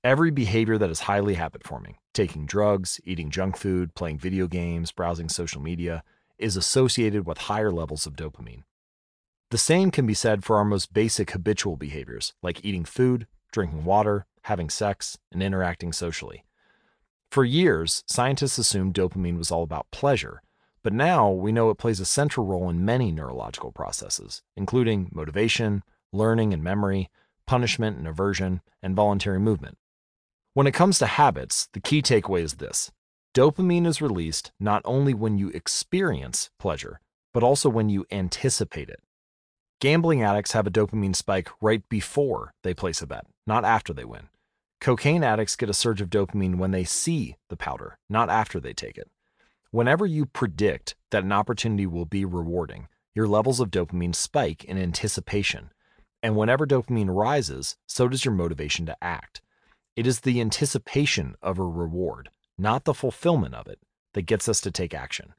Every 0.05 0.31
behavior 0.31 0.77
that 0.77 0.91
is 0.91 1.01
highly 1.01 1.37
habit 1.37 1.67
forming, 1.67 1.97
taking 2.13 2.45
drugs, 2.45 3.01
eating 3.05 3.31
junk 3.31 3.57
food, 3.57 3.95
playing 3.95 4.19
video 4.19 4.47
games, 4.47 4.93
browsing 4.93 5.31
social 5.31 5.63
media, 5.63 6.05
is 6.37 6.55
associated 6.55 7.27
with 7.27 7.39
higher 7.39 7.73
levels 7.73 8.05
of 8.05 8.15
dopamine. 8.15 8.65
The 9.51 9.57
same 9.57 9.91
can 9.91 10.07
be 10.07 10.13
said 10.13 10.45
for 10.45 10.57
our 10.57 10.67
most 10.67 10.93
basic 10.93 11.31
habitual 11.31 11.79
behaviors, 11.79 12.35
like 12.43 12.63
eating 12.63 12.85
food, 12.85 13.27
drinking 13.52 13.85
water, 13.85 14.27
having 14.43 14.70
sex, 14.70 15.18
and 15.33 15.43
interacting 15.43 15.93
socially. 15.93 16.44
For 17.31 17.44
years, 17.44 18.05
scientists 18.07 18.59
assumed 18.59 18.94
dopamine 18.94 19.36
was 19.36 19.51
all 19.51 19.62
about 19.62 19.91
pleasure, 19.91 20.43
but 20.83 20.93
now 20.93 21.31
we 21.31 21.52
know 21.52 21.70
it 21.70 21.78
plays 21.78 22.01
a 22.01 22.07
central 22.07 22.47
role 22.47 22.70
in 22.70 22.85
many 22.85 23.12
neurological 23.12 23.73
processes, 23.73 24.43
including 24.57 25.10
motivation, 25.12 25.83
learning 26.12 26.55
and 26.55 26.62
memory, 26.62 27.10
punishment 27.47 27.99
and 27.99 28.07
aversion, 28.07 28.60
and 28.83 28.97
voluntary 28.97 29.39
movement. 29.39 29.77
When 30.55 30.67
it 30.67 30.73
comes 30.73 30.99
to 30.99 31.07
habits, 31.07 31.68
the 31.73 31.81
key 31.81 32.02
takeaway 32.02 32.43
is 32.43 32.55
this 32.55 32.91
dopamine 33.35 33.86
is 33.86 34.01
released 34.01 34.52
not 34.59 34.83
only 34.85 35.15
when 35.15 35.39
you 35.39 35.51
experience 35.51 36.51
pleasure, 36.59 37.01
but 37.35 37.43
also 37.43 37.68
when 37.68 37.89
you 37.89 38.07
anticipate 38.10 38.89
it. 38.89 39.01
Gambling 39.81 40.23
addicts 40.23 40.53
have 40.53 40.67
a 40.67 40.73
dopamine 40.73 41.15
spike 41.15 41.49
right 41.61 41.89
before 41.89 42.53
they 42.65 42.75
place 42.75 43.01
a 43.01 43.07
bet, 43.07 43.27
not 43.47 43.65
after 43.65 43.93
they 43.93 44.05
win. 44.05 44.29
Cocaine 44.81 45.23
addicts 45.23 45.55
get 45.55 45.69
a 45.69 45.75
surge 45.75 46.01
of 46.01 46.11
dopamine 46.11 46.57
when 46.57 46.73
they 46.73 46.83
see 46.83 47.37
the 47.49 47.57
powder, 47.57 47.97
not 48.09 48.29
after 48.29 48.59
they 48.59 48.73
take 48.73 48.99
it. 48.99 49.09
Whenever 49.71 50.05
you 50.05 50.27
predict 50.27 50.97
that 51.11 51.23
an 51.23 51.31
opportunity 51.31 51.87
will 51.87 52.07
be 52.07 52.25
rewarding, 52.25 52.89
your 53.15 53.29
levels 53.29 53.61
of 53.61 53.71
dopamine 53.71 54.15
spike 54.15 54.65
in 54.65 54.79
anticipation. 54.79 55.71
And 56.25 56.37
whenever 56.37 56.67
dopamine 56.67 57.15
rises, 57.15 57.77
so 57.87 58.09
does 58.09 58.25
your 58.25 58.35
motivation 58.35 58.87
to 58.87 58.97
act. 59.01 59.43
It 59.95 60.09
is 60.09 60.21
the 60.21 60.41
anticipation 60.41 61.37
of 61.41 61.59
a 61.59 61.65
reward, 61.65 62.31
not 62.57 62.85
the 62.85 62.95
fulfillment 62.95 63.55
of 63.55 63.69
it, 63.69 63.79
that 64.15 64.23
gets 64.23 64.49
us 64.49 64.61
to 64.63 64.73
take 64.73 64.95
action. 64.95 65.35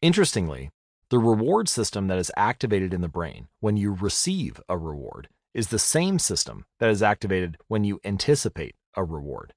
Interestingly, 0.00 0.70
the 1.10 1.18
reward 1.18 1.68
system 1.68 2.06
that 2.06 2.18
is 2.18 2.30
activated 2.36 2.94
in 2.94 3.00
the 3.00 3.08
brain 3.08 3.48
when 3.58 3.76
you 3.76 3.92
receive 3.92 4.60
a 4.68 4.78
reward 4.78 5.28
is 5.52 5.68
the 5.68 5.78
same 5.78 6.20
system 6.20 6.64
that 6.78 6.88
is 6.88 7.02
activated 7.02 7.58
when 7.66 7.82
you 7.82 8.00
anticipate 8.04 8.76
a 8.94 9.02
reward. 9.02 9.52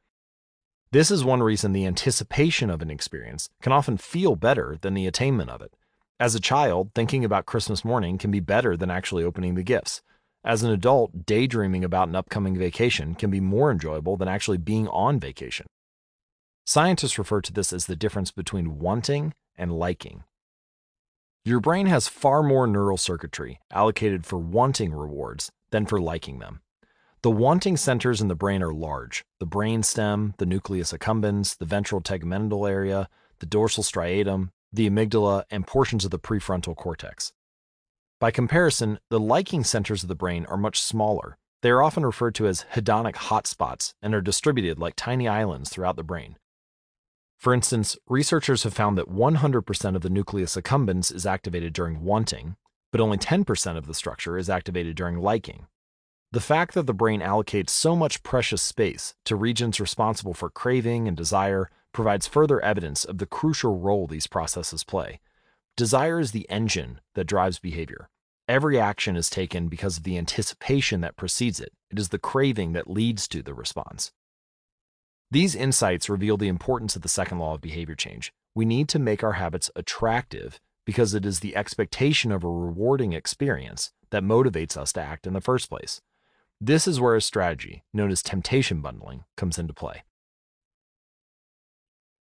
This 0.92 1.12
is 1.12 1.24
one 1.24 1.44
reason 1.44 1.72
the 1.72 1.86
anticipation 1.86 2.72
of 2.72 2.82
an 2.82 2.90
experience 2.90 3.50
can 3.62 3.72
often 3.72 3.98
feel 3.98 4.36
better 4.36 4.78
than 4.82 4.96
the 4.96 5.06
attainment 5.06 5.52
of 5.52 5.62
it. 5.62 5.76
As 6.20 6.34
a 6.34 6.40
child, 6.40 6.90
thinking 6.96 7.24
about 7.24 7.46
Christmas 7.46 7.86
morning 7.86 8.18
can 8.18 8.32
be 8.32 8.40
better 8.40 8.76
than 8.76 8.90
actually 8.90 9.24
opening 9.24 9.54
the 9.54 9.64
gifts. 9.64 10.02
As 10.44 10.64
an 10.64 10.72
adult, 10.72 11.26
daydreaming 11.26 11.84
about 11.84 12.08
an 12.08 12.16
upcoming 12.16 12.58
vacation 12.58 13.14
can 13.14 13.30
be 13.30 13.40
more 13.40 13.70
enjoyable 13.70 14.18
than 14.18 14.28
actually 14.28 14.58
being 14.58 14.88
on 14.88 15.20
vacation. 15.20 15.68
Scientists 16.66 17.20
refer 17.20 17.42
to 17.42 17.54
this 17.54 17.72
as 17.72 17.86
the 17.86 17.96
difference 17.96 18.32
between 18.32 18.80
wanting 18.80 19.34
and 19.56 19.72
liking. 19.72 20.24
Your 21.46 21.60
brain 21.60 21.88
has 21.88 22.08
far 22.08 22.42
more 22.42 22.66
neural 22.66 22.96
circuitry 22.96 23.60
allocated 23.70 24.26
for 24.26 24.38
wanting 24.38 24.94
rewards 24.94 25.52
than 25.72 25.86
for 25.86 26.00
liking 26.00 26.40
them. 26.40 26.62
The 27.22 27.32
wanting 27.32 27.76
centers 27.76 28.22
in 28.22 28.30
the 28.30 28.36
brain 28.36 28.64
are 28.64 28.74
large 28.74 29.26
the 29.40 29.46
brain 29.46 29.84
stem, 29.84 30.36
the 30.38 30.46
nucleus 30.46 30.94
accumbens, 30.94 31.58
the 31.58 31.66
ventral 31.66 32.00
tegmental 32.00 32.70
area, 32.70 33.10
the 33.40 33.46
dorsal 33.46 33.84
striatum, 33.84 34.52
the 34.72 34.90
amygdala, 34.90 35.44
and 35.52 35.68
portions 35.68 36.06
of 36.06 36.12
the 36.12 36.20
prefrontal 36.20 36.78
cortex. 36.78 37.34
By 38.22 38.32
comparison, 38.32 39.00
the 39.10 39.20
liking 39.20 39.66
centers 39.66 40.02
of 40.02 40.08
the 40.08 40.16
brain 40.16 40.46
are 40.46 40.56
much 40.56 40.80
smaller. 40.80 41.38
They 41.62 41.72
are 41.72 41.84
often 41.84 42.06
referred 42.06 42.36
to 42.36 42.48
as 42.48 42.66
hedonic 42.74 43.16
hotspots 43.16 43.96
and 44.02 44.16
are 44.16 44.22
distributed 44.22 44.80
like 44.80 44.94
tiny 44.96 45.28
islands 45.28 45.70
throughout 45.70 45.98
the 45.98 46.04
brain. 46.04 46.38
For 47.44 47.54
instance, 47.54 47.98
researchers 48.08 48.64
have 48.64 48.74
found 48.74 48.98
that 48.98 49.10
100% 49.10 49.96
of 49.98 50.02
the 50.02 50.10
nucleus 50.10 50.56
accumbens 50.56 51.14
is 51.14 51.26
activated 51.26 51.74
during 51.74 52.02
wanting, 52.02 52.56
but 52.90 53.02
only 53.02 53.18
10% 53.18 53.76
of 53.76 53.86
the 53.86 53.94
structure 53.94 54.38
is 54.38 54.50
activated 54.50 54.96
during 54.96 55.20
liking. 55.20 55.68
The 56.32 56.40
fact 56.40 56.74
that 56.74 56.88
the 56.88 56.94
brain 56.94 57.20
allocates 57.20 57.72
so 57.72 57.98
much 57.98 58.24
precious 58.24 58.62
space 58.62 59.16
to 59.26 59.36
regions 59.36 59.82
responsible 59.82 60.34
for 60.34 60.50
craving 60.50 61.06
and 61.06 61.18
desire 61.18 61.70
provides 61.92 62.28
further 62.28 62.62
evidence 62.62 63.04
of 63.04 63.18
the 63.18 63.26
crucial 63.26 63.78
role 63.78 64.08
these 64.08 64.26
processes 64.26 64.86
play. 64.86 65.20
Desire 65.76 66.22
is 66.22 66.32
the 66.32 66.50
engine 66.50 67.02
that 67.14 67.26
drives 67.26 67.60
behavior. 67.60 68.08
Every 68.48 68.80
action 68.80 69.18
is 69.18 69.30
taken 69.30 69.68
because 69.68 69.98
of 69.98 70.04
the 70.04 70.18
anticipation 70.18 71.02
that 71.02 71.18
precedes 71.18 71.60
it. 71.60 71.74
It 71.92 72.00
is 72.00 72.08
the 72.08 72.20
craving 72.20 72.72
that 72.72 72.90
leads 72.90 73.28
to 73.28 73.44
the 73.44 73.54
response. 73.54 74.14
These 75.34 75.56
insights 75.56 76.10
reveal 76.10 76.38
the 76.38 76.48
importance 76.48 76.96
of 76.96 77.02
the 77.02 77.10
second 77.10 77.40
law 77.40 77.56
of 77.56 77.62
behavior 77.62 77.96
change. 77.96 78.32
We 78.54 78.66
need 78.66 78.88
to 78.90 79.00
make 79.00 79.24
our 79.24 79.34
habits 79.34 79.72
attractive 79.76 80.60
because 80.86 81.16
it 81.16 81.26
is 81.26 81.40
the 81.40 81.56
expectation 81.56 82.32
of 82.32 82.44
a 82.44 82.48
rewarding 82.48 83.14
experience 83.14 83.92
that 84.12 84.22
motivates 84.22 84.78
us 84.78 84.94
to 84.94 85.02
act 85.02 85.26
in 85.26 85.34
the 85.34 85.42
first 85.42 85.70
place. 85.70 86.02
This 86.62 86.88
is 86.88 87.02
where 87.02 87.16
a 87.16 87.22
strategy, 87.22 87.84
known 87.92 88.12
as 88.12 88.22
temptation 88.22 88.80
bundling, 88.80 89.24
comes 89.36 89.58
into 89.58 89.74
play. 89.74 90.04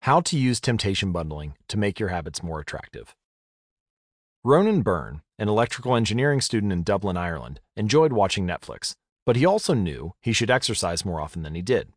How 0.00 0.22
to 0.22 0.38
use 0.38 0.58
temptation 0.58 1.12
bundling 1.12 1.56
to 1.68 1.76
make 1.76 2.00
your 2.00 2.08
habits 2.08 2.42
more 2.42 2.58
attractive. 2.58 3.14
Ronan 4.42 4.80
Byrne, 4.80 5.20
an 5.38 5.50
electrical 5.50 5.94
engineering 5.94 6.40
student 6.40 6.72
in 6.72 6.82
Dublin, 6.82 7.18
Ireland, 7.18 7.60
enjoyed 7.76 8.14
watching 8.14 8.46
Netflix, 8.46 8.94
but 9.26 9.36
he 9.36 9.44
also 9.44 9.74
knew 9.74 10.14
he 10.22 10.32
should 10.32 10.50
exercise 10.50 11.04
more 11.04 11.20
often 11.20 11.42
than 11.42 11.54
he 11.54 11.60
did. 11.60 11.92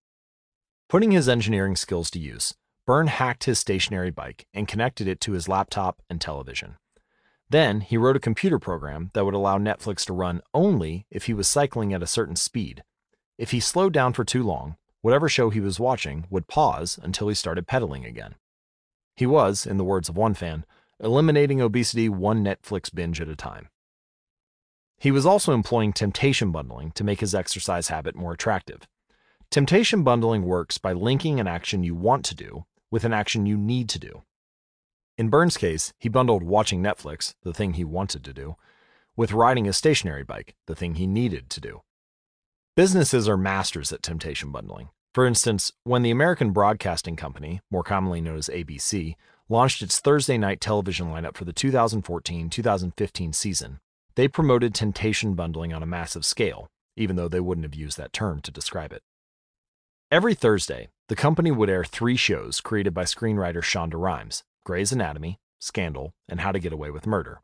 Putting 0.89 1.11
his 1.11 1.27
engineering 1.27 1.75
skills 1.75 2.09
to 2.11 2.19
use, 2.19 2.53
Byrne 2.85 3.07
hacked 3.07 3.43
his 3.43 3.59
stationary 3.59 4.09
bike 4.09 4.47
and 4.53 4.69
connected 4.69 5.05
it 5.05 5.19
to 5.21 5.33
his 5.33 5.49
laptop 5.49 6.01
and 6.09 6.21
television. 6.21 6.77
Then 7.49 7.81
he 7.81 7.97
wrote 7.97 8.15
a 8.15 8.21
computer 8.21 8.57
program 8.57 9.11
that 9.13 9.25
would 9.25 9.33
allow 9.33 9.57
Netflix 9.57 10.05
to 10.05 10.13
run 10.13 10.41
only 10.53 11.05
if 11.11 11.25
he 11.25 11.33
was 11.33 11.49
cycling 11.49 11.93
at 11.93 12.01
a 12.01 12.07
certain 12.07 12.37
speed. 12.37 12.83
If 13.37 13.51
he 13.51 13.59
slowed 13.59 13.91
down 13.91 14.13
for 14.13 14.23
too 14.23 14.43
long, 14.43 14.77
whatever 15.01 15.27
show 15.27 15.49
he 15.49 15.59
was 15.59 15.77
watching 15.77 16.25
would 16.29 16.47
pause 16.47 16.97
until 17.03 17.27
he 17.27 17.35
started 17.35 17.67
pedaling 17.67 18.05
again. 18.05 18.35
He 19.13 19.25
was, 19.25 19.65
in 19.65 19.75
the 19.75 19.83
words 19.83 20.07
of 20.07 20.15
one 20.15 20.35
fan, 20.35 20.65
eliminating 21.01 21.59
obesity 21.59 22.07
one 22.07 22.45
Netflix 22.45 22.93
binge 22.93 23.19
at 23.19 23.27
a 23.27 23.35
time. 23.35 23.67
He 24.97 25.11
was 25.11 25.25
also 25.25 25.53
employing 25.53 25.91
temptation 25.91 26.53
bundling 26.53 26.91
to 26.91 27.03
make 27.03 27.19
his 27.19 27.35
exercise 27.35 27.89
habit 27.89 28.15
more 28.15 28.31
attractive. 28.31 28.87
Temptation 29.49 30.03
bundling 30.03 30.43
works 30.43 30.77
by 30.77 30.91
linking 30.91 31.39
an 31.39 31.47
action 31.47 31.81
you 31.81 31.95
want 31.95 32.25
to 32.25 32.35
do 32.35 32.65
with 32.91 33.05
an 33.05 33.13
action 33.13 33.45
you 33.45 33.57
need 33.57 33.87
to 33.87 33.97
do. 33.97 34.23
In 35.17 35.29
Byrne's 35.29 35.55
case, 35.55 35.93
he 35.97 36.09
bundled 36.09 36.43
watching 36.43 36.83
Netflix, 36.83 37.33
the 37.43 37.53
thing 37.53 37.73
he 37.73 37.85
wanted 37.85 38.25
to 38.25 38.33
do, 38.33 38.57
with 39.15 39.31
riding 39.31 39.65
a 39.65 39.71
stationary 39.71 40.23
bike, 40.23 40.55
the 40.67 40.75
thing 40.75 40.95
he 40.95 41.07
needed 41.07 41.49
to 41.49 41.61
do. 41.61 41.81
Businesses 42.75 43.29
are 43.29 43.37
masters 43.37 43.93
at 43.93 44.03
temptation 44.03 44.51
bundling. 44.51 44.89
For 45.15 45.25
instance, 45.25 45.71
when 45.85 46.03
the 46.03 46.11
American 46.11 46.51
Broadcasting 46.51 47.15
Company, 47.15 47.61
more 47.71 47.83
commonly 47.83 48.19
known 48.19 48.37
as 48.37 48.49
ABC, 48.49 49.15
launched 49.47 49.81
its 49.81 49.99
Thursday 49.99 50.37
night 50.37 50.59
television 50.59 51.07
lineup 51.07 51.37
for 51.37 51.45
the 51.45 51.53
2014 51.53 52.49
2015 52.49 53.33
season, 53.33 53.79
they 54.15 54.27
promoted 54.27 54.75
temptation 54.75 55.35
bundling 55.35 55.73
on 55.73 55.81
a 55.81 55.87
massive 55.87 56.25
scale, 56.25 56.67
even 56.97 57.15
though 57.15 57.29
they 57.29 57.39
wouldn't 57.39 57.65
have 57.65 57.73
used 57.73 57.97
that 57.97 58.11
term 58.11 58.41
to 58.41 58.51
describe 58.51 58.91
it. 58.91 59.01
Every 60.09 60.35
Thursday, 60.35 60.87
the 61.09 61.17
company 61.17 61.51
would 61.51 61.69
air 61.69 61.83
three 61.83 62.15
shows 62.15 62.61
created 62.61 62.93
by 62.93 63.03
screenwriter 63.03 63.61
Shonda 63.61 63.95
Rhimes 63.95 64.45
Grey's 64.63 64.93
Anatomy, 64.93 65.37
Scandal, 65.59 66.13
and 66.29 66.39
How 66.39 66.53
to 66.53 66.59
Get 66.59 66.71
Away 66.71 66.91
with 66.91 67.05
Murder. 67.05 67.41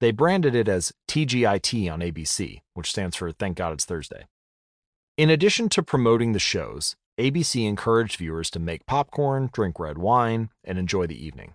They 0.00 0.10
branded 0.10 0.56
it 0.56 0.66
as 0.66 0.92
TGIT 1.06 1.88
on 1.92 2.00
ABC, 2.00 2.62
which 2.74 2.90
stands 2.90 3.14
for 3.14 3.30
Thank 3.30 3.58
God 3.58 3.74
It's 3.74 3.84
Thursday. 3.84 4.26
In 5.16 5.30
addition 5.30 5.68
to 5.68 5.84
promoting 5.84 6.32
the 6.32 6.40
shows, 6.40 6.96
ABC 7.16 7.64
encouraged 7.68 8.16
viewers 8.16 8.50
to 8.50 8.58
make 8.58 8.86
popcorn, 8.86 9.48
drink 9.52 9.78
red 9.78 9.96
wine, 9.96 10.50
and 10.64 10.78
enjoy 10.78 11.06
the 11.06 11.24
evening. 11.24 11.54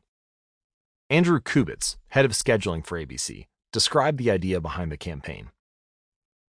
Andrew 1.09 1.41
Kubitz, 1.41 1.97
head 2.09 2.23
of 2.23 2.31
scheduling 2.31 2.85
for 2.85 2.97
ABC, 2.97 3.47
described 3.73 4.19
the 4.19 4.31
idea 4.31 4.61
behind 4.61 4.89
the 4.89 4.95
campaign. 4.95 5.49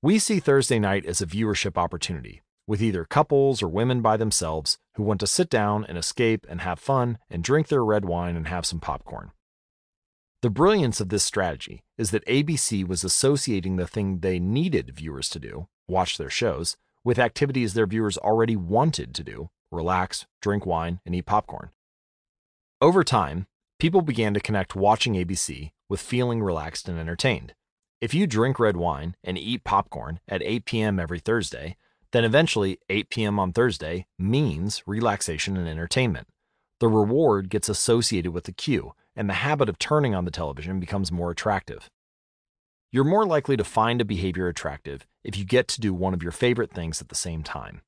We 0.01 0.19
see 0.19 0.41
Thursday 0.41 0.79
night 0.79 1.05
as 1.05 1.21
a 1.21 1.27
viewership 1.27 1.77
opportunity 1.77 2.41
with 2.71 2.81
either 2.81 3.05
couples 3.05 3.65
or 3.65 3.69
women 3.69 4.01
by 4.01 4.17
themselves 4.17 4.79
who 4.95 5.03
want 5.03 5.19
to 5.19 5.27
sit 5.27 5.51
down 5.51 5.85
and 5.87 5.99
escape 5.99 6.47
and 6.49 6.61
have 6.61 6.79
fun 6.79 7.19
and 7.29 7.43
drink 7.43 7.67
their 7.67 7.85
red 7.85 8.05
wine 8.05 8.37
and 8.37 8.47
have 8.47 8.65
some 8.65 8.79
popcorn. 8.79 9.33
The 10.43 10.51
brilliance 10.51 11.01
of 11.01 11.09
this 11.09 11.25
strategy 11.25 11.83
is 11.99 12.13
that 12.13 12.25
ABC 12.27 12.87
was 12.87 13.03
associating 13.03 13.75
the 13.75 13.89
thing 13.89 14.21
they 14.21 14.39
needed 14.39 14.95
viewers 14.95 15.29
to 15.31 15.41
do, 15.41 15.67
watch 15.89 16.17
their 16.17 16.31
shows, 16.31 16.77
with 17.03 17.19
activities 17.19 17.75
their 17.75 17.89
viewers 17.89 18.17
already 18.17 18.55
wanted 18.55 19.17
to 19.17 19.25
do, 19.25 19.51
relax, 19.73 20.27
drink 20.41 20.65
wine, 20.65 21.01
and 21.05 21.13
eat 21.13 21.27
popcorn. 21.27 21.71
Over 22.81 23.03
time, 23.03 23.49
people 23.81 24.01
began 24.01 24.33
to 24.35 24.41
connect 24.41 24.77
watching 24.77 25.15
ABC 25.15 25.73
with 25.89 26.01
feeling 26.01 26.41
relaxed 26.41 26.89
and 26.89 27.01
entertained. 27.01 27.53
If 28.01 28.15
you 28.15 28.29
drink 28.29 28.61
red 28.61 28.77
wine 28.77 29.17
and 29.25 29.37
eat 29.37 29.65
popcorn 29.65 30.21
at 30.29 30.41
8 30.45 30.65
p.m. 30.67 31.01
every 31.01 31.19
Thursday, 31.19 31.77
then 32.13 32.25
eventually, 32.25 32.79
8 32.89 33.11
p.m. 33.11 33.39
on 33.39 33.53
Thursday 33.53 34.07
means 34.19 34.83
relaxation 34.87 35.57
and 35.57 35.69
entertainment. 35.69 36.27
The 36.81 36.89
reward 36.89 37.51
gets 37.51 37.69
associated 37.69 38.33
with 38.33 38.45
the 38.45 38.53
cue, 38.53 38.95
and 39.15 39.29
the 39.29 39.35
habit 39.35 39.69
of 39.69 39.79
turning 39.79 40.15
on 40.15 40.25
the 40.25 40.31
television 40.31 40.81
becomes 40.81 41.13
more 41.13 41.31
attractive. 41.31 41.91
You're 42.91 43.05
more 43.05 43.27
likely 43.27 43.57
to 43.57 43.65
find 43.65 44.01
a 44.01 44.05
behavior 44.05 44.49
attractive 44.49 45.07
if 45.23 45.39
you 45.39 45.45
get 45.45 45.69
to 45.69 45.81
do 45.81 45.95
one 45.95 46.15
of 46.15 46.23
your 46.23 46.33
favorite 46.33 46.73
things 46.73 47.01
at 47.01 47.09
the 47.09 47.15
same 47.15 47.45
time. 47.45 47.83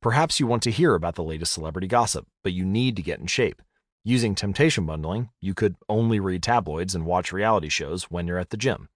Perhaps 0.00 0.38
you 0.38 0.46
want 0.46 0.62
to 0.62 0.70
hear 0.70 0.94
about 0.94 1.14
the 1.14 1.22
latest 1.22 1.52
celebrity 1.52 1.86
gossip, 1.86 2.26
but 2.42 2.52
you 2.52 2.64
need 2.64 2.96
to 2.96 3.02
get 3.02 3.20
in 3.20 3.26
shape. 3.26 3.60
Using 4.04 4.34
temptation 4.34 4.86
bundling, 4.86 5.30
you 5.40 5.54
could 5.54 5.76
only 5.88 6.20
read 6.20 6.42
tabloids 6.42 6.94
and 6.94 7.06
watch 7.06 7.32
reality 7.32 7.68
shows 7.68 8.04
when 8.04 8.26
you're 8.26 8.38
at 8.38 8.50
the 8.50 8.56
gym. 8.56 8.88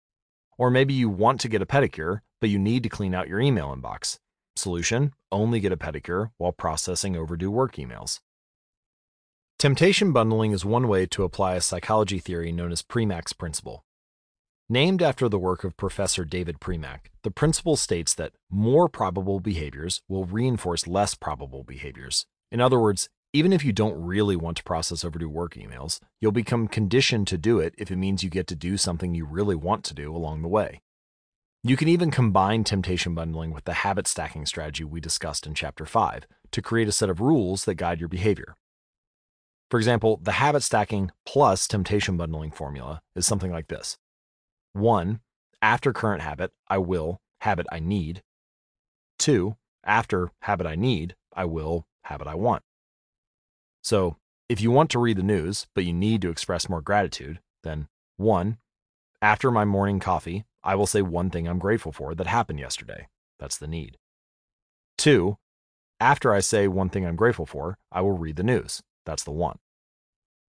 Or 0.59 0.71
maybe 0.71 0.95
you 0.95 1.09
want 1.09 1.41
to 1.41 1.49
get 1.49 1.63
a 1.63 1.67
pedicure, 1.67 2.21
but 2.41 2.51
you 2.51 2.59
need 2.59 2.83
to 2.83 2.89
clean 2.89 3.15
out 3.15 3.29
your 3.29 3.41
email 3.41 3.75
inbox. 3.75 4.19
Solution 4.59 5.13
only 5.31 5.61
get 5.61 5.73
a 5.73 5.77
pedicure 5.77 6.31
while 6.37 6.53
processing 6.53 7.17
overdue 7.17 7.51
work 7.51 7.77
emails. 7.77 8.21
Temptation 9.59 10.13
bundling 10.13 10.53
is 10.53 10.65
one 10.65 10.87
way 10.89 11.07
to 11.07 11.25
apply 11.25 11.55
a 11.55 11.61
psychology 11.61 12.19
theory 12.19 12.53
known 12.53 12.73
as 12.73 12.83
Premack's 12.83 13.33
principle. 13.33 13.85
Named 14.69 15.03
after 15.03 15.29
the 15.29 15.39
work 15.39 15.65
of 15.65 15.77
Professor 15.77 16.25
David 16.25 16.61
Premack, 16.61 17.09
the 17.23 17.31
principle 17.31 17.77
states 17.77 18.15
that 18.15 18.35
more 18.51 18.89
probable 18.89 19.41
behaviors 19.41 20.03
will 20.09 20.25
reinforce 20.25 20.87
less 20.87 21.15
probable 21.15 21.65
behaviors. 21.65 22.27
In 22.53 22.61
other 22.61 22.79
words, 22.79 23.09
Even 23.35 23.53
if 23.53 23.63
you 23.63 23.75
don't 23.75 24.03
really 24.03 24.37
want 24.37 24.57
to 24.57 24.65
process 24.65 25.05
overdue 25.05 25.29
work 25.29 25.53
emails, 25.55 26.01
you'll 26.19 26.33
become 26.33 26.67
conditioned 26.67 27.27
to 27.27 27.37
do 27.37 27.59
it 27.59 27.75
if 27.77 27.91
it 27.91 27.97
means 27.97 28.25
you 28.25 28.31
get 28.31 28.47
to 28.47 28.57
do 28.57 28.79
something 28.79 29.15
you 29.15 29.27
really 29.27 29.55
want 29.55 29.85
to 29.85 29.93
do 29.93 30.17
along 30.17 30.41
the 30.41 30.49
way. 30.49 30.81
You 31.65 31.77
can 31.77 31.89
even 31.89 32.13
combine 32.13 32.63
temptation 32.63 33.17
bundling 33.17 33.53
with 33.53 33.65
the 33.65 33.73
habit 33.73 34.07
stacking 34.07 34.47
strategy 34.47 34.85
we 34.85 35.01
discussed 35.01 35.45
in 35.45 35.55
Chapter 35.55 35.85
5 35.85 36.25
to 36.53 36.63
create 36.63 36.87
a 36.87 36.93
set 36.93 37.11
of 37.11 37.21
rules 37.21 37.65
that 37.65 37.75
guide 37.75 37.99
your 37.99 38.09
behavior. 38.09 38.55
For 39.69 39.77
example, 39.77 40.21
the 40.23 40.33
habit 40.33 40.63
stacking 40.63 41.11
plus 41.27 41.67
temptation 41.67 42.17
bundling 42.17 42.53
formula 42.53 43.03
is 43.17 43.27
something 43.27 43.51
like 43.51 43.67
this 43.67 43.99
1. 44.75 45.19
After 45.61 45.93
current 45.93 46.23
habit, 46.23 46.53
I 46.69 46.79
will, 46.79 47.21
habit 47.41 47.67
I 47.73 47.81
need. 47.81 48.23
2. 49.19 49.57
After 49.83 50.31
habit 50.43 50.67
I 50.67 50.77
need, 50.77 51.17
I 51.35 51.45
will, 51.45 51.87
habit 52.05 52.29
I 52.29 52.37
want. 52.37 52.63
So, 53.83 54.17
if 54.49 54.61
you 54.61 54.71
want 54.71 54.91
to 54.91 55.01
read 55.01 55.19
the 55.19 55.25
news, 55.25 55.67
but 55.75 55.85
you 55.85 55.93
need 55.93 56.23
to 56.23 56.31
express 56.31 56.69
more 56.69 56.81
gratitude, 56.81 57.41
then 57.65 57.89
1. 58.17 58.59
After 59.21 59.51
my 59.51 59.65
morning 59.65 59.99
coffee, 59.99 60.45
I 60.63 60.75
will 60.75 60.87
say 60.87 61.03
one 61.03 61.31
thing 61.31 61.47
I'm 61.47 61.59
grateful 61.59 61.93
for 61.93 62.15
that 62.15 62.27
happened 62.27 62.59
yesterday. 62.59 63.09
That's 63.39 63.59
the 63.59 63.69
need. 63.69 63.97
2. 64.99 65.39
After 66.01 66.33
I 66.33 66.41
say 66.41 66.69
one 66.69 66.89
thing 66.89 67.07
I'm 67.07 67.17
grateful 67.17 67.47
for, 67.47 67.79
I 67.91 68.01
will 68.01 68.17
read 68.17 68.37
the 68.37 68.43
news. 68.43 68.83
That's 69.05 69.25
the 69.25 69.31
want. 69.31 69.61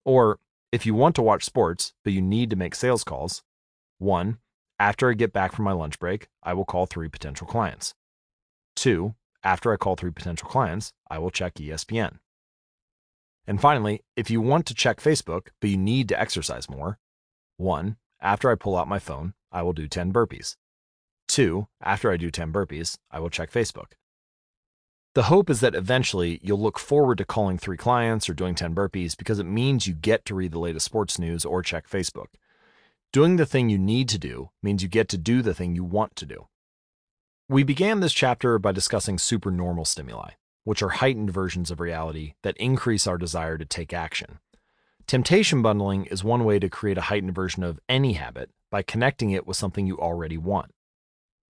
Or, 0.06 0.40
if 0.72 0.86
you 0.86 0.94
want 0.94 1.16
to 1.16 1.22
watch 1.22 1.44
sports, 1.44 1.94
but 2.04 2.14
you 2.14 2.22
need 2.22 2.50
to 2.50 2.56
make 2.56 2.76
sales 2.76 3.04
calls, 3.04 3.44
1. 4.00 4.38
After 4.80 5.10
I 5.10 5.14
get 5.14 5.34
back 5.34 5.54
from 5.54 5.66
my 5.66 5.72
lunch 5.72 6.00
break, 6.00 6.28
I 6.42 6.54
will 6.54 6.66
call 6.66 6.86
three 6.86 7.10
potential 7.10 7.48
clients. 7.48 7.94
2. 8.76 9.16
After 9.44 9.72
I 9.72 9.78
call 9.78 9.96
three 9.96 10.12
potential 10.12 10.48
clients, 10.48 10.94
I 11.10 11.20
will 11.20 11.32
check 11.32 11.56
ESPN. 11.56 12.20
And 13.46 13.60
finally, 13.60 14.02
if 14.16 14.30
you 14.30 14.42
want 14.42 14.66
to 14.68 14.74
check 14.74 15.02
Facebook, 15.02 15.48
but 15.60 15.70
you 15.70 15.78
need 15.78 16.10
to 16.10 16.20
exercise 16.20 16.70
more, 16.70 16.98
1. 17.58 17.98
After 18.22 18.50
I 18.50 18.56
pull 18.56 18.78
out 18.78 18.88
my 18.88 19.00
phone, 19.00 19.34
I 19.54 19.62
will 19.62 19.72
do 19.72 19.88
10 19.88 20.12
burpees. 20.12 20.58
2. 21.30 21.68
After 21.82 22.12
I 22.12 22.18
do 22.18 22.30
10 22.30 22.52
burpees, 22.52 22.98
I 23.10 23.20
will 23.20 23.30
check 23.30 23.50
Facebook. 23.50 23.94
The 25.16 25.24
hope 25.24 25.50
is 25.50 25.62
that 25.62 25.76
eventually 25.76 26.40
you'll 26.44 26.60
look 26.60 26.78
forward 26.78 27.20
to 27.20 27.26
calling 27.26 27.58
three 27.58 27.78
clients 27.78 28.28
or 28.28 28.34
doing 28.34 28.56
10 28.56 28.76
burpees 28.76 29.16
because 29.16 29.40
it 29.40 29.46
means 29.46 29.88
you 29.88 29.94
get 29.94 30.26
to 30.26 30.36
read 30.36 30.52
the 30.52 30.60
latest 30.60 30.86
sports 30.86 31.18
news 31.18 31.46
or 31.46 31.62
check 31.62 31.88
Facebook. 31.88 32.34
Doing 33.14 33.38
the 33.38 33.46
thing 33.46 33.70
you 33.70 33.78
need 33.78 34.10
to 34.10 34.18
do 34.18 34.50
means 34.62 34.84
you 34.84 34.90
get 34.90 35.08
to 35.10 35.18
do 35.18 35.42
the 35.42 35.54
thing 35.54 35.76
you 35.76 35.84
want 35.86 36.18
to 36.18 36.26
do. 36.26 36.48
We 37.48 37.64
began 37.64 38.02
this 38.02 38.12
chapter 38.12 38.58
by 38.58 38.74
discussing 38.74 39.18
supernormal 39.18 39.86
stimuli 39.86 40.32
which 40.64 40.82
are 40.82 40.90
heightened 40.90 41.32
versions 41.32 41.72
of 41.72 41.80
reality 41.80 42.34
that 42.44 42.58
increase 42.58 43.08
our 43.08 43.18
desire 43.18 43.58
to 43.58 43.66
take 43.66 43.94
action. 43.94 44.40
Temptation 45.08 45.62
bundling 45.62 46.06
is 46.06 46.24
one 46.24 46.46
way 46.46 46.60
to 46.60 46.70
create 46.70 46.98
a 46.98 47.02
heightened 47.02 47.36
version 47.36 47.64
of 47.64 47.80
any 47.90 48.14
habit 48.14 48.50
by 48.74 48.82
connecting 48.82 49.30
it 49.30 49.46
with 49.46 49.56
something 49.56 49.86
you 49.86 50.00
already 50.00 50.36
want. 50.36 50.72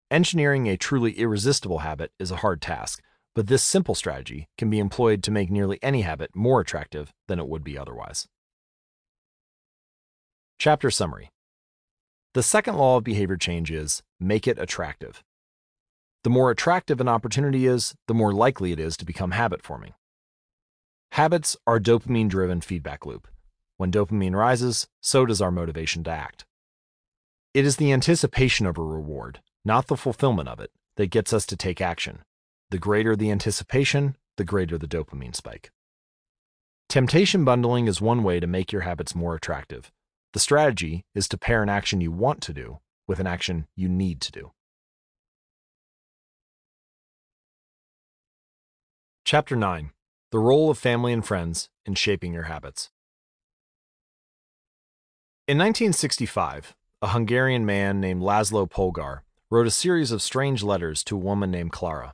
Engineering 0.09 0.67
a 0.67 0.75
truly 0.75 1.11
irresistible 1.11 1.77
habit 1.77 2.11
is 2.17 2.31
a 2.31 2.37
hard 2.37 2.59
task, 2.59 2.99
but 3.35 3.45
this 3.45 3.61
simple 3.63 3.93
strategy 3.93 4.49
can 4.57 4.71
be 4.71 4.79
employed 4.79 5.21
to 5.21 5.29
make 5.29 5.51
nearly 5.51 5.77
any 5.83 6.01
habit 6.01 6.35
more 6.35 6.61
attractive 6.61 7.13
than 7.27 7.37
it 7.37 7.47
would 7.47 7.63
be 7.63 7.77
otherwise. 7.77 8.27
Chapter 10.57 10.89
Summary 10.89 11.29
The 12.33 12.41
second 12.41 12.77
law 12.77 12.97
of 12.97 13.03
behavior 13.03 13.37
change 13.37 13.69
is 13.69 14.01
make 14.19 14.47
it 14.47 14.57
attractive. 14.57 15.23
The 16.23 16.31
more 16.31 16.49
attractive 16.49 16.99
an 16.99 17.07
opportunity 17.07 17.67
is, 17.67 17.93
the 18.07 18.15
more 18.15 18.33
likely 18.33 18.71
it 18.71 18.79
is 18.79 18.97
to 18.97 19.05
become 19.05 19.29
habit 19.29 19.61
forming. 19.61 19.93
Habits 21.11 21.55
are 21.67 21.79
dopamine 21.79 22.29
driven 22.29 22.61
feedback 22.61 23.05
loop. 23.05 23.27
When 23.77 23.91
dopamine 23.91 24.33
rises, 24.33 24.87
so 25.01 25.27
does 25.27 25.39
our 25.39 25.51
motivation 25.51 26.03
to 26.05 26.09
act. 26.09 26.45
It 27.53 27.65
is 27.65 27.75
the 27.75 27.91
anticipation 27.91 28.65
of 28.65 28.77
a 28.77 28.83
reward, 28.83 29.41
not 29.65 29.87
the 29.87 29.97
fulfillment 29.97 30.47
of 30.47 30.61
it, 30.61 30.71
that 30.95 31.07
gets 31.07 31.33
us 31.33 31.45
to 31.47 31.57
take 31.57 31.81
action. 31.81 32.23
The 32.69 32.77
greater 32.77 33.13
the 33.13 33.29
anticipation, 33.29 34.15
the 34.37 34.45
greater 34.45 34.77
the 34.77 34.87
dopamine 34.87 35.35
spike. 35.35 35.69
Temptation 36.87 37.43
bundling 37.43 37.87
is 37.87 37.99
one 37.99 38.23
way 38.23 38.39
to 38.39 38.47
make 38.47 38.71
your 38.71 38.83
habits 38.83 39.13
more 39.13 39.35
attractive. 39.35 39.91
The 40.31 40.39
strategy 40.39 41.03
is 41.13 41.27
to 41.27 41.37
pair 41.37 41.61
an 41.61 41.67
action 41.67 41.99
you 41.99 42.11
want 42.11 42.41
to 42.43 42.53
do 42.53 42.79
with 43.05 43.19
an 43.19 43.27
action 43.27 43.67
you 43.75 43.89
need 43.89 44.21
to 44.21 44.31
do. 44.31 44.51
Chapter 49.25 49.57
9 49.57 49.91
The 50.31 50.39
Role 50.39 50.69
of 50.69 50.77
Family 50.77 51.11
and 51.11 51.25
Friends 51.25 51.69
in 51.85 51.95
Shaping 51.95 52.31
Your 52.31 52.43
Habits. 52.43 52.91
In 55.49 55.57
1965, 55.57 56.75
a 57.01 57.09
Hungarian 57.09 57.65
man 57.65 57.99
named 57.99 58.21
Laszlo 58.21 58.69
Polgar 58.69 59.21
wrote 59.49 59.65
a 59.65 59.71
series 59.71 60.11
of 60.11 60.21
strange 60.21 60.61
letters 60.61 61.03
to 61.05 61.15
a 61.15 61.19
woman 61.19 61.49
named 61.49 61.71
Clara. 61.71 62.13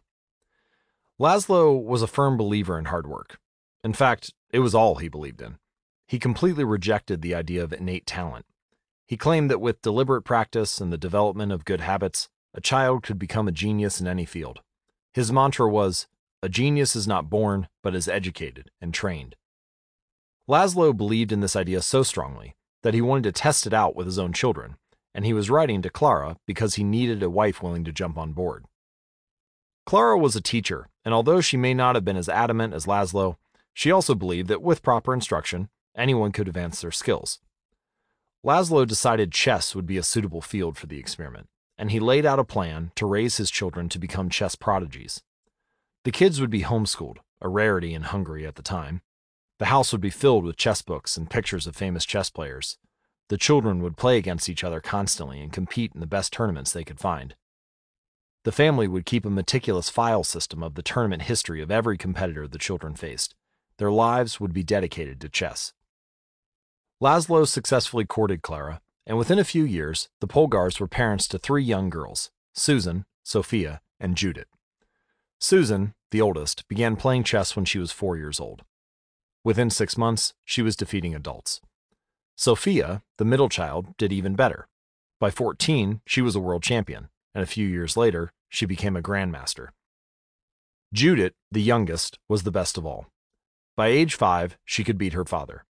Laszlo 1.19 1.83
was 1.83 2.01
a 2.01 2.07
firm 2.07 2.38
believer 2.38 2.80
in 2.80 2.85
hard 2.85 3.06
work. 3.06 3.38
In 3.83 3.91
fact, 3.93 4.33
it 4.51 4.59
was 4.59 4.74
all 4.74 4.95
he 4.95 5.09
believed 5.09 5.41
in. 5.41 5.57
He 6.07 6.19
completely 6.19 6.64
rejected 6.64 7.22
the 7.22 7.35
idea 7.35 7.64
of 7.64 7.74
innate 7.74 8.06
talent. 8.06 8.45
He 9.06 9.17
claimed 9.17 9.51
that 9.51 9.59
with 9.59 9.82
deliberate 9.82 10.22
practice 10.22 10.80
and 10.80 10.91
the 10.91 10.98
development 10.98 11.51
of 11.51 11.66
good 11.66 11.82
habits, 11.82 12.30
a 12.53 12.61
child 12.61 13.03
could 13.03 13.19
become 13.19 13.48
a 13.48 13.51
genius 13.51 13.99
in 13.99 14.07
any 14.07 14.25
field. 14.25 14.61
His 15.14 15.33
mantra 15.33 15.69
was 15.69 16.07
a 16.41 16.48
genius 16.48 16.95
is 16.95 17.07
not 17.07 17.30
born, 17.30 17.67
but 17.83 17.95
is 17.95 18.07
educated 18.07 18.72
and 18.80 18.93
trained. 18.93 19.35
Laszlo 20.48 20.95
believed 20.95 21.33
in 21.33 21.41
this 21.41 21.57
idea 21.57 21.82
so 21.82 22.03
strongly 22.03 22.56
that 22.83 22.93
he 22.93 23.01
wanted 23.01 23.23
to 23.23 23.31
test 23.31 23.67
it 23.67 23.73
out 23.73 23.95
with 23.95 24.06
his 24.06 24.19
own 24.19 24.33
children, 24.33 24.77
and 25.14 25.25
he 25.25 25.33
was 25.33 25.49
writing 25.49 25.81
to 25.81 25.89
Clara 25.89 26.38
because 26.45 26.75
he 26.75 26.83
needed 26.83 27.23
a 27.23 27.30
wife 27.30 27.61
willing 27.61 27.83
to 27.83 27.91
jump 27.91 28.17
on 28.17 28.33
board. 28.33 28.65
Clara 29.85 30.17
was 30.17 30.35
a 30.35 30.41
teacher, 30.41 30.89
and 31.06 31.14
although 31.14 31.41
she 31.41 31.57
may 31.57 31.73
not 31.73 31.95
have 31.95 32.03
been 32.03 32.17
as 32.17 32.27
adamant 32.27 32.73
as 32.73 32.85
Laszlo, 32.85 33.38
she 33.73 33.91
also 33.91 34.14
believed 34.14 34.49
that 34.49 34.61
with 34.61 34.83
proper 34.83 35.14
instruction, 35.14 35.69
anyone 35.95 36.31
could 36.31 36.47
advance 36.47 36.81
their 36.81 36.91
skills. 36.91 37.39
Laszlo 38.45 38.85
decided 38.85 39.31
chess 39.31 39.75
would 39.75 39.85
be 39.85 39.97
a 39.97 40.03
suitable 40.03 40.41
field 40.41 40.77
for 40.77 40.88
the 40.88 40.99
experiment, 40.99 41.47
and 41.77 41.91
he 41.91 41.99
laid 41.99 42.25
out 42.25 42.39
a 42.39 42.43
plan 42.43 42.91
to 42.95 43.06
raise 43.06 43.38
his 43.38 43.51
children 43.51 43.88
to 43.89 43.99
become 43.99 44.30
chess 44.30 44.56
prodigies. 44.56 45.22
The 46.03 46.11
kids 46.11 46.39
would 46.39 46.49
be 46.49 46.61
homeschooled, 46.61 47.17
a 47.41 47.49
rarity 47.49 47.93
in 47.93 48.03
Hungary 48.03 48.45
at 48.45 48.56
the 48.56 48.61
time. 48.61 49.01
The 49.59 49.65
house 49.65 49.91
would 49.91 50.01
be 50.01 50.09
filled 50.09 50.43
with 50.43 50.57
chess 50.57 50.81
books 50.81 51.17
and 51.17 51.29
pictures 51.29 51.65
of 51.65 51.75
famous 51.75 52.05
chess 52.05 52.29
players. 52.29 52.77
The 53.29 53.37
children 53.37 53.81
would 53.81 53.97
play 53.97 54.17
against 54.17 54.49
each 54.49 54.63
other 54.63 54.79
constantly 54.79 55.41
and 55.41 55.51
compete 55.51 55.91
in 55.93 55.99
the 55.99 56.07
best 56.07 56.31
tournaments 56.31 56.71
they 56.71 56.83
could 56.83 56.99
find. 56.99 57.35
The 58.43 58.51
family 58.51 58.87
would 58.87 59.05
keep 59.05 59.25
a 59.25 59.29
meticulous 59.29 59.89
file 59.89 60.23
system 60.23 60.63
of 60.63 60.75
the 60.75 60.83
tournament 60.83 61.23
history 61.23 61.61
of 61.61 61.71
every 61.71 61.97
competitor 61.97 62.47
the 62.47 62.57
children 62.57 62.95
faced. 62.95 63.35
Their 63.77 63.91
lives 63.91 64.39
would 64.39 64.53
be 64.53 64.63
dedicated 64.63 65.19
to 65.21 65.29
chess. 65.29 65.73
Laszlo 67.01 67.45
successfully 67.45 68.05
courted 68.05 68.41
Clara, 68.41 68.81
and 69.05 69.17
within 69.17 69.39
a 69.39 69.43
few 69.43 69.63
years, 69.63 70.09
the 70.19 70.27
Polgars 70.27 70.79
were 70.79 70.87
parents 70.87 71.27
to 71.27 71.37
three 71.37 71.63
young 71.63 71.89
girls 71.89 72.31
Susan, 72.53 73.05
Sofia, 73.23 73.81
and 73.99 74.15
Judith. 74.15 74.47
Susan, 75.39 75.93
the 76.11 76.21
oldest, 76.21 76.67
began 76.67 76.95
playing 76.95 77.23
chess 77.23 77.55
when 77.55 77.65
she 77.65 77.77
was 77.77 77.91
four 77.91 78.17
years 78.17 78.39
old. 78.39 78.63
Within 79.43 79.69
six 79.69 79.98
months, 79.98 80.33
she 80.43 80.61
was 80.61 80.75
defeating 80.75 81.16
adults. 81.16 81.61
Sofia, 82.35 83.01
the 83.17 83.25
middle 83.25 83.49
child, 83.49 83.95
did 83.98 84.11
even 84.14 84.35
better. 84.35 84.67
By 85.19 85.32
14, 85.32 86.01
she 86.06 86.22
was 86.22 86.35
a 86.35 86.40
world 86.40 86.64
champion, 86.64 87.09
and 87.33 87.43
a 87.43 87.48
few 87.48 87.67
years 87.67 87.98
later, 87.98 88.32
she 88.49 88.66
became 88.66 88.95
a 88.95 89.01
grandmaster. 89.01 89.69
Judith, 90.93 91.33
the 91.51 91.61
youngest, 91.61 92.19
was 92.30 92.43
the 92.43 92.51
best 92.51 92.77
of 92.77 92.85
all. 92.85 93.07
By 93.75 93.88
age 93.88 94.16
five, 94.16 94.57
she 94.66 94.83
could 94.83 94.98
beat 94.98 95.14
her 95.14 95.25
father. 95.25 95.66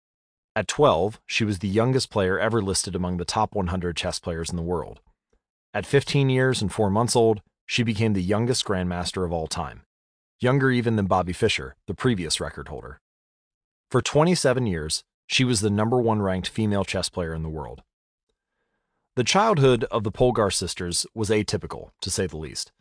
At 0.54 0.68
12, 0.68 1.20
she 1.26 1.44
was 1.44 1.58
the 1.58 1.68
youngest 1.68 2.10
player 2.10 2.38
ever 2.38 2.62
listed 2.62 2.94
among 2.94 3.16
the 3.16 3.24
top 3.24 3.54
100 3.54 3.96
chess 3.96 4.18
players 4.18 4.50
in 4.50 4.56
the 4.56 4.62
world. 4.62 5.00
At 5.74 5.86
15 5.86 6.28
years 6.28 6.60
and 6.60 6.72
four 6.72 6.90
months 6.90 7.16
old, 7.16 7.42
she 7.64 7.82
became 7.82 8.12
the 8.12 8.22
youngest 8.22 8.64
grandmaster 8.64 9.24
of 9.24 9.32
all 9.32 9.46
time 9.46 9.82
younger 10.42 10.72
even 10.72 10.96
than 10.96 11.06
Bobby 11.06 11.32
Fischer, 11.32 11.76
the 11.86 11.94
previous 11.94 12.40
record 12.40 12.68
holder. 12.68 13.00
For 13.92 14.00
27 14.00 14.64
years, 14.64 15.04
she 15.26 15.44
was 15.44 15.60
the 15.60 15.68
number 15.68 16.00
one 16.00 16.22
ranked 16.22 16.48
female 16.48 16.82
chess 16.82 17.10
player 17.10 17.34
in 17.34 17.42
the 17.42 17.50
world. 17.50 17.82
The 19.16 19.22
childhood 19.22 19.84
of 19.90 20.02
the 20.02 20.10
Polgar 20.10 20.50
sisters 20.50 21.04
was 21.14 21.28
atypical, 21.28 21.90
to 22.00 22.10
say 22.10 22.26
the 22.26 22.38
least. 22.38 22.72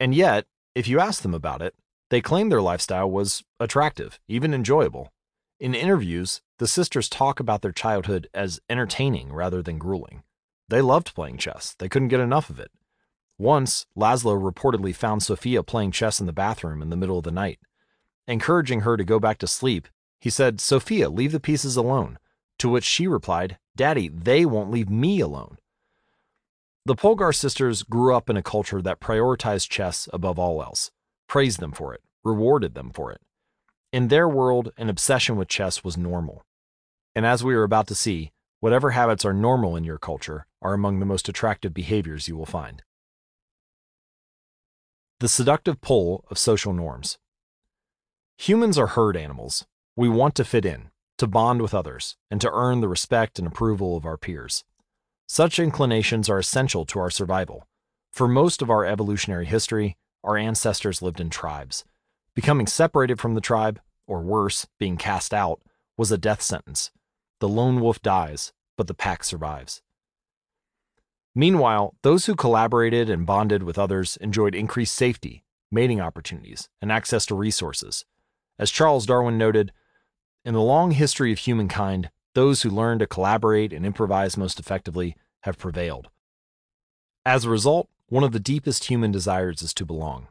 And 0.00 0.12
yet, 0.12 0.46
if 0.74 0.88
you 0.88 0.98
ask 0.98 1.22
them 1.22 1.34
about 1.34 1.62
it, 1.62 1.76
they 2.08 2.20
claim 2.20 2.48
their 2.48 2.60
lifestyle 2.60 3.08
was 3.08 3.44
attractive, 3.60 4.18
even 4.26 4.52
enjoyable. 4.52 5.12
In 5.60 5.72
interviews, 5.72 6.42
the 6.58 6.66
sisters 6.66 7.08
talk 7.08 7.38
about 7.38 7.62
their 7.62 7.70
childhood 7.70 8.28
as 8.34 8.58
entertaining 8.68 9.32
rather 9.32 9.62
than 9.62 9.78
grueling. 9.78 10.24
They 10.68 10.80
loved 10.80 11.14
playing 11.14 11.38
chess, 11.38 11.76
they 11.78 11.88
couldn't 11.88 12.08
get 12.08 12.18
enough 12.18 12.50
of 12.50 12.58
it. 12.58 12.72
Once, 13.38 13.86
Laszlo 13.96 14.36
reportedly 14.36 14.96
found 14.96 15.22
Sofia 15.22 15.62
playing 15.62 15.92
chess 15.92 16.18
in 16.18 16.26
the 16.26 16.32
bathroom 16.32 16.82
in 16.82 16.90
the 16.90 16.96
middle 16.96 17.18
of 17.18 17.24
the 17.24 17.30
night. 17.30 17.60
Encouraging 18.26 18.80
her 18.80 18.96
to 18.96 19.04
go 19.04 19.20
back 19.20 19.38
to 19.38 19.46
sleep, 19.46 19.86
he 20.20 20.30
said, 20.30 20.60
Sofia, 20.60 21.08
leave 21.08 21.32
the 21.32 21.40
pieces 21.40 21.76
alone. 21.76 22.18
To 22.58 22.68
which 22.68 22.84
she 22.84 23.06
replied, 23.06 23.58
Daddy, 23.74 24.08
they 24.08 24.44
won't 24.44 24.70
leave 24.70 24.90
me 24.90 25.20
alone. 25.20 25.56
The 26.84 26.94
Polgar 26.94 27.34
sisters 27.34 27.82
grew 27.82 28.14
up 28.14 28.28
in 28.28 28.36
a 28.36 28.42
culture 28.42 28.82
that 28.82 29.00
prioritized 29.00 29.70
chess 29.70 30.08
above 30.12 30.38
all 30.38 30.62
else, 30.62 30.90
praised 31.26 31.60
them 31.60 31.72
for 31.72 31.94
it, 31.94 32.02
rewarded 32.22 32.74
them 32.74 32.90
for 32.90 33.10
it. 33.12 33.20
In 33.92 34.08
their 34.08 34.28
world, 34.28 34.72
an 34.76 34.88
obsession 34.88 35.36
with 35.36 35.48
chess 35.48 35.82
was 35.82 35.96
normal. 35.96 36.44
And 37.14 37.26
as 37.26 37.42
we 37.42 37.54
are 37.54 37.62
about 37.62 37.86
to 37.88 37.94
see, 37.94 38.30
whatever 38.60 38.90
habits 38.90 39.24
are 39.24 39.32
normal 39.32 39.74
in 39.74 39.84
your 39.84 39.98
culture 39.98 40.46
are 40.62 40.74
among 40.74 41.00
the 41.00 41.06
most 41.06 41.28
attractive 41.28 41.74
behaviors 41.74 42.28
you 42.28 42.36
will 42.36 42.46
find. 42.46 42.82
The 45.18 45.28
seductive 45.28 45.80
pull 45.80 46.24
of 46.30 46.38
social 46.38 46.72
norms. 46.72 47.18
Humans 48.38 48.78
are 48.78 48.88
herd 48.88 49.16
animals. 49.16 49.66
We 49.96 50.08
want 50.08 50.34
to 50.36 50.44
fit 50.44 50.64
in, 50.64 50.90
to 51.18 51.26
bond 51.26 51.60
with 51.60 51.74
others, 51.74 52.16
and 52.30 52.40
to 52.40 52.50
earn 52.52 52.80
the 52.80 52.88
respect 52.88 53.38
and 53.38 53.46
approval 53.46 53.96
of 53.96 54.06
our 54.06 54.16
peers. 54.16 54.64
Such 55.26 55.58
inclinations 55.58 56.28
are 56.28 56.38
essential 56.38 56.84
to 56.86 56.98
our 56.98 57.10
survival. 57.10 57.66
For 58.10 58.26
most 58.26 58.62
of 58.62 58.70
our 58.70 58.84
evolutionary 58.84 59.46
history, 59.46 59.96
our 60.24 60.36
ancestors 60.36 61.02
lived 61.02 61.20
in 61.20 61.30
tribes. 61.30 61.84
Becoming 62.34 62.66
separated 62.66 63.20
from 63.20 63.34
the 63.34 63.40
tribe, 63.40 63.80
or 64.06 64.20
worse, 64.20 64.66
being 64.78 64.96
cast 64.96 65.34
out, 65.34 65.60
was 65.96 66.10
a 66.10 66.18
death 66.18 66.42
sentence. 66.42 66.90
The 67.40 67.48
lone 67.48 67.80
wolf 67.80 68.00
dies, 68.00 68.52
but 68.76 68.86
the 68.86 68.94
pack 68.94 69.24
survives. 69.24 69.82
Meanwhile, 71.34 71.94
those 72.02 72.26
who 72.26 72.34
collaborated 72.34 73.08
and 73.08 73.26
bonded 73.26 73.62
with 73.62 73.78
others 73.78 74.16
enjoyed 74.18 74.54
increased 74.54 74.94
safety, 74.94 75.44
mating 75.70 76.00
opportunities, 76.00 76.68
and 76.80 76.90
access 76.90 77.26
to 77.26 77.34
resources. 77.34 78.04
As 78.58 78.70
Charles 78.70 79.06
Darwin 79.06 79.38
noted, 79.38 79.72
in 80.44 80.54
the 80.54 80.60
long 80.60 80.92
history 80.92 81.32
of 81.32 81.38
humankind, 81.38 82.10
those 82.34 82.62
who 82.62 82.70
learn 82.70 82.98
to 82.98 83.06
collaborate 83.06 83.72
and 83.72 83.84
improvise 83.84 84.36
most 84.36 84.58
effectively 84.58 85.16
have 85.42 85.58
prevailed. 85.58 86.08
As 87.26 87.44
a 87.44 87.50
result, 87.50 87.88
one 88.08 88.24
of 88.24 88.32
the 88.32 88.40
deepest 88.40 88.84
human 88.84 89.12
desires 89.12 89.62
is 89.62 89.74
to 89.74 89.84
belong. 89.84 90.28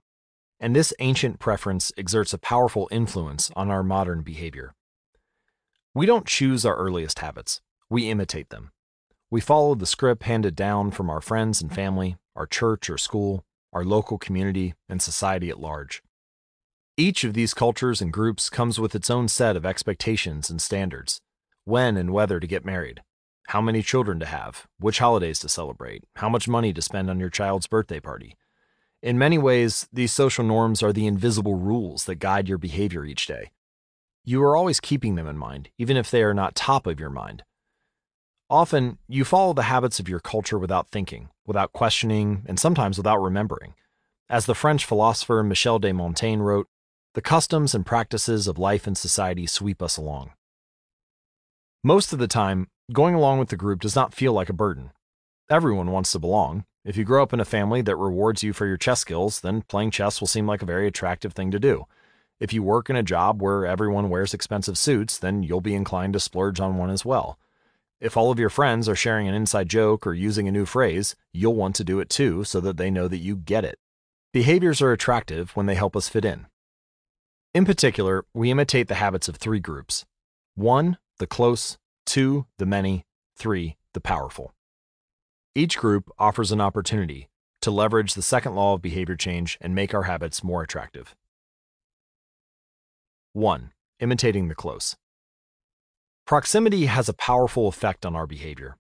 And 0.59 0.75
this 0.75 0.93
ancient 0.99 1.39
preference 1.39 1.91
exerts 1.97 2.33
a 2.33 2.37
powerful 2.37 2.89
influence 2.91 3.51
on 3.55 3.69
our 3.69 3.83
modern 3.83 4.21
behavior. 4.21 4.73
We 5.93 6.05
don't 6.05 6.25
choose 6.25 6.65
our 6.65 6.75
earliest 6.75 7.19
habits, 7.19 7.61
we 7.89 8.09
imitate 8.09 8.49
them. 8.49 8.71
We 9.31 9.41
follow 9.41 9.75
the 9.75 9.85
script 9.85 10.23
handed 10.23 10.55
down 10.55 10.91
from 10.91 11.09
our 11.09 11.21
friends 11.21 11.61
and 11.61 11.73
family, 11.73 12.17
our 12.35 12.47
church 12.47 12.89
or 12.89 12.97
school, 12.97 13.45
our 13.71 13.85
local 13.85 14.17
community, 14.17 14.73
and 14.87 15.01
society 15.01 15.49
at 15.49 15.59
large. 15.59 16.01
Each 16.99 17.23
of 17.23 17.33
these 17.33 17.53
cultures 17.53 18.01
and 18.01 18.11
groups 18.11 18.49
comes 18.49 18.77
with 18.77 18.93
its 18.93 19.09
own 19.09 19.29
set 19.29 19.55
of 19.55 19.65
expectations 19.65 20.49
and 20.49 20.61
standards 20.61 21.21
when 21.63 21.95
and 21.95 22.11
whether 22.11 22.41
to 22.41 22.45
get 22.45 22.65
married, 22.65 23.03
how 23.47 23.61
many 23.61 23.81
children 23.81 24.19
to 24.19 24.25
have, 24.25 24.67
which 24.81 24.99
holidays 24.99 25.39
to 25.39 25.47
celebrate, 25.47 26.03
how 26.17 26.27
much 26.27 26.49
money 26.49 26.73
to 26.73 26.81
spend 26.81 27.09
on 27.09 27.17
your 27.17 27.29
child's 27.29 27.67
birthday 27.67 28.01
party. 28.01 28.35
In 29.01 29.17
many 29.17 29.37
ways, 29.37 29.87
these 29.93 30.11
social 30.11 30.43
norms 30.43 30.83
are 30.83 30.91
the 30.91 31.07
invisible 31.07 31.55
rules 31.55 32.03
that 32.03 32.15
guide 32.15 32.49
your 32.49 32.57
behavior 32.57 33.05
each 33.05 33.27
day. 33.27 33.51
You 34.25 34.43
are 34.43 34.57
always 34.57 34.81
keeping 34.81 35.15
them 35.15 35.27
in 35.27 35.37
mind, 35.37 35.69
even 35.77 35.95
if 35.95 36.11
they 36.11 36.21
are 36.21 36.33
not 36.33 36.53
top 36.53 36.85
of 36.85 36.99
your 36.99 37.09
mind. 37.09 37.43
Often, 38.49 38.97
you 39.07 39.23
follow 39.23 39.53
the 39.53 39.71
habits 39.71 40.01
of 40.01 40.09
your 40.09 40.19
culture 40.19 40.59
without 40.59 40.89
thinking, 40.89 41.29
without 41.45 41.71
questioning, 41.71 42.43
and 42.45 42.59
sometimes 42.59 42.97
without 42.97 43.21
remembering. 43.21 43.75
As 44.29 44.47
the 44.47 44.53
French 44.53 44.83
philosopher 44.83 45.43
Michel 45.43 45.79
de 45.79 45.93
Montaigne 45.93 46.41
wrote, 46.41 46.67
the 47.15 47.21
customs 47.21 47.73
and 47.73 47.87
practices 47.87 48.47
of 48.47 48.59
life 48.59 48.85
and 48.85 48.97
society 48.97 49.47
sweep 49.47 49.81
us 49.81 49.97
along. 49.97 50.31
Most 51.83 52.13
of 52.13 52.19
the 52.19 52.27
time, 52.27 52.67
going 52.93 53.15
along 53.15 53.39
with 53.39 53.49
the 53.49 53.55
group 53.55 53.81
does 53.81 53.95
not 53.95 54.13
feel 54.13 54.31
like 54.31 54.49
a 54.49 54.53
burden. 54.53 54.91
Everyone 55.49 55.91
wants 55.91 56.11
to 56.11 56.19
belong. 56.19 56.65
If 56.85 56.97
you 56.97 57.03
grow 57.03 57.23
up 57.23 57.33
in 57.33 57.39
a 57.39 57.45
family 57.45 57.81
that 57.81 57.95
rewards 57.95 58.43
you 58.43 58.53
for 58.53 58.67
your 58.67 58.77
chess 58.77 58.99
skills, 58.99 59.41
then 59.41 59.63
playing 59.63 59.89
chess 59.91 60.21
will 60.21 60.27
seem 60.27 60.45
like 60.45 60.61
a 60.61 60.67
very 60.67 60.85
attractive 60.87 61.33
thing 61.33 61.49
to 61.49 61.59
do. 61.59 61.85
If 62.39 62.53
you 62.53 62.61
work 62.61 62.89
in 62.91 62.95
a 62.95 63.03
job 63.03 63.41
where 63.41 63.65
everyone 63.65 64.09
wears 64.09 64.33
expensive 64.33 64.77
suits, 64.77 65.17
then 65.17 65.41
you'll 65.41 65.61
be 65.61 65.75
inclined 65.75 66.13
to 66.13 66.19
splurge 66.19 66.59
on 66.59 66.77
one 66.77 66.91
as 66.91 67.03
well. 67.03 67.39
If 67.99 68.15
all 68.15 68.31
of 68.31 68.39
your 68.39 68.49
friends 68.49 68.87
are 68.87 68.95
sharing 68.95 69.27
an 69.27 69.33
inside 69.33 69.67
joke 69.67 70.05
or 70.05 70.13
using 70.13 70.47
a 70.47 70.51
new 70.51 70.65
phrase, 70.65 71.15
you'll 71.33 71.55
want 71.55 71.75
to 71.77 71.83
do 71.83 71.99
it 71.99 72.09
too 72.09 72.43
so 72.43 72.61
that 72.61 72.77
they 72.77 72.91
know 72.91 73.07
that 73.07 73.17
you 73.17 73.35
get 73.35 73.65
it. 73.65 73.79
Behaviors 74.31 74.79
are 74.81 74.91
attractive 74.91 75.55
when 75.55 75.65
they 75.65 75.75
help 75.75 75.97
us 75.97 76.07
fit 76.07 76.23
in. 76.23 76.45
In 77.51 77.65
particular, 77.65 78.25
we 78.31 78.51
imitate 78.51 78.87
the 78.89 78.95
habits 78.95 79.27
of 79.27 79.37
three 79.37 79.59
groups 79.59 80.05
1. 80.53 80.97
The 81.17 81.25
close, 81.25 81.79
2. 82.05 82.45
The 82.59 82.65
many, 82.65 83.05
3. 83.37 83.75
The 83.93 84.01
powerful. 84.01 84.53
Each 85.55 85.75
group 85.75 86.11
offers 86.19 86.51
an 86.51 86.61
opportunity 86.61 87.27
to 87.61 87.71
leverage 87.71 88.13
the 88.13 88.21
second 88.21 88.53
law 88.53 88.75
of 88.75 88.83
behavior 88.83 89.15
change 89.15 89.57
and 89.59 89.73
make 89.73 89.95
our 89.95 90.03
habits 90.03 90.43
more 90.43 90.61
attractive. 90.61 91.15
1. 93.33 93.71
Imitating 93.99 94.47
the 94.47 94.55
close. 94.55 94.95
Proximity 96.27 96.85
has 96.85 97.09
a 97.09 97.13
powerful 97.13 97.67
effect 97.67 98.05
on 98.05 98.15
our 98.15 98.27
behavior. 98.27 98.77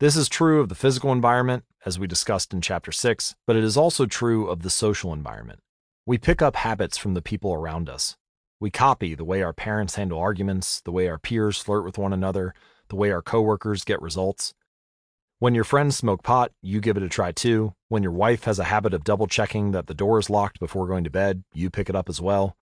This 0.00 0.16
is 0.16 0.28
true 0.28 0.60
of 0.60 0.68
the 0.68 0.74
physical 0.74 1.12
environment, 1.12 1.64
as 1.86 1.98
we 1.98 2.08
discussed 2.08 2.52
in 2.52 2.60
Chapter 2.60 2.90
6, 2.90 3.36
but 3.46 3.54
it 3.54 3.62
is 3.62 3.76
also 3.76 4.04
true 4.04 4.48
of 4.48 4.62
the 4.62 4.70
social 4.70 5.12
environment. 5.12 5.60
We 6.06 6.18
pick 6.18 6.42
up 6.42 6.56
habits 6.56 6.98
from 6.98 7.14
the 7.14 7.22
people 7.22 7.54
around 7.54 7.88
us. 7.88 8.18
We 8.60 8.70
copy 8.70 9.14
the 9.14 9.24
way 9.24 9.42
our 9.42 9.54
parents 9.54 9.94
handle 9.94 10.18
arguments, 10.18 10.82
the 10.82 10.92
way 10.92 11.08
our 11.08 11.18
peers 11.18 11.58
flirt 11.58 11.82
with 11.82 11.96
one 11.96 12.12
another, 12.12 12.52
the 12.88 12.96
way 12.96 13.10
our 13.10 13.22
coworkers 13.22 13.84
get 13.84 14.02
results. 14.02 14.52
When 15.38 15.54
your 15.54 15.64
friends 15.64 15.96
smoke 15.96 16.22
pot, 16.22 16.52
you 16.60 16.82
give 16.82 16.98
it 16.98 17.02
a 17.02 17.08
try 17.08 17.32
too. 17.32 17.72
When 17.88 18.02
your 18.02 18.12
wife 18.12 18.44
has 18.44 18.58
a 18.58 18.64
habit 18.64 18.92
of 18.92 19.02
double 19.02 19.26
checking 19.26 19.70
that 19.70 19.86
the 19.86 19.94
door 19.94 20.18
is 20.18 20.28
locked 20.28 20.60
before 20.60 20.86
going 20.86 21.04
to 21.04 21.10
bed, 21.10 21.42
you 21.54 21.70
pick 21.70 21.88
it 21.88 21.96
up 21.96 22.10
as 22.10 22.20
well. 22.20 22.54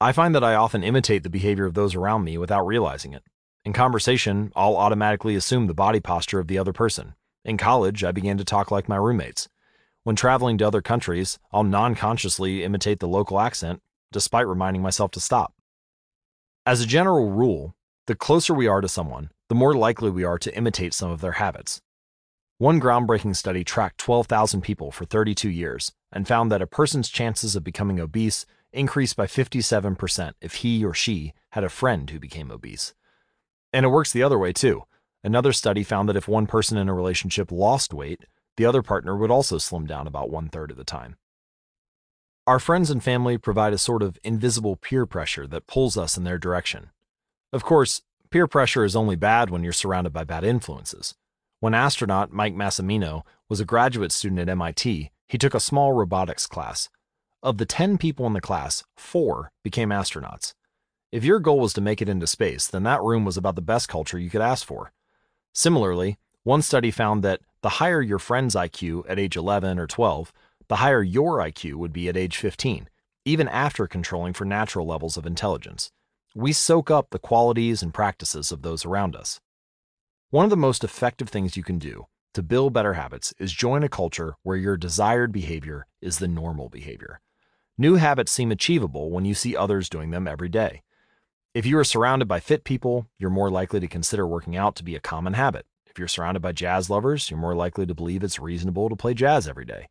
I 0.00 0.12
find 0.12 0.34
that 0.34 0.44
I 0.44 0.54
often 0.54 0.82
imitate 0.82 1.24
the 1.24 1.28
behavior 1.28 1.66
of 1.66 1.74
those 1.74 1.94
around 1.94 2.24
me 2.24 2.38
without 2.38 2.66
realizing 2.66 3.12
it. 3.12 3.24
In 3.66 3.74
conversation, 3.74 4.52
I'll 4.56 4.76
automatically 4.76 5.34
assume 5.34 5.66
the 5.66 5.74
body 5.74 6.00
posture 6.00 6.38
of 6.38 6.48
the 6.48 6.56
other 6.56 6.72
person. 6.72 7.14
In 7.44 7.58
college, 7.58 8.04
I 8.04 8.12
began 8.12 8.38
to 8.38 8.44
talk 8.44 8.70
like 8.70 8.88
my 8.88 8.96
roommates. 8.96 9.50
When 10.08 10.16
traveling 10.16 10.56
to 10.56 10.66
other 10.66 10.80
countries, 10.80 11.38
I'll 11.52 11.64
non 11.64 11.94
consciously 11.94 12.64
imitate 12.64 12.98
the 12.98 13.06
local 13.06 13.38
accent, 13.38 13.82
despite 14.10 14.46
reminding 14.46 14.80
myself 14.80 15.10
to 15.10 15.20
stop. 15.20 15.52
As 16.64 16.80
a 16.80 16.86
general 16.86 17.28
rule, 17.30 17.74
the 18.06 18.14
closer 18.14 18.54
we 18.54 18.66
are 18.66 18.80
to 18.80 18.88
someone, 18.88 19.30
the 19.50 19.54
more 19.54 19.74
likely 19.74 20.08
we 20.08 20.24
are 20.24 20.38
to 20.38 20.56
imitate 20.56 20.94
some 20.94 21.10
of 21.10 21.20
their 21.20 21.32
habits. 21.32 21.82
One 22.56 22.80
groundbreaking 22.80 23.36
study 23.36 23.64
tracked 23.64 23.98
12,000 23.98 24.62
people 24.62 24.90
for 24.90 25.04
32 25.04 25.50
years 25.50 25.92
and 26.10 26.26
found 26.26 26.50
that 26.50 26.62
a 26.62 26.66
person's 26.66 27.10
chances 27.10 27.54
of 27.54 27.62
becoming 27.62 28.00
obese 28.00 28.46
increased 28.72 29.14
by 29.14 29.26
57% 29.26 30.32
if 30.40 30.54
he 30.54 30.86
or 30.86 30.94
she 30.94 31.34
had 31.50 31.64
a 31.64 31.68
friend 31.68 32.08
who 32.08 32.18
became 32.18 32.50
obese. 32.50 32.94
And 33.74 33.84
it 33.84 33.90
works 33.90 34.14
the 34.14 34.22
other 34.22 34.38
way 34.38 34.54
too. 34.54 34.84
Another 35.22 35.52
study 35.52 35.82
found 35.82 36.08
that 36.08 36.16
if 36.16 36.26
one 36.26 36.46
person 36.46 36.78
in 36.78 36.88
a 36.88 36.94
relationship 36.94 37.52
lost 37.52 37.92
weight, 37.92 38.24
the 38.58 38.66
other 38.66 38.82
partner 38.82 39.16
would 39.16 39.30
also 39.30 39.56
slim 39.56 39.86
down 39.86 40.06
about 40.06 40.30
one 40.30 40.48
third 40.48 40.70
of 40.70 40.76
the 40.76 40.84
time. 40.84 41.16
Our 42.44 42.58
friends 42.58 42.90
and 42.90 43.02
family 43.02 43.38
provide 43.38 43.72
a 43.72 43.78
sort 43.78 44.02
of 44.02 44.18
invisible 44.24 44.74
peer 44.74 45.06
pressure 45.06 45.46
that 45.46 45.68
pulls 45.68 45.96
us 45.96 46.16
in 46.18 46.24
their 46.24 46.38
direction. 46.38 46.90
Of 47.52 47.62
course, 47.62 48.02
peer 48.30 48.48
pressure 48.48 48.84
is 48.84 48.96
only 48.96 49.16
bad 49.16 49.48
when 49.48 49.62
you're 49.62 49.72
surrounded 49.72 50.12
by 50.12 50.24
bad 50.24 50.42
influences. 50.42 51.14
When 51.60 51.72
astronaut 51.72 52.32
Mike 52.32 52.54
Massimino 52.54 53.22
was 53.48 53.60
a 53.60 53.64
graduate 53.64 54.10
student 54.12 54.40
at 54.40 54.48
MIT, 54.48 55.12
he 55.28 55.38
took 55.38 55.54
a 55.54 55.60
small 55.60 55.92
robotics 55.92 56.46
class 56.46 56.88
of 57.42 57.58
the 57.58 57.66
10 57.66 57.98
people 57.98 58.26
in 58.26 58.32
the 58.32 58.40
class, 58.40 58.82
four 58.96 59.52
became 59.62 59.90
astronauts. 59.90 60.54
If 61.12 61.24
your 61.24 61.38
goal 61.38 61.60
was 61.60 61.72
to 61.74 61.80
make 61.80 62.02
it 62.02 62.08
into 62.08 62.26
space, 62.26 62.66
then 62.66 62.82
that 62.82 63.02
room 63.02 63.24
was 63.24 63.36
about 63.36 63.54
the 63.54 63.62
best 63.62 63.88
culture 63.88 64.18
you 64.18 64.28
could 64.28 64.40
ask 64.40 64.66
for. 64.66 64.92
Similarly, 65.54 66.18
one 66.48 66.62
study 66.62 66.90
found 66.90 67.22
that 67.22 67.42
the 67.60 67.68
higher 67.68 68.00
your 68.00 68.18
friend's 68.18 68.54
IQ 68.54 69.04
at 69.06 69.18
age 69.18 69.36
11 69.36 69.78
or 69.78 69.86
12, 69.86 70.32
the 70.68 70.76
higher 70.76 71.02
your 71.02 71.40
IQ 71.40 71.74
would 71.74 71.92
be 71.92 72.08
at 72.08 72.16
age 72.16 72.38
15, 72.38 72.88
even 73.26 73.46
after 73.48 73.86
controlling 73.86 74.32
for 74.32 74.46
natural 74.46 74.86
levels 74.86 75.18
of 75.18 75.26
intelligence. 75.26 75.92
We 76.34 76.54
soak 76.54 76.90
up 76.90 77.10
the 77.10 77.18
qualities 77.18 77.82
and 77.82 77.92
practices 77.92 78.50
of 78.50 78.62
those 78.62 78.86
around 78.86 79.14
us. 79.14 79.42
One 80.30 80.44
of 80.44 80.50
the 80.50 80.56
most 80.56 80.84
effective 80.84 81.28
things 81.28 81.54
you 81.54 81.62
can 81.62 81.78
do 81.78 82.06
to 82.32 82.42
build 82.42 82.72
better 82.72 82.94
habits 82.94 83.34
is 83.38 83.52
join 83.52 83.82
a 83.82 83.90
culture 83.90 84.36
where 84.42 84.56
your 84.56 84.78
desired 84.78 85.32
behavior 85.32 85.86
is 86.00 86.18
the 86.18 86.28
normal 86.28 86.70
behavior. 86.70 87.20
New 87.76 87.96
habits 87.96 88.32
seem 88.32 88.50
achievable 88.50 89.10
when 89.10 89.26
you 89.26 89.34
see 89.34 89.54
others 89.54 89.90
doing 89.90 90.12
them 90.12 90.26
every 90.26 90.48
day. 90.48 90.82
If 91.52 91.66
you 91.66 91.76
are 91.76 91.84
surrounded 91.84 92.26
by 92.26 92.40
fit 92.40 92.64
people, 92.64 93.06
you're 93.18 93.28
more 93.28 93.50
likely 93.50 93.80
to 93.80 93.86
consider 93.86 94.26
working 94.26 94.56
out 94.56 94.76
to 94.76 94.82
be 94.82 94.96
a 94.96 95.00
common 95.00 95.34
habit. 95.34 95.66
If 95.98 96.00
you're 96.00 96.06
surrounded 96.06 96.42
by 96.42 96.52
jazz 96.52 96.88
lovers, 96.88 97.28
you're 97.28 97.40
more 97.40 97.56
likely 97.56 97.84
to 97.84 97.92
believe 97.92 98.22
it's 98.22 98.38
reasonable 98.38 98.88
to 98.88 98.94
play 98.94 99.14
jazz 99.14 99.48
every 99.48 99.64
day. 99.64 99.88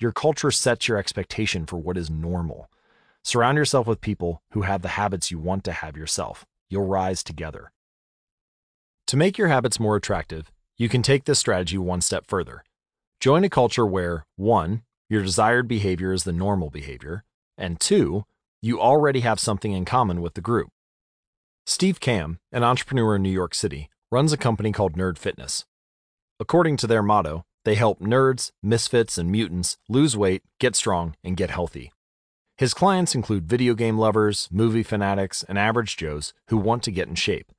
Your 0.00 0.10
culture 0.10 0.50
sets 0.50 0.88
your 0.88 0.98
expectation 0.98 1.64
for 1.64 1.76
what 1.76 1.96
is 1.96 2.10
normal. 2.10 2.68
Surround 3.22 3.56
yourself 3.56 3.86
with 3.86 4.00
people 4.00 4.42
who 4.50 4.62
have 4.62 4.82
the 4.82 4.98
habits 4.98 5.30
you 5.30 5.38
want 5.38 5.62
to 5.62 5.70
have 5.70 5.96
yourself. 5.96 6.44
You'll 6.68 6.88
rise 6.88 7.22
together. 7.22 7.70
To 9.06 9.16
make 9.16 9.38
your 9.38 9.46
habits 9.46 9.78
more 9.78 9.94
attractive, 9.94 10.50
you 10.76 10.88
can 10.88 11.02
take 11.02 11.22
this 11.22 11.38
strategy 11.38 11.78
one 11.78 12.00
step 12.00 12.26
further. 12.26 12.64
Join 13.20 13.44
a 13.44 13.48
culture 13.48 13.86
where 13.86 14.26
1. 14.34 14.82
Your 15.08 15.22
desired 15.22 15.68
behavior 15.68 16.12
is 16.12 16.24
the 16.24 16.32
normal 16.32 16.70
behavior, 16.70 17.22
and 17.56 17.78
2. 17.78 18.24
You 18.60 18.80
already 18.80 19.20
have 19.20 19.38
something 19.38 19.70
in 19.70 19.84
common 19.84 20.20
with 20.20 20.34
the 20.34 20.40
group. 20.40 20.70
Steve 21.64 22.00
Kamb, 22.00 22.40
an 22.50 22.64
entrepreneur 22.64 23.14
in 23.14 23.22
New 23.22 23.30
York 23.30 23.54
City, 23.54 23.88
runs 24.10 24.32
a 24.32 24.36
company 24.36 24.72
called 24.72 24.96
Nerd 24.96 25.18
Fitness. 25.18 25.64
According 26.38 26.76
to 26.78 26.86
their 26.86 27.02
motto, 27.02 27.44
they 27.64 27.74
help 27.74 28.00
nerds, 28.00 28.52
misfits, 28.62 29.16
and 29.18 29.30
mutants 29.30 29.78
lose 29.88 30.16
weight, 30.16 30.42
get 30.60 30.76
strong, 30.76 31.16
and 31.24 31.36
get 31.36 31.50
healthy. 31.50 31.92
His 32.56 32.74
clients 32.74 33.14
include 33.14 33.48
video 33.48 33.74
game 33.74 33.98
lovers, 33.98 34.48
movie 34.52 34.82
fanatics, 34.82 35.44
and 35.48 35.58
average 35.58 35.96
Joes 35.96 36.34
who 36.48 36.56
want 36.56 36.82
to 36.84 36.92
get 36.92 37.08
in 37.08 37.14
shape. 37.14 37.50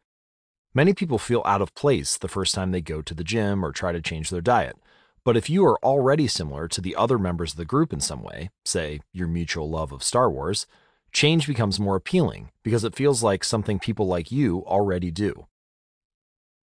Many 0.74 0.94
people 0.94 1.18
feel 1.18 1.42
out 1.46 1.62
of 1.62 1.74
place 1.74 2.18
the 2.18 2.28
first 2.28 2.54
time 2.54 2.72
they 2.72 2.82
go 2.82 3.02
to 3.02 3.14
the 3.14 3.24
gym 3.24 3.66
or 3.66 3.72
try 3.72 3.92
to 3.92 4.02
change 4.02 4.30
their 4.30 4.42
diet. 4.42 4.78
But 5.24 5.36
if 5.36 5.50
you 5.50 5.66
are 5.66 5.80
already 5.84 6.28
similar 6.28 6.68
to 6.68 6.82
the 6.82 6.96
other 6.96 7.18
members 7.18 7.54
of 7.54 7.58
the 7.58 7.66
group 7.66 7.92
in 7.92 8.00
some 8.00 8.22
way, 8.22 8.52
say 8.64 9.00
your 9.12 9.28
mutual 9.28 9.70
love 9.70 9.92
of 9.92 10.04
Star 10.04 10.30
Wars, 10.30 10.68
change 11.12 11.48
becomes 11.48 11.80
more 11.80 11.96
appealing 11.96 12.52
because 12.62 12.84
it 12.84 12.96
feels 12.96 13.24
like 13.24 13.44
something 13.44 13.80
people 13.80 14.06
like 14.06 14.32
you 14.32 14.64
already 14.68 15.12
do. 15.12 15.48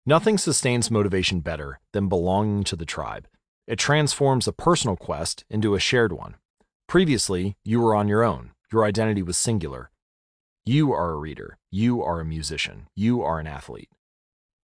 Nothing 0.05 0.39
sustains 0.39 0.89
motivation 0.89 1.41
better 1.41 1.79
than 1.93 2.09
belonging 2.09 2.63
to 2.63 2.75
the 2.75 2.87
tribe. 2.87 3.27
It 3.67 3.77
transforms 3.77 4.47
a 4.47 4.51
personal 4.51 4.95
quest 4.95 5.45
into 5.47 5.75
a 5.75 5.79
shared 5.79 6.11
one. 6.11 6.37
Previously, 6.87 7.55
you 7.63 7.79
were 7.79 7.93
on 7.93 8.07
your 8.07 8.23
own, 8.23 8.51
your 8.73 8.83
identity 8.83 9.21
was 9.21 9.37
singular. 9.37 9.91
You 10.65 10.91
are 10.91 11.11
a 11.11 11.17
reader, 11.17 11.59
you 11.69 12.01
are 12.01 12.19
a 12.19 12.25
musician, 12.25 12.87
you 12.95 13.21
are 13.21 13.39
an 13.39 13.45
athlete. 13.45 13.89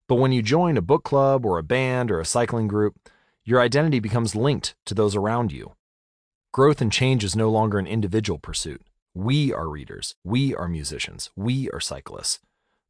But 0.10 0.16
when 0.16 0.34
you 0.34 0.42
join 0.42 0.76
a 0.76 0.82
book 0.82 1.06
club 1.06 1.46
or 1.46 1.58
a 1.58 1.64
band 1.64 2.12
or 2.12 2.20
a 2.20 2.26
cycling 2.26 2.68
group, 2.68 3.10
your 3.46 3.62
identity 3.62 4.02
becomes 4.02 4.36
linked 4.36 4.76
to 4.86 4.94
those 4.94 5.16
around 5.16 5.54
you. 5.54 5.76
Growth 6.52 6.82
and 6.82 6.92
change 6.92 7.24
is 7.24 7.38
no 7.38 7.50
longer 7.50 7.80
an 7.80 7.88
individual 7.88 8.38
pursuit. 8.38 8.82
We 9.14 9.54
are 9.54 9.70
readers, 9.70 10.14
we 10.26 10.54
are 10.54 10.68
musicians, 10.68 11.32
we 11.38 11.70
are 11.70 11.80
cyclists. 11.80 12.40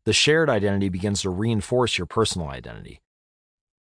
The 0.03 0.13
shared 0.13 0.49
identity 0.49 0.89
begins 0.89 1.21
to 1.21 1.29
reinforce 1.29 1.99
your 1.99 2.07
personal 2.07 2.47
identity. 2.47 3.01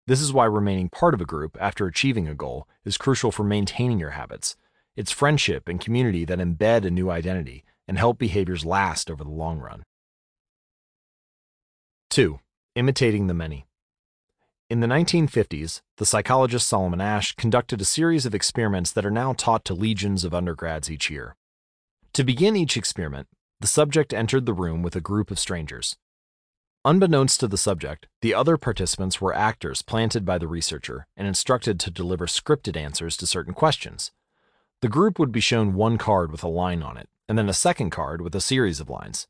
This 0.08 0.20
is 0.20 0.34
why 0.34 0.46
remaining 0.46 0.90
part 0.90 1.14
of 1.14 1.22
a 1.22 1.26
group 1.26 1.56
after 1.60 1.86
achieving 1.86 2.28
a 2.28 2.34
goal 2.34 2.68
is 2.84 2.98
crucial 2.98 3.32
for 3.32 3.44
maintaining 3.44 4.00
your 4.00 4.12
habits. 4.12 4.56
It's 4.96 5.12
friendship 5.12 5.70
and 5.70 5.80
community 5.80 6.26
that 6.26 6.40
embed 6.40 6.86
a 6.86 6.90
new 6.90 7.12
identity 7.12 7.64
and 7.88 8.00
help 8.00 8.18
behaviors 8.18 8.66
last 8.66 9.12
over 9.12 9.24
the 9.24 9.30
long 9.30 9.60
run. 9.60 9.84
2. 12.10 12.40
Imitating 12.76 13.28
the 13.28 13.36
many. 13.36 13.68
In 14.72 14.80
the 14.80 14.88
1950s, 14.88 15.82
the 15.98 16.06
psychologist 16.06 16.68
Solomon 16.68 17.00
Asch 17.00 17.36
conducted 17.36 17.80
a 17.80 17.86
series 17.86 18.26
of 18.26 18.34
experiments 18.34 18.92
that 18.92 19.06
are 19.06 19.12
now 19.12 19.34
taught 19.34 19.64
to 19.66 19.76
legions 19.76 20.24
of 20.24 20.34
undergrads 20.34 20.90
each 20.90 21.12
year. 21.12 21.36
To 22.14 22.24
begin 22.24 22.56
each 22.56 22.76
experiment, 22.76 23.28
the 23.60 23.68
subject 23.68 24.14
entered 24.14 24.48
the 24.48 24.54
room 24.54 24.82
with 24.82 24.96
a 24.96 25.02
group 25.02 25.30
of 25.30 25.38
strangers. 25.38 25.96
Unbeknownst 26.88 27.40
to 27.42 27.50
the 27.50 27.58
subject, 27.58 28.08
the 28.22 28.34
other 28.34 28.56
participants 28.56 29.20
were 29.20 29.36
actors 29.36 29.82
planted 29.82 30.24
by 30.24 30.38
the 30.38 30.48
researcher 30.48 31.06
and 31.18 31.28
instructed 31.28 31.82
to 31.82 31.92
deliver 31.92 32.28
scripted 32.28 32.78
answers 32.78 33.18
to 33.18 33.28
certain 33.28 33.54
questions. 33.54 34.14
The 34.82 34.88
group 34.88 35.20
would 35.20 35.34
be 35.34 35.42
shown 35.42 35.74
one 35.74 35.98
card 35.98 36.32
with 36.32 36.46
a 36.46 36.48
line 36.48 36.82
on 36.82 36.96
it, 36.96 37.10
and 37.28 37.38
then 37.38 37.50
a 37.50 37.54
second 37.54 37.90
card 37.90 38.22
with 38.22 38.34
a 38.36 38.40
series 38.40 38.80
of 38.80 38.90
lines. 38.90 39.28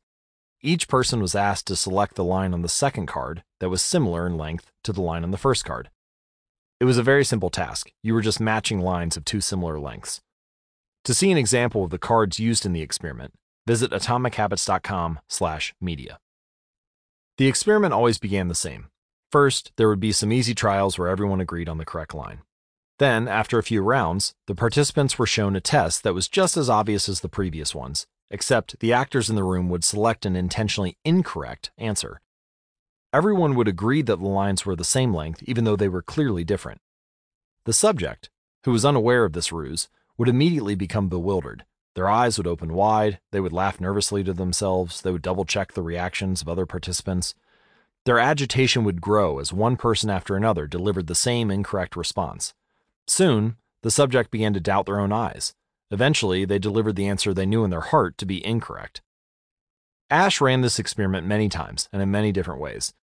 Each 0.62 0.86
person 0.86 1.20
was 1.20 1.34
asked 1.34 1.66
to 1.66 1.74
select 1.74 2.14
the 2.14 2.22
line 2.22 2.54
on 2.54 2.62
the 2.62 2.68
second 2.68 3.06
card 3.06 3.42
that 3.58 3.70
was 3.70 3.82
similar 3.82 4.24
in 4.24 4.36
length 4.36 4.70
to 4.84 4.92
the 4.92 5.02
line 5.02 5.24
on 5.24 5.32
the 5.32 5.36
first 5.36 5.64
card. 5.64 5.90
It 6.78 6.84
was 6.84 6.96
a 6.96 7.02
very 7.02 7.24
simple 7.24 7.50
task. 7.50 7.90
You 8.04 8.14
were 8.14 8.22
just 8.22 8.38
matching 8.38 8.82
lines 8.82 9.16
of 9.16 9.24
two 9.24 9.40
similar 9.40 9.80
lengths. 9.80 10.20
To 11.02 11.12
see 11.12 11.32
an 11.32 11.38
example 11.38 11.82
of 11.82 11.90
the 11.90 11.98
cards 11.98 12.38
used 12.38 12.64
in 12.64 12.72
the 12.72 12.82
experiment, 12.82 13.34
visit 13.66 13.90
atomichabits.com/media. 13.90 16.18
The 17.38 17.46
experiment 17.46 17.94
always 17.94 18.18
began 18.18 18.48
the 18.48 18.54
same. 18.56 18.88
First, 19.30 19.70
there 19.76 19.88
would 19.88 20.00
be 20.00 20.10
some 20.10 20.32
easy 20.32 20.54
trials 20.54 20.98
where 20.98 21.06
everyone 21.06 21.40
agreed 21.40 21.68
on 21.68 21.78
the 21.78 21.84
correct 21.84 22.12
line. 22.12 22.42
Then, 22.98 23.28
after 23.28 23.58
a 23.58 23.62
few 23.62 23.80
rounds, 23.80 24.34
the 24.48 24.56
participants 24.56 25.20
were 25.20 25.26
shown 25.26 25.54
a 25.54 25.60
test 25.60 26.02
that 26.02 26.14
was 26.14 26.26
just 26.26 26.56
as 26.56 26.68
obvious 26.68 27.08
as 27.08 27.20
the 27.20 27.28
previous 27.28 27.76
ones, 27.76 28.08
except 28.28 28.80
the 28.80 28.92
actors 28.92 29.30
in 29.30 29.36
the 29.36 29.44
room 29.44 29.68
would 29.68 29.84
select 29.84 30.26
an 30.26 30.34
intentionally 30.34 30.98
incorrect 31.04 31.70
answer. 31.78 32.20
Everyone 33.12 33.54
would 33.54 33.68
agree 33.68 34.02
that 34.02 34.16
the 34.16 34.26
lines 34.26 34.66
were 34.66 34.74
the 34.74 34.82
same 34.82 35.14
length, 35.14 35.44
even 35.44 35.62
though 35.62 35.76
they 35.76 35.88
were 35.88 36.02
clearly 36.02 36.42
different. 36.42 36.80
The 37.66 37.72
subject, 37.72 38.30
who 38.64 38.72
was 38.72 38.84
unaware 38.84 39.24
of 39.24 39.32
this 39.32 39.52
ruse, 39.52 39.88
would 40.16 40.28
immediately 40.28 40.74
become 40.74 41.08
bewildered. 41.08 41.64
Their 41.98 42.08
eyes 42.08 42.38
would 42.38 42.46
open 42.46 42.74
wide, 42.74 43.18
they 43.32 43.40
would 43.40 43.52
laugh 43.52 43.80
nervously 43.80 44.22
to 44.22 44.32
themselves, 44.32 45.00
they 45.00 45.10
would 45.10 45.20
double 45.20 45.44
check 45.44 45.72
the 45.72 45.82
reactions 45.82 46.40
of 46.40 46.48
other 46.48 46.64
participants. 46.64 47.34
Their 48.04 48.20
agitation 48.20 48.84
would 48.84 49.00
grow 49.00 49.40
as 49.40 49.52
one 49.52 49.76
person 49.76 50.08
after 50.08 50.36
another 50.36 50.68
delivered 50.68 51.08
the 51.08 51.16
same 51.16 51.50
incorrect 51.50 51.96
response. 51.96 52.54
Soon, 53.08 53.56
the 53.82 53.90
subject 53.90 54.30
began 54.30 54.54
to 54.54 54.60
doubt 54.60 54.86
their 54.86 55.00
own 55.00 55.10
eyes. 55.10 55.56
Eventually, 55.90 56.44
they 56.44 56.60
delivered 56.60 56.94
the 56.94 57.08
answer 57.08 57.34
they 57.34 57.46
knew 57.46 57.64
in 57.64 57.70
their 57.70 57.80
heart 57.80 58.16
to 58.18 58.26
be 58.26 58.46
incorrect. 58.46 59.02
Asch 60.08 60.40
ran 60.40 60.60
this 60.60 60.78
experiment 60.78 61.26
many 61.26 61.48
times 61.48 61.88
and 61.92 62.00
in 62.00 62.12
many 62.12 62.30
different 62.30 62.60
ways. 62.60 62.94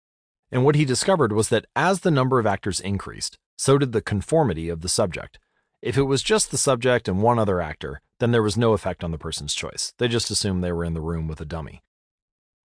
And 0.54 0.64
what 0.64 0.76
he 0.76 0.86
discovered 0.86 1.34
was 1.34 1.50
that 1.50 1.66
as 1.76 2.00
the 2.00 2.12
number 2.12 2.40
of 2.40 2.48
actors 2.48 2.80
increased, 2.80 3.38
so 3.58 3.78
did 3.78 3.92
the 3.92 4.02
conformity 4.02 4.70
of 4.70 4.80
the 4.80 4.88
subject. 4.88 5.38
If 5.82 5.98
it 5.98 6.04
was 6.04 6.24
just 6.24 6.50
the 6.50 6.58
subject 6.58 7.10
and 7.10 7.22
one 7.22 7.38
other 7.38 7.60
actor, 7.60 8.00
then 8.20 8.32
there 8.32 8.44
was 8.44 8.58
no 8.58 8.74
effect 8.74 9.04
on 9.04 9.12
the 9.12 9.18
person's 9.18 9.54
choice. 9.54 9.94
They 9.98 10.08
just 10.08 10.32
assumed 10.32 10.64
they 10.64 10.72
were 10.72 10.86
in 10.86 10.94
the 10.94 11.02
room 11.02 11.28
with 11.28 11.42
a 11.42 11.46
dummy. 11.46 11.82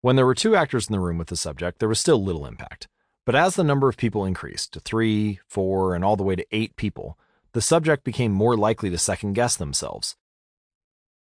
When 0.01 0.15
there 0.15 0.25
were 0.25 0.35
two 0.35 0.55
actors 0.55 0.87
in 0.87 0.93
the 0.93 0.99
room 0.99 1.17
with 1.17 1.27
the 1.27 1.35
subject, 1.35 1.79
there 1.79 1.89
was 1.89 1.99
still 1.99 2.23
little 2.23 2.45
impact. 2.45 2.87
But 3.25 3.35
as 3.35 3.55
the 3.55 3.63
number 3.63 3.89
of 3.89 3.97
people 3.97 4.25
increased 4.25 4.73
to 4.73 4.79
three, 4.79 5.39
four, 5.47 5.93
and 5.93 6.03
all 6.03 6.15
the 6.15 6.23
way 6.23 6.35
to 6.35 6.45
eight 6.51 6.75
people, 6.75 7.17
the 7.53 7.61
subject 7.61 8.03
became 8.03 8.31
more 8.31 8.55
likely 8.55 8.89
to 8.89 8.97
second 8.97 9.33
guess 9.33 9.55
themselves. 9.55 10.15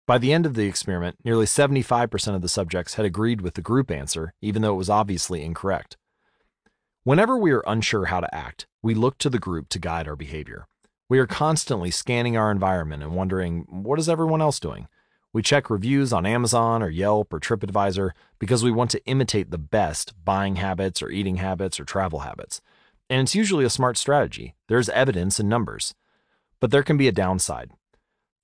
By 0.06 0.18
the 0.18 0.32
end 0.32 0.46
of 0.46 0.54
the 0.54 0.68
experiment, 0.68 1.18
nearly 1.26 1.46
75% 1.46 2.36
of 2.36 2.42
the 2.42 2.48
subjects 2.48 2.94
had 2.94 3.06
agreed 3.06 3.42
with 3.42 3.56
the 3.56 3.62
group 3.62 3.92
answer, 3.92 4.34
even 4.42 4.62
though 4.62 4.74
it 4.74 4.78
was 4.78 4.90
obviously 4.90 5.44
incorrect. 5.44 5.98
Whenever 7.04 7.38
we 7.38 7.52
are 7.52 7.64
unsure 7.68 8.06
how 8.06 8.22
to 8.22 8.34
act, 8.34 8.68
we 8.82 8.94
look 8.94 9.18
to 9.18 9.30
the 9.30 9.40
group 9.40 9.68
to 9.70 9.80
guide 9.80 10.08
our 10.08 10.16
behavior. 10.16 10.68
We 11.10 11.20
are 11.20 11.28
constantly 11.28 11.90
scanning 11.90 12.36
our 12.36 12.52
environment 12.52 13.02
and 13.02 13.14
wondering, 13.14 13.66
what 13.70 13.98
is 13.98 14.10
everyone 14.10 14.42
else 14.42 14.60
doing? 14.60 14.88
We 15.32 15.42
check 15.42 15.70
reviews 15.70 16.12
on 16.12 16.26
Amazon 16.26 16.84
or 16.84 16.90
Yelp 16.90 17.34
or 17.34 17.40
TripAdvisor 17.40 18.12
because 18.40 18.64
we 18.64 18.72
want 18.72 18.92
to 18.92 19.06
imitate 19.06 19.52
the 19.52 19.58
best 19.58 20.14
buying 20.26 20.58
habits 20.58 21.02
or 21.02 21.10
eating 21.10 21.38
habits 21.38 21.80
or 21.80 21.86
travel 21.86 22.20
habits. 22.20 22.60
And 23.10 23.22
it's 23.22 23.36
usually 23.36 23.64
a 23.64 23.70
smart 23.70 23.98
strategy. 23.98 24.56
There's 24.68 24.90
evidence 24.90 25.40
in 25.40 25.48
numbers. 25.48 25.96
But 26.60 26.72
there 26.72 26.84
can 26.84 26.98
be 26.98 27.08
a 27.08 27.14
downside. 27.14 27.72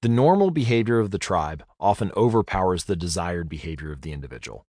The 0.02 0.10
normal 0.10 0.52
behavior 0.52 1.00
of 1.00 1.12
the 1.12 1.18
tribe 1.18 1.64
often 1.80 2.12
overpowers 2.16 2.86
the 2.86 2.96
desired 2.96 3.50
behavior 3.50 3.92
of 3.92 4.04
the 4.04 4.14
individual. 4.14 4.66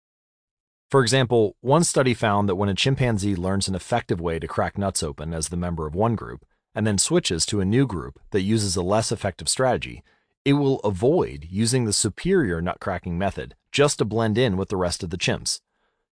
For 0.89 1.01
example, 1.01 1.57
one 1.61 1.83
study 1.83 2.13
found 2.13 2.47
that 2.47 2.55
when 2.55 2.69
a 2.69 2.75
chimpanzee 2.75 3.35
learns 3.35 3.67
an 3.67 3.75
effective 3.75 4.21
way 4.21 4.39
to 4.39 4.47
crack 4.47 4.77
nuts 4.77 5.03
open 5.03 5.33
as 5.33 5.49
the 5.49 5.57
member 5.57 5.85
of 5.87 5.95
one 5.95 6.15
group, 6.15 6.45
and 6.75 6.85
then 6.85 6.97
switches 6.97 7.45
to 7.45 7.61
a 7.61 7.65
new 7.65 7.85
group 7.85 8.19
that 8.31 8.41
uses 8.41 8.75
a 8.75 8.81
less 8.81 9.11
effective 9.11 9.49
strategy, 9.49 10.03
it 10.45 10.53
will 10.53 10.79
avoid 10.79 11.47
using 11.49 11.85
the 11.85 11.93
superior 11.93 12.61
nut 12.61 12.79
cracking 12.79 13.17
method 13.17 13.55
just 13.71 13.99
to 13.99 14.05
blend 14.05 14.37
in 14.37 14.57
with 14.57 14.69
the 14.69 14.77
rest 14.77 15.03
of 15.03 15.09
the 15.09 15.17
chimps. 15.17 15.61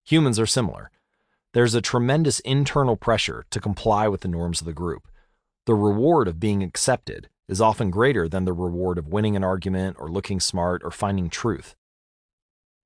Humans 0.05 0.39
are 0.39 0.47
similar. 0.47 0.90
There's 1.52 1.74
a 1.74 1.80
tremendous 1.80 2.40
internal 2.40 2.97
pressure 2.97 3.44
to 3.50 3.60
comply 3.60 4.06
with 4.08 4.20
the 4.20 4.28
norms 4.28 4.60
of 4.60 4.66
the 4.66 4.72
group, 4.72 5.08
the 5.66 5.74
reward 5.74 6.26
of 6.26 6.40
being 6.40 6.62
accepted 6.62 7.28
is 7.47 7.60
often 7.60 7.90
greater 7.90 8.28
than 8.28 8.44
the 8.44 8.52
reward 8.52 8.98
of 8.98 9.08
winning 9.08 9.36
an 9.36 9.44
argument 9.44 9.97
or 10.00 10.08
looking 10.08 10.40
smart 10.40 10.82
or 10.82 10.90
finding 10.90 11.28
truth. 11.28 11.76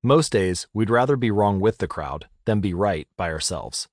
Most 0.03 0.31
days, 0.31 0.67
we'd 0.73 0.89
rather 0.89 1.15
be 1.15 1.31
wrong 1.31 1.59
with 1.59 1.79
the 1.79 1.87
crowd 1.87 2.27
than 2.45 2.59
be 2.59 2.73
right 2.73 3.07
by 3.15 3.31
ourselves. 3.31 3.87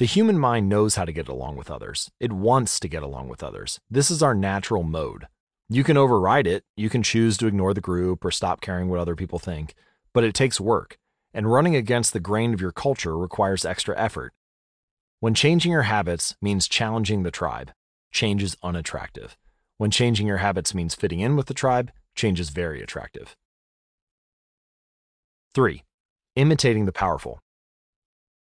The 0.00 0.06
human 0.06 0.38
mind 0.38 0.66
knows 0.70 0.94
how 0.94 1.04
to 1.04 1.12
get 1.12 1.28
along 1.28 1.56
with 1.56 1.70
others. 1.70 2.10
It 2.18 2.32
wants 2.32 2.80
to 2.80 2.88
get 2.88 3.02
along 3.02 3.28
with 3.28 3.42
others. 3.42 3.80
This 3.90 4.10
is 4.10 4.22
our 4.22 4.34
natural 4.34 4.82
mode. 4.82 5.26
You 5.68 5.84
can 5.84 5.98
override 5.98 6.46
it, 6.46 6.64
you 6.74 6.88
can 6.88 7.02
choose 7.02 7.36
to 7.36 7.46
ignore 7.46 7.74
the 7.74 7.82
group 7.82 8.24
or 8.24 8.30
stop 8.30 8.62
caring 8.62 8.88
what 8.88 8.98
other 8.98 9.14
people 9.14 9.38
think, 9.38 9.74
but 10.14 10.24
it 10.24 10.32
takes 10.32 10.58
work, 10.58 10.96
and 11.34 11.52
running 11.52 11.76
against 11.76 12.14
the 12.14 12.18
grain 12.18 12.54
of 12.54 12.62
your 12.62 12.72
culture 12.72 13.14
requires 13.14 13.66
extra 13.66 13.94
effort. 13.98 14.32
When 15.18 15.34
changing 15.34 15.70
your 15.70 15.82
habits 15.82 16.34
means 16.40 16.66
challenging 16.66 17.22
the 17.22 17.30
tribe, 17.30 17.70
change 18.10 18.42
is 18.42 18.56
unattractive. 18.62 19.36
When 19.76 19.90
changing 19.90 20.26
your 20.26 20.38
habits 20.38 20.72
means 20.72 20.94
fitting 20.94 21.20
in 21.20 21.36
with 21.36 21.44
the 21.44 21.52
tribe, 21.52 21.90
change 22.14 22.40
is 22.40 22.48
very 22.48 22.80
attractive. 22.82 23.36
3. 25.54 25.84
Imitating 26.36 26.86
the 26.86 26.90
powerful. 26.90 27.42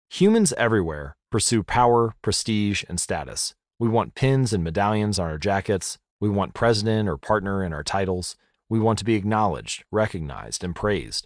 Humans 0.10 0.54
everywhere 0.54 1.16
pursue 1.34 1.64
power, 1.64 2.14
prestige, 2.22 2.84
and 2.88 3.00
status. 3.00 3.56
We 3.80 3.90
want 3.90 4.14
pins 4.14 4.54
and 4.54 4.64
medallions 4.64 5.18
on 5.18 5.32
our 5.32 5.40
jackets. 5.40 5.98
We 6.20 6.30
want 6.30 6.54
president 6.54 7.10
or 7.10 7.18
partner 7.18 7.64
in 7.64 7.74
our 7.74 7.82
titles. 7.82 8.36
We 8.70 8.80
want 8.80 9.00
to 9.00 9.04
be 9.04 9.16
acknowledged, 9.16 9.84
recognized, 9.92 10.64
and 10.64 10.76
praised. 10.76 11.26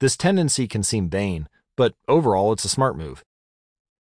This 0.00 0.16
tendency 0.16 0.66
can 0.66 0.82
seem 0.82 1.08
vain, 1.08 1.48
but 1.76 1.94
overall 2.08 2.52
it's 2.52 2.64
a 2.64 2.68
smart 2.68 2.98
move. 2.98 3.22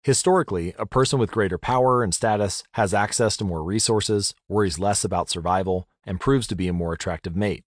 Historically, 0.03 0.75
a 0.79 0.85
person 0.85 1.19
with 1.19 1.31
greater 1.31 1.57
power 1.57 2.03
and 2.03 2.15
status 2.15 2.63
has 2.73 2.93
access 2.93 3.35
to 3.39 3.45
more 3.45 3.65
resources, 3.65 4.35
worries 4.47 4.79
less 4.79 5.05
about 5.05 5.31
survival, 5.31 5.89
and 6.05 6.21
proves 6.21 6.47
to 6.49 6.55
be 6.55 6.69
a 6.69 6.75
more 6.75 6.93
attractive 6.93 7.35
mate. 7.35 7.65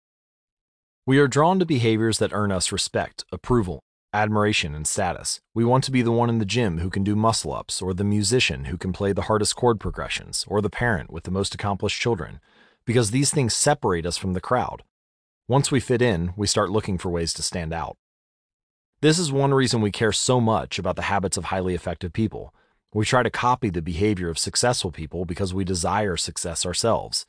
We 1.07 1.19
are 1.19 1.27
drawn 1.27 1.59
to 1.59 1.65
behaviors 1.65 2.19
that 2.19 2.35
earn 2.35 2.53
us 2.53 2.71
respect, 2.71 3.25
approval, 3.33 3.83
admiration, 4.13 4.75
and 4.75 4.87
status. 4.87 5.41
We 5.55 5.65
want 5.65 5.85
to 5.85 5.91
be 5.91 6.03
the 6.03 6.13
one 6.13 6.29
in 6.29 6.39
the 6.39 6.45
gym 6.45 6.79
who 6.79 6.91
can 6.91 7.05
do 7.05 7.17
muscle 7.17 7.53
ups, 7.53 7.81
or 7.81 7.95
the 7.95 8.05
musician 8.05 8.67
who 8.67 8.77
can 8.77 8.93
play 8.93 9.13
the 9.13 9.23
hardest 9.23 9.57
chord 9.57 9.81
progressions, 9.81 10.45
or 10.49 10.61
the 10.61 10.71
parent 10.71 11.11
with 11.11 11.25
the 11.25 11.31
most 11.31 11.55
accomplished 11.55 12.01
children, 12.01 12.41
because 12.85 13.11
these 13.11 13.31
things 13.31 13.55
separate 13.55 14.07
us 14.07 14.17
from 14.17 14.33
the 14.33 14.41
crowd. 14.41 14.83
Once 15.49 15.71
we 15.71 15.81
fit 15.81 16.03
in, 16.03 16.33
we 16.37 16.47
start 16.47 16.71
looking 16.71 16.99
for 16.99 17.11
ways 17.11 17.33
to 17.35 17.43
stand 17.43 17.73
out. 17.73 17.97
This 19.01 19.19
is 19.19 19.33
one 19.33 19.53
reason 19.53 19.81
we 19.81 19.91
care 19.91 20.13
so 20.13 20.41
much 20.41 20.79
about 20.79 20.97
the 20.97 21.03
habits 21.03 21.37
of 21.37 21.47
highly 21.47 21.75
effective 21.75 22.13
people. 22.13 22.55
We 22.95 23.05
try 23.05 23.23
to 23.23 23.31
copy 23.31 23.69
the 23.69 23.83
behavior 23.83 24.29
of 24.29 24.39
successful 24.39 24.93
people 24.93 25.25
because 25.25 25.53
we 25.53 25.65
desire 25.65 26.17
success 26.17 26.65
ourselves. 26.65 27.27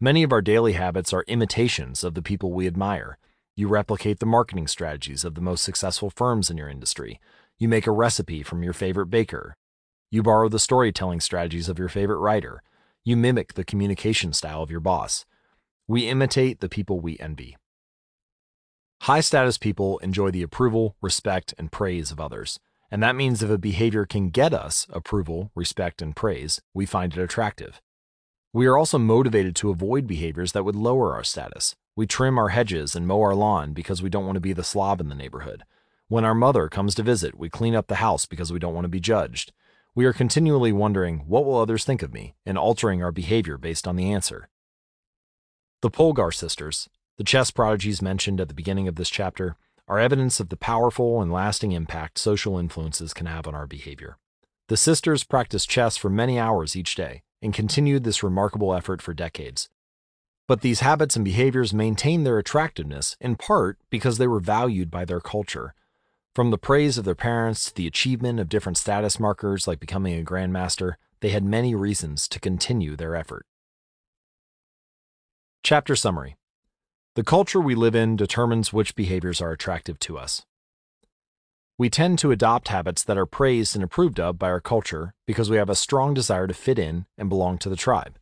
Many 0.00 0.24
of 0.24 0.32
our 0.32 0.42
daily 0.42 0.72
habits 0.72 1.12
are 1.12 1.24
imitations 1.28 2.02
of 2.02 2.14
the 2.14 2.22
people 2.22 2.52
we 2.52 2.66
admire. 2.66 3.18
You 3.54 3.68
replicate 3.68 4.18
the 4.18 4.26
marketing 4.26 4.66
strategies 4.66 5.24
of 5.24 5.34
the 5.34 5.42
most 5.42 5.62
successful 5.62 6.08
firms 6.08 6.48
in 6.48 6.56
your 6.56 6.70
industry. 6.70 7.20
You 7.58 7.68
make 7.68 7.86
a 7.86 7.92
recipe 7.92 8.42
from 8.42 8.62
your 8.62 8.72
favorite 8.72 9.08
baker. 9.08 9.54
You 10.10 10.22
borrow 10.22 10.48
the 10.48 10.58
storytelling 10.58 11.20
strategies 11.20 11.68
of 11.68 11.78
your 11.78 11.90
favorite 11.90 12.18
writer. 12.18 12.62
You 13.04 13.16
mimic 13.16 13.54
the 13.54 13.64
communication 13.64 14.32
style 14.32 14.62
of 14.62 14.70
your 14.70 14.80
boss. 14.80 15.26
We 15.86 16.08
imitate 16.08 16.60
the 16.60 16.68
people 16.68 17.00
we 17.00 17.18
envy. 17.18 17.56
High 19.02 19.20
status 19.20 19.58
people 19.58 19.98
enjoy 19.98 20.30
the 20.30 20.42
approval, 20.42 20.96
respect, 21.02 21.52
and 21.58 21.70
praise 21.70 22.10
of 22.10 22.20
others. 22.20 22.58
And 22.90 23.02
that 23.02 23.16
means 23.16 23.42
if 23.42 23.50
a 23.50 23.58
behavior 23.58 24.06
can 24.06 24.30
get 24.30 24.54
us 24.54 24.86
approval, 24.90 25.50
respect, 25.54 26.00
and 26.00 26.16
praise, 26.16 26.62
we 26.72 26.86
find 26.86 27.12
it 27.12 27.20
attractive. 27.20 27.82
We 28.52 28.66
are 28.66 28.78
also 28.78 28.98
motivated 28.98 29.56
to 29.56 29.70
avoid 29.70 30.06
behaviors 30.06 30.52
that 30.52 30.64
would 30.64 30.76
lower 30.76 31.14
our 31.14 31.24
status. 31.24 31.74
We 31.94 32.06
trim 32.06 32.38
our 32.38 32.48
hedges 32.48 32.96
and 32.96 33.06
mow 33.06 33.20
our 33.20 33.34
lawn 33.34 33.74
because 33.74 34.02
we 34.02 34.08
don't 34.08 34.24
want 34.24 34.36
to 34.36 34.40
be 34.40 34.54
the 34.54 34.64
slob 34.64 35.00
in 35.00 35.08
the 35.08 35.14
neighborhood. 35.14 35.64
When 36.08 36.24
our 36.24 36.34
mother 36.34 36.68
comes 36.68 36.94
to 36.94 37.02
visit, 37.02 37.38
we 37.38 37.50
clean 37.50 37.74
up 37.74 37.86
the 37.86 37.96
house 37.96 38.24
because 38.24 38.52
we 38.52 38.58
don't 38.58 38.74
want 38.74 38.84
to 38.84 38.88
be 38.88 39.00
judged. 39.00 39.52
We 39.94 40.06
are 40.06 40.12
continually 40.14 40.72
wondering, 40.72 41.24
what 41.26 41.44
will 41.44 41.58
others 41.58 41.84
think 41.84 42.02
of 42.02 42.14
me, 42.14 42.34
and 42.46 42.56
altering 42.56 43.02
our 43.02 43.12
behavior 43.12 43.58
based 43.58 43.86
on 43.86 43.96
the 43.96 44.10
answer. 44.10 44.48
The 45.82 45.90
Polgar 45.90 46.32
sisters, 46.32 46.88
the 47.18 47.24
chess 47.24 47.50
prodigies 47.50 48.00
mentioned 48.00 48.40
at 48.40 48.48
the 48.48 48.54
beginning 48.54 48.88
of 48.88 48.96
this 48.96 49.10
chapter 49.10 49.56
are 49.86 49.98
evidence 49.98 50.40
of 50.40 50.48
the 50.48 50.56
powerful 50.56 51.20
and 51.20 51.30
lasting 51.30 51.72
impact 51.72 52.18
social 52.18 52.58
influences 52.58 53.12
can 53.12 53.26
have 53.26 53.46
on 53.46 53.54
our 53.54 53.66
behavior. 53.66 54.16
The 54.68 54.78
sisters 54.78 55.24
practiced 55.24 55.68
chess 55.68 55.98
for 55.98 56.08
many 56.08 56.38
hours 56.38 56.74
each 56.74 56.94
day 56.94 57.22
and 57.42 57.52
continued 57.52 58.04
this 58.04 58.22
remarkable 58.22 58.72
effort 58.72 59.02
for 59.02 59.12
decades. 59.12 59.68
But 60.48 60.60
these 60.60 60.80
habits 60.80 61.16
and 61.16 61.24
behaviors 61.24 61.72
maintained 61.72 62.26
their 62.26 62.38
attractiveness 62.38 63.16
in 63.20 63.36
part 63.36 63.78
because 63.90 64.18
they 64.18 64.26
were 64.26 64.40
valued 64.40 64.90
by 64.90 65.04
their 65.04 65.20
culture. 65.20 65.74
From 66.34 66.50
the 66.50 66.58
praise 66.58 66.98
of 66.98 67.04
their 67.04 67.14
parents 67.14 67.66
to 67.66 67.74
the 67.74 67.86
achievement 67.86 68.40
of 68.40 68.48
different 68.48 68.78
status 68.78 69.20
markers 69.20 69.66
like 69.66 69.80
becoming 69.80 70.18
a 70.18 70.24
grandmaster, 70.24 70.94
they 71.20 71.30
had 71.30 71.44
many 71.44 71.74
reasons 71.74 72.26
to 72.28 72.40
continue 72.40 72.96
their 72.96 73.14
effort. 73.14 73.46
Chapter 75.62 75.94
Summary 75.94 76.36
the 77.14 77.22
culture 77.22 77.60
we 77.60 77.74
live 77.74 77.94
in 77.94 78.16
determines 78.16 78.72
which 78.72 78.94
behaviors 78.94 79.42
are 79.42 79.52
attractive 79.52 79.98
to 79.98 80.16
us. 80.16 80.46
We 81.76 81.90
tend 81.90 82.18
to 82.20 82.30
adopt 82.30 82.68
habits 82.68 83.04
that 83.04 83.18
are 83.18 83.26
praised 83.26 83.74
and 83.74 83.84
approved 83.84 84.18
of 84.18 84.38
by 84.38 84.48
our 84.48 84.62
culture 84.62 85.12
because 85.26 85.50
we 85.50 85.58
have 85.58 85.68
a 85.68 85.74
strong 85.74 86.14
desire 86.14 86.46
to 86.46 86.54
fit 86.54 86.78
in 86.78 87.04
and 87.18 87.28
belong 87.28 87.58
to 87.58 87.68
the 87.68 87.76
tribe. 87.76 88.18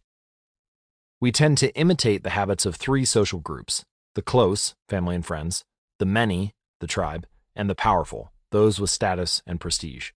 We 1.23 1.32
tend 1.32 1.58
to 1.58 1.74
imitate 1.76 2.23
the 2.23 2.31
habits 2.31 2.65
of 2.65 2.76
three 2.76 3.05
social 3.05 3.40
groups 3.40 3.84
the 4.15 4.23
close, 4.23 4.74
family 4.89 5.15
and 5.15 5.24
friends, 5.24 5.65
the 5.99 6.07
many, 6.07 6.52
the 6.81 6.86
tribe, 6.86 7.26
and 7.55 7.68
the 7.68 7.74
powerful, 7.74 8.32
those 8.50 8.81
with 8.81 8.89
status 8.89 9.42
and 9.47 9.60
prestige. 9.60 10.12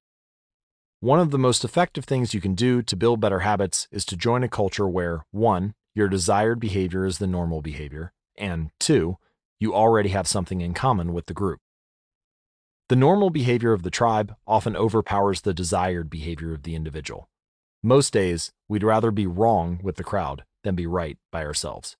One 1.00 1.20
of 1.20 1.30
the 1.30 1.38
most 1.38 1.62
effective 1.62 2.06
things 2.06 2.32
you 2.32 2.40
can 2.40 2.54
do 2.54 2.80
to 2.82 2.96
build 2.96 3.20
better 3.20 3.40
habits 3.40 3.86
is 3.92 4.06
to 4.06 4.16
join 4.16 4.42
a 4.42 4.48
culture 4.48 4.88
where 4.88 5.26
1. 5.30 5.74
Your 5.94 6.08
desired 6.08 6.58
behavior 6.58 7.04
is 7.04 7.18
the 7.18 7.26
normal 7.26 7.60
behavior, 7.60 8.12
and 8.36 8.70
two, 8.80 9.18
you 9.60 9.74
already 9.74 10.08
have 10.08 10.26
something 10.26 10.62
in 10.62 10.72
common 10.72 11.12
with 11.12 11.26
the 11.26 11.34
group. 11.34 11.60
The 12.88 12.96
normal 12.96 13.28
behavior 13.28 13.74
of 13.74 13.82
the 13.82 13.90
tribe 13.90 14.34
often 14.46 14.74
overpowers 14.74 15.42
the 15.42 15.54
desired 15.54 16.08
behavior 16.08 16.54
of 16.54 16.62
the 16.62 16.74
individual. 16.74 17.28
Most 17.82 18.12
days, 18.12 18.52
we'd 18.68 18.82
rather 18.82 19.10
be 19.10 19.26
wrong 19.26 19.78
with 19.82 19.96
the 19.96 20.04
crowd 20.04 20.44
than 20.64 20.74
be 20.74 20.86
right 20.86 21.16
by 21.30 21.44
ourselves. 21.44 21.96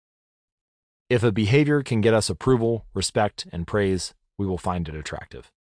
If 1.09 1.23
a 1.23 1.31
behavior 1.31 1.83
can 1.83 2.01
get 2.01 2.15
us 2.15 2.28
approval, 2.28 2.86
respect, 2.94 3.47
and 3.52 3.67
praise, 3.67 4.15
we 4.36 4.47
will 4.47 4.59
find 4.59 4.89
it 4.89 4.97
attractive. 4.97 5.52